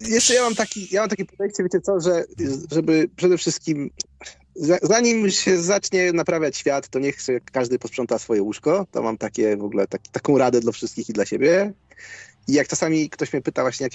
Jeszcze 0.00 0.34
ja 0.34 0.42
mam 0.42 0.54
taki, 0.54 0.94
ja 0.94 1.00
mam 1.00 1.10
takie 1.10 1.24
podejście, 1.24 1.62
wiecie 1.62 1.80
co, 1.80 2.00
że 2.00 2.24
żeby 2.70 3.08
przede 3.16 3.38
wszystkim 3.38 3.90
Zanim 4.82 5.30
się 5.30 5.62
zacznie 5.62 6.12
naprawiać 6.12 6.56
świat, 6.56 6.88
to 6.88 6.98
niech 6.98 7.16
każdy 7.52 7.78
posprząta 7.78 8.18
swoje 8.18 8.42
łóżko. 8.42 8.86
To 8.90 9.02
mam 9.02 9.18
takie 9.18 9.56
w 9.56 9.64
ogóle 9.64 9.86
tak, 9.86 10.02
taką 10.12 10.38
radę 10.38 10.60
dla 10.60 10.72
wszystkich 10.72 11.08
i 11.08 11.12
dla 11.12 11.26
siebie. 11.26 11.72
I 12.48 12.52
jak 12.52 12.68
czasami 12.68 13.10
ktoś 13.10 13.32
mnie 13.32 13.42
pyta 13.42 13.62
właśnie, 13.62 13.88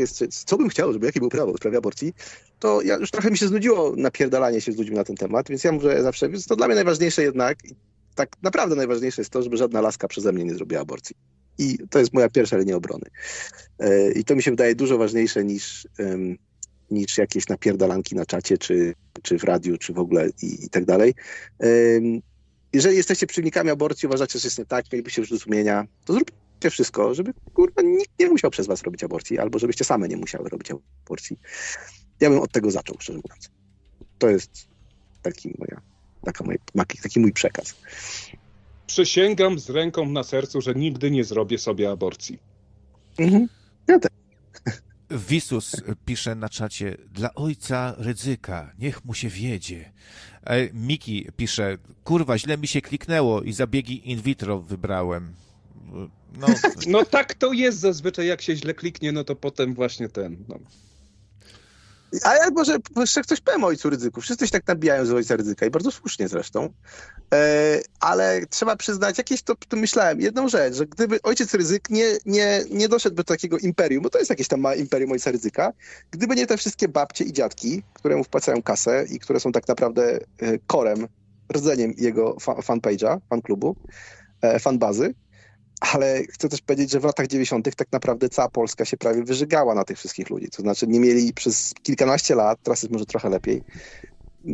co 0.45 0.57
bym 0.57 0.69
chciał, 0.69 0.93
żeby 0.93 1.05
jakie 1.05 1.19
było 1.19 1.29
prawo 1.31 1.53
w 1.53 1.57
sprawie 1.57 1.77
aborcji, 1.77 2.13
to 2.59 2.81
ja 2.81 2.97
już 2.97 3.11
trochę 3.11 3.31
mi 3.31 3.37
się 3.37 3.47
znudziło 3.47 3.93
napierdalanie 3.97 4.61
się 4.61 4.71
z 4.71 4.77
ludźmi 4.77 4.95
na 4.95 5.03
ten 5.03 5.15
temat, 5.15 5.49
więc 5.49 5.63
ja 5.63 5.71
mówię 5.71 6.03
zawsze, 6.03 6.29
więc 6.29 6.45
to 6.45 6.55
dla 6.55 6.67
mnie 6.67 6.75
najważniejsze 6.75 7.23
jednak, 7.23 7.57
tak 8.15 8.29
naprawdę 8.41 8.75
najważniejsze 8.75 9.21
jest 9.21 9.31
to, 9.31 9.43
żeby 9.43 9.57
żadna 9.57 9.81
laska 9.81 10.07
przeze 10.07 10.31
mnie 10.31 10.43
nie 10.43 10.53
zrobiła 10.53 10.81
aborcji. 10.81 11.15
I 11.57 11.77
to 11.89 11.99
jest 11.99 12.13
moja 12.13 12.29
pierwsza 12.29 12.57
linia 12.57 12.75
obrony. 12.75 13.05
E, 13.79 14.11
I 14.11 14.23
to 14.23 14.35
mi 14.35 14.43
się 14.43 14.51
wydaje 14.51 14.75
dużo 14.75 14.97
ważniejsze 14.97 15.43
niż, 15.43 15.87
niż 16.91 17.17
jakieś 17.17 17.47
napierdalanki 17.47 18.15
na 18.15 18.25
czacie, 18.25 18.57
czy, 18.57 18.93
czy 19.21 19.39
w 19.39 19.43
radiu, 19.43 19.77
czy 19.77 19.93
w 19.93 19.99
ogóle 19.99 20.29
i, 20.41 20.65
i 20.65 20.69
tak 20.69 20.85
dalej. 20.85 21.13
Jeżeli 22.73 22.97
jesteście 22.97 23.27
przeciwnikami 23.27 23.69
aborcji, 23.69 24.07
uważacie, 24.07 24.39
że 24.39 24.47
jest 24.47 24.59
nie 24.59 24.65
tak, 24.65 24.85
mielibyście 24.93 25.21
już 25.21 25.29
do 25.29 25.39
sumienia, 25.39 25.87
to 26.05 26.13
zróbcie 26.13 26.35
wszystko, 26.69 27.13
żeby 27.13 27.33
kurwa, 27.53 27.81
nikt 27.81 28.19
nie 28.19 28.29
musiał 28.29 28.51
przez 28.51 28.67
was 28.67 28.83
robić 28.83 29.03
aborcji, 29.03 29.39
albo 29.39 29.59
żebyście 29.59 29.85
same 29.85 30.07
nie 30.07 30.17
musiały 30.17 30.49
robić 30.49 30.71
aborcji. 31.05 31.39
Ja 32.19 32.29
bym 32.29 32.39
od 32.39 32.51
tego 32.51 32.71
zaczął, 32.71 32.95
szczerze 32.99 33.19
mówiąc. 33.23 33.49
To 34.17 34.29
jest 34.29 34.67
taki, 35.21 35.55
moja, 35.57 35.81
taka 36.23 36.43
moja, 36.43 36.57
taki 37.03 37.19
mój 37.19 37.33
przekaz. 37.33 37.75
Przysięgam 38.87 39.59
z 39.59 39.69
ręką 39.69 40.09
na 40.09 40.23
sercu, 40.23 40.61
że 40.61 40.75
nigdy 40.75 41.11
nie 41.11 41.23
zrobię 41.23 41.57
sobie 41.57 41.91
aborcji. 41.91 42.39
Mhm. 43.19 43.47
Ja 43.87 43.99
też. 43.99 44.11
Wisus 45.11 45.75
pisze 46.05 46.35
na 46.35 46.49
czacie, 46.49 46.97
dla 47.11 47.33
ojca 47.33 47.95
ryzyka, 47.97 48.71
niech 48.79 49.05
mu 49.05 49.13
się 49.13 49.29
wiedzie. 49.29 49.91
E, 50.43 50.73
Miki 50.73 51.27
pisze, 51.37 51.77
kurwa, 52.03 52.37
źle 52.37 52.57
mi 52.57 52.67
się 52.67 52.81
kliknęło 52.81 53.41
i 53.41 53.53
zabiegi 53.53 54.11
in 54.11 54.21
vitro 54.21 54.61
wybrałem. 54.61 55.33
No, 56.39 56.47
no 56.87 57.05
tak 57.05 57.33
to 57.33 57.53
jest 57.53 57.79
zazwyczaj, 57.79 58.27
jak 58.27 58.41
się 58.41 58.55
źle 58.55 58.73
kliknie, 58.73 59.11
no 59.11 59.23
to 59.23 59.35
potem 59.35 59.73
właśnie 59.73 60.09
ten. 60.09 60.37
No. 60.47 60.59
A 62.23 62.35
ja 62.35 62.49
może 62.49 62.77
jeszcze 62.95 63.23
coś 63.23 63.41
powiem 63.41 63.63
o 63.63 63.67
ojcu 63.67 63.89
ryzyku. 63.89 64.21
Wszyscy 64.21 64.47
się 64.47 64.51
tak 64.51 64.67
nabijają 64.67 65.05
z 65.05 65.11
ojca 65.11 65.35
ryzyka 65.35 65.65
i 65.65 65.69
bardzo 65.69 65.91
słusznie 65.91 66.27
zresztą. 66.27 66.73
E, 67.33 67.81
ale 67.99 68.41
trzeba 68.49 68.75
przyznać, 68.75 69.17
jakieś 69.17 69.41
to, 69.41 69.55
to 69.67 69.77
myślałem, 69.77 70.21
jedną 70.21 70.47
rzecz, 70.47 70.75
że 70.75 70.85
gdyby 70.85 71.21
ojciec 71.21 71.53
ryzyk 71.53 71.89
nie, 71.89 72.17
nie, 72.25 72.63
nie 72.71 72.89
doszedł 72.89 73.15
do 73.15 73.23
takiego 73.23 73.57
imperium, 73.57 74.03
bo 74.03 74.09
to 74.09 74.17
jest 74.17 74.29
jakieś 74.29 74.47
tam 74.47 74.59
małe 74.59 74.77
imperium 74.77 75.11
ojca 75.11 75.31
ryzyka, 75.31 75.73
gdyby 76.11 76.35
nie 76.35 76.47
te 76.47 76.57
wszystkie 76.57 76.87
babcie 76.87 77.23
i 77.23 77.33
dziadki, 77.33 77.83
które 77.93 78.15
mu 78.15 78.23
wpłacają 78.23 78.61
kasę 78.61 79.05
i 79.09 79.19
które 79.19 79.39
są 79.39 79.51
tak 79.51 79.67
naprawdę 79.67 80.19
e, 80.37 80.57
korem, 80.67 81.07
rdzeniem 81.53 81.93
jego 81.97 82.33
fanpage'a, 82.39 83.19
fanklubu, 83.29 83.75
e, 84.41 84.59
fanbazy, 84.59 85.13
ale 85.79 86.23
chcę 86.23 86.49
też 86.49 86.61
powiedzieć, 86.61 86.91
że 86.91 86.99
w 86.99 87.03
latach 87.03 87.27
90. 87.27 87.75
tak 87.75 87.91
naprawdę 87.91 88.29
cała 88.29 88.49
Polska 88.49 88.85
się 88.85 88.97
prawie 88.97 89.23
wyżygała 89.23 89.75
na 89.75 89.83
tych 89.83 89.97
wszystkich 89.97 90.29
ludzi. 90.29 90.47
To 90.49 90.61
znaczy 90.61 90.87
nie 90.87 90.99
mieli 90.99 91.33
przez 91.33 91.73
kilkanaście 91.83 92.35
lat, 92.35 92.59
teraz 92.63 92.81
jest 92.81 92.93
może 92.93 93.05
trochę 93.05 93.29
lepiej, 93.29 93.63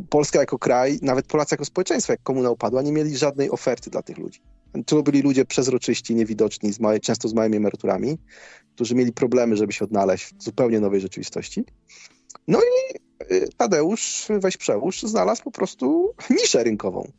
Polska 0.09 0.39
jako 0.39 0.59
kraj, 0.59 0.99
nawet 1.01 1.27
Polacy 1.27 1.53
jako 1.55 1.65
społeczeństwo, 1.65 2.13
jak 2.13 2.23
komuna 2.23 2.51
upadła, 2.51 2.81
nie 2.81 2.91
mieli 2.91 3.17
żadnej 3.17 3.49
oferty 3.49 3.89
dla 3.89 4.01
tych 4.01 4.17
ludzi. 4.17 4.41
To 4.85 5.03
byli 5.03 5.21
ludzie 5.21 5.45
przezroczyści, 5.45 6.15
niewidoczni, 6.15 6.73
z 6.73 6.79
małe, 6.79 6.99
często 6.99 7.27
z 7.27 7.33
małymi 7.33 7.57
emeryturami, 7.57 8.17
którzy 8.75 8.95
mieli 8.95 9.13
problemy, 9.13 9.57
żeby 9.57 9.73
się 9.73 9.85
odnaleźć 9.85 10.35
w 10.35 10.43
zupełnie 10.43 10.79
nowej 10.79 11.01
rzeczywistości. 11.01 11.65
No 12.47 12.59
i 12.59 12.95
y, 13.33 13.49
Tadeusz, 13.57 14.27
weź 14.39 14.57
przełóż, 14.57 15.01
znalazł 15.01 15.43
po 15.43 15.51
prostu 15.51 16.13
niszę 16.29 16.63
rynkową. 16.63 17.11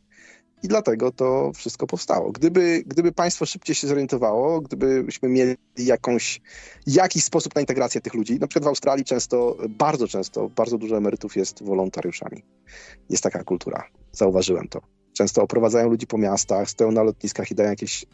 I 0.63 0.67
dlatego 0.67 1.11
to 1.11 1.51
wszystko 1.55 1.87
powstało. 1.87 2.31
Gdyby, 2.31 2.83
gdyby 2.85 3.11
państwo 3.11 3.45
szybciej 3.45 3.75
się 3.75 3.87
zorientowało, 3.87 4.61
gdybyśmy 4.61 5.29
mieli 5.29 5.55
jakąś, 5.77 6.41
jakiś 6.87 7.23
sposób 7.23 7.55
na 7.55 7.61
integrację 7.61 8.01
tych 8.01 8.13
ludzi, 8.13 8.39
na 8.39 8.47
przykład 8.47 8.63
w 8.63 8.67
Australii 8.67 9.05
często, 9.05 9.57
bardzo 9.69 10.07
często, 10.07 10.49
bardzo 10.49 10.77
dużo 10.77 10.97
emerytów 10.97 11.35
jest 11.35 11.63
wolontariuszami. 11.63 12.43
Jest 13.09 13.23
taka 13.23 13.43
kultura. 13.43 13.83
Zauważyłem 14.11 14.67
to. 14.67 14.81
Często 15.13 15.43
oprowadzają 15.43 15.89
ludzi 15.89 16.07
po 16.07 16.17
miastach, 16.17 16.69
stoją 16.69 16.91
na 16.91 17.03
lotniskach 17.03 17.51
i 17.51 17.55
dają 17.55 17.69
jakieś 17.69 18.05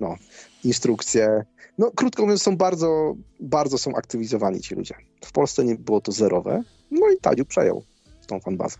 no, 0.00 0.16
instrukcje. 0.64 1.44
No, 1.78 1.90
krótko 1.90 2.22
mówiąc, 2.22 2.42
są 2.42 2.56
bardzo, 2.56 3.14
bardzo 3.40 3.78
są 3.78 3.94
aktywizowani 3.94 4.60
ci 4.60 4.74
ludzie. 4.74 4.94
W 5.24 5.32
Polsce 5.32 5.64
nie 5.64 5.74
było 5.74 6.00
to 6.00 6.12
zerowe, 6.12 6.62
no 6.90 7.10
i 7.10 7.20
Tadziu 7.20 7.44
przejął 7.44 7.82
tą 8.26 8.40
fanbazę. 8.40 8.76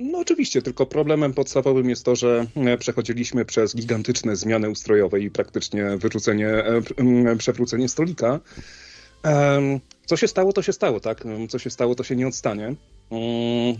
No 0.00 0.18
oczywiście, 0.18 0.62
tylko 0.62 0.86
problemem 0.86 1.34
podstawowym 1.34 1.90
jest 1.90 2.04
to, 2.04 2.16
że 2.16 2.46
e, 2.56 2.78
przechodziliśmy 2.78 3.44
przez 3.44 3.76
gigantyczne 3.76 4.36
zmiany 4.36 4.70
ustrojowe 4.70 5.20
i 5.20 5.30
praktycznie 5.30 5.84
wyrzucenie, 5.96 6.48
e, 6.48 7.36
przewrócenie 7.38 7.88
stolika. 7.88 8.40
Co 10.06 10.16
się 10.16 10.28
stało, 10.28 10.52
to 10.52 10.62
się 10.62 10.72
stało, 10.72 11.00
tak? 11.00 11.24
Co 11.48 11.58
się 11.58 11.70
stało, 11.70 11.94
to 11.94 12.04
się 12.04 12.16
nie 12.16 12.28
odstanie. 12.28 12.74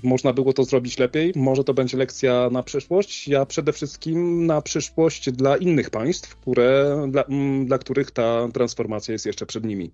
Można 0.02 0.32
było 0.32 0.52
to 0.52 0.64
zrobić 0.64 0.98
lepiej, 0.98 1.32
może 1.36 1.64
to 1.64 1.74
będzie 1.74 1.96
lekcja 1.96 2.48
na 2.52 2.62
przyszłość. 2.62 3.28
Ja 3.28 3.46
przede 3.46 3.72
wszystkim 3.72 4.46
na 4.46 4.62
przyszłość 4.62 5.30
dla 5.30 5.56
innych 5.56 5.90
państw, 5.90 6.36
które, 6.36 7.02
dla, 7.08 7.24
dla 7.64 7.78
których 7.78 8.10
ta 8.10 8.48
transformacja 8.52 9.12
jest 9.12 9.26
jeszcze 9.26 9.46
przed 9.46 9.64
nimi. 9.64 9.90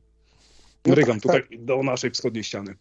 No 0.86 0.94
Rygam 0.94 1.20
tak, 1.20 1.22
tutaj 1.22 1.42
tak. 1.42 1.64
do 1.64 1.82
naszej 1.82 2.10
wschodniej 2.10 2.44
ściany 2.44 2.76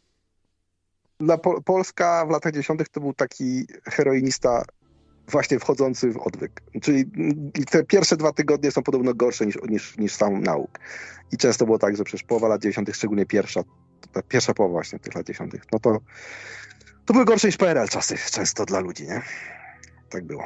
dla 1.19 1.37
Pol 1.37 1.63
Polska 1.63 2.25
w 2.25 2.29
latach 2.29 2.53
10. 2.53 2.81
to 2.91 3.01
był 3.01 3.13
taki 3.13 3.67
heroinista 3.85 4.63
właśnie 5.27 5.59
wchodzący 5.59 6.11
w 6.11 6.17
odwyk. 6.17 6.61
Czyli 6.81 7.05
te 7.71 7.83
pierwsze 7.83 8.17
dwa 8.17 8.31
tygodnie 8.31 8.71
są 8.71 8.83
podobno 8.83 9.13
gorsze 9.13 9.45
niż, 9.45 9.57
niż, 9.69 9.97
niż 9.97 10.15
sam 10.15 10.41
nauk. 10.41 10.79
I 11.31 11.37
często 11.37 11.65
było 11.65 11.79
tak, 11.79 11.97
że 11.97 12.03
przecież 12.03 12.23
połowa 12.23 12.47
lat 12.47 12.61
90., 12.61 12.95
szczególnie 12.95 13.25
pierwsza, 13.25 13.61
ta 14.11 14.21
pierwsza 14.21 14.53
połowa 14.53 14.73
właśnie 14.73 14.99
tych 14.99 15.15
lat 15.15 15.27
10., 15.27 15.53
no 15.71 15.79
to, 15.79 15.99
to 17.05 17.13
były 17.13 17.25
gorsze 17.25 17.47
niż 17.47 17.57
PRL 17.57 17.87
czasy 17.87 18.15
często 18.31 18.65
dla 18.65 18.79
ludzi, 18.79 19.03
nie? 19.07 19.21
Tak 20.09 20.23
było. 20.23 20.43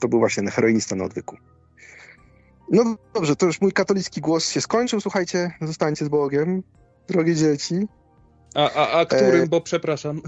To 0.00 0.08
był 0.08 0.18
właśnie 0.18 0.50
heroinista 0.50 0.96
na 0.96 1.04
odwyku. 1.04 1.36
No 2.70 2.96
dobrze, 3.14 3.36
to 3.36 3.46
już 3.46 3.60
mój 3.60 3.72
katolicki 3.72 4.20
głos 4.20 4.50
się 4.50 4.60
skończył. 4.60 5.00
Słuchajcie, 5.00 5.50
zostańcie 5.60 6.04
z 6.04 6.08
Bogiem, 6.08 6.62
drogie 7.08 7.34
dzieci. 7.34 7.88
A, 8.54 8.70
a, 8.72 9.00
a 9.00 9.06
którym, 9.06 9.42
e... 9.42 9.46
bo 9.46 9.60
przepraszam, 9.60 10.22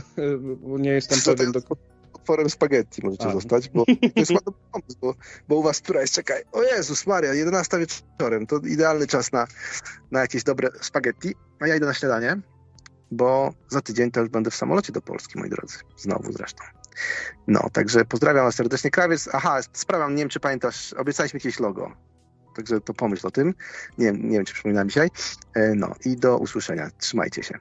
bo 0.61 0.79
nie 0.79 0.91
jestem 0.91 1.37
pewien. 1.37 1.53
Do... 1.53 1.61
Otworem 2.13 2.51
spaghetti 2.51 3.05
możecie 3.05 3.27
a. 3.27 3.33
zostać, 3.33 3.69
bo 3.69 3.85
to 3.87 3.93
jest 4.17 4.31
ładny 4.31 4.53
pomysł, 4.73 4.99
bo, 5.01 5.15
bo 5.49 5.57
u 5.57 5.63
was 5.63 5.81
która 5.81 6.01
jest, 6.01 6.15
czekaj, 6.15 6.43
o 6.53 6.63
Jezus 6.63 7.07
Maria, 7.07 7.35
11 7.35 7.79
wieczorem, 7.79 8.47
to 8.47 8.59
idealny 8.59 9.07
czas 9.07 9.33
na, 9.33 9.47
na 10.11 10.21
jakieś 10.21 10.45
dobre 10.45 10.69
spaghetti, 10.81 11.35
a 11.61 11.67
ja 11.67 11.77
idę 11.77 11.87
na 11.87 11.95
śniadanie, 11.95 12.41
bo 13.11 13.55
za 13.69 13.81
tydzień 13.81 14.11
to 14.11 14.21
już 14.21 14.29
będę 14.29 14.51
w 14.51 14.55
samolocie 14.55 14.93
do 14.93 15.01
Polski, 15.01 15.39
moi 15.39 15.51
drodzy, 15.51 15.79
znowu 15.97 16.33
zresztą. 16.33 16.65
No, 17.47 17.71
także 17.73 18.05
pozdrawiam 18.05 18.45
was 18.45 18.55
serdecznie. 18.55 18.91
Krawiec, 18.91 19.29
aha, 19.33 19.61
sprawa, 19.73 20.09
nie 20.09 20.17
wiem, 20.17 20.29
czy 20.29 20.41
pamiętasz, 20.41 20.93
obiecaliśmy 20.93 21.37
jakieś 21.37 21.61
logo, 21.61 21.93
także 22.57 22.81
to 22.81 22.95
pomyśl 22.95 23.27
o 23.27 23.31
tym. 23.31 23.55
Nie, 23.99 24.13
nie 24.13 24.37
wiem, 24.37 24.45
czy 24.45 24.55
przypominam 24.55 24.89
dzisiaj. 24.89 25.09
E, 25.55 25.75
no 25.75 25.95
i 26.05 26.17
do 26.17 26.39
usłyszenia. 26.39 26.91
Trzymajcie 26.99 27.43
się. 27.43 27.59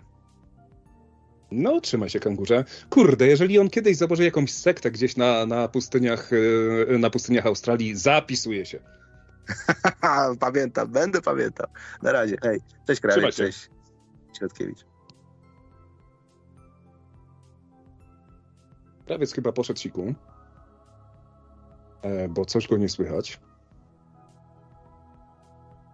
No, 1.53 1.81
trzymaj 1.81 2.09
się, 2.09 2.19
kangurze. 2.19 2.65
Kurde, 2.89 3.27
jeżeli 3.27 3.59
on 3.59 3.69
kiedyś 3.69 3.97
założy 3.97 4.23
jakąś 4.23 4.53
sektę 4.53 4.91
gdzieś 4.91 5.17
na, 5.17 5.45
na, 5.45 5.67
pustyniach, 5.67 6.29
e, 6.89 6.97
na 6.97 7.09
pustyniach 7.09 7.45
Australii, 7.45 7.95
zapisuje 7.95 8.65
się. 8.65 8.79
pamiętam, 10.39 10.91
będę 10.91 11.21
pamiętał. 11.21 11.67
Na 12.01 12.11
razie. 12.11 12.37
Hej, 12.41 12.61
cześć 12.87 13.01
Krawiec, 13.01 13.35
cześć. 13.35 13.69
Świadkiewicz. 14.35 14.85
Krawiec 19.05 19.33
chyba 19.33 19.51
poszedł 19.51 19.79
siku, 19.79 20.13
e, 22.01 22.29
bo 22.29 22.45
coś 22.45 22.67
go 22.67 22.77
nie 22.77 22.89
słychać. 22.89 23.39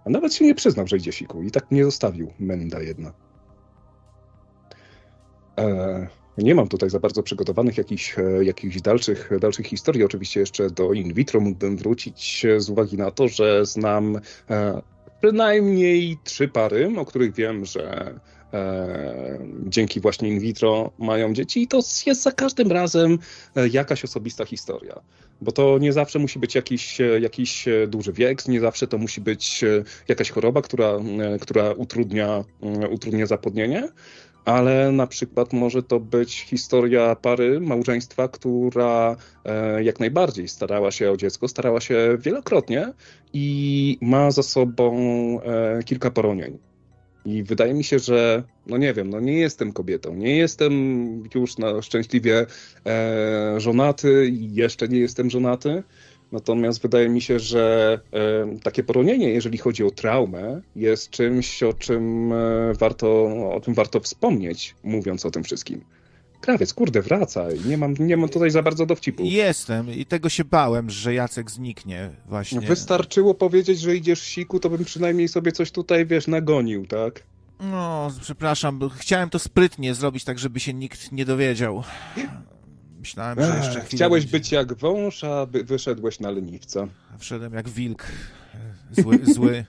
A 0.06 0.10
nawet 0.10 0.34
się 0.34 0.46
nie 0.46 0.56
przyznał, 0.56 0.88
że 0.88 0.98
idzie 0.98 1.12
siku 1.12 1.44
i 1.44 1.52
tak 1.52 1.72
nie 1.72 1.86
zostawił 1.86 2.34
Menda 2.40 2.82
jedna. 2.82 3.14
E, 5.60 6.08
nie 6.38 6.56
mam 6.56 6.68
tutaj 6.68 6.90
za 6.90 7.00
bardzo 7.00 7.24
przygotowanych 7.24 7.78
jakichś, 7.78 8.20
e, 8.20 8.44
jakichś 8.44 8.82
dalszych, 8.82 9.30
dalszych 9.42 9.66
historii. 9.66 10.04
Oczywiście 10.04 10.40
jeszcze 10.40 10.70
do 10.70 10.94
in 10.94 11.14
vitro 11.14 11.40
mógłbym 11.40 11.78
wrócić 11.78 12.46
z 12.58 12.70
uwagi 12.70 12.98
na 12.98 13.12
to, 13.12 13.28
że 13.28 13.66
znam 13.66 14.20
e, 14.50 14.82
przynajmniej 15.22 16.18
trzy 16.24 16.48
pary, 16.48 16.94
o 16.98 17.06
których 17.06 17.34
wiem, 17.34 17.66
że 17.66 18.14
e, 18.54 19.40
dzięki 19.66 20.00
właśnie 20.00 20.30
in 20.30 20.40
vitro 20.40 20.92
mają 21.00 21.34
dzieci 21.34 21.64
i 21.64 21.68
to 21.68 21.78
jest 22.06 22.24
za 22.24 22.32
każdym 22.32 22.72
razem 22.72 23.20
jakaś 23.72 24.04
osobista 24.04 24.46
historia. 24.46 25.00
Bo 25.42 25.52
to 25.52 25.78
nie 25.78 25.94
zawsze 25.94 26.20
musi 26.20 26.40
być 26.40 26.56
jakiś, 26.56 26.98
jakiś 27.22 27.66
duży 27.88 28.14
wiek, 28.14 28.48
nie 28.48 28.60
zawsze 28.60 28.88
to 28.88 28.98
musi 28.98 29.22
być 29.22 29.66
jakaś 30.08 30.30
choroba, 30.32 30.62
która, 30.62 31.00
która 31.42 31.72
utrudnia, 31.72 32.44
utrudnia 32.92 33.26
zapłodnienie 33.26 33.90
ale 34.50 34.92
na 34.92 35.08
przykład 35.08 35.54
może 35.54 35.84
to 35.84 36.00
być 36.00 36.42
historia 36.42 37.16
pary, 37.16 37.60
małżeństwa, 37.60 38.28
która 38.28 39.16
e, 39.46 39.84
jak 39.84 40.00
najbardziej 40.00 40.48
starała 40.48 40.92
się 40.92 41.12
o 41.12 41.18
dziecko, 41.18 41.48
starała 41.48 41.82
się 41.82 42.18
wielokrotnie 42.20 42.94
i 43.34 43.98
ma 44.02 44.32
za 44.32 44.44
sobą 44.44 44.94
e, 45.42 45.84
kilka 45.84 46.12
poronień. 46.12 46.58
I 47.26 47.44
wydaje 47.44 47.74
mi 47.74 47.84
się, 47.84 48.00
że, 48.00 48.44
no 48.68 48.78
nie 48.78 48.94
wiem, 48.94 49.10
no 49.10 49.20
nie 49.20 49.40
jestem 49.40 49.74
kobietą, 49.74 50.16
nie 50.16 50.38
jestem 50.38 50.74
już 51.36 51.58
na 51.58 51.82
szczęśliwie 51.82 52.46
e, 52.86 53.56
żonaty 53.58 54.28
i 54.28 54.56
jeszcze 54.56 54.88
nie 54.88 55.00
jestem 55.00 55.30
żonaty, 55.30 55.84
Natomiast 56.32 56.82
wydaje 56.82 57.10
mi 57.10 57.22
się, 57.22 57.40
że 57.40 58.00
e, 58.14 58.60
takie 58.64 58.84
poronienie, 58.84 59.30
jeżeli 59.30 59.58
chodzi 59.58 59.84
o 59.84 59.92
traumę, 59.92 60.62
jest 60.76 61.10
czymś, 61.10 61.64
o 61.64 61.74
czym 61.74 62.34
e, 62.34 62.74
warto, 62.80 63.26
o 63.52 63.62
czym 63.64 63.74
warto 63.74 64.00
wspomnieć, 64.00 64.76
mówiąc 64.84 65.26
o 65.26 65.32
tym 65.32 65.44
wszystkim. 65.44 65.82
Krawiec, 66.42 66.74
kurde, 66.74 67.02
wracaj. 67.02 67.60
Nie 67.66 67.78
mam, 67.78 67.94
nie 68.00 68.18
mam 68.18 68.30
tutaj 68.30 68.52
za 68.52 68.64
bardzo 68.64 68.86
dowcipu. 68.86 69.24
Jestem 69.26 69.94
i 69.94 70.06
tego 70.06 70.30
się 70.30 70.44
bałem, 70.46 70.90
że 70.90 71.14
Jacek 71.14 71.52
zniknie 71.52 72.10
właśnie. 72.26 72.62
Wystarczyło 72.62 73.34
powiedzieć, 73.34 73.80
że 73.80 73.96
idziesz 73.96 74.22
siku, 74.22 74.60
to 74.60 74.70
bym 74.70 74.86
przynajmniej 74.86 75.28
sobie 75.28 75.52
coś 75.52 75.72
tutaj, 75.72 76.06
wiesz, 76.06 76.28
nagonił, 76.28 76.88
tak? 76.88 77.24
No, 77.60 78.12
przepraszam, 78.22 78.80
chciałem 78.98 79.30
to 79.30 79.40
sprytnie 79.40 79.96
zrobić, 79.96 80.24
tak 80.24 80.40
żeby 80.40 80.60
się 80.60 80.74
nikt 80.74 81.12
nie 81.12 81.26
dowiedział. 81.26 81.84
Myślałem, 83.00 83.40
że 83.42 83.58
jeszcze 83.58 83.82
chwilę 83.82 83.98
Chciałeś 83.98 84.24
będzie. 84.24 84.38
być 84.38 84.52
jak 84.52 84.74
wąż, 84.74 85.24
a 85.24 85.46
wyszedłeś 85.46 86.20
na 86.20 86.32
leniwca. 86.32 86.88
Wszedłem 87.20 87.54
jak 87.54 87.70
wilk. 87.70 88.06
Zły, 88.92 89.20
zły. 89.36 89.66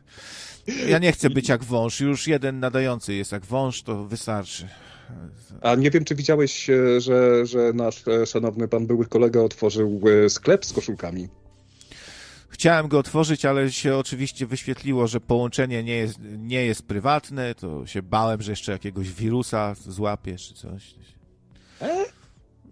Ja 0.88 0.98
nie 0.98 1.12
chcę 1.12 1.30
być 1.30 1.48
jak 1.48 1.64
wąż. 1.64 2.00
Już 2.00 2.26
jeden 2.26 2.60
nadający 2.60 3.14
jest 3.14 3.32
jak 3.32 3.44
wąż, 3.46 3.82
to 3.82 4.04
wystarczy. 4.04 4.68
A 5.60 5.74
nie 5.74 5.90
wiem, 5.90 6.04
czy 6.04 6.14
widziałeś, 6.14 6.70
e, 6.70 7.00
że, 7.00 7.46
że 7.46 7.72
nasz 7.72 8.08
e, 8.08 8.26
szanowny 8.26 8.68
pan 8.68 8.86
były 8.86 9.06
kolega 9.06 9.40
otworzył 9.40 10.00
e, 10.24 10.30
sklep 10.30 10.66
z 10.66 10.72
koszulkami. 10.72 11.28
Chciałem 12.48 12.88
go 12.88 12.98
otworzyć, 12.98 13.44
ale 13.44 13.72
się 13.72 13.96
oczywiście 13.96 14.46
wyświetliło, 14.46 15.06
że 15.06 15.20
połączenie 15.20 15.82
nie 15.82 15.96
jest, 15.96 16.18
nie 16.38 16.64
jest 16.66 16.82
prywatne, 16.82 17.54
to 17.54 17.86
się 17.86 18.02
bałem, 18.02 18.42
że 18.42 18.52
jeszcze 18.52 18.72
jakiegoś 18.72 19.12
wirusa 19.12 19.74
złapie 19.86 20.36
czy 20.36 20.54
coś. 20.54 20.94
E? 21.82 22.19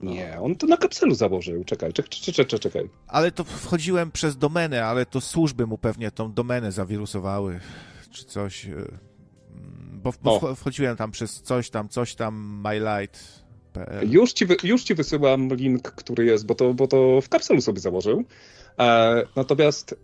Nie, 0.01 0.41
on 0.41 0.57
to 0.57 0.67
na 0.67 0.77
kapselu 0.77 1.15
założył. 1.15 1.65
Czekaj, 1.65 1.93
czekaj, 1.93 2.11
czekaj, 2.35 2.59
czekaj. 2.61 2.89
Ale 3.07 3.33
to 3.33 3.45
wchodziłem 3.45 4.11
przez 4.11 4.37
domenę, 4.37 4.85
ale 4.85 5.07
to 5.07 5.21
służby 5.21 5.67
mu 5.67 5.79
pewnie 5.79 6.11
tą 6.11 6.33
domenę 6.33 6.73
zawirusowały, 6.73 7.61
czy 8.11 8.25
coś. 8.25 8.67
E, 8.67 8.99
bo, 9.93 10.13
bo 10.23 10.55
wchodziłem 10.55 10.97
tam 10.97 11.11
przez 11.11 11.43
coś 11.43 11.71
tam, 11.71 11.89
coś 11.89 12.15
tam, 12.15 12.61
mylight.pl. 12.65 14.11
Już 14.11 14.33
ci, 14.33 14.47
już 14.63 14.83
ci 14.83 14.95
wysyłam 14.95 15.49
link, 15.55 15.91
który 15.91 16.25
jest, 16.25 16.47
bo 16.47 16.55
to, 16.55 16.75
bo 16.75 16.87
to 16.87 17.21
w 17.21 17.29
kapselu 17.29 17.61
sobie 17.61 17.81
założył. 17.81 18.25
E, 18.79 19.23
natomiast 19.37 19.95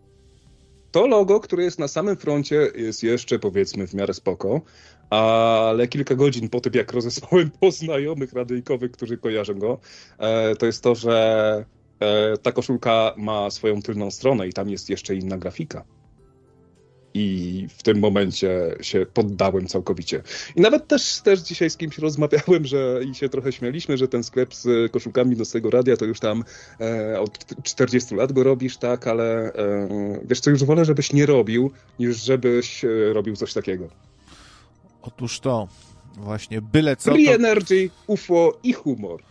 to 0.94 1.06
logo, 1.06 1.40
które 1.40 1.64
jest 1.64 1.78
na 1.78 1.88
samym 1.88 2.16
froncie, 2.16 2.68
jest 2.74 3.02
jeszcze 3.02 3.38
powiedzmy 3.38 3.86
w 3.86 3.94
miarę 3.94 4.14
spoko 4.14 4.60
ale 5.14 5.88
kilka 5.88 6.14
godzin 6.14 6.48
po 6.48 6.60
tym, 6.60 6.72
jak 6.74 6.92
rozesłałem 6.92 7.50
po 7.60 7.70
znajomych 7.70 8.32
radyjkowych, 8.32 8.90
którzy 8.90 9.18
kojarzą 9.18 9.54
go, 9.54 9.78
e, 10.18 10.56
to 10.56 10.66
jest 10.66 10.82
to, 10.82 10.94
że 10.94 11.64
e, 12.00 12.38
ta 12.38 12.52
koszulka 12.52 13.14
ma 13.16 13.50
swoją 13.50 13.82
tylną 13.82 14.10
stronę 14.10 14.48
i 14.48 14.52
tam 14.52 14.70
jest 14.70 14.90
jeszcze 14.90 15.14
inna 15.14 15.38
grafika. 15.38 15.84
I 17.16 17.66
w 17.78 17.82
tym 17.82 17.98
momencie 17.98 18.76
się 18.80 19.06
poddałem 19.14 19.66
całkowicie. 19.66 20.22
I 20.56 20.60
nawet 20.60 20.88
też, 20.88 21.20
też 21.20 21.40
dzisiaj 21.40 21.70
z 21.70 21.76
kimś 21.76 21.98
rozmawiałem, 21.98 22.64
że 22.64 23.00
i 23.10 23.14
się 23.14 23.28
trochę 23.28 23.52
śmialiśmy, 23.52 23.96
że 23.96 24.08
ten 24.08 24.24
sklep 24.24 24.54
z 24.54 24.92
koszulkami 24.92 25.36
do 25.36 25.44
swojego 25.44 25.70
radia 25.70 25.96
to 25.96 26.04
już 26.04 26.20
tam 26.20 26.44
e, 26.80 27.20
od 27.20 27.62
40 27.62 28.14
lat 28.14 28.32
go 28.32 28.42
robisz, 28.42 28.76
tak, 28.76 29.06
ale 29.06 29.52
e, 29.52 29.88
wiesz 30.24 30.40
co, 30.40 30.50
już 30.50 30.64
wolę, 30.64 30.84
żebyś 30.84 31.12
nie 31.12 31.26
robił, 31.26 31.70
niż 31.98 32.16
żebyś 32.16 32.84
e, 32.84 32.88
robił 33.12 33.36
coś 33.36 33.52
takiego. 33.52 33.88
Otóż 35.06 35.40
to, 35.40 35.68
właśnie 36.16 36.62
byle 36.62 36.96
co. 36.96 37.12
Free 37.12 37.26
to... 37.26 37.32
energy, 37.32 37.90
UFO 38.06 38.58
i 38.62 38.72
humor. 38.72 39.22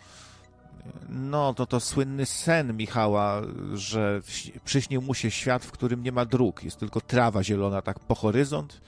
No, 1.09 1.53
to 1.53 1.65
to 1.65 1.79
słynny 1.79 2.25
sen 2.25 2.77
Michała, 2.77 3.41
że 3.73 4.21
przyśnił 4.65 5.01
mu 5.01 5.13
się 5.13 5.31
świat, 5.31 5.65
w 5.65 5.71
którym 5.71 6.03
nie 6.03 6.11
ma 6.11 6.25
dróg, 6.25 6.63
jest 6.63 6.77
tylko 6.77 7.01
trawa 7.01 7.43
zielona, 7.43 7.81
tak 7.81 7.99
po 7.99 8.15
horyzont. 8.15 8.81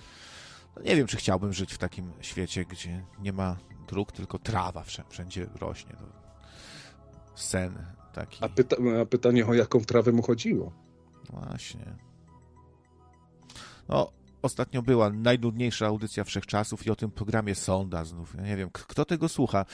No, 0.76 0.82
nie 0.82 0.96
wiem, 0.96 1.08
czy 1.08 1.18
chciałbym 1.18 1.54
żyć 1.54 1.74
w 1.74 1.78
takim 1.78 2.12
świecie, 2.22 2.66
gdzie 2.66 3.04
nie 3.20 3.34
ma 3.34 3.58
dróg, 3.88 4.12
tylko 4.12 4.40
trawa 4.40 4.84
wszędzie 5.10 5.48
rośnie. 5.60 5.92
To 5.92 6.06
sen 7.36 7.86
taki. 8.14 8.38
A, 8.42 8.50
pyta 8.50 8.76
a 9.02 9.06
pytanie, 9.06 9.46
o 9.46 9.54
jaką 9.54 9.82
trawę 9.82 10.12
mu 10.12 10.22
chodziło? 10.22 10.72
Właśnie. 11.30 11.86
No, 13.90 14.12
ostatnio 14.46 14.82
była 14.82 15.10
najnudniejsza 15.10 15.88
audycja 15.88 16.24
wszechczasów 16.24 16.86
i 16.88 16.92
o 16.92 16.96
tym 16.96 17.12
programie 17.12 17.56
Sonda 17.56 18.06
znów. 18.06 18.36
Ja 18.38 18.44
nie 18.44 18.58
wiem, 18.58 18.70
kto 18.74 19.06
tego 19.06 19.30
słucha. 19.30 19.66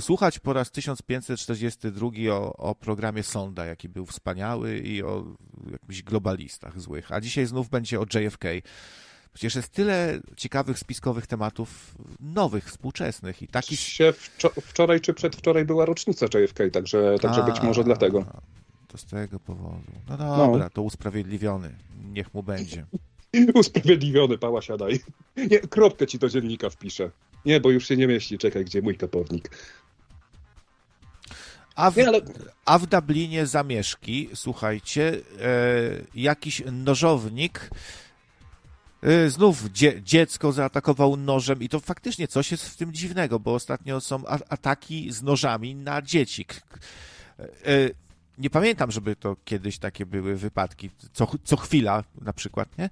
Słuchać 0.00 0.38
po 0.38 0.52
raz 0.52 0.70
1542 0.70 2.08
o, 2.32 2.56
o 2.56 2.74
programie 2.74 3.22
Sonda, 3.22 3.64
jaki 3.64 3.88
był 3.88 4.06
wspaniały 4.06 4.78
i 4.78 5.02
o 5.02 5.24
jakichś 5.72 6.02
globalistach 6.02 6.80
złych. 6.80 7.12
A 7.12 7.20
dzisiaj 7.20 7.46
znów 7.46 7.68
będzie 7.68 8.00
o 8.00 8.04
JFK. 8.14 8.44
Przecież 9.32 9.54
jest 9.54 9.68
tyle 9.68 10.20
ciekawych 10.36 10.78
spiskowych 10.78 11.26
tematów 11.26 11.94
nowych, 12.20 12.64
współczesnych 12.64 13.42
i 13.42 13.48
takich... 13.48 13.80
Wczoraj 14.62 15.00
czy 15.00 15.14
przedwczoraj 15.14 15.64
była 15.64 15.84
rocznica 15.84 16.26
JFK, 16.26 16.58
także, 16.72 17.16
także 17.22 17.42
być 17.42 17.62
może 17.62 17.84
dlatego. 17.84 18.24
To 18.88 18.98
z 18.98 19.04
tego 19.04 19.40
powodu. 19.40 19.92
No 20.08 20.16
dobra, 20.16 20.64
no. 20.64 20.70
to 20.70 20.82
usprawiedliwiony. 20.82 21.74
Niech 22.12 22.34
mu 22.34 22.42
będzie. 22.42 22.86
Usprawiedliwiony, 23.54 24.38
pała 24.38 24.62
siadaj. 24.62 25.00
Nie, 25.36 25.58
kropkę 25.58 26.06
ci 26.06 26.18
do 26.18 26.28
dziennika 26.28 26.70
wpiszę. 26.70 27.10
Nie, 27.44 27.60
bo 27.60 27.70
już 27.70 27.88
się 27.88 27.96
nie 27.96 28.06
mieści. 28.06 28.38
Czekaj, 28.38 28.64
gdzie 28.64 28.82
mój 28.82 28.96
kapownik. 28.96 29.50
A 31.74 31.90
w, 31.90 31.96
nie, 31.96 32.08
ale... 32.08 32.20
a 32.64 32.78
w 32.78 32.86
Dublinie 32.86 33.46
zamieszki, 33.46 34.28
słuchajcie, 34.34 35.12
e, 35.40 35.50
jakiś 36.14 36.62
nożownik 36.72 37.70
e, 39.02 39.30
znów 39.30 39.72
dzie, 39.72 40.02
dziecko 40.02 40.52
zaatakował 40.52 41.16
nożem 41.16 41.62
i 41.62 41.68
to 41.68 41.80
faktycznie 41.80 42.28
coś 42.28 42.50
jest 42.50 42.68
w 42.68 42.76
tym 42.76 42.92
dziwnego, 42.92 43.40
bo 43.40 43.54
ostatnio 43.54 44.00
są 44.00 44.26
ataki 44.26 45.12
z 45.12 45.22
nożami 45.22 45.74
na 45.74 46.02
dzieci. 46.02 46.46
E, 47.38 48.03
nie 48.38 48.50
pamiętam, 48.50 48.90
żeby 48.90 49.16
to 49.16 49.36
kiedyś 49.44 49.78
takie 49.78 50.06
były 50.06 50.36
wypadki, 50.36 50.90
co, 51.12 51.26
co 51.44 51.56
chwila 51.56 52.04
na 52.20 52.32
przykład, 52.32 52.78
nie? 52.78 52.90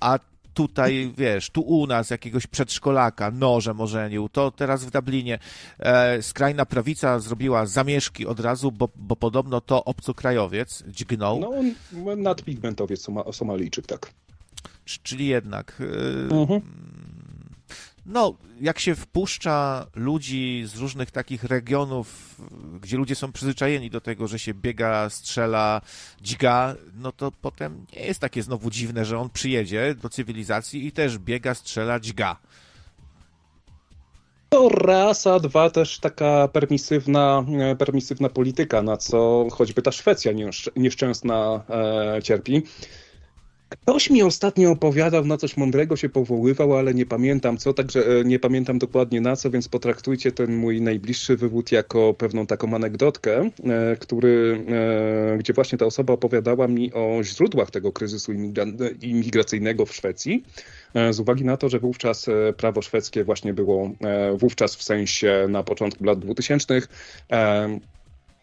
A 0.00 0.18
tutaj, 0.54 1.12
wiesz, 1.18 1.50
tu 1.50 1.60
u 1.60 1.86
nas 1.86 2.10
jakiegoś 2.10 2.46
przedszkolaka 2.46 3.30
nożem 3.30 3.80
ożenił, 3.80 4.28
to 4.28 4.50
teraz 4.50 4.84
w 4.84 4.90
Dublinie 4.90 5.38
e, 5.78 6.22
skrajna 6.22 6.66
prawica 6.66 7.18
zrobiła 7.18 7.66
zamieszki 7.66 8.26
od 8.26 8.40
razu, 8.40 8.72
bo, 8.72 8.88
bo 8.96 9.16
podobno 9.16 9.60
to 9.60 9.84
obcokrajowiec 9.84 10.84
dźgnął. 10.88 11.40
No, 11.40 12.16
nadpigmentowiec 12.16 13.06
Somalijczyk, 13.32 13.86
tak. 13.86 14.10
Czyli 14.84 15.26
jednak... 15.26 15.82
E, 16.30 16.34
mhm 16.34 16.97
no, 18.08 18.34
jak 18.60 18.78
się 18.78 18.94
wpuszcza 18.94 19.86
ludzi 19.94 20.62
z 20.66 20.76
różnych 20.76 21.10
takich 21.10 21.44
regionów, 21.44 22.36
gdzie 22.80 22.96
ludzie 22.96 23.14
są 23.14 23.32
przyzwyczajeni 23.32 23.90
do 23.90 24.00
tego, 24.00 24.28
że 24.28 24.38
się 24.38 24.54
biega, 24.54 25.10
strzela, 25.10 25.80
dźga, 26.20 26.74
no 26.94 27.12
to 27.12 27.32
potem 27.42 27.86
nie 27.96 28.02
jest 28.04 28.20
takie 28.20 28.42
znowu 28.42 28.70
dziwne, 28.70 29.04
że 29.04 29.18
on 29.18 29.30
przyjedzie 29.30 29.94
do 29.94 30.08
cywilizacji 30.08 30.86
i 30.86 30.92
też 30.92 31.18
biega, 31.18 31.54
strzela, 31.54 32.00
dźga. 32.00 32.36
To 34.48 34.68
raz, 34.68 35.26
a 35.26 35.40
dwa 35.40 35.70
też 35.70 35.98
taka 35.98 36.48
permisywna, 36.48 37.44
e, 37.58 37.76
permisywna 37.76 38.28
polityka, 38.28 38.82
na 38.82 38.96
co 38.96 39.46
choćby 39.52 39.82
ta 39.82 39.92
Szwecja 39.92 40.32
nieszczęsna 40.76 41.64
e, 42.16 42.22
cierpi. 42.22 42.62
Ktoś 43.68 44.10
mi 44.10 44.22
ostatnio 44.22 44.70
opowiadał, 44.70 45.24
na 45.24 45.36
coś 45.36 45.56
mądrego 45.56 45.96
się 45.96 46.08
powoływał, 46.08 46.76
ale 46.76 46.94
nie 46.94 47.06
pamiętam 47.06 47.56
co, 47.56 47.74
także 47.74 48.06
e, 48.06 48.24
nie 48.24 48.38
pamiętam 48.38 48.78
dokładnie 48.78 49.20
na 49.20 49.36
co, 49.36 49.50
więc 49.50 49.68
potraktujcie 49.68 50.32
ten 50.32 50.56
mój 50.56 50.80
najbliższy 50.80 51.36
wywód 51.36 51.72
jako 51.72 52.14
pewną 52.14 52.46
taką 52.46 52.74
anegdotkę, 52.74 53.50
e, 53.64 53.96
który, 53.96 54.64
e, 55.34 55.38
gdzie 55.38 55.52
właśnie 55.52 55.78
ta 55.78 55.86
osoba 55.86 56.12
opowiadała 56.12 56.68
mi 56.68 56.92
o 56.92 57.20
źródłach 57.22 57.70
tego 57.70 57.92
kryzysu 57.92 58.32
imigracyjnego 59.02 59.86
w 59.86 59.94
Szwecji, 59.94 60.44
z 61.10 61.20
uwagi 61.20 61.44
na 61.44 61.56
to, 61.56 61.68
że 61.68 61.78
wówczas 61.78 62.26
prawo 62.56 62.82
szwedzkie 62.82 63.24
właśnie 63.24 63.54
było 63.54 63.90
wówczas 64.36 64.76
w 64.76 64.82
sensie 64.82 65.46
na 65.48 65.62
początku 65.62 66.04
lat 66.04 66.18
2000 66.18 66.80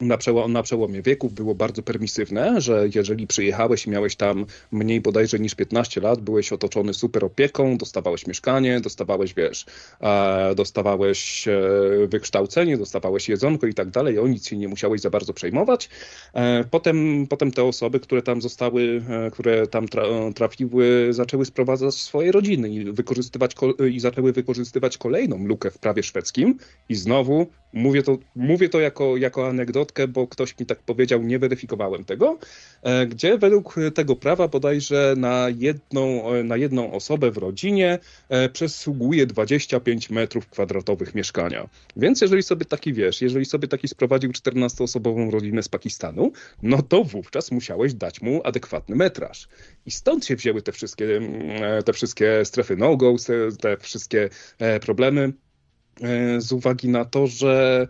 na, 0.02 0.18
na 0.48 0.64
przełomie 0.64 1.02
wieków 1.02 1.34
było 1.34 1.56
bardzo 1.56 1.84
permisywne, 1.84 2.62
że 2.62 2.88
jeżeli 2.96 3.28
przyjechałeś 3.28 3.86
i 3.86 3.90
miałeś 3.90 4.16
tam 4.16 4.46
mniej 4.72 5.02
bodajże 5.02 5.40
niż 5.40 5.56
15 5.56 6.02
lat, 6.02 6.22
byłeś 6.22 6.54
otoczony 6.54 6.94
super 6.94 7.26
opieką, 7.26 7.78
dostawałeś 7.78 8.28
mieszkanie, 8.28 8.80
dostawałeś, 8.80 9.34
wiesz, 9.34 9.66
e, 10.02 10.56
dostawałeś 10.56 11.48
e, 11.48 11.62
wykształcenie, 12.08 12.78
dostawałeś 12.78 13.30
jedzonko 13.30 13.68
i 13.68 13.74
tak 13.74 13.90
dalej, 13.90 14.20
o 14.20 14.28
nic 14.28 14.48
się 14.48 14.58
nie 14.58 14.68
musiałeś 14.68 15.02
za 15.02 15.10
bardzo 15.10 15.34
przejmować. 15.34 15.90
E, 16.34 16.64
potem, 16.64 17.28
potem 17.30 17.52
te 17.52 17.64
osoby, 17.64 18.00
które 18.00 18.22
tam 18.22 18.42
zostały, 18.42 19.02
e, 19.10 19.32
które 19.32 19.68
tam 19.68 19.88
tra, 19.88 20.04
trafiły, 20.36 21.08
zaczęły 21.12 21.46
sprowadzać 21.46 21.96
swoje 21.96 22.32
rodziny 22.32 22.70
i, 22.70 22.84
wykorzystywać, 22.84 23.56
i 23.92 24.00
zaczęły 24.00 24.34
wykorzystywać 24.34 24.98
kolejną 24.98 25.48
lukę 25.48 25.72
w 25.72 25.78
prawie 25.78 26.04
szwedzkim 26.04 26.58
i 26.90 26.96
znowu 26.96 27.48
mówię 27.74 28.04
to, 28.04 28.18
mówię 28.36 28.70
to 28.70 28.80
jako, 28.80 29.18
jako 29.18 29.48
anegdotę, 29.48 29.85
bo 30.08 30.28
ktoś 30.28 30.60
mi 30.60 30.66
tak 30.66 30.80
powiedział, 30.80 31.24
nie 31.24 31.40
weryfikowałem 31.40 32.06
tego, 32.06 32.38
e, 32.84 33.08
gdzie 33.08 33.38
według 33.38 33.76
tego 33.96 34.16
prawa 34.16 34.48
bodajże 34.48 35.14
na 35.18 35.48
jedną, 35.58 36.34
e, 36.34 36.44
na 36.44 36.58
jedną 36.58 36.92
osobę 36.92 37.32
w 37.32 37.38
rodzinie 37.38 38.00
e, 38.30 38.50
przysługuje 38.50 39.26
25 39.26 40.10
metrów 40.10 40.48
kwadratowych 40.48 41.16
mieszkania. 41.16 41.70
Więc 41.96 42.22
jeżeli 42.22 42.44
sobie 42.44 42.66
taki 42.66 42.94
wiesz, 42.94 43.22
jeżeli 43.22 43.46
sobie 43.46 43.68
taki 43.68 43.88
sprowadził 43.88 44.32
14-osobową 44.32 45.32
rodzinę 45.32 45.64
z 45.64 45.70
Pakistanu, 45.70 46.32
no 46.64 46.82
to 46.82 47.04
wówczas 47.04 47.52
musiałeś 47.52 47.94
dać 47.94 48.22
mu 48.22 48.42
adekwatny 48.44 48.96
metraż. 48.96 49.48
I 49.86 49.92
stąd 49.92 50.26
się 50.26 50.36
wzięły 50.36 50.62
te 50.62 50.72
wszystkie, 50.72 51.08
te 51.86 51.94
wszystkie 51.94 52.46
strefy 52.46 52.78
no-go, 52.78 53.16
te 53.62 53.78
wszystkie 53.78 54.30
problemy 54.82 55.34
z 56.38 56.52
uwagi 56.52 56.90
na 56.90 57.06
to, 57.06 57.28
że 57.28 57.88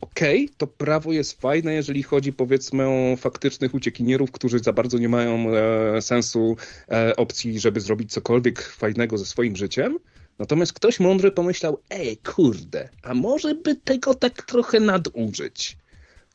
okej, 0.00 0.44
okay, 0.44 0.56
to 0.58 0.66
prawo 0.66 1.12
jest 1.12 1.40
fajne, 1.40 1.74
jeżeli 1.74 2.02
chodzi 2.02 2.32
powiedzmy 2.32 2.88
o 2.88 3.16
faktycznych 3.16 3.74
uciekinierów, 3.74 4.32
którzy 4.32 4.58
za 4.58 4.72
bardzo 4.72 4.98
nie 4.98 5.08
mają 5.08 5.46
e, 5.50 6.02
sensu 6.02 6.56
e, 6.88 7.16
opcji, 7.16 7.60
żeby 7.60 7.80
zrobić 7.80 8.12
cokolwiek 8.12 8.62
fajnego 8.62 9.18
ze 9.18 9.26
swoim 9.26 9.56
życiem. 9.56 9.98
Natomiast 10.38 10.72
ktoś 10.72 11.00
mądry 11.00 11.30
pomyślał, 11.30 11.80
ej, 11.90 12.16
kurde, 12.16 12.88
a 13.02 13.14
może 13.14 13.54
by 13.54 13.76
tego 13.76 14.14
tak 14.14 14.42
trochę 14.42 14.80
nadużyć? 14.80 15.76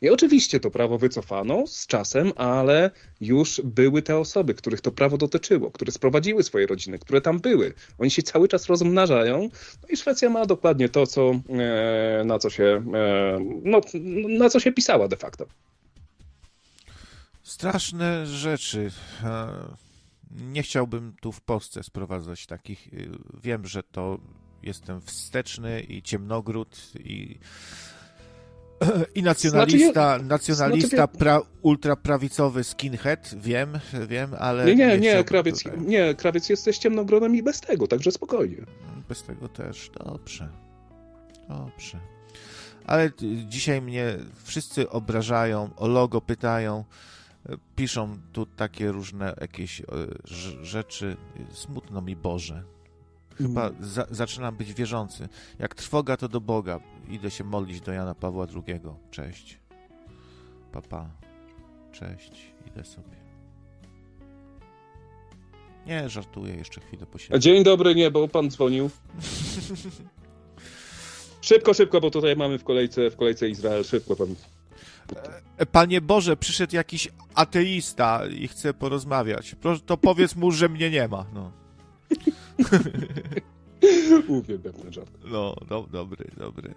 I 0.04 0.10
oczywiście 0.10 0.60
to 0.60 0.72
prawo 0.72 0.98
wycofano 0.98 1.68
z 1.68 1.88
czasem, 1.88 2.32
ale 2.36 2.92
już 3.22 3.62
były 3.64 4.02
te 4.02 4.18
osoby, 4.18 4.54
których 4.54 4.82
to 4.82 4.92
prawo 4.92 5.18
dotyczyło, 5.18 5.72
które 5.72 5.92
sprowadziły 5.92 6.44
swoje 6.44 6.68
rodziny, 6.68 7.00
które 7.00 7.22
tam 7.22 7.40
były. 7.40 7.74
Oni 7.98 8.12
się 8.12 8.24
cały 8.24 8.48
czas 8.48 8.66
rozmnażają. 8.66 9.50
No 9.82 9.88
i 9.90 9.98
Szwecja 9.98 10.30
ma 10.30 10.46
dokładnie 10.46 10.90
to, 10.90 11.08
co, 11.08 11.32
e, 11.50 12.24
na, 12.26 12.40
co 12.40 12.50
się, 12.50 12.84
e, 12.94 13.40
no, 13.64 13.82
na 14.40 14.50
co 14.50 14.60
się 14.60 14.72
pisała 14.72 15.08
de 15.08 15.18
facto. 15.18 15.46
Straszne 17.44 18.26
rzeczy. 18.26 18.92
E, 19.24 19.48
nie 20.32 20.64
chciałbym 20.64 21.14
tu 21.22 21.32
w 21.32 21.42
Polsce 21.42 21.84
sprowadzać 21.84 22.46
takich. 22.46 22.90
Wiem, 23.44 23.68
że 23.68 23.84
to 23.84 24.20
jestem 24.64 25.02
wsteczny 25.02 25.82
i 25.82 26.02
ciemnogród 26.02 26.92
i 27.00 27.40
i 29.16 29.24
nacjonalista, 29.24 30.10
znaczy, 30.16 30.26
nacjonalista 30.26 30.98
znaczy, 30.98 31.18
pra, 31.18 31.42
ultraprawicowy 31.62 32.64
skinhead, 32.64 33.36
wiem, 33.38 33.80
wiem, 34.08 34.32
ale... 34.40 34.66
Nie, 34.66 34.76
nie, 34.76 34.98
nie, 34.98 35.24
krawiec, 35.24 35.64
nie, 35.78 36.16
krawiec 36.16 36.50
jesteś 36.50 36.78
ciemnogronem 36.78 37.36
i 37.36 37.44
bez 37.44 37.62
tego, 37.62 37.88
także 37.88 38.12
spokojnie. 38.12 38.58
Bez 39.10 39.24
tego 39.24 39.48
też, 39.48 39.92
dobrze, 40.06 40.50
dobrze. 41.50 42.00
Ale 42.86 43.12
dzisiaj 43.48 43.82
mnie 43.82 44.18
wszyscy 44.44 44.90
obrażają, 44.90 45.70
o 45.76 45.88
logo 45.88 46.22
pytają, 46.22 46.84
piszą 47.76 48.18
tu 48.34 48.46
takie 48.46 48.92
różne 48.92 49.36
jakieś 49.42 49.82
e, 49.82 49.86
rzeczy, 50.62 51.18
smutno 51.54 52.02
mi 52.02 52.16
Boże. 52.16 52.64
Chyba 53.38 53.68
mm. 53.68 53.86
za, 53.86 54.08
zaczynam 54.12 54.56
być 54.56 54.74
wierzący. 54.74 55.30
Jak 55.60 55.76
trwoga, 55.76 56.18
to 56.18 56.30
do 56.30 56.42
Boga. 56.42 56.80
Idę 57.10 57.32
się 57.32 57.44
modlić 57.44 57.82
do 57.82 57.92
Jana 57.92 58.16
Pawła 58.16 58.48
II. 58.56 58.80
Cześć. 59.12 59.60
Papa. 60.72 61.10
Cześć. 61.92 62.54
Idę 62.68 62.84
sobie. 62.84 63.24
Nie, 65.88 66.10
żartuję, 66.10 66.56
jeszcze 66.56 66.82
chwilę 66.82 67.06
posiedzę. 67.06 67.40
Dzień 67.40 67.64
dobry, 67.64 67.96
nie, 67.96 68.12
bo 68.12 68.28
pan 68.28 68.52
dzwonił. 68.52 68.90
szybko, 71.42 71.74
szybko, 71.74 72.02
bo 72.02 72.12
tutaj 72.12 72.36
mamy 72.36 72.60
w 72.60 72.64
kolejce, 72.64 73.10
w 73.10 73.16
kolejce 73.16 73.50
Izrael. 73.50 73.84
Szybko 73.84 74.16
pan. 74.16 74.36
E, 75.58 75.66
Panie 75.66 76.02
Boże, 76.02 76.38
przyszedł 76.38 76.76
jakiś 76.76 77.10
ateista 77.36 78.22
i 78.26 78.48
chce 78.48 78.74
porozmawiać. 78.74 79.56
To 79.86 79.98
powiedz 79.98 80.36
mu, 80.36 80.52
że 80.52 80.70
mnie 80.70 80.90
nie 80.90 81.08
ma. 81.08 81.26
No. 81.34 81.63
Uwielbiam 84.28 84.74
ten 84.74 84.94
żart. 84.94 85.12
No, 85.26 85.56
do, 85.70 85.88
dobry, 85.92 86.32
dobry. 86.38 86.74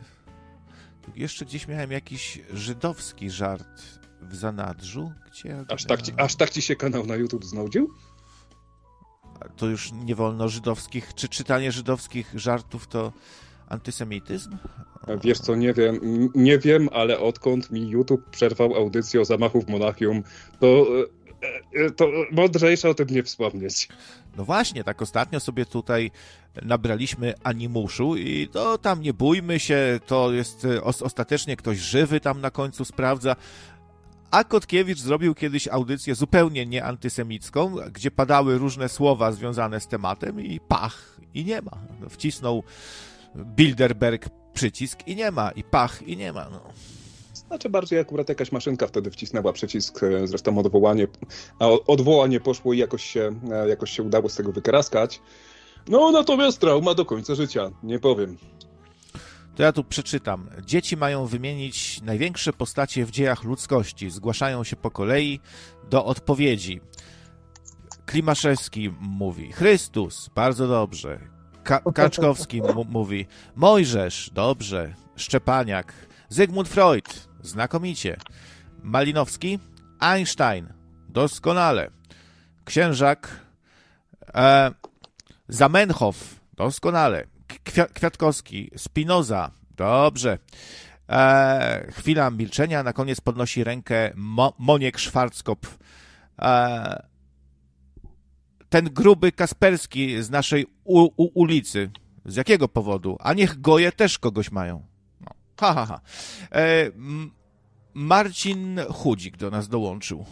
Jeszcze 1.17 1.45
gdzieś 1.45 1.69
miałem 1.69 1.93
jakiś 1.93 2.41
żydowski 2.53 3.31
żart 3.31 3.83
w 4.23 4.35
zanadrzu. 4.35 5.13
Gdzie 5.31 5.65
aż, 5.69 5.85
tak 5.85 6.03
ci, 6.03 6.13
aż 6.17 6.35
tak 6.35 6.51
ci 6.51 6.63
się 6.63 6.77
kanał 6.77 7.07
na 7.07 7.17
YouTube 7.17 7.45
znudził? 7.45 7.91
To 9.57 9.67
już 9.67 9.93
nie 9.93 10.15
wolno 10.15 10.49
żydowskich, 10.49 11.15
czy 11.15 11.29
czytanie 11.29 11.73
żydowskich 11.73 12.33
żartów 12.35 12.87
to 12.87 13.13
antysemityzm? 13.69 14.57
Wiesz 15.25 15.39
co, 15.39 15.57
nie 15.57 15.73
wiem, 15.73 16.01
nie 16.35 16.59
wiem, 16.59 16.89
ale 16.93 17.21
odkąd 17.21 17.71
mi 17.71 17.89
YouTube 17.89 18.31
przerwał 18.31 18.75
audycję 18.75 19.21
o 19.21 19.25
zamachu 19.25 19.63
w 19.63 19.69
Monachium, 19.69 20.23
to 20.61 20.67
e, 20.67 21.03
e, 21.03 21.07
to 21.97 22.09
mądrzejsze 22.33 22.91
o 22.91 22.95
tym 22.95 23.07
nie 23.11 23.23
wspomnieć. 23.23 23.89
No 24.37 24.45
właśnie, 24.45 24.85
tak 24.85 25.03
ostatnio 25.03 25.41
sobie 25.41 25.67
tutaj 25.67 26.11
nabraliśmy 26.63 27.35
animuszu 27.43 28.17
i 28.17 28.49
to 28.53 28.79
tam 28.79 29.03
nie 29.03 29.15
bójmy 29.15 29.61
się, 29.61 30.01
to 30.07 30.33
jest 30.33 30.65
e, 30.65 30.83
ostatecznie 30.83 31.57
ktoś 31.57 31.79
żywy 31.79 32.21
tam 32.21 32.41
na 32.41 32.51
końcu 32.51 32.85
sprawdza. 32.85 33.37
A 34.31 34.45
Kotkiewicz 34.45 34.99
zrobił 34.99 35.35
kiedyś 35.35 35.69
audycję 35.69 36.15
zupełnie 36.15 36.67
nieantysemicką, 36.67 37.77
gdzie 37.93 38.11
padały 38.11 38.59
różne 38.59 38.89
słowa 38.89 39.33
związane 39.33 39.81
z 39.81 39.89
tematem 39.89 40.41
i 40.41 40.61
pach, 40.61 41.21
i 41.35 41.45
nie 41.45 41.63
ma. 41.63 41.79
No, 42.01 42.09
wcisnął 42.09 42.63
Bilderberg 43.37 44.29
przycisk 44.55 44.99
i 45.07 45.17
nie 45.17 45.31
ma, 45.31 45.51
i 45.51 45.65
pach, 45.65 46.03
i 46.03 46.17
nie 46.17 46.33
ma. 46.33 46.49
No. 46.51 46.61
Znaczy 47.49 47.69
bardziej 47.69 47.99
akurat 47.99 48.29
jakaś 48.29 48.53
maszynka 48.53 48.87
wtedy 48.87 49.11
wcisnęła 49.11 49.53
przycisk, 49.53 50.03
e, 50.03 50.27
zresztą 50.27 50.59
odwołanie, 50.59 51.07
a 51.59 51.69
odwołanie 51.69 52.41
poszło 52.41 52.73
i 52.73 52.79
jakoś 52.79 53.05
się, 53.05 53.41
e, 53.51 53.69
jakoś 53.69 53.91
się 53.91 54.03
udało 54.03 54.29
z 54.29 54.35
tego 54.35 54.53
wykaraskać. 54.53 55.21
No 55.89 56.11
natomiast 56.11 56.59
trauma 56.59 56.95
do 56.95 57.05
końca 57.05 57.35
życia, 57.35 57.71
nie 57.83 57.99
powiem. 57.99 58.37
To 59.57 59.63
ja 59.63 59.73
tu 59.73 59.85
przeczytam. 59.85 60.51
Dzieci 60.65 60.97
mają 60.97 61.27
wymienić 61.27 62.03
największe 62.03 62.53
postacie 62.53 63.07
w 63.07 63.11
dziejach 63.11 63.45
ludzkości. 63.45 64.11
Zgłaszają 64.11 64.65
się 64.65 64.77
po 64.77 64.91
kolei 64.91 65.41
do 65.91 66.05
odpowiedzi. 66.05 66.81
Klimaszewski 68.07 68.91
mówi 69.01 69.53
Chrystus, 69.53 70.31
bardzo 70.35 70.69
dobrze. 70.69 71.21
Ka 71.65 71.81
Kaczkowski 71.95 72.63
mówi 72.89 73.27
Mojżesz, 73.57 74.31
dobrze. 74.35 74.95
Szczepaniak, 75.17 75.93
Zygmunt 76.29 76.69
Freud, 76.69 77.26
Znakomicie. 77.47 78.17
Malinowski, 78.83 79.59
Einstein, 80.01 80.73
doskonale. 81.09 81.91
Księżak, 82.65 83.29
e, 84.35 84.71
Zamenhof, 85.49 86.41
doskonale. 86.57 87.27
Kwia 87.65 87.87
Kwiatkowski, 87.87 88.71
Spinoza, 88.77 89.51
dobrze. 89.77 90.39
E, 91.09 91.93
chwila 91.93 92.31
milczenia, 92.31 92.83
na 92.83 92.93
koniec 92.93 93.21
podnosi 93.21 93.65
rękę 93.65 94.13
Mo 94.15 94.53
Moniek 94.59 95.01
Schwarzkopf. 95.01 95.79
E, 96.39 97.03
ten 98.69 98.85
gruby 98.85 99.33
Kasperski 99.33 100.23
z 100.23 100.31
naszej 100.31 100.67
ulicy. 101.35 101.91
Z 102.25 102.37
jakiego 102.37 102.69
powodu? 102.69 103.17
A 103.21 103.33
niech 103.33 103.61
goje 103.61 103.93
też 103.93 104.19
kogoś 104.19 104.51
mają. 104.51 104.83
Ha, 105.61 105.75
ha, 105.75 105.87
ha. 105.87 106.01
E, 106.53 106.91
Marcin 107.97 108.81
Chudzik 108.91 109.37
do 109.37 109.51
nas 109.51 109.69
dołączył. 109.69 110.25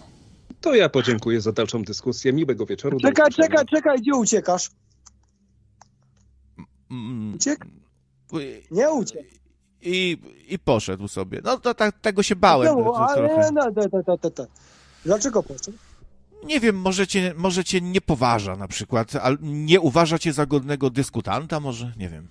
To 0.61 0.75
ja 0.75 0.89
podziękuję 0.89 1.41
za 1.41 1.53
dalszą 1.53 1.83
dyskusję. 1.83 2.33
Miłego 2.33 2.67
wieczoru. 2.67 3.01
Czekaj, 3.01 3.33
czekaj, 3.33 3.67
czekaj, 3.67 3.99
gdzie 3.99 4.15
uciekasz? 4.15 4.71
Uciek? 7.35 7.67
Nie 8.71 8.91
uciekł. 8.91 9.29
I, 9.83 10.19
I 10.49 10.59
poszedł 10.59 11.09
sobie. 11.09 11.41
No 11.45 11.59
to 11.59 11.75
tak, 11.75 12.01
tego 12.01 12.23
się 12.23 12.37
bałem. 12.37 12.79
No, 12.79 12.95
ale, 12.95 13.29
trochę. 13.29 13.51
No, 13.53 13.65
no, 13.77 13.89
no, 13.93 14.03
no, 14.07 14.31
no. 14.39 14.47
Dlaczego 15.05 15.43
poszedł? 15.43 15.79
Nie 16.45 16.61
wiem, 16.61 16.77
może 16.77 17.07
cię, 17.07 17.35
może 17.37 17.65
cię 17.65 17.81
nie 17.81 18.01
poważa 18.01 18.57
na 18.57 18.69
przykład, 18.69 19.17
ale 19.17 19.37
nie 19.41 19.81
uważa 19.81 20.19
cię 20.19 20.33
za 20.33 20.47
godnego 20.47 20.91
dyskutanta, 20.91 21.61
może? 21.61 21.93
Nie 21.97 22.09
wiem. 22.09 22.29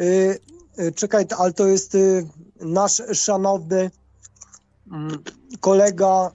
Y, 0.00 0.38
Y, 0.78 0.92
czekaj, 0.92 1.26
ale 1.38 1.52
to 1.52 1.66
jest 1.66 1.94
y, 1.94 2.26
nasz 2.60 3.02
szanowny 3.12 3.90
mm, 4.92 5.22
kolega 5.60 6.30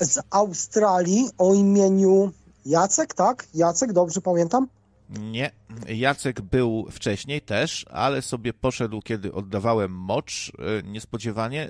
z 0.00 0.18
Australii 0.30 1.30
o 1.38 1.54
imieniu 1.54 2.32
Jacek, 2.66 3.14
tak? 3.14 3.46
Jacek, 3.54 3.92
dobrze 3.92 4.20
pamiętam? 4.20 4.68
Nie, 5.10 5.50
Jacek 5.88 6.40
był 6.40 6.86
wcześniej 6.90 7.40
też, 7.40 7.86
ale 7.90 8.22
sobie 8.22 8.52
poszedł, 8.52 9.02
kiedy 9.02 9.32
oddawałem 9.32 9.92
mocz, 9.92 10.52
e, 10.58 10.82
niespodziewanie 10.82 11.68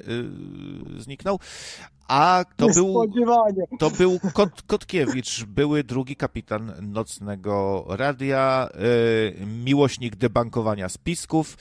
yy, 0.95 1.03
zniknął. 1.03 1.39
A 2.09 2.45
to 2.57 2.69
był, 2.69 3.11
to 3.79 3.91
był 3.91 4.21
Kot, 4.35 4.63
Kotkiewicz, 4.63 5.45
były 5.45 5.85
drugi 5.85 6.17
kapitan 6.17 6.73
Nocnego 6.83 7.85
Radia, 7.89 8.69
yy, 9.39 9.47
miłośnik 9.47 10.17
debankowania 10.17 10.89
spisków, 10.89 11.57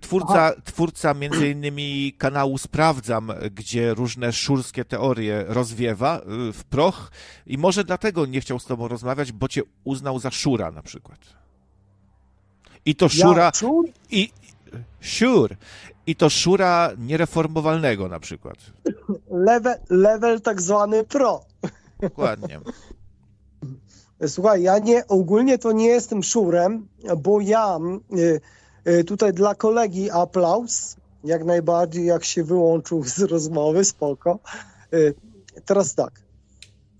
twórca, 0.00 0.52
twórca 0.64 1.14
między 1.14 1.50
innymi 1.50 2.14
kanału 2.18 2.58
Sprawdzam, 2.58 3.32
gdzie 3.50 3.94
różne 3.94 4.32
szurskie 4.32 4.84
teorie 4.84 5.44
rozwiewa 5.48 6.20
w 6.52 6.64
proch 6.64 7.10
i 7.46 7.58
może 7.58 7.84
dlatego 7.84 8.26
nie 8.26 8.40
chciał 8.40 8.58
z 8.58 8.64
tobą 8.64 8.88
rozmawiać, 8.88 9.32
bo 9.32 9.48
cię 9.48 9.62
uznał 9.84 10.18
za 10.18 10.30
szura 10.30 10.70
na 10.70 10.82
przykład. 10.82 11.11
I 12.84 12.94
to 12.94 13.08
szura... 13.08 13.52
Ja, 13.62 13.68
i, 14.10 14.32
Sure. 15.02 15.56
I 16.06 16.16
to 16.16 16.30
szura 16.30 16.90
niereformowalnego 16.98 18.08
na 18.08 18.20
przykład. 18.20 18.56
Level, 19.30 19.78
level 19.90 20.40
tak 20.40 20.62
zwany 20.62 21.04
pro. 21.04 21.44
Dokładnie. 22.00 22.60
Słuchaj, 24.26 24.62
ja 24.62 24.78
nie, 24.78 25.06
ogólnie 25.06 25.58
to 25.58 25.72
nie 25.72 25.86
jestem 25.86 26.22
szurem, 26.22 26.88
bo 27.18 27.40
ja 27.40 27.78
y, 28.16 28.40
y, 28.88 29.04
tutaj 29.04 29.32
dla 29.32 29.54
kolegi 29.54 30.10
aplauz, 30.10 30.96
jak 31.24 31.44
najbardziej, 31.44 32.04
jak 32.04 32.24
się 32.24 32.44
wyłączył 32.44 33.04
z 33.04 33.18
rozmowy, 33.18 33.84
spoko. 33.84 34.38
Y, 34.94 35.14
teraz 35.64 35.94
tak, 35.94 36.12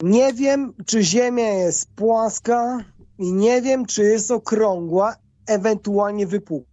nie 0.02 0.32
wiem, 0.32 0.72
czy 0.86 1.02
Ziemia 1.02 1.48
jest 1.48 1.90
płaska 1.96 2.84
i 3.22 3.32
nie 3.32 3.62
wiem, 3.62 3.86
czy 3.86 4.02
jest 4.02 4.30
okrągła, 4.30 5.16
ewentualnie 5.46 6.26
wypukła 6.26 6.72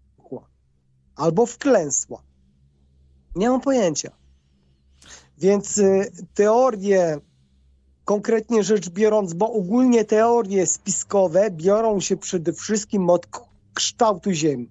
albo 1.15 1.45
wklęsła. 1.45 2.21
Nie 3.35 3.49
mam 3.49 3.61
pojęcia. 3.61 4.11
Więc 5.37 5.77
y, 5.77 6.11
teorie, 6.33 7.17
konkretnie 8.05 8.63
rzecz 8.63 8.89
biorąc, 8.89 9.33
bo 9.33 9.53
ogólnie 9.53 10.05
teorie 10.05 10.67
spiskowe 10.67 11.51
biorą 11.51 11.99
się 11.99 12.17
przede 12.17 12.53
wszystkim 12.53 13.09
od 13.09 13.27
kształtu 13.73 14.31
Ziemi. 14.31 14.69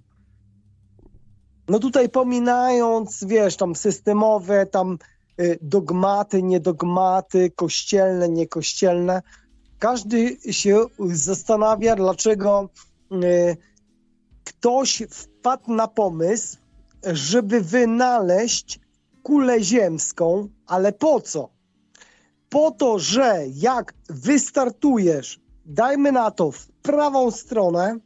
No 1.69 1.79
tutaj 1.79 2.09
pominając, 2.09 3.25
wiesz, 3.25 3.57
tam 3.57 3.77
systemowe, 3.77 4.67
tam 4.67 4.99
y, 5.41 5.59
dogmaty, 5.63 6.43
niedogmaty, 6.43 7.51
kościelne, 7.51 8.29
niekościelne, 8.29 9.23
każdy 9.79 10.37
się 10.51 10.87
zastanawia, 10.99 11.97
dlaczego 11.97 12.69
y, 13.13 13.57
ktoś 14.45 15.03
wpadł 15.11 15.75
na 15.75 15.89
pomysł, 15.89 16.57
żeby 17.05 17.61
wynaleźć 17.61 18.81
kulę 19.23 19.63
ziemską, 19.63 20.49
ale 20.67 20.93
po 20.93 21.21
co? 21.21 21.49
Po 22.49 22.71
to, 22.71 22.99
że 22.99 23.45
jak 23.55 23.95
wystartujesz, 24.09 25.41
dajmy 25.67 26.13
na 26.13 26.31
to 26.31 26.53
w 26.53 26.69
prawą 26.69 27.31
stronę, 27.31 27.99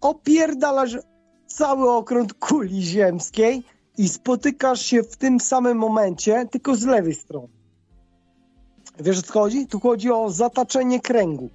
opierdalasz 0.00 0.98
cały 1.46 1.90
okrąg 1.90 2.34
kuli 2.34 2.82
ziemskiej 2.82 3.62
i 3.98 4.08
spotykasz 4.08 4.82
się 4.82 5.02
w 5.02 5.16
tym 5.16 5.40
samym 5.40 5.78
momencie, 5.78 6.46
tylko 6.50 6.76
z 6.76 6.84
lewej 6.84 7.14
strony. 7.14 7.59
Wiesz 9.00 9.18
o 9.18 9.22
co 9.22 9.32
chodzi? 9.32 9.66
Tu 9.66 9.80
chodzi 9.80 10.10
o 10.10 10.30
zataczenie 10.30 11.00
kręgu. 11.00 11.50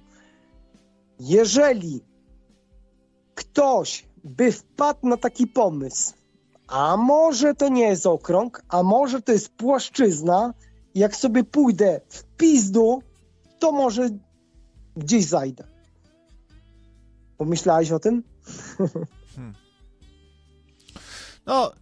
Jeżeli 1.20 2.04
ktoś 3.34 4.06
by 4.24 4.52
wpadł 4.52 5.08
na 5.08 5.16
taki 5.16 5.46
pomysł, 5.46 6.14
a 6.68 6.96
może 6.96 7.54
to 7.54 7.68
nie 7.68 7.82
jest 7.82 8.06
okrąg, 8.06 8.62
a 8.68 8.82
może 8.82 9.22
to 9.22 9.32
jest 9.32 9.48
płaszczyzna, 9.48 10.54
jak 10.94 11.16
sobie 11.16 11.44
pójdę 11.44 12.00
w 12.08 12.24
pizdu, 12.24 13.02
to 13.58 13.72
może 13.72 14.10
gdzieś 14.96 15.24
zajdę. 15.24 15.64
Pomyślałeś 17.36 17.92
o 17.92 17.98
tym? 17.98 18.22
Hmm. 19.36 19.54
No, 21.46 21.72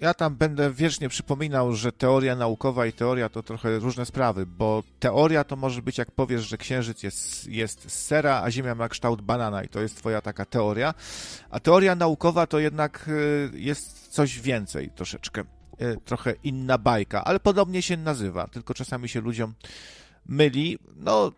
ja 0.00 0.14
tam 0.14 0.36
będę 0.36 0.72
wiecznie 0.72 1.08
przypominał, 1.08 1.72
że 1.72 1.92
teoria 1.92 2.36
naukowa 2.36 2.86
i 2.86 2.92
teoria 2.92 3.28
to 3.28 3.42
trochę 3.42 3.78
różne 3.78 4.06
sprawy, 4.06 4.46
bo 4.46 4.82
teoria 4.98 5.44
to 5.44 5.56
może 5.56 5.82
być 5.82 5.98
jak 5.98 6.10
powiesz, 6.10 6.48
że 6.48 6.58
księżyc 6.58 7.02
jest, 7.02 7.48
jest 7.48 7.90
z 7.90 8.06
sera, 8.06 8.42
a 8.42 8.50
Ziemia 8.50 8.74
ma 8.74 8.88
kształt 8.88 9.22
banana 9.22 9.62
i 9.64 9.68
to 9.68 9.80
jest 9.80 9.96
twoja 9.96 10.20
taka 10.20 10.44
teoria, 10.44 10.94
a 11.50 11.60
teoria 11.60 11.94
naukowa 11.94 12.46
to 12.46 12.58
jednak 12.58 13.08
y, 13.08 13.50
jest 13.54 14.08
coś 14.08 14.40
więcej 14.40 14.90
troszeczkę, 14.90 15.40
y, 15.82 15.96
trochę 16.04 16.34
inna 16.42 16.78
bajka, 16.78 17.24
ale 17.24 17.40
podobnie 17.40 17.82
się 17.82 17.96
nazywa, 17.96 18.46
tylko 18.46 18.74
czasami 18.74 19.08
się 19.08 19.20
ludziom 19.20 19.54
myli. 20.26 20.78
No, 20.96 21.32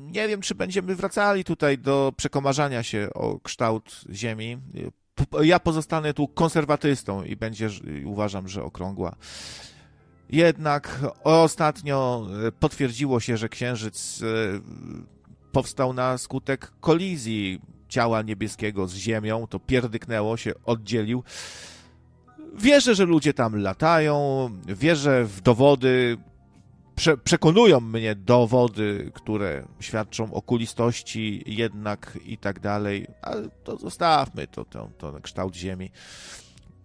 nie 0.00 0.28
wiem, 0.28 0.40
czy 0.40 0.54
będziemy 0.54 0.94
wracali 0.94 1.44
tutaj 1.44 1.78
do 1.78 2.12
przekomarzania 2.16 2.82
się 2.82 3.08
o 3.14 3.40
kształt 3.40 4.00
Ziemi 4.12 4.58
ja 5.42 5.60
pozostanę 5.60 6.14
tu 6.14 6.28
konserwatystą 6.28 7.24
i 7.24 7.36
będzie, 7.36 7.68
uważam, 8.04 8.48
że 8.48 8.64
okrągła. 8.64 9.16
Jednak 10.30 11.00
ostatnio 11.24 12.26
e, 12.46 12.52
potwierdziło 12.52 13.20
się, 13.20 13.36
że 13.36 13.48
Księżyc 13.48 14.22
e, 14.22 14.26
powstał 15.52 15.92
na 15.92 16.18
skutek 16.18 16.72
kolizji 16.80 17.60
ciała 17.88 18.22
niebieskiego 18.22 18.88
z 18.88 18.94
Ziemią. 18.94 19.46
To 19.46 19.58
pierdyknęło 19.58 20.36
się, 20.36 20.52
oddzielił. 20.64 21.22
Wierzę, 22.58 22.94
że 22.94 23.04
ludzie 23.04 23.34
tam 23.34 23.56
latają, 23.56 24.48
wierzę 24.66 25.24
w 25.24 25.40
dowody, 25.40 26.16
prze, 27.00 27.16
przekonują 27.16 27.80
mnie 27.80 28.14
dowody, 28.14 29.10
które 29.14 29.66
świadczą 29.80 30.32
o 30.34 30.42
kulistości 30.42 31.42
jednak 31.46 32.18
i 32.24 32.38
tak 32.38 32.60
dalej, 32.60 33.06
ale 33.22 33.48
to 33.64 33.76
zostawmy 33.76 34.46
to, 34.46 34.64
to, 34.64 34.90
to 34.98 35.20
kształt 35.22 35.56
Ziemi. 35.56 35.90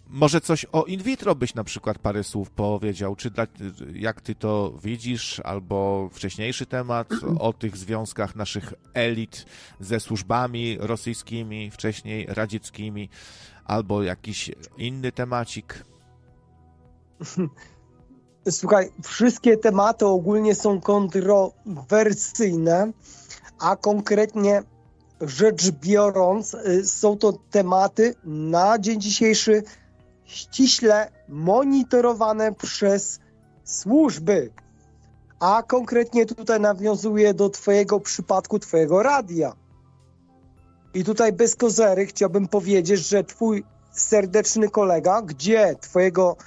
Może 0.07 0.41
coś 0.41 0.65
o 0.71 0.83
in 0.83 1.03
vitro 1.03 1.35
byś 1.35 1.55
na 1.55 1.63
przykład 1.63 1.99
parę 1.99 2.23
słów 2.23 2.51
powiedział, 2.51 3.15
czy 3.15 3.29
dla, 3.29 3.47
jak 3.93 4.21
ty 4.21 4.35
to 4.35 4.73
widzisz, 4.83 5.39
albo 5.39 6.09
wcześniejszy 6.13 6.65
temat 6.65 7.09
o 7.39 7.53
tych 7.53 7.77
związkach 7.77 8.35
naszych 8.35 8.73
elit 8.93 9.45
ze 9.79 9.99
służbami 9.99 10.77
rosyjskimi, 10.79 11.71
wcześniej 11.71 12.25
radzieckimi, 12.29 13.09
albo 13.65 14.03
jakiś 14.03 14.51
inny 14.77 15.11
temacik. 15.11 15.83
Słuchaj, 18.49 18.91
wszystkie 19.03 19.57
tematy 19.57 20.05
ogólnie 20.05 20.55
są 20.55 20.81
kontrowersyjne, 20.81 22.91
a 23.59 23.75
konkretnie 23.75 24.63
rzecz 25.21 25.71
biorąc, 25.71 26.53
y, 26.53 26.85
są 26.85 27.17
to 27.17 27.33
tematy 27.51 28.15
na 28.23 28.79
dzień 28.79 29.01
dzisiejszy 29.01 29.63
ściśle 30.25 31.11
monitorowane 31.29 32.53
przez 32.53 33.19
służby. 33.63 34.51
A 35.39 35.63
konkretnie 35.67 36.25
tutaj 36.25 36.59
nawiązuję 36.59 37.33
do 37.33 37.49
Twojego 37.49 37.99
przypadku, 37.99 38.59
Twojego 38.59 39.03
radia. 39.03 39.53
I 40.93 41.03
tutaj 41.03 41.33
bez 41.33 41.55
kozery 41.55 42.05
chciałbym 42.05 42.47
powiedzieć, 42.47 43.07
że 43.07 43.23
Twój 43.23 43.63
serdeczny 43.91 44.69
kolega, 44.69 45.21
gdzie 45.21 45.75
Twojego 45.81 46.37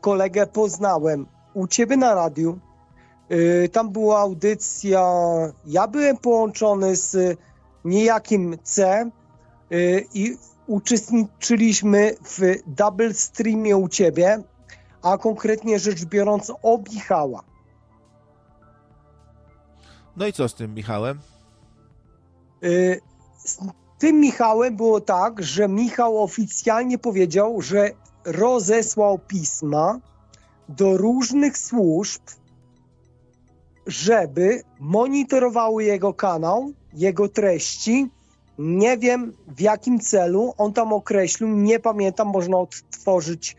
kolegę 0.00 0.46
poznałem 0.46 1.26
u 1.54 1.66
ciebie 1.66 1.96
na 1.96 2.14
radiu. 2.14 2.58
Y, 3.32 3.68
tam 3.72 3.90
była 3.90 4.18
audycja, 4.18 5.02
ja 5.66 5.88
byłem 5.88 6.16
połączony 6.16 6.96
z 6.96 7.38
niejakim 7.84 8.58
C 8.62 9.10
y, 9.72 10.06
i 10.14 10.36
uczestniczyliśmy 10.66 12.16
w 12.24 12.40
double 12.66 13.14
streamie 13.14 13.76
u 13.76 13.88
ciebie, 13.88 14.42
a 15.02 15.18
konkretnie 15.18 15.78
rzecz 15.78 16.04
biorąc 16.04 16.52
o 16.62 16.78
Michała. 16.92 17.42
No 20.16 20.26
i 20.26 20.32
co 20.32 20.48
z 20.48 20.54
tym 20.54 20.74
Michałem? 20.74 21.18
Z 23.36 23.58
tym 23.98 24.20
Michałem 24.20 24.76
było 24.76 25.00
tak, 25.00 25.42
że 25.42 25.68
Michał 25.68 26.22
oficjalnie 26.22 26.98
powiedział, 26.98 27.62
że 27.62 27.90
rozesłał 28.26 29.18
pisma 29.18 30.00
do 30.68 30.96
różnych 30.96 31.58
służb, 31.58 32.22
żeby 33.86 34.62
monitorowały 34.80 35.84
jego 35.84 36.14
kanał, 36.14 36.72
jego 36.92 37.28
treści. 37.28 38.10
Nie 38.58 38.98
wiem 38.98 39.32
w 39.48 39.60
jakim 39.60 40.00
celu 40.00 40.54
on 40.58 40.72
tam 40.72 40.92
określił, 40.92 41.48
nie 41.48 41.80
pamiętam, 41.80 42.28
można 42.28 42.58
odtworzyć 42.58 43.56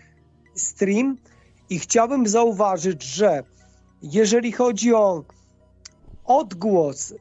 stream. 0.55 1.17
I 1.69 1.79
chciałbym 1.79 2.27
zauważyć, 2.27 3.03
że 3.03 3.43
jeżeli 4.01 4.51
chodzi 4.51 4.93
o 4.93 5.23
odgłos, 6.25 7.13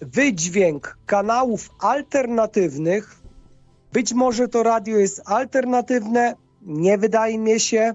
wydźwięk 0.00 0.98
kanałów 1.06 1.70
alternatywnych, 1.80 3.22
być 3.92 4.12
może 4.12 4.48
to 4.48 4.62
radio 4.62 4.98
jest 4.98 5.22
alternatywne, 5.24 6.34
nie 6.62 6.98
wydaje 6.98 7.38
mi 7.38 7.60
się, 7.60 7.92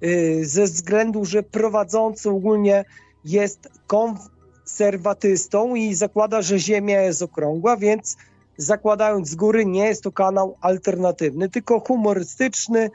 yy, 0.00 0.46
ze 0.46 0.64
względu, 0.64 1.24
że 1.24 1.42
prowadzący 1.42 2.30
ogólnie 2.30 2.84
jest 3.24 3.68
konserwatystą 3.86 5.74
i 5.74 5.94
zakłada, 5.94 6.42
że 6.42 6.58
Ziemia 6.58 7.02
jest 7.02 7.22
okrągła, 7.22 7.76
więc 7.76 8.16
zakładając 8.56 9.28
z 9.28 9.34
góry, 9.34 9.66
nie 9.66 9.84
jest 9.84 10.02
to 10.02 10.12
kanał 10.12 10.56
alternatywny, 10.60 11.48
tylko 11.48 11.80
humorystyczny, 11.80 12.90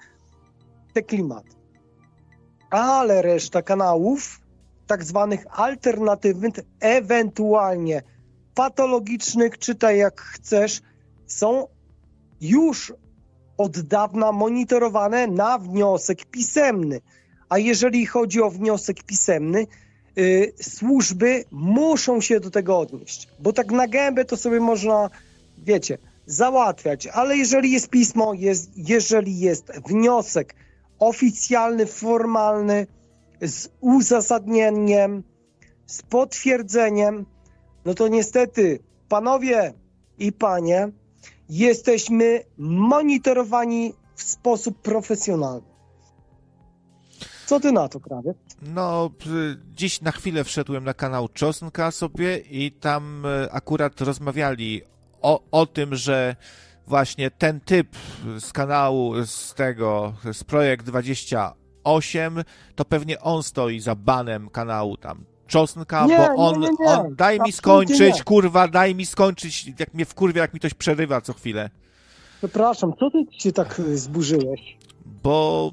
te 0.93 1.01
klimat. 1.01 1.43
Ale 2.69 3.21
reszta 3.21 3.61
kanałów, 3.61 4.39
tak 4.88 5.03
zwanych 5.03 5.45
alternatywnych, 5.51 6.53
ewentualnie 6.80 8.03
patologicznych, 8.55 9.57
czytaj 9.57 9.97
jak 9.97 10.21
chcesz, 10.21 10.81
są 11.27 11.67
już 12.41 12.93
od 13.60 13.80
dawna 13.80 14.31
monitorowane 14.31 15.27
na 15.27 15.57
wniosek 15.57 16.26
pisemny. 16.26 17.02
A 17.49 17.57
jeżeli 17.57 18.06
chodzi 18.06 18.41
o 18.41 18.49
wniosek 18.49 19.03
pisemny, 19.03 19.68
yy, 20.15 20.53
służby 20.61 21.44
muszą 21.52 22.22
się 22.22 22.40
do 22.40 22.52
tego 22.52 22.80
odnieść, 22.80 23.27
bo 23.40 23.53
tak 23.53 23.72
na 23.72 23.88
gębę 23.88 24.26
to 24.26 24.38
sobie 24.38 24.60
można, 24.60 25.10
wiecie, 25.57 25.98
załatwiać, 26.26 27.07
ale 27.07 27.38
jeżeli 27.38 27.72
jest 27.72 27.90
pismo, 27.90 28.34
jest, 28.34 28.72
jeżeli 28.76 29.40
jest 29.40 29.72
wniosek 29.88 30.56
oficjalny, 30.99 31.86
formalny, 31.86 32.88
z 33.41 33.69
uzasadnieniem, 33.81 35.23
z 35.86 36.02
potwierdzeniem, 36.02 37.26
no 37.86 37.94
to 37.94 38.07
niestety, 38.07 38.80
panowie 39.10 39.73
i 40.19 40.31
panie, 40.31 40.91
jesteśmy 41.49 42.43
monitorowani 42.57 43.93
w 44.15 44.23
sposób 44.23 44.81
profesjonalny. 44.81 45.67
Co 47.45 47.59
ty 47.59 47.71
na 47.71 47.89
to, 47.89 47.99
krawiec? 47.99 48.38
No, 48.61 49.09
dziś 49.76 50.01
na 50.01 50.11
chwilę 50.11 50.43
wszedłem 50.43 50.84
na 50.84 50.93
kanał 50.93 51.27
Czosnka 51.27 51.91
sobie 51.91 52.38
i 52.38 52.71
tam 52.71 53.26
y, 53.26 53.51
akurat 53.51 54.01
rozmawiali 54.01 54.81
o, 55.21 55.41
o 55.51 55.65
tym, 55.65 55.95
że 55.95 56.35
właśnie 56.88 57.31
ten 57.31 57.59
typ 57.59 57.88
z 58.39 58.53
kanału, 58.53 59.26
z 59.26 59.53
tego, 59.53 60.13
z 60.34 60.43
Projekt 60.43 60.85
28, 60.85 62.43
to 62.76 62.85
pewnie 62.85 63.19
on 63.19 63.43
stoi 63.43 63.80
za 63.80 63.95
banem 63.95 64.49
kanału 64.49 64.97
tam 64.97 65.26
Czosnka, 65.49 66.05
Nie, 66.05 66.17
bo 66.17 66.35
on, 66.47 66.59
nie, 66.59 66.67
nie. 66.80 66.85
on 66.85 67.15
daj 67.15 67.39
mi 67.39 67.51
skończyć, 67.51 68.23
kurwa, 68.23 68.67
daj 68.67 68.95
mi 68.95 69.05
skończyć, 69.05 69.73
jak 69.80 69.93
mnie 69.93 70.05
wkurwia, 70.05 70.41
jak 70.41 70.53
mi 70.53 70.59
ktoś 70.59 70.73
przerywa 70.73 71.21
co 71.21 71.34
chwilę, 71.34 71.69
Przepraszam, 72.38 72.93
co 72.99 73.11
ty 73.11 73.17
się 73.31 73.51
tak 73.51 73.80
y, 73.80 73.97
zburzyłeś? 73.97 74.77
bo 75.23 75.71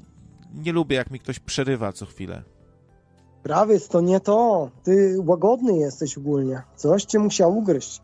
nie 0.53 0.73
lubię, 0.73 0.95
jak 0.95 1.11
mi 1.11 1.19
ktoś 1.19 1.39
przerywa 1.39 1.93
co 1.93 2.05
chwilę. 2.05 2.43
Krawiec, 3.43 3.87
to 3.87 4.01
nie 4.01 4.19
to. 4.19 4.69
Ty 4.83 5.15
łagodny 5.25 5.77
jesteś 5.77 6.17
ogólnie. 6.17 6.61
Coś 6.75 7.03
cię 7.03 7.19
musiał 7.19 7.57
ugryźć. 7.57 8.01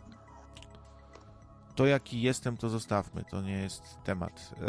To 1.76 1.86
jaki 1.86 2.22
jestem, 2.22 2.58
to 2.58 2.70
zostawmy, 2.70 3.24
to 3.32 3.42
nie 3.42 3.58
jest 3.58 3.84
temat. 4.04 4.52
E, 4.62 4.66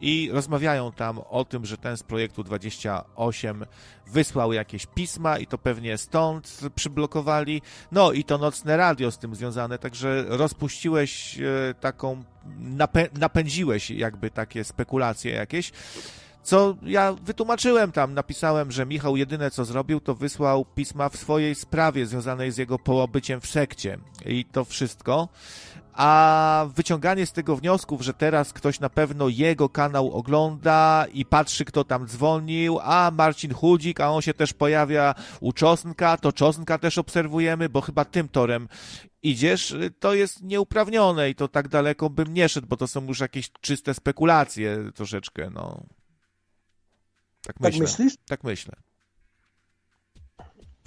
I 0.00 0.30
rozmawiają 0.32 0.92
tam 0.92 1.18
o 1.18 1.44
tym, 1.44 1.66
że 1.66 1.76
ten 1.76 1.96
z 1.96 2.02
projektu 2.02 2.44
28 2.44 3.66
wysłał 4.06 4.52
jakieś 4.52 4.86
pisma 4.86 5.38
i 5.38 5.46
to 5.46 5.58
pewnie 5.58 5.98
stąd 5.98 6.60
przyblokowali. 6.74 7.62
No 7.92 8.12
i 8.12 8.24
to 8.24 8.38
nocne 8.38 8.76
radio 8.76 9.10
z 9.10 9.18
tym 9.18 9.34
związane, 9.34 9.78
także 9.78 10.24
rozpuściłeś 10.28 11.38
e, 11.40 11.74
taką, 11.80 12.24
napę- 12.60 13.18
napędziłeś 13.18 13.90
jakby 13.90 14.30
takie 14.30 14.64
spekulacje 14.64 15.32
jakieś. 15.32 15.72
Co 16.42 16.76
ja 16.82 17.12
wytłumaczyłem 17.12 17.92
tam, 17.92 18.14
napisałem, 18.14 18.72
że 18.72 18.86
Michał 18.86 19.16
jedyne 19.16 19.50
co 19.50 19.64
zrobił, 19.64 20.00
to 20.00 20.14
wysłał 20.14 20.64
pisma 20.64 21.08
w 21.08 21.16
swojej 21.16 21.54
sprawie 21.54 22.06
związanej 22.06 22.52
z 22.52 22.56
jego 22.56 22.78
pobyciem 22.78 23.40
w 23.40 23.46
sekcie. 23.46 23.98
I 24.26 24.44
to 24.44 24.64
wszystko. 24.64 25.28
A 25.98 26.66
wyciąganie 26.74 27.26
z 27.26 27.32
tego 27.32 27.56
wniosków, 27.56 28.02
że 28.02 28.14
teraz 28.14 28.52
ktoś 28.52 28.80
na 28.80 28.90
pewno 28.90 29.28
jego 29.28 29.68
kanał 29.68 30.12
ogląda 30.12 31.06
i 31.12 31.24
patrzy, 31.26 31.64
kto 31.64 31.84
tam 31.84 32.06
dzwonił, 32.06 32.78
a 32.82 33.10
Marcin 33.14 33.54
Chudzik, 33.54 34.00
a 34.00 34.10
on 34.10 34.22
się 34.22 34.34
też 34.34 34.52
pojawia 34.52 35.14
u 35.40 35.52
Czosnka, 35.52 36.16
to 36.16 36.32
Czosnka 36.32 36.78
też 36.78 36.98
obserwujemy, 36.98 37.68
bo 37.68 37.80
chyba 37.80 38.04
tym 38.04 38.28
torem 38.28 38.68
idziesz, 39.22 39.76
to 40.00 40.14
jest 40.14 40.42
nieuprawnione 40.42 41.30
i 41.30 41.34
to 41.34 41.48
tak 41.48 41.68
daleko 41.68 42.10
bym 42.10 42.34
nie 42.34 42.48
szedł, 42.48 42.66
bo 42.66 42.76
to 42.76 42.86
są 42.86 43.04
już 43.04 43.20
jakieś 43.20 43.50
czyste 43.60 43.94
spekulacje 43.94 44.78
troszeczkę, 44.94 45.50
no. 45.50 45.80
Tak 47.42 47.56
Tak 47.56 47.62
myślę. 47.62 47.80
myślisz? 47.80 48.14
Tak 48.28 48.44
myślę. 48.44 48.74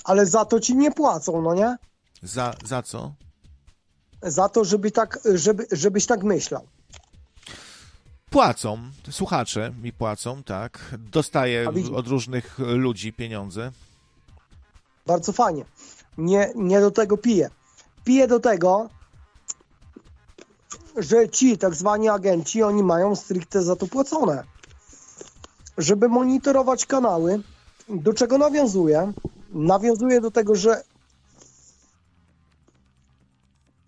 Ale 0.04 0.26
za 0.26 0.46
to 0.46 0.60
ci 0.60 0.76
nie 0.76 0.92
płacą, 0.92 1.42
no 1.42 1.54
nie? 1.54 1.76
Za, 2.22 2.54
za 2.66 2.82
co? 2.82 3.14
Za 4.23 4.49
to, 4.49 4.65
żeby 4.65 4.91
tak, 4.91 5.19
żeby, 5.35 5.68
żebyś 5.72 6.06
tak 6.06 6.23
myślał. 6.23 6.68
Płacą, 8.30 8.77
słuchacze 9.10 9.73
mi 9.81 9.93
płacą, 9.93 10.43
tak. 10.43 10.95
Dostaję 10.98 11.72
od 11.95 12.07
różnych 12.07 12.60
ludzi 12.60 13.14
pieniądze. 13.14 13.72
Bardzo 15.07 15.31
fajnie. 15.31 15.65
Nie, 16.18 16.52
nie 16.56 16.80
do 16.81 16.91
tego 16.91 17.18
piję. 17.18 17.49
Piję 18.03 18.27
do 18.27 18.39
tego, 18.39 18.89
że 20.98 21.30
ci 21.30 21.57
tak 21.57 21.76
zwani 21.76 22.10
agenci, 22.10 22.64
oni 22.64 22.84
mają 22.84 23.15
stricte 23.15 23.61
za 23.61 23.76
to 23.76 23.88
płacone. 23.88 24.43
Żeby 25.77 26.10
monitorować 26.10 26.85
kanały, 26.85 27.41
do 27.89 28.14
czego 28.14 28.38
nawiązuję? 28.38 29.14
Nawiązuję 29.49 30.22
do 30.22 30.31
tego, 30.31 30.56
że 30.56 30.84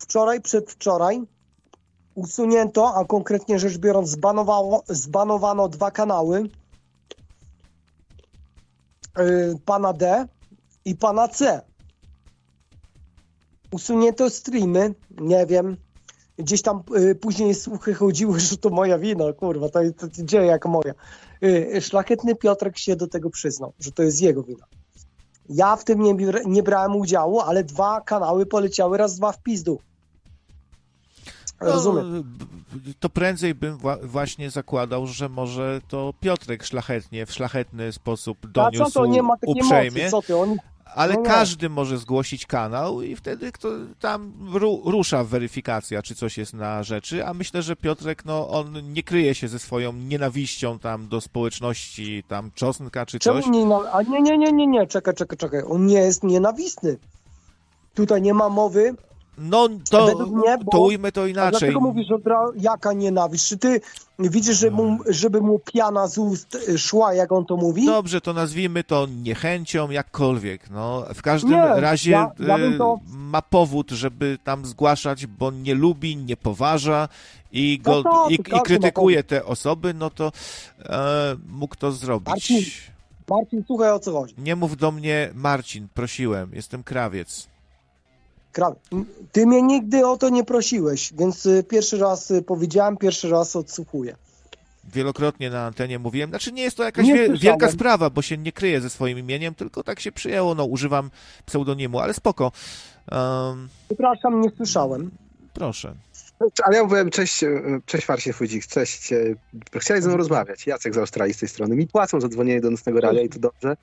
wczoraj, 0.04 0.40
przedwczoraj 0.40 1.22
usunięto, 2.14 2.94
a 2.94 3.04
konkretnie 3.04 3.58
rzecz 3.58 3.78
biorąc 3.78 4.08
zbanowało, 4.08 4.82
zbanowano 4.88 5.68
dwa 5.68 5.90
kanały 5.90 6.48
yy, 9.18 9.58
pana 9.64 9.92
D 9.92 10.26
i 10.84 10.94
pana 10.96 11.28
C. 11.28 11.60
Usunięto 13.72 14.30
streamy, 14.30 14.94
nie 15.20 15.46
wiem. 15.46 15.76
Gdzieś 16.38 16.62
tam 16.62 16.82
y, 16.96 17.14
później 17.14 17.54
słuchy 17.54 17.94
chodziły, 17.94 18.40
że 18.50 18.56
to 18.56 18.70
moja 18.70 18.98
wina, 18.98 19.32
kurwa, 19.32 19.68
to, 19.68 19.80
to, 19.96 20.08
to 20.08 20.22
dzieje 20.22 20.46
jak 20.46 20.66
moja. 20.66 20.94
Y, 21.42 21.80
szlachetny 21.80 22.34
Piotrek 22.34 22.78
się 22.78 22.96
do 22.96 23.06
tego 23.06 23.30
przyznał, 23.30 23.72
że 23.78 23.92
to 23.92 24.02
jest 24.02 24.22
jego 24.22 24.42
wina. 24.42 24.66
Ja 25.48 25.76
w 25.76 25.84
tym 25.84 26.02
nie, 26.02 26.14
nie 26.46 26.62
brałem 26.62 26.96
udziału, 26.96 27.40
ale 27.40 27.64
dwa 27.64 28.00
kanały 28.00 28.46
poleciały 28.46 28.98
raz, 28.98 29.16
dwa 29.16 29.32
w 29.32 29.42
pizdu. 29.42 29.78
Rozumiem. 31.72 32.12
No, 32.16 32.22
b- 32.22 32.92
to 33.00 33.08
prędzej 33.08 33.54
bym 33.54 33.78
wła- 33.78 34.04
właśnie 34.06 34.50
zakładał, 34.50 35.06
że 35.06 35.28
może 35.28 35.80
to 35.88 36.14
Piotrek 36.20 36.64
szlachetnie, 36.64 37.26
w 37.26 37.32
szlachetny 37.32 37.92
sposób 37.92 38.38
A 38.42 38.46
co 38.46 38.52
doniósł 38.52 38.92
to 38.92 39.06
nie 39.06 39.22
ma 39.22 39.36
takiej 39.36 39.54
uprzejmie, 39.62 40.02
mocy, 40.02 40.10
co 40.10 40.22
ty, 40.22 40.36
oni 40.36 40.56
ale 40.94 41.14
no 41.14 41.20
nie. 41.20 41.26
każdy 41.26 41.68
może 41.68 41.98
zgłosić 41.98 42.46
kanał 42.46 43.02
i 43.02 43.16
wtedy 43.16 43.52
kto 43.52 43.68
tam 44.00 44.32
ru, 44.54 44.82
rusza 44.84 45.24
weryfikacja, 45.24 46.02
czy 46.02 46.14
coś 46.14 46.38
jest 46.38 46.54
na 46.54 46.82
rzeczy, 46.82 47.26
a 47.26 47.34
myślę, 47.34 47.62
że 47.62 47.76
Piotrek, 47.76 48.24
no 48.24 48.48
on 48.48 48.92
nie 48.92 49.02
kryje 49.02 49.34
się 49.34 49.48
ze 49.48 49.58
swoją 49.58 49.92
nienawiścią 49.92 50.78
tam 50.78 51.08
do 51.08 51.20
społeczności 51.20 52.24
tam 52.28 52.50
czosnka 52.54 53.06
czy 53.06 53.18
coś. 53.18 53.44
Czemu 53.44 53.54
nie, 53.58 53.66
na- 53.66 53.92
a 53.92 54.02
nie, 54.02 54.22
nie, 54.22 54.38
nie, 54.38 54.52
nie, 54.52 54.66
nie, 54.66 54.86
czekaj, 54.86 55.14
czekaj, 55.14 55.38
czekaj. 55.38 55.62
On 55.68 55.86
nie 55.86 55.98
jest 55.98 56.22
nienawistny. 56.24 56.96
Tutaj 57.94 58.22
nie 58.22 58.34
ma 58.34 58.48
mowy. 58.48 58.94
No 59.38 59.68
to, 59.90 60.26
mnie, 60.26 60.58
bo- 60.64 60.72
to 60.72 60.80
ujmę 60.80 61.12
to 61.12 61.26
inaczej. 61.26 61.50
dlaczego 61.50 61.80
mówisz, 61.80 62.06
że 62.08 62.16
jaka 62.56 62.92
nienawiść? 62.92 63.48
Czy 63.48 63.58
ty 63.58 63.80
widzisz, 64.18 64.58
że 64.58 64.70
mu, 64.70 64.98
żeby 65.08 65.40
mu 65.40 65.58
piana 65.58 66.06
z 66.08 66.18
ust 66.18 66.58
szła, 66.76 67.14
jak 67.14 67.32
on 67.32 67.46
to 67.46 67.56
mówi? 67.56 67.86
Dobrze, 67.86 68.20
to 68.20 68.32
nazwijmy 68.32 68.84
to 68.84 69.06
niechęcią, 69.22 69.90
jakkolwiek. 69.90 70.70
No, 70.70 71.04
w 71.14 71.22
każdym 71.22 71.50
Nie, 71.50 71.80
razie 71.80 72.10
ja- 72.10 72.30
ja 72.38 72.58
y, 72.58 72.78
to- 72.78 72.98
ma 73.14 73.42
powód, 73.42 73.90
żeby 73.90 74.38
tam 74.44 74.66
zgłaszać, 74.66 75.26
bo 75.26 75.50
nie 75.50 75.74
lubi, 75.74 76.16
nie 76.16 76.36
poważa 76.36 77.08
i, 77.52 77.78
go, 77.78 77.90
No 77.90 78.02
to, 78.02 78.28
i, 78.28 78.34
i 78.34 78.60
krytykuje 78.64 79.22
te 79.22 79.44
osoby, 79.44 79.94
no 79.94 80.10
to 80.10 80.32
e, 80.84 81.36
mógł 81.48 81.76
to 81.76 81.92
zrobić. 81.92 82.28
Marcin. 82.28 82.60
Marcin, 83.30 83.64
słuchaj 83.66 83.90
o 83.90 83.98
co 83.98 84.12
chodzi. 84.12 84.34
Nie 84.38 84.56
mów 84.56 84.76
do 84.76 84.90
mnie 84.92 85.30
Marcin, 85.34 85.88
prosiłem, 85.94 86.50
jestem 86.52 86.82
krawiec. 86.82 87.48
Ty 89.32 89.46
mnie 89.46 89.62
nigdy 89.62 90.06
o 90.06 90.16
to 90.16 90.28
nie 90.28 90.44
prosiłeś, 90.44 91.12
więc 91.18 91.46
y, 91.46 91.64
pierwszy 91.68 91.98
raz 91.98 92.30
y, 92.30 92.42
powiedziałem, 92.42 92.96
pierwszy 92.96 93.28
raz 93.30 93.56
odsłuchuję. 93.56 94.16
wielokrotnie 94.94 95.50
na 95.50 95.66
antenie 95.66 95.98
mówiłem. 95.98 96.30
Znaczy 96.30 96.52
nie 96.52 96.62
jest 96.62 96.76
to 96.76 96.82
jakaś 96.84 97.06
wie, 97.06 97.28
wielka 97.38 97.70
sprawa, 97.70 98.10
bo 98.10 98.22
się 98.22 98.38
nie 98.38 98.52
kryję 98.52 98.80
ze 98.80 98.90
swoim 98.90 99.18
imieniem, 99.18 99.54
tylko 99.54 99.82
tak 99.82 100.00
się 100.00 100.12
przyjęło, 100.12 100.54
no 100.54 100.64
używam 100.64 101.10
pseudonimu, 101.46 101.98
ale 102.00 102.14
spoko. 102.14 102.52
Um, 103.12 103.68
Przepraszam, 103.88 104.40
nie 104.40 104.50
słyszałem. 104.56 105.10
proszę. 105.54 105.94
Ale 106.64 106.76
ja 106.76 106.84
mówiłem, 106.84 107.10
cześć, 107.10 107.44
e, 107.44 107.48
cześć 107.86 108.06
Farsie 108.06 108.32
Fudzik, 108.32 108.66
cześć. 108.66 109.12
e, 109.12 109.16
Chciałeś 109.78 110.02
ze 110.02 110.08
mną 110.08 110.16
rozmawiać. 110.18 110.66
Jacek 110.66 110.94
z 110.94 110.98
Australii 110.98 111.34
z 111.34 111.38
tej 111.38 111.48
strony. 111.48 111.76
Mi 111.76 111.86
płacą 111.86 112.20
za 112.20 112.28
dzwonienie 112.28 112.60
do 112.60 112.70
nocnego 112.70 113.00
radia 113.00 113.22
i 113.22 113.28
to 113.28 113.38
dobrze. 113.38 113.76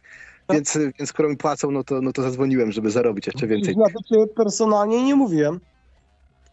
Więc, 0.54 0.78
więc 1.00 1.10
skoro 1.10 1.30
mi 1.30 1.38
płacą, 1.38 1.72
no 1.72 1.84
to, 1.84 2.02
no 2.02 2.12
to 2.12 2.22
zadzwoniłem, 2.22 2.72
żeby 2.72 2.92
zarobić 2.92 3.28
jeszcze 3.28 3.48
więcej. 3.48 3.76
Ja 3.78 3.86
do 3.94 4.04
ciebie 4.10 4.28
personalnie 4.28 5.04
nie 5.04 5.16
mówiłem. 5.16 5.60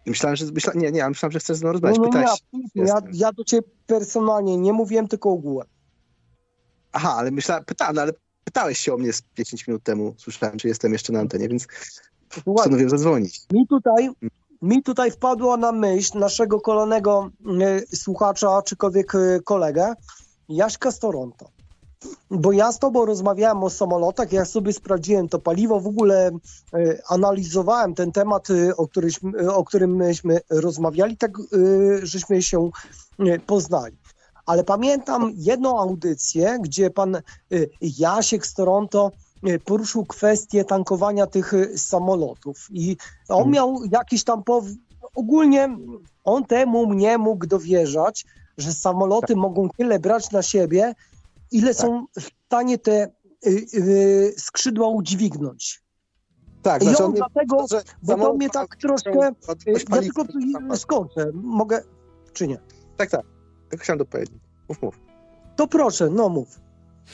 Myślałem, 0.06 0.36
że 0.36 0.44
myśla, 0.44 0.72
nie, 0.76 0.92
nie, 0.92 0.98
ja 0.98 1.08
myślałem, 1.08 1.32
że 1.32 1.38
chcesz 1.38 1.56
ze 1.56 1.64
mną 1.64 1.72
rozmawiać. 1.72 1.98
nie, 1.98 2.04
nie, 2.04 2.10
Pytałeś. 2.10 2.30
absolutnie. 2.30 2.82
ja, 2.82 3.00
ja 3.12 3.32
do 3.32 3.44
ciebie 3.44 3.68
personalnie 3.86 4.56
nie 4.56 4.72
mówiłem, 4.72 5.08
tylko 5.08 5.30
ogółem. 5.30 5.66
Aha, 6.92 7.14
ale 7.18 7.30
myślałem, 7.30 7.64
pytałem, 7.64 7.94
no 7.94 8.02
ale 8.02 8.12
pytałeś 8.44 8.78
się 8.78 8.94
o 8.94 8.98
mnie 8.98 9.12
z 9.12 9.22
10 9.36 9.66
minut 9.66 9.82
temu. 9.82 10.14
Słyszałem, 10.16 10.58
czy 10.58 10.68
jestem 10.68 10.92
jeszcze 10.92 11.12
na 11.12 11.20
antenie, 11.20 11.48
więc 11.48 11.66
postanowiłem 12.44 12.90
zadzwonić. 12.90 13.40
mi 13.52 13.66
tutaj, 13.66 14.10
mi 14.62 14.82
tutaj 14.82 15.10
wpadła 15.10 15.56
na 15.56 15.72
myśl 15.72 16.18
naszego 16.18 16.60
kolonego 16.60 17.30
e, 17.60 17.96
słuchacza, 17.96 18.62
czykolwiek 18.62 19.14
e, 19.14 19.40
kolegę, 19.44 19.94
Jaśka 20.48 20.90
z 20.90 20.98
Toronto. 20.98 21.50
Bo 22.30 22.52
ja 22.52 22.72
z 22.72 22.78
tobą 22.78 23.04
rozmawiałem 23.04 23.64
o 23.64 23.70
samolotach, 23.70 24.32
ja 24.32 24.44
sobie 24.44 24.72
sprawdziłem 24.72 25.28
to 25.28 25.38
paliwo, 25.38 25.80
w 25.80 25.86
ogóle 25.86 26.30
e, 26.74 26.98
analizowałem 27.08 27.94
ten 27.94 28.12
temat, 28.12 28.50
e, 28.50 28.76
o, 28.76 28.88
któryśmy, 28.88 29.52
o 29.52 29.64
którym 29.64 29.96
myśmy 29.96 30.40
rozmawiali, 30.50 31.16
tak 31.16 31.38
e, 31.38 31.42
żeśmy 32.06 32.42
się 32.42 32.70
e, 33.18 33.38
poznali. 33.38 33.96
Ale 34.46 34.64
pamiętam 34.64 35.32
jedną 35.36 35.78
audycję, 35.78 36.58
gdzie 36.62 36.90
pan 36.90 37.16
e, 37.16 37.20
Jasiek 37.80 38.46
z 38.46 38.54
Toronto 38.54 39.10
e, 39.42 39.58
poruszył 39.58 40.04
kwestię 40.06 40.64
tankowania 40.64 41.26
tych 41.26 41.54
e, 41.54 41.78
samolotów. 41.78 42.66
I 42.70 42.96
on 43.28 43.50
miał 43.50 43.80
jakiś 43.92 44.24
tam 44.24 44.42
pow... 44.44 44.64
ogólnie 45.14 45.76
on 46.24 46.44
temu 46.44 46.94
nie 46.94 47.18
mógł 47.18 47.46
dowierzać, 47.46 48.26
że 48.58 48.72
samoloty 48.72 49.36
mogą 49.36 49.68
tyle 49.68 49.98
brać 49.98 50.30
na 50.30 50.42
siebie, 50.42 50.94
ile 51.50 51.74
są 51.74 52.06
w 52.20 52.28
stanie 52.46 52.78
te 52.78 53.10
y, 53.46 53.66
y, 53.74 54.34
skrzydła 54.38 54.88
udźwignąć. 54.88 55.82
Tak, 56.62 56.82
I 56.82 56.84
znaczy 56.84 57.04
on 57.04 57.10
on 57.10 57.14
dlatego, 57.14 57.66
że 57.70 57.82
bo 58.02 58.16
to 58.16 58.34
mnie 58.34 58.50
tak 58.50 58.76
troszkę, 58.76 59.10
y, 59.10 59.72
ja 59.90 60.00
tylko 60.00 60.22
y, 60.72 60.76
skończę, 60.76 61.30
mogę, 61.34 61.82
czy 62.32 62.48
nie? 62.48 62.58
Tak, 62.96 63.10
tak. 63.10 63.22
Tak 63.70 63.80
chciałem 63.80 63.98
dopowiedzieć. 63.98 64.34
Mów, 64.68 64.82
mów. 64.82 65.00
To 65.56 65.66
proszę, 65.66 66.10
no 66.10 66.28
mów. 66.28 66.60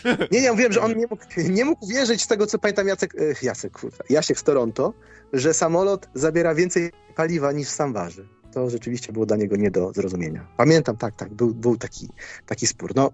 Nie, 0.33 0.41
nie, 0.43 0.57
wiem, 0.57 0.73
że 0.73 0.81
on 0.81 0.97
nie 0.99 1.07
mógł, 1.07 1.25
nie 1.51 1.65
mógł 1.65 1.87
wierzyć 1.87 2.23
z 2.23 2.27
tego, 2.27 2.47
co 2.47 2.59
pamiętam 2.59 2.89
Jacek, 2.89 3.15
Jacek, 3.43 3.73
kurwa, 3.73 4.05
Jasiek 4.11 4.39
z 4.39 4.43
Toronto, 4.43 4.93
że 5.33 5.55
samolot 5.55 6.09
zabiera 6.15 6.55
więcej 6.55 6.93
paliwa 7.17 7.53
niż 7.53 7.69
sam 7.69 7.93
waży. 7.93 8.29
To 8.53 8.71
rzeczywiście 8.71 9.13
było 9.13 9.27
dla 9.27 9.37
niego 9.37 9.57
nie 9.57 9.71
do 9.71 9.93
zrozumienia. 9.93 10.47
Pamiętam, 10.57 10.97
tak, 10.97 11.17
tak, 11.17 11.35
był, 11.35 11.55
był 11.55 11.77
taki, 11.77 12.09
taki 12.47 12.67
spór. 12.67 12.93
No, 12.97 13.11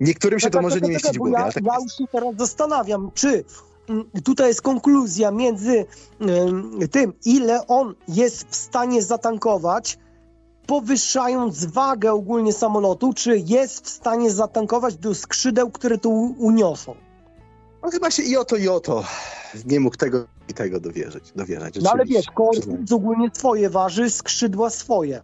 niektórym 0.00 0.40
się 0.40 0.46
to 0.46 0.50
Czekaj, 0.50 0.62
może 0.62 0.74
czekaj, 0.74 0.88
nie 0.88 0.94
mieścić 0.94 1.14
w 1.14 1.18
głowie, 1.18 1.32
ja, 1.32 1.52
tak 1.52 1.64
ja 1.64 1.74
już 1.82 1.92
się 1.92 2.04
teraz 2.12 2.36
zastanawiam, 2.36 3.10
czy 3.14 3.44
mm, 3.88 4.04
tutaj 4.24 4.48
jest 4.48 4.62
konkluzja 4.62 5.30
między 5.30 5.86
ym, 6.20 6.78
tym, 6.90 7.12
ile 7.24 7.66
on 7.66 7.94
jest 8.08 8.48
w 8.48 8.56
stanie 8.56 9.02
zatankować, 9.02 9.98
powyższając 10.66 11.64
wagę 11.64 12.12
ogólnie 12.12 12.52
samolotu, 12.52 13.12
czy 13.12 13.38
jest 13.38 13.86
w 13.86 13.88
stanie 13.88 14.30
zatankować 14.30 14.96
do 14.96 15.14
skrzydeł, 15.14 15.70
które 15.70 15.98
tu 15.98 16.34
uniosą. 16.38 16.94
No 17.82 17.90
chyba 17.90 18.10
się 18.10 18.22
i 18.22 18.36
oto, 18.36 18.56
i 18.56 18.68
oto 18.68 19.04
nie 19.64 19.80
mógł 19.80 19.96
tego 19.96 20.26
i 20.48 20.54
tego 20.54 20.80
dowierzyć. 20.80 21.32
dowierzać 21.36 21.76
No 21.82 21.90
ale 21.90 22.04
wiesz, 22.04 22.26
korpus 22.34 22.92
ogólnie 22.92 23.30
swoje 23.32 23.70
waży, 23.70 24.10
skrzydła 24.10 24.70
swoje. 24.70 25.22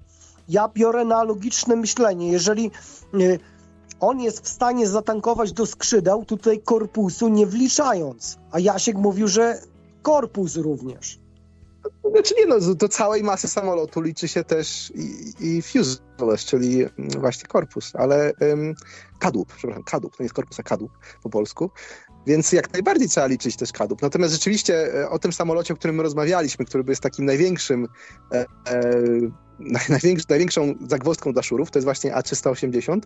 Ja 0.48 0.68
biorę 0.74 1.04
na 1.04 1.22
logiczne 1.22 1.76
myślenie. 1.76 2.32
Jeżeli 2.32 2.70
y, 3.14 3.38
on 4.00 4.20
jest 4.20 4.44
w 4.44 4.48
stanie 4.48 4.88
zatankować 4.88 5.52
do 5.52 5.66
skrzydeł, 5.66 6.24
tutaj 6.24 6.60
korpusu 6.60 7.28
nie 7.28 7.46
wliczając. 7.46 8.38
A 8.50 8.60
Jasiek 8.60 8.96
mówił, 8.96 9.28
że 9.28 9.60
korpus 10.02 10.56
również. 10.56 11.18
Znaczy 12.10 12.34
nie 12.38 12.46
no, 12.46 12.74
do 12.74 12.88
całej 12.88 13.22
masy 13.22 13.48
samolotu 13.48 14.00
liczy 14.00 14.28
się 14.28 14.44
też 14.44 14.92
i, 14.94 15.34
i 15.40 15.62
fuselage, 15.62 16.44
czyli 16.46 16.82
mm, 16.82 17.10
właśnie 17.20 17.46
korpus, 17.46 17.92
ale 17.94 18.32
kadłub, 19.18 19.52
przepraszam, 19.56 19.84
kadłub, 19.84 20.16
to 20.16 20.22
nie 20.22 20.24
jest 20.24 20.34
korpus, 20.34 20.60
a 20.60 20.62
kadłub 20.62 20.92
po 21.22 21.30
polsku, 21.30 21.70
więc 22.26 22.52
jak 22.52 22.72
najbardziej 22.72 23.08
trzeba 23.08 23.26
liczyć 23.26 23.56
też 23.56 23.72
kadłub. 23.72 24.02
Natomiast 24.02 24.34
rzeczywiście 24.34 24.94
e, 24.94 25.10
o 25.10 25.18
tym 25.18 25.32
samolocie, 25.32 25.74
o 25.74 25.76
którym 25.76 25.96
my 25.96 26.02
rozmawialiśmy, 26.02 26.64
który 26.64 26.84
jest 26.88 27.02
takim 27.02 27.24
największym, 27.24 27.88
e, 28.32 28.46
e, 28.68 28.92
największą 30.28 30.74
zagwozdką 30.88 31.32
dla 31.32 31.42
szurów, 31.42 31.70
to 31.70 31.78
jest 31.78 31.84
właśnie 31.84 32.14
A380, 32.14 33.00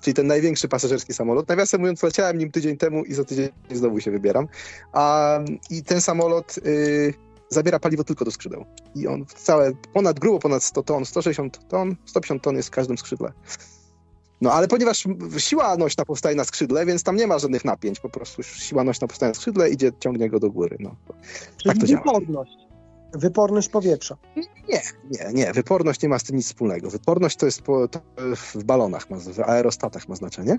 czyli 0.00 0.14
ten 0.14 0.26
największy 0.26 0.68
pasażerski 0.68 1.14
samolot. 1.14 1.48
Nawiasem 1.48 1.80
mówiąc, 1.80 2.02
leciałem 2.02 2.38
nim 2.38 2.50
tydzień 2.50 2.76
temu 2.76 3.04
i 3.04 3.14
za 3.14 3.24
tydzień 3.24 3.48
znowu 3.70 4.00
się 4.00 4.10
wybieram. 4.10 4.48
A, 4.92 5.38
I 5.70 5.82
ten 5.82 6.00
samolot... 6.00 6.58
Y, 6.66 7.14
zabiera 7.48 7.78
paliwo 7.78 8.04
tylko 8.04 8.24
do 8.24 8.30
skrzydeł. 8.30 8.64
I 8.94 9.06
on 9.06 9.26
całe, 9.26 9.72
ponad, 9.92 10.20
grubo 10.20 10.38
ponad 10.38 10.62
100 10.62 10.82
ton, 10.82 11.04
160 11.04 11.68
ton, 11.68 11.96
150 12.04 12.42
ton 12.42 12.56
jest 12.56 12.68
w 12.68 12.72
każdym 12.72 12.98
skrzydle. 12.98 13.32
No 14.42 14.52
ale 14.52 14.68
ponieważ 14.68 15.04
siła 15.38 15.76
nośna 15.76 16.04
powstaje 16.04 16.36
na 16.36 16.44
skrzydle, 16.44 16.86
więc 16.86 17.02
tam 17.02 17.16
nie 17.16 17.26
ma 17.26 17.38
żadnych 17.38 17.64
napięć, 17.64 18.00
po 18.00 18.08
prostu 18.08 18.42
siła 18.42 18.84
nośna 18.84 19.08
powstaje 19.08 19.30
na 19.30 19.34
skrzydle, 19.34 19.70
idzie, 19.70 19.92
ciągnie 20.00 20.30
go 20.30 20.40
do 20.40 20.50
góry. 20.50 20.76
No. 20.80 20.96
Czyli 21.56 21.80
to 21.80 21.86
działa. 21.86 22.02
wyporność. 22.02 22.52
Wyporność 23.14 23.68
powietrza. 23.68 24.16
Nie, 24.68 25.32
nie, 25.32 25.52
wyporność 25.52 26.02
nie 26.02 26.08
ma 26.08 26.18
z 26.18 26.24
tym 26.24 26.36
nic 26.36 26.46
wspólnego. 26.46 26.90
Wyporność 26.90 27.36
to 27.36 27.46
jest 27.46 27.62
po, 27.62 27.88
to 27.88 28.00
w 28.36 28.64
balonach, 28.64 29.10
ma, 29.10 29.16
w 29.16 29.40
aerostatach 29.40 30.08
ma 30.08 30.16
znaczenie. 30.16 30.58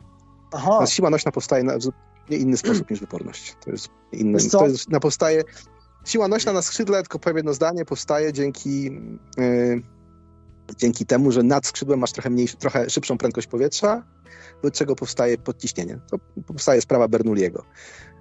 Aha, 0.53 0.85
siła 0.85 1.09
nośna 1.09 1.31
powstaje 1.31 1.63
na 1.63 1.79
zupełnie 1.79 2.37
inny 2.37 2.57
sposób 2.57 2.91
niż 2.91 2.99
wyporność. 2.99 3.55
To 3.65 3.71
jest 3.71 3.87
inny, 4.11 4.39
to 4.49 4.67
jest, 4.67 4.89
na 4.89 4.99
powstaje, 4.99 5.43
siła 6.05 6.27
nośna 6.27 6.53
na 6.53 6.61
skrzydle, 6.61 7.01
tylko 7.01 7.19
powiem 7.19 7.37
jedno 7.37 7.53
zdanie, 7.53 7.85
powstaje 7.85 8.33
dzięki, 8.33 8.83
yy, 9.37 9.81
dzięki 10.77 11.05
temu, 11.05 11.31
że 11.31 11.43
nad 11.43 11.67
skrzydłem 11.67 11.99
masz 11.99 12.11
trochę 12.11 12.29
mniejszy, 12.29 12.57
trochę 12.57 12.89
szybszą 12.89 13.17
prędkość 13.17 13.47
powietrza, 13.47 14.03
do 14.63 14.71
czego 14.71 14.95
powstaje 14.95 15.37
podciśnienie. 15.37 15.99
To 16.11 16.17
powstaje 16.47 16.81
sprawa 16.81 17.07
Bernoulliego. 17.07 17.63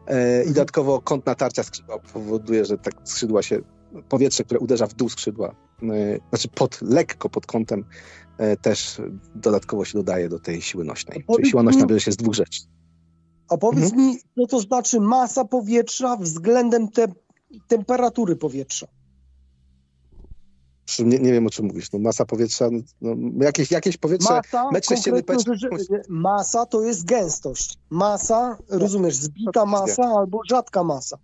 Yy, 0.09 0.45
I 0.45 0.49
dodatkowo 0.49 1.01
kąt 1.01 1.27
natarcia 1.27 1.63
skrzydła 1.63 1.99
powoduje, 1.99 2.65
że 2.65 2.79
tak 2.79 2.95
skrzydła 3.05 3.43
się, 3.43 3.59
powietrze, 4.09 4.45
które 4.45 4.61
uderza 4.61 4.87
w 4.87 4.95
dół 4.95 5.09
skrzydła, 5.09 5.55
yy, 5.83 6.21
znaczy 6.29 6.49
pod, 6.49 6.83
lekko 6.83 7.29
pod 7.29 7.47
kątem, 7.47 7.85
yy, 8.39 8.57
też 8.57 9.01
dodatkowo 9.35 9.85
się 9.85 9.99
dodaje 9.99 10.29
do 10.29 10.39
tej 10.39 10.63
siły 10.63 10.85
nośnej. 10.85 11.15
Czyli 11.15 11.25
powiedz 11.25 11.49
siła 11.49 11.63
nośna 11.63 11.87
bierze 11.87 12.01
się 12.01 12.13
z 12.13 12.17
dwóch 12.17 12.35
rzeczy. 12.35 12.61
a 13.49 13.57
powiedz 13.57 13.85
Mhm. 13.85 14.07
mi, 14.07 14.19
co 14.37 14.47
to 14.47 14.61
znaczy 14.61 15.01
masa 15.01 15.45
powietrza 15.45 16.17
względem 16.17 16.89
te, 16.89 17.07
temperatury 17.69 18.37
powietrza? 18.37 18.87
Nie, 20.99 21.19
nie 21.19 21.33
wiem, 21.33 21.47
o 21.47 21.51
czym 21.51 21.67
mówisz. 21.67 21.93
No, 21.93 21.99
masa 21.99 22.25
powietrza, 22.25 22.69
no, 23.01 23.45
jakieś, 23.45 23.71
jakieś 23.71 23.97
powietrze... 23.97 24.35
Masa, 24.35 24.71
metr 24.71 24.89
sześcienny 24.89 25.23
powietrza- 25.23 26.03
masa 26.09 26.67
to 26.67 26.83
jest 26.83 27.05
gęstość. 27.05 27.79
Masa, 27.91 28.59
rozumiesz, 28.69 29.17
zbita 29.17 29.67
masa 29.67 30.03
albo 30.03 30.41
rzadka 30.51 30.85
masa. 30.85 31.19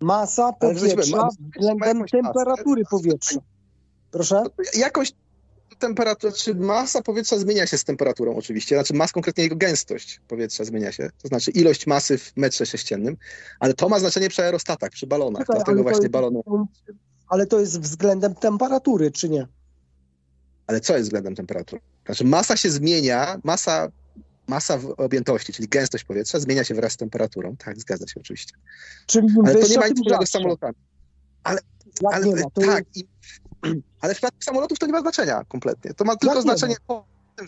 Masa 0.00 0.52
powietrza 0.52 1.16
ma- 1.16 1.28
względem 1.28 1.88
jakąś 1.88 2.12
masę. 2.12 2.22
temperatury 2.22 2.82
powietrza. 2.90 3.40
Proszę? 4.10 4.42
Jakoś 4.74 5.12
temperatura, 5.78 6.32
czy 6.32 6.54
masa 6.54 7.02
powietrza 7.02 7.38
zmienia 7.38 7.66
się 7.66 7.78
z 7.78 7.84
temperaturą 7.84 8.36
oczywiście, 8.36 8.76
znaczy 8.76 8.94
mas 8.94 9.12
konkretnie 9.12 9.44
jego 9.44 9.56
gęstość 9.56 10.20
powietrza 10.28 10.64
zmienia 10.64 10.92
się, 10.92 11.10
to 11.22 11.28
znaczy 11.28 11.50
ilość 11.50 11.86
masy 11.86 12.18
w 12.18 12.32
metrze 12.36 12.66
sześciennym, 12.66 13.16
ale 13.60 13.74
to 13.74 13.88
ma 13.88 13.98
znaczenie 13.98 14.28
przy 14.28 14.42
aerostatach, 14.42 14.90
przy 14.90 15.06
balonach, 15.06 15.40
Czekaj, 15.40 15.56
dlatego 15.56 15.82
właśnie 15.82 16.08
balony... 16.08 16.40
Ale 17.32 17.46
to 17.46 17.60
jest 17.60 17.80
względem 17.80 18.34
temperatury, 18.34 19.10
czy 19.10 19.28
nie? 19.28 19.46
Ale 20.66 20.80
co 20.80 20.92
jest 20.92 21.06
względem 21.06 21.34
temperatury? 21.34 21.82
Znaczy 22.06 22.24
masa 22.24 22.56
się 22.56 22.70
zmienia, 22.70 23.40
masa, 23.44 23.88
masa 24.46 24.78
w 24.78 24.94
objętości, 24.96 25.52
czyli 25.52 25.68
gęstość 25.68 26.04
powietrza 26.04 26.40
zmienia 26.40 26.64
się 26.64 26.74
wraz 26.74 26.92
z 26.92 26.96
temperaturą, 26.96 27.56
tak, 27.56 27.80
zgadza 27.80 28.06
się 28.06 28.20
oczywiście. 28.20 28.54
Czyli 29.06 29.28
im 29.28 29.46
Ale 29.46 29.54
to 29.54 29.68
nie 29.68 29.78
ma 29.78 29.88
nic 29.88 29.96
wspólnego 29.96 30.26
z 30.26 30.30
samolotami. 30.30 30.74
Ale, 31.44 31.60
to 32.54 32.60
tak, 32.60 32.84
i, 32.94 33.04
ale 34.00 34.14
w 34.14 34.16
przypadku 34.16 34.42
samolotów 34.42 34.78
to 34.78 34.86
nie 34.86 34.92
ma 34.92 35.00
znaczenia 35.00 35.44
kompletnie. 35.48 35.94
To 35.94 36.04
ma 36.04 36.16
tylko 36.16 36.34
nie 36.34 36.42
znaczenie 36.42 36.76
ma? 36.88 37.04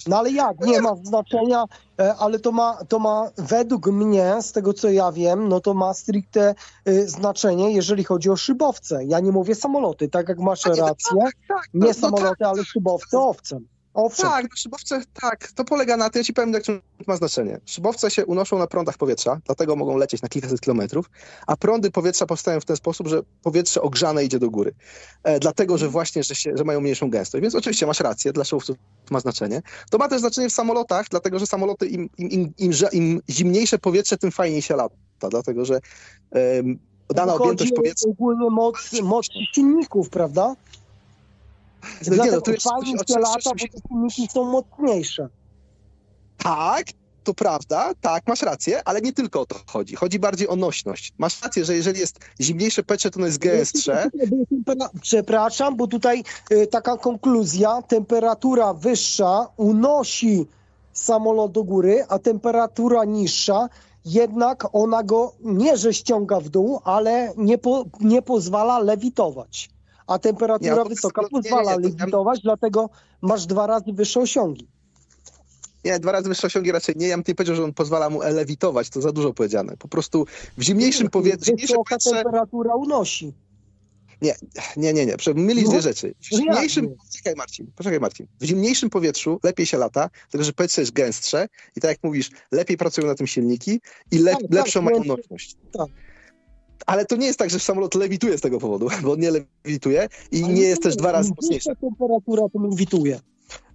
No 0.06 0.18
ale 0.18 0.30
jak? 0.30 0.60
Nie 0.60 0.80
ma 0.80 0.96
znaczenia, 1.02 1.64
e, 2.00 2.14
ale 2.14 2.38
to 2.38 2.52
ma, 2.52 2.78
to 2.88 2.98
ma 2.98 3.30
według 3.36 3.86
mnie, 3.86 4.36
z 4.40 4.52
tego 4.52 4.72
co 4.72 4.88
ja 4.90 5.12
wiem, 5.12 5.48
no 5.48 5.60
to 5.60 5.74
ma 5.74 5.94
stricte 5.94 6.54
e, 6.84 7.06
znaczenie, 7.06 7.72
jeżeli 7.72 8.04
chodzi 8.04 8.30
o 8.30 8.36
szybowce. 8.36 9.04
Ja 9.04 9.20
nie 9.20 9.32
mówię 9.32 9.54
samoloty, 9.54 10.08
tak 10.08 10.28
jak 10.28 10.38
masz 10.38 10.66
nie, 10.66 10.74
rację. 10.74 11.18
tak, 11.48 11.64
Nie 11.74 11.80
no, 11.80 11.86
no 11.86 11.94
samoloty, 11.94 12.44
ale 12.44 12.64
szybowce 12.64 13.18
owcem. 13.18 13.74
Owszem. 13.94 14.31
Tak, 14.31 14.42
no 14.42 14.56
szybowce, 14.56 15.02
tak, 15.20 15.52
to 15.52 15.64
polega 15.64 15.97
na 15.97 16.10
tym, 16.10 16.20
ja 16.20 16.24
ci 16.24 16.32
powiem, 16.32 16.52
jak 16.52 16.62
to 16.62 16.73
ma 17.06 17.16
znaczenie. 17.16 17.60
Szybowce 17.64 18.10
się 18.10 18.26
unoszą 18.26 18.58
na 18.58 18.66
prądach 18.66 18.98
powietrza, 18.98 19.40
dlatego 19.47 19.76
mogą 19.76 19.97
lecieć 19.97 20.23
na 20.23 20.28
kilkaset 20.28 20.60
kilometrów, 20.60 21.10
a 21.47 21.56
prądy 21.56 21.90
powietrza 21.90 22.26
powstają 22.26 22.60
w 22.60 22.64
ten 22.64 22.76
sposób, 22.76 23.08
że 23.08 23.23
powietrze 23.42 23.82
ogrzane 23.82 24.24
idzie 24.24 24.39
do 24.39 24.50
góry. 24.50 24.74
E, 25.23 25.40
dlatego, 25.40 25.78
że 25.78 25.89
właśnie, 25.89 26.23
że, 26.23 26.34
się, 26.34 26.52
że 26.55 26.64
mają 26.64 26.81
mniejszą 26.81 27.10
gęstość. 27.10 27.42
Więc 27.42 27.55
oczywiście 27.55 27.86
masz 27.86 28.00
rację, 28.00 28.32
dla 28.32 28.44
szybowców 28.44 28.76
to 29.06 29.14
ma 29.14 29.20
znaczenie. 29.20 29.62
To 29.90 29.98
ma 29.98 30.08
też 30.08 30.20
znaczenie 30.20 30.48
w 30.48 30.52
samolotach, 30.52 31.06
dlatego, 31.10 31.39
że 31.39 31.47
samoloty, 31.47 31.86
im, 31.86 32.08
im, 32.18 32.31
im, 32.31 32.52
im, 32.58 32.73
im 32.92 33.23
zimniejsze 33.31 33.78
powietrze, 33.78 34.16
tym 34.16 34.31
fajniej 34.31 34.62
się 34.62 34.76
lata, 34.76 35.28
dlatego, 35.31 35.64
że 35.64 35.81
em, 36.31 36.78
dana 37.08 37.32
Chodzi 37.32 37.42
objętość 37.42 37.73
powietrza... 37.73 38.08
ogólnie 38.08 38.50
moc, 38.50 38.76
moc 39.02 39.26
silników, 39.55 40.08
prawda? 40.08 40.55
No 42.06 42.10
nie, 42.10 42.16
no, 42.16 42.24
jest- 42.24 42.36
oczywiście- 42.38 42.70
lata, 43.18 43.50
bo 43.50 43.78
te 43.80 43.88
silniki 43.88 44.28
są 44.32 44.44
mocniejsze. 44.44 45.28
Tak, 46.38 46.86
to 47.24 47.34
prawda, 47.34 47.92
tak, 48.00 48.28
masz 48.28 48.42
rację, 48.42 48.88
ale 48.88 49.00
nie 49.00 49.12
tylko 49.12 49.40
o 49.40 49.46
to 49.46 49.56
chodzi. 49.66 49.96
Chodzi 49.96 50.18
bardziej 50.18 50.48
o 50.48 50.56
nośność. 50.56 51.12
Masz 51.18 51.42
rację, 51.42 51.64
że 51.64 51.74
jeżeli 51.74 52.00
jest 52.00 52.18
zimniejsze 52.40 52.82
powietrze, 52.82 53.10
to 53.10 53.16
ono 53.18 53.26
jest 53.26 53.38
gęstsze. 53.38 54.10
Przepraszam, 55.02 55.76
bo 55.76 55.86
tutaj 55.86 56.24
y, 56.52 56.66
taka 56.66 56.96
konkluzja, 56.96 57.82
temperatura 57.82 58.74
wyższa 58.74 59.48
unosi 59.56 60.46
samolot 60.92 61.52
do 61.52 61.64
góry, 61.64 62.04
a 62.08 62.18
temperatura 62.18 63.04
niższa 63.04 63.68
jednak 64.04 64.64
ona 64.72 65.02
go 65.02 65.32
nie, 65.40 65.76
że 65.76 65.94
ściąga 65.94 66.40
w 66.40 66.48
dół, 66.48 66.80
ale 66.84 67.32
nie, 67.36 67.58
po, 67.58 67.84
nie 68.00 68.22
pozwala 68.22 68.78
lewitować. 68.78 69.70
A 70.07 70.18
temperatura 70.18 70.70
Nie, 70.74 70.83
to- 70.83 70.89
wysoka 70.89 71.23
nie, 71.23 71.28
nie, 71.33 71.36
nie, 71.39 71.42
pozwala 71.42 71.74
to 71.74 71.81
ja- 71.81 71.89
lewitować, 71.89 72.41
dlatego 72.42 72.91
masz 73.23 73.47
dwa 73.47 73.66
razy 73.66 73.92
wyższe 73.92 74.20
osiągi. 74.20 74.68
Nie, 75.84 75.99
dwa 75.99 76.12
razy 76.12 76.28
wyższe 76.28 76.47
osiągi 76.47 76.73
raczej 76.73 76.94
nie. 76.99 77.08
Ja 77.08 77.16
bym 77.16 77.24
nie 77.28 77.34
powiedział, 77.34 77.57
że 77.57 77.65
on 77.65 77.73
pozwala 77.73 78.10
mu 78.10 78.20
lewitować, 78.20 78.91
to 78.91 79.00
za 79.00 79.12
dużo 79.12 79.33
powiedziane. 79.34 79.76
Po 79.76 79.89
prostu 79.89 80.26
w 80.58 80.62
zimniejszym 80.62 81.10
powietrzu, 81.10 81.52
Wysoka 81.60 81.83
powietrze... 81.84 82.10
temperatura 82.10 82.74
unosi. 82.74 83.34
Nie, 84.23 84.34
nie, 84.76 84.92
nie, 85.07 85.16
prze- 85.16 85.34
mylisz 85.34 85.65
No, 85.65 85.70
dwie 85.70 85.81
rzeczy. 85.83 86.15
W 86.20 86.33
no 86.33 86.39
zimniejszym... 86.39 86.84
nie? 86.84 86.94
Poczekaj 87.10 87.34
Marcin, 87.36 87.66
poczekaj 87.76 88.00
Marcin. 88.00 88.26
W 88.41 88.44
zimniejszym 88.44 88.91
powietrzu 88.91 89.41
lepiej 89.42 89.66
się 89.66 89.78
lata, 89.78 90.10
dlatego 90.23 90.44
że 90.44 90.52
powietrze 90.52 90.81
jest 90.83 90.92
gęstsze 90.92 91.49
i 91.76 91.81
tak 91.81 91.89
jak 91.89 91.99
mówisz, 92.02 92.31
lepiej 92.52 92.76
pracują 92.76 93.07
na 93.07 93.15
tym 93.15 93.26
silniki 93.26 93.81
i 94.10 94.18
le... 94.18 94.33
Tak, 94.33 94.42
tak, 94.42 94.50
lepszą 94.52 94.83
mają 94.83 94.97
więc- 94.97 95.08
nośność. 95.08 95.57
tak. 95.78 95.86
Ale 96.86 97.07
to 97.07 97.17
nie 97.17 97.27
jest 97.27 97.39
tak, 97.39 97.51
że 97.51 97.59
samolot 97.59 97.94
lewituje 97.94 98.39
z 98.39 98.41
tego 98.41 98.59
powodu, 98.59 98.89
bo 99.03 99.12
on 99.12 99.20
nie 99.20 99.31
lewituje 99.31 100.09
i 100.33 100.44
Ale 100.44 100.53
nie 100.53 100.62
jest 100.62 100.83
też 100.83 100.97
dwa 100.97 101.12
razy 101.12 101.31
mocniejszy. 101.36 101.69
Wyższa 101.70 101.81
temperatura 101.81 102.43
to 102.53 102.59
lewituje. 102.62 103.20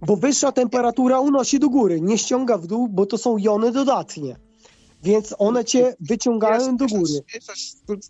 Bo 0.06 0.16
wyższa 0.16 0.52
temperatura 0.52 1.20
unosi 1.20 1.58
do 1.58 1.68
góry, 1.68 2.00
nie 2.00 2.18
ściąga 2.18 2.58
w 2.58 2.66
dół, 2.66 2.88
bo 2.88 3.06
to 3.06 3.18
są 3.18 3.38
jony 3.38 3.72
dodatnie. 3.72 4.36
Więc 5.02 5.34
one 5.38 5.64
cię 5.64 5.94
wyciągają 6.00 6.76
do 6.76 6.86
góry. 6.86 7.12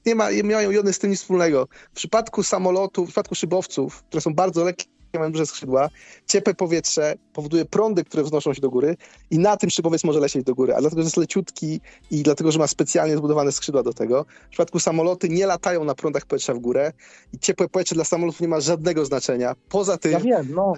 Nie, 0.06 0.14
ma, 0.14 0.30
nie 0.30 0.42
mają 0.42 0.70
jony 0.70 0.92
z 0.92 0.98
tym 0.98 1.10
nic 1.10 1.20
wspólnego. 1.20 1.68
W 1.92 1.96
przypadku 1.96 2.42
samolotów, 2.42 3.04
w 3.04 3.08
przypadku 3.08 3.34
szybowców, 3.34 4.02
które 4.02 4.20
są 4.20 4.34
bardzo 4.34 4.64
lekkie, 4.64 4.84
mają 5.18 5.32
duże 5.32 5.46
skrzydła, 5.46 5.88
ciepłe 6.26 6.54
powietrze 6.54 7.14
powoduje 7.32 7.64
prądy, 7.64 8.04
które 8.04 8.22
wznoszą 8.22 8.54
się 8.54 8.60
do 8.60 8.70
góry 8.70 8.96
i 9.30 9.38
na 9.38 9.56
tym 9.56 9.70
szybowiec 9.70 10.04
może 10.04 10.20
lecieć 10.20 10.44
do 10.44 10.54
góry. 10.54 10.74
A 10.74 10.80
dlatego, 10.80 11.02
że 11.02 11.06
jest 11.06 11.16
leciutki 11.16 11.80
i 12.10 12.22
dlatego, 12.22 12.52
że 12.52 12.58
ma 12.58 12.66
specjalnie 12.66 13.16
zbudowane 13.16 13.52
skrzydła 13.52 13.82
do 13.82 13.92
tego. 13.92 14.24
W 14.46 14.48
przypadku 14.50 14.78
samoloty 14.78 15.28
nie 15.28 15.46
latają 15.46 15.84
na 15.84 15.94
prądach 15.94 16.26
powietrza 16.26 16.54
w 16.54 16.58
górę 16.58 16.92
i 17.32 17.38
ciepłe 17.38 17.68
powietrze 17.68 17.94
dla 17.94 18.04
samolotów 18.04 18.40
nie 18.40 18.48
ma 18.48 18.60
żadnego 18.60 19.04
znaczenia. 19.04 19.54
Poza 19.68 19.96
tym, 19.98 20.12
Ja 20.12 20.20
wiem, 20.20 20.48
no. 20.54 20.72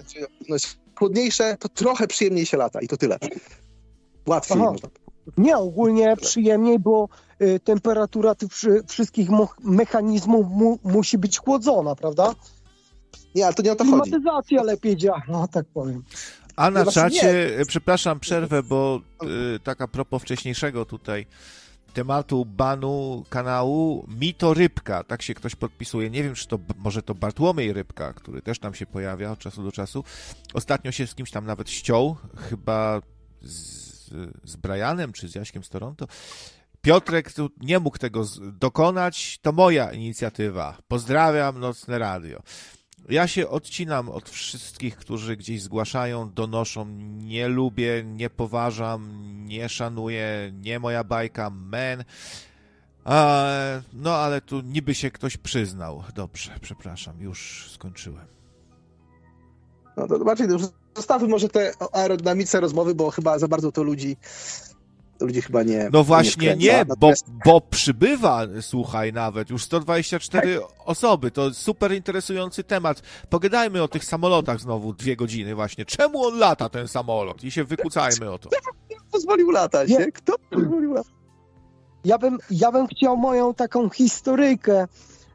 jest 0.49 0.77
chłodniejsze, 0.99 1.57
to 1.59 1.69
trochę 1.69 2.07
przyjemniej 2.07 2.45
się 2.45 2.57
lata 2.57 2.81
i 2.81 2.87
to 2.87 2.97
tyle. 2.97 3.17
Łatwiej 4.27 4.57
Aha. 4.61 4.73
Nie, 5.37 5.57
ogólnie 5.57 6.15
przyjemniej, 6.17 6.79
bo 6.79 7.07
y, 7.41 7.59
temperatura 7.59 8.35
tych 8.35 8.49
wszy- 8.51 8.83
wszystkich 8.87 9.29
mechanizmów 9.63 10.45
mu, 10.49 10.79
musi 10.83 11.17
być 11.17 11.39
chłodzona, 11.39 11.95
prawda? 11.95 12.35
Nie, 13.35 13.45
ale 13.45 13.53
to 13.53 13.63
nie 13.63 13.71
o 13.71 13.75
to 13.75 13.85
chodzi. 13.85 14.11
Klimatyzacja 14.11 14.63
lepiej 14.63 14.97
działa, 14.97 15.21
no 15.27 15.47
tak 15.47 15.65
powiem. 15.73 16.03
A 16.55 16.71
na 16.71 16.83
No 16.83 16.91
czacie, 16.91 17.59
e, 17.59 17.65
przepraszam, 17.65 18.19
przerwę, 18.19 18.63
bo 18.63 19.01
y, 19.55 19.59
tak 19.59 19.81
a 19.81 19.87
propos 19.87 20.21
wcześniejszego 20.21 20.85
tutaj 20.85 21.25
tematu 21.93 22.45
banu 22.45 23.23
kanału 23.29 24.07
Mito 24.19 24.53
Rybka, 24.53 25.03
tak 25.03 25.21
się 25.21 25.33
ktoś 25.33 25.55
podpisuje. 25.55 26.09
Nie 26.09 26.23
wiem, 26.23 26.35
czy 26.35 26.47
to 26.47 26.59
może 26.77 27.01
to 27.03 27.15
Bartłomiej 27.15 27.73
Rybka, 27.73 28.13
który 28.13 28.41
też 28.41 28.59
tam 28.59 28.73
się 28.73 28.85
pojawia 28.85 29.31
od 29.31 29.39
czasu 29.39 29.63
do 29.63 29.71
czasu. 29.71 30.03
Ostatnio 30.53 30.91
się 30.91 31.07
z 31.07 31.15
kimś 31.15 31.31
tam 31.31 31.45
nawet 31.45 31.69
ściął, 31.69 32.15
chyba 32.49 33.01
z, 33.41 34.09
z 34.43 34.55
Brianem 34.55 35.13
czy 35.13 35.27
z 35.29 35.35
Jaśkiem 35.35 35.63
z 35.63 35.69
Toronto. 35.69 36.07
Piotrek 36.81 37.33
tu 37.33 37.49
nie 37.61 37.79
mógł 37.79 37.97
tego 37.97 38.23
z- 38.23 38.57
dokonać, 38.57 39.39
to 39.41 39.51
moja 39.51 39.91
inicjatywa. 39.91 40.77
Pozdrawiam, 40.87 41.59
Nocne 41.59 41.99
Radio. 41.99 42.41
Ja 43.09 43.27
się 43.27 43.49
odcinam 43.49 44.09
od 44.09 44.29
wszystkich, 44.29 44.97
którzy 44.97 45.37
gdzieś 45.37 45.61
zgłaszają, 45.61 46.33
donoszą. 46.33 46.85
Nie 47.17 47.47
lubię, 47.47 48.03
nie 48.05 48.29
poważam, 48.29 49.09
nie 49.45 49.69
szanuję, 49.69 50.51
nie 50.61 50.79
moja 50.79 51.03
bajka, 51.03 51.49
men. 51.49 52.03
No 53.93 54.15
ale 54.15 54.41
tu 54.41 54.61
niby 54.61 54.95
się 54.95 55.11
ktoś 55.11 55.37
przyznał. 55.37 56.03
Dobrze, 56.15 56.51
przepraszam, 56.61 57.21
już 57.21 57.69
skończyłem. 57.73 58.27
No 59.97 60.07
to 60.07 60.43
już 60.43 60.61
zostawmy 60.95 61.27
może 61.27 61.49
te 61.49 61.71
aerodynamiczne 61.91 62.59
rozmowy, 62.59 62.95
bo 62.95 63.11
chyba 63.11 63.39
za 63.39 63.47
bardzo 63.47 63.71
to 63.71 63.83
ludzi 63.83 64.17
ludzi 65.25 65.41
chyba 65.41 65.63
nie. 65.63 65.89
No 65.93 66.03
właśnie 66.03 66.31
wkręca. 66.31 66.65
nie, 66.65 66.85
bo, 66.85 66.93
Natomiast- 66.93 67.25
bo 67.45 67.61
przybywa, 67.61 68.41
słuchaj, 68.61 69.13
nawet 69.13 69.49
już 69.49 69.63
124 69.63 70.59
osoby. 70.85 71.31
To 71.31 71.53
super 71.53 71.93
interesujący 71.93 72.63
temat. 72.63 73.01
Pogadajmy 73.29 73.83
o 73.83 73.87
tych 73.87 74.05
samolotach 74.05 74.59
znowu 74.61 74.93
dwie 74.93 75.15
godziny 75.15 75.55
właśnie. 75.55 75.85
Czemu 75.85 76.25
on 76.25 76.37
lata, 76.39 76.69
ten 76.69 76.87
samolot? 76.87 77.43
I 77.43 77.51
się 77.51 77.63
wykucajmy 77.63 78.31
o 78.31 78.37
to. 78.37 78.49
pozwolił 79.11 79.51
latać, 79.51 79.89
Nie. 79.89 79.97
nie? 79.97 80.11
Kto 80.11 80.33
pozwolił 80.49 80.93
latać? 80.93 81.13
Ja 82.05 82.17
bym, 82.17 82.37
ja 82.51 82.71
bym 82.71 82.87
chciał 82.87 83.17
moją 83.17 83.53
taką 83.53 83.89
historyjkę 83.89 84.87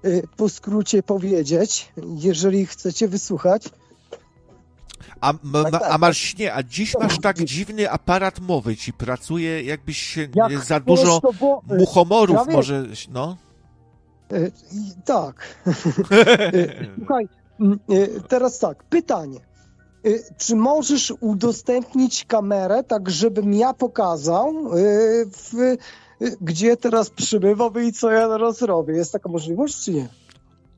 y, 0.05 0.23
po 0.37 0.49
skrócie 0.49 1.03
powiedzieć, 1.03 1.93
jeżeli 2.17 2.67
chcecie 2.67 3.09
wysłuchać. 3.09 3.69
A, 5.21 5.33
Tak, 5.33 5.43
ma- 5.43 5.71
tak, 5.71 5.83
a 5.91 5.99
masz 5.99 6.37
nie, 6.39 6.55
a 6.55 6.63
dziś 6.63 6.95
masz 7.01 7.19
tak 7.21 7.39
dziwny 7.45 7.91
aparat 7.91 8.41
mowy 8.41 8.77
ci 8.77 8.93
pracuje, 8.93 9.63
jakbyś 9.63 9.99
się 9.99 10.29
Jak 10.35 10.65
za 10.65 10.81
dużo 10.81 11.21
bo, 11.41 11.63
y, 11.73 11.79
muchomorów 11.79 12.37
prawie- 12.37 12.53
może, 12.53 12.87
no. 13.11 13.37
i- 14.73 15.03
tak. 15.05 15.59
Y, 16.53 16.89
Słuchaj, 16.99 17.29
teraz 18.29 18.59
tak, 18.59 18.85
pytanie. 18.85 19.41
Czy 20.39 20.57
możesz 20.57 21.13
udostępnić 21.21 22.25
kamerę, 22.25 22.85
tak 22.85 23.11
żebym 23.11 23.55
ja 23.55 23.75
pokazał, 23.75 24.55
w, 25.27 25.77
gdzie 26.41 26.77
teraz 26.77 27.11
przybywam 27.11 27.73
i 27.87 27.93
co 27.93 28.11
ja 28.11 28.29
teraz 28.29 28.63
robię? 28.63 28.95
Jest 28.95 29.13
taka 29.13 29.29
możliwość, 29.29 29.85
czy 29.85 29.93
nie? 29.93 30.09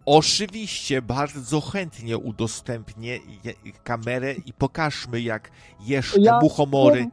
Oczywiście, 0.06 1.02
bardzo 1.02 1.60
chętnie 1.60 2.18
udostępnię 2.18 3.18
kamerę 3.84 4.32
i 4.46 4.52
pokażmy, 4.52 5.20
jak 5.20 5.50
jesz 5.80 6.16
Ja- 6.18 6.38
muchomory. 6.42 7.06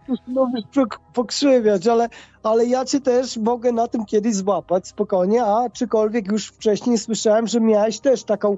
Pok- 0.76 0.98
pokrzywiać, 1.14 1.88
ale, 1.88 2.10
ale 2.44 2.66
ja 2.66 2.86
cię 2.86 3.02
też 3.02 3.38
mogę 3.38 3.72
na 3.72 3.88
tym 3.88 4.06
kiedyś 4.06 4.36
złapać 4.36 4.88
spokojnie, 4.88 5.44
a 5.46 5.70
czykolwiek 5.70 6.32
już 6.32 6.48
wcześniej 6.48 6.98
słyszałem, 6.98 7.48
że 7.48 7.60
miałeś 7.62 8.00
też 8.00 8.24
taką 8.24 8.58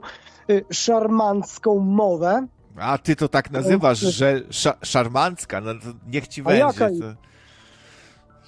y, 0.50 0.66
szarmancką 0.72 1.80
mowę. 1.80 2.48
A 2.78 2.98
ty 2.98 3.16
to 3.16 3.28
tak 3.28 3.52
nazywasz, 3.52 4.00
że 4.00 4.42
sza, 4.50 4.74
szarmancka, 4.84 5.62
no 5.62 5.74
to 5.74 5.88
niech 6.08 6.28
ci 6.28 6.42
A 6.42 6.44
będzie. 6.44 6.80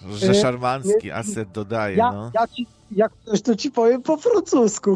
To, 0.01 0.17
że 0.17 0.31
E, 0.31 0.35
szarmancki 0.35 1.11
aset 1.11 1.51
dodaje, 1.51 1.97
Ja, 1.97 2.11
no. 2.11 2.31
ja 2.33 2.47
ci, 2.47 2.67
jak 2.91 3.11
coś, 3.25 3.41
to 3.41 3.55
ci 3.55 3.71
powiem 3.71 4.01
po 4.01 4.17
francusku. 4.17 4.95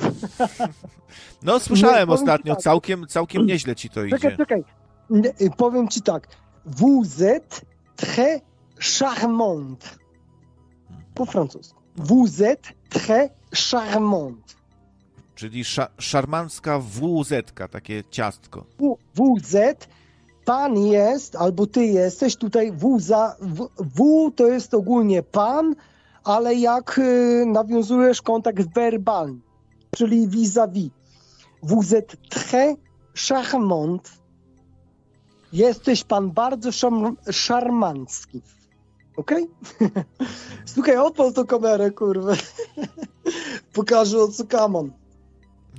No 1.44 1.60
słyszałem 1.60 2.10
ostatnio, 2.10 2.56
tak. 2.56 2.64
całkiem, 2.64 3.08
całkiem 3.08 3.46
nieźle 3.46 3.76
ci 3.76 3.90
to 3.90 4.02
Czekaj, 4.10 4.18
idzie. 4.18 4.38
czekaj. 4.38 4.64
Nie, 5.10 5.30
y, 5.42 5.50
Powiem 5.58 5.88
ci 5.88 6.02
tak. 6.02 6.28
Êtes 6.66 7.62
très 7.98 8.42
charmante. 8.80 9.88
Po 11.14 11.26
francusku. 11.26 11.82
Êtes 11.98 12.74
très 12.90 13.30
charmante. 13.70 14.56
Czyli 15.36 15.64
sza, 15.64 15.88
szarmancka 15.98 16.80
WZ, 16.80 17.32
takie 17.72 18.04
ciastko. 18.12 18.66
W- 18.80 18.98
WZ, 19.40 19.56
pan 20.46 20.78
jest, 20.78 21.36
albo 21.36 21.68
ty 21.68 21.86
jesteś, 21.86 22.36
tutaj 22.36 22.72
W, 22.72 23.00
za, 23.00 23.36
w, 23.42 23.68
w 23.78 24.32
to 24.36 24.48
jest 24.48 24.74
ogólnie 24.74 25.24
pan, 25.24 25.76
ale 26.26 26.56
jak 26.56 27.00
y, 27.00 27.46
nawiązujesz 27.46 28.22
kontakt 28.22 28.74
werbalny, 28.74 29.40
czyli 29.96 30.28
vis-a-vis. 30.28 30.92
Vous 31.64 31.94
êtes 31.94 32.16
très 32.30 32.76
charmante. 33.16 34.10
Jesteś 35.54 36.04
pan 36.04 36.32
bardzo 36.32 36.72
szarm, 36.72 37.18
szarmancki. 37.32 38.42
Okej? 39.18 39.48
Słuchaj, 40.74 40.98
odpal 40.98 41.34
tą 41.34 41.46
kamerę, 41.46 41.92
kurwa. 41.92 42.34
Pokażę 43.74 44.18
o 44.18 44.28
co 44.28 44.46
kaman. 44.46 44.92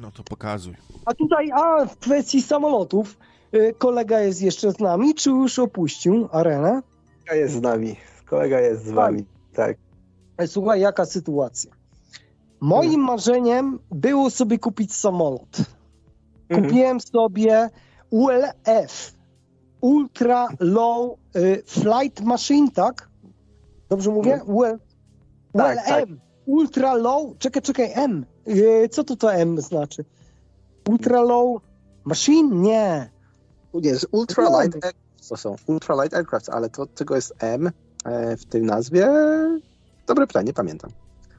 No 0.00 0.10
to 0.10 0.23
pokazuj. 0.23 0.76
A 1.05 1.15
tutaj, 1.15 1.50
a 1.52 1.86
w 1.86 1.97
kwestii 1.97 2.42
samolotów, 2.42 3.16
y, 3.55 3.75
kolega 3.78 4.20
jest 4.20 4.42
jeszcze 4.42 4.73
z 4.73 4.78
nami, 4.78 5.15
czy 5.15 5.31
już 5.31 5.58
opuścił 5.58 6.28
arenę? 6.33 6.83
Kolega 7.18 7.34
jest 7.34 7.55
z 7.55 7.60
nami. 7.60 7.97
Kolega 8.26 8.60
jest 8.60 8.84
z 8.84 8.91
wami. 8.91 9.25
Tak. 9.52 9.85
Słuchaj, 10.47 10.81
jaka 10.81 11.06
sytuacja. 11.06 11.73
Moim 12.60 13.00
marzeniem 13.00 13.78
było 13.90 14.31
sobie 14.31 14.58
kupić 14.58 14.94
samolot. 14.94 15.56
Mhm. 16.48 16.68
Kupiłem 16.68 17.00
sobie 17.00 17.70
ULF, 18.10 19.12
Ultra 19.81 20.48
Low 20.60 21.18
y, 21.36 21.62
Flight 21.66 22.20
Machine, 22.20 22.70
tak? 22.70 23.08
Dobrze 23.89 24.10
mówię? 24.10 24.40
UL, 24.47 24.78
Tak, 25.52 25.78
ULM, 25.89 26.20
Ultra 26.47 26.94
Low, 26.94 27.39
czekaj, 27.39 27.62
czekaj, 27.62 27.92
M. 27.94 28.26
Y, 28.48 28.89
co 28.90 29.05
to 29.05 29.16
to 29.16 29.34
M 29.34 29.60
znaczy? 29.60 30.05
Ultra 30.89 31.20
Low 31.20 31.60
Machine? 32.05 32.62
Nie. 32.62 33.10
Nie, 33.74 33.90
jest 33.90 34.06
ultralight 34.12 34.74
aircraft 34.74 35.06
to 35.28 35.36
są. 35.36 35.56
Ultralight 35.66 36.15
aircraft, 36.15 36.48
ale 36.48 36.70
to 36.70 36.86
tego 36.86 37.15
jest 37.15 37.34
M 37.39 37.70
e, 38.05 38.36
w 38.36 38.44
tej 38.47 38.62
nazwie. 38.62 39.08
Dobre 40.07 40.26
pytanie, 40.26 40.47
nie 40.47 40.52
pamiętam. 40.52 40.91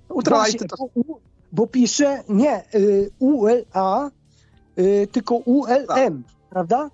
Ultralight 0.09 0.51
Właśnie, 0.51 0.67
to 0.67 1.01
bo, 1.07 1.19
bo 1.51 1.67
pisze, 1.67 2.23
nie, 2.29 2.63
y, 2.75 3.11
ULA, 3.19 4.11
y, 4.79 5.07
tylko 5.11 5.35
ULM, 5.35 6.23
prawda? 6.49 6.89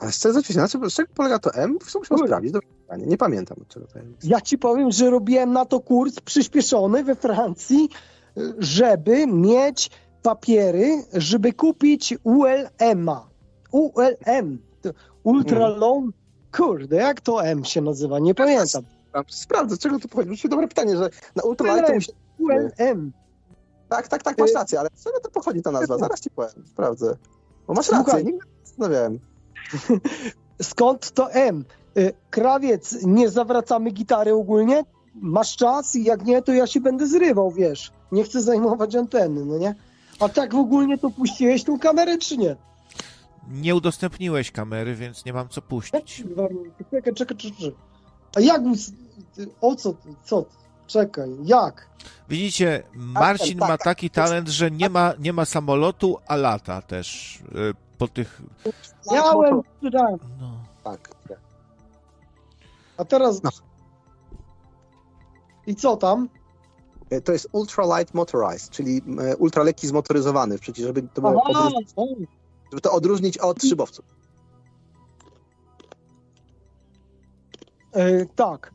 Ale 0.00 0.12
szczerze 0.12 0.40
na 0.56 0.68
czym- 0.68 0.90
z 0.90 0.94
czego 0.94 1.12
polega 1.14 1.38
to 1.38 1.54
M? 1.54 1.78
W 1.84 1.90
sumie 1.90 2.04
Oj. 2.10 2.18
sprawdzić. 2.26 2.52
Dobre 2.52 2.68
pytanie. 2.82 3.06
Nie 3.06 3.16
pamiętam 3.16 3.56
od 3.62 3.68
czego 3.68 3.86
to 3.86 3.98
jest. 3.98 4.24
Ja 4.24 4.40
ci 4.40 4.58
powiem, 4.58 4.90
że 4.90 5.10
robiłem 5.10 5.52
na 5.52 5.64
to 5.64 5.80
kurs 5.80 6.20
przyspieszony 6.20 7.04
we 7.04 7.14
Francji, 7.14 7.88
żeby 8.58 9.26
mieć 9.26 9.90
papiery, 10.22 11.04
żeby 11.12 11.52
kupić 11.52 12.14
ULM-a. 12.24 13.28
ULM, 13.72 14.58
Ultra 15.22 15.66
Mm. 15.66 15.78
Low, 15.80 16.04
kurde, 16.56 16.96
jak 16.96 17.20
to 17.20 17.44
M 17.44 17.64
się 17.64 17.80
nazywa, 17.80 18.18
nie 18.18 18.34
pamiętam. 18.34 18.82
Sprawdzę, 19.28 19.76
czego 19.78 19.98
to 19.98 20.08
pochodzi. 20.08 20.26
Oczywiście 20.28 20.48
Dobre 20.48 20.68
pytanie, 20.68 20.96
że 20.96 21.10
na 21.36 21.42
ultralight 21.42 21.86
to 21.86 21.92
ULM. 21.92 21.94
musi... 21.94 22.12
ULM. 22.38 23.12
Tak, 23.88 24.08
tak, 24.08 24.22
tak, 24.22 24.38
masz 24.38 24.50
Y- 24.50 24.54
rację, 24.54 24.80
ale 24.80 24.88
z 24.94 25.04
czego 25.04 25.20
to 25.20 25.30
pochodzi 25.30 25.62
ta 25.62 25.70
nazwa? 25.70 25.98
Zaraz 25.98 26.20
ci 26.20 26.30
powiem, 26.30 26.66
sprawdzę. 26.66 27.16
Bo 27.66 27.74
masz 27.74 27.86
Słuchaj. 27.86 28.04
rację, 28.06 28.24
nigdy 28.24 28.46
nie 28.46 28.66
zastanawiałem. 28.66 29.18
Skąd 30.62 31.10
to 31.10 31.32
M? 31.32 31.64
Y, 31.98 32.12
Krawiec, 32.30 32.96
nie 33.02 33.28
zawracamy 33.30 33.90
gitary 33.90 34.34
ogólnie? 34.34 34.84
Masz 35.14 35.56
czas 35.56 35.94
i 35.96 36.04
jak 36.04 36.24
nie, 36.24 36.42
to 36.42 36.52
ja 36.52 36.66
się 36.66 36.80
będę 36.80 37.06
zrywał, 37.06 37.50
wiesz. 37.50 37.92
Nie 38.12 38.24
chcę 38.24 38.40
zajmować 38.42 38.94
anteny, 38.96 39.44
no 39.44 39.58
nie? 39.58 39.74
A 40.20 40.28
tak 40.28 40.54
w 40.54 40.58
ogóle 40.58 40.98
to 40.98 41.10
puściłeś 41.10 41.64
tą 41.64 41.78
kamerę, 41.78 42.18
czy 42.18 42.36
nie? 42.36 42.56
Nie 43.50 43.74
udostępniłeś 43.74 44.50
kamery, 44.52 44.94
więc 44.94 45.24
nie 45.24 45.32
mam 45.32 45.48
co 45.48 45.62
puścić. 45.62 46.24
Czekaj, 46.90 47.14
czekaj, 47.14 47.36
czekaj. 47.36 47.74
A 48.36 48.40
jak, 48.40 48.62
o 49.60 49.74
co, 49.76 49.94
co? 50.24 50.44
Czekaj, 50.86 51.30
jak? 51.44 51.88
Widzicie, 52.28 52.82
Marcin 52.94 53.58
tak, 53.58 53.68
ma 53.68 53.76
tak. 53.78 53.84
taki 53.84 54.10
talent, 54.10 54.48
że 54.48 54.70
nie 54.70 54.90
ma, 54.90 55.12
nie 55.18 55.32
ma 55.32 55.44
samolotu, 55.44 56.18
a 56.26 56.36
lata 56.36 56.82
też 56.82 57.36
y, 57.40 57.74
po 57.98 58.08
tych... 58.08 58.42
Miałem. 59.12 59.60
No. 60.40 60.64
Tak. 60.84 61.10
A 62.96 63.04
teraz... 63.04 63.42
No. 63.42 63.50
I 65.66 65.74
co 65.74 65.96
tam? 65.96 66.28
E, 67.10 67.20
To 67.20 67.32
jest 67.32 67.48
ultralight 67.52 68.14
motorized, 68.14 68.70
czyli 68.70 69.02
e, 69.20 69.36
ultralekki 69.36 69.86
zmotoryzowany, 69.86 70.58
przecież 70.58 70.86
żeby 70.86 71.02
to, 71.02 71.20
było 71.20 71.42
odróżnić, 71.42 71.90
żeby 72.70 72.80
to 72.80 72.92
odróżnić 72.92 73.38
od 73.38 73.62
szybowców. 73.62 74.04
Tak. 78.34 78.74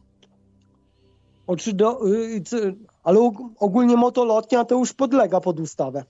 Oczy 1.48 1.74
do, 1.74 2.08
y, 2.08 2.42
co- 2.42 2.58
ale 3.04 3.20
og- 3.20 3.50
ogólnie 3.60 3.98
motolotnia 3.98 4.66
to 4.66 4.76
już 4.80 4.94
podlega 4.94 5.42
pod 5.42 5.60
ustawę. 5.60 6.04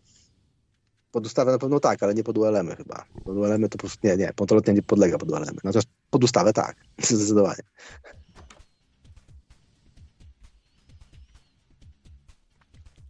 Pod 1.11 1.25
ustawę 1.25 1.51
na 1.51 1.57
pewno 1.57 1.79
tak, 1.79 2.03
ale 2.03 2.13
nie 2.13 2.23
pod 2.23 2.37
ULM 2.37 2.75
chyba. 2.75 3.05
Pod 3.23 3.37
ULM 3.37 3.63
to 3.63 3.69
po 3.69 3.77
prostu 3.77 4.07
nie, 4.07 4.17
nie, 4.17 4.31
motorotnia 4.39 4.73
nie 4.73 4.81
podlega 4.83 5.17
pod 5.17 5.31
ULM. 5.31 5.55
Natomiast 5.63 5.87
pod 6.09 6.23
ustawę 6.23 6.53
tak, 6.53 6.75
zdecydowanie. 7.09 7.63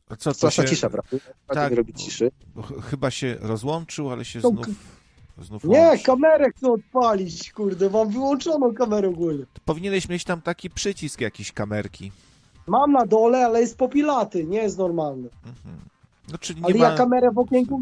A 0.10 0.16
co, 0.16 0.30
to 0.30 0.34
Straszna 0.34 0.64
się... 0.64 0.70
cisza, 0.70 0.90
prawda? 0.90 1.10
Tak, 1.48 1.56
Tak, 1.58 1.70
nie 1.72 1.76
robi 1.78 1.94
ciszy. 1.94 2.32
Chyba 2.90 3.12
się 3.12 3.38
rozłączył, 3.40 4.12
ale 4.12 4.26
się 4.26 4.42
To- 4.42 4.50
znów... 4.50 4.68
znów 5.44 5.64
Nie, 5.64 6.00
kamerę 6.06 6.52
chcę 6.52 6.72
odpalić, 6.72 7.52
kurde, 7.52 7.90
mam 7.90 8.10
wyłączoną 8.10 8.74
kamerę 8.74 9.10
ogólnie. 9.10 9.46
Powinieneś 9.66 10.10
mieć 10.10 10.24
tam 10.24 10.42
taki 10.42 10.70
przycisk 10.70 11.22
jakiś 11.22 11.52
kamerki. 11.52 12.12
Mam 12.68 12.92
na 12.92 13.06
dole, 13.06 13.46
ale 13.46 13.62
jest 13.62 13.78
popilaty, 13.78 14.46
nie 14.46 14.58
jest 14.58 14.78
normalny. 14.78 15.30
Mhm. 15.46 15.78
No, 16.32 16.38
czyli 16.38 16.62
nie 16.62 16.66
Ale 16.66 16.76
ma... 16.76 16.90
ja 16.90 16.98
kamerę 16.98 17.32
w 17.32 17.38
okienku... 17.38 17.82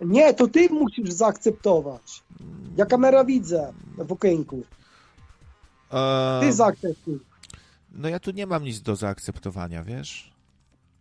Nie, 0.00 0.34
to 0.34 0.48
ty 0.48 0.68
musisz 0.70 1.12
zaakceptować. 1.12 2.22
Ja 2.76 2.86
kamerę 2.86 3.24
widzę 3.24 3.72
w 3.98 4.12
okienku. 4.12 4.62
Ty 6.40 6.52
zaakceptuj. 6.52 7.20
No 7.92 8.08
ja 8.08 8.20
tu 8.20 8.30
nie 8.30 8.46
mam 8.46 8.64
nic 8.64 8.82
do 8.82 8.96
zaakceptowania, 8.96 9.84
wiesz? 9.84 10.32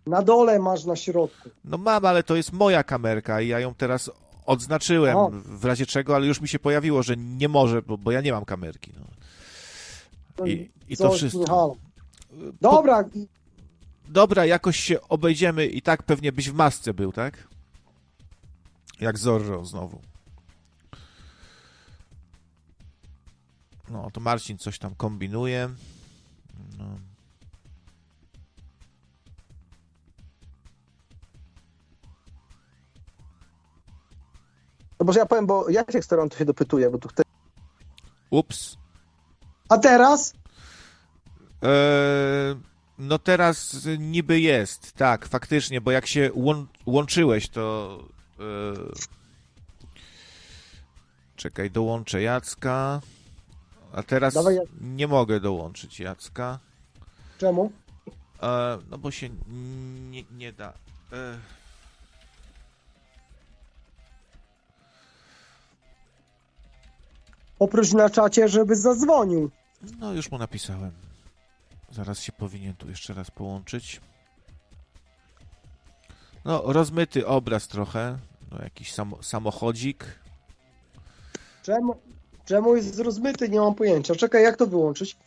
Na 0.07 0.21
dole 0.21 0.59
masz 0.59 0.85
na 0.85 0.95
środku. 0.95 1.49
No 1.65 1.77
mam, 1.77 2.05
ale 2.05 2.23
to 2.23 2.35
jest 2.35 2.53
moja 2.53 2.83
kamerka 2.83 3.41
i 3.41 3.47
ja 3.47 3.59
ją 3.59 3.73
teraz 3.73 4.11
odznaczyłem 4.45 5.17
w 5.41 5.65
razie 5.65 5.85
czego, 5.85 6.15
ale 6.15 6.27
już 6.27 6.41
mi 6.41 6.47
się 6.47 6.59
pojawiło, 6.59 7.03
że 7.03 7.17
nie 7.17 7.49
może, 7.49 7.81
bo, 7.81 7.97
bo 7.97 8.11
ja 8.11 8.21
nie 8.21 8.31
mam 8.31 8.45
kamerki. 8.45 8.91
No. 8.99 10.45
I, 10.45 10.71
i 10.89 10.97
to 10.97 11.11
wszystko. 11.11 11.75
Dobra, 12.61 13.03
Dobra, 14.11 14.45
jakoś 14.45 14.79
się 14.79 15.01
obejdziemy 15.01 15.65
i 15.65 15.81
tak 15.81 16.03
pewnie 16.03 16.31
byś 16.31 16.49
w 16.49 16.53
masce 16.53 16.93
był, 16.93 17.11
tak? 17.11 17.47
Jak 18.99 19.17
Zorro 19.17 19.65
znowu. 19.65 20.01
No, 23.89 24.11
to 24.11 24.19
Marcin 24.19 24.57
coś 24.57 24.79
tam 24.79 24.95
kombinuje. 24.95 25.69
No. 26.77 26.85
No 35.01 35.05
może 35.05 35.19
ja 35.19 35.25
powiem, 35.25 35.45
bo 35.47 35.69
Jasiek 35.69 36.05
Toronto 36.05 36.37
się 36.37 36.45
dopytuje, 36.45 36.89
bo 36.89 36.97
tu 36.97 37.09
chce... 37.09 37.23
Ups. 38.29 38.77
a 39.69 39.77
teraz? 39.77 40.33
Eee, 41.61 42.55
no 42.97 43.19
teraz 43.19 43.87
niby 43.99 44.39
jest, 44.39 44.91
tak, 44.91 45.25
faktycznie, 45.27 45.81
bo 45.81 45.91
jak 45.91 46.07
się 46.07 46.31
łą- 46.33 46.65
łączyłeś, 46.85 47.49
to... 47.49 47.97
Eee, 48.39 48.91
czekaj, 51.35 51.71
dołączę 51.71 52.21
Jacka. 52.21 53.01
A 53.93 54.03
teraz 54.03 54.33
Dawaj, 54.33 54.55
Jac- 54.55 54.67
nie 54.81 55.07
mogę 55.07 55.39
dołączyć 55.39 55.99
Jacka. 55.99 56.59
Czemu? 57.37 57.71
E, 58.43 58.77
no 58.89 58.97
bo 58.97 59.11
się 59.11 59.29
nie, 60.11 60.23
nie 60.31 60.53
da. 60.53 60.73
E, 61.13 61.37
Poproś 67.61 67.93
na 67.93 68.09
czacie, 68.09 68.47
żeby 68.47 68.75
zadzwonił. 68.75 69.51
no 69.99 70.13
już 70.13 70.31
mu 70.31 70.37
napisałem. 70.37 70.91
Zaraz 71.91 72.19
się 72.21 72.31
powinien 72.31 72.75
tu 72.75 72.89
jeszcze 72.89 73.13
raz 73.13 73.31
połączyć. 73.31 74.01
No, 76.45 76.63
rozmyty 76.65 77.27
obraz 77.27 77.67
trochę. 77.67 78.17
No, 78.51 78.57
jakiś 78.63 78.93
samo, 78.93 79.23
samochodzik. 79.23 80.05
Czemu, 81.63 81.95
czemu 82.45 82.75
jest 82.75 82.99
rozmyty? 82.99 83.49
Nie 83.49 83.59
mam 83.59 83.75
pojęcia. 83.75 84.15
Czekaj, 84.15 84.43
jak 84.43 84.57
to 84.57 84.67
wyłączyć? 84.67 85.17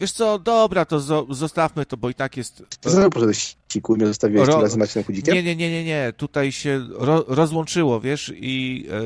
Wiesz 0.00 0.12
co, 0.12 0.38
dobra, 0.38 0.84
to 0.84 0.98
zo- 1.00 1.34
zostawmy 1.34 1.86
to, 1.86 1.96
bo 1.96 2.10
i 2.10 2.14
tak 2.14 2.36
jest. 2.36 2.62
Znowu 2.84 3.10
poszedłeś 3.10 3.56
siku 3.72 3.96
mnie 3.96 4.06
zostawiłeś 4.06 4.48
Ro- 4.48 4.56
tyle 4.56 4.68
z 4.68 4.76
Marcinem 4.76 5.04
Chudzikiem? 5.04 5.34
Nie, 5.34 5.42
nie, 5.42 5.56
nie, 5.56 5.70
nie, 5.70 5.84
nie. 5.84 6.12
Tutaj 6.16 6.52
się 6.52 6.86
ro- 6.90 7.24
rozłączyło, 7.28 8.00
wiesz, 8.00 8.32
i 8.36 8.86
e, 8.90 9.00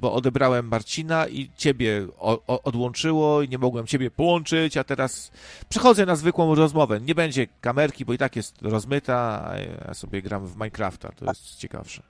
bo 0.00 0.12
odebrałem 0.12 0.68
Marcina 0.68 1.28
i 1.28 1.50
ciebie 1.56 2.06
odłączyło 2.64 3.42
i 3.42 3.48
nie 3.48 3.58
mogłem 3.58 3.86
ciebie 3.86 4.10
połączyć, 4.10 4.76
a 4.76 4.84
teraz 4.84 5.30
przechodzę 5.68 6.06
na 6.06 6.16
zwykłą 6.16 6.54
rozmowę. 6.54 7.00
Nie 7.00 7.14
będzie 7.14 7.46
kamerki, 7.60 8.04
bo 8.04 8.12
i 8.12 8.18
tak 8.18 8.36
jest 8.36 8.62
rozmyta, 8.62 9.44
a 9.48 9.58
ja 9.88 9.94
sobie 9.94 10.22
gram 10.22 10.46
w 10.46 10.54
Minecrafta, 10.54 11.12
to 11.12 11.24
jest 11.24 11.56
ciekawsze. 11.56 12.02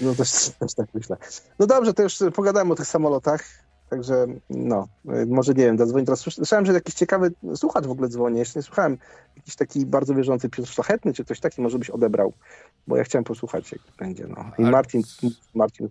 No 0.00 0.14
też, 0.14 0.30
też 0.60 0.74
tak 0.74 0.86
myślę. 0.94 1.16
No 1.58 1.66
dobrze, 1.66 1.94
to 1.94 2.02
już 2.02 2.18
pogadałem 2.34 2.70
o 2.70 2.74
tych 2.74 2.86
samolotach. 2.86 3.67
Także 3.90 4.26
no, 4.50 4.88
może 5.26 5.54
nie 5.54 5.64
wiem, 5.64 5.78
zadzwoni 5.78 6.04
teraz. 6.04 6.20
Słyszałem, 6.20 6.66
że 6.66 6.72
jakiś 6.72 6.94
ciekawy 6.94 7.32
słuchacz 7.54 7.86
w 7.86 7.90
ogóle 7.90 8.08
dzwoni. 8.08 8.38
Jeszcze 8.38 8.58
nie 8.58 8.62
słuchałem. 8.62 8.98
Jakiś 9.36 9.56
taki 9.56 9.86
bardzo 9.86 10.14
wierzący 10.14 10.48
Piotr 10.48 10.70
Szlachetny, 10.70 11.12
czy 11.12 11.24
ktoś 11.24 11.40
taki 11.40 11.62
może 11.62 11.78
byś 11.78 11.90
odebrał, 11.90 12.32
bo 12.86 12.96
ja 12.96 13.04
chciałem 13.04 13.24
posłuchać, 13.24 13.72
jak 13.72 13.80
będzie. 13.98 14.26
No. 14.26 14.50
I 14.58 14.62
Marcin, 14.62 15.02
Marcin. 15.54 15.88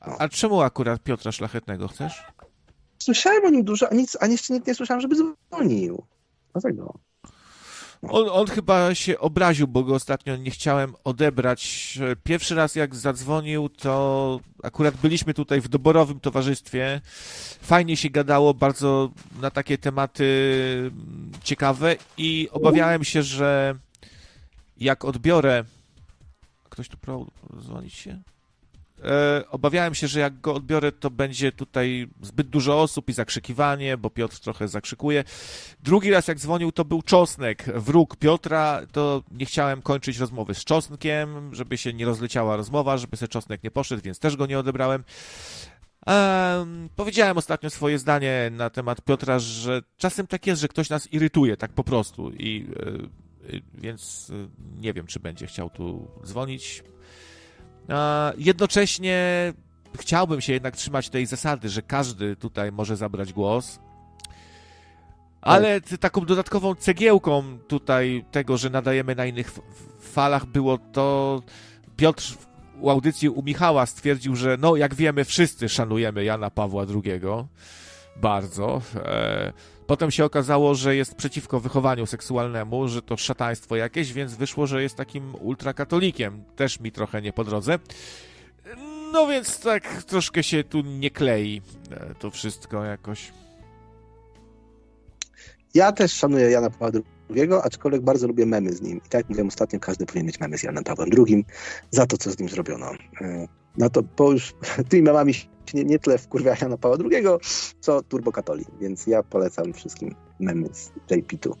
A, 0.00 0.18
a 0.18 0.28
czemu 0.28 0.60
akurat 0.60 1.02
Piotra 1.02 1.32
Szlachetnego 1.32 1.88
chcesz? 1.88 2.26
Słyszałem 2.98 3.44
o 3.44 3.50
nim 3.50 3.64
dużo, 3.64 3.88
a, 3.90 3.94
nic, 3.94 4.16
a 4.20 4.26
jeszcze 4.26 4.54
nikt 4.54 4.66
nie 4.66 4.74
słyszałem, 4.74 5.00
żeby 5.00 5.16
dzwonił. 5.16 6.02
Dlatego. 6.52 6.94
On, 8.02 8.28
on 8.28 8.46
chyba 8.46 8.94
się 8.94 9.18
obraził, 9.18 9.68
bo 9.68 9.84
go 9.84 9.94
ostatnio 9.94 10.36
nie 10.36 10.50
chciałem 10.50 10.94
odebrać. 11.04 11.98
Pierwszy 12.24 12.54
raz 12.54 12.74
jak 12.74 12.94
zadzwonił, 12.94 13.68
to 13.68 14.40
akurat 14.62 14.96
byliśmy 14.96 15.34
tutaj 15.34 15.60
w 15.60 15.68
doborowym 15.68 16.20
towarzystwie. 16.20 17.00
Fajnie 17.62 17.96
się 17.96 18.10
gadało, 18.10 18.54
bardzo 18.54 19.10
na 19.40 19.50
takie 19.50 19.78
tematy 19.78 20.24
mm, 20.80 21.32
ciekawe 21.44 21.96
i 22.18 22.48
obawiałem 22.52 23.04
się, 23.04 23.22
że 23.22 23.74
jak 24.76 25.04
odbiorę... 25.04 25.64
Ktoś 26.70 26.88
tu 26.88 26.96
próbował 26.96 27.30
dzwonić 27.60 27.94
się? 27.94 28.18
E, 29.04 29.44
obawiałem 29.50 29.94
się, 29.94 30.08
że 30.08 30.20
jak 30.20 30.40
go 30.40 30.54
odbiorę, 30.54 30.92
to 30.92 31.10
będzie 31.10 31.52
tutaj 31.52 32.08
zbyt 32.22 32.48
dużo 32.48 32.82
osób 32.82 33.08
i 33.08 33.12
zakrzykiwanie, 33.12 33.96
bo 33.96 34.10
Piotr 34.10 34.40
trochę 34.40 34.68
zakrzykuje. 34.68 35.24
Drugi 35.82 36.10
raz 36.10 36.28
jak 36.28 36.38
dzwonił, 36.38 36.72
to 36.72 36.84
był 36.84 37.02
Czosnek, 37.02 37.64
wróg 37.74 38.16
Piotra, 38.16 38.80
to 38.92 39.22
nie 39.30 39.46
chciałem 39.46 39.82
kończyć 39.82 40.18
rozmowy 40.18 40.54
z 40.54 40.64
Czosnkiem, 40.64 41.54
żeby 41.54 41.78
się 41.78 41.92
nie 41.92 42.04
rozleciała 42.04 42.56
rozmowa, 42.56 42.96
żeby 42.96 43.16
se 43.16 43.28
Czosnek 43.28 43.62
nie 43.64 43.70
poszedł, 43.70 44.02
więc 44.02 44.18
też 44.18 44.36
go 44.36 44.46
nie 44.46 44.58
odebrałem. 44.58 45.04
Em, 46.06 46.88
powiedziałem 46.96 47.38
ostatnio 47.38 47.70
swoje 47.70 47.98
zdanie 47.98 48.50
na 48.52 48.70
temat 48.70 49.02
Piotra, 49.02 49.38
że 49.38 49.82
czasem 49.96 50.26
tak 50.26 50.46
jest, 50.46 50.60
że 50.60 50.68
ktoś 50.68 50.90
nas 50.90 51.12
irytuje, 51.12 51.56
tak 51.56 51.72
po 51.72 51.84
prostu 51.84 52.30
i 52.30 52.66
e, 52.76 53.54
e, 53.56 53.60
więc 53.74 54.30
e, 54.30 54.48
nie 54.80 54.92
wiem, 54.92 55.06
czy 55.06 55.20
będzie 55.20 55.46
chciał 55.46 55.70
tu 55.70 56.08
dzwonić. 56.24 56.82
Jednocześnie 58.38 59.52
chciałbym 59.98 60.40
się 60.40 60.52
jednak 60.52 60.76
trzymać 60.76 61.08
tej 61.08 61.26
zasady, 61.26 61.68
że 61.68 61.82
każdy 61.82 62.36
tutaj 62.36 62.72
może 62.72 62.96
zabrać 62.96 63.32
głos. 63.32 63.78
Ale 65.40 65.80
taką 65.80 66.24
dodatkową 66.24 66.74
cegiełką 66.74 67.58
tutaj 67.68 68.24
tego, 68.30 68.56
że 68.56 68.70
nadajemy 68.70 69.14
na 69.14 69.26
innych 69.26 69.52
falach 70.00 70.46
było 70.46 70.78
to 70.78 71.42
Piotr 71.96 72.34
u 72.80 72.90
audycji 72.90 73.28
u 73.28 73.42
Michała 73.42 73.86
stwierdził, 73.86 74.36
że 74.36 74.56
no 74.60 74.76
jak 74.76 74.94
wiemy 74.94 75.24
wszyscy 75.24 75.68
szanujemy 75.68 76.24
Jana 76.24 76.50
Pawła 76.50 76.86
II 77.04 77.20
bardzo. 78.16 78.82
E, 78.96 79.52
Potem 79.88 80.10
się 80.10 80.24
okazało, 80.24 80.74
że 80.74 80.96
jest 80.96 81.14
przeciwko 81.14 81.60
wychowaniu 81.60 82.06
seksualnemu, 82.06 82.88
że 82.88 83.02
to 83.02 83.16
szataństwo 83.16 83.76
jakieś, 83.76 84.12
więc 84.12 84.34
wyszło, 84.34 84.66
że 84.66 84.82
jest 84.82 84.94
takim 84.94 85.34
ultrakatolikiem. 85.34 86.44
Też 86.56 86.80
mi 86.80 86.92
trochę 86.92 87.22
nie 87.22 87.32
po 87.32 87.44
drodze. 87.44 87.78
No 89.12 89.26
więc 89.26 89.60
tak 89.60 90.02
troszkę 90.02 90.42
się 90.42 90.64
tu 90.64 90.80
nie 90.80 91.10
klei 91.10 91.62
e, 91.90 92.14
to 92.14 92.30
wszystko 92.30 92.84
jakoś. 92.84 93.32
Ja 95.74 95.92
też 95.92 96.12
szanuję 96.12 96.50
Jana 96.50 96.70
Pawła 96.70 97.00
II, 97.36 97.48
aczkolwiek 97.62 98.02
bardzo 98.02 98.26
lubię 98.26 98.46
memy 98.46 98.72
z 98.72 98.82
nim. 98.82 98.98
I 98.98 99.00
tak 99.00 99.14
jak 99.14 99.28
mówiłem 99.28 99.48
ostatnio, 99.48 99.80
każdy 99.80 100.06
powinien 100.06 100.26
mieć 100.26 100.40
memy 100.40 100.58
z 100.58 100.62
Janem 100.62 100.84
Pawłem 100.84 101.10
II 101.18 101.44
za 101.90 102.06
to, 102.06 102.18
co 102.18 102.30
z 102.30 102.38
nim 102.38 102.48
zrobiono. 102.48 102.92
E, 103.20 103.48
Na 103.78 103.90
to, 103.90 104.02
bo 104.02 104.32
już 104.32 104.54
tymi 104.88 105.02
memami 105.02 105.34
nie, 105.74 105.84
nie 105.84 105.98
tyle 105.98 106.18
wkurwia 106.18 106.56
Jana 106.60 106.76
Pawła 106.76 106.96
II, 107.10 107.24
co 107.80 108.02
turbokatolik, 108.02 108.68
więc 108.80 109.06
ja 109.06 109.22
polecam 109.22 109.72
wszystkim 109.72 110.14
memy 110.40 110.68
z 110.72 110.90
JP2. 111.10 111.52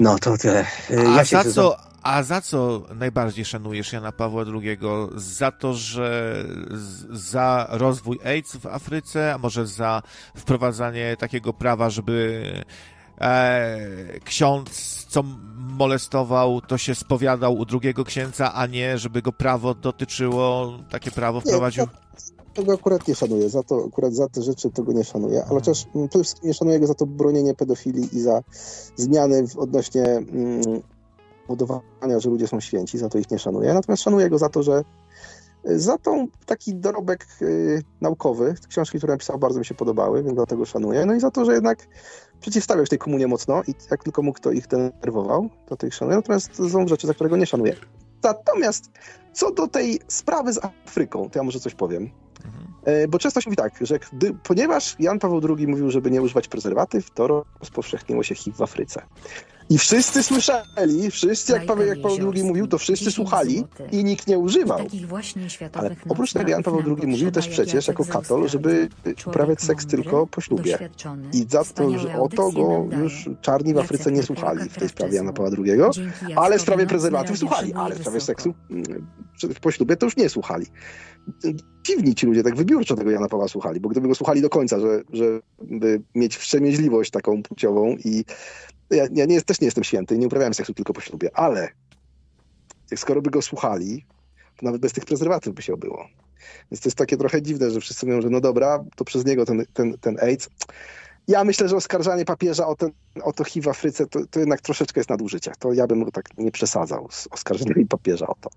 No 0.00 0.18
to 0.18 0.38
tyle. 0.38 0.66
A 0.90 1.16
ja 1.16 1.24
za 1.24 1.44
co, 1.44 1.76
a 2.02 2.22
za 2.22 2.40
co 2.40 2.82
najbardziej 2.94 3.44
szanujesz 3.44 3.92
Jana 3.92 4.12
Pawła 4.12 4.44
II? 4.54 4.78
Za 5.16 5.50
to, 5.50 5.74
że 5.74 6.44
za 7.10 7.66
rozwój 7.70 8.18
AIDS 8.24 8.56
w 8.56 8.66
Afryce, 8.66 9.34
a 9.34 9.38
może 9.38 9.66
za 9.66 10.02
wprowadzanie 10.36 11.16
takiego 11.16 11.52
prawa, 11.52 11.90
żeby 11.90 12.44
e, 13.20 14.20
ksiądz, 14.24 15.04
co 15.08 15.22
molestował, 15.58 16.60
to 16.60 16.78
się 16.78 16.94
spowiadał 16.94 17.54
u 17.54 17.64
drugiego 17.64 18.04
księdza, 18.04 18.54
a 18.54 18.66
nie, 18.66 18.98
żeby 18.98 19.22
go 19.22 19.32
prawo 19.32 19.74
dotyczyło, 19.74 20.78
takie 20.90 21.10
prawo 21.10 21.38
Nie, 21.38 21.50
wprowadził? 21.50 21.86
Tego 22.54 22.72
akurat 22.72 23.08
nie 23.08 23.14
szanuję, 23.14 23.48
za 23.48 23.62
to, 23.62 23.84
akurat 23.88 24.14
za 24.14 24.28
te 24.28 24.42
rzeczy 24.42 24.70
tego 24.70 24.92
nie 24.92 25.04
szanuję, 25.04 25.44
ale 25.44 25.54
chociaż 25.54 25.86
mm, 25.94 26.08
przede 26.08 26.24
wszystkim 26.24 26.48
nie 26.48 26.54
szanuję 26.54 26.80
go 26.80 26.86
za 26.86 26.94
to 26.94 27.06
bronienie 27.06 27.54
pedofilii 27.54 28.16
i 28.16 28.20
za 28.20 28.42
zmiany 28.96 29.48
w 29.48 29.58
odnośnie 29.58 30.04
mm, 30.04 30.82
budowania, 31.48 32.18
że 32.20 32.30
ludzie 32.30 32.46
są 32.46 32.60
święci, 32.60 32.98
za 32.98 33.08
to 33.08 33.18
ich 33.18 33.30
nie 33.30 33.38
szanuję. 33.38 33.74
Natomiast 33.74 34.02
szanuję 34.02 34.30
go 34.30 34.38
za 34.38 34.48
to, 34.48 34.62
że 34.62 34.84
y, 35.68 35.80
za 35.80 35.98
tą 35.98 36.26
taki 36.46 36.74
dorobek 36.74 37.26
y, 37.42 37.82
naukowy, 38.00 38.54
książki, 38.68 38.98
które 38.98 39.12
napisał, 39.12 39.38
bardzo 39.38 39.58
mi 39.58 39.64
się 39.64 39.74
podobały, 39.74 40.22
więc 40.22 40.34
dlatego 40.34 40.64
szanuję. 40.64 41.06
No 41.06 41.14
i 41.14 41.20
za 41.20 41.30
to, 41.30 41.44
że 41.44 41.54
jednak 41.54 41.88
przeciwstawiał 42.40 42.86
się 42.86 42.90
tej 42.90 42.98
komunie 42.98 43.26
mocno 43.26 43.62
i 43.62 43.74
jak 43.90 44.04
tylko 44.04 44.22
mógł, 44.22 44.40
to 44.40 44.52
ich 44.52 44.66
denerwował, 44.66 45.48
to 45.66 45.76
tych 45.76 45.94
szanuję. 45.94 46.16
Natomiast 46.16 46.56
są 46.72 46.88
rzeczy, 46.88 47.06
za 47.06 47.14
którego 47.14 47.36
nie 47.36 47.46
szanuję. 47.46 47.76
Natomiast 48.22 48.90
co 49.32 49.50
do 49.50 49.68
tej 49.68 50.00
sprawy 50.08 50.52
z 50.52 50.60
Afryką, 50.64 51.30
to 51.30 51.38
ja 51.38 51.42
może 51.42 51.60
coś 51.60 51.74
powiem. 51.74 52.23
Mhm. 52.44 52.64
E, 52.84 53.08
Bo 53.08 53.18
często 53.18 53.40
się 53.40 53.50
mówi 53.50 53.56
tak, 53.56 53.78
że 53.80 53.98
gdy, 54.12 54.34
ponieważ 54.42 54.96
Jan 54.98 55.18
Paweł 55.18 55.56
II 55.56 55.66
mówił, 55.66 55.90
żeby 55.90 56.10
nie 56.10 56.22
używać 56.22 56.48
prezerwatyw, 56.48 57.10
to 57.10 57.44
rozpowszechniło 57.60 58.22
się 58.22 58.34
HIV 58.34 58.56
w 58.56 58.62
Afryce. 58.62 59.02
I 59.70 59.78
wszyscy 59.78 60.22
słyszeli, 60.22 61.10
wszyscy 61.10 61.52
jak 61.52 61.66
Paweł, 61.66 61.86
jak 61.86 62.00
Paweł 62.00 62.32
II 62.34 62.44
mówił, 62.44 62.66
to 62.66 62.78
wszyscy 62.78 63.10
słuchali 63.10 63.64
i 63.92 64.04
nikt 64.04 64.26
nie 64.26 64.38
używał. 64.38 64.78
Ale 65.72 65.96
oprócz 66.08 66.32
tego 66.32 66.50
Jan 66.50 66.62
Paweł 66.62 66.80
II 66.98 67.06
mówił 67.06 67.30
też 67.30 67.48
przecież 67.48 67.88
jak 67.88 67.98
jako 67.98 68.12
katol, 68.12 68.48
żeby 68.48 68.88
uprawiać 69.26 69.62
seks 69.62 69.86
tylko 69.86 70.26
po 70.26 70.40
ślubie. 70.40 70.78
I 71.32 71.46
za 71.48 71.64
to, 71.64 71.98
że 71.98 72.20
o 72.20 72.28
to 72.28 72.50
go 72.50 72.86
już 73.02 73.28
czarni 73.40 73.74
w 73.74 73.78
Afryce 73.78 74.12
nie 74.12 74.22
słuchali 74.22 74.68
w 74.68 74.78
tej 74.78 74.88
sprawie 74.88 75.16
Jana. 75.16 75.32
Pawła 75.32 75.50
II, 75.58 75.80
ale 76.36 76.58
w 76.58 76.62
sprawie 76.62 76.86
prezerwatyw 76.86 77.38
słuchali, 77.38 77.74
ale 77.74 77.94
w 77.94 77.98
sprawie 77.98 78.20
seksu 78.20 78.54
mm, 78.70 79.06
po 79.60 79.70
ślubie 79.70 79.96
to 79.96 80.06
już 80.06 80.16
nie 80.16 80.28
słuchali. 80.28 80.66
Dziwni 81.86 82.14
ci 82.14 82.26
ludzie 82.26 82.42
tak 82.42 82.56
wybiórczo 82.56 82.96
tego 82.96 83.10
Jana 83.10 83.28
Pawła 83.28 83.48
słuchali, 83.48 83.80
bo 83.80 83.88
gdyby 83.88 84.08
go 84.08 84.14
słuchali 84.14 84.40
do 84.40 84.50
końca, 84.50 84.80
że, 84.80 85.02
żeby 85.12 86.02
mieć 86.14 86.36
wstrzemięźliwość 86.36 87.10
taką 87.10 87.42
płciową 87.42 87.96
i 88.04 88.24
ja, 88.90 89.06
ja 89.12 89.24
nie, 89.24 89.42
też 89.42 89.60
nie 89.60 89.64
jestem 89.64 89.84
święty, 89.84 90.18
nie 90.18 90.26
uprawiałem 90.26 90.54
seksu 90.54 90.74
tylko 90.74 90.92
po 90.92 91.00
ślubie, 91.00 91.30
ale 91.34 91.68
skoro 92.96 93.22
by 93.22 93.30
go 93.30 93.42
słuchali, 93.42 94.04
to 94.56 94.66
nawet 94.66 94.80
bez 94.80 94.92
tych 94.92 95.04
prezerwatyw 95.04 95.54
by 95.54 95.62
się 95.62 95.74
obyło. 95.74 96.08
Więc 96.70 96.80
to 96.80 96.88
jest 96.88 96.98
takie 96.98 97.16
trochę 97.16 97.42
dziwne, 97.42 97.70
że 97.70 97.80
wszyscy 97.80 98.06
mówią, 98.06 98.20
że 98.20 98.30
no 98.30 98.40
dobra, 98.40 98.84
to 98.96 99.04
przez 99.04 99.24
niego 99.24 99.46
ten, 99.46 99.64
ten, 99.72 99.98
ten 99.98 100.18
AIDS. 100.22 100.48
Ja 101.28 101.44
myślę, 101.44 101.68
że 101.68 101.76
oskarżanie 101.76 102.24
papieża 102.24 102.66
o, 102.66 102.76
ten, 102.76 102.90
o 103.22 103.32
to 103.32 103.44
HIV 103.44 103.64
w 103.64 103.68
Afryce 103.68 104.06
to, 104.06 104.26
to 104.30 104.40
jednak 104.40 104.60
troszeczkę 104.60 105.00
jest 105.00 105.10
nadużycie. 105.10 105.52
To 105.58 105.72
ja 105.72 105.86
bym 105.86 106.10
tak 106.10 106.24
nie 106.38 106.50
przesadzał 106.50 107.08
z 107.10 107.28
oskarżeniem 107.30 107.88
papieża 107.88 108.26
o 108.26 108.34
to. 108.40 108.50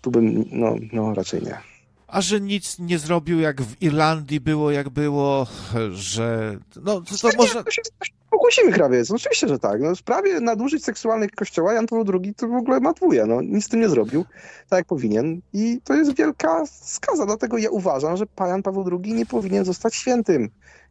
Tu 0.00 0.10
bym, 0.10 0.44
no, 0.52 0.76
no 0.92 1.14
raczej 1.14 1.42
nie. 1.42 1.75
A 2.06 2.20
że 2.20 2.40
nic 2.40 2.78
nie 2.78 2.98
zrobił, 2.98 3.40
jak 3.40 3.62
w 3.62 3.82
Irlandii 3.82 4.40
było, 4.40 4.70
jak 4.70 4.88
było, 4.88 5.46
że... 5.90 6.58
No, 6.76 7.00
to, 7.00 7.16
to 7.18 7.36
można... 7.36 7.64
To 7.64 7.70
się 7.70 7.82
pokłosimy 8.30 8.72
krawiec. 8.72 9.10
No, 9.10 9.16
oczywiście, 9.16 9.48
że 9.48 9.58
tak. 9.58 9.80
No, 9.80 9.94
w 9.94 9.98
sprawie 9.98 10.40
nadużyć 10.40 10.84
seksualnych 10.84 11.30
kościoła 11.30 11.72
Jan 11.72 11.86
Paweł 11.86 12.20
II 12.22 12.34
to 12.34 12.48
w 12.48 12.54
ogóle 12.54 12.80
matwuje. 12.80 13.26
No, 13.26 13.42
nic 13.42 13.64
z 13.64 13.68
tym 13.68 13.80
nie 13.80 13.88
zrobił, 13.88 14.24
tak 14.68 14.76
jak 14.76 14.86
powinien. 14.86 15.40
I 15.52 15.80
to 15.84 15.94
jest 15.94 16.16
wielka 16.16 16.66
skaza. 16.66 17.26
Dlatego 17.26 17.58
ja 17.58 17.70
uważam, 17.70 18.16
że 18.16 18.24
Jan 18.40 18.62
Paweł 18.62 19.00
II 19.04 19.12
nie 19.12 19.26
powinien 19.26 19.64
zostać 19.64 19.94
świętym. 19.94 20.50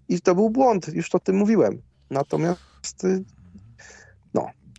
I 0.09 0.21
to 0.21 0.35
był 0.35 0.49
błąd. 0.49 0.87
Już 0.93 1.09
to 1.09 1.17
o 1.17 1.19
tym 1.19 1.35
mówiłem. 1.35 1.81
Natomiast 2.09 3.03
y, 3.03 3.23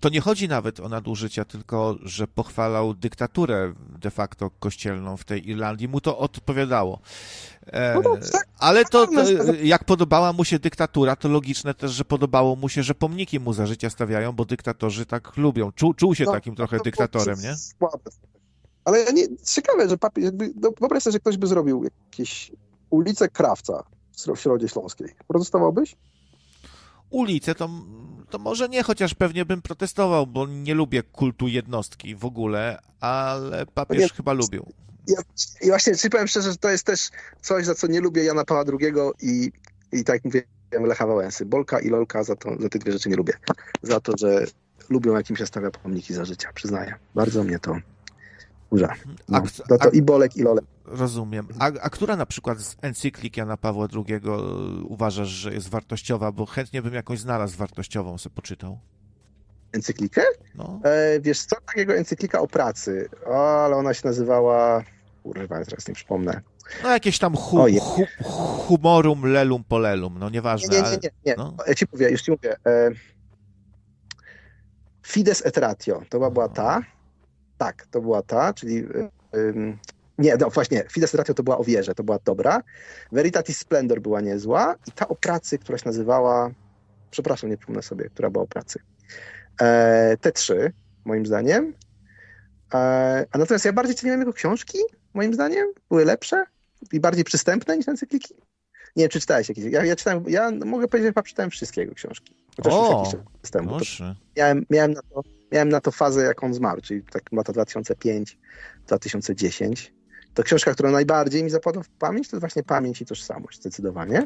To 0.00 0.08
nie 0.08 0.20
chodzi 0.20 0.48
nawet 0.48 0.80
o 0.80 0.88
nadużycia, 0.88 1.44
tylko 1.44 1.96
że 2.02 2.26
pochwalał 2.28 2.94
dyktaturę 2.94 3.72
de 4.00 4.10
facto 4.10 4.50
kościelną 4.50 5.16
w 5.16 5.24
tej 5.24 5.48
Irlandii. 5.50 5.88
Mu 5.88 6.00
to 6.00 6.18
odpowiadało. 6.18 7.00
E, 7.66 7.94
No 7.94 8.02
dobrze, 8.02 8.30
tak. 8.30 8.48
ale 8.58 8.84
to, 8.84 9.06
to, 9.06 9.12
Natomiast- 9.12 9.64
jak 9.64 9.84
podobała 9.84 10.32
mu 10.32 10.44
się 10.44 10.58
dyktatura, 10.58 11.16
to 11.16 11.28
logiczne 11.28 11.74
też, 11.74 11.90
że 11.92 12.04
podobało 12.04 12.56
mu 12.56 12.68
się, 12.68 12.82
że 12.82 12.94
pomniki 12.94 13.40
mu 13.40 13.52
za 13.52 13.66
życia 13.66 13.90
stawiają, 13.90 14.32
bo 14.32 14.44
dyktatorzy 14.44 15.06
tak 15.06 15.36
lubią. 15.36 15.72
Czu, 15.72 15.94
czuł 15.94 16.14
się 16.14 16.24
No, 16.24 16.32
takim 16.32 16.54
trochę 16.54 16.78
dyktatorem, 16.84 17.40
nie? 17.42 17.56
Słabe. 17.56 18.10
Ale 18.84 18.98
ja 19.00 19.10
nie, 19.10 19.26
ciekawe, 19.44 19.88
że 19.88 19.98
papier, 19.98 20.24
jakby, 20.24 20.52
no, 20.60 20.70
wyobraź 20.80 21.02
sobie, 21.02 21.12
że 21.12 21.20
ktoś 21.20 21.36
by 21.36 21.46
zrobił 21.46 21.84
jakieś 21.84 22.52
ulicę 22.90 23.28
Krawca 23.28 23.82
w 24.34 24.36
Środzie 24.40 24.68
Śląskiej. 24.68 25.08
Protestowałbyś? 25.28 25.96
Ulice 27.10 27.54
to, 27.54 27.68
to 28.30 28.38
może 28.38 28.68
nie, 28.68 28.82
chociaż 28.82 29.14
pewnie 29.14 29.44
bym 29.44 29.62
protestował, 29.62 30.26
bo 30.26 30.46
nie 30.46 30.74
lubię 30.74 31.02
kultu 31.02 31.48
jednostki 31.48 32.14
w 32.14 32.24
ogóle, 32.24 32.78
ale 33.00 33.66
papież 33.66 33.98
Nie. 33.98 34.08
chyba 34.08 34.32
lubił. 34.32 34.66
Ja, 35.08 35.22
I 35.62 35.66
właśnie, 35.66 35.96
czy 35.96 36.10
powiem 36.10 36.28
szczerze, 36.28 36.50
że 36.50 36.56
to 36.56 36.70
jest 36.70 36.86
też 36.86 37.10
coś, 37.42 37.64
za 37.64 37.74
co 37.74 37.86
nie 37.86 38.00
lubię 38.00 38.24
Jana 38.24 38.44
Pawła 38.44 38.64
II 38.80 38.92
i, 39.22 39.52
i 39.92 40.04
tak 40.04 40.14
jak 40.14 40.24
mówię, 40.24 40.42
Lecha 40.72 41.06
Wałęsy. 41.06 41.46
Bolka 41.46 41.80
i 41.80 41.88
Lolka 41.88 42.24
za, 42.24 42.36
to, 42.36 42.50
za 42.60 42.68
te 42.68 42.78
dwie 42.78 42.92
rzeczy 42.92 43.08
nie 43.08 43.16
lubię. 43.16 43.32
Za 43.82 44.00
to, 44.00 44.12
że 44.18 44.46
lubią, 44.88 45.14
jak 45.14 45.30
im 45.30 45.36
się 45.36 45.46
stawia 45.46 45.70
pomniki 45.70 46.14
za 46.14 46.24
życia, 46.24 46.52
przyznaję. 46.54 46.94
Bardzo 47.14 47.44
mnie 47.44 47.58
to 47.58 47.76
burza. 48.70 48.94
No, 49.28 49.38
A- 49.38 49.64
za 49.68 49.78
to 49.78 49.90
i 49.90 50.02
Bolek, 50.02 50.36
i 50.36 50.42
Lolek. 50.42 50.64
Rozumiem. 50.84 51.48
A, 51.58 51.64
a 51.64 51.90
która 51.90 52.16
na 52.16 52.26
przykład 52.26 52.58
z 52.58 52.76
encyklik 52.82 53.36
Jana 53.36 53.56
Pawła 53.56 53.88
II 53.94 54.20
uważasz, 54.88 55.28
że 55.28 55.54
jest 55.54 55.68
wartościowa? 55.68 56.32
Bo 56.32 56.46
chętnie 56.46 56.82
bym 56.82 56.94
jakąś 56.94 57.18
znalazł 57.18 57.58
wartościową, 57.58 58.18
sobie 58.18 58.34
poczytał. 58.34 58.78
Encyklikę? 59.72 60.22
No. 60.54 60.80
E, 60.84 61.20
wiesz 61.20 61.44
co, 61.44 61.56
takiego 61.66 61.94
encyklika 61.94 62.40
o 62.40 62.46
pracy, 62.46 63.08
o, 63.26 63.64
ale 63.64 63.76
ona 63.76 63.94
się 63.94 64.02
nazywała, 64.04 64.82
kurwa, 65.22 65.64
teraz 65.64 65.88
nie 65.88 65.94
przypomnę. 65.94 66.40
No 66.82 66.88
jakieś 66.90 67.18
tam 67.18 67.36
hu, 67.36 67.66
hu, 67.80 68.06
humorum 68.66 69.26
lelum 69.26 69.64
polelum, 69.64 70.18
no 70.18 70.28
Nie, 70.28 70.32
nieważne, 70.32 70.68
nie, 70.68 70.82
nie, 70.82 70.86
ale... 70.88 70.98
nie, 71.02 71.10
nie. 71.26 71.34
no. 71.36 71.54
Ja 71.66 71.74
ci 71.74 71.84
mówię, 71.92 72.10
już 72.10 72.22
ci 72.22 72.30
mówię. 72.30 72.56
E, 72.66 72.90
Fides 75.06 75.46
et 75.46 75.56
Ratio, 75.56 76.02
to 76.08 76.18
była, 76.18 76.30
była 76.30 76.48
ta, 76.48 76.82
tak, 77.58 77.86
to 77.86 78.00
była 78.00 78.22
ta, 78.22 78.54
czyli 78.54 78.76
y, 79.34 79.76
nie, 80.18 80.36
no 80.36 80.50
właśnie, 80.50 80.84
Fides 80.92 81.14
Ratio 81.14 81.34
to 81.34 81.42
była 81.42 81.58
o 81.58 81.64
wierze, 81.64 81.94
to 81.94 82.04
była 82.04 82.18
dobra. 82.24 82.62
Veritatis 83.12 83.58
Splendor 83.58 84.00
była 84.00 84.20
niezła 84.20 84.74
i 84.86 84.92
ta 84.92 85.08
o 85.08 85.14
pracy, 85.14 85.58
która 85.58 85.78
się 85.78 85.86
nazywała, 85.86 86.50
przepraszam, 87.10 87.50
nie 87.50 87.56
przypomnę 87.56 87.82
sobie, 87.82 88.10
która 88.10 88.30
była 88.30 88.44
o 88.44 88.46
pracy. 88.46 88.78
E, 89.60 90.16
te 90.20 90.32
trzy, 90.32 90.72
moim 91.04 91.26
zdaniem. 91.26 91.74
E, 92.74 92.78
a 93.32 93.38
natomiast 93.38 93.64
ja 93.64 93.72
bardziej 93.72 93.96
ceniłem 93.96 94.20
jego 94.20 94.32
książki, 94.32 94.78
moim 95.14 95.34
zdaniem, 95.34 95.66
były 95.88 96.04
lepsze 96.04 96.44
i 96.92 97.00
bardziej 97.00 97.24
przystępne 97.24 97.76
niż 97.76 97.88
encykliki. 97.88 98.34
Nie 98.96 99.02
wiem, 99.02 99.10
czy 99.10 99.20
czytałeś 99.20 99.48
jakieś. 99.48 99.64
Ja, 99.64 99.84
ja 99.84 99.96
czytałem, 99.96 100.24
ja 100.28 100.50
mogę 100.50 100.88
powiedzieć, 100.88 101.06
że 101.06 101.10
chyba 101.10 101.22
czytałem 101.22 101.50
wszystkie 101.50 101.80
jego 101.80 101.94
książki. 101.94 102.36
Chociaż 102.56 102.72
już 102.72 102.82
O, 102.82 102.98
jakiś 102.98 103.20
czas 103.42 103.50
temu. 103.50 103.78
Miałem, 104.36 104.66
miałem, 104.70 104.92
na 104.92 105.00
to, 105.02 105.22
miałem 105.52 105.68
na 105.68 105.80
to 105.80 105.90
fazę, 105.90 106.24
jak 106.24 106.44
on 106.44 106.54
zmarł, 106.54 106.80
czyli 106.80 107.02
tak 107.02 107.22
lata 107.32 107.52
2005-2010. 107.52 109.90
To 110.34 110.42
książka, 110.42 110.74
która 110.74 110.90
najbardziej 110.90 111.44
mi 111.44 111.50
zapadła 111.50 111.82
w 111.82 111.88
pamięć, 111.88 112.28
to 112.28 112.40
właśnie 112.40 112.62
Pamięć 112.62 113.02
i 113.02 113.06
Tożsamość, 113.06 113.60
zdecydowanie. 113.60 114.24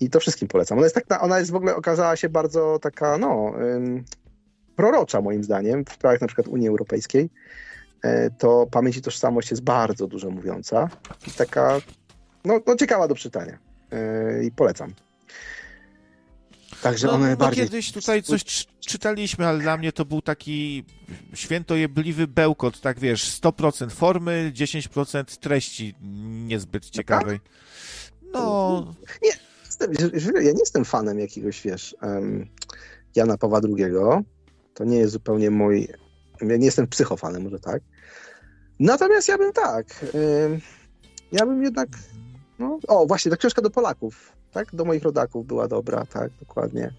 I 0.00 0.10
to 0.10 0.20
wszystkim 0.20 0.48
polecam. 0.48 0.78
Ona 0.78 0.86
jest, 0.86 0.94
tak, 0.94 1.22
ona 1.22 1.38
jest 1.38 1.50
w 1.50 1.54
ogóle, 1.54 1.76
okazała 1.76 2.16
się 2.16 2.28
bardzo 2.28 2.78
taka, 2.82 3.18
no, 3.18 3.52
ym, 3.60 4.04
prorocza 4.76 5.20
moim 5.20 5.44
zdaniem, 5.44 5.84
w 5.84 5.92
sprawach 5.92 6.20
na 6.20 6.26
przykład 6.26 6.48
Unii 6.48 6.68
Europejskiej. 6.68 7.30
E, 8.02 8.30
to 8.30 8.66
Pamięć 8.70 8.96
i 8.96 9.02
Tożsamość 9.02 9.50
jest 9.50 9.62
bardzo 9.62 10.06
dużo 10.06 10.30
mówiąca 10.30 10.88
i 11.28 11.30
taka, 11.30 11.80
no, 12.44 12.60
no 12.66 12.76
ciekawa 12.76 13.08
do 13.08 13.14
czytania. 13.14 13.58
E, 13.92 14.44
I 14.44 14.50
polecam. 14.50 14.94
Także 16.84 17.06
No, 17.06 17.12
one 17.12 17.30
no 17.30 17.36
bardziej... 17.36 17.64
kiedyś 17.64 17.92
tutaj 17.92 18.22
coś 18.22 18.44
czy- 18.44 18.64
czytaliśmy, 18.80 19.46
ale 19.46 19.58
dla 19.58 19.76
mnie 19.76 19.92
to 19.92 20.04
był 20.04 20.22
taki 20.22 20.84
świętojebliwy 21.34 22.26
bełkot, 22.26 22.80
tak 22.80 23.00
wiesz, 23.00 23.40
100% 23.40 23.90
formy, 23.90 24.52
10% 24.54 25.38
treści 25.38 25.94
niezbyt 26.46 26.90
ciekawej. 26.90 27.40
No, 28.32 28.94
jestem, 29.22 29.92
ja 30.34 30.52
nie 30.52 30.58
jestem 30.60 30.84
fanem 30.84 31.18
jakiegoś, 31.20 31.62
wiesz, 31.62 31.96
em, 32.02 32.48
Jana 33.16 33.38
Pawła 33.38 33.60
II. 33.64 33.84
To 34.74 34.84
nie 34.84 34.96
jest 34.98 35.12
zupełnie 35.12 35.50
mój. 35.50 35.88
Ja 36.40 36.56
nie 36.56 36.66
jestem 36.66 36.86
psychofanem, 36.86 37.42
może 37.42 37.60
tak. 37.60 37.82
Natomiast 38.80 39.28
ja 39.28 39.38
bym 39.38 39.52
tak. 39.52 39.86
em, 40.14 40.60
ja 41.32 41.46
bym 41.46 41.62
jednak. 41.62 41.88
No, 42.58 42.78
o, 42.88 43.06
właśnie, 43.06 43.30
ta 43.30 43.36
książka 43.36 43.62
do 43.62 43.70
Polaków, 43.70 44.32
tak? 44.52 44.74
Do 44.74 44.84
moich 44.84 45.02
rodaków 45.02 45.46
była 45.46 45.68
dobra, 45.68 46.06
tak, 46.12 46.30
dokładnie. 46.40 46.94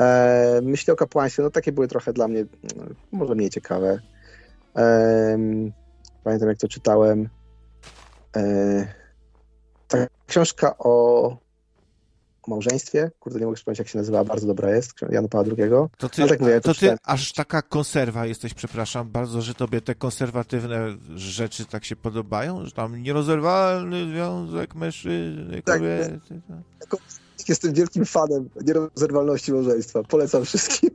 E, 0.00 0.60
myśli 0.62 0.92
o 0.92 0.96
kapłaństwie, 0.96 1.42
no 1.42 1.50
takie 1.50 1.72
były 1.72 1.88
trochę 1.88 2.12
dla 2.12 2.28
mnie, 2.28 2.44
no, 2.76 2.84
może 3.12 3.34
mniej 3.34 3.50
ciekawe. 3.50 4.00
Em, 4.74 5.72
pamiętam, 6.24 6.48
jak 6.48 6.58
to 6.58 6.68
czytałem. 6.68 7.28
E, 8.36 8.86
ta 9.88 10.06
książka 10.26 10.78
o 10.78 11.36
małżeństwie, 12.48 13.10
kurde, 13.20 13.38
nie 13.38 13.44
mogę 13.46 13.54
przypomnieć, 13.56 13.78
jak 13.78 13.88
się 13.88 13.98
nazywała, 13.98 14.24
bardzo 14.24 14.46
dobra 14.46 14.70
jest, 14.70 14.92
Jana 15.10 15.28
Pawła 15.28 15.54
II. 15.58 15.70
to 15.98 16.08
ty, 16.08 16.20
No 16.22 16.28
tak 16.28 16.40
mówię, 16.40 16.60
to 16.60 16.68
ty 16.68 16.74
czytałem. 16.74 16.98
aż 17.04 17.32
taka 17.32 17.62
konserwa 17.62 18.26
jesteś, 18.26 18.54
przepraszam 18.54 19.10
bardzo, 19.10 19.42
że 19.42 19.54
tobie 19.54 19.80
te 19.80 19.94
konserwatywne 19.94 20.96
rzeczy 21.14 21.64
tak 21.64 21.84
się 21.84 21.96
podobają, 21.96 22.64
że 22.66 22.72
tam 22.72 23.02
nierozerwalny 23.02 24.08
związek 24.10 24.74
mężczyzny, 24.74 25.62
Tak, 25.62 25.78
kobiety. 25.78 26.20
tak. 26.88 27.00
Jestem 27.48 27.72
wielkim 27.74 28.04
fanem 28.04 28.48
nierozerwalności 28.64 29.52
małżeństwa. 29.52 30.02
Polecam 30.02 30.44
wszystkim. 30.44 30.90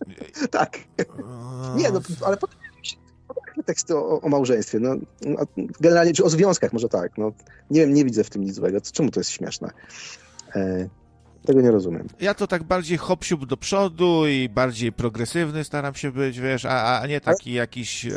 tak. 0.50 0.78
Nie, 1.76 1.90
no, 1.90 2.00
ale 2.26 2.36
potem 2.36 2.58
teksty 3.66 3.96
o, 3.96 4.20
o 4.20 4.28
małżeństwie. 4.28 4.78
No, 4.80 4.94
no, 5.26 5.36
generalnie, 5.80 6.12
czy 6.12 6.24
o 6.24 6.30
związkach 6.30 6.72
może 6.72 6.88
tak. 6.88 7.18
No, 7.18 7.32
nie 7.70 7.80
wiem, 7.80 7.94
nie 7.94 8.04
widzę 8.04 8.24
w 8.24 8.30
tym 8.30 8.42
nic 8.44 8.54
złego. 8.54 8.80
Czemu 8.80 9.10
to 9.10 9.20
jest 9.20 9.30
śmieszne? 9.30 9.70
E, 10.56 10.88
tego 11.46 11.60
nie 11.60 11.70
rozumiem. 11.70 12.08
Ja 12.20 12.34
to 12.34 12.46
tak 12.46 12.62
bardziej 12.62 12.98
hopsiub 12.98 13.46
do 13.46 13.56
przodu 13.56 14.26
i 14.26 14.48
bardziej 14.48 14.92
progresywny 14.92 15.64
staram 15.64 15.94
się 15.94 16.12
być, 16.12 16.40
wiesz, 16.40 16.64
a, 16.64 17.00
a 17.00 17.06
nie 17.06 17.20
taki 17.20 17.52
jakiś 17.52 18.04
e, 18.06 18.10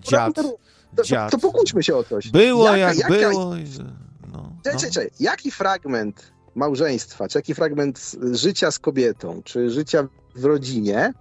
dziad. 0.00 0.34
To, 0.34 0.42
to, 0.96 1.02
dziad. 1.02 1.30
to 1.30 1.38
pokłóćmy 1.38 1.82
się 1.82 1.96
o 1.96 2.04
coś. 2.04 2.30
Było 2.30 2.64
Jaka- 2.64 2.76
jak 2.76 2.96
jaka- 2.96 3.08
było. 3.30 3.54
No, 4.32 4.52
Czekaj, 4.64 4.80
no. 4.84 4.90
czekaj. 4.90 5.10
Jaki 5.20 5.50
fragment 5.50 6.32
małżeństwa, 6.54 7.28
czy 7.28 7.38
jaki 7.38 7.54
fragment 7.54 8.16
życia 8.32 8.70
z 8.70 8.78
kobietą, 8.78 9.42
czy 9.44 9.70
życia 9.70 10.08
w 10.36 10.44
rodzinie 10.44 11.12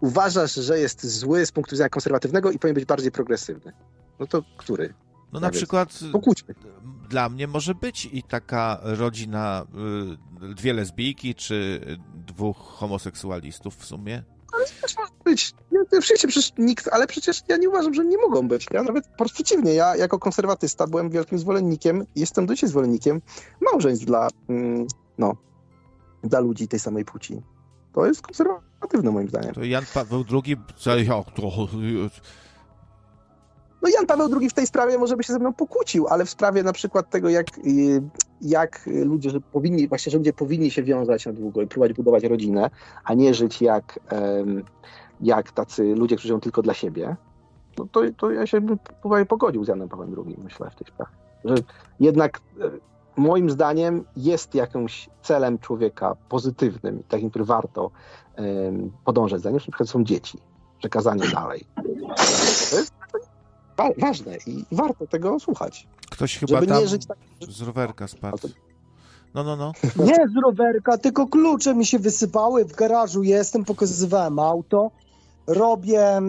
uważasz, 0.00 0.54
że 0.54 0.78
jest 0.78 1.06
zły 1.06 1.46
z 1.46 1.52
punktu 1.52 1.70
widzenia 1.74 1.88
konserwatywnego 1.88 2.50
i 2.50 2.58
powinien 2.58 2.74
być 2.74 2.84
bardziej 2.84 3.12
progresywny? 3.12 3.72
No 4.20 4.26
to 4.26 4.42
który? 4.58 4.94
No 5.32 5.40
na 5.40 5.50
przykład 5.50 6.00
Pokłóćmy. 6.12 6.54
dla 7.08 7.28
mnie 7.28 7.46
może 7.46 7.74
być 7.74 8.08
i 8.12 8.22
taka 8.22 8.80
rodzina, 8.82 9.66
y, 10.42 10.54
dwie 10.54 10.72
lesbijki 10.72 11.34
czy 11.34 11.80
dwóch 12.26 12.56
homoseksualistów 12.56 13.76
w 13.76 13.84
sumie. 13.84 14.22
Też 14.82 14.96
może 14.96 15.12
być. 15.24 15.54
Ja, 15.72 15.78
ja, 15.92 15.98
oczywiście, 15.98 16.28
przecież 16.28 16.52
nikt, 16.58 16.88
ale 16.92 17.06
przecież 17.06 17.42
ja 17.48 17.56
nie 17.56 17.68
uważam, 17.68 17.94
że 17.94 18.04
nie 18.04 18.18
mogą 18.18 18.48
być. 18.48 18.66
Ja 18.72 18.82
nawet 18.82 19.08
po 19.18 19.24
przeciwnie, 19.24 19.74
ja 19.74 19.96
jako 19.96 20.18
konserwatysta 20.18 20.86
byłem 20.86 21.10
wielkim 21.10 21.38
zwolennikiem 21.38 22.06
jestem 22.16 22.46
do 22.46 22.54
dzisiaj 22.54 22.70
zwolennikiem 22.70 23.20
małżeństw 23.60 24.04
dla, 24.06 24.28
mm, 24.48 24.86
no, 25.18 25.36
dla 26.24 26.40
ludzi 26.40 26.68
tej 26.68 26.80
samej 26.80 27.04
płci. 27.04 27.42
To 27.92 28.06
jest 28.06 28.22
konserwatywne 28.22 29.10
moim 29.10 29.28
zdaniem. 29.28 29.54
To 29.54 29.64
Jan 29.64 29.84
Paweł 29.94 30.24
II, 30.32 30.56
co, 30.76 30.90
to, 31.34 31.68
No 33.86 33.90
Jan 33.90 34.06
Paweł 34.06 34.28
II 34.40 34.50
w 34.50 34.54
tej 34.54 34.66
sprawie 34.66 34.98
może 34.98 35.16
by 35.16 35.24
się 35.24 35.32
ze 35.32 35.38
mną 35.38 35.52
pokłócił, 35.52 36.06
ale 36.06 36.24
w 36.24 36.30
sprawie 36.30 36.62
na 36.62 36.72
przykład 36.72 37.10
tego, 37.10 37.28
jak, 37.28 37.46
y, 37.58 38.02
jak 38.42 38.80
ludzie, 38.86 39.30
że 39.30 39.40
powinni, 39.40 39.88
właśnie, 39.88 40.12
że 40.12 40.18
ludzie 40.18 40.32
powinni 40.32 40.70
się 40.70 40.82
wiązać 40.82 41.26
na 41.26 41.32
długo 41.32 41.62
i 41.62 41.66
próbować 41.66 41.92
budować 41.92 42.24
rodzinę, 42.24 42.70
a 43.04 43.14
nie 43.14 43.34
żyć 43.34 43.62
jak, 43.62 44.00
jak 45.20 45.52
tacy 45.52 45.94
ludzie, 45.94 46.16
którzy 46.16 46.28
żyją 46.28 46.40
tylko 46.40 46.62
dla 46.62 46.74
siebie, 46.74 47.16
no 47.78 47.86
to, 47.92 48.00
to 48.16 48.30
ja 48.30 48.46
się 48.46 48.60
bym 48.60 48.78
pogodził 49.28 49.64
z 49.64 49.68
Janem 49.68 49.88
Pawłem 49.88 50.14
II, 50.26 50.36
myślę, 50.44 50.70
w 50.70 50.74
tej 50.74 50.86
sprawie. 50.86 51.12
Że 51.44 51.54
jednak 52.00 52.40
e, 52.60 52.70
moim 53.16 53.50
zdaniem 53.50 54.04
jest 54.16 54.54
jakimś 54.54 55.10
celem 55.22 55.58
człowieka 55.58 56.16
pozytywnym, 56.28 57.02
takim, 57.08 57.30
który 57.30 57.44
warto 57.44 57.90
podążać 59.04 59.40
za 59.40 59.50
nim, 59.50 59.56
na 59.56 59.60
przykład 59.60 59.88
są 59.88 60.04
dzieci, 60.04 60.38
przekazanie 60.78 61.28
dalej. 61.28 61.64
To 62.70 62.76
jest 62.76 62.96
wa- 63.76 63.90
ważne 63.98 64.36
i 64.46 64.64
warto 64.72 65.06
tego 65.06 65.40
słuchać. 65.40 65.86
ktoś 66.10 66.38
chyba 66.38 66.54
Żeby 66.54 66.66
tam 66.66 66.80
nie 66.80 66.88
żyć 66.88 67.06
tak. 67.06 67.18
z 67.48 67.60
rowerka 67.62 68.08
spadł. 68.08 68.48
No, 69.34 69.44
no, 69.44 69.56
no. 69.56 69.72
Nie 70.04 70.14
z 70.14 70.36
rowerka, 70.44 70.98
tylko 70.98 71.26
klucze 71.26 71.74
mi 71.74 71.86
się 71.86 71.98
wysypały. 71.98 72.64
W 72.64 72.74
garażu 72.76 73.22
jestem, 73.22 73.64
pokazywałem 73.64 74.38
auto. 74.38 74.90
Robię. 75.46 76.00
e, 76.06 76.20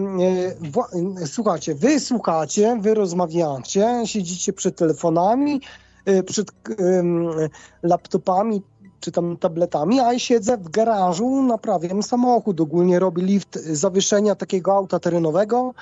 wła- 0.60 1.26
Słuchajcie, 1.26 1.74
wy 1.74 2.00
słuchacie, 2.00 2.78
wy 2.80 2.94
rozmawiacie, 2.94 4.02
siedzicie 4.04 4.52
przed 4.52 4.76
telefonami, 4.76 5.60
e, 6.04 6.22
przed 6.22 6.48
laptopami 7.82 8.62
czy 9.00 9.12
tam 9.12 9.36
tabletami, 9.36 10.00
a 10.00 10.12
ja 10.12 10.18
siedzę 10.18 10.56
w 10.56 10.68
garażu, 10.68 11.42
naprawiam 11.42 12.02
samochód. 12.02 12.60
Ogólnie 12.60 12.98
robię 12.98 13.22
lift 13.22 13.54
zawieszenia 13.72 14.34
takiego 14.34 14.72
auta 14.76 14.98
terenowego, 15.00 15.74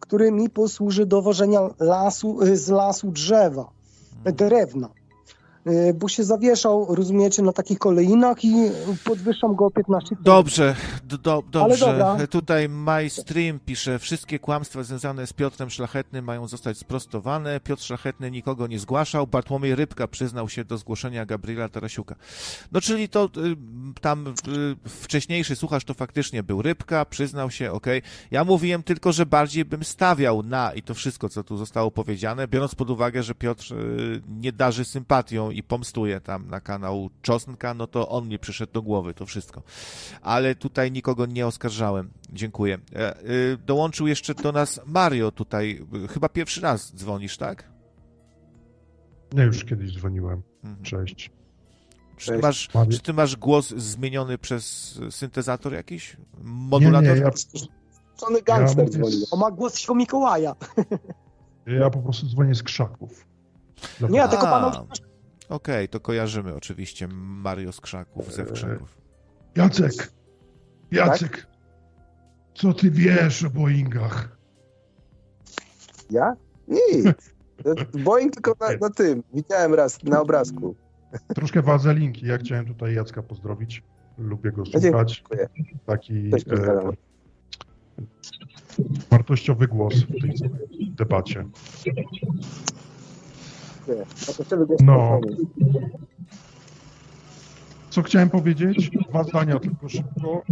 który 0.00 0.32
mi 0.32 0.50
posłuży 0.50 1.06
do 1.06 1.22
wożenia 1.22 1.60
lasu, 1.80 2.42
e, 2.42 2.56
z 2.56 2.68
lasu 2.68 3.10
drzewa, 3.10 3.68
drewna. 4.24 4.88
Y, 5.68 5.94
bo 5.94 6.08
się 6.08 6.24
zawieszał, 6.24 6.94
rozumiecie, 6.94 7.42
na 7.42 7.52
takich 7.52 7.78
kolejnach 7.78 8.44
i 8.44 8.54
podwyższam 9.04 9.54
go 9.54 9.66
o 9.66 9.70
15 9.70 10.08
cm. 10.08 10.22
Dobrze, 10.22 10.76
do, 11.04 11.42
dobrze. 11.50 12.28
Tutaj 12.30 12.68
MyStream 12.68 13.60
pisze, 13.66 13.98
wszystkie 13.98 14.38
kłamstwa 14.38 14.82
związane 14.82 15.26
z 15.26 15.32
Piotrem 15.32 15.70
Szlachetnym 15.70 16.24
mają 16.24 16.48
zostać 16.48 16.78
sprostowane. 16.78 17.60
Piotr 17.60 17.82
Szlachetny 17.82 18.30
nikogo 18.30 18.66
nie 18.66 18.78
zgłaszał. 18.78 19.26
Bartłomiej 19.26 19.74
Rybka 19.74 20.08
przyznał 20.08 20.48
się 20.48 20.64
do 20.64 20.78
zgłoszenia 20.78 21.26
Gabriela 21.26 21.68
Tarasiuka. 21.68 22.14
No 22.72 22.80
czyli 22.80 23.08
to 23.08 23.24
y, 23.24 24.00
tam 24.00 24.26
y, 24.28 24.88
wcześniejszy 24.88 25.56
słuchacz 25.56 25.84
to 25.84 25.94
faktycznie 25.94 26.42
był 26.42 26.62
Rybka, 26.62 27.04
przyznał 27.04 27.50
się, 27.50 27.72
okej. 27.72 28.02
Ja 28.30 28.44
mówiłem 28.44 28.82
tylko, 28.82 29.12
że 29.12 29.26
bardziej 29.26 29.64
bym 29.64 29.84
stawiał 29.84 30.42
na 30.42 30.72
i 30.72 30.82
to 30.82 30.94
wszystko, 30.94 31.28
co 31.28 31.44
tu 31.44 31.56
zostało 31.56 31.90
powiedziane, 31.90 32.48
biorąc 32.48 32.74
pod 32.74 32.90
uwagę, 32.90 33.22
że 33.22 33.34
Piotr 33.34 33.74
nie 34.28 34.52
darzy 34.52 34.84
sympatią 34.84 35.50
i 35.58 35.62
pomstuje 35.62 36.20
tam 36.20 36.48
na 36.50 36.60
kanał 36.60 37.10
Czosnka, 37.22 37.74
no 37.74 37.86
to 37.86 38.08
on 38.08 38.28
mi 38.28 38.38
przyszedł 38.38 38.72
do 38.72 38.82
głowy, 38.82 39.14
to 39.14 39.26
wszystko. 39.26 39.62
Ale 40.22 40.54
tutaj 40.54 40.92
nikogo 40.92 41.26
nie 41.26 41.46
oskarżałem. 41.46 42.10
Dziękuję. 42.32 42.78
E, 42.96 43.20
y, 43.22 43.58
Dołączył 43.66 44.06
jeszcze 44.06 44.34
do 44.34 44.52
nas 44.52 44.80
Mario 44.86 45.30
tutaj. 45.32 45.86
Chyba 46.10 46.28
pierwszy 46.28 46.60
raz 46.60 46.92
dzwonisz, 46.96 47.36
tak? 47.36 47.64
Ja 49.34 49.44
już 49.44 49.64
kiedyś 49.64 49.92
dzwoniłem. 49.94 50.42
Mhm. 50.64 50.82
Cześć. 50.84 51.30
Czy 52.16 52.32
ty, 52.32 52.38
masz, 52.38 52.68
czy 52.90 52.98
ty 52.98 53.12
masz 53.12 53.36
głos 53.36 53.68
zmieniony 53.68 54.38
przez 54.38 54.94
syntezator 55.10 55.72
jakiś? 55.72 56.16
Nie, 56.16 56.44
Modulator? 56.44 57.02
nie, 57.16 57.20
ja, 57.20 57.30
Żony 58.20 58.42
gangster 58.42 58.78
Ja 58.78 58.84
mówię 58.84 58.98
dzwonił. 58.98 59.26
On 59.30 59.40
ma 59.40 59.50
głos 59.50 59.74
świętego 59.78 59.94
Mikołaja. 59.94 60.54
ja 61.66 61.90
po 61.90 61.98
prostu 61.98 62.26
dzwonię 62.26 62.54
z 62.54 62.62
krzaków. 62.62 63.26
Dlatego- 63.98 64.18
Nie, 64.22 64.28
tylko 64.28 64.48
A, 64.48 64.84
Okej, 65.48 65.88
to 65.88 66.00
kojarzymy 66.00 66.54
oczywiście 66.54 67.08
Mario 67.18 67.72
z 67.72 67.80
krzaków, 67.80 68.32
ze 68.32 68.44
krzaków. 68.44 68.98
Jacek! 69.56 70.12
Jacek! 70.90 71.46
Co 72.54 72.72
ty 72.72 72.90
wiesz 72.90 73.44
o 73.44 73.50
Boeingach? 73.50 74.38
Ja? 76.10 76.34
Nic. 76.68 77.32
Boeing 78.04 78.34
tylko 78.34 78.54
na, 78.60 78.76
na 78.80 78.90
tym. 78.90 79.22
Widziałem 79.34 79.74
raz 79.74 80.02
na 80.02 80.20
obrazku. 80.20 80.74
Troszkę 81.34 81.62
wazelinki. 81.62 82.26
Ja 82.26 82.38
chciałem 82.38 82.66
tutaj 82.66 82.94
Jacka 82.94 83.22
pozdrowić. 83.22 83.82
Lubię 84.18 84.52
go 84.52 84.66
słuchać. 84.66 85.16
Dziękuję. 85.16 85.48
Taki 85.86 86.14
e, 86.16 86.92
wartościowy 89.10 89.68
głos 89.68 89.94
w 89.94 90.20
tej 90.20 90.34
debacie. 90.90 91.44
Dziękuję. 93.88 94.06
No. 94.80 95.20
spokojnie. 95.20 95.48
Co 97.90 98.02
chciałem 98.02 98.30
powiedzieć? 98.30 98.90
Dwa 99.08 99.24
zdania 99.24 99.58
tylko 99.58 99.88
szybko. 99.88 100.42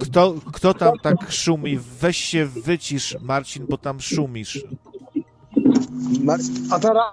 Kto, 0.00 0.34
kto 0.52 0.74
tam 0.74 0.98
tak 1.02 1.32
szumi? 1.32 1.78
Weź 2.00 2.16
się 2.16 2.46
wycisz, 2.46 3.16
Marcin, 3.20 3.66
bo 3.68 3.78
tam 3.78 4.00
szumisz. 4.00 4.64
A 6.70 6.78
teraz... 6.78 7.04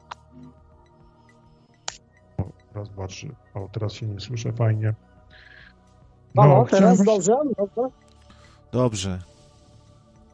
Raz, 2.76 2.90
dwa, 2.90 3.08
trzy. 3.08 3.36
O, 3.54 3.70
teraz 3.72 3.94
się 3.94 4.06
nie 4.06 4.20
słyszę, 4.20 4.54
fajnie. 4.54 4.94
Halo, 6.36 6.64
chciałem 6.64 6.84
teraz 6.84 7.04
właśnie- 7.06 7.34
dobrze? 7.34 7.56
dobrze? 7.58 7.90
Dobrze. 8.72 9.33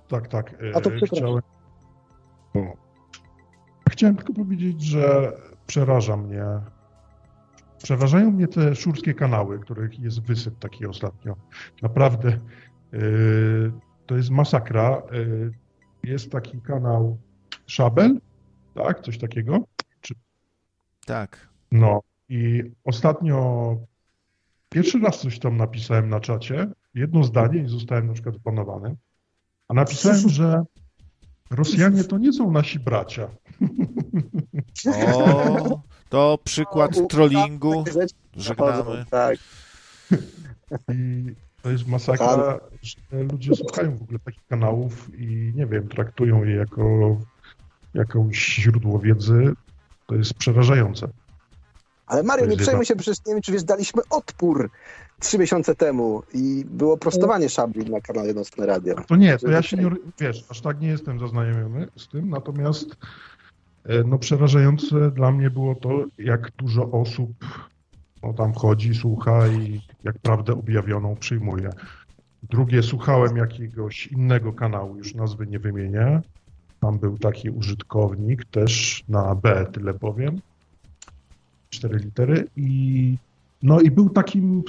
Tak, 0.09 0.27
tak. 0.27 0.53
e, 0.53 0.75
A 0.75 0.81
to 0.81 0.89
przepraszam. 0.89 1.17
chciałem... 1.17 1.41
O. 2.53 2.77
Chciałem 3.89 4.15
tylko 4.15 4.33
powiedzieć, 4.33 4.81
że 4.81 5.33
przeraża 5.67 6.17
mnie. 6.17 6.43
Przerażają 7.83 8.31
mnie 8.31 8.47
te 8.47 8.75
szurskie 8.75 9.13
kanały, 9.13 9.59
których 9.59 9.99
jest 9.99 10.21
wysyp 10.21 10.59
taki 10.59 10.85
ostatnio. 10.85 11.35
Naprawdę 11.81 12.37
yy, 12.91 13.71
to 14.05 14.17
jest 14.17 14.29
masakra. 14.29 15.01
Yy, 15.11 15.51
jest 16.03 16.31
taki 16.31 16.61
kanał 16.61 17.17
Szabel, 17.65 18.19
tak? 18.75 19.01
Coś 19.01 19.17
takiego. 19.17 19.59
Tak. 21.05 21.49
No 21.71 22.01
i 22.29 22.63
ostatnio 22.83 23.77
pierwszy 24.69 24.99
raz 24.99 25.21
coś 25.21 25.39
tam 25.39 25.57
napisałem 25.57 26.09
na 26.09 26.19
czacie, 26.19 26.67
jedno 26.93 27.23
zdanie 27.23 27.61
i 27.61 27.67
zostałem 27.67 28.07
na 28.07 28.13
przykład 28.13 28.35
zbanowany, 28.35 28.95
a 29.69 29.73
napisałem, 29.73 30.29
że 30.29 30.63
Rosjanie 31.49 32.03
to 32.03 32.17
nie 32.17 32.33
są 32.33 32.51
nasi 32.51 32.79
bracia. 32.79 33.29
O, 35.13 35.81
to 36.09 36.39
przykład 36.43 37.07
trollingu. 37.09 37.83
Żegnamy. 38.35 39.05
Tak. 39.09 39.37
I 40.93 41.25
to 41.61 41.69
jest 41.69 41.87
masakra, 41.87 42.59
że 42.81 43.23
ludzie 43.23 43.55
słuchają 43.55 43.97
w 43.97 44.01
ogóle 44.01 44.19
takich 44.19 44.47
kanałów 44.47 45.19
i 45.19 45.53
nie 45.55 45.65
wiem, 45.65 45.87
traktują 45.87 46.43
je 46.43 46.55
jako 46.55 47.17
jakąś 47.93 48.55
źródło 48.55 48.99
wiedzy. 48.99 49.53
To 50.07 50.15
jest 50.15 50.33
przerażające. 50.33 51.07
Ale 52.05 52.23
Mario, 52.23 52.45
nie 52.45 52.57
przejmuj 52.57 52.85
się, 52.85 52.95
przecież 52.95 53.25
nie 53.25 53.33
wiem, 53.33 53.41
czy 53.41 53.51
wiesz, 53.51 53.63
daliśmy 53.63 54.01
odpór 54.09 54.69
trzy 55.19 55.37
miesiące 55.37 55.75
temu 55.75 56.23
i 56.33 56.65
było 56.69 56.97
prostowanie 56.97 57.49
szabli 57.49 57.91
na 57.91 58.01
kanale 58.01 58.33
Nocne 58.33 58.65
Radio. 58.65 58.95
To 59.07 59.15
nie, 59.15 59.37
to 59.37 59.51
ja 59.51 59.61
się 59.61 59.77
nie, 59.77 59.89
wiesz, 60.19 60.45
aż 60.49 60.61
tak 60.61 60.81
nie 60.81 60.87
jestem 60.87 61.19
zaznajomiony 61.19 61.87
z 61.95 62.07
tym, 62.07 62.29
natomiast 62.29 62.95
e, 63.85 64.03
no 64.03 64.17
przerażające 64.17 65.11
dla 65.11 65.31
mnie 65.31 65.49
było 65.49 65.75
to, 65.75 66.05
jak 66.17 66.51
dużo 66.51 66.91
osób 66.91 67.31
no, 68.23 68.33
tam 68.33 68.53
chodzi, 68.53 68.95
słucha 68.95 69.47
i 69.47 69.81
jak 70.03 70.17
prawdę 70.17 70.53
objawioną 70.53 71.15
przyjmuje. 71.15 71.69
Drugie, 72.43 72.83
słuchałem 72.83 73.37
jakiegoś 73.37 74.07
innego 74.07 74.53
kanału, 74.53 74.97
już 74.97 75.15
nazwy 75.15 75.47
nie 75.47 75.59
wymienię. 75.59 76.21
Tam 76.79 76.99
był 76.99 77.17
taki 77.17 77.49
użytkownik, 77.49 78.45
też 78.45 79.03
na 79.09 79.35
B, 79.35 79.65
tyle 79.73 79.93
powiem. 79.93 80.41
Cztery 81.69 81.97
litery 81.97 82.47
i 82.55 83.17
no 83.63 83.81
i 83.81 83.91
był 83.91 84.09
takim 84.09 84.63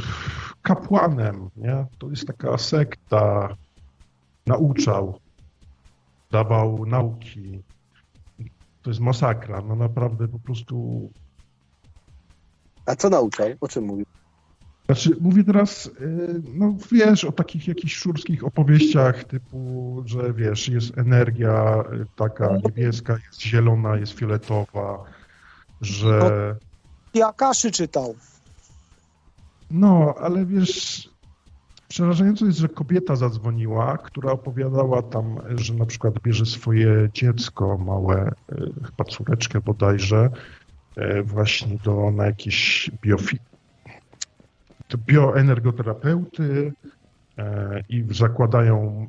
kapłanem, 0.63 1.51
nie? 1.57 1.87
To 1.99 2.11
jest 2.11 2.27
taka 2.27 2.59
sekta, 2.59 3.57
nauczał, 4.47 5.19
dawał 6.31 6.87
nauki. 6.87 7.63
To 8.83 8.91
jest 8.91 9.01
masakra, 9.01 9.61
no 9.61 9.77
naprawdę 9.77 10.29
po 10.29 10.39
prostu. 10.39 11.11
A 12.87 12.97
co 12.97 13.11
nauczał? 13.11 13.47
O 13.61 13.69
czym 13.69 13.85
mówił? 13.85 14.07
Znaczy, 14.87 15.17
mówię 15.21 15.45
teraz, 15.45 15.87
y, 15.87 16.43
no 16.55 16.77
wiesz, 16.93 17.25
o 17.25 17.33
takich 17.33 17.69
jakichś 17.69 17.95
szurskich 17.95 18.45
opowieściach 18.45 19.25
typu, 19.25 20.03
że 20.07 20.33
wiesz, 20.33 20.69
jest 20.69 20.99
energia 20.99 21.85
y, 21.93 22.07
taka 22.17 22.57
niebieska, 22.65 23.19
jest 23.27 23.43
zielona, 23.43 23.97
jest 23.97 24.13
fioletowa, 24.13 25.05
że. 25.81 26.57
I 27.15 27.23
Akaszy 27.23 27.71
czytał. 27.71 28.15
No, 29.71 30.15
ale 30.21 30.47
wiesz, 30.47 31.09
przerażające 31.89 32.47
jest, 32.47 32.59
że 32.59 32.69
kobieta 32.69 33.17
zadzwoniła, 33.17 33.99
która 33.99 34.33
opowiadała 34.33 35.03
tam, 35.03 35.37
że 35.55 35.75
na 35.75 35.87
przykład 35.87 36.21
bierze 36.23 36.47
swoje 36.47 37.09
dziecko 37.15 37.79
małe, 37.79 38.17
e, 38.19 38.57
chyba 38.85 39.05
córeczkę 39.05 39.61
bodajże, 39.61 40.31
e, 40.97 41.23
właśnie 41.23 41.79
do, 41.85 42.11
na 42.11 42.27
jakieś 42.27 42.91
biofi... 43.03 43.39
do 44.89 44.99
bioenergoterapeuty 44.99 46.73
e, 47.39 47.85
i 47.89 48.05
zakładają 48.11 49.09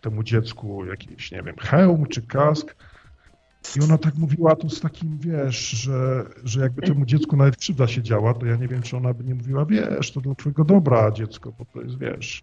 temu 0.00 0.22
dziecku 0.22 0.84
jakiś, 0.84 1.32
nie 1.32 1.42
wiem, 1.42 1.56
hełm 1.58 2.06
czy 2.06 2.22
kask. 2.22 2.76
I 3.76 3.84
ona 3.84 3.98
tak 3.98 4.14
mówiła 4.14 4.56
to 4.56 4.70
z 4.70 4.80
takim, 4.80 5.18
wiesz, 5.18 5.56
że, 5.56 6.24
że 6.44 6.60
jakby 6.60 6.82
temu 6.82 7.06
dziecku 7.06 7.36
nawet 7.36 7.56
krzywda 7.56 7.86
się 7.86 8.02
działa, 8.02 8.34
to 8.34 8.46
ja 8.46 8.56
nie 8.56 8.68
wiem, 8.68 8.82
czy 8.82 8.96
ona 8.96 9.14
by 9.14 9.24
nie 9.24 9.34
mówiła, 9.34 9.64
wiesz, 9.64 10.12
to 10.12 10.20
dla 10.20 10.34
twojego 10.34 10.64
dobra 10.64 11.10
dziecko, 11.10 11.52
bo 11.58 11.64
to 11.64 11.82
jest, 11.82 11.98
wiesz, 11.98 12.42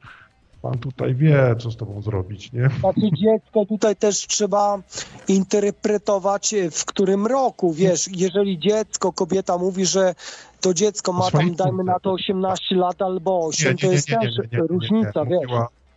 pan 0.61 0.79
tutaj 0.79 1.15
wie, 1.15 1.55
co 1.59 1.71
z 1.71 1.77
tobą 1.77 2.01
zrobić, 2.01 2.51
nie? 2.51 2.69
Znaczy 2.79 3.01
dziecko 3.13 3.65
tutaj 3.65 3.95
też 3.95 4.27
trzeba 4.27 4.81
interpretować 5.27 6.55
w 6.71 6.85
którym 6.85 7.27
roku, 7.27 7.73
wiesz, 7.73 8.09
jeżeli 8.11 8.59
dziecko, 8.59 9.13
kobieta 9.13 9.57
mówi, 9.57 9.85
że 9.85 10.15
to 10.61 10.73
dziecko 10.73 11.13
ma 11.13 11.31
tam, 11.31 11.55
dajmy 11.55 11.83
na 11.83 11.99
to 11.99 12.11
18 12.11 12.75
lat 12.75 13.01
albo 13.01 13.45
8, 13.45 13.77
to 13.77 13.91
jest 13.91 14.07
też 14.07 14.35
różnica, 14.69 15.25
wiesz. 15.25 15.51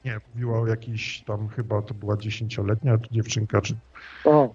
Nie, 0.07 0.20
mówiła 0.35 0.60
o 0.60 0.67
jakiejś 0.67 1.23
tam 1.23 1.49
chyba 1.49 1.83
to 1.83 1.94
była 1.94 2.17
dziesięcioletnia 2.17 2.99
dziewczynka, 3.10 3.60
czy 3.60 3.76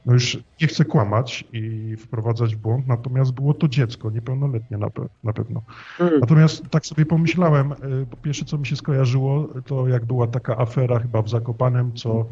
no 0.06 0.14
już 0.14 0.38
nie 0.62 0.68
chcę 0.68 0.86
kłamać 0.86 1.44
i 1.54 1.96
wprowadzać 1.98 2.56
w 2.56 2.60
błąd, 2.60 2.88
natomiast 2.88 3.32
było 3.32 3.54
to 3.54 3.68
dziecko, 3.68 4.10
niepełnoletnie 4.10 4.78
na, 4.78 4.88
pe- 4.88 5.08
na 5.24 5.34
pewno. 5.34 5.62
mm. 6.00 6.20
Natomiast 6.20 6.70
tak 6.70 6.86
sobie 6.86 7.06
pomyślałem, 7.06 7.72
y, 7.72 8.06
po 8.12 8.18
pierwsze 8.18 8.46
co 8.46 8.58
mi 8.58 8.66
się 8.66 8.76
skojarzyło, 8.76 9.48
to 9.66 9.88
jak 9.88 10.06
była 10.06 10.28
taka 10.28 10.58
afera 10.58 11.00
chyba 11.00 11.22
w 11.22 11.30
Zakopanem, 11.30 11.94
co 11.94 12.26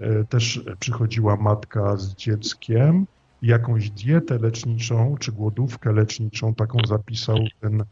y, 0.00 0.24
też 0.28 0.64
przychodziła 0.78 1.36
matka 1.36 1.96
z 1.96 2.14
dzieckiem 2.14 3.06
jakąś 3.42 3.90
dietę 3.90 4.38
leczniczą, 4.38 5.16
czy 5.20 5.32
głodówkę 5.32 5.92
leczniczą 5.92 6.54
taką 6.54 6.78
zapisał 6.86 7.38
ten 7.60 7.84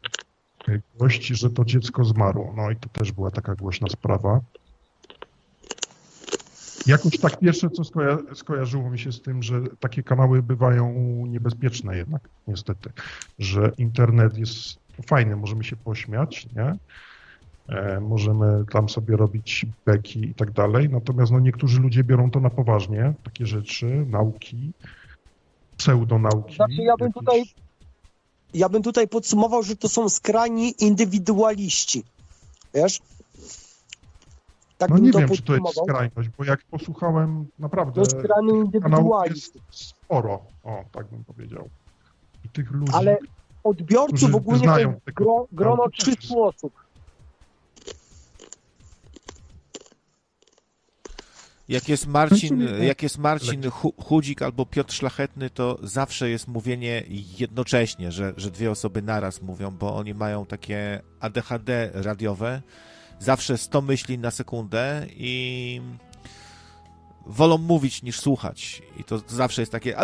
y, 0.69 0.83
gość, 0.99 1.27
że 1.27 1.51
to 1.51 1.65
dziecko 1.65 2.05
zmarło. 2.05 2.55
No 2.57 2.71
i 2.71 2.77
to 2.77 2.89
też 2.89 3.13
była 3.13 3.31
taka 3.31 3.55
głośna 3.55 3.89
sprawa. 3.89 4.41
Jakoś 6.87 7.19
tak 7.19 7.39
pierwsze, 7.39 7.71
co 7.71 7.83
skoja- 7.83 8.35
skojarzyło 8.35 8.91
mi 8.91 8.99
się 8.99 9.13
z 9.13 9.23
tym, 9.23 9.43
że 9.43 9.61
takie 9.81 10.03
kanały 10.03 10.43
bywają 10.43 10.93
niebezpieczne 11.29 11.97
jednak, 11.97 12.29
niestety, 12.49 12.91
że 13.39 13.73
internet 13.79 14.39
jest 14.39 14.79
fajny, 15.07 15.37
możemy 15.37 15.65
się 15.65 15.77
pośmiać, 15.77 16.47
nie? 16.57 16.75
E, 17.69 18.01
możemy 18.01 18.65
tam 18.71 18.89
sobie 18.89 19.17
robić 19.17 19.67
beki 19.87 20.25
i 20.25 20.35
tak 20.35 20.51
dalej, 20.51 20.89
natomiast 20.89 21.33
no, 21.33 21.41
niektórzy 21.41 21.81
ludzie 21.81 22.05
biorą 22.05 22.31
to 22.31 22.41
na 22.41 22.51
poważnie, 22.51 23.15
takie 23.25 23.47
rzeczy, 23.47 24.07
nauki, 24.11 24.73
pseudonauki. 25.77 26.57
Znaczy, 26.57 26.75
ja 26.83 26.95
bym 26.97 27.07
jakieś- 27.07 27.15
tutaj 27.25 27.45
ja 28.55 28.69
bym 28.69 28.83
tutaj 28.83 29.09
podsumował, 29.09 29.63
że 29.63 29.77
to 29.77 29.89
są 29.89 30.09
skrajni 30.09 30.75
indywidualiści. 30.85 32.05
Wiesz? 32.75 33.01
Tak 34.79 34.91
No 34.91 34.99
nie 34.99 35.13
to 35.13 35.19
wiem, 35.19 35.29
czy 35.29 35.43
to 35.43 35.55
jest 35.55 35.79
skrajność, 35.83 36.29
bo 36.39 36.45
jak 36.45 36.65
posłuchałem 36.65 37.47
naprawdę 37.59 38.03
To 38.03 38.11
skrajny 38.11 38.53
jest 39.31 39.59
sporo, 39.71 40.43
o, 40.65 40.85
tak 40.93 41.07
bym 41.07 41.25
powiedział. 41.25 41.69
I 42.45 42.49
tych 42.49 42.71
ludzi, 42.71 42.93
Ale 42.95 43.19
odbiorców 43.65 44.19
którzy 44.19 44.37
ogólnie 44.37 44.67
to 44.67 44.73
znają 44.75 45.01
tego 45.05 45.25
gro, 45.25 45.47
grono 45.53 45.77
kanału, 45.77 45.91
to 45.91 46.05
też 46.05 46.17
300 46.17 46.35
osób. 46.35 46.73
Jak 51.69 51.89
jest 51.89 52.07
Marcin, 52.07 52.61
Znaczy, 52.69 52.85
jak 52.85 53.03
jest 53.03 53.19
Marcin 53.19 53.63
Chu- 53.63 54.05
Chudzik 54.05 54.43
albo 54.43 54.67
Piotr 54.67 54.95
Szlachetny, 54.95 55.51
to 55.51 55.79
zawsze 55.83 56.31
jest 56.31 56.49
mówienie 56.49 57.03
jednocześnie, 57.39 58.13
że, 58.13 58.33
że 58.37 58.51
dwie 58.51 58.71
osoby 58.71 59.03
naraz 59.03 59.43
mówią, 59.43 59.71
bo 59.71 59.97
oni 59.97 60.15
mają 60.15 60.47
takie 60.47 61.03
ADHD 61.21 61.91
radiowe, 61.95 62.63
zawsze 63.19 63.59
100 63.59 63.83
myśli 63.83 64.19
na 64.19 64.31
sekundę 64.31 65.07
i 65.11 65.81
wolą 67.27 67.59
mówić 67.59 68.03
niż 68.03 68.21
słuchać. 68.21 68.83
I 68.97 69.05
to 69.05 69.19
zawsze 69.27 69.63
jest 69.63 69.73
takie 69.73 69.99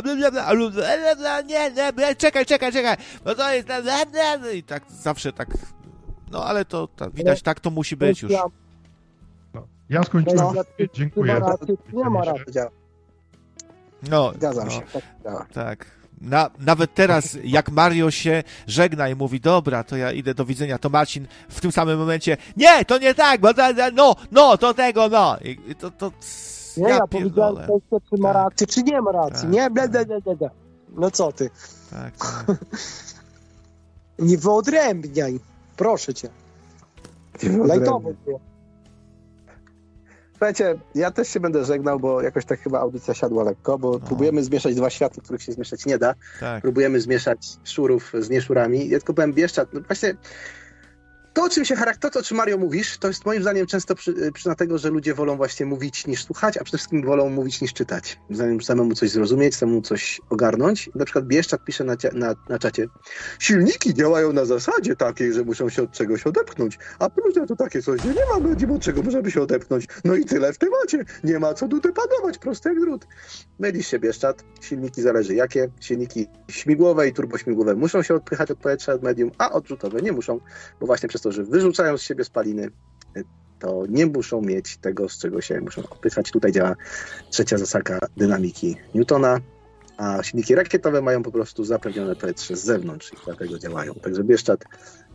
nie, 1.42 1.70
nie, 1.98 2.14
czekaj, 2.16 2.46
czekaj, 2.46 2.72
czekaj, 2.72 2.96
bo 3.24 3.34
to 3.34 3.52
jest 3.54 3.68
i 4.54 4.62
tak 4.62 4.82
zawsze 4.88 5.32
tak, 5.32 5.48
no 6.30 6.44
ale 6.44 6.64
to, 6.64 6.86
to 6.88 7.10
widać, 7.10 7.42
tak 7.42 7.60
to 7.60 7.70
musi 7.70 7.96
być 7.96 8.22
już. 8.22 8.32
Ja, 8.32 8.42
no, 9.54 9.66
ja 9.90 10.02
skończyłem, 10.02 10.54
No, 10.54 10.62
dziękuję. 10.94 11.34
nie 11.92 12.10
ma 12.10 12.24
racji. 12.24 12.44
No, 14.10 14.32
Zgadzam 14.34 14.64
no. 14.64 14.70
się. 14.70 14.80
Tak. 15.24 15.52
Tak. 15.52 16.01
Na, 16.22 16.50
nawet 16.58 16.94
teraz, 16.94 17.38
jak 17.44 17.70
Mario 17.70 18.10
się 18.10 18.42
żegna 18.66 19.08
i 19.08 19.14
mówi, 19.14 19.40
dobra, 19.40 19.84
to 19.84 19.96
ja 19.96 20.12
idę 20.12 20.34
do 20.34 20.44
widzenia, 20.44 20.78
to 20.78 20.88
Marcin 20.90 21.26
w 21.48 21.60
tym 21.60 21.72
samym 21.72 21.98
momencie, 21.98 22.36
nie, 22.56 22.84
to 22.84 22.98
nie 22.98 23.14
tak, 23.14 23.40
bo 23.40 23.54
ta, 23.54 23.68
no, 23.92 24.16
no, 24.32 24.58
to 24.58 24.74
tego, 24.74 25.08
no. 25.08 25.36
I, 25.44 25.74
to, 25.74 25.90
to, 25.90 26.12
Nie, 26.76 26.88
ja, 26.88 26.98
powiedziałem 27.06 27.10
pierdolę. 27.24 27.64
kwestię, 27.64 28.08
czy 28.10 28.22
ma 28.22 28.32
Tak. 28.32 28.42
rację, 28.44 28.66
czy 28.66 28.82
nie 28.82 29.00
ma 29.00 29.12
racji. 29.12 29.42
Tak, 29.42 29.50
nie, 29.50 29.70
ble, 29.70 29.82
tak. 29.82 29.90
ble, 29.90 30.04
ble, 30.06 30.20
ble, 30.20 30.36
ble. 30.36 30.50
No 30.96 31.10
co 31.10 31.32
ty? 31.32 31.50
Tak, 31.90 32.12
tak. 32.46 32.56
Nie 34.18 34.38
wyodrębniaj. 34.38 35.40
Proszę 35.76 36.14
cię. 36.14 36.28
Lajtowo 37.64 38.10
było. 38.24 38.40
Słuchajcie, 40.42 40.74
ja 40.94 41.10
też 41.10 41.28
się 41.28 41.40
będę 41.40 41.64
żegnał, 41.64 42.00
bo 42.00 42.22
jakoś 42.22 42.44
tak 42.44 42.60
chyba 42.60 42.80
audycja 42.80 43.14
siadła 43.14 43.44
lekko, 43.44 43.78
bo 43.78 44.00
próbujemy 44.00 44.44
zmieszać 44.44 44.74
dwa 44.74 44.90
światy, 44.90 45.20
których 45.20 45.42
się 45.42 45.52
zmieszać 45.52 45.86
nie 45.86 45.98
da. 45.98 46.14
tak. 46.40 46.62
Próbujemy 46.62 47.00
zmieszać 47.00 47.38
szurów 47.64 48.12
z 48.18 48.30
nieszurami. 48.30 48.88
Ja 48.88 48.98
tylko 48.98 49.14
powiem 49.14 49.32
Bieszczad, 49.32 49.68
no 49.72 49.80
właśnie 49.80 50.14
to, 51.32 51.44
o 51.44 51.48
czym 51.48 51.64
się 51.64 51.76
charakter, 51.76 52.10
to, 52.10 52.18
o 52.18 52.22
czym 52.22 52.36
Mario 52.36 52.58
mówisz, 52.58 52.98
to 52.98 53.08
jest 53.08 53.26
moim 53.26 53.42
zdaniem 53.42 53.66
często 53.66 53.94
przy, 53.94 54.32
przyczyna 54.32 54.54
tego, 54.54 54.78
że 54.78 54.90
ludzie 54.90 55.14
wolą 55.14 55.36
właśnie 55.36 55.66
mówić 55.66 56.06
niż 56.06 56.24
słuchać, 56.24 56.56
a 56.56 56.64
przede 56.64 56.78
wszystkim 56.78 57.02
wolą 57.04 57.28
mówić 57.28 57.60
niż 57.60 57.72
czytać. 57.72 58.18
Zanim 58.30 58.62
samemu 58.62 58.94
coś 58.94 59.10
zrozumieć, 59.10 59.56
samemu 59.56 59.82
coś 59.82 60.20
ogarnąć. 60.30 60.90
Na 60.94 61.04
przykład 61.04 61.26
Bieszczad 61.26 61.64
pisze 61.64 61.84
na, 61.84 61.96
na, 62.12 62.34
na 62.48 62.58
czacie 62.58 62.86
silniki 63.38 63.94
działają 63.94 64.32
na 64.32 64.44
zasadzie 64.44 64.96
takiej, 64.96 65.32
że 65.32 65.44
muszą 65.44 65.68
się 65.68 65.82
od 65.82 65.92
czegoś 65.92 66.26
odepchnąć, 66.26 66.78
a 66.98 67.10
próżnia 67.10 67.46
to 67.46 67.56
takie 67.56 67.82
coś, 67.82 68.02
że 68.02 68.08
nie 68.08 68.26
ma 68.34 68.40
będzie 68.40 68.72
od 68.72 68.82
czego, 68.82 69.10
żeby 69.10 69.30
się 69.30 69.42
odepchnąć. 69.42 69.86
No 70.04 70.14
i 70.14 70.24
tyle 70.24 70.52
w 70.52 70.58
temacie. 70.58 71.04
Nie 71.24 71.38
ma 71.38 71.54
co 71.54 71.68
tutaj 71.68 71.92
panować, 71.92 72.38
prosty 72.38 72.68
jak 72.68 72.80
drut. 72.80 73.06
Mylisz 73.58 73.86
się 73.86 73.98
Bieszczad, 73.98 74.44
silniki 74.60 75.02
zależy 75.02 75.34
jakie. 75.34 75.68
Silniki 75.80 76.26
śmigłowe 76.48 77.08
i 77.08 77.12
turbośmigłowe 77.12 77.74
muszą 77.74 78.02
się 78.02 78.14
odpychać 78.14 78.50
od 78.50 78.58
powietrza, 78.58 78.92
od 78.92 79.02
medium, 79.02 79.30
a 79.38 79.52
odrzutowe 79.52 80.02
nie 80.02 80.12
muszą, 80.12 80.40
bo 80.80 80.86
właśnie 80.86 81.08
przez 81.08 81.21
to, 81.22 81.32
że 81.32 81.44
wyrzucają 81.44 81.98
z 81.98 82.02
siebie 82.02 82.24
spaliny, 82.24 82.70
to 83.58 83.84
nie 83.88 84.06
muszą 84.06 84.40
mieć 84.40 84.76
tego, 84.76 85.08
z 85.08 85.18
czego 85.18 85.40
się 85.40 85.60
muszą 85.60 85.82
odpychać. 85.82 86.30
Tutaj 86.30 86.52
działa 86.52 86.74
trzecia 87.30 87.58
zasada 87.58 87.98
dynamiki 88.16 88.76
Newtona, 88.94 89.40
a 89.96 90.22
silniki 90.22 90.54
rakietowe 90.54 91.02
mają 91.02 91.22
po 91.22 91.32
prostu 91.32 91.64
zapewnione 91.64 92.16
powietrze 92.16 92.56
z 92.56 92.64
zewnątrz 92.64 93.12
i 93.12 93.16
dlatego 93.24 93.58
działają. 93.58 93.94
Także 93.94 94.24
Bieszczad 94.24 94.64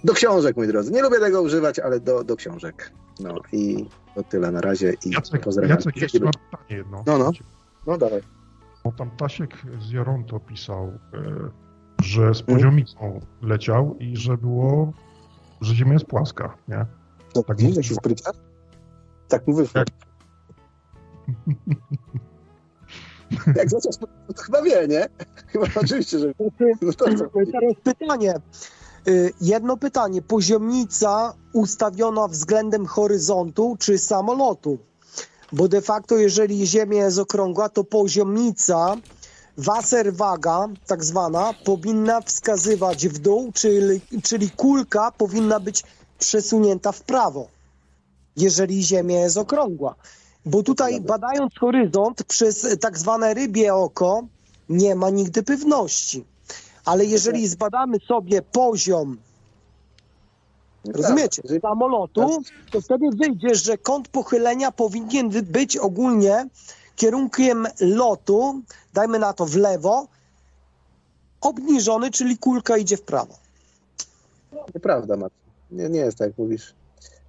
do 0.04 0.14
książek, 0.14 0.58
moi 0.58 0.68
drodzy. 0.68 0.92
Nie 0.92 1.02
lubię 1.02 1.20
tego 1.20 1.42
używać, 1.42 1.80
ale 1.80 2.00
do, 2.00 2.24
do 2.24 2.36
książek. 2.36 2.92
No 3.20 3.36
i 3.52 3.86
to 4.16 4.24
tyle 4.24 4.52
na 4.52 4.62
razie 4.62 4.94
i 5.06 5.10
Jacek, 5.10 5.42
pozdrawiam. 5.42 5.78
Jacek 5.78 5.98
jeszcze 5.98 6.20
mam 6.20 6.34
pytanie 6.34 6.78
jedno. 6.78 7.04
No, 7.08 7.18
no. 7.18 7.32
No 7.88 7.98
dawaj. 7.98 8.22
Bo 8.84 8.92
tam 8.92 9.12
Tasiek 9.12 9.58
z 9.82 9.92
Joronto 9.92 10.40
pisał, 10.40 10.88
e, 11.14 11.50
że 12.04 12.34
z 12.34 12.42
poziomicą 12.42 13.20
leciał 13.42 13.96
i 14.00 14.18
że 14.18 14.38
było, 14.38 14.94
że 15.62 15.76
Ziemia 15.76 15.94
jest 15.94 16.06
płaska, 16.06 16.58
nie? 16.68 16.86
No, 17.36 17.44
Tak 17.44 17.46
tak 17.46 17.60
mówisz. 17.62 17.76
jakiś 17.78 17.94
spryciarz? 17.96 18.36
Tak 19.28 19.48
mu 19.48 19.54
wyszło. 19.56 19.80
Jak- 19.80 19.88
Jak 23.56 23.70
zaczął, 23.70 23.92
no 24.02 24.34
to 24.34 24.42
chyba 24.44 24.62
wie, 24.62 24.88
nie? 24.88 25.08
Chyba 25.52 25.66
oczywiście, 25.76 26.20
że 26.20 26.34
no 26.82 26.94
to 26.94 27.06
co? 27.06 27.26
Teraz 27.52 27.74
pytanie. 27.84 28.34
Y, 29.08 29.34
Jedno 29.42 29.78
pytanie. 29.78 30.22
Poziomnica 30.22 31.34
ustawiona 31.54 32.28
względem 32.28 32.86
horyzontu 32.86 33.76
czy 33.80 33.98
samolotu? 33.98 34.78
Bo 35.52 35.68
de 35.68 35.82
facto, 35.82 36.18
jeżeli 36.18 36.68
Ziemia 36.68 37.04
jest 37.06 37.20
okrągła, 37.20 37.70
to 37.70 37.84
poziomnica, 37.84 38.96
waserwaga, 39.58 40.68
tak 40.88 41.04
zwana, 41.04 41.54
powinna 41.64 42.22
wskazywać 42.22 43.08
w 43.08 43.18
dół, 43.20 43.52
czyli, 43.54 44.02
czyli 44.24 44.50
kulka 44.50 45.12
powinna 45.12 45.60
być 45.60 45.84
przesunięta 46.20 46.92
w 46.92 47.02
prawo, 47.02 47.48
jeżeli 48.38 48.84
Ziemia 48.84 49.20
jest 49.20 49.38
okrągła. 49.38 49.96
Bo 50.46 50.64
tutaj 50.64 51.02
badając 51.02 51.54
horyzont 51.60 52.24
przez 52.24 52.68
tak 52.82 52.98
zwane 52.98 53.34
rybie 53.34 53.74
oko, 53.74 54.24
nie 54.70 54.96
ma 54.96 55.10
nigdy 55.10 55.44
pewności. 55.44 56.26
Ale 56.86 57.06
jeżeli 57.06 57.48
zbadamy 57.48 57.98
sobie 58.08 58.42
poziom, 58.42 59.18
rozumiecie, 60.86 61.42
Jeżeli- 61.44 61.62
samolotu, 61.62 62.42
to 62.72 62.82
wtedy 62.82 63.06
wyjdzie, 63.16 63.56
że 63.56 63.78
kąt 63.78 64.08
pochylenia 64.08 64.72
powinien 64.72 65.30
być 65.30 65.78
ogólnie 65.78 66.48
kierunkiem 66.98 67.68
lotu, 67.80 68.62
dajmy 68.94 69.20
na 69.20 69.34
to 69.34 69.46
w 69.46 69.56
lewo, 69.56 70.08
obniżony, 71.42 72.12
czyli 72.12 72.38
kulka 72.38 72.78
idzie 72.78 72.98
w 72.98 73.02
prawo. 73.02 73.36
Nieprawda, 74.76 75.18
Marcin. 75.18 75.40
Nie, 75.72 75.90
nie 75.90 76.00
jest 76.00 76.18
tak, 76.18 76.28
jak 76.28 76.38
mówisz. 76.38 76.74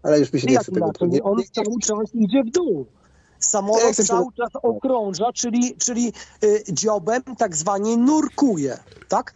Ale 0.02 0.18
już 0.20 0.32
mi 0.32 0.40
się 0.40 0.46
nie 0.46 0.52
Jak 0.52 0.62
chce 0.62 0.72
tego... 0.72 0.92
Nie, 1.06 1.22
On 1.22 1.36
nie, 1.36 1.42
nie, 1.42 1.64
cały 1.64 1.80
czas 1.80 2.14
idzie 2.14 2.42
w 2.44 2.50
dół. 2.50 2.86
Samolot 3.38 3.96
się- 3.96 4.04
cały 4.04 4.32
czas 4.32 4.50
okrąża, 4.62 5.32
czyli, 5.32 5.76
czyli 5.76 6.12
y, 6.44 6.64
dziobem 6.72 7.22
tak 7.38 7.56
zwanie 7.56 7.96
nurkuje, 7.96 8.78
tak? 9.08 9.34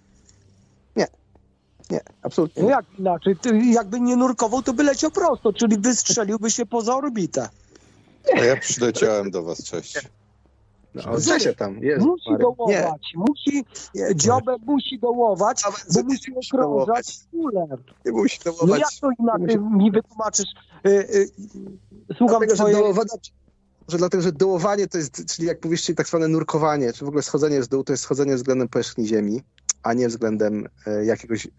nie, 1.93 2.01
absolutnie 2.23 2.63
No 2.63 2.69
nie. 2.69 2.75
jak 2.75 2.85
inaczej? 2.99 3.37
Ty, 3.37 3.59
jakby 3.59 4.01
nie 4.01 4.17
nurkował, 4.17 4.63
to 4.63 4.73
by 4.73 4.83
leciał 4.83 5.11
prosto, 5.11 5.53
czyli 5.53 5.79
wystrzeliłby 5.79 6.51
się 6.51 6.67
poza 6.67 6.97
orbitę. 6.97 7.49
A 8.37 8.45
ja 8.45 8.57
przyleciałem 8.57 9.31
do 9.31 9.43
was, 9.43 9.65
cześć. 9.65 9.99
No, 10.95 11.03
Grzesia 11.17 11.55
tam, 11.55 11.79
jest. 11.79 12.07
Musi 12.07 12.31
Marek. 12.31 12.39
Nie, 12.41 12.43
dołować, 12.83 13.13
musi, 13.17 13.65
e, 14.11 14.15
dziobę 14.17 14.57
musi 14.67 14.99
dołować, 14.99 15.65
Nawet 15.65 15.85
bo 15.95 16.03
musi 16.03 16.33
okrążać 16.33 16.53
dołować. 16.53 17.19
kulę. 17.31 17.67
nie 18.07 18.13
musi 18.13 18.39
No 18.47 18.53
dołować. 18.53 18.81
jak 18.81 18.91
to 19.01 19.09
inaczej 19.23 19.59
musi- 19.61 19.77
mi 19.77 19.91
wytłumaczysz? 19.91 20.47
Y, 20.87 20.91
y, 20.91 21.29
Słucham 22.17 22.29
Dlatego, 22.29 22.51
że 22.57 22.57
twojej... 22.57 22.77
dołowanie, 22.77 23.09
że 23.89 23.99
dlatego, 23.99 24.23
że 24.23 24.33
dołowanie 24.33 24.87
to 24.89 24.99
jest, 24.99 25.25
czyli 25.37 25.49
jak 25.49 25.65
mówisz, 25.65 25.83
czyli 25.83 25.97
tak 25.97 26.09
zwane 26.09 26.29
nurkowanie, 26.29 26.93
czy 26.93 27.05
w 27.05 27.09
ogóle 27.09 27.23
schodzenie 27.23 27.63
z 27.63 27.69
dół, 27.69 27.85
to 27.85 27.93
jest 27.93 28.03
schodzenie 28.03 28.35
względem 28.37 28.69
powierzchni 28.69 29.07
Ziemi, 29.07 29.43
a 29.83 29.95
nie 29.95 30.09
względem 30.09 30.69
e, 30.87 31.05
jakiegoś 31.05 31.47
e, 31.47 31.51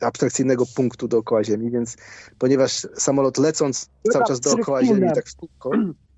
abstrakcyjnego 0.00 0.64
punktu 0.76 1.08
dookoła 1.08 1.44
Ziemi, 1.44 1.70
więc 1.70 1.96
ponieważ 2.38 2.86
samolot 2.94 3.38
lecąc 3.38 3.88
cały 4.12 4.24
czas 4.24 4.40
dookoła. 4.40 4.84
Ziemi, 4.84 5.08
tak 5.14 5.28
w 5.28 5.36
kółko, 5.36 5.70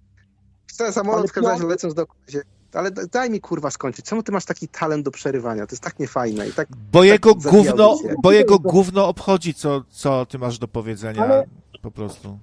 cały 0.82 0.92
samolot 0.92 1.30
w 1.30 1.32
każdym 1.32 1.52
razie 1.52 1.66
lecąc 1.66 1.94
Ziemi, 2.30 2.44
ale 2.72 2.90
daj 2.90 3.30
mi 3.30 3.40
kurwa 3.40 3.70
skończyć, 3.70 4.06
czemu 4.06 4.22
ty 4.22 4.32
masz 4.32 4.44
taki 4.44 4.68
talent 4.68 5.04
do 5.04 5.10
przerywania? 5.10 5.66
To 5.66 5.72
jest 5.72 5.82
tak 5.82 5.98
niefajne 5.98 6.48
i 6.48 6.52
tak 6.52 6.68
Bo 6.92 7.04
jego 7.04 7.30
zabija 7.38 7.50
gówno, 7.50 7.98
bo 8.22 8.32
jego 8.32 8.58
gówno 8.58 9.08
obchodzi, 9.08 9.54
co, 9.54 9.82
co 9.90 10.26
ty 10.26 10.38
masz 10.38 10.58
do 10.58 10.68
powiedzenia. 10.68 11.22
Ale- 11.22 11.44
Po 11.82 11.90
prostu. 11.90 12.38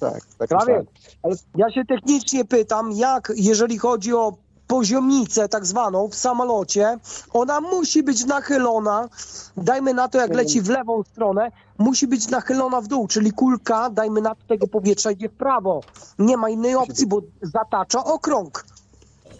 tak, 0.00 0.24
tak 0.38 0.48
Prawie. 0.48 0.64
myślałem. 0.64 0.86
Ale 1.22 1.34
Ja 1.56 1.70
się 1.72 1.84
technicznie 1.84 2.44
pytam, 2.44 2.92
jak 2.92 3.32
jeżeli 3.36 3.78
chodzi 3.78 4.14
o 4.14 4.36
poziomicę 4.74 5.48
tak 5.48 5.66
zwaną 5.66 6.08
w 6.08 6.14
samolocie, 6.14 6.98
ona 7.32 7.60
musi 7.60 8.02
być 8.02 8.24
nachylona, 8.24 9.08
dajmy 9.56 9.94
na 9.94 10.08
to 10.08 10.18
jak 10.18 10.34
leci 10.34 10.62
w 10.62 10.68
lewą 10.68 11.02
stronę, 11.02 11.50
musi 11.78 12.06
być 12.06 12.28
nachylona 12.28 12.80
w 12.80 12.86
dół, 12.86 13.06
czyli 13.06 13.32
kulka, 13.32 13.90
dajmy 13.90 14.20
na 14.20 14.34
to 14.34 14.42
tego 14.48 14.66
powietrza 14.66 15.10
idzie 15.10 15.28
w 15.28 15.32
prawo. 15.32 15.80
Nie 16.18 16.36
ma 16.36 16.50
innej 16.50 16.74
opcji, 16.74 17.06
bo 17.06 17.20
zatacza 17.42 18.04
okrąg. 18.04 18.64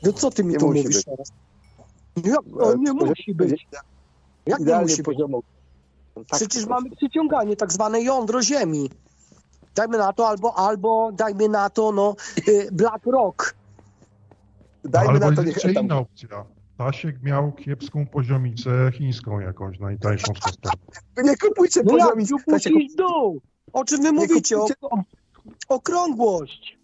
No 0.03 0.13
co 0.13 0.31
ty 0.31 0.45
mi 0.45 0.53
Nie 0.53 0.59
tu 0.59 0.67
mówisz 0.67 1.05
teraz? 1.05 1.33
Jak 2.17 2.45
to 2.59 2.77
nie 2.77 2.93
musi 2.93 3.35
być? 3.35 3.67
Jak 4.47 4.61
nie 4.61 4.77
musi 4.77 5.03
być? 5.03 5.19
Tak, 6.15 6.25
Przecież 6.33 6.67
mamy 6.67 6.91
przyciąganie, 6.91 7.57
tak 7.57 7.73
zwane 7.73 8.03
jądro 8.03 8.43
ziemi. 8.43 8.91
Dajmy 9.75 9.99
na 9.99 10.13
to 10.13 10.29
albo, 10.29 10.59
albo 10.59 11.13
dajmy 11.13 11.49
na 11.49 11.71
to, 11.71 11.93
no, 11.93 12.17
y, 12.49 12.69
Black 12.73 13.07
Rock. 13.07 13.55
Dajmy 14.85 15.13
Albo 15.13 15.31
na 15.31 15.37
to, 15.37 15.43
niech 15.43 15.65
inna 15.65 15.99
opcja. 15.99 16.45
Stasiek 16.75 17.23
miał 17.23 17.53
kiepską 17.53 18.07
poziomicę 18.07 18.91
chińską 18.99 19.41
jakąś, 19.41 19.79
najtańszą 19.79 20.35
z 20.35 20.41
kosterką. 20.41 20.79
Nie 21.25 21.37
kupujcie 21.37 21.83
No 21.85 21.91
poziomic. 21.93 22.31
puścić 22.47 22.95
dół. 22.97 23.41
O 23.73 23.85
czym 23.85 24.03
wy 24.03 24.13
mówicie? 24.13 24.57
O, 24.59 24.61
kupujcie- 24.61 24.75
o, 24.81 25.03
okrągłość. 25.75 26.79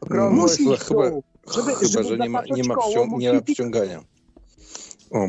okrągłość. 0.00 0.60
Musi 0.60 0.84
Chyba- 0.84 1.10
dół. 1.10 1.22
Żeby, 1.54 1.74
Chyba, 1.74 1.88
żeby 1.92 2.08
że 2.08 2.16
nie 2.18 2.28
ma, 2.28 2.42
nie 2.50 2.62
ma, 2.64 2.74
koło, 2.74 2.90
wcią- 3.06 3.18
nie 3.18 3.32
ma 3.32 3.40
wciągania. 3.40 4.00
O, 5.10 5.28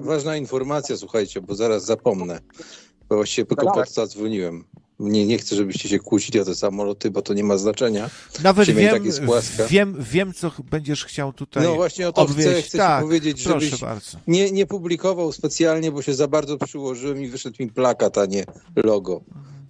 ważna 0.00 0.36
informacja, 0.36 0.96
słuchajcie, 0.96 1.40
bo 1.40 1.54
zaraz 1.54 1.84
zapomnę. 1.84 2.40
Bo 3.08 3.16
właściwie 3.16 3.46
tylko 3.46 3.64
Tak. 3.66 3.74
po 3.74 3.84
to 3.84 3.90
zadzwoniłem. 3.90 4.64
Nie, 5.00 5.26
nie 5.26 5.38
chcę, 5.38 5.56
żebyście 5.56 5.88
się 5.88 5.98
kłócili 5.98 6.40
o 6.40 6.44
te 6.44 6.54
samoloty, 6.54 7.10
bo 7.10 7.22
to 7.22 7.34
nie 7.34 7.44
ma 7.44 7.58
znaczenia. 7.58 8.10
Nawet 8.42 8.66
Ziemia 8.66 8.80
wiem, 8.80 9.12
tak 9.26 9.68
wiem, 9.68 9.96
wiem, 10.12 10.32
co 10.32 10.50
będziesz 10.70 11.04
chciał 11.04 11.32
tutaj 11.32 11.62
No 11.64 11.74
właśnie 11.74 12.08
o 12.08 12.12
to 12.12 12.24
chcę, 12.24 12.32
odwieźć. 12.32 12.68
chcę 12.68 12.78
tak, 12.78 13.00
ci 13.00 13.06
powiedzieć, 13.06 13.42
proszę 13.42 13.66
żebyś 13.66 13.80
bardzo. 13.80 14.18
nie, 14.26 14.50
nie 14.52 14.66
publikował 14.66 15.32
specjalnie, 15.32 15.92
bo 15.92 16.02
się 16.02 16.14
za 16.14 16.28
bardzo 16.28 16.58
przyłożyłem 16.58 17.22
i 17.22 17.28
wyszedł 17.28 17.56
mi 17.60 17.68
plakat, 17.68 18.18
a 18.18 18.26
nie 18.26 18.44
logo. 18.76 19.20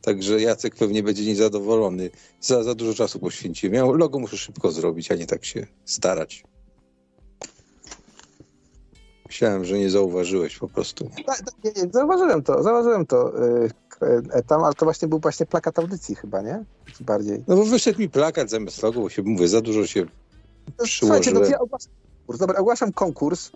Także 0.02 0.40
Jacek 0.40 0.76
pewnie 0.76 1.02
będzie 1.02 1.24
niezadowolony. 1.26 2.10
Za, 2.40 2.62
za 2.62 2.74
dużo 2.74 2.94
czasu 2.94 3.18
poświęciłem. 3.18 3.74
Ja 3.74 3.84
logo 3.84 4.18
muszę 4.18 4.36
szybko 4.36 4.72
zrobić, 4.72 5.10
a 5.10 5.14
nie 5.14 5.26
tak 5.26 5.44
się 5.44 5.66
starać. 5.84 6.44
Myślałem, 9.26 9.64
że 9.64 9.78
nie 9.78 9.90
zauważyłeś 9.90 10.58
po 10.58 10.68
prostu. 10.68 11.10
Tak, 11.26 11.38
tak, 11.38 11.54
nie, 11.64 11.82
nie, 11.82 11.90
zauważyłem 11.92 12.42
to, 12.42 12.62
zauważyłem 12.62 13.06
to 13.06 13.44
y, 13.64 13.70
tam, 14.46 14.64
ale 14.64 14.74
to 14.74 14.86
właśnie 14.86 15.08
był 15.08 15.18
właśnie 15.18 15.46
plakat 15.46 15.78
audycji 15.78 16.14
chyba, 16.14 16.42
nie? 16.42 16.64
Bardziej. 17.00 17.44
No 17.48 17.56
bo 17.56 17.64
wyszedł 17.64 17.98
mi 17.98 18.08
plakat 18.08 18.50
zamiast 18.50 18.82
logo, 18.82 19.00
bo 19.00 19.08
się 19.08 19.22
mówię, 19.22 19.48
za 19.48 19.60
dużo 19.60 19.86
się 19.86 20.06
Słuchajcie, 20.86 21.30
no 21.32 21.40
to 21.40 21.44
przyłożyłem. 21.46 21.50
ja 21.52 21.58
ogłaszam 21.58 21.90
konkurs. 22.26 22.38
Dobra, 22.38 22.58
ogłaszam 22.58 22.92
konkurs. 22.92 23.50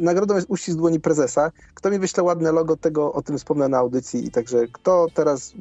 Nagrodą 0.00 0.34
jest 0.36 0.46
uścisk 0.50 0.78
dłoni 0.78 1.00
prezesa. 1.00 1.52
Kto 1.74 1.90
mi 1.90 1.98
wyśle 1.98 2.22
ładne 2.22 2.52
logo, 2.52 2.76
tego 2.76 3.12
o 3.12 3.22
tym 3.22 3.38
wspomnę 3.38 3.68
na 3.68 3.78
audycji. 3.78 4.26
I 4.26 4.30
także 4.30 4.66
kto 4.72 5.06
teraz, 5.14 5.52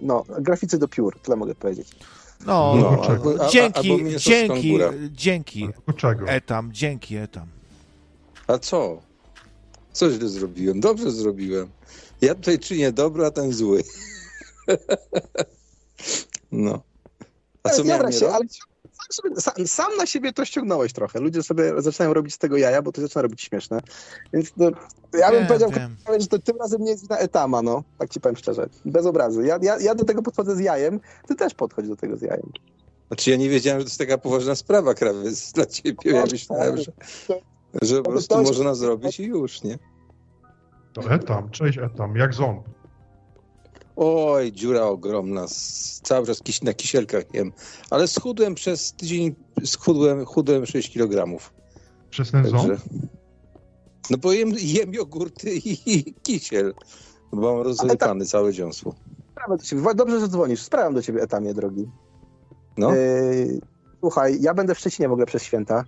no, 0.00 0.24
graficy 0.40 0.78
do 0.78 0.88
piór, 0.88 1.18
tyle 1.22 1.36
mogę 1.36 1.54
powiedzieć. 1.54 1.96
No, 2.46 2.74
No, 2.76 2.90
no, 2.90 3.02
albo- 3.04 3.40
a- 3.40 3.46
a- 3.46 3.48
dzięki, 3.48 3.92
albo 3.92 4.10
dzięki, 4.18 4.78
dzięki, 5.12 5.68
etam, 6.26 6.70
dzięki, 6.72 7.16
etam. 7.16 7.46
A 8.46 8.58
co? 8.58 8.98
Co 9.92 10.10
źle 10.10 10.28
zrobiłem? 10.28 10.80
Dobrze 10.80 11.10
zrobiłem. 11.10 11.68
Ja 12.20 12.34
tutaj 12.34 12.58
czynię 12.58 12.92
dobro, 12.92 13.26
a 13.26 13.30
ten 13.30 13.52
zły. 13.52 13.82
no. 16.52 16.82
A 17.62 17.68
co 17.68 17.84
miałem 17.84 18.12
się, 18.12 18.28
ale 18.28 18.44
sam, 19.38 19.66
sam, 19.66 19.96
na 19.96 20.06
siebie 20.06 20.32
to 20.32 20.44
ściągnąłeś 20.44 20.92
trochę. 20.92 21.20
Ludzie 21.20 21.42
sobie 21.42 21.72
zaczynają 21.78 22.14
robić 22.14 22.34
z 22.34 22.38
tego 22.38 22.56
jaja, 22.56 22.82
bo 22.82 22.92
to 22.92 23.00
zaczyna 23.00 23.22
robić 23.22 23.42
śmieszne. 23.42 23.80
Więc 24.32 24.52
no, 24.56 24.70
ja 25.18 25.30
bym 25.30 25.46
powiedział, 25.46 25.70
wiem. 25.70 25.96
że 26.20 26.26
to 26.26 26.38
tym 26.38 26.56
razem 26.56 26.84
nie 26.84 26.90
jest 26.90 27.02
wina 27.02 27.18
etama, 27.18 27.62
no. 27.62 27.84
Tak 27.98 28.10
ci 28.10 28.20
powiem 28.20 28.36
szczerze. 28.36 28.68
Bez 28.84 29.06
obrazy. 29.06 29.46
Ja, 29.46 29.58
ja, 29.62 29.78
ja 29.78 29.94
do 29.94 30.04
tego 30.04 30.22
podchodzę 30.22 30.56
z 30.56 30.58
jajem, 30.58 31.00
ty 31.28 31.34
też 31.34 31.54
podchodź 31.54 31.88
do 31.88 31.96
tego 31.96 32.16
z 32.16 32.22
jajem. 32.22 32.52
Znaczy 33.06 33.30
ja 33.30 33.36
nie 33.36 33.48
wiedziałem, 33.48 33.80
że 33.80 33.84
to 33.84 33.88
jest 33.88 33.98
taka 33.98 34.18
poważna 34.18 34.54
sprawa, 34.54 34.94
krawiec 34.94 35.52
dla 35.52 35.66
ciebie. 35.66 35.96
Ja 36.04 36.24
myślałem, 36.32 36.76
że, 36.76 36.92
że 37.82 38.02
po 38.02 38.10
prostu 38.10 38.42
można 38.42 38.74
zrobić 38.74 39.20
i 39.20 39.24
już, 39.24 39.62
nie? 39.62 39.78
To 40.92 41.10
etam, 41.10 41.50
cześć 41.50 41.78
etam, 41.78 42.16
jak 42.16 42.34
ząb. 42.34 42.68
Oj, 43.96 44.52
dziura 44.52 44.82
ogromna. 44.82 45.46
Cały 46.02 46.26
czas 46.26 46.42
kis 46.42 46.62
na 46.62 46.74
kisielkach 46.74 47.34
jem. 47.34 47.52
Ale 47.90 48.08
schudłem 48.08 48.54
przez 48.54 48.92
tydzień, 48.92 49.34
schudłem, 49.64 50.24
chudłem 50.24 50.66
6 50.66 50.92
kg. 50.92 51.38
Przez 52.10 52.30
ten 52.30 52.44
ząb? 52.44 52.60
Także... 52.62 52.76
No 54.10 54.18
bo 54.18 54.32
jem, 54.32 54.52
jem 54.58 54.92
jogurty 54.92 55.54
i, 55.54 55.98
i 55.98 56.14
kisiel. 56.14 56.74
Bo 57.32 57.54
mam 57.54 57.62
rozrypany 57.62 58.24
całe 58.26 58.52
dziąsło. 58.52 58.94
Sprawę 59.32 59.56
do 59.56 59.64
ciebie. 59.64 59.82
Dobrze, 59.94 60.20
że 60.20 60.28
dzwonisz. 60.28 60.62
Sprawiam 60.62 60.94
do 60.94 61.02
ciebie 61.02 61.22
etamie, 61.22 61.54
drogi. 61.54 61.88
No. 62.76 62.94
Yy, 62.94 63.60
słuchaj, 64.00 64.38
ja 64.40 64.54
będę 64.54 64.74
w 64.74 64.78
Szczecinie 64.78 65.08
w 65.08 65.12
ogóle 65.12 65.26
przez 65.26 65.42
święta. 65.42 65.84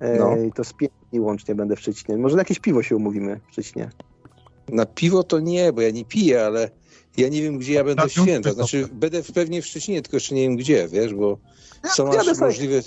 Yy, 0.00 0.18
No. 0.18 0.36
To 0.54 0.64
z 0.64 0.72
pięć 0.72 0.92
dni 1.10 1.20
łącznie 1.20 1.54
będę 1.54 1.76
w 1.76 1.80
Szczecinie. 1.80 2.18
Może 2.18 2.36
na 2.36 2.40
jakieś 2.40 2.58
piwo 2.58 2.82
się 2.82 2.96
umówimy 2.96 3.40
w 3.48 3.52
Szczecinie. 3.52 3.90
Na 4.72 4.86
piwo 4.86 5.22
to 5.24 5.40
nie, 5.40 5.72
bo 5.72 5.80
ja 5.80 5.90
nie 5.90 6.04
piję, 6.04 6.44
ale 6.46 6.70
ja 7.16 7.28
nie 7.28 7.42
wiem, 7.42 7.58
gdzie 7.58 7.72
ja 7.72 7.84
będę 7.84 8.08
w 8.08 8.12
święta. 8.12 8.52
Znaczy, 8.52 8.88
będę 8.92 9.22
w- 9.22 9.32
pewnie 9.32 9.62
w 9.62 9.66
Szczecinie, 9.66 10.02
tylko 10.02 10.16
jeszcze 10.16 10.34
nie 10.34 10.42
wiem 10.42 10.56
gdzie, 10.56 10.88
wiesz, 10.88 11.14
bo 11.14 11.38
są 11.94 12.06
jadę 12.12 12.30
aż 12.30 12.38
możliwe... 12.38 12.80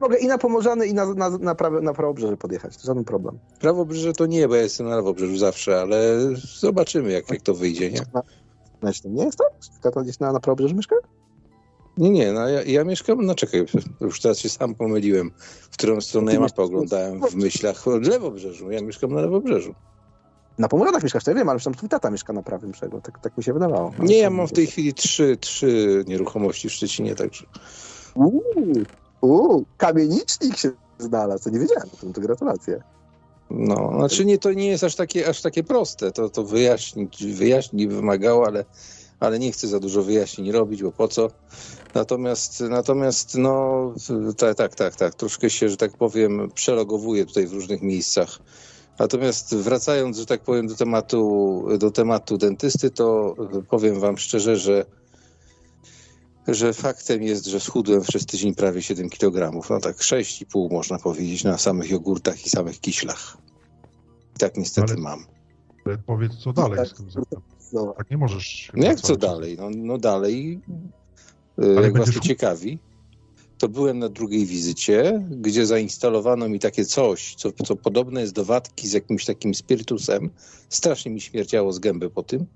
Mogę 0.00 0.18
i 0.18 0.26
na 0.26 0.38
Pomorzany, 0.38 0.86
i 0.86 0.94
na, 0.94 1.14
na, 1.14 1.30
na, 1.30 1.54
prawe, 1.54 1.80
na 1.80 1.94
Prawobrzeże 1.94 2.36
podjechać. 2.36 2.76
To 2.76 2.86
żaden 2.86 3.04
problem. 3.04 3.38
Prawobrzeże 3.60 4.12
to 4.12 4.26
nie, 4.26 4.48
bo 4.48 4.54
ja 4.54 4.62
jestem 4.62 4.88
na 4.88 4.96
Lewobrzeżu 4.96 5.36
zawsze, 5.36 5.80
ale 5.80 6.18
zobaczymy, 6.60 7.12
jak, 7.12 7.30
jak 7.30 7.42
to 7.42 7.54
wyjdzie, 7.54 7.90
nie? 7.90 8.00
Znaczy, 8.80 9.02
to 9.02 9.08
nie 9.08 9.24
jest 9.24 9.38
tak? 9.38 9.48
Kato 9.82 10.02
gdzieś 10.02 10.18
na, 10.18 10.32
na 10.32 10.40
Prawobrzeżu 10.40 10.74
mieszka? 10.76 10.96
Nie, 11.96 12.10
nie, 12.10 12.32
no 12.32 12.48
ja, 12.48 12.62
ja 12.62 12.84
mieszkam, 12.84 13.26
no 13.26 13.34
czekaj, 13.34 13.64
już 14.00 14.20
teraz 14.20 14.38
się 14.38 14.48
sam 14.48 14.74
pomyliłem, 14.74 15.30
w 15.70 15.76
którą 15.76 16.00
stronę 16.00 16.34
ja 16.34 16.40
mapę 16.40 16.62
oglądałem 16.62 17.20
w 17.30 17.34
myślach 17.34 17.84
Lewobrzeżu. 17.86 18.70
Ja 18.70 18.82
mieszkam 18.82 19.12
na 19.14 19.20
Lewobrzeżu. 19.20 19.74
Na 20.58 20.68
Pomorzanach 20.68 21.02
mieszkasz, 21.02 21.24
to 21.24 21.30
ja 21.30 21.36
wiem, 21.36 21.48
ale 21.48 21.60
tam 21.60 21.74
twój 21.74 21.88
tata 21.88 22.10
mieszka 22.10 22.32
na 22.32 22.42
prawym 22.42 22.70
brzegu. 22.70 23.00
Tak, 23.00 23.18
tak 23.18 23.36
mi 23.36 23.44
się 23.44 23.52
wydawało. 23.52 23.92
Nie, 23.98 24.18
ja 24.18 24.30
mam 24.30 24.48
w 24.48 24.52
tej 24.52 24.66
chwili 24.66 24.94
trzy, 24.94 25.36
trzy 25.36 26.04
nieruchomości 26.08 26.68
w 26.68 26.72
Szczecinie, 26.72 27.14
także... 27.14 27.46
Uuu, 28.14 28.42
uuu, 29.20 29.64
kamienicznik 29.76 30.56
się 30.56 30.70
znalazł. 30.98 31.44
To 31.44 31.50
nie 31.50 31.58
wiedziałem 31.58 31.88
o 31.94 31.96
tym, 31.96 32.12
to 32.12 32.20
gratulacje. 32.20 32.82
No, 33.50 33.92
znaczy 33.98 34.24
nie, 34.24 34.38
to 34.38 34.52
nie 34.52 34.68
jest 34.68 34.84
aż 34.84 34.94
takie, 34.94 35.28
aż 35.28 35.42
takie 35.42 35.64
proste. 35.64 36.12
To, 36.12 36.28
to 36.28 36.44
wyjaśnić, 36.44 37.26
wyjaśnić 37.26 37.86
wymagało, 37.86 38.46
ale, 38.46 38.64
ale 39.20 39.38
nie 39.38 39.52
chcę 39.52 39.68
za 39.68 39.80
dużo 39.80 40.02
wyjaśnień 40.02 40.52
robić, 40.52 40.82
bo 40.82 40.92
po 40.92 41.08
co. 41.08 41.30
Natomiast, 41.94 42.60
natomiast 42.60 43.34
no, 43.34 43.94
tak, 44.36 44.56
tak, 44.56 44.74
tak, 44.74 44.96
tak, 44.96 45.14
troszkę 45.14 45.50
się, 45.50 45.68
że 45.68 45.76
tak 45.76 45.92
powiem, 45.96 46.50
przelogowuję 46.54 47.26
tutaj 47.26 47.46
w 47.46 47.52
różnych 47.52 47.82
miejscach. 47.82 48.38
Natomiast 48.98 49.54
wracając, 49.56 50.18
że 50.18 50.26
tak 50.26 50.40
powiem, 50.40 50.66
do 50.66 50.74
tematu, 50.74 51.64
do 51.78 51.90
tematu 51.90 52.38
dentysty, 52.38 52.90
to 52.90 53.34
powiem 53.70 54.00
wam 54.00 54.18
szczerze, 54.18 54.56
że 54.56 54.84
że 56.48 56.72
faktem 56.72 57.22
jest, 57.22 57.46
że 57.46 57.60
schudłem 57.60 58.02
przez 58.02 58.26
tydzień 58.26 58.54
prawie 58.54 58.82
7 58.82 59.08
kg. 59.10 59.60
No 59.70 59.80
tak 59.80 59.96
6,5 59.96 60.72
można 60.72 60.98
powiedzieć 60.98 61.44
na 61.44 61.58
samych 61.58 61.90
jogurtach 61.90 62.46
i 62.46 62.50
samych 62.50 62.80
kiślach. 62.80 63.36
Tak 64.38 64.56
niestety 64.56 64.92
Ale- 64.92 65.02
mam. 65.02 65.24
Ale 65.86 65.98
Powiedz, 65.98 66.36
co 66.36 66.52
dalej 66.52 66.78
tak. 66.78 66.88
z 66.88 66.94
tym 66.94 67.10
zatem. 67.10 67.40
No, 67.72 67.94
Tak 67.98 68.10
nie 68.10 68.16
możesz... 68.16 68.70
No 68.74 68.86
jak 68.86 69.00
co 69.00 69.16
dalej? 69.16 69.56
No, 69.60 69.70
no 69.76 69.98
dalej, 69.98 70.60
y, 71.64 71.76
Ale 71.76 71.82
jak 71.82 71.98
was 71.98 72.14
to 72.14 72.20
ciekawi, 72.20 72.78
to 73.58 73.68
byłem 73.68 73.98
na 73.98 74.08
drugiej 74.08 74.46
wizycie, 74.46 75.26
gdzie 75.30 75.66
zainstalowano 75.66 76.48
mi 76.48 76.58
takie 76.58 76.84
coś, 76.84 77.34
co, 77.34 77.52
co 77.52 77.76
podobne 77.76 78.20
jest 78.20 78.32
do 78.32 78.44
watki 78.44 78.88
z 78.88 78.92
jakimś 78.92 79.24
takim 79.24 79.54
spirytusem. 79.54 80.30
Strasznie 80.68 81.10
mi 81.10 81.20
śmierdziało 81.20 81.72
z 81.72 81.78
gęby 81.78 82.10
po 82.10 82.22
tym. 82.22 82.46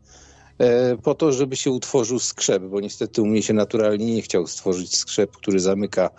E, 0.59 0.97
po 0.97 1.15
to, 1.15 1.33
żeby 1.33 1.57
się 1.57 1.70
utworzył 1.70 2.19
skrzep, 2.19 2.62
bo 2.62 2.81
niestety 2.81 3.23
u 3.23 3.27
mnie 3.27 3.43
się 3.43 3.55
naturalnie 3.55 4.15
nie 4.15 4.23
chciał 4.23 4.47
stworzyć 4.47 4.97
skrzep, 4.97 5.31
który 5.31 5.61
zamyka 5.61 6.11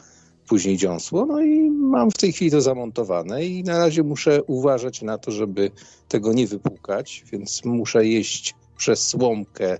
później 0.48 0.77
dziąsło. 0.77 1.26
No 1.26 1.42
i 1.42 1.69
mam 1.69 2.11
w 2.11 2.18
tej 2.18 2.34
chwili 2.34 2.51
to 2.51 2.61
zamontowane 2.61 3.45
i 3.45 3.64
na 3.64 3.77
razie 3.77 4.03
muszę 4.03 4.43
uważać 4.43 5.01
na 5.01 5.18
to, 5.18 5.32
żeby 5.32 5.72
tego 6.08 6.34
nie 6.34 6.48
wypłukać, 6.48 7.24
więc 7.32 7.66
muszę 7.66 8.06
jeść 8.06 8.56
przez 8.77 9.08
słomkę 9.08 9.77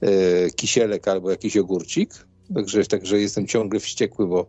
e, 0.00 0.50
kisielek 0.50 1.08
albo 1.08 1.30
jakiś 1.30 1.56
ogórcik. 1.56 2.26
Także, 2.54 2.84
także 2.84 3.20
jestem 3.20 3.46
ciągle 3.46 3.80
wściekły, 3.80 4.26
bo 4.26 4.46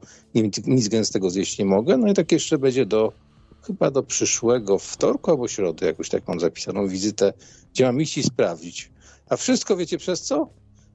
nic, 0.66 0.88
gęstego 0.88 1.30
zjeść 1.30 1.60
nie 1.60 1.66
mogę. 1.66 1.98
No 1.98 2.08
i 2.11 2.14
tak 2.14 2.32
jeszcze 2.32 2.58
będzie 2.58 2.86
do 2.86 3.14
chyba 3.61 3.92
do 3.92 4.03
przyszłego 4.03 4.80
wtorku 4.80 5.32
albo 5.32 5.48
środy, 5.48 5.86
jakoś 5.86 6.10
tak 6.10 6.28
mam 6.28 6.40
zapisaną 6.40 6.88
wizytę, 6.88 7.34
gdzie 7.74 7.86
mam 7.86 8.02
iść 8.02 8.18
i 8.18 8.24
sprawdzić. 8.24 8.92
A 9.30 9.38
wszystko 9.38 9.78
wiecie 9.78 9.98
przez 9.98 10.22
co? 10.22 10.50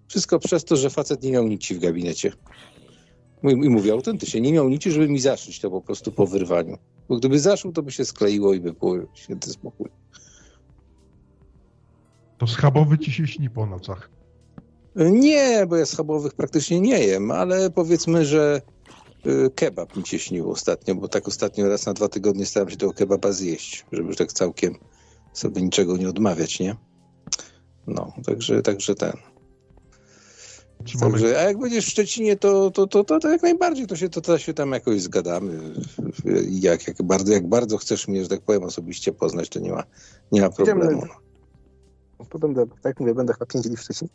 Wszystko 0.09 0.39
przez 0.39 0.65
to, 0.65 0.77
że 0.77 0.91
facet 0.91 1.23
nie 1.23 1.31
miał 1.31 1.49
nici 1.49 1.75
w 1.75 1.79
gabinecie. 1.79 2.33
I 3.43 3.71
mówię 3.71 3.93
autentycznie, 3.93 4.41
nie 4.41 4.53
miał 4.53 4.69
nici, 4.69 4.91
żeby 4.91 5.09
mi 5.09 5.21
zaszyć 5.21 5.61
to 5.61 5.71
po 5.71 5.81
prostu 5.81 6.13
po 6.13 6.27
wyrwaniu. 6.27 6.79
Bo 7.09 7.17
gdyby 7.17 7.41
zaszył, 7.41 7.73
to 7.73 7.83
by 7.83 7.93
się 7.93 8.05
skleiło 8.05 8.55
i 8.55 8.61
by 8.61 8.73
było 8.73 8.97
święty 9.15 9.51
spokój. 9.51 9.89
To 12.39 12.47
schabowy 12.47 12.99
ci 12.99 13.13
się 13.13 13.27
śni 13.27 13.51
po 13.51 13.67
nocach. 13.67 14.11
Nie, 14.97 15.67
bo 15.67 15.77
ja 15.77 15.87
schabowych 15.87 16.35
praktycznie 16.35 16.81
nie 16.81 17.05
jem, 17.05 17.31
ale 17.31 17.71
powiedzmy, 17.71 18.25
że 18.25 18.63
y, 19.27 19.51
kebab 19.55 19.97
mi 19.97 20.07
się 20.07 20.19
śnił 20.19 20.51
ostatnio, 20.51 20.95
bo 20.95 21.09
tak 21.09 21.29
ostatnio 21.29 21.69
raz 21.69 21.87
na 21.87 21.93
dwa 21.93 22.09
tygodnie 22.09 22.47
starałem 22.47 22.71
się 22.71 22.77
tego 22.77 22.93
kebaba 22.93 23.33
zjeść, 23.33 23.87
żeby 23.93 24.17
tak 24.17 24.33
całkiem 24.33 24.75
sobie 25.33 25.63
niczego 25.63 25.97
nie 25.97 26.09
odmawiać, 26.09 26.61
nie? 26.61 26.77
No, 27.87 28.13
także, 28.27 28.63
także 28.63 28.95
ten. 28.95 29.13
Także, 31.01 31.39
a 31.39 31.43
jak 31.43 31.59
będziesz 31.59 31.87
w 31.87 31.91
Szczecinie, 31.91 32.37
to, 32.37 32.71
to, 32.71 32.87
to, 32.87 33.05
to, 33.05 33.21
to 33.21 33.29
jak 33.29 33.43
najbardziej 33.43 33.87
to 33.87 33.97
się, 33.97 34.09
to, 34.09 34.21
to 34.21 34.39
się 34.39 34.55
tam 34.55 34.73
jakoś 34.73 35.01
zgadamy. 35.01 35.75
Jak, 36.51 36.89
jak, 36.89 37.03
bardzo, 37.03 37.33
jak 37.33 37.49
bardzo 37.49 37.79
chcesz 37.79 38.09
mnie, 38.09 38.23
że 38.23 38.29
tak 38.29 38.41
powiem, 38.41 38.63
osobiście 38.63 39.13
poznać, 39.13 39.49
to 39.49 39.61
nie 39.61 39.73
ma, 39.73 39.85
nie 40.33 40.41
ma 40.41 40.51
problemu. 40.51 41.03
Będę, 42.41 42.67
tak 42.83 43.01
mówię, 43.01 43.15
będę 43.15 43.33
chyba 43.33 43.47
pięć 43.47 43.67
dni 43.67 43.77
w 43.77 43.81
Szczecinie. 43.81 44.11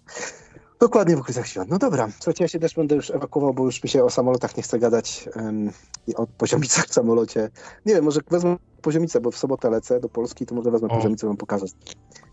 Dokładnie 0.79 1.15
w 1.15 1.19
okolicach 1.19 1.47
świąt. 1.47 1.69
No 1.69 1.77
dobra, 1.77 2.07
słuchajcie, 2.15 2.43
ja 2.43 2.47
się 2.47 2.59
też 2.59 2.75
będę 2.75 2.95
już 2.95 3.11
ewakuował, 3.11 3.53
bo 3.53 3.65
już 3.65 3.83
mi 3.83 3.89
się 3.89 4.03
o 4.03 4.09
samolotach 4.09 4.57
nie 4.57 4.63
chce 4.63 4.79
gadać 4.79 5.29
um, 5.35 5.71
i 6.07 6.15
o 6.15 6.27
poziomicach 6.27 6.85
w 6.85 6.93
samolocie. 6.93 7.49
Nie 7.85 7.95
wiem, 7.95 8.03
może 8.03 8.21
wezmę 8.29 8.57
poziomicę, 8.81 9.21
bo 9.21 9.31
w 9.31 9.37
sobotę 9.37 9.69
lecę 9.69 9.99
do 9.99 10.09
Polski, 10.09 10.45
to 10.45 10.55
może 10.55 10.71
wezmę 10.71 10.87
o. 10.87 10.95
poziomicę, 10.95 11.27
wam 11.27 11.37
pokażę, 11.37 11.65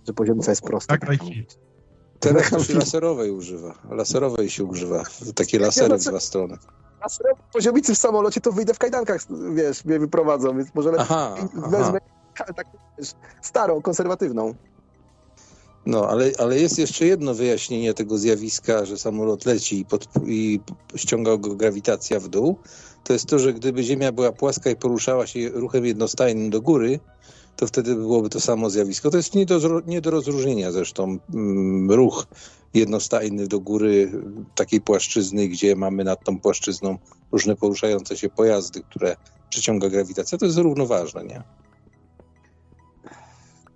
że 0.07 0.13
poziomica 0.13 0.53
jest 0.53 0.63
prosta. 0.63 0.99
Tak, 0.99 1.09
tak 1.09 1.19
Teraz 2.21 2.51
to 2.51 2.65
się 2.65 2.75
laserowej 2.75 3.31
używa. 3.31 3.75
Laserowej 3.91 4.51
się 4.51 4.65
używa. 4.65 5.03
Takie 5.35 5.59
lasery 5.59 5.99
w 5.99 6.05
dwa 6.05 6.21
strony. 6.21 6.59
Laserowej 7.01 7.45
poziomicy 7.53 7.95
w 7.95 7.99
samolocie 7.99 8.41
to 8.41 8.53
wyjdę 8.53 8.75
w 8.75 8.79
kajdankach, 8.79 9.21
wiesz, 9.55 9.85
mnie 9.85 9.99
wyprowadzą, 9.99 10.57
więc 10.57 10.75
może 10.75 10.93
aha, 10.99 11.35
wezmę 11.55 12.01
aha. 12.35 12.53
tak, 12.57 12.67
wiesz, 12.99 13.13
starą, 13.43 13.83
konserwatywną. 13.83 14.55
No, 15.87 16.09
ale, 16.09 16.31
ale 16.39 16.61
jest 16.61 16.79
jeszcze 16.79 17.07
jedno 17.07 17.35
wyjaśnienie 17.35 17.95
tego 17.95 18.19
zjawiska, 18.19 18.85
że 18.85 18.99
samolot 18.99 19.47
leci 19.47 19.81
i, 19.81 19.85
pod, 19.85 20.09
i 20.27 20.61
ściąga 20.97 21.37
go 21.37 21.55
grawitacja 21.55 22.21
w 22.21 22.29
dół. 22.29 22.57
To 23.05 23.13
jest 23.13 23.27
to, 23.27 23.39
że 23.39 23.55
gdyby 23.55 23.83
Ziemia 23.83 24.13
była 24.13 24.33
płaska 24.33 24.71
i 24.71 24.77
poruszała 24.77 25.27
się 25.27 25.49
ruchem 25.49 25.87
jednostajnym 25.87 26.51
do 26.51 26.61
góry, 26.61 27.01
to 27.57 27.67
wtedy 27.67 27.95
byłoby 27.95 28.29
to 28.29 28.41
samo 28.41 28.71
zjawisko. 28.71 29.11
To 29.11 29.17
jest 29.17 29.35
nie 29.35 29.47
do, 29.47 29.81
nie 29.87 30.01
do 30.01 30.11
rozróżnienia 30.11 30.73
zresztą. 30.73 31.19
Mm, 31.35 31.91
ruch 31.91 32.27
jednostajny 32.75 33.49
do 33.49 33.61
góry 33.61 34.13
takiej 34.55 34.81
płaszczyzny, 34.81 35.49
gdzie 35.49 35.77
mamy 35.77 36.05
nad 36.05 36.25
tą 36.25 36.41
płaszczyzną 36.41 36.99
różne 37.33 37.57
poruszające 37.57 38.17
się 38.17 38.29
pojazdy, 38.29 38.81
które 38.81 39.17
przyciąga 39.51 39.89
grawitacja, 39.89 40.39
to 40.39 40.47
jest 40.47 40.59
równoważne, 40.59 41.25
nie? 41.25 41.43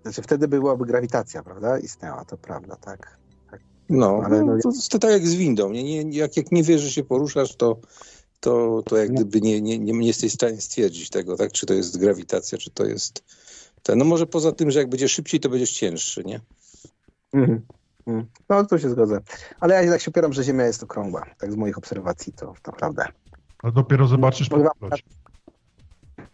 Znaczy 0.02 0.22
wtedy 0.22 0.48
byłaby 0.48 0.86
grawitacja, 0.86 1.42
prawda? 1.42 1.78
Istniała, 1.78 2.24
to 2.24 2.36
prawda, 2.36 2.76
tak. 2.76 3.18
tak. 3.50 3.60
No, 3.88 4.22
ale 4.24 4.44
no, 4.44 4.58
to, 4.62 4.70
to 4.90 4.98
tak 4.98 5.10
jak 5.10 5.26
z 5.26 5.34
windą. 5.34 5.70
Nie, 5.70 6.04
nie, 6.04 6.18
jak, 6.18 6.36
jak 6.36 6.52
nie 6.52 6.62
wiesz, 6.62 6.80
że 6.80 6.90
się 6.90 7.04
poruszasz, 7.04 7.56
to, 7.56 7.76
to, 8.40 8.82
to 8.86 8.96
jak 8.96 9.12
gdyby 9.12 9.40
nie, 9.40 9.60
nie, 9.60 9.78
nie, 9.78 9.92
nie 9.92 10.06
jesteś 10.06 10.32
w 10.32 10.34
stanie 10.34 10.60
stwierdzić 10.60 11.10
tego, 11.10 11.36
tak? 11.36 11.52
Czy 11.52 11.66
to 11.66 11.74
jest 11.74 11.98
grawitacja, 11.98 12.58
czy 12.58 12.70
to 12.70 12.84
jest... 12.84 13.24
Ten. 13.82 13.98
No 13.98 14.04
może 14.04 14.26
poza 14.26 14.52
tym, 14.52 14.70
że 14.70 14.78
jak 14.78 14.90
będzie 14.90 15.08
szybciej, 15.08 15.40
to 15.40 15.48
będziesz 15.48 15.72
cięższy, 15.72 16.24
nie? 16.24 16.40
Mhm. 17.32 17.60
Mhm. 18.06 18.26
No, 18.48 18.64
to 18.64 18.78
się 18.78 18.90
zgodzę. 18.90 19.20
Ale 19.60 19.84
ja 19.84 19.92
tak 19.92 20.00
się 20.00 20.10
opieram, 20.10 20.32
że 20.32 20.44
Ziemia 20.44 20.64
jest 20.64 20.82
okrągła. 20.82 21.26
Tak 21.38 21.52
z 21.52 21.56
moich 21.56 21.78
obserwacji 21.78 22.32
to 22.32 22.54
naprawdę. 22.66 23.04
A 23.62 23.70
dopiero 23.70 24.06
zobaczysz 24.06 24.48
po 24.48 24.56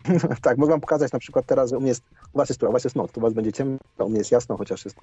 tak, 0.43 0.59
mogę 0.59 0.71
wam 0.71 0.81
pokazać 0.81 1.13
na 1.13 1.19
przykład 1.19 1.47
teraz, 1.47 1.71
że 1.71 1.79
u 1.79 1.81
mnie 1.81 1.89
jest, 1.89 2.03
u 2.33 2.39
was 2.39 2.49
jest, 2.49 2.63
u 2.63 2.73
was 2.73 2.85
jest 2.85 2.97
noc, 2.97 3.11
u 3.17 3.21
was 3.21 3.33
będzie 3.33 3.53
ciemno, 3.53 3.79
u 3.99 4.09
mnie 4.09 4.19
jest 4.19 4.31
jasno, 4.31 4.57
chociaż 4.57 4.85
jest 4.85 4.97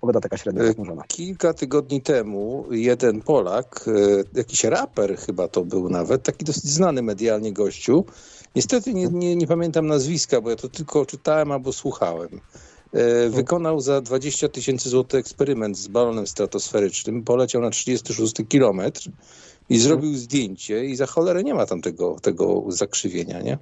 pogoda 0.00 0.20
taka 0.20 0.36
średnia 0.36 0.66
zachmurzona. 0.66 1.02
Kilka 1.08 1.54
tygodni 1.54 2.02
temu 2.02 2.64
jeden 2.70 3.20
Polak, 3.20 3.84
e, 3.88 4.38
jakiś 4.38 4.64
raper 4.64 5.16
chyba 5.16 5.48
to 5.48 5.64
był 5.64 5.88
nawet, 5.88 6.22
taki 6.22 6.44
dosyć 6.44 6.64
znany 6.64 7.02
medialnie 7.02 7.52
gościu, 7.52 8.04
niestety 8.54 8.94
nie, 8.94 9.08
nie, 9.08 9.36
nie 9.36 9.46
pamiętam 9.46 9.86
nazwiska, 9.86 10.40
bo 10.40 10.50
ja 10.50 10.56
to 10.56 10.68
tylko 10.68 11.06
czytałem 11.06 11.52
albo 11.52 11.72
słuchałem, 11.72 12.40
e, 12.92 13.28
wykonał 13.28 13.80
za 13.80 14.00
20 14.00 14.48
tysięcy 14.48 14.88
złotych 14.88 15.20
eksperyment 15.20 15.78
z 15.78 15.88
balonem 15.88 16.26
stratosferycznym, 16.26 17.22
poleciał 17.22 17.62
na 17.62 17.70
36 17.70 18.34
kilometr 18.48 19.10
i 19.68 19.78
zrobił 19.78 20.14
zdjęcie 20.14 20.84
i 20.84 20.96
za 20.96 21.06
cholerę 21.06 21.42
nie 21.42 21.54
ma 21.54 21.66
tam 21.66 21.82
tego, 21.82 22.16
tego 22.22 22.64
zakrzywienia, 22.68 23.40
nie? 23.40 23.58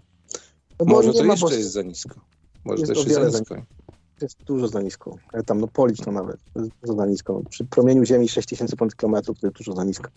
No 0.80 0.86
Może 0.86 1.12
to 1.12 1.24
jeszcze 1.24 1.54
jest 1.54 1.72
za 1.72 1.82
nisko. 1.82 2.20
Może 2.64 2.80
jest 2.80 2.92
to 2.92 2.98
jeszcze 2.98 3.20
jest 3.20 3.32
za 3.32 3.38
nisko. 3.38 3.56
Jest 4.20 4.44
dużo 4.44 4.68
za 4.68 4.82
nisko. 4.82 5.16
Ale 5.32 5.42
tam, 5.42 5.60
no 5.60 5.68
polić 5.68 6.00
to 6.00 6.12
nawet. 6.12 6.40
Dużo 6.82 6.94
za 6.96 7.06
nisko. 7.06 7.42
Przy 7.50 7.64
promieniu 7.64 8.04
Ziemi 8.04 8.28
6000 8.28 8.76
kilometrów 8.96 9.40
to 9.40 9.46
jest 9.46 9.56
dużo 9.58 9.72
za 9.72 9.84
nisko. 9.84 10.08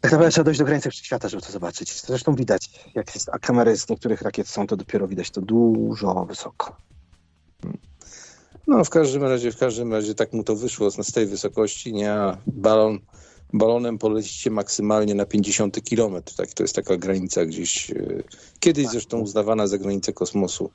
Tak 0.00 0.12
naprawdę 0.12 0.32
trzeba 0.32 0.44
dojść 0.44 0.58
do 0.58 0.64
granicy 0.64 0.90
świata, 0.92 1.28
żeby 1.28 1.42
to 1.42 1.52
zobaczyć. 1.52 2.02
Zresztą 2.02 2.34
widać, 2.34 2.90
jak 2.94 3.14
jest, 3.14 3.28
a 3.32 3.38
kamery 3.38 3.76
z 3.76 3.88
niektórych 3.88 4.22
rakiet 4.22 4.48
są, 4.48 4.66
to 4.66 4.76
dopiero 4.76 5.08
widać 5.08 5.30
to 5.30 5.40
dużo 5.40 6.24
wysoko. 6.28 6.76
No 8.66 8.84
w 8.84 8.90
każdym 8.90 9.22
razie, 9.22 9.52
w 9.52 9.56
każdym 9.56 9.92
razie 9.92 10.14
tak 10.14 10.32
mu 10.32 10.44
to 10.44 10.56
wyszło 10.56 10.90
z 10.90 11.12
tej 11.12 11.26
wysokości, 11.26 11.92
nie? 11.92 12.12
A 12.12 12.38
balon 12.46 12.98
balonem 13.52 13.98
polecicie 13.98 14.50
maksymalnie 14.50 15.14
na 15.14 15.26
50 15.26 15.80
km. 15.90 16.22
Tak? 16.36 16.52
To 16.52 16.62
jest 16.62 16.74
taka 16.74 16.96
granica 16.96 17.46
gdzieś, 17.46 17.90
e, 17.90 17.94
kiedyś 18.60 18.88
zresztą 18.88 19.20
uznawana 19.20 19.66
za 19.66 19.78
granicę 19.78 20.12
kosmosu. 20.12 20.70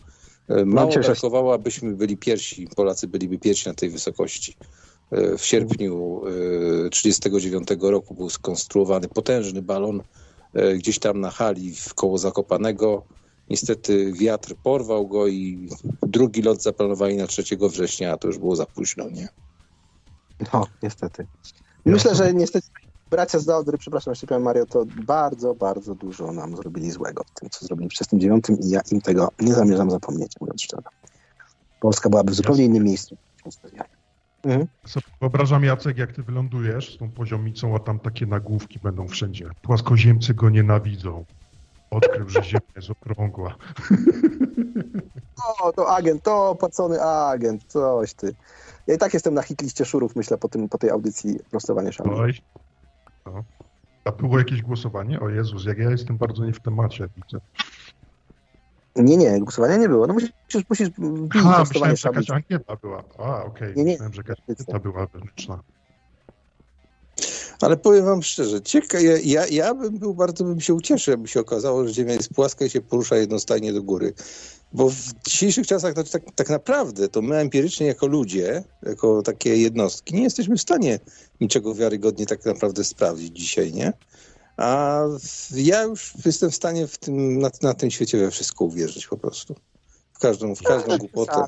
E, 0.49 0.55
no, 0.55 0.65
mało 0.65 0.91
brakowało, 0.91 1.53
abyśmy 1.53 1.95
byli 1.95 2.17
pierwsi, 2.17 2.67
Polacy 2.75 3.07
byliby 3.07 3.37
pierwsi 3.37 3.69
na 3.69 3.73
tej 3.73 3.89
wysokości. 3.89 4.57
E, 5.11 5.37
w 5.37 5.45
sierpniu 5.45 6.21
1939 6.91 7.91
roku 7.91 8.15
był 8.15 8.29
skonstruowany 8.29 9.07
potężny 9.07 9.61
balon 9.61 10.01
gdzieś 10.75 10.99
tam 10.99 11.19
na 11.19 11.31
hali 11.31 11.75
w 11.75 11.93
koło 11.93 12.17
Zakopanego. 12.17 13.03
Niestety 13.49 14.13
wiatr 14.13 14.55
porwał 14.63 15.07
go 15.07 15.27
i 15.27 15.69
drugi 16.01 16.41
lot 16.41 16.61
zaplanowali 16.61 17.17
na 17.17 17.27
3 17.27 17.43
września, 17.69 18.13
a 18.13 18.17
to 18.17 18.27
już 18.27 18.37
było 18.37 18.55
za 18.55 18.65
późno, 18.65 19.09
nie? 19.09 19.27
No, 20.53 20.67
niestety. 20.83 21.27
Myślę, 21.85 22.15
że 22.15 22.33
niestety 22.33 22.67
bracia 23.09 23.39
z 23.39 23.43
Zaodry, 23.43 23.77
przepraszam, 23.77 24.11
jeszcze 24.11 24.27
powiem 24.27 24.43
Mario, 24.43 24.65
to 24.65 24.85
bardzo, 25.05 25.53
bardzo 25.55 25.95
dużo 25.95 26.31
nam 26.31 26.55
zrobili 26.55 26.91
złego 26.91 27.23
w 27.23 27.39
tym, 27.39 27.49
co 27.49 27.65
zrobili 27.65 27.89
w 27.89 27.93
39 27.93 28.45
i 28.49 28.69
ja 28.69 28.81
im 28.91 29.01
tego 29.01 29.29
nie 29.39 29.53
zamierzam 29.53 29.91
zapomnieć, 29.91 30.31
mówiąc 30.41 30.61
szczerze. 30.61 30.83
Polska 31.79 32.09
byłaby 32.09 32.31
w 32.31 32.35
zupełnie 32.35 32.65
innym 32.65 32.83
miejscu. 32.83 33.17
Mhm. 34.43 34.67
Wyobrażam, 35.19 35.63
Jacek, 35.63 35.97
jak 35.97 36.11
ty 36.13 36.23
wylądujesz 36.23 36.95
z 36.95 36.97
tą 36.97 37.11
poziomicą, 37.11 37.75
a 37.75 37.79
tam 37.79 37.99
takie 37.99 38.25
nagłówki 38.25 38.79
będą 38.79 39.07
wszędzie. 39.07 39.49
Płaskoziemcy 39.61 40.33
go 40.33 40.49
nienawidzą. 40.49 41.25
Odkrył, 41.91 42.29
że 42.29 42.43
Ziemia 42.43 42.61
jest 42.75 42.89
okrągła. 42.89 43.55
O, 45.61 45.73
to 45.73 45.89
agent, 45.95 46.23
to 46.23 46.49
opłacony 46.49 47.01
agent, 47.01 47.63
coś 47.67 48.13
ty. 48.13 48.35
Ja 48.87 48.95
i 48.95 48.97
tak 48.97 49.13
jestem 49.13 49.33
na 49.33 49.41
hitliście 49.41 49.85
szurów, 49.85 50.15
myślę, 50.15 50.37
po, 50.37 50.49
tym, 50.49 50.69
po 50.69 50.77
tej 50.77 50.89
audycji 50.89 51.39
prostowania 51.51 51.91
szamy. 51.91 52.11
Oj. 52.13 52.33
No. 53.25 53.43
A 54.05 54.11
było 54.11 54.39
jakieś 54.39 54.61
głosowanie? 54.61 55.19
O 55.19 55.29
Jezus, 55.29 55.65
jak 55.65 55.77
ja 55.77 55.91
jestem 55.91 56.17
bardzo 56.17 56.45
nie 56.45 56.53
w 56.53 56.59
temacie, 56.59 57.07
widzę. 57.15 57.39
Nie, 58.95 59.17
nie, 59.17 59.39
głosowania 59.39 59.77
nie 59.77 59.89
było. 59.89 60.07
No 60.07 60.13
musisz, 60.13 60.31
musisz 60.69 60.89
A, 61.45 61.59
myślałem, 61.59 61.95
że 61.95 62.09
jakaś 62.09 62.29
ankieta 62.29 62.75
była. 62.75 63.03
A, 63.17 63.43
okej. 63.43 63.47
Okay. 63.47 63.73
Nie, 63.75 63.83
nie. 63.83 63.91
Myślałem, 63.91 64.13
że 64.13 64.21
jakaś 64.21 64.37
ankieta 64.49 64.79
była 64.79 65.05
wewnętrzna. 65.05 65.59
Ale 67.61 67.77
powiem 67.77 68.05
wam 68.05 68.23
szczerze, 68.23 68.61
cieka, 68.61 68.99
ja, 68.99 69.17
ja, 69.23 69.47
ja 69.47 69.73
bym 69.73 69.99
był 69.99 70.13
bardzo 70.13 70.43
bym 70.43 70.61
się 70.61 70.73
ucieszył, 70.73 71.11
jakby 71.11 71.27
się 71.27 71.39
okazało, 71.39 71.87
że 71.87 71.93
Ziemia 71.93 72.13
jest 72.13 72.33
płaska 72.33 72.65
i 72.65 72.69
się 72.69 72.81
porusza 72.81 73.17
jednostajnie 73.17 73.73
do 73.73 73.83
góry. 73.83 74.13
Bo 74.73 74.89
w 74.89 75.13
dzisiejszych 75.27 75.67
czasach 75.67 75.93
to 75.93 76.03
tak, 76.03 76.23
tak 76.35 76.49
naprawdę 76.49 77.09
to 77.09 77.21
my 77.21 77.37
empirycznie 77.37 77.87
jako 77.87 78.07
ludzie, 78.07 78.63
jako 78.83 79.21
takie 79.21 79.57
jednostki, 79.57 80.15
nie 80.15 80.23
jesteśmy 80.23 80.57
w 80.57 80.61
stanie 80.61 80.99
niczego 81.41 81.75
wiarygodnie 81.75 82.25
tak 82.25 82.45
naprawdę 82.45 82.83
sprawdzić 82.83 83.37
dzisiaj, 83.37 83.73
nie? 83.73 83.93
A 84.57 85.01
ja 85.55 85.83
już 85.83 86.13
jestem 86.25 86.51
w 86.51 86.55
stanie 86.55 86.87
w 86.87 86.97
tym, 86.97 87.39
na, 87.39 87.49
na 87.61 87.73
tym 87.73 87.91
świecie 87.91 88.17
we 88.17 88.31
wszystko 88.31 88.65
uwierzyć 88.65 89.07
po 89.07 89.17
prostu. 89.17 89.55
W 90.13 90.19
każdą, 90.19 90.55
w 90.55 90.61
każdą 90.61 90.97
głupotę. 91.07 91.43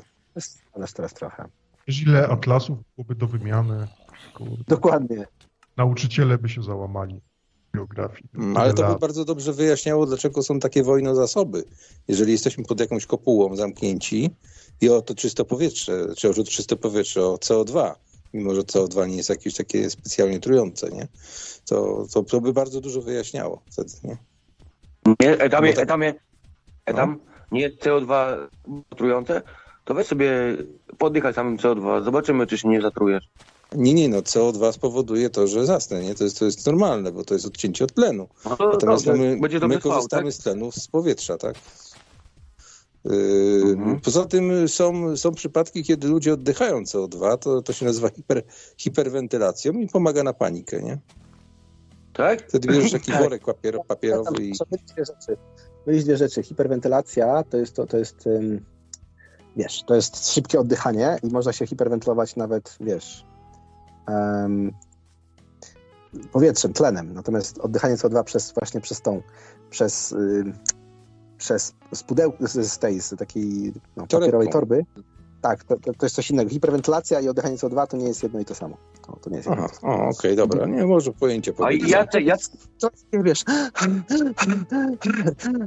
Ale 0.72 0.86
teraz 0.94 1.14
trochę. 1.14 1.44
Wiesz, 1.86 2.02
ile 2.02 2.28
atlasów 2.28 2.78
byłoby 2.96 3.14
do 3.14 3.26
wymiany? 3.26 3.88
Kurde. 4.34 4.64
Dokładnie. 4.68 5.26
Nauczyciele 5.76 6.38
by 6.38 6.48
się 6.48 6.62
załamali 6.62 7.20
w 7.68 7.76
geografii. 7.76 8.28
Mm, 8.34 8.56
Ale 8.56 8.74
to 8.74 8.92
by 8.92 8.98
bardzo 8.98 9.24
dobrze 9.24 9.52
wyjaśniało, 9.52 10.06
dlaczego 10.06 10.42
są 10.42 10.60
takie 10.60 10.82
wojny 10.82 11.14
zasoby. 11.14 11.64
Jeżeli 12.08 12.32
jesteśmy 12.32 12.64
pod 12.64 12.80
jakąś 12.80 13.06
kopułą 13.06 13.56
zamknięci 13.56 14.30
i 14.80 14.88
o 14.88 15.02
to 15.02 15.14
czyste 15.14 15.44
powietrze, 15.44 16.14
czy 16.16 16.30
o 16.30 16.34
to 16.34 16.44
czyste 16.44 16.76
powietrze, 16.76 17.26
o 17.26 17.34
CO2, 17.36 17.92
mimo 18.34 18.54
że 18.54 18.60
CO2 18.60 19.08
nie 19.08 19.16
jest 19.16 19.28
jakieś 19.30 19.54
takie 19.54 19.90
specjalnie 19.90 20.40
trujące, 20.40 20.90
nie? 20.90 21.08
To, 21.64 22.06
to, 22.12 22.22
to 22.22 22.40
by 22.40 22.52
bardzo 22.52 22.80
dużo 22.80 23.02
wyjaśniało 23.02 23.62
wtedy, 23.70 23.90
nie? 24.04 24.16
Nie, 25.20 25.38
etamie, 25.38 25.72
tak- 25.72 25.84
etamie, 25.84 26.14
etam, 26.86 27.20
nie 27.52 27.60
jest 27.60 27.76
CO2 27.76 28.36
trujące, 28.96 29.42
to 29.84 29.94
weź 29.94 30.06
sobie 30.06 30.30
poddychaj 30.98 31.34
samym 31.34 31.56
CO2, 31.56 32.04
zobaczymy, 32.04 32.46
czy 32.46 32.58
się 32.58 32.68
nie 32.68 32.82
zatrujesz. 32.82 33.28
Nie, 33.74 33.94
nie, 33.94 34.08
no 34.08 34.18
CO2 34.18 34.72
spowoduje 34.72 35.30
to, 35.30 35.46
że 35.46 35.66
zasnę, 35.66 36.02
nie? 36.02 36.14
To 36.14 36.24
jest, 36.24 36.38
to 36.38 36.44
jest 36.44 36.66
normalne, 36.66 37.12
bo 37.12 37.24
to 37.24 37.34
jest 37.34 37.46
odcięcie 37.46 37.84
od 37.84 37.94
tlenu. 37.94 38.28
No 38.44 38.56
to 38.56 38.68
Natomiast 38.68 39.04
dobrze, 39.04 39.22
my, 39.22 39.40
będzie 39.40 39.60
my 39.60 39.78
trwał, 39.78 39.92
korzystamy 39.92 40.24
tak? 40.24 40.32
z 40.32 40.38
tlenu 40.38 40.72
z 40.72 40.88
powietrza, 40.88 41.36
tak? 41.36 41.54
Yy, 43.04 43.62
Mhm. 43.64 44.00
Poza 44.00 44.24
tym 44.24 44.68
są, 44.68 45.16
są 45.16 45.34
przypadki, 45.34 45.82
kiedy 45.82 46.08
ludzie 46.08 46.32
oddychają 46.32 46.82
CO2, 46.82 47.38
to, 47.38 47.62
to 47.62 47.72
się 47.72 47.86
nazywa 47.86 48.08
hiper, 48.08 48.42
hiperwentylacją 48.76 49.72
i 49.72 49.88
pomaga 49.88 50.22
na 50.22 50.32
panikę, 50.32 50.82
nie? 50.82 50.98
Tak? 52.12 52.48
Wtedy 52.48 52.68
bierzesz 52.68 52.92
taki 53.00 53.12
Tak. 53.12 53.22
worek 53.22 53.44
papier, 53.44 53.78
papierowy 53.88 54.44
i... 54.44 54.54
Są 54.54 54.64
mylić 54.70 54.92
dwie 54.92 55.04
rzeczy. 55.04 55.36
Mylić 55.86 56.04
dwie 56.04 56.16
rzeczy. 56.16 56.42
Hiperwentylacja 56.42 57.42
to 57.50 57.56
jest 57.56 57.76
to, 57.76 57.86
to 57.86 57.98
jest, 57.98 58.26
ym, 58.26 58.64
wiesz, 59.56 59.82
to 59.86 59.94
jest 59.94 60.32
szybkie 60.32 60.60
oddychanie 60.60 61.18
i 61.22 61.26
można 61.26 61.52
się 61.52 61.66
hiperwentylować 61.66 62.36
nawet, 62.36 62.76
wiesz, 62.80 63.24
em, 64.06 64.72
powietrzem, 66.32 66.72
tlenem. 66.72 67.14
Natomiast 67.14 67.58
oddychanie 67.58 67.96
CO2 67.96 68.24
przez 68.24 68.52
właśnie 68.52 68.80
przez 68.80 69.00
tą, 69.00 69.22
przez, 69.70 70.12
ym, 70.12 70.52
przez 71.38 71.74
z 71.92 72.02
pudełka, 72.02 72.46
z, 72.46 72.72
z 72.72 72.78
tej, 72.78 73.00
z 73.00 73.18
takiej 73.18 73.72
no, 73.96 74.06
papierowej 74.06 74.48
torby, 74.48 74.84
tak, 75.40 75.64
to, 75.64 75.76
to, 75.76 75.92
to 75.92 76.06
jest 76.06 76.16
coś 76.16 76.30
innego. 76.30 76.50
Hiperwentylacja 76.50 77.20
i 77.20 77.28
oddychanie 77.28 77.56
CO2 77.56 77.86
to 77.86 77.96
nie 77.96 78.06
jest 78.06 78.22
jedno 78.22 78.40
i 78.40 78.44
to 78.44 78.54
samo. 78.54 78.76
To, 79.06 79.16
to 79.16 79.30
nie 79.30 79.36
jest 79.36 79.48
jedno 79.48 79.66
Aha, 79.82 80.08
okej, 80.08 80.36
dobra, 80.36 80.66
nie, 80.66 80.86
może 80.86 81.12
pojęcie 81.12 81.50
A 81.50 81.54
powiedzieć. 81.54 81.90
ja, 81.90 82.06
ja, 82.20 82.36
to 82.80 82.90
nie 83.12 83.22
wiesz. 83.22 83.44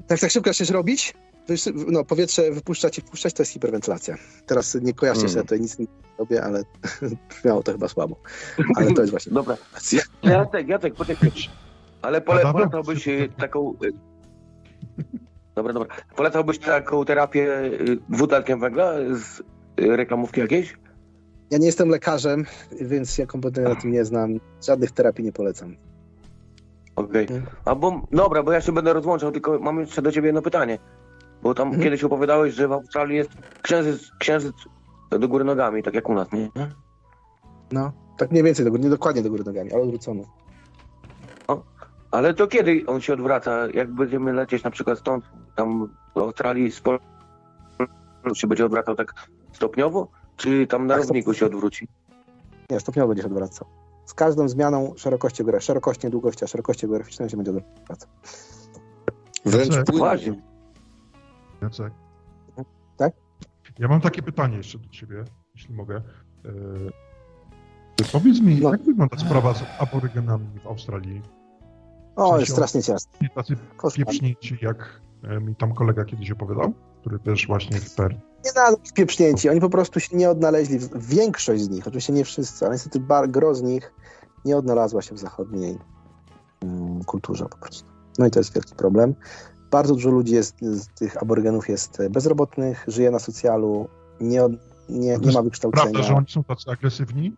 Tak, 0.08 0.20
tak 0.20 0.32
szybko 0.32 0.52
chcesz 0.52 0.70
robić? 0.70 1.14
No, 1.88 2.06
powietrze 2.06 2.52
wypuszczać 2.52 2.98
i 2.98 3.02
wpuszczać 3.02 3.34
to 3.34 3.42
jest 3.44 3.52
hiperwentylacja. 3.52 4.16
Teraz 4.46 4.76
nie 4.82 4.94
kojarzcie 4.94 5.22
Mm. 5.22 5.32
sobie, 5.34 5.42
tutaj 5.44 5.60
nic 5.62 5.80
nie 5.80 5.86
robię, 6.20 6.44
ale 6.44 6.64
brzmiało 7.30 7.64
to 7.64 7.72
chyba 7.72 7.88
słabo. 7.88 8.16
Ale 8.76 8.92
to 8.94 9.02
jest 9.02 9.12
właśnie. 9.12 9.34
dobra. 9.34 9.58
Ja, 9.92 10.32
Jacek, 10.32 10.68
Jacek, 10.68 10.94
poczekaj. 10.96 11.32
Ale 12.02 12.22
pole, 12.22 12.42
polecałbyś 12.54 13.08
y, 13.08 13.30
taką... 13.38 13.74
y, 13.84 13.94
Dobra, 15.56 15.74
dobra. 15.74 15.96
Polecałbyś 16.16 16.60
taką 16.60 17.06
terapię 17.06 17.62
y, 17.64 17.98
dwutlenkiem 18.10 18.60
węgla 18.60 18.94
z 19.14 19.40
y, 19.40 19.44
reklamówki 19.98 20.40
jakiejś? 20.40 20.78
Ja 21.52 21.58
nie 21.58 21.66
jestem 21.66 21.90
lekarzem, 21.90 22.46
więc 22.82 23.18
ja 23.18 23.26
kompletnie 23.26 23.64
na 23.64 23.76
tym 23.76 23.92
nie 23.92 24.06
znam. 24.06 24.40
Żadnych 24.66 24.92
terapii 24.92 25.26
nie 25.26 25.32
polecam. 25.32 25.76
Okej. 26.96 27.22
Mhm. 27.22 27.46
A 27.66 27.76
bo, 27.76 28.08
dobra, 28.12 28.44
bo 28.44 28.52
ja 28.52 28.62
się 28.62 28.72
będę 28.72 28.94
rozłączał, 28.94 29.32
tylko 29.32 29.60
mam 29.60 29.80
jeszcze 29.80 30.02
do 30.02 30.12
ciebie 30.12 30.28
jedno 30.28 30.42
pytanie. 30.42 30.80
Bo 31.42 31.54
tam 31.54 31.68
Mhm. 31.68 31.84
kiedyś 31.84 32.04
opowiadałeś, 32.04 32.54
że 32.54 32.68
w 32.68 32.72
Australii 32.72 33.16
jest 33.18 33.30
księżyc, 33.62 34.12
księżyc 34.20 34.56
do 35.10 35.28
góry 35.28 35.44
nogami, 35.44 35.84
tak 35.84 35.94
jak 35.94 36.10
u 36.10 36.14
nas, 36.14 36.32
nie? 36.32 36.50
No, 37.72 37.92
tak 38.18 38.32
mniej 38.32 38.44
więcej, 38.44 38.66
do 38.66 38.72
góry, 38.72 38.84
nie 38.84 38.90
dokładnie 38.90 39.22
do 39.22 39.30
góry 39.30 39.44
nogami, 39.44 39.74
ale 39.74 39.82
odwrócono. 39.84 40.24
Ale 42.12 42.34
to 42.34 42.48
kiedy 42.48 42.84
on 42.88 43.02
się 43.02 43.14
odwraca? 43.14 43.68
Jak 43.74 43.92
będziemy 43.94 44.34
lecieć 44.34 44.64
na 44.64 44.72
przykład 44.72 45.00
stąd, 45.00 45.26
tam 45.56 45.94
do 46.16 46.22
Australii, 46.24 46.72
z 46.72 46.82
Pol- 46.82 47.00
się 48.34 48.48
będzie 48.48 48.66
odwracał 48.66 48.96
tak 48.96 49.14
stopniowo? 49.54 50.08
Czy 50.38 50.68
tam 50.68 50.88
na 50.88 50.94
Tak, 50.96 51.04
równiku 51.04 51.34
się 51.34 51.46
odwróci? 51.46 51.88
Nie, 52.70 52.80
stopniowo 52.80 53.08
będzie 53.08 53.22
się 53.24 53.28
odwracał. 53.28 53.68
Z 54.06 54.14
każdą 54.14 54.48
zmianą 54.50 54.94
szerokości, 54.98 55.44
szerokości, 55.60 56.08
nie 56.08 56.12
długości, 56.12 56.44
a 56.44 56.48
szerokości 56.48 56.88
geograficznej 56.88 57.30
się 57.30 57.38
będzie 57.38 57.52
odwracał. 57.52 58.10
Wręcz 59.46 59.76
płynnie. 59.86 60.42
Jacek. 61.62 61.94
Tak? 62.98 63.14
Ja 63.80 63.88
mam 63.88 64.02
takie 64.02 64.22
pytanie 64.22 64.58
jeszcze 64.58 64.78
do 64.78 64.90
ciebie, 64.90 65.24
jeśli 65.56 65.76
mogę. 65.76 65.96
E, 66.46 66.52
powiedz 68.12 68.42
mi, 68.42 68.60
No. 68.62 68.72
jak 68.72 68.82
wygląda 68.84 69.18
sprawa 69.18 69.54
z 69.54 69.64
aborygenami 69.80 70.60
w 70.64 70.68
Australii? 70.68 71.22
O, 72.16 72.40
jest 72.40 72.52
strasznie 72.52 72.84
ciasno. 72.84 73.12
Nie 73.22 73.30
tacy 73.30 73.56
pieprznięci, 73.96 74.58
jak 74.62 75.02
e, 75.24 75.40
mi 75.40 75.56
tam 75.56 75.74
kolega 75.74 76.06
kiedyś 76.06 76.32
opowiadał, 76.32 76.74
który 77.02 77.20
też 77.20 77.48
właśnie 77.48 77.80
w 77.80 77.96
Per. 77.96 78.12
Nie 78.46 78.52
nadal 78.56 78.76
pieprznięci. 78.94 79.50
Oni 79.50 79.60
po 79.62 79.70
prostu 79.70 80.00
się 80.00 80.18
nie 80.18 80.30
odnaleźli. 80.30 80.80
w- 80.80 81.06
Większość 81.08 81.62
z 81.64 81.70
nich, 81.70 81.88
oczywiście 81.88 82.14
nie 82.14 82.26
wszyscy, 82.26 82.66
ale 82.66 82.76
niestety 82.76 83.00
bar, 83.00 83.30
gro 83.30 83.56
z 83.56 83.62
nich 83.62 83.94
nie 84.46 84.58
odnalazła 84.58 85.02
się 85.02 85.16
w 85.16 85.20
zachodniej 85.20 85.78
mm, 86.62 87.04
kulturze 87.04 87.46
po 87.50 87.58
prostu. 87.58 87.90
No 88.20 88.26
i 88.28 88.32
to 88.32 88.40
jest 88.40 88.54
wielki 88.54 88.76
problem. 88.76 89.16
Bardzo 89.78 89.94
dużo 89.94 90.10
ludzi 90.10 90.34
jest, 90.34 90.56
z 90.62 90.88
tych 90.88 91.22
aborygenów 91.22 91.70
jest 91.70 91.98
bezrobotnych, 92.10 92.86
żyje 92.88 93.12
na 93.12 93.20
socjalu, 93.20 93.88
nie, 94.22 94.42
nie, 94.90 95.18
nie 95.18 95.32
ma 95.32 95.42
wykształcenia. 95.42 95.84
Prawda, 95.84 96.04
że 96.04 96.16
oni 96.16 96.26
są 96.30 96.44
tacy 96.44 96.72
agresywni? 96.72 97.36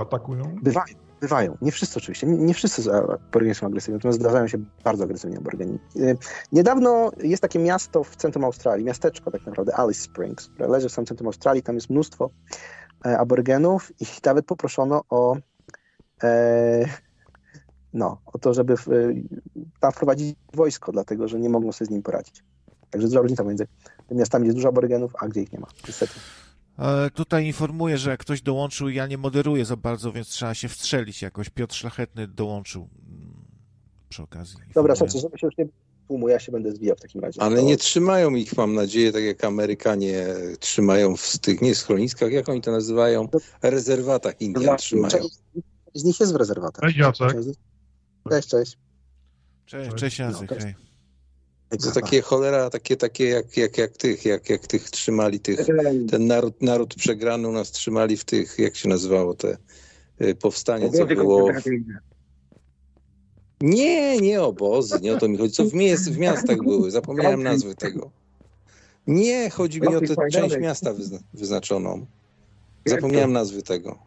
Atakują? 0.00 0.56
Bywają, 0.62 0.94
bywają. 1.20 1.56
Nie 1.62 1.72
wszyscy 1.72 1.98
oczywiście. 1.98 2.26
Nie, 2.26 2.36
nie 2.38 2.54
wszyscy 2.54 2.92
aborygeni 2.92 3.54
są 3.54 3.66
agresywni, 3.66 3.94
natomiast 3.94 4.18
zdarzają 4.20 4.48
się 4.48 4.58
bardzo 4.84 5.04
agresywni 5.04 5.36
aborygeni. 5.36 5.78
Y, 5.96 6.16
Niedawno 6.52 7.10
jest 7.22 7.42
takie 7.42 7.58
miasto 7.58 8.04
w 8.04 8.16
centrum 8.16 8.44
Australii, 8.44 8.84
miasteczko 8.84 9.30
tak 9.30 9.46
naprawdę, 9.46 9.76
Alice 9.76 10.00
Springs, 10.00 10.48
które 10.48 10.68
leży 10.68 10.88
w 10.88 10.92
samym 10.92 11.06
centrum 11.06 11.26
Australii. 11.26 11.62
Tam 11.62 11.74
jest 11.74 11.90
mnóstwo 11.90 12.30
e, 13.06 13.18
aborygenów 13.18 13.92
i 14.00 14.04
nawet 14.26 14.46
poproszono 14.46 15.02
o 15.10 15.36
e, 16.22 16.84
no, 17.94 18.20
o 18.26 18.38
to, 18.38 18.54
żeby 18.54 18.76
w, 18.76 18.88
y, 18.88 19.22
tam 19.80 19.92
wprowadzić 19.92 20.36
wojsko, 20.54 20.92
dlatego 20.92 21.28
że 21.28 21.40
nie 21.40 21.48
mogą 21.48 21.72
sobie 21.72 21.86
z 21.86 21.90
nim 21.90 22.02
poradzić. 22.02 22.42
Także 22.90 23.08
duża 23.08 23.20
różnica 23.20 23.44
między 23.44 23.66
tymi 24.08 24.18
miastami, 24.18 24.42
gdzie 24.42 24.48
jest 24.48 24.56
dużo 24.58 24.68
aborygenów, 24.68 25.12
a 25.18 25.28
gdzie 25.28 25.42
ich 25.42 25.52
nie 25.52 25.58
ma. 25.60 25.66
Niestety. 25.88 26.12
E, 26.78 27.10
Tutaj 27.10 27.46
informuję, 27.46 27.98
że 27.98 28.10
jak 28.10 28.20
ktoś 28.20 28.42
dołączył, 28.42 28.88
ja 28.88 29.06
nie 29.06 29.18
moderuję 29.18 29.64
za 29.64 29.76
bardzo, 29.76 30.12
więc 30.12 30.28
trzeba 30.28 30.54
się 30.54 30.68
wstrzelić 30.68 31.22
jakoś. 31.22 31.50
Piotr 31.50 31.74
Szlachetny 31.74 32.28
dołączył 32.28 32.88
mm, 33.08 33.34
przy 34.08 34.22
okazji. 34.22 34.56
Dobra, 34.74 34.96
słuchajcie, 34.96 35.20
żeby 35.20 35.38
się 35.38 35.46
już 35.46 35.58
nie 35.58 35.66
tłumu, 36.08 36.28
ja 36.28 36.38
się 36.40 36.52
będę 36.52 36.72
zwijał 36.72 36.96
w 36.96 37.00
takim 37.00 37.20
razie. 37.20 37.42
Ale 37.42 37.56
To- 37.56 37.62
nie 37.62 37.76
trzymają 37.76 38.30
ich, 38.34 38.56
mam 38.56 38.74
nadzieję, 38.74 39.12
tak 39.12 39.22
jak 39.22 39.44
Amerykanie 39.44 40.26
trzymają 40.60 41.16
w 41.16 41.38
tych, 41.38 41.62
nie 41.62 41.74
schroniskach, 41.74 42.32
jak 42.32 42.48
oni 42.48 42.60
to 42.60 42.70
nazywają, 42.72 43.28
rezerwatach 43.62 44.40
Indian 44.40 44.76
trzymają. 44.76 45.10
Część 45.10 45.38
z 45.94 46.04
nich 46.04 46.20
jest 46.20 46.32
w 46.32 46.36
rezerwatach. 46.36 46.80
Część 46.92 46.98
z 47.44 47.46
nich- 47.46 47.56
Cześć, 48.30 48.48
cześć. 48.48 48.78
Cześć, 49.66 49.94
cześć 49.94 50.18
Jacek, 50.18 50.40
No, 50.50 50.56
cześć. 50.56 50.66
hej. 50.66 50.74
To 51.78 51.90
takie 52.00 52.22
cholera, 52.22 52.70
takie, 52.70 52.96
takie 52.96 53.24
jak, 53.24 53.56
jak, 53.56 53.78
jak 53.78 53.96
tych, 53.96 54.24
jak, 54.24 54.50
jak 54.50 54.66
tych 54.66 54.90
trzymali 54.90 55.40
tych, 55.40 55.66
ten 56.10 56.26
naród, 56.26 56.62
naród 56.62 56.94
przegrany 56.94 57.48
u 57.48 57.52
nas 57.52 57.70
trzymali 57.70 58.16
w 58.16 58.24
tych, 58.24 58.58
jak 58.58 58.76
się 58.76 58.88
nazywało 58.88 59.34
te 59.34 59.56
y, 60.20 60.34
powstanie, 60.34 60.90
co 60.90 61.06
było. 61.06 61.48
Nie, 63.60 64.20
nie 64.20 64.42
obozy, 64.42 65.00
nie 65.02 65.12
o 65.14 65.18
to 65.18 65.28
mi 65.28 65.38
chodzi. 65.38 65.52
Co 65.52 65.64
w, 65.64 65.72
mies- 65.72 66.10
w 66.10 66.18
miastach 66.18 66.56
były, 66.58 66.90
zapomniałem 66.90 67.42
nazwy 67.42 67.74
tego. 67.74 68.10
Nie, 69.06 69.50
chodzi 69.50 69.80
mi 69.80 69.88
o 69.88 70.00
tę 70.00 70.14
część 70.32 70.56
miasta 70.58 70.94
wyzna- 70.94 71.22
wyznaczoną. 71.34 72.06
Zapomniałem 72.86 73.32
nazwy 73.32 73.62
tego. 73.62 73.98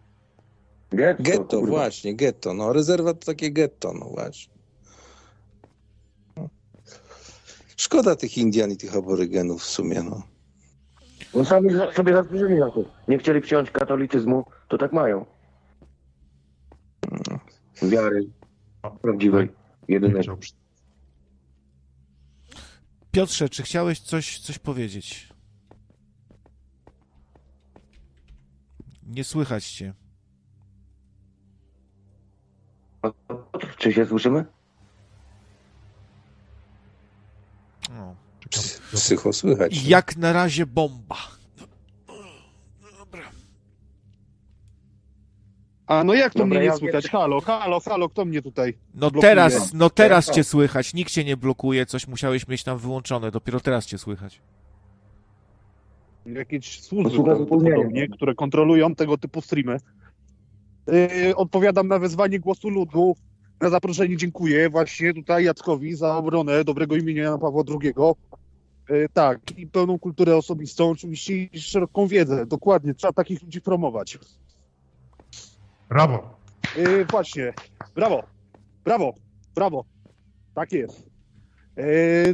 Getto, 0.92 1.24
Getto, 1.24 1.62
właśnie, 1.62 2.16
getto. 2.16 2.54
No, 2.54 2.74
rezerwat 2.74 3.20
to 3.20 3.26
takie 3.26 3.52
getto, 3.52 3.94
no 3.94 4.06
właśnie. 4.06 4.54
No. 6.36 6.50
Szkoda 7.78 8.16
tych 8.16 8.38
Indian 8.38 8.72
i 8.72 8.78
tych 8.78 8.96
aborygenów 8.96 9.62
w 9.62 9.66
sumie, 9.66 10.04
no. 10.04 10.24
Bo 11.34 11.46
sami 11.46 11.70
sobie 11.96 12.14
zasłużyli 12.14 12.56
na 12.56 12.72
to. 12.72 12.84
Nie 13.08 13.18
chcieli 13.18 13.42
przyjąć 13.42 13.72
katolicyzmu, 13.72 14.46
to 14.68 14.78
tak 14.78 14.94
mają. 14.94 15.26
Wiary. 17.82 18.30
Prawdziwej, 19.02 19.50
jedynej. 19.88 20.24
Piotrze, 23.12 23.50
czy 23.50 23.64
chciałeś 23.64 24.00
coś, 24.00 24.40
coś 24.40 24.60
powiedzieć? 24.60 25.30
Nie 29.04 29.24
słychać 29.24 29.72
cię. 29.72 29.94
Czy 33.78 33.94
się 33.94 34.06
słyszymy? 34.06 34.46
No. 37.90 38.16
Psycho 38.94 39.34
słychać. 39.34 39.84
Jak 39.84 40.18
na 40.18 40.34
razie 40.34 40.66
bomba. 40.66 41.18
Dobra. 43.00 43.32
A 45.88 46.04
no 46.04 46.14
jak 46.14 46.34
to 46.34 46.40
Dobra, 46.40 46.58
mnie 46.60 46.66
ja 46.66 46.72
nie 46.72 46.78
słychać? 46.78 47.08
Halo, 47.08 47.42
halo, 47.42 47.80
halo, 47.80 48.10
kto 48.10 48.26
mnie 48.26 48.42
tutaj? 48.42 48.78
No 48.94 49.00
Blokuje. 49.12 49.22
teraz, 49.22 49.74
no 49.74 49.90
teraz 49.90 50.32
cię 50.32 50.44
słychać. 50.44 50.94
Nikt 50.94 51.12
cię 51.12 51.24
nie 51.24 51.38
blokuje, 51.38 51.86
coś 51.86 52.08
musiałeś 52.08 52.48
mieć 52.48 52.64
tam 52.64 52.78
wyłączone. 52.78 53.32
Dopiero 53.32 53.60
teraz 53.60 53.86
cię 53.86 53.98
słychać. 53.98 54.42
Jakieś 56.26 56.82
służby 56.82 58.08
które 58.14 58.36
kontrolują 58.36 58.96
tego 58.96 59.18
typu 59.18 59.42
streamy. 59.42 59.78
Yy, 60.88 61.36
odpowiadam 61.36 61.88
na 61.88 62.00
wezwanie 62.00 62.40
głosu 62.40 62.70
ludu. 62.70 63.16
Na 63.62 63.70
zaproszenie 63.70 64.18
dziękuję 64.18 64.70
właśnie 64.70 65.14
tutaj 65.14 65.44
Jackowi 65.44 65.96
za 65.96 66.18
obronę 66.18 66.64
dobrego 66.64 66.96
imienia 66.96 67.24
Jana 67.24 67.38
Pawła 67.38 67.64
II. 67.70 67.94
Yy, 68.90 69.10
tak, 69.14 69.58
i 69.58 69.68
pełną 69.68 70.00
kulturę 70.00 70.38
osobistą, 70.38 70.90
oczywiście 70.90 71.44
i 71.44 71.62
szeroką 71.62 72.08
wiedzę. 72.08 72.46
Dokładnie, 72.46 72.94
trzeba 72.94 73.14
takich 73.14 73.44
ludzi 73.44 73.62
promować. 73.62 74.20
Brawo. 75.90 76.30
Yy, 76.78 77.06
właśnie, 77.06 77.54
brawo, 77.96 78.24
brawo, 78.84 79.14
brawo. 79.56 79.86
Tak 80.54 80.72
jest. 80.72 81.08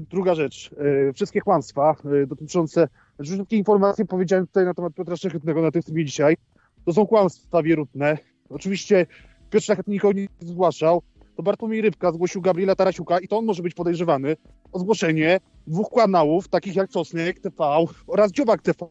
Druga 0.09 0.35
rzecz. 0.35 0.75
Wszystkie 1.15 1.41
kłamstwa 1.41 1.95
dotyczące. 2.27 2.87
Znaczy, 3.15 3.31
wszystkie 3.31 3.57
informacje 3.57 4.05
powiedziałem 4.05 4.47
tutaj 4.47 4.65
na 4.65 4.73
temat 4.73 4.93
Piotra 4.93 5.17
Szlachetnego 5.17 5.61
na 5.61 5.71
tym 5.71 5.81
streamie 5.81 6.05
dzisiaj. 6.05 6.37
To 6.85 6.93
są 6.93 7.07
kłamstwa 7.07 7.63
wierutne. 7.63 8.17
Oczywiście 8.49 9.05
Piotr 9.49 9.65
Szlachetny 9.65 9.93
nikogo 9.93 10.13
nie 10.19 10.27
zgłaszał. 10.39 11.01
To 11.35 11.43
Bartłomiej 11.43 11.81
Rybka 11.81 12.11
zgłosił 12.11 12.41
Gabriela 12.41 12.75
Tarasiuka 12.75 13.19
i 13.19 13.27
to 13.27 13.37
on 13.37 13.45
może 13.45 13.63
być 13.63 13.73
podejrzewany 13.73 14.35
o 14.71 14.79
zgłoszenie 14.79 15.39
dwóch 15.67 15.89
kanałów, 15.95 16.47
takich 16.47 16.75
jak 16.75 16.91
Sosnek 16.91 17.39
TV 17.39 17.85
oraz 18.07 18.31
Dziobak 18.31 18.61
TV. 18.61 18.87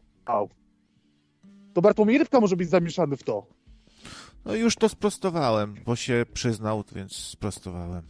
To 1.73 1.81
Bartłomiej 1.81 2.17
Rybka 2.17 2.39
może 2.39 2.55
być 2.55 2.69
zamieszany 2.69 3.17
w 3.17 3.23
to. 3.23 3.45
No 4.45 4.55
już 4.55 4.75
to 4.75 4.89
sprostowałem, 4.89 5.75
bo 5.85 5.95
się 5.95 6.25
przyznał, 6.33 6.83
więc 6.95 7.15
sprostowałem. 7.15 8.03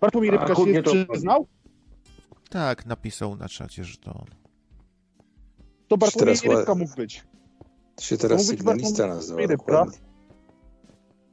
Bartłomiej 0.00 0.30
A 0.30 0.32
Rybka 0.32 0.54
chudnie 0.54 0.74
się 0.74 0.82
to- 0.82 0.92
przyznał? 1.12 1.46
Tak, 2.50 2.86
napisał 2.86 3.36
na 3.36 3.48
czacie, 3.48 3.84
że 3.84 3.96
to 3.96 4.14
on. 4.14 4.26
To 5.88 5.96
Bartłomiej 5.96 6.36
Rybka 6.44 6.74
mógł 6.74 6.96
być. 6.96 7.24
To 7.96 8.04
się 8.04 8.16
teraz 8.16 8.38
Mógł 8.40 8.50
sygnalista 8.50 9.06
nazywa. 9.06 9.40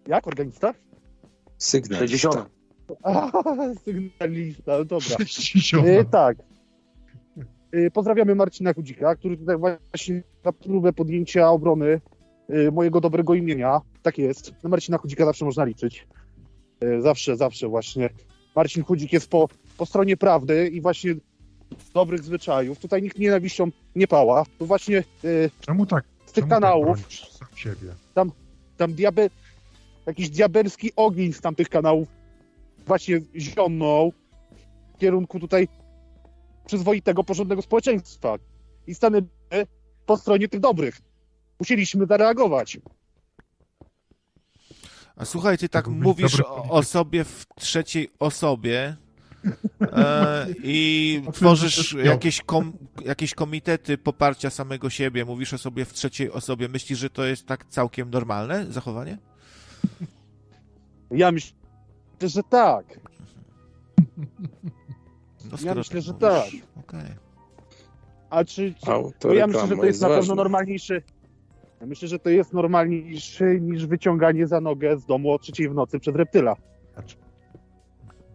Jak 0.07 0.27
organista? 0.27 0.73
Sygnalista. 1.57 2.29
60. 2.31 2.49
A, 3.03 3.31
sygnalista, 3.85 4.77
no 4.77 4.85
dobra. 4.85 5.17
60. 5.25 5.87
E, 5.87 6.05
tak. 6.05 6.37
E, 7.71 7.91
pozdrawiamy 7.91 8.35
Marcina 8.35 8.73
Chudzika, 8.73 9.15
który 9.15 9.37
tutaj 9.37 9.57
właśnie 9.57 10.23
na 10.43 10.51
próbę 10.51 10.93
podjęcia 10.93 11.49
obrony 11.49 12.01
e, 12.49 12.71
mojego 12.71 13.01
dobrego 13.01 13.33
imienia. 13.33 13.81
Tak 14.01 14.17
jest. 14.17 14.53
Na 14.63 14.69
Marcina 14.69 14.97
Chudzika 14.97 15.25
zawsze 15.25 15.45
można 15.45 15.65
liczyć. 15.65 16.07
E, 16.79 17.01
zawsze, 17.01 17.37
zawsze 17.37 17.67
właśnie. 17.67 18.09
Marcin 18.55 18.83
Chudzik 18.83 19.13
jest 19.13 19.29
po, 19.29 19.49
po 19.77 19.85
stronie 19.85 20.17
prawdy 20.17 20.67
i 20.67 20.81
właśnie 20.81 21.15
dobrych 21.93 22.23
zwyczajów. 22.23 22.79
Tutaj 22.79 23.01
nikt 23.01 23.19
nienawiścią 23.19 23.71
nie 23.95 24.07
pała. 24.07 24.45
Tu 24.59 24.65
właśnie 24.65 24.97
e, 24.97 25.03
Czemu 25.59 25.85
tak? 25.85 26.12
Z 26.33 26.35
tych 26.35 26.43
czemu 26.43 26.49
kanałów 26.49 27.01
Tak 27.07 27.11
sam 27.31 27.47
siebie. 27.57 27.95
tam 28.77 28.93
diabe, 28.93 29.29
jakiś 30.05 30.29
diabelski 30.29 30.91
ogień 30.95 31.33
z 31.33 31.41
tamtych 31.41 31.69
kanałów 31.69 32.07
właśnie 32.85 33.21
zionął 33.35 34.13
w 34.95 34.97
kierunku 34.97 35.39
tutaj 35.39 35.67
przyzwoitego, 36.65 37.23
porządnego 37.23 37.61
społeczeństwa. 37.61 38.35
I 38.87 38.95
stanęły 38.95 39.27
po 40.05 40.17
stronie 40.17 40.47
tych 40.47 40.59
dobrych. 40.59 41.01
Musieliśmy 41.59 42.05
zareagować. 42.05 42.77
A 45.15 45.25
słuchaj, 45.25 45.57
ty 45.57 45.69
tak 45.69 45.87
mówisz 45.87 46.39
o, 46.39 46.63
o 46.69 46.83
sobie 46.83 47.23
w 47.23 47.45
trzeciej 47.55 48.09
osobie 48.19 48.95
e, 49.81 50.47
i 50.63 51.21
tworzysz 51.33 51.93
jest 51.93 52.07
jakieś, 52.07 52.41
kom, 52.41 52.73
jakieś 53.05 53.33
komitety 53.33 53.97
poparcia 53.97 54.49
samego 54.49 54.89
siebie, 54.89 55.25
mówisz 55.25 55.53
o 55.53 55.57
sobie 55.57 55.85
w 55.85 55.93
trzeciej 55.93 56.31
osobie. 56.31 56.67
Myślisz, 56.67 56.99
że 56.99 57.09
to 57.09 57.25
jest 57.25 57.45
tak 57.47 57.65
całkiem 57.65 58.09
normalne 58.09 58.65
zachowanie? 58.71 59.17
Ja 61.11 61.31
myślę, 61.31 61.57
że 62.21 62.43
tak. 62.43 62.99
No, 65.51 65.57
Ja 65.63 65.75
myślę, 65.75 66.01
tak 66.01 66.03
że 66.03 66.13
mówisz. 66.13 66.63
Okej. 66.79 67.09
A 68.29 68.43
czy, 68.45 68.73
czy 68.73 68.91
bo 69.27 69.33
ja 69.33 69.47
myślę, 69.47 69.67
że 69.67 69.75
to 69.75 69.85
jest 69.85 70.01
na 70.01 70.07
pewno 70.07 70.21
ważne. 70.21 70.35
normalniejszy. 70.35 71.01
Ja 71.81 71.87
myślę, 71.87 72.07
że 72.07 72.19
to 72.19 72.29
jest 72.29 72.53
normalniejszy 72.53 73.59
niż 73.61 73.85
wyciąganie 73.85 74.47
za 74.47 74.61
nogę 74.61 74.97
z 74.97 75.05
domu 75.05 75.31
o 75.31 75.39
trzeciej 75.39 75.69
w 75.69 75.73
nocy 75.73 75.99
przez 75.99 76.15
reptyla. 76.15 76.55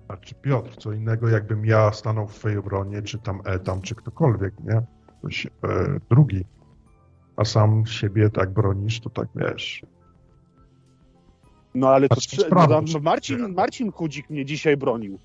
A 0.08 0.16
czy 0.16 0.34
Piotr, 0.34 0.76
co 0.76 0.92
innego 0.92 1.28
jakbym 1.28 1.66
ja 1.66 1.92
stanął 1.92 2.26
w 2.26 2.34
twojej 2.34 2.58
obronie, 2.58 3.02
czy 3.02 3.18
tam 3.18 3.40
Etam, 3.44 3.82
czy 3.82 3.94
ktokolwiek, 3.94 4.54
nie? 4.60 4.82
Ktoś 5.18 5.46
e, 5.46 5.50
drugi. 6.10 6.44
A 7.36 7.44
sam 7.44 7.86
siebie 7.86 8.30
tak 8.30 8.50
bronisz, 8.50 9.00
to 9.00 9.10
tak 9.10 9.28
wiesz. 9.34 9.82
No 11.74 11.88
ale 11.88 12.08
to 12.08 12.20
sprawa, 12.20 12.80
no, 12.92 13.00
Marcin, 13.00 13.54
Marcin 13.54 13.92
Chudzik 13.92 14.30
mnie 14.30 14.44
dzisiaj 14.44 14.76
bronił. 14.76 15.18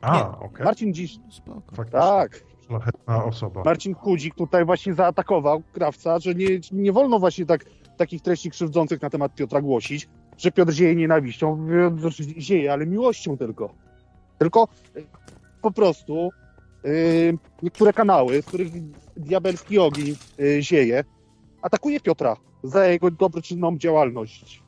A, 0.00 0.38
okej. 0.38 0.64
Marcin 0.64 0.94
dziś. 0.94 1.18
Spoko. 1.30 1.74
Faktycznie. 1.74 2.00
Tak. 2.00 2.44
Szlachetna 2.66 3.24
osoba. 3.24 3.62
Marcin 3.64 3.94
Chudzik 3.94 4.34
tutaj 4.34 4.64
właśnie 4.64 4.94
zaatakował 4.94 5.62
krawca, 5.72 6.18
że 6.18 6.34
nie, 6.34 6.46
nie 6.72 6.92
wolno 6.92 7.18
właśnie 7.18 7.46
tak, 7.46 7.64
takich 7.96 8.22
treści 8.22 8.50
krzywdzących 8.50 9.02
na 9.02 9.10
temat 9.10 9.34
Piotra 9.34 9.60
głosić, 9.60 10.08
że 10.38 10.52
Piotr 10.52 10.72
zieje 10.72 10.96
nienawiścią, 10.96 11.68
Piotr 12.02 12.16
zieje, 12.38 12.72
ale 12.72 12.86
miłością 12.86 13.38
tylko. 13.38 13.74
Tylko 14.38 14.68
y, 14.96 15.06
po 15.62 15.70
prostu 15.70 16.30
y, 16.84 17.38
niektóre 17.62 17.92
kanały, 17.92 18.42
z 18.42 18.46
których 18.46 18.68
diabelski 19.16 19.78
ogień 19.78 20.16
y, 20.40 20.62
zieje, 20.62 21.04
atakuje 21.62 22.00
Piotra 22.00 22.36
za 22.62 22.86
jego 22.86 23.10
dobroczynną 23.10 23.78
działalność. 23.78 24.62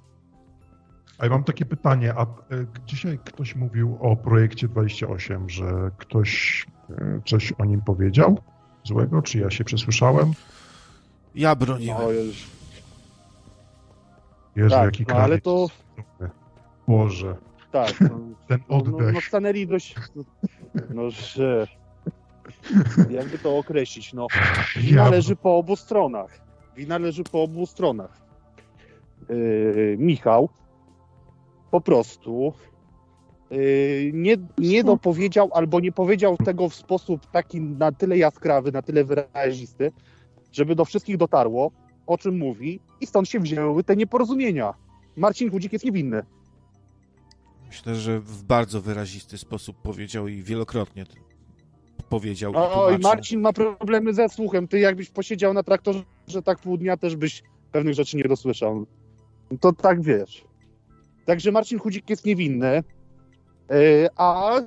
A 1.18 1.24
ja 1.24 1.30
mam 1.30 1.44
takie 1.44 1.64
pytanie, 1.64 2.14
a 2.16 2.22
e, 2.22 2.26
dzisiaj 2.86 3.18
ktoś 3.24 3.56
mówił 3.56 3.98
o 4.00 4.16
projekcie 4.16 4.68
28, 4.68 5.50
że 5.50 5.90
ktoś 5.98 6.66
e, 6.90 7.20
coś 7.26 7.52
o 7.52 7.64
nim 7.64 7.80
powiedział 7.80 8.38
złego, 8.84 9.22
czy 9.22 9.38
ja 9.38 9.50
się 9.50 9.64
przesłyszałem? 9.64 10.32
Ja 11.34 11.54
broniłem. 11.54 11.98
No, 12.00 12.08
Jezu, 14.56 14.70
tak, 14.70 14.84
jaki 14.84 15.04
no, 15.08 15.14
ale 15.14 15.40
to 15.40 15.66
Boże, 16.88 17.36
tak. 17.72 18.00
No, 18.10 18.18
ten 18.48 18.60
no, 18.68 18.76
oddech. 18.76 19.14
no 19.14 19.20
stanęli 19.20 19.66
dość. 19.66 19.94
No, 20.90 21.10
że. 21.10 21.66
Jakby 23.10 23.38
to 23.38 23.58
określić, 23.58 24.12
no. 24.12 24.26
Wina 24.76 25.02
Ja- 25.04 25.10
leży 25.10 25.36
po 25.36 25.56
obu 25.58 25.76
stronach. 25.76 26.40
Wina 26.76 26.98
leży 26.98 27.24
po 27.24 27.42
obu 27.42 27.66
stronach. 27.66 28.20
Yy, 29.28 29.96
Michał 29.98 30.48
po 31.70 31.80
prostu 31.80 32.52
yy, 33.50 34.10
nie, 34.14 34.36
nie 34.58 34.84
dopowiedział 34.84 35.50
albo 35.52 35.80
nie 35.80 35.92
powiedział 35.92 36.36
tego 36.36 36.68
w 36.68 36.74
sposób 36.74 37.26
taki 37.30 37.60
na 37.60 37.92
tyle 37.92 38.18
jaskrawy, 38.18 38.72
na 38.72 38.82
tyle 38.82 39.04
wyrazisty, 39.04 39.92
żeby 40.52 40.74
do 40.74 40.84
wszystkich 40.84 41.16
dotarło, 41.16 41.70
o 42.10 42.18
czym 42.18 42.38
mówi 42.38 42.80
i 43.00 43.06
stąd 43.06 43.28
się 43.28 43.40
wzięły 43.40 43.84
te 43.84 43.96
nieporozumienia. 43.96 44.74
Marcin 45.16 45.50
Chudzik 45.50 45.72
jest 45.72 45.84
niewinny. 45.84 46.22
Myślę, 47.66 47.94
że 47.94 48.20
w 48.20 48.42
bardzo 48.42 48.80
wyrazisty 48.80 49.38
sposób 49.38 49.76
powiedział 49.82 50.28
i 50.28 50.42
wielokrotnie 50.42 51.06
powiedział. 52.08 52.52
Oj. 52.56 52.98
Marcin 52.98 53.40
ma 53.40 53.52
problemy 53.52 54.14
ze 54.14 54.28
słuchem. 54.28 54.68
Ty 54.68 54.78
jakbyś 54.78 55.10
posiedział 55.10 55.54
na 55.54 55.62
traktorze 55.62 56.02
tak 56.44 56.58
pół 56.58 56.76
dnia, 56.76 56.96
też 56.96 57.16
byś 57.16 57.42
pewnych 57.72 57.94
rzeczy 57.94 58.16
nie 58.16 58.24
dosłyszał. 58.24 58.86
To 59.60 59.72
tak 59.72 60.02
wiesz. 60.02 60.44
Także 61.26 61.52
Marcin 61.52 61.78
Chudzik 61.78 62.10
jest 62.10 62.24
niewinny, 62.24 62.82
yy, 63.70 64.08
a 64.16 64.60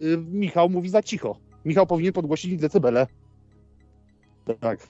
yy, 0.00 0.16
Michał 0.16 0.70
mówi 0.70 0.88
za 0.88 1.02
cicho. 1.02 1.36
Michał 1.64 1.86
powinien 1.86 2.12
podgłosić 2.12 2.60
decybele. 2.60 3.06
Tak. 4.60 4.88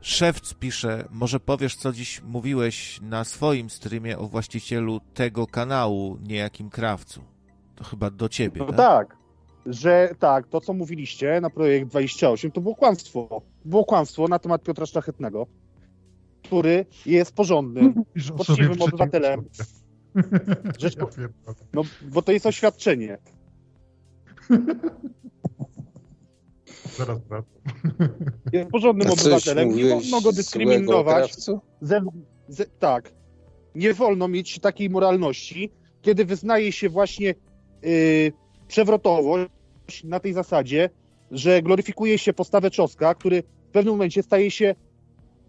Szewc 0.00 0.54
pisze, 0.54 1.08
może 1.10 1.40
powiesz, 1.40 1.76
co 1.76 1.92
dziś 1.92 2.22
mówiłeś 2.22 3.00
na 3.02 3.24
swoim 3.24 3.70
streamie 3.70 4.18
o 4.18 4.28
właścicielu 4.28 5.00
tego 5.14 5.46
kanału, 5.46 6.18
niejakim 6.22 6.70
krawcu. 6.70 7.20
To 7.74 7.84
chyba 7.84 8.10
do 8.10 8.28
ciebie, 8.28 8.60
No 8.60 8.66
tak? 8.66 8.76
tak, 8.76 9.16
że 9.66 10.10
tak, 10.18 10.48
to 10.48 10.60
co 10.60 10.72
mówiliście 10.72 11.40
na 11.40 11.50
projekt 11.50 11.90
28 11.90 12.50
to 12.50 12.60
było 12.60 12.74
kłamstwo. 12.74 13.42
Było 13.64 13.84
kłamstwo 13.84 14.28
na 14.28 14.38
temat 14.38 14.62
Piotra 14.62 14.86
Szlachetnego, 14.86 15.46
który 16.42 16.86
jest 17.06 17.34
porządnym, 17.34 17.94
poczciwym 18.38 18.82
obywatelem. 18.82 19.44
Rzecz, 20.78 20.96
no, 21.72 21.82
bo 22.02 22.22
to 22.22 22.32
jest 22.32 22.46
oświadczenie. 22.46 23.18
Zaraz 26.98 27.18
wracam. 27.28 27.52
Jest 28.52 28.70
porządnym 28.70 29.10
obywatelem, 29.10 29.76
nie 29.76 29.84
wolno 29.84 30.20
go 30.20 30.32
dyskryminować. 30.32 31.34
Ze, 31.80 32.00
ze, 32.48 32.66
tak. 32.66 33.12
Nie 33.74 33.94
wolno 33.94 34.28
mieć 34.28 34.58
takiej 34.58 34.90
moralności, 34.90 35.72
kiedy 36.02 36.24
wyznaje 36.24 36.72
się 36.72 36.88
właśnie 36.88 37.34
yy, 37.82 38.32
przewrotowość 38.68 40.04
na 40.04 40.20
tej 40.20 40.32
zasadzie, 40.32 40.90
że 41.30 41.62
gloryfikuje 41.62 42.18
się 42.18 42.32
postawę 42.32 42.70
Czoska, 42.70 43.14
który 43.14 43.42
w 43.42 43.72
pewnym 43.72 43.94
momencie 43.94 44.22
staje 44.22 44.50
się 44.50 44.74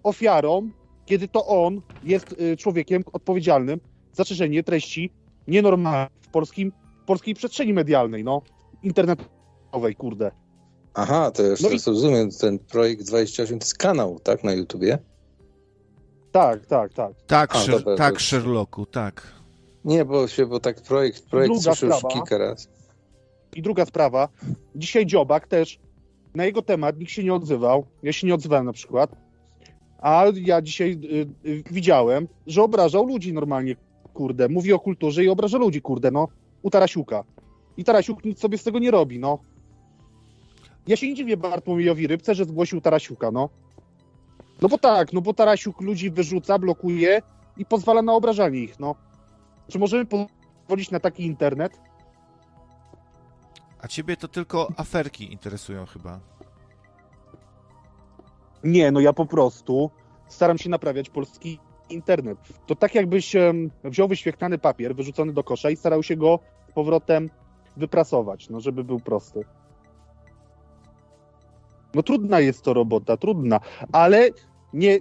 ofiarą, 0.03 0.69
kiedy 1.05 1.27
to 1.27 1.47
on 1.47 1.81
jest 2.03 2.35
y, 2.41 2.57
człowiekiem 2.57 3.03
odpowiedzialnym 3.13 3.79
za 4.13 4.23
szerzenie 4.23 4.63
treści 4.63 5.11
nienormalnych 5.47 6.09
w, 6.21 6.27
polskim, 6.27 6.71
w 7.03 7.05
polskiej 7.05 7.33
przestrzeni 7.33 7.73
medialnej, 7.73 8.23
no, 8.23 8.41
internetowej, 8.83 9.95
kurde. 9.97 10.31
Aha, 10.99 11.31
to 11.31 11.43
już 11.43 11.61
No 11.61 11.69
i- 11.69 11.77
rozumiem, 11.87 12.29
ten 12.31 12.59
projekt 12.59 13.03
28 13.03 13.59
to 13.59 13.65
jest 13.65 13.77
kanał, 13.77 14.19
tak, 14.19 14.43
na 14.43 14.51
YouTubie? 14.53 14.97
Tak, 16.31 16.65
tak, 16.65 16.93
tak. 16.93 17.11
Tak, 17.27 17.55
A, 17.55 17.59
Sher- 17.59 17.71
dobra, 17.77 17.95
tak 17.95 18.13
to- 18.13 18.19
Sherlocku, 18.19 18.85
tak. 18.85 19.27
Nie, 19.85 20.05
bo 20.05 20.27
się, 20.27 20.45
bo 20.45 20.59
tak 20.59 20.81
projekt, 20.81 21.25
projekt 21.29 21.53
Druga 21.53 21.61
słyszę 21.75 21.85
już 21.85 21.95
sprawa. 21.95 22.13
kilka 22.13 22.37
razy. 22.37 22.67
I 23.55 23.61
druga 23.61 23.85
sprawa, 23.85 24.29
dzisiaj 24.75 25.05
Dziobak 25.05 25.47
też, 25.47 25.79
na 26.35 26.45
jego 26.45 26.61
temat 26.61 26.99
nikt 26.99 27.11
się 27.11 27.23
nie 27.23 27.33
odzywał, 27.33 27.85
ja 28.03 28.13
się 28.13 28.27
nie 28.27 28.35
odzywałem 28.35 28.65
na 28.65 28.73
przykład, 28.73 29.11
a 29.99 30.25
ja 30.35 30.61
dzisiaj 30.61 30.99
y, 31.45 31.49
y, 31.49 31.63
widziałem, 31.71 32.27
że 32.47 32.63
obrażał 32.63 33.05
ludzi 33.07 33.33
normalnie, 33.33 33.75
kurde, 34.13 34.49
mówi 34.49 34.73
o 34.73 34.79
kulturze 34.79 35.23
i 35.23 35.29
obraża 35.29 35.57
ludzi, 35.57 35.81
kurde, 35.81 36.11
no, 36.11 36.27
u 36.61 36.69
Tarasiuka. 36.69 37.23
I 37.77 37.83
Tarasiuk 37.83 38.25
nic 38.25 38.39
sobie 38.39 38.57
z 38.57 38.63
tego 38.63 38.79
nie 38.79 38.91
robi, 38.91 39.19
no. 39.19 39.39
Ja 40.87 40.95
się 40.95 41.07
nie 41.07 41.15
dziwię 41.15 41.37
Bartłomiejowi 41.37 42.07
Rybce, 42.07 42.35
że 42.35 42.45
zgłosił 42.45 42.81
Tarasiuka, 42.81 43.31
no. 43.31 43.49
No 44.61 44.69
bo 44.69 44.77
tak, 44.77 45.13
no 45.13 45.21
bo 45.21 45.33
Tarasiuk 45.33 45.81
ludzi 45.81 46.11
wyrzuca, 46.11 46.59
blokuje 46.59 47.21
i 47.57 47.65
pozwala 47.65 48.01
na 48.01 48.13
obrażanie 48.13 48.59
ich, 48.59 48.79
no. 48.79 48.95
Czy 49.67 49.79
możemy 49.79 50.05
pozwolić 50.05 50.91
na 50.91 50.99
taki 50.99 51.25
internet? 51.25 51.79
A 53.81 53.87
ciebie 53.87 54.17
to 54.17 54.27
tylko 54.27 54.71
aferki 54.77 55.33
interesują 55.33 55.85
chyba. 55.85 56.19
Nie, 58.63 58.91
no 58.91 58.99
ja 58.99 59.13
po 59.13 59.25
prostu 59.25 59.91
staram 60.27 60.57
się 60.57 60.69
naprawiać 60.69 61.09
polski 61.09 61.59
internet. 61.89 62.37
To 62.65 62.75
tak 62.75 62.95
jakbyś 62.95 63.35
wziął 63.83 64.07
wyświetlany 64.07 64.57
papier 64.57 64.95
wyrzucony 64.95 65.33
do 65.33 65.43
kosza 65.43 65.69
i 65.69 65.75
starał 65.75 66.03
się 66.03 66.15
go 66.15 66.39
powrotem 66.73 67.29
wyprasować, 67.77 68.49
no 68.49 68.59
żeby 68.59 68.83
był 68.83 68.99
prosty. 68.99 69.45
No 71.97 72.03
trudna 72.03 72.39
jest 72.39 72.61
to 72.61 72.73
robota, 72.73 73.17
trudna, 73.17 73.59
ale 73.91 74.29
nie 74.73 74.99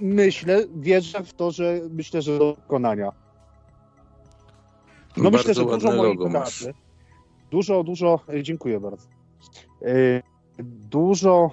myślę, 0.00 0.64
wierzę 0.76 1.24
w 1.24 1.32
to, 1.32 1.50
że 1.50 1.80
myślę, 1.90 2.22
że 2.22 2.38
do 2.38 2.54
wykonania. 2.54 3.12
No 5.16 5.30
Bardzo 5.30 5.38
myślę, 5.38 5.54
że 5.54 5.64
dużo 5.64 5.96
mojej 5.96 6.18
pracy, 6.18 6.74
dużo, 7.50 7.84
dużo, 7.84 8.20
e, 8.28 8.42
dziękuję 8.42 8.80
bardzo. 8.80 9.06
E, 9.82 10.22
Dużo 10.90 11.50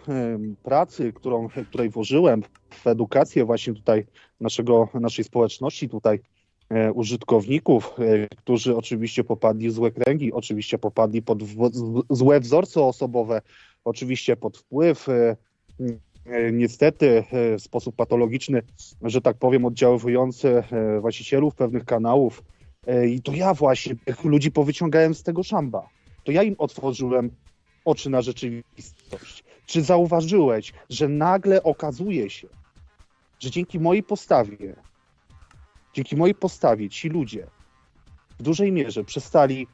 pracy, 0.64 1.14
którą, 1.14 1.48
której 1.70 1.90
włożyłem 1.90 2.44
w 2.70 2.88
edukację 2.88 3.46
właśnie 3.46 3.74
tutaj 3.74 4.06
naszego, 4.40 4.90
naszej 4.94 5.26
społeczności, 5.26 5.90
tutaj 5.90 6.20
e, 6.70 6.94
użytkowników, 6.94 7.96
którzy 8.38 8.78
oczywiście 8.78 9.24
popadli 9.24 9.70
w 9.70 9.72
złe 9.72 9.92
kręgi, 9.92 10.34
oczywiście 10.34 10.78
popadli 10.78 11.22
pod 11.22 11.40
złe 12.10 12.40
wzorce 12.40 12.82
osobowe, 12.82 13.42
oczywiście 13.86 14.36
pod 14.36 14.58
wpływ 14.58 15.10
e, 15.10 15.36
e, 16.26 16.52
niestety 16.52 17.24
e, 17.32 17.58
w 17.58 17.62
sposób 17.62 17.96
patologiczny, 17.96 18.62
że 19.02 19.22
tak 19.22 19.38
powiem, 19.38 19.66
oddziaływujący 19.66 20.64
właścicielów 21.02 21.56
pewnych 21.56 21.86
kanałów. 21.86 22.44
I 23.08 23.22
to 23.22 23.34
ja 23.34 23.54
właśnie 23.54 23.96
tych 23.96 24.24
ludzi 24.24 24.52
powyciągałem 24.52 25.16
z 25.16 25.24
tego 25.24 25.44
szamba. 25.44 25.90
To 26.24 26.32
ja 26.32 26.44
im 26.44 26.56
otworzyłem 26.58 27.32
oczy 27.86 28.10
na 28.10 28.22
rzeczywistość. 28.22 29.44
Czy 29.66 29.82
zauważyłeś, 29.82 30.74
że 30.90 31.08
nagle 31.08 31.64
okazuje 31.64 32.30
się, 32.30 32.48
że 33.40 33.52
dzięki 33.52 33.80
mojej 33.80 34.04
postawie, 34.04 34.76
dzięki 35.94 36.16
mojej 36.16 36.36
postawie 36.36 36.90
ci 36.90 37.10
ludzie 37.10 37.48
w 38.40 38.44
dużej 38.44 38.72
mierze 38.72 39.04
przestali, 39.04 39.68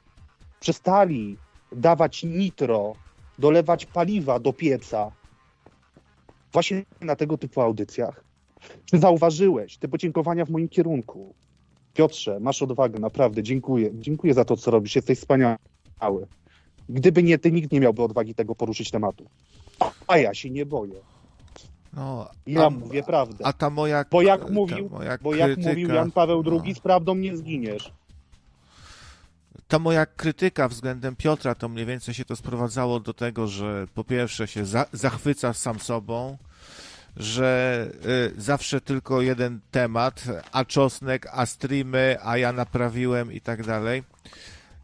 przestali 0.60 1.38
dawać 1.72 2.24
nitro, 2.24 2.94
dolewać 3.40 3.85
paliwa 3.85 4.40
do 4.40 4.53
pieca 4.53 5.11
właśnie 6.53 6.85
na 7.01 7.16
tego 7.16 7.38
typu 7.38 7.61
audycjach? 7.61 8.24
Czy 8.85 8.99
zauważyłeś 8.99 9.77
te 9.77 9.88
podziękowania 9.88 10.45
w 10.45 10.49
moim 10.49 10.69
kierunku? 10.69 11.33
Piotrze, 11.93 12.40
masz 12.40 12.61
odwagę, 12.61 12.99
naprawdę, 12.99 13.43
dziękuję. 13.43 13.90
Dziękuję 13.93 14.33
za 14.33 14.45
to, 14.45 14.57
co 14.57 14.72
robisz, 14.72 14.95
jesteś 14.95 15.19
wspaniały. 15.19 15.57
Gdyby 16.90 17.24
nie 17.24 17.38
ty, 17.38 17.51
nikt 17.51 17.72
nie 17.72 17.80
miałby 17.80 18.03
odwagi 18.03 18.35
tego 18.35 18.56
poruszyć 18.56 18.91
tematu. 18.91 19.30
A 20.07 20.17
ja 20.17 20.33
się 20.33 20.49
nie 20.49 20.66
boję. 20.66 20.99
No, 21.93 22.30
Ja 22.48 22.66
a, 22.66 22.69
mówię 22.69 23.03
prawdę. 23.03 23.45
a 23.45 23.53
ta 23.53 23.69
moja, 23.69 24.06
Bo 24.11 24.22
jak 24.22 24.49
mówił, 24.49 24.90
moja 24.90 25.17
bo 25.22 25.35
jak 25.35 25.48
krytyka, 25.53 25.69
mówił 25.69 25.90
Jan 25.90 26.11
Paweł 26.11 26.43
no. 26.43 26.61
II, 26.64 26.75
z 26.75 26.80
prawdą 26.80 27.16
nie 27.16 27.38
zginiesz. 27.38 27.91
Ta 29.67 29.79
moja 29.79 30.05
krytyka 30.05 30.67
względem 30.67 31.15
Piotra 31.15 31.55
to 31.55 31.69
mniej 31.69 31.85
więcej 31.85 32.13
się 32.13 32.25
to 32.25 32.35
sprowadzało 32.35 32.99
do 32.99 33.13
tego, 33.13 33.47
że 33.47 33.87
po 33.93 34.03
pierwsze 34.03 34.47
się 34.47 34.65
za, 34.65 34.85
zachwyca 34.93 35.53
sam 35.53 35.79
sobą, 35.79 36.37
że 37.17 37.87
y, 38.37 38.41
zawsze 38.41 38.81
tylko 38.81 39.21
jeden 39.21 39.59
temat, 39.71 40.23
a 40.51 40.65
czosnek, 40.65 41.27
a 41.31 41.45
streamy, 41.45 42.17
a 42.23 42.37
ja 42.37 42.53
naprawiłem 42.53 43.33
i 43.33 43.41
tak 43.41 43.65
dalej. 43.65 44.03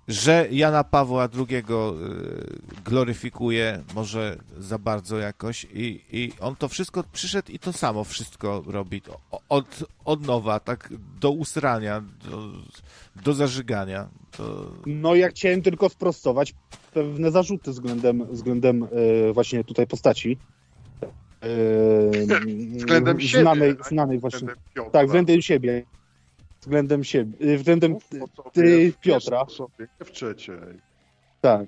Że 0.07 0.47
Jana 0.51 0.83
Pawła 0.83 1.29
II 1.49 1.57
y, 1.57 1.63
gloryfikuje, 2.85 3.83
może 3.95 4.37
za 4.57 4.77
bardzo 4.77 5.17
jakoś, 5.17 5.63
i, 5.73 6.03
i 6.11 6.33
on 6.39 6.55
to 6.55 6.67
wszystko 6.69 7.03
przyszedł 7.13 7.51
i 7.51 7.59
to 7.59 7.73
samo 7.73 8.03
wszystko 8.03 8.63
robi 8.67 9.01
od, 9.49 9.83
od 10.05 10.27
nowa, 10.27 10.59
tak 10.59 10.89
do 11.19 11.31
usrania, 11.31 12.01
do, 12.01 12.51
do 13.23 13.33
zażygania. 13.33 14.07
To... 14.37 14.71
No 14.85 15.15
ja 15.15 15.29
chciałem 15.29 15.61
tylko 15.61 15.89
sprostować 15.89 16.53
pewne 16.93 17.31
zarzuty 17.31 17.71
względem, 17.71 18.25
względem 18.25 18.87
e, 19.29 19.33
właśnie 19.33 19.63
tutaj 19.63 19.87
postaci. 19.87 20.37
E, 21.41 21.47
Względem 22.77 23.19
siebie, 23.21 23.41
znanej, 23.41 23.69
a 23.69 23.73
nie 23.73 23.83
znanej 23.83 24.19
właśnie. 24.19 24.37
względem 24.37 24.63
Piotra. 24.73 24.91
Tak, 24.91 25.05
względem 25.07 25.41
siebie. 25.41 25.83
Względem 26.61 27.03
siebie. 27.03 27.57
Względem 27.57 27.95
o 27.95 27.99
sobie 27.99 28.25
ty, 28.53 28.93
Piotra. 29.01 29.45
nie 29.79 30.05
w 30.05 30.11
trzeciej. 30.11 30.55
Tak. 31.41 31.67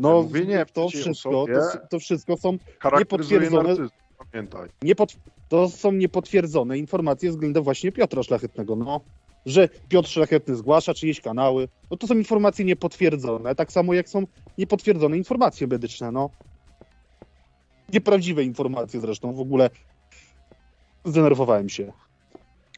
No, 0.00 0.22
Mówię 0.22 0.46
nie 0.46 0.64
w 0.64 0.72
to 0.72 0.88
wszystko, 0.88 1.46
to, 1.46 1.78
to 1.90 1.98
wszystko 1.98 2.36
są 2.36 2.58
Niepotwierdzone- 2.84 3.62
narcyzm, 3.68 3.90
pamiętaj. 4.32 4.68
niepot, 4.82 5.16
to 5.48 5.68
są 5.68 5.92
niepotwierdzone 5.92 6.78
informacje 6.78 7.30
względem 7.30 7.62
właśnie 7.64 7.92
Piotra 7.92 8.22
Szlachetnego, 8.22 8.76
no. 8.76 9.00
Że 9.46 9.68
Piotr 9.88 10.08
Szlachetny 10.08 10.56
zgłasza 10.56 10.94
czyjeś 10.94 11.20
kanały, 11.20 11.68
no 11.90 11.96
to 11.96 12.06
są 12.06 12.14
informacje 12.14 12.64
niepotwierdzone, 12.64 13.54
tak 13.54 13.72
samo 13.72 13.94
jak 13.94 14.08
są 14.08 14.26
niepotwierdzone 14.58 15.16
informacje 15.16 15.66
medyczne, 15.66 16.12
no. 16.12 16.30
Nieprawdziwe 17.92 18.44
informacje 18.44 19.00
zresztą, 19.00 19.32
w 19.32 19.40
ogóle 19.40 19.70
zdenerwowałem 21.04 21.68
się. 21.68 21.92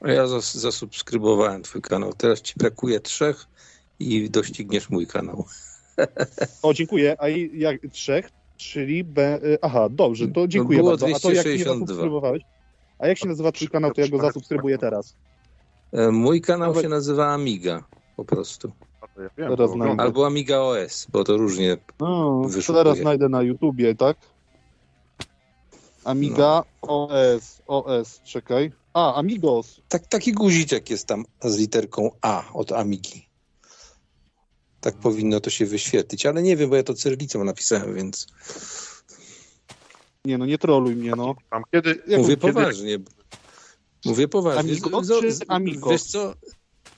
Ja 0.05 0.27
zas 0.27 0.55
zasubskrybowałem 0.55 1.63
twój 1.63 1.83
kanał. 1.83 2.13
Teraz 2.13 2.43
ci 2.43 2.55
brakuje 2.57 3.01
trzech 3.01 3.47
i 3.99 4.31
dościgniesz 4.31 4.91
mój 4.91 5.07
kanał. 5.07 5.45
O, 6.63 6.75
dziękuję, 6.75 7.17
a 7.19 7.29
i 7.29 7.59
jak 7.59 7.81
trzech, 7.93 8.31
czyli 8.57 9.05
B... 9.05 9.41
y, 9.45 9.59
Aha, 9.63 9.89
dobrze, 9.91 10.29
to 10.29 10.49
dziękuję 10.49 10.79
było 10.79 10.91
bardzo. 10.91 11.07
A 11.07 11.09
to 11.09 11.33
jak 11.33 11.45
262. 11.45 11.75
zasubskrybowałeś? 11.75 12.43
A 12.99 13.09
jak 13.09 13.19
się 13.19 13.29
nazywa 13.29 13.53
twój 13.53 13.69
kanał, 13.69 13.95
to 13.95 14.01
ja 14.01 14.09
go 14.09 14.19
zasubskrybuję 14.19 14.79
teraz. 14.79 15.17
E, 15.93 16.11
Mój 16.11 16.41
kanał 16.41 16.83
się 16.83 16.89
nazywa 16.89 17.33
Amiga 17.33 17.85
po 18.17 18.25
prostu. 18.25 18.73
Ale 19.01 19.25
Ja 19.25 19.31
wiem, 19.39 19.49
Teraz 19.57 19.71
znajdę. 19.71 20.03
Albo 20.03 20.27
Amiga 20.27 20.59
OS, 20.59 21.07
bo 21.13 21.25
to 21.25 21.37
różnie 21.37 21.77
No, 22.01 22.43
Wyszukuję. 22.49 22.85
teraz 22.85 22.99
znajdę 22.99 23.29
na 23.29 23.43
YouTubie, 23.43 23.95
tak? 23.95 24.17
Amiga, 26.05 26.63
OS, 26.83 27.63
OS, 27.67 28.21
czekaj. 28.25 28.73
A, 28.95 29.15
Amigos. 29.15 29.81
Tak, 29.89 30.07
taki 30.07 30.33
guziczek 30.33 30.91
jest 30.91 31.07
tam 31.07 31.25
z 31.45 31.57
literką 31.59 32.11
A 32.23 32.45
od 32.55 32.73
Amigi. 32.73 33.29
Tak 34.81 34.95
powinno 34.95 35.41
to 35.41 35.51
się 35.51 35.67
wyświetlić, 35.67 36.27
ale 36.27 36.43
nie 36.43 36.57
wiem, 36.57 36.71
bo 36.71 36.77
ja 36.77 36.83
to 36.83 36.95
cyrylicą 36.95 37.45
napisałem, 37.45 37.95
więc 37.95 38.27
Nie 40.25 40.39
no, 40.39 40.47
nie 40.47 40.59
troluj 40.59 40.97
mnie, 40.97 41.11
no. 41.17 41.35
Tam 41.51 41.63
kiedy, 41.73 42.03
Jak 42.07 42.21
mówię 42.21 42.37
kiedy- 42.37 42.53
poważnie. 42.53 42.99
Mówię 44.05 44.29
poważnie. 44.29 44.61
Amigo 44.73 45.05
Z- 45.05 45.21
czy 45.21 45.47
Amigo? 45.49 45.91
Wiesz 45.91 46.03
co, 46.03 46.35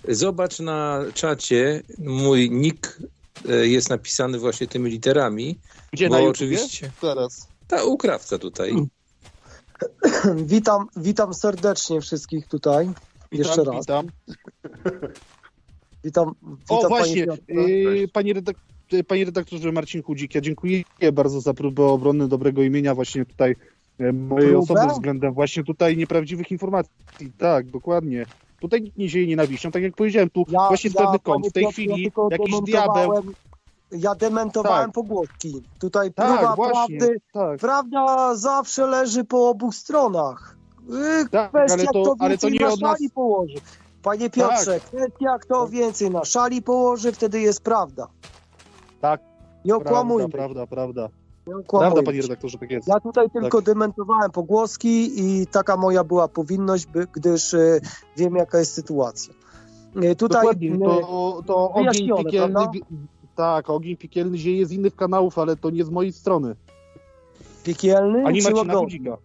zobacz 0.09 0.61
na 0.61 1.01
czacie, 1.15 1.83
mój 1.99 2.51
nick 2.51 2.99
e, 3.49 3.67
jest 3.67 3.91
napisany 3.91 4.39
właśnie 4.39 4.67
tymi 4.67 4.91
literami, 4.91 5.59
Gdzie 5.93 6.09
bo 6.09 6.15
na 6.19 6.23
oczywiście 6.25 6.91
Teraz. 7.01 7.49
ta 7.69 7.85
ukrawca 7.85 8.39
tutaj. 8.39 8.75
Witam, 10.37 10.87
witam 10.97 11.35
serdecznie 11.35 12.01
wszystkich 12.01 12.49
tutaj. 12.49 12.91
Jeszcze 13.33 13.61
Witam, 13.61 13.75
raz. 13.75 13.87
Witam. 13.87 14.07
Witam, 16.05 16.35
witam 16.43 16.67
O, 16.69 16.89
właśnie, 16.89 17.27
panie 17.27 17.69
yy, 17.69 18.09
panie, 18.09 18.33
redak 18.33 18.57
yy, 18.93 19.05
panie 19.05 19.25
redaktorze 19.25 19.73
Marcin 19.73 20.03
Chudzik, 20.03 20.35
ja 20.35 20.41
dziękuję 20.41 20.83
bardzo 21.13 21.41
za 21.41 21.55
próbę 21.55 21.85
obrony 21.85 22.29
dobrego 22.29 22.63
imienia 22.63 22.95
właśnie 22.95 23.25
tutaj 23.25 23.57
mojej 24.13 24.49
Próbę? 24.53 24.59
osoby 24.59 24.93
względem 24.93 25.35
właśnie 25.35 25.65
tutaj 25.65 25.97
nieprawdziwych 25.97 26.51
informacji. 26.51 26.93
Tak, 27.39 27.71
dokładnie. 27.71 28.27
Tutaj 28.61 28.83
nikt 28.83 28.97
nie 28.99 29.09
zieje 29.09 29.27
nienawiścią, 29.27 29.71
tak 29.71 29.83
jak 29.83 29.95
powiedziałem, 29.95 30.31
tu 30.31 30.45
Ja- 30.49 30.69
właśnie 30.69 30.91
z 30.91 30.95
ja, 30.95 31.01
pewnych 31.03 31.23
kąt, 31.23 31.49
w 31.49 31.53
tej 31.53 31.63
ja 31.65 31.71
chwili 31.71 32.03
tylko 32.03 32.29
jakiś 32.31 32.61
diabeł... 32.61 33.13
Ja 33.93 34.15
dementowałem 34.15 34.85
Tak. 34.87 34.95
pogłoski. 34.95 35.63
Tutaj 35.79 36.13
Tak, 36.13 36.39
próba 36.39 36.57
właśnie, 36.57 36.99
prawdy. 36.99 37.21
tak. 37.33 37.59
Prawda 37.61 38.35
zawsze 38.35 38.87
leży 38.87 39.25
po 39.25 39.49
obu 39.49 39.73
stronach. 39.73 40.57
Yy, 40.89 41.29
Tak, 41.31 41.49
kwestia, 41.51 41.75
ale 41.75 41.85
to- 41.85 41.91
kto 42.03 42.15
ale 42.19 42.39
to 42.39 42.47
więcej 42.49 42.53
nie 42.53 42.61
na 42.61 42.73
od 42.73 42.81
nas- 42.81 42.91
Tak. 42.91 42.99
szali 42.99 43.11
położy. 43.11 43.55
Panie 44.03 44.31
Piotrze, 44.31 44.81
kwestia, 44.81 45.39
kto 45.41 45.69
więcej 45.69 46.11
na 46.11 46.25
szali 46.25 46.63
położy, 46.63 47.13
wtedy 47.13 47.41
jest 47.41 47.61
prawda. 47.63 48.07
Tak, 49.01 49.21
Nie 49.65 49.77
okłamujmy. 49.77 50.29
Prawda, 50.29 50.67
prawda, 50.67 50.95
prawda. 50.95 51.24
Prawda, 51.69 52.03
panie 52.03 52.23
redaktorze, 52.23 52.59
tak 52.59 52.71
jest. 52.71 52.89
Ja 52.89 53.01
tutaj 53.01 53.31
tylko 53.31 53.59
Tak. 53.59 53.67
dementowałem 53.67 54.31
pogłoski 54.31 55.11
i 55.25 55.47
taka 55.47 55.77
moja 55.77 56.05
była 56.05 56.29
powinność, 56.29 56.87
gdyż 57.13 57.55
e, 57.55 57.81
wiem 58.17 58.37
jaka 58.37 58.59
jest 58.59 58.73
sytuacja. 58.75 59.35
E, 60.03 60.15
Tutaj 60.15 60.41
Dokładnie, 60.43 60.75
e, 60.75 60.79
to, 60.79 61.43
to 61.47 61.71
ogień 61.73 62.09
piekielny... 62.17 62.61
Tak, 63.37 63.71
ogień 63.71 63.97
piekielny 63.97 64.39
zieje 64.39 64.67
z 64.67 64.73
innych 64.73 64.97
kanałów, 64.97 65.39
ale 65.39 65.57
to 65.57 65.71
nie 65.71 65.85
z 65.85 65.91
mojej 65.91 66.13
strony. 66.13 66.55
piekielny 67.65 68.25
Ani 68.27 68.43
Marcina? 68.43 68.75
Gudzika. 68.75 69.17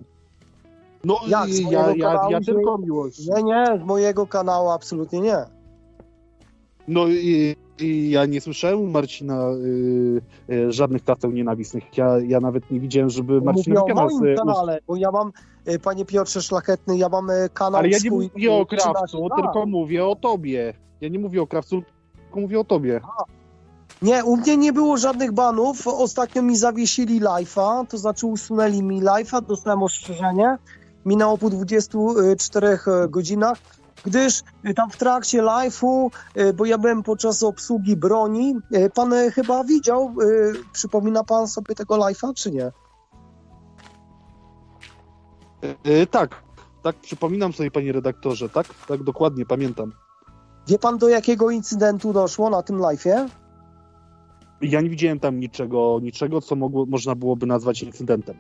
No 1.04 1.20
Jak, 1.28 1.50
ja, 1.72 1.92
ja, 1.96 2.20
ja 2.30 2.42
że- 2.42 2.54
tylko 2.54 2.78
miłość. 2.78 3.28
Nie, 3.28 3.44
nie, 3.44 3.66
z 3.84 3.86
mojego 3.86 4.28
kanału 4.28 4.70
absolutnie 4.70 5.20
nie. 5.22 5.38
No 6.90 7.08
i, 7.08 7.56
i 7.80 8.10
ja 8.10 8.26
nie 8.26 8.42
słyszałem 8.42 8.80
u 8.80 8.88
Marcina 8.88 9.50
y, 9.52 10.22
y, 10.54 10.72
żadnych 10.72 11.04
kaseł 11.04 11.32
nienawistnych. 11.32 11.98
Ja, 11.98 12.20
ja 12.28 12.40
nawet 12.40 12.72
nie 12.72 12.80
widziałem, 12.80 13.10
żeby 13.10 13.34
Mówię 13.34 13.46
Marcinowi 13.46 13.82
o 13.82 13.96
kanał... 13.96 14.10
moim 14.10 14.34
y, 14.34 14.36
kanale, 14.36 14.80
bo 14.88 14.96
ja 14.96 15.12
mam, 15.12 15.32
e, 15.66 15.80
panie 15.80 16.06
Piotrze 16.06 16.42
Szlachetny, 16.42 16.98
ja 16.98 17.10
mam 17.10 17.30
e, 17.30 17.50
kanał 17.54 17.80
Ale 17.80 17.90
ja 17.90 17.98
nie 18.04 18.10
swój. 18.10 18.30
mówię 18.34 18.54
o 18.54 18.66
krawcu, 18.66 19.30
tylko 19.36 19.66
mówię 19.66 20.06
o 20.06 20.16
tobie. 20.16 20.74
Ja 21.02 21.10
nie 21.10 21.20
mówię 21.20 21.42
o 21.42 21.48
krawcu, 21.48 21.84
tylko 22.24 22.40
mówię 22.40 22.60
o 22.60 22.64
tobie. 22.64 23.02
Nie, 24.02 24.24
u 24.26 24.38
mnie 24.38 24.58
nie 24.58 24.74
było 24.74 24.98
żadnych 24.98 25.32
banów. 25.32 25.88
Ostatnio 25.88 26.42
mi 26.42 26.58
zawiesili 26.58 27.22
live'a, 27.22 27.88
to 27.88 27.98
znaczy 27.98 28.28
usunęli 28.28 28.84
mi 28.84 29.02
live'a, 29.02 29.42
dostałem 29.42 29.84
ostrzeżenie. 29.84 30.58
Minęło 31.06 31.38
po 31.38 31.50
24 31.50 32.80
godzinach, 33.10 33.58
gdyż 34.06 34.42
y, 34.66 34.74
tam 34.74 34.90
w 34.90 34.98
trakcie 34.98 35.42
live'u, 35.42 36.10
y, 36.38 36.54
bo 36.54 36.66
ja 36.66 36.78
byłem 36.78 37.04
podczas 37.04 37.44
obsługi 37.44 37.96
broni, 37.96 38.56
y, 38.76 38.90
pan 38.90 39.14
chyba 39.34 39.64
widział, 39.64 40.16
przypomina 40.74 41.24
pan 41.24 41.48
sobie 41.48 41.76
tego 41.76 41.96
live'a, 41.96 42.34
czy 42.34 42.52
nie? 42.52 42.72
Y, 45.88 46.08
tak, 46.08 46.44
tak, 46.84 46.96
przypominam 46.96 47.54
sobie, 47.54 47.72
panie 47.72 47.92
redaktorze, 47.92 48.50
tak? 48.50 48.68
Tak, 48.88 49.04
dokładnie, 49.04 49.46
pamiętam. 49.46 49.92
Wie 50.68 50.80
pan, 50.80 50.98
do 50.98 51.10
jakiego 51.10 51.50
incydentu 51.50 52.14
doszło 52.14 52.50
na 52.50 52.64
tym 52.64 52.78
live'ie? 52.78 53.30
Ja 54.62 54.82
nie 54.82 54.90
widziałem 54.90 55.20
tam 55.20 55.40
niczego, 55.40 56.00
niczego 56.02 56.42
co 56.42 56.56
mogło, 56.56 56.86
można 56.86 57.16
byłoby 57.16 57.46
nazwać 57.46 57.84
incydentem. 57.84 58.38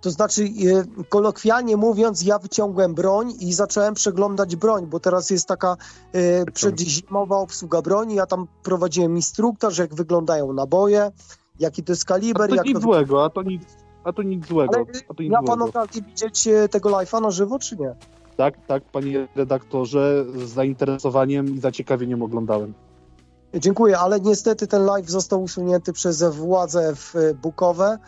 To 0.00 0.10
znaczy, 0.10 0.42
e, 0.44 1.04
kolokwialnie 1.08 1.76
mówiąc, 1.76 2.22
ja 2.22 2.38
wyciągłem 2.38 2.94
broń 2.94 3.32
i 3.40 3.52
zacząłem 3.52 3.94
przeglądać 3.94 4.56
broń, 4.56 4.86
bo 4.86 5.00
teraz 5.00 5.30
jest 5.30 5.48
taka 5.48 5.76
e, 6.12 6.44
przedzimowa 6.44 7.36
obsługa 7.36 7.82
broni. 7.82 8.14
Ja 8.14 8.26
tam 8.26 8.46
prowadziłem 8.62 9.16
instruktaż, 9.16 9.78
jak 9.78 9.94
wyglądają 9.94 10.52
naboje, 10.52 11.12
jaki 11.60 11.82
to 11.82 11.92
jest 11.92 12.02
A 12.04 12.08
kaliber, 12.08 12.48
to 12.48 12.54
jak 12.54 12.64
nic 12.64 12.74
to... 12.74 12.80
złego, 12.80 13.24
a 13.24 13.30
to 13.30 13.42
nic, 13.42 13.62
a 14.04 14.12
to 14.12 14.22
nic 14.22 14.46
złego. 14.46 14.72
Ale 14.74 14.84
a 15.08 15.14
to 15.14 15.22
nic 15.22 15.32
Ja 15.32 15.42
pan 15.42 15.58
złego. 15.58 15.64
okazję 15.80 16.02
widzieć 16.02 16.48
e, 16.48 16.68
tego 16.68 16.88
live'a 16.90 17.22
na 17.22 17.30
żywo, 17.30 17.58
czy 17.58 17.76
nie? 17.76 17.94
Tak, 18.36 18.54
tak, 18.66 18.84
panie 18.84 19.28
redaktorze, 19.36 20.24
z 20.44 20.48
zainteresowaniem 20.50 21.54
i 21.54 21.60
zaciekawieniem 21.60 22.22
oglądałem. 22.22 22.74
Dziękuję, 23.54 23.98
ale 23.98 24.20
niestety 24.20 24.66
ten 24.66 24.84
live 24.84 25.10
został 25.10 25.42
usunięty 25.42 25.92
przez 25.92 26.22
władze 26.22 26.94
w 26.96 27.16
e, 27.16 27.34
Bukowe, 27.34 27.98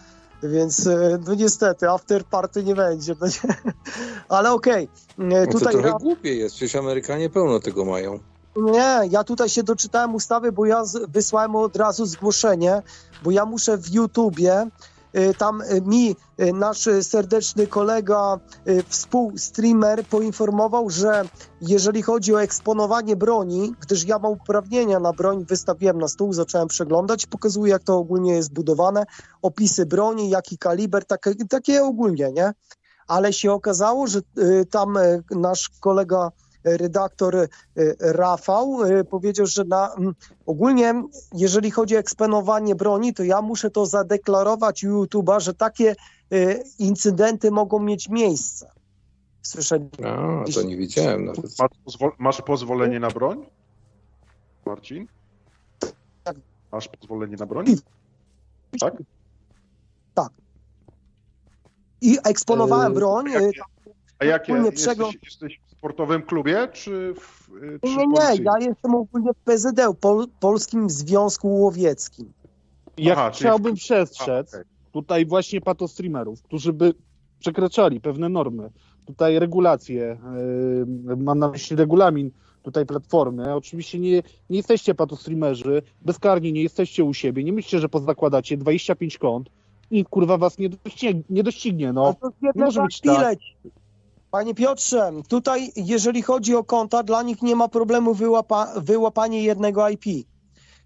więc 0.42 0.86
e, 0.86 1.18
no 1.26 1.34
niestety 1.34 1.90
after 1.90 2.24
party 2.24 2.64
nie 2.64 2.74
będzie. 2.74 3.14
No 3.20 3.26
nie. 3.26 3.54
Ale 4.28 4.52
okej, 4.52 4.84
e, 4.84 4.88
No 5.18 5.46
to 5.46 5.58
trochę 5.58 5.92
głupie 6.00 6.34
jest, 6.34 6.56
przecież 6.56 6.76
Amerykanie 6.76 7.30
pełno 7.30 7.60
tego 7.60 7.84
mają. 7.84 8.18
Nie, 8.56 9.00
ja 9.10 9.24
tutaj 9.24 9.48
się 9.48 9.62
doczytałem 9.62 10.14
ustawy, 10.14 10.52
bo 10.52 10.66
ja 10.66 10.82
wysłałem 11.08 11.56
od 11.56 11.76
razu 11.76 12.06
zgłoszenie, 12.06 12.82
bo 13.22 13.30
ja 13.30 13.44
muszę 13.44 13.78
w 13.78 13.92
YouTubie, 13.92 14.66
tam 15.38 15.60
y, 15.60 15.82
mi 15.82 16.16
y, 16.40 16.52
nasz 16.52 16.88
serdeczny 17.02 17.66
kolega, 17.66 18.38
współstreamer 18.88 20.04
poinformował, 20.04 20.90
że 20.90 21.24
jeżeli 21.60 22.02
chodzi 22.02 22.34
o 22.34 22.42
eksponowanie 22.42 23.16
broni, 23.16 23.74
gdyż 23.80 24.04
ja 24.04 24.18
mam 24.18 24.32
uprawnienia 24.32 25.00
na 25.00 25.12
broń, 25.12 25.44
wystawiłem 25.44 25.98
na 25.98 26.08
stół, 26.08 26.32
zacząłem 26.32 26.68
przeglądać, 26.68 27.26
pokazuje 27.26 27.72
jak 27.72 27.82
to 27.82 27.96
ogólnie 27.96 28.32
jest 28.32 28.52
budowane, 28.52 29.04
opisy 29.42 29.86
broni, 29.86 30.30
jaki 30.30 30.58
kaliber, 30.58 31.04
takie, 31.04 31.34
takie 31.34 31.82
ogólnie, 31.82 32.32
nie? 32.32 32.52
Ale 33.06 33.32
się 33.32 33.52
okazało, 33.52 34.06
że 34.06 34.20
tam 34.70 34.98
nasz 35.30 35.68
kolega 35.80 36.30
redaktor 36.64 37.34
y, 37.36 37.48
Rafał 38.00 38.84
y, 38.84 39.04
powiedział, 39.04 39.46
że 39.46 39.64
na, 39.64 39.94
mm, 39.94 40.14
ogólnie 40.46 41.02
jeżeli 41.34 41.70
chodzi 41.70 41.96
o 41.96 41.98
eksponowanie 41.98 42.74
broni, 42.74 43.14
to 43.14 43.22
ja 43.24 43.42
muszę 43.42 43.70
to 43.70 43.86
zadeklarować 43.86 44.84
u 44.84 45.04
YouTube'a, 45.04 45.40
że 45.40 45.54
takie 45.54 45.96
y, 46.32 46.62
incydenty 46.78 47.50
mogą 47.50 47.78
mieć 47.78 48.08
miejsce. 48.08 48.70
Słyszeli? 49.42 49.88
A, 50.04 50.44
to 50.54 50.62
nie 50.62 50.76
wiedziałem 50.76 51.24
nawet. 51.24 51.58
Masz, 51.58 51.70
pozwol- 51.86 52.12
masz 52.18 52.42
pozwolenie 52.42 53.00
na 53.00 53.10
broń? 53.10 53.46
Marcin? 54.66 55.06
Masz 56.72 56.88
pozwolenie 56.88 57.36
na 57.36 57.46
broń? 57.46 57.66
Tak? 58.80 58.94
I 62.00 62.18
eksponowałem 62.24 62.92
Yy, 62.92 62.98
broń. 62.98 63.30
jakie? 63.30 63.46
y, 63.46 63.52
A 64.18 64.24
jakie? 64.24 64.52
Ogólnie 64.52 64.70
Jesteś, 64.70 64.98
jesteś 65.22 65.60
w 65.66 65.67
sportowym 65.78 66.22
klubie, 66.22 66.68
czy 66.72 67.14
w 67.20 67.48
czy 67.82 67.88
Nie, 67.88 67.96
nie, 67.96 68.14
policyjnym? 68.14 68.44
ja 68.44 68.66
jestem 68.68 68.94
ogólnie 68.94 69.30
w 69.32 69.36
PZD, 69.44 69.94
Pol, 70.00 70.26
Polskim 70.40 70.90
Związku 70.90 71.60
Łowieckim. 71.60 72.32
Ja 72.98 73.12
Aha, 73.12 73.30
czyli 73.30 73.44
chciałbym 73.48 73.74
w- 73.76 73.78
przestrzec 73.78 74.54
A, 74.54 74.56
okej. 74.58 74.68
tutaj 74.92 75.26
właśnie 75.26 75.60
patostreamerów, 75.60 76.42
którzy 76.42 76.72
by 76.72 76.94
przekraczali 77.40 78.00
pewne 78.00 78.28
normy. 78.28 78.70
Tutaj 79.06 79.38
regulacje, 79.38 80.18
yy, 81.06 81.16
mam 81.16 81.38
na 81.38 81.48
myśli 81.50 81.76
regulamin 81.76 82.30
tutaj 82.62 82.86
platformy. 82.86 83.54
Oczywiście 83.54 83.98
nie, 83.98 84.22
nie 84.50 84.56
jesteście 84.56 84.94
patostreamerzy, 84.94 85.82
bezkarni 86.02 86.52
nie 86.52 86.62
jesteście 86.62 87.04
u 87.04 87.14
siebie. 87.14 87.44
Nie 87.44 87.52
myślcie, 87.52 87.78
że 87.78 87.88
pozakładacie 87.88 88.56
25 88.56 89.18
kont 89.18 89.48
i 89.90 90.04
kurwa 90.04 90.38
was 90.38 90.58
nie 90.58 90.68
doścignie. 90.68 91.22
Nie 91.30 91.42
doścignie 91.42 91.92
no. 91.92 92.14
Nie 92.22 92.48
jedna 92.48 92.64
może 92.64 92.82
być 92.82 93.00
tak. 93.00 93.38
Panie 94.30 94.54
Piotrze, 94.54 95.12
tutaj 95.28 95.72
jeżeli 95.76 96.22
chodzi 96.22 96.56
o 96.56 96.64
konta, 96.64 97.02
dla 97.02 97.22
nich 97.22 97.42
nie 97.42 97.56
ma 97.56 97.68
problemu 97.68 98.14
wyłapa, 98.14 98.72
wyłapanie 98.76 99.42
jednego 99.42 99.88
IP. 99.88 100.04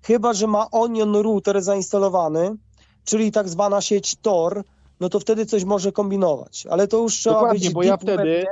Chyba, 0.03 0.33
że 0.33 0.47
ma 0.47 0.71
Onion 0.71 1.17
Router 1.17 1.63
zainstalowany, 1.63 2.57
czyli 3.05 3.33
tak 3.33 3.49
zwana 3.49 3.81
sieć 3.81 4.17
Tor, 4.17 4.63
no 5.01 5.09
to 5.09 5.21
wtedy 5.21 5.47
coś 5.47 5.65
może 5.65 5.93
kombinować. 5.93 6.67
Ale 6.71 6.89
to 6.89 6.99
już 6.99 7.15
trzeba 7.15 7.37
Dokładnie, 7.37 7.61
być 7.61 7.71
w 7.71 7.73
bo 7.73 7.83
ja 7.83 7.91
deep 7.91 8.03
wtedy 8.03 8.17
webie, 8.17 8.47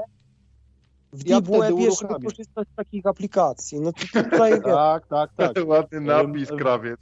w 1.13 1.29
ja 1.29 1.41
deep 1.41 1.57
wtedy 1.57 1.75
webie, 1.75 1.91
żeby 2.01 2.25
korzystać 2.25 2.69
z 2.73 2.75
takich 2.77 3.07
aplikacji. 3.07 3.81
No 3.81 3.93
to 3.93 4.23
tutaj 4.23 4.63
Tak, 4.65 5.07
tak, 5.07 5.31
tak. 5.37 5.57
Ładny 5.67 6.01
napis, 6.01 6.49
krawiec. 6.49 7.01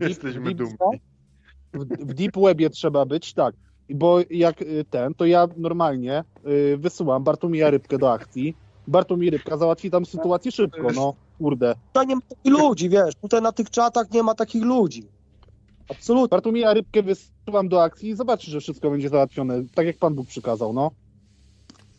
Jesteśmy 0.00 0.54
dumni. 0.54 0.76
w, 1.74 1.84
w 1.84 2.14
deep 2.14 2.36
webie 2.36 2.70
trzeba 2.70 3.04
być, 3.06 3.34
tak. 3.34 3.54
Bo 3.94 4.18
jak 4.30 4.62
y, 4.62 4.84
ten, 4.90 5.14
to 5.14 5.26
ja 5.26 5.48
normalnie 5.56 6.24
y, 6.46 6.76
wysyłam 6.76 7.24
Bartłomieja 7.24 7.70
Rybkę 7.70 7.98
do 7.98 8.12
akcji. 8.12 8.56
Bartłomiej 8.86 9.30
Rybka 9.30 9.56
załatwi 9.56 9.90
tam 9.90 10.06
sytuację 10.06 10.52
szybko, 10.52 10.88
no 10.94 11.14
kurde. 11.38 11.74
Tutaj 11.92 12.06
nie 12.06 12.14
ma 12.14 12.22
takich 12.28 12.52
ludzi, 12.52 12.88
wiesz, 12.88 13.14
tutaj 13.14 13.42
na 13.42 13.52
tych 13.52 13.70
czatach 13.70 14.10
nie 14.10 14.22
ma 14.22 14.34
takich 14.34 14.62
ludzi. 14.62 15.08
Absolutnie. 15.90 16.28
Bartłomieja 16.28 16.74
Rybkę 16.74 17.02
wysyłam 17.02 17.68
do 17.68 17.82
akcji 17.82 18.08
i 18.08 18.14
zobaczy, 18.14 18.50
że 18.50 18.60
wszystko 18.60 18.90
będzie 18.90 19.08
załatwione, 19.08 19.62
tak 19.74 19.86
jak 19.86 19.98
Pan 19.98 20.14
Bóg 20.14 20.26
przykazał, 20.26 20.72
no. 20.72 20.90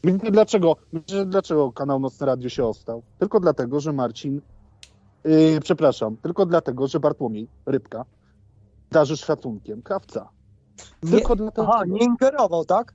Wiecie 0.04 0.32
dlaczego, 0.32 0.76
dlaczego 1.26 1.72
kanał 1.72 2.00
Nocne 2.00 2.28
Radio 2.28 2.50
się 2.50 2.66
ostał? 2.66 3.04
Tylko 3.20 3.40
dlatego, 3.40 3.80
że 3.80 3.94
Marcin, 3.94 4.42
yy, 5.24 5.60
przepraszam, 5.62 6.18
tylko 6.18 6.46
dlatego, 6.46 6.88
że 6.88 7.00
Bartłomiej 7.00 7.48
Rybka 7.66 8.06
darzy 8.92 9.18
szacunkiem 9.18 9.82
krawca. 9.82 10.30
Nie, 11.03 11.11
Tylko 11.11 11.35
dlatego. 11.35 11.68
aha, 11.68 11.84
nie 11.88 12.06
ingerował, 12.06 12.66
tak? 12.66 12.93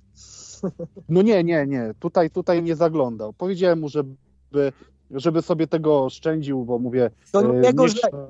No 1.09 1.23
nie, 1.23 1.45
nie, 1.45 1.67
nie. 1.67 1.95
Tutaj, 2.01 2.31
tutaj 2.31 2.63
nie 2.63 2.77
zaglądał. 2.77 3.33
Powiedziałem 3.33 3.81
mu, 3.81 3.89
żeby, 3.89 4.73
żeby 5.11 5.43
sobie 5.43 5.67
tego 5.67 6.05
oszczędził, 6.05 6.65
bo 6.65 6.79
mówię, 6.79 7.11
To 7.33 7.41
e, 7.41 7.61
nie 7.61 7.73
nie, 7.73 7.87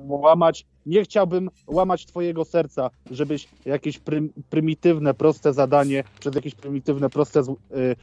łamać, 0.07 0.65
nie 0.85 1.03
chciałbym 1.03 1.49
łamać 1.67 2.05
twojego 2.05 2.45
serca, 2.45 2.89
żebyś 3.11 3.49
jakieś 3.65 3.99
prym, 3.99 4.33
prymitywne, 4.49 5.13
proste 5.13 5.53
zadanie, 5.53 6.03
przez 6.19 6.35
jakieś 6.35 6.55
prymitywne, 6.55 7.09
proste 7.09 7.39
e, 7.39 7.43
e, 7.43 7.95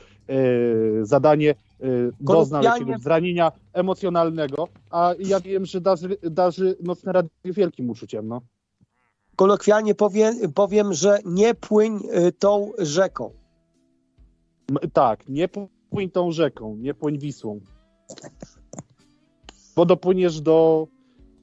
zadanie 1.03 1.55
doznał 2.21 2.63
jakiegoś 2.63 3.01
zranienia 3.01 3.53
emocjonalnego, 3.73 4.69
a 4.91 5.15
ja 5.19 5.41
wiem, 5.41 5.67
że 5.67 5.81
darzy, 5.81 6.17
darzy 6.23 6.77
Nocne 6.83 7.13
Radio 7.13 7.31
wielkim 7.45 7.91
uczuciem, 7.91 8.29
no. 8.29 8.41
Kolokwialnie 9.37 9.95
powiem, 9.95 10.53
powiem 10.55 10.93
że 10.93 11.19
nie 11.25 11.55
płyń 11.55 12.01
y, 12.29 12.33
tą 12.33 12.73
rzeką. 12.79 13.31
Tak, 14.93 15.29
nie 15.29 15.49
płyń 15.91 16.11
tą 16.11 16.33
rzeką, 16.33 16.77
nie 16.77 16.95
płyń 16.95 17.19
Wisłą. 17.19 17.61
Bo 19.77 19.87
dopłyniesz 19.87 20.41
do, 20.41 20.87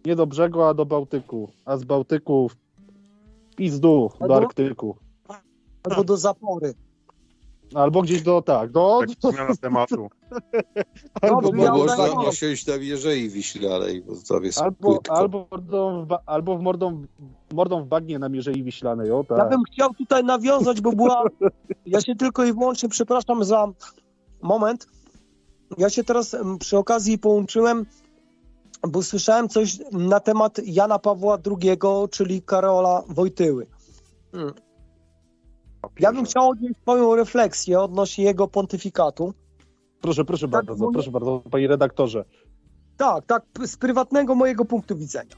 nie 0.05 0.15
do 0.15 0.27
brzegu, 0.27 0.61
a 0.61 0.73
do 0.73 0.85
Bałtyku. 0.85 1.49
A 1.65 1.77
z 1.77 1.83
Bałtyku 1.83 2.49
w 2.49 2.55
pizdu 3.55 4.11
do 4.27 4.35
Arktyku. 4.35 4.95
Albo 5.83 6.03
do 6.03 6.17
zapory. 6.17 6.73
Albo 7.75 8.01
gdzieś 8.01 8.21
do, 8.21 8.41
tak, 8.41 8.71
do... 8.71 8.99
Tak, 9.21 9.31
zmiana 9.33 9.55
tematu. 9.55 10.09
albo, 11.21 11.51
Bo 11.51 11.63
ja 11.63 11.71
można 11.71 11.95
udaję- 11.95 12.27
osiąść 12.27 12.67
na 12.67 12.77
Mierzei 12.77 13.29
Wiślanej, 13.29 14.01
bo 14.01 14.13
tam 14.29 14.43
jest 14.43 14.61
albo, 14.61 14.99
albo, 15.09 15.47
mordą 15.51 16.05
w, 16.05 16.17
albo 16.25 16.57
w 16.57 16.61
mordą, 16.61 17.05
mordą 17.53 17.83
w 17.83 17.87
bagnie 17.87 18.19
na 18.19 18.29
Mierzei 18.29 18.63
Wiślanej, 18.63 19.11
o 19.11 19.23
tak. 19.23 19.37
Ja 19.37 19.45
bym 19.45 19.63
chciał 19.63 19.93
tutaj 19.93 20.23
nawiązać, 20.23 20.81
bo 20.81 20.91
była. 20.91 21.23
Ja 21.85 22.01
się 22.01 22.15
tylko 22.15 22.45
i 22.45 22.53
wyłącznie 22.53 22.89
przepraszam 22.89 23.43
za 23.43 23.67
moment. 24.41 24.87
Ja 25.77 25.89
się 25.89 26.03
teraz 26.03 26.35
przy 26.59 26.77
okazji 26.77 27.17
połączyłem, 27.17 27.85
bo 28.87 29.03
słyszałem 29.03 29.49
coś 29.49 29.79
na 29.91 30.19
temat 30.19 30.59
Jana 30.65 30.99
Pawła 30.99 31.37
II, 31.45 31.77
czyli 32.11 32.41
Karola 32.41 33.03
Wojtyły. 33.09 33.67
Ja 35.99 36.11
bym 36.11 36.25
chciał 36.25 36.49
odnieść 36.49 36.75
swoją 36.81 37.15
refleksję 37.15 37.79
odnośnie 37.79 38.23
jego 38.23 38.47
pontyfikatu. 38.47 39.33
Proszę, 40.01 40.25
proszę 40.25 40.47
Tak, 40.47 40.65
bardzo, 40.65 40.85
bo- 40.85 40.91
proszę 40.91 41.11
bardzo, 41.11 41.43
panie 41.51 41.67
redaktorze. 41.67 42.25
Tak, 42.97 43.25
tak, 43.25 43.43
z 43.65 43.77
prywatnego 43.77 44.35
mojego 44.35 44.65
punktu 44.65 44.95
widzenia. 44.95 45.35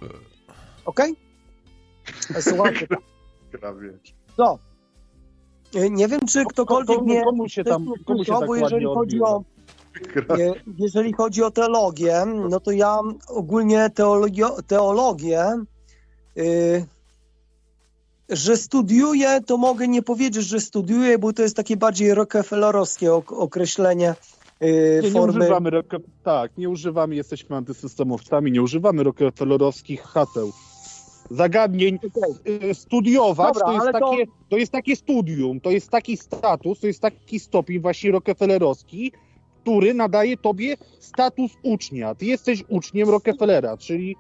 Okej? 0.86 1.16
Okay? 2.28 2.42
Słuchajcie, 2.50 2.88
no. 4.38 4.60
Nie 5.90 6.08
wiem, 6.08 6.20
czy 6.28 6.46
ktokolwiek 6.46 7.02
mnie 7.02 7.24
komu 7.24 7.50
się 7.50 7.64
tam, 7.64 7.86
komu 8.06 8.24
się 8.24 8.34
tak 8.40 8.50
jeżeli 8.60 8.86
chodzi 8.86 9.22
o 9.22 9.44
E, 10.30 10.54
Jeżeli 10.78 11.14
chodzi 11.14 11.44
o 11.44 11.52
teologię, 11.52 12.26
no 12.26 12.60
to 12.60 12.72
ja 12.72 13.00
ogólnie 13.28 13.90
teologię, 13.90 14.46
teologię 14.68 15.44
y, 16.38 16.86
że 18.30 18.58
studiuję, 18.58 19.42
to 19.45 19.58
mogę 19.58 19.88
nie 19.88 20.02
powiedzieć, 20.02 20.45
że 20.45 20.60
studiuję, 20.60 21.20
bo 21.20 21.34
to 21.34 21.42
jest 21.42 21.56
takie 21.56 21.78
bardziej 21.78 22.14
rockefellerowskie 22.14 23.14
ok- 23.14 23.32
określenie 23.32 24.16
y, 24.64 25.00
Nie, 25.04 25.12
nie 25.12 25.22
używamy, 25.22 25.72
tak, 26.24 26.58
nie 26.58 26.70
używamy, 26.70 27.16
jesteśmy 27.16 27.56
antysystemowcami, 27.56 28.52
nie 28.52 28.62
używamy 28.62 29.04
rockefellerowskich 29.04 30.02
haseł. 30.02 30.52
Zagadnień 31.32 32.00
y, 32.70 32.74
studiować 32.74 33.54
Dobra, 33.54 33.66
to, 33.66 33.74
jest 33.74 33.82
ale 33.88 34.00
to- 34.00 34.10
takie, 34.12 34.24
to 34.50 34.58
jest 34.58 34.72
takie 34.72 34.95
studium, 34.95 35.62
to 35.62 35.72
jest 35.72 35.90
taki 35.90 36.18
status, 36.18 36.80
to 36.80 36.88
jest 36.88 37.00
taki 37.00 37.40
stopień 37.40 37.80
właśnie 37.80 38.12
rockefellerowski, 38.12 39.12
który 39.62 39.94
nadaje 39.94 40.38
tobie 40.38 40.78
status 41.00 41.52
ucznia. 41.64 42.16
Ty 42.16 42.26
jesteś 42.26 42.64
uczniem 42.68 43.10
Rockefellera, 43.10 43.78
czyli 43.78 44.16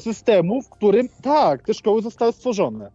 systemu, 0.00 0.62
w 0.62 0.70
którym 0.70 1.08
tak, 1.22 1.62
te 1.62 1.74
szkoły 1.74 2.02
zostały 2.02 2.32
stworzone. 2.32 2.90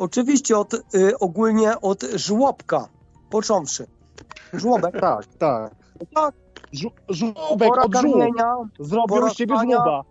Oczywiście 0.00 0.58
od, 0.58 0.74
y, 0.74 1.18
ogólnie 1.18 1.80
od 1.80 2.02
żłobka, 2.14 2.88
począwszy. 3.30 3.86
Żłobek. 4.52 5.00
Tak, 5.00 5.26
tak. 5.38 5.74
Tak. 6.14 6.34
Żu- 6.72 6.90
Żłobek 7.08 7.84
od 7.84 7.92
karmienia, 7.92 8.54
Zrobią 8.78 9.06
pora 9.08 9.30
z 9.30 9.34
ciebie 9.34 9.54
żłoba. 9.62 10.04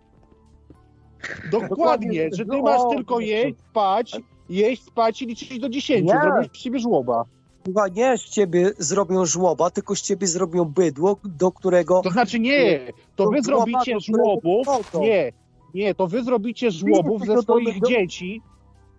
Dokładnie, 1.51 2.29
że 2.33 2.45
ty 2.45 2.61
masz 2.61 2.81
tylko 2.89 3.19
jeść, 3.19 3.55
spać, 3.69 4.17
jeść, 4.49 4.83
spać 4.83 5.21
i 5.21 5.25
liczyć 5.25 5.59
do 5.59 5.69
10. 5.69 6.07
Nie. 6.07 6.49
Z 6.53 6.57
ciebie 6.57 6.79
żłoba. 6.79 7.23
Słuchaj, 7.65 7.91
nie 7.91 8.17
z 8.17 8.21
ciebie 8.21 8.71
zrobią 8.77 9.25
żłoba, 9.25 9.69
tylko 9.69 9.95
z 9.95 10.01
ciebie 10.01 10.27
zrobią 10.27 10.65
bydło, 10.65 11.17
do 11.23 11.51
którego... 11.51 12.01
To 12.01 12.09
znaczy 12.09 12.39
nie, 12.39 12.79
to 13.15 13.23
Do 13.23 13.29
wy 13.29 13.41
zrobicie 13.41 13.95
żłobów, 13.99 14.67
nie, 15.01 15.31
nie, 15.73 15.95
to 15.95 16.07
wy 16.07 16.23
zrobicie 16.23 16.71
żłobów 16.71 17.21
to 17.27 17.35
ze 17.35 17.41
swoich 17.41 17.81
dzieci. 17.81 18.41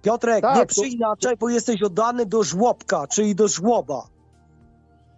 Piotrek, 0.03 0.43
Tak, 0.43 0.57
nie 0.57 0.61
to- 0.67 0.67
przyinaczaj, 0.83 1.37
bo 1.37 1.49
jesteś 1.49 1.83
oddany 1.83 2.27
do 2.27 2.43
żłobka, 2.43 3.07
czyli 3.07 3.35
do 3.35 3.49
żłoba. 3.49 4.07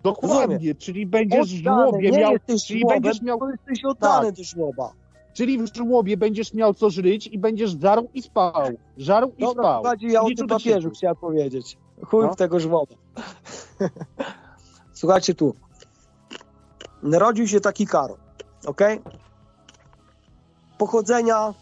Dokładnie, 0.03 0.75
czyli 0.75 1.07
będziesz 1.07 1.55
w 1.55 1.63
żłobie 1.65 2.11
nie 2.11 2.19
miał, 2.19 2.33
jesteś 2.33 2.65
czyli 2.65 2.81
żłobem, 2.81 3.03
będziesz 3.03 3.23
miał, 3.23 3.39
jesteś 3.51 3.85
oddany 3.85 4.27
Tak. 4.27 4.37
do 4.37 4.45
żłoba. 4.45 4.93
czyli 5.35 5.59
w 5.59 5.77
żłobie 5.77 6.17
będziesz 6.17 6.55
miał 6.55 6.75
co 6.75 6.91
żyć 6.91 7.27
i 7.27 7.39
będziesz 7.39 7.71
żarł 7.81 8.09
i 8.15 8.23
spał, 8.23 8.53
żarł 8.97 9.33
i 9.39 9.41
Dobra, 9.41 9.63
spał. 9.65 9.81
słuchajcie, 9.83 10.07
ja 10.09 10.23
o 10.23 10.27
tym 10.37 10.47
papieżu 10.47 10.91
chciałem 10.91 11.17
powiedzieć. 11.17 11.79
Chuj 12.07 12.25
No. 12.27 12.33
w 12.33 12.37
tego 12.37 12.61
żłoba. 12.61 12.95
Słuchajcie 14.93 15.35
tu. 15.35 15.55
Narodził 17.03 17.49
się 17.49 17.61
taki 17.61 17.87
Karol, 17.87 18.17
okej? 18.67 19.01
Pochodzenia, 20.79 21.55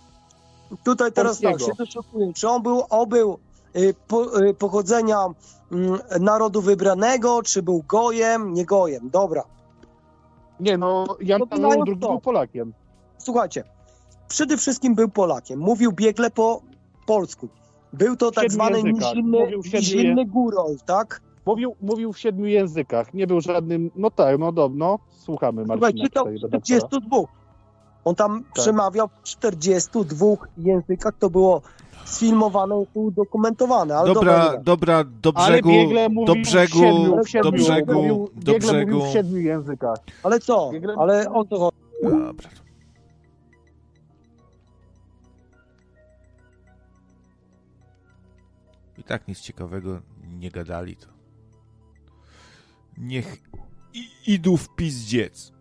tutaj 0.84 1.12
teraz 1.12 1.40
tak, 1.40 1.60
się 1.60 1.72
doszukuję, 1.78 2.32
czy 2.32 2.48
on 2.48 2.62
był, 2.62 2.82
on 2.90 3.08
był 3.08 3.38
y, 3.76 3.94
po, 4.08 4.40
y, 4.40 4.54
pochodzenia 4.54 5.26
mm, 5.72 5.98
narodu 6.20 6.62
wybranego, 6.62 7.42
czy 7.42 7.62
był 7.62 7.84
gojem, 7.88 8.54
nie 8.54 8.64
gojem, 8.64 9.10
dobra. 9.10 9.44
Nie 10.60 10.78
no, 10.78 11.06
Jan 11.20 11.40
Paweł 11.48 11.84
II 11.86 11.96
był 11.96 12.20
Polakiem. 12.20 12.72
Słuchajcie, 13.18 13.64
przede 14.28 14.56
wszystkim 14.56 14.94
był 14.94 15.08
Polakiem, 15.08 15.60
mówił 15.60 15.92
biegle 15.92 16.30
po 16.30 16.62
polsku. 17.06 17.48
Był 17.92 18.16
to 18.16 18.30
tak 18.30 18.52
zwany 18.52 18.82
nizinny, 19.74 20.26
górol, 20.26 20.76
tak? 20.86 21.20
Mówił, 21.46 21.76
mówił 21.80 22.12
w 22.12 22.18
siedmiu 22.18 22.46
językach, 22.46 23.14
nie 23.14 23.26
był 23.26 23.40
żadnym, 23.40 23.90
no 23.96 24.10
tak, 24.10 24.38
no 24.38 24.52
dobrze, 24.52 24.78
no, 24.78 24.98
słuchamy 25.10 25.62
Słuchaj, 25.62 25.80
Marcina 25.80 26.04
czytał 26.04 26.24
w 26.24 26.28
redaktora. 26.28 26.60
42. 26.60 27.39
On 28.04 28.14
tam 28.14 28.44
Tak. 28.44 28.52
przemawiał 28.52 29.08
w 29.08 29.22
42 29.22 30.26
językach, 30.58 31.14
to 31.18 31.30
było 31.30 31.62
sfilmowane 32.04 32.74
i 32.94 32.98
udokumentowane, 32.98 33.96
ale 33.96 34.14
Dobra, 34.14 34.38
dobra, 34.44 34.62
dobra, 34.62 35.04
do 35.04 35.32
Ale 35.34 35.52
brzegu, 35.52 35.68
biegle 35.68 36.08
mówił 36.08 36.34
do 36.34 36.40
brzegu, 36.42 36.78
w 36.78 36.80
siedmiu, 36.80 37.12
w 37.14 37.16
do 37.16 37.24
siedmiu, 37.24 37.52
brzegu, 37.52 37.92
mówił, 37.94 38.30
do 38.34 38.58
brzegu. 38.58 38.90
mówił 38.92 39.10
w 39.10 39.12
siedmiu 39.12 39.36
językach. 39.38 39.98
ale 40.22 40.40
co? 40.40 40.70
Biegle- 40.72 40.94
Ale 40.98 41.30
o 41.32 41.44
co 41.44 41.58
chodzi? 41.58 41.76
Dobra. 42.02 42.48
I 48.98 49.02
tak 49.04 49.28
nic 49.28 49.40
ciekawego 49.40 50.00
nie 50.38 50.50
gadali, 50.50 50.96
to 50.96 51.06
niech 52.98 53.38
i, 53.94 54.08
idą 54.26 54.56
w 54.56 54.68
pizdziec. 54.68 55.52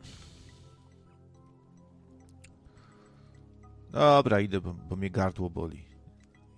Dobra, 3.92 4.40
idę, 4.40 4.62
bo, 4.62 4.74
bo 4.74 4.96
mnie 4.96 5.10
gardło 5.10 5.50
boli 5.50 5.86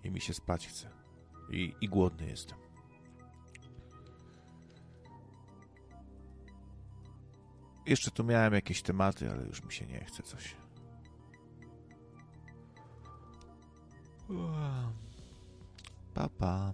i 0.04 0.12
mi 0.12 0.22
się 0.22 0.34
spać 0.34 0.68
chce. 0.68 0.90
I, 1.52 1.74
i 1.82 1.90
głodny 1.90 2.28
jestem. 2.28 2.58
Jeszcze 7.86 8.12
tu 8.12 8.24
miałem 8.24 8.54
jakieś 8.54 8.82
tematy, 8.82 9.32
ale 9.32 9.44
już 9.44 9.64
mi 9.64 9.74
się 9.74 9.86
nie 9.86 10.06
chce 10.06 10.24
coś. 10.24 10.56
Pa, 16.14 16.30
pa. 16.30 16.74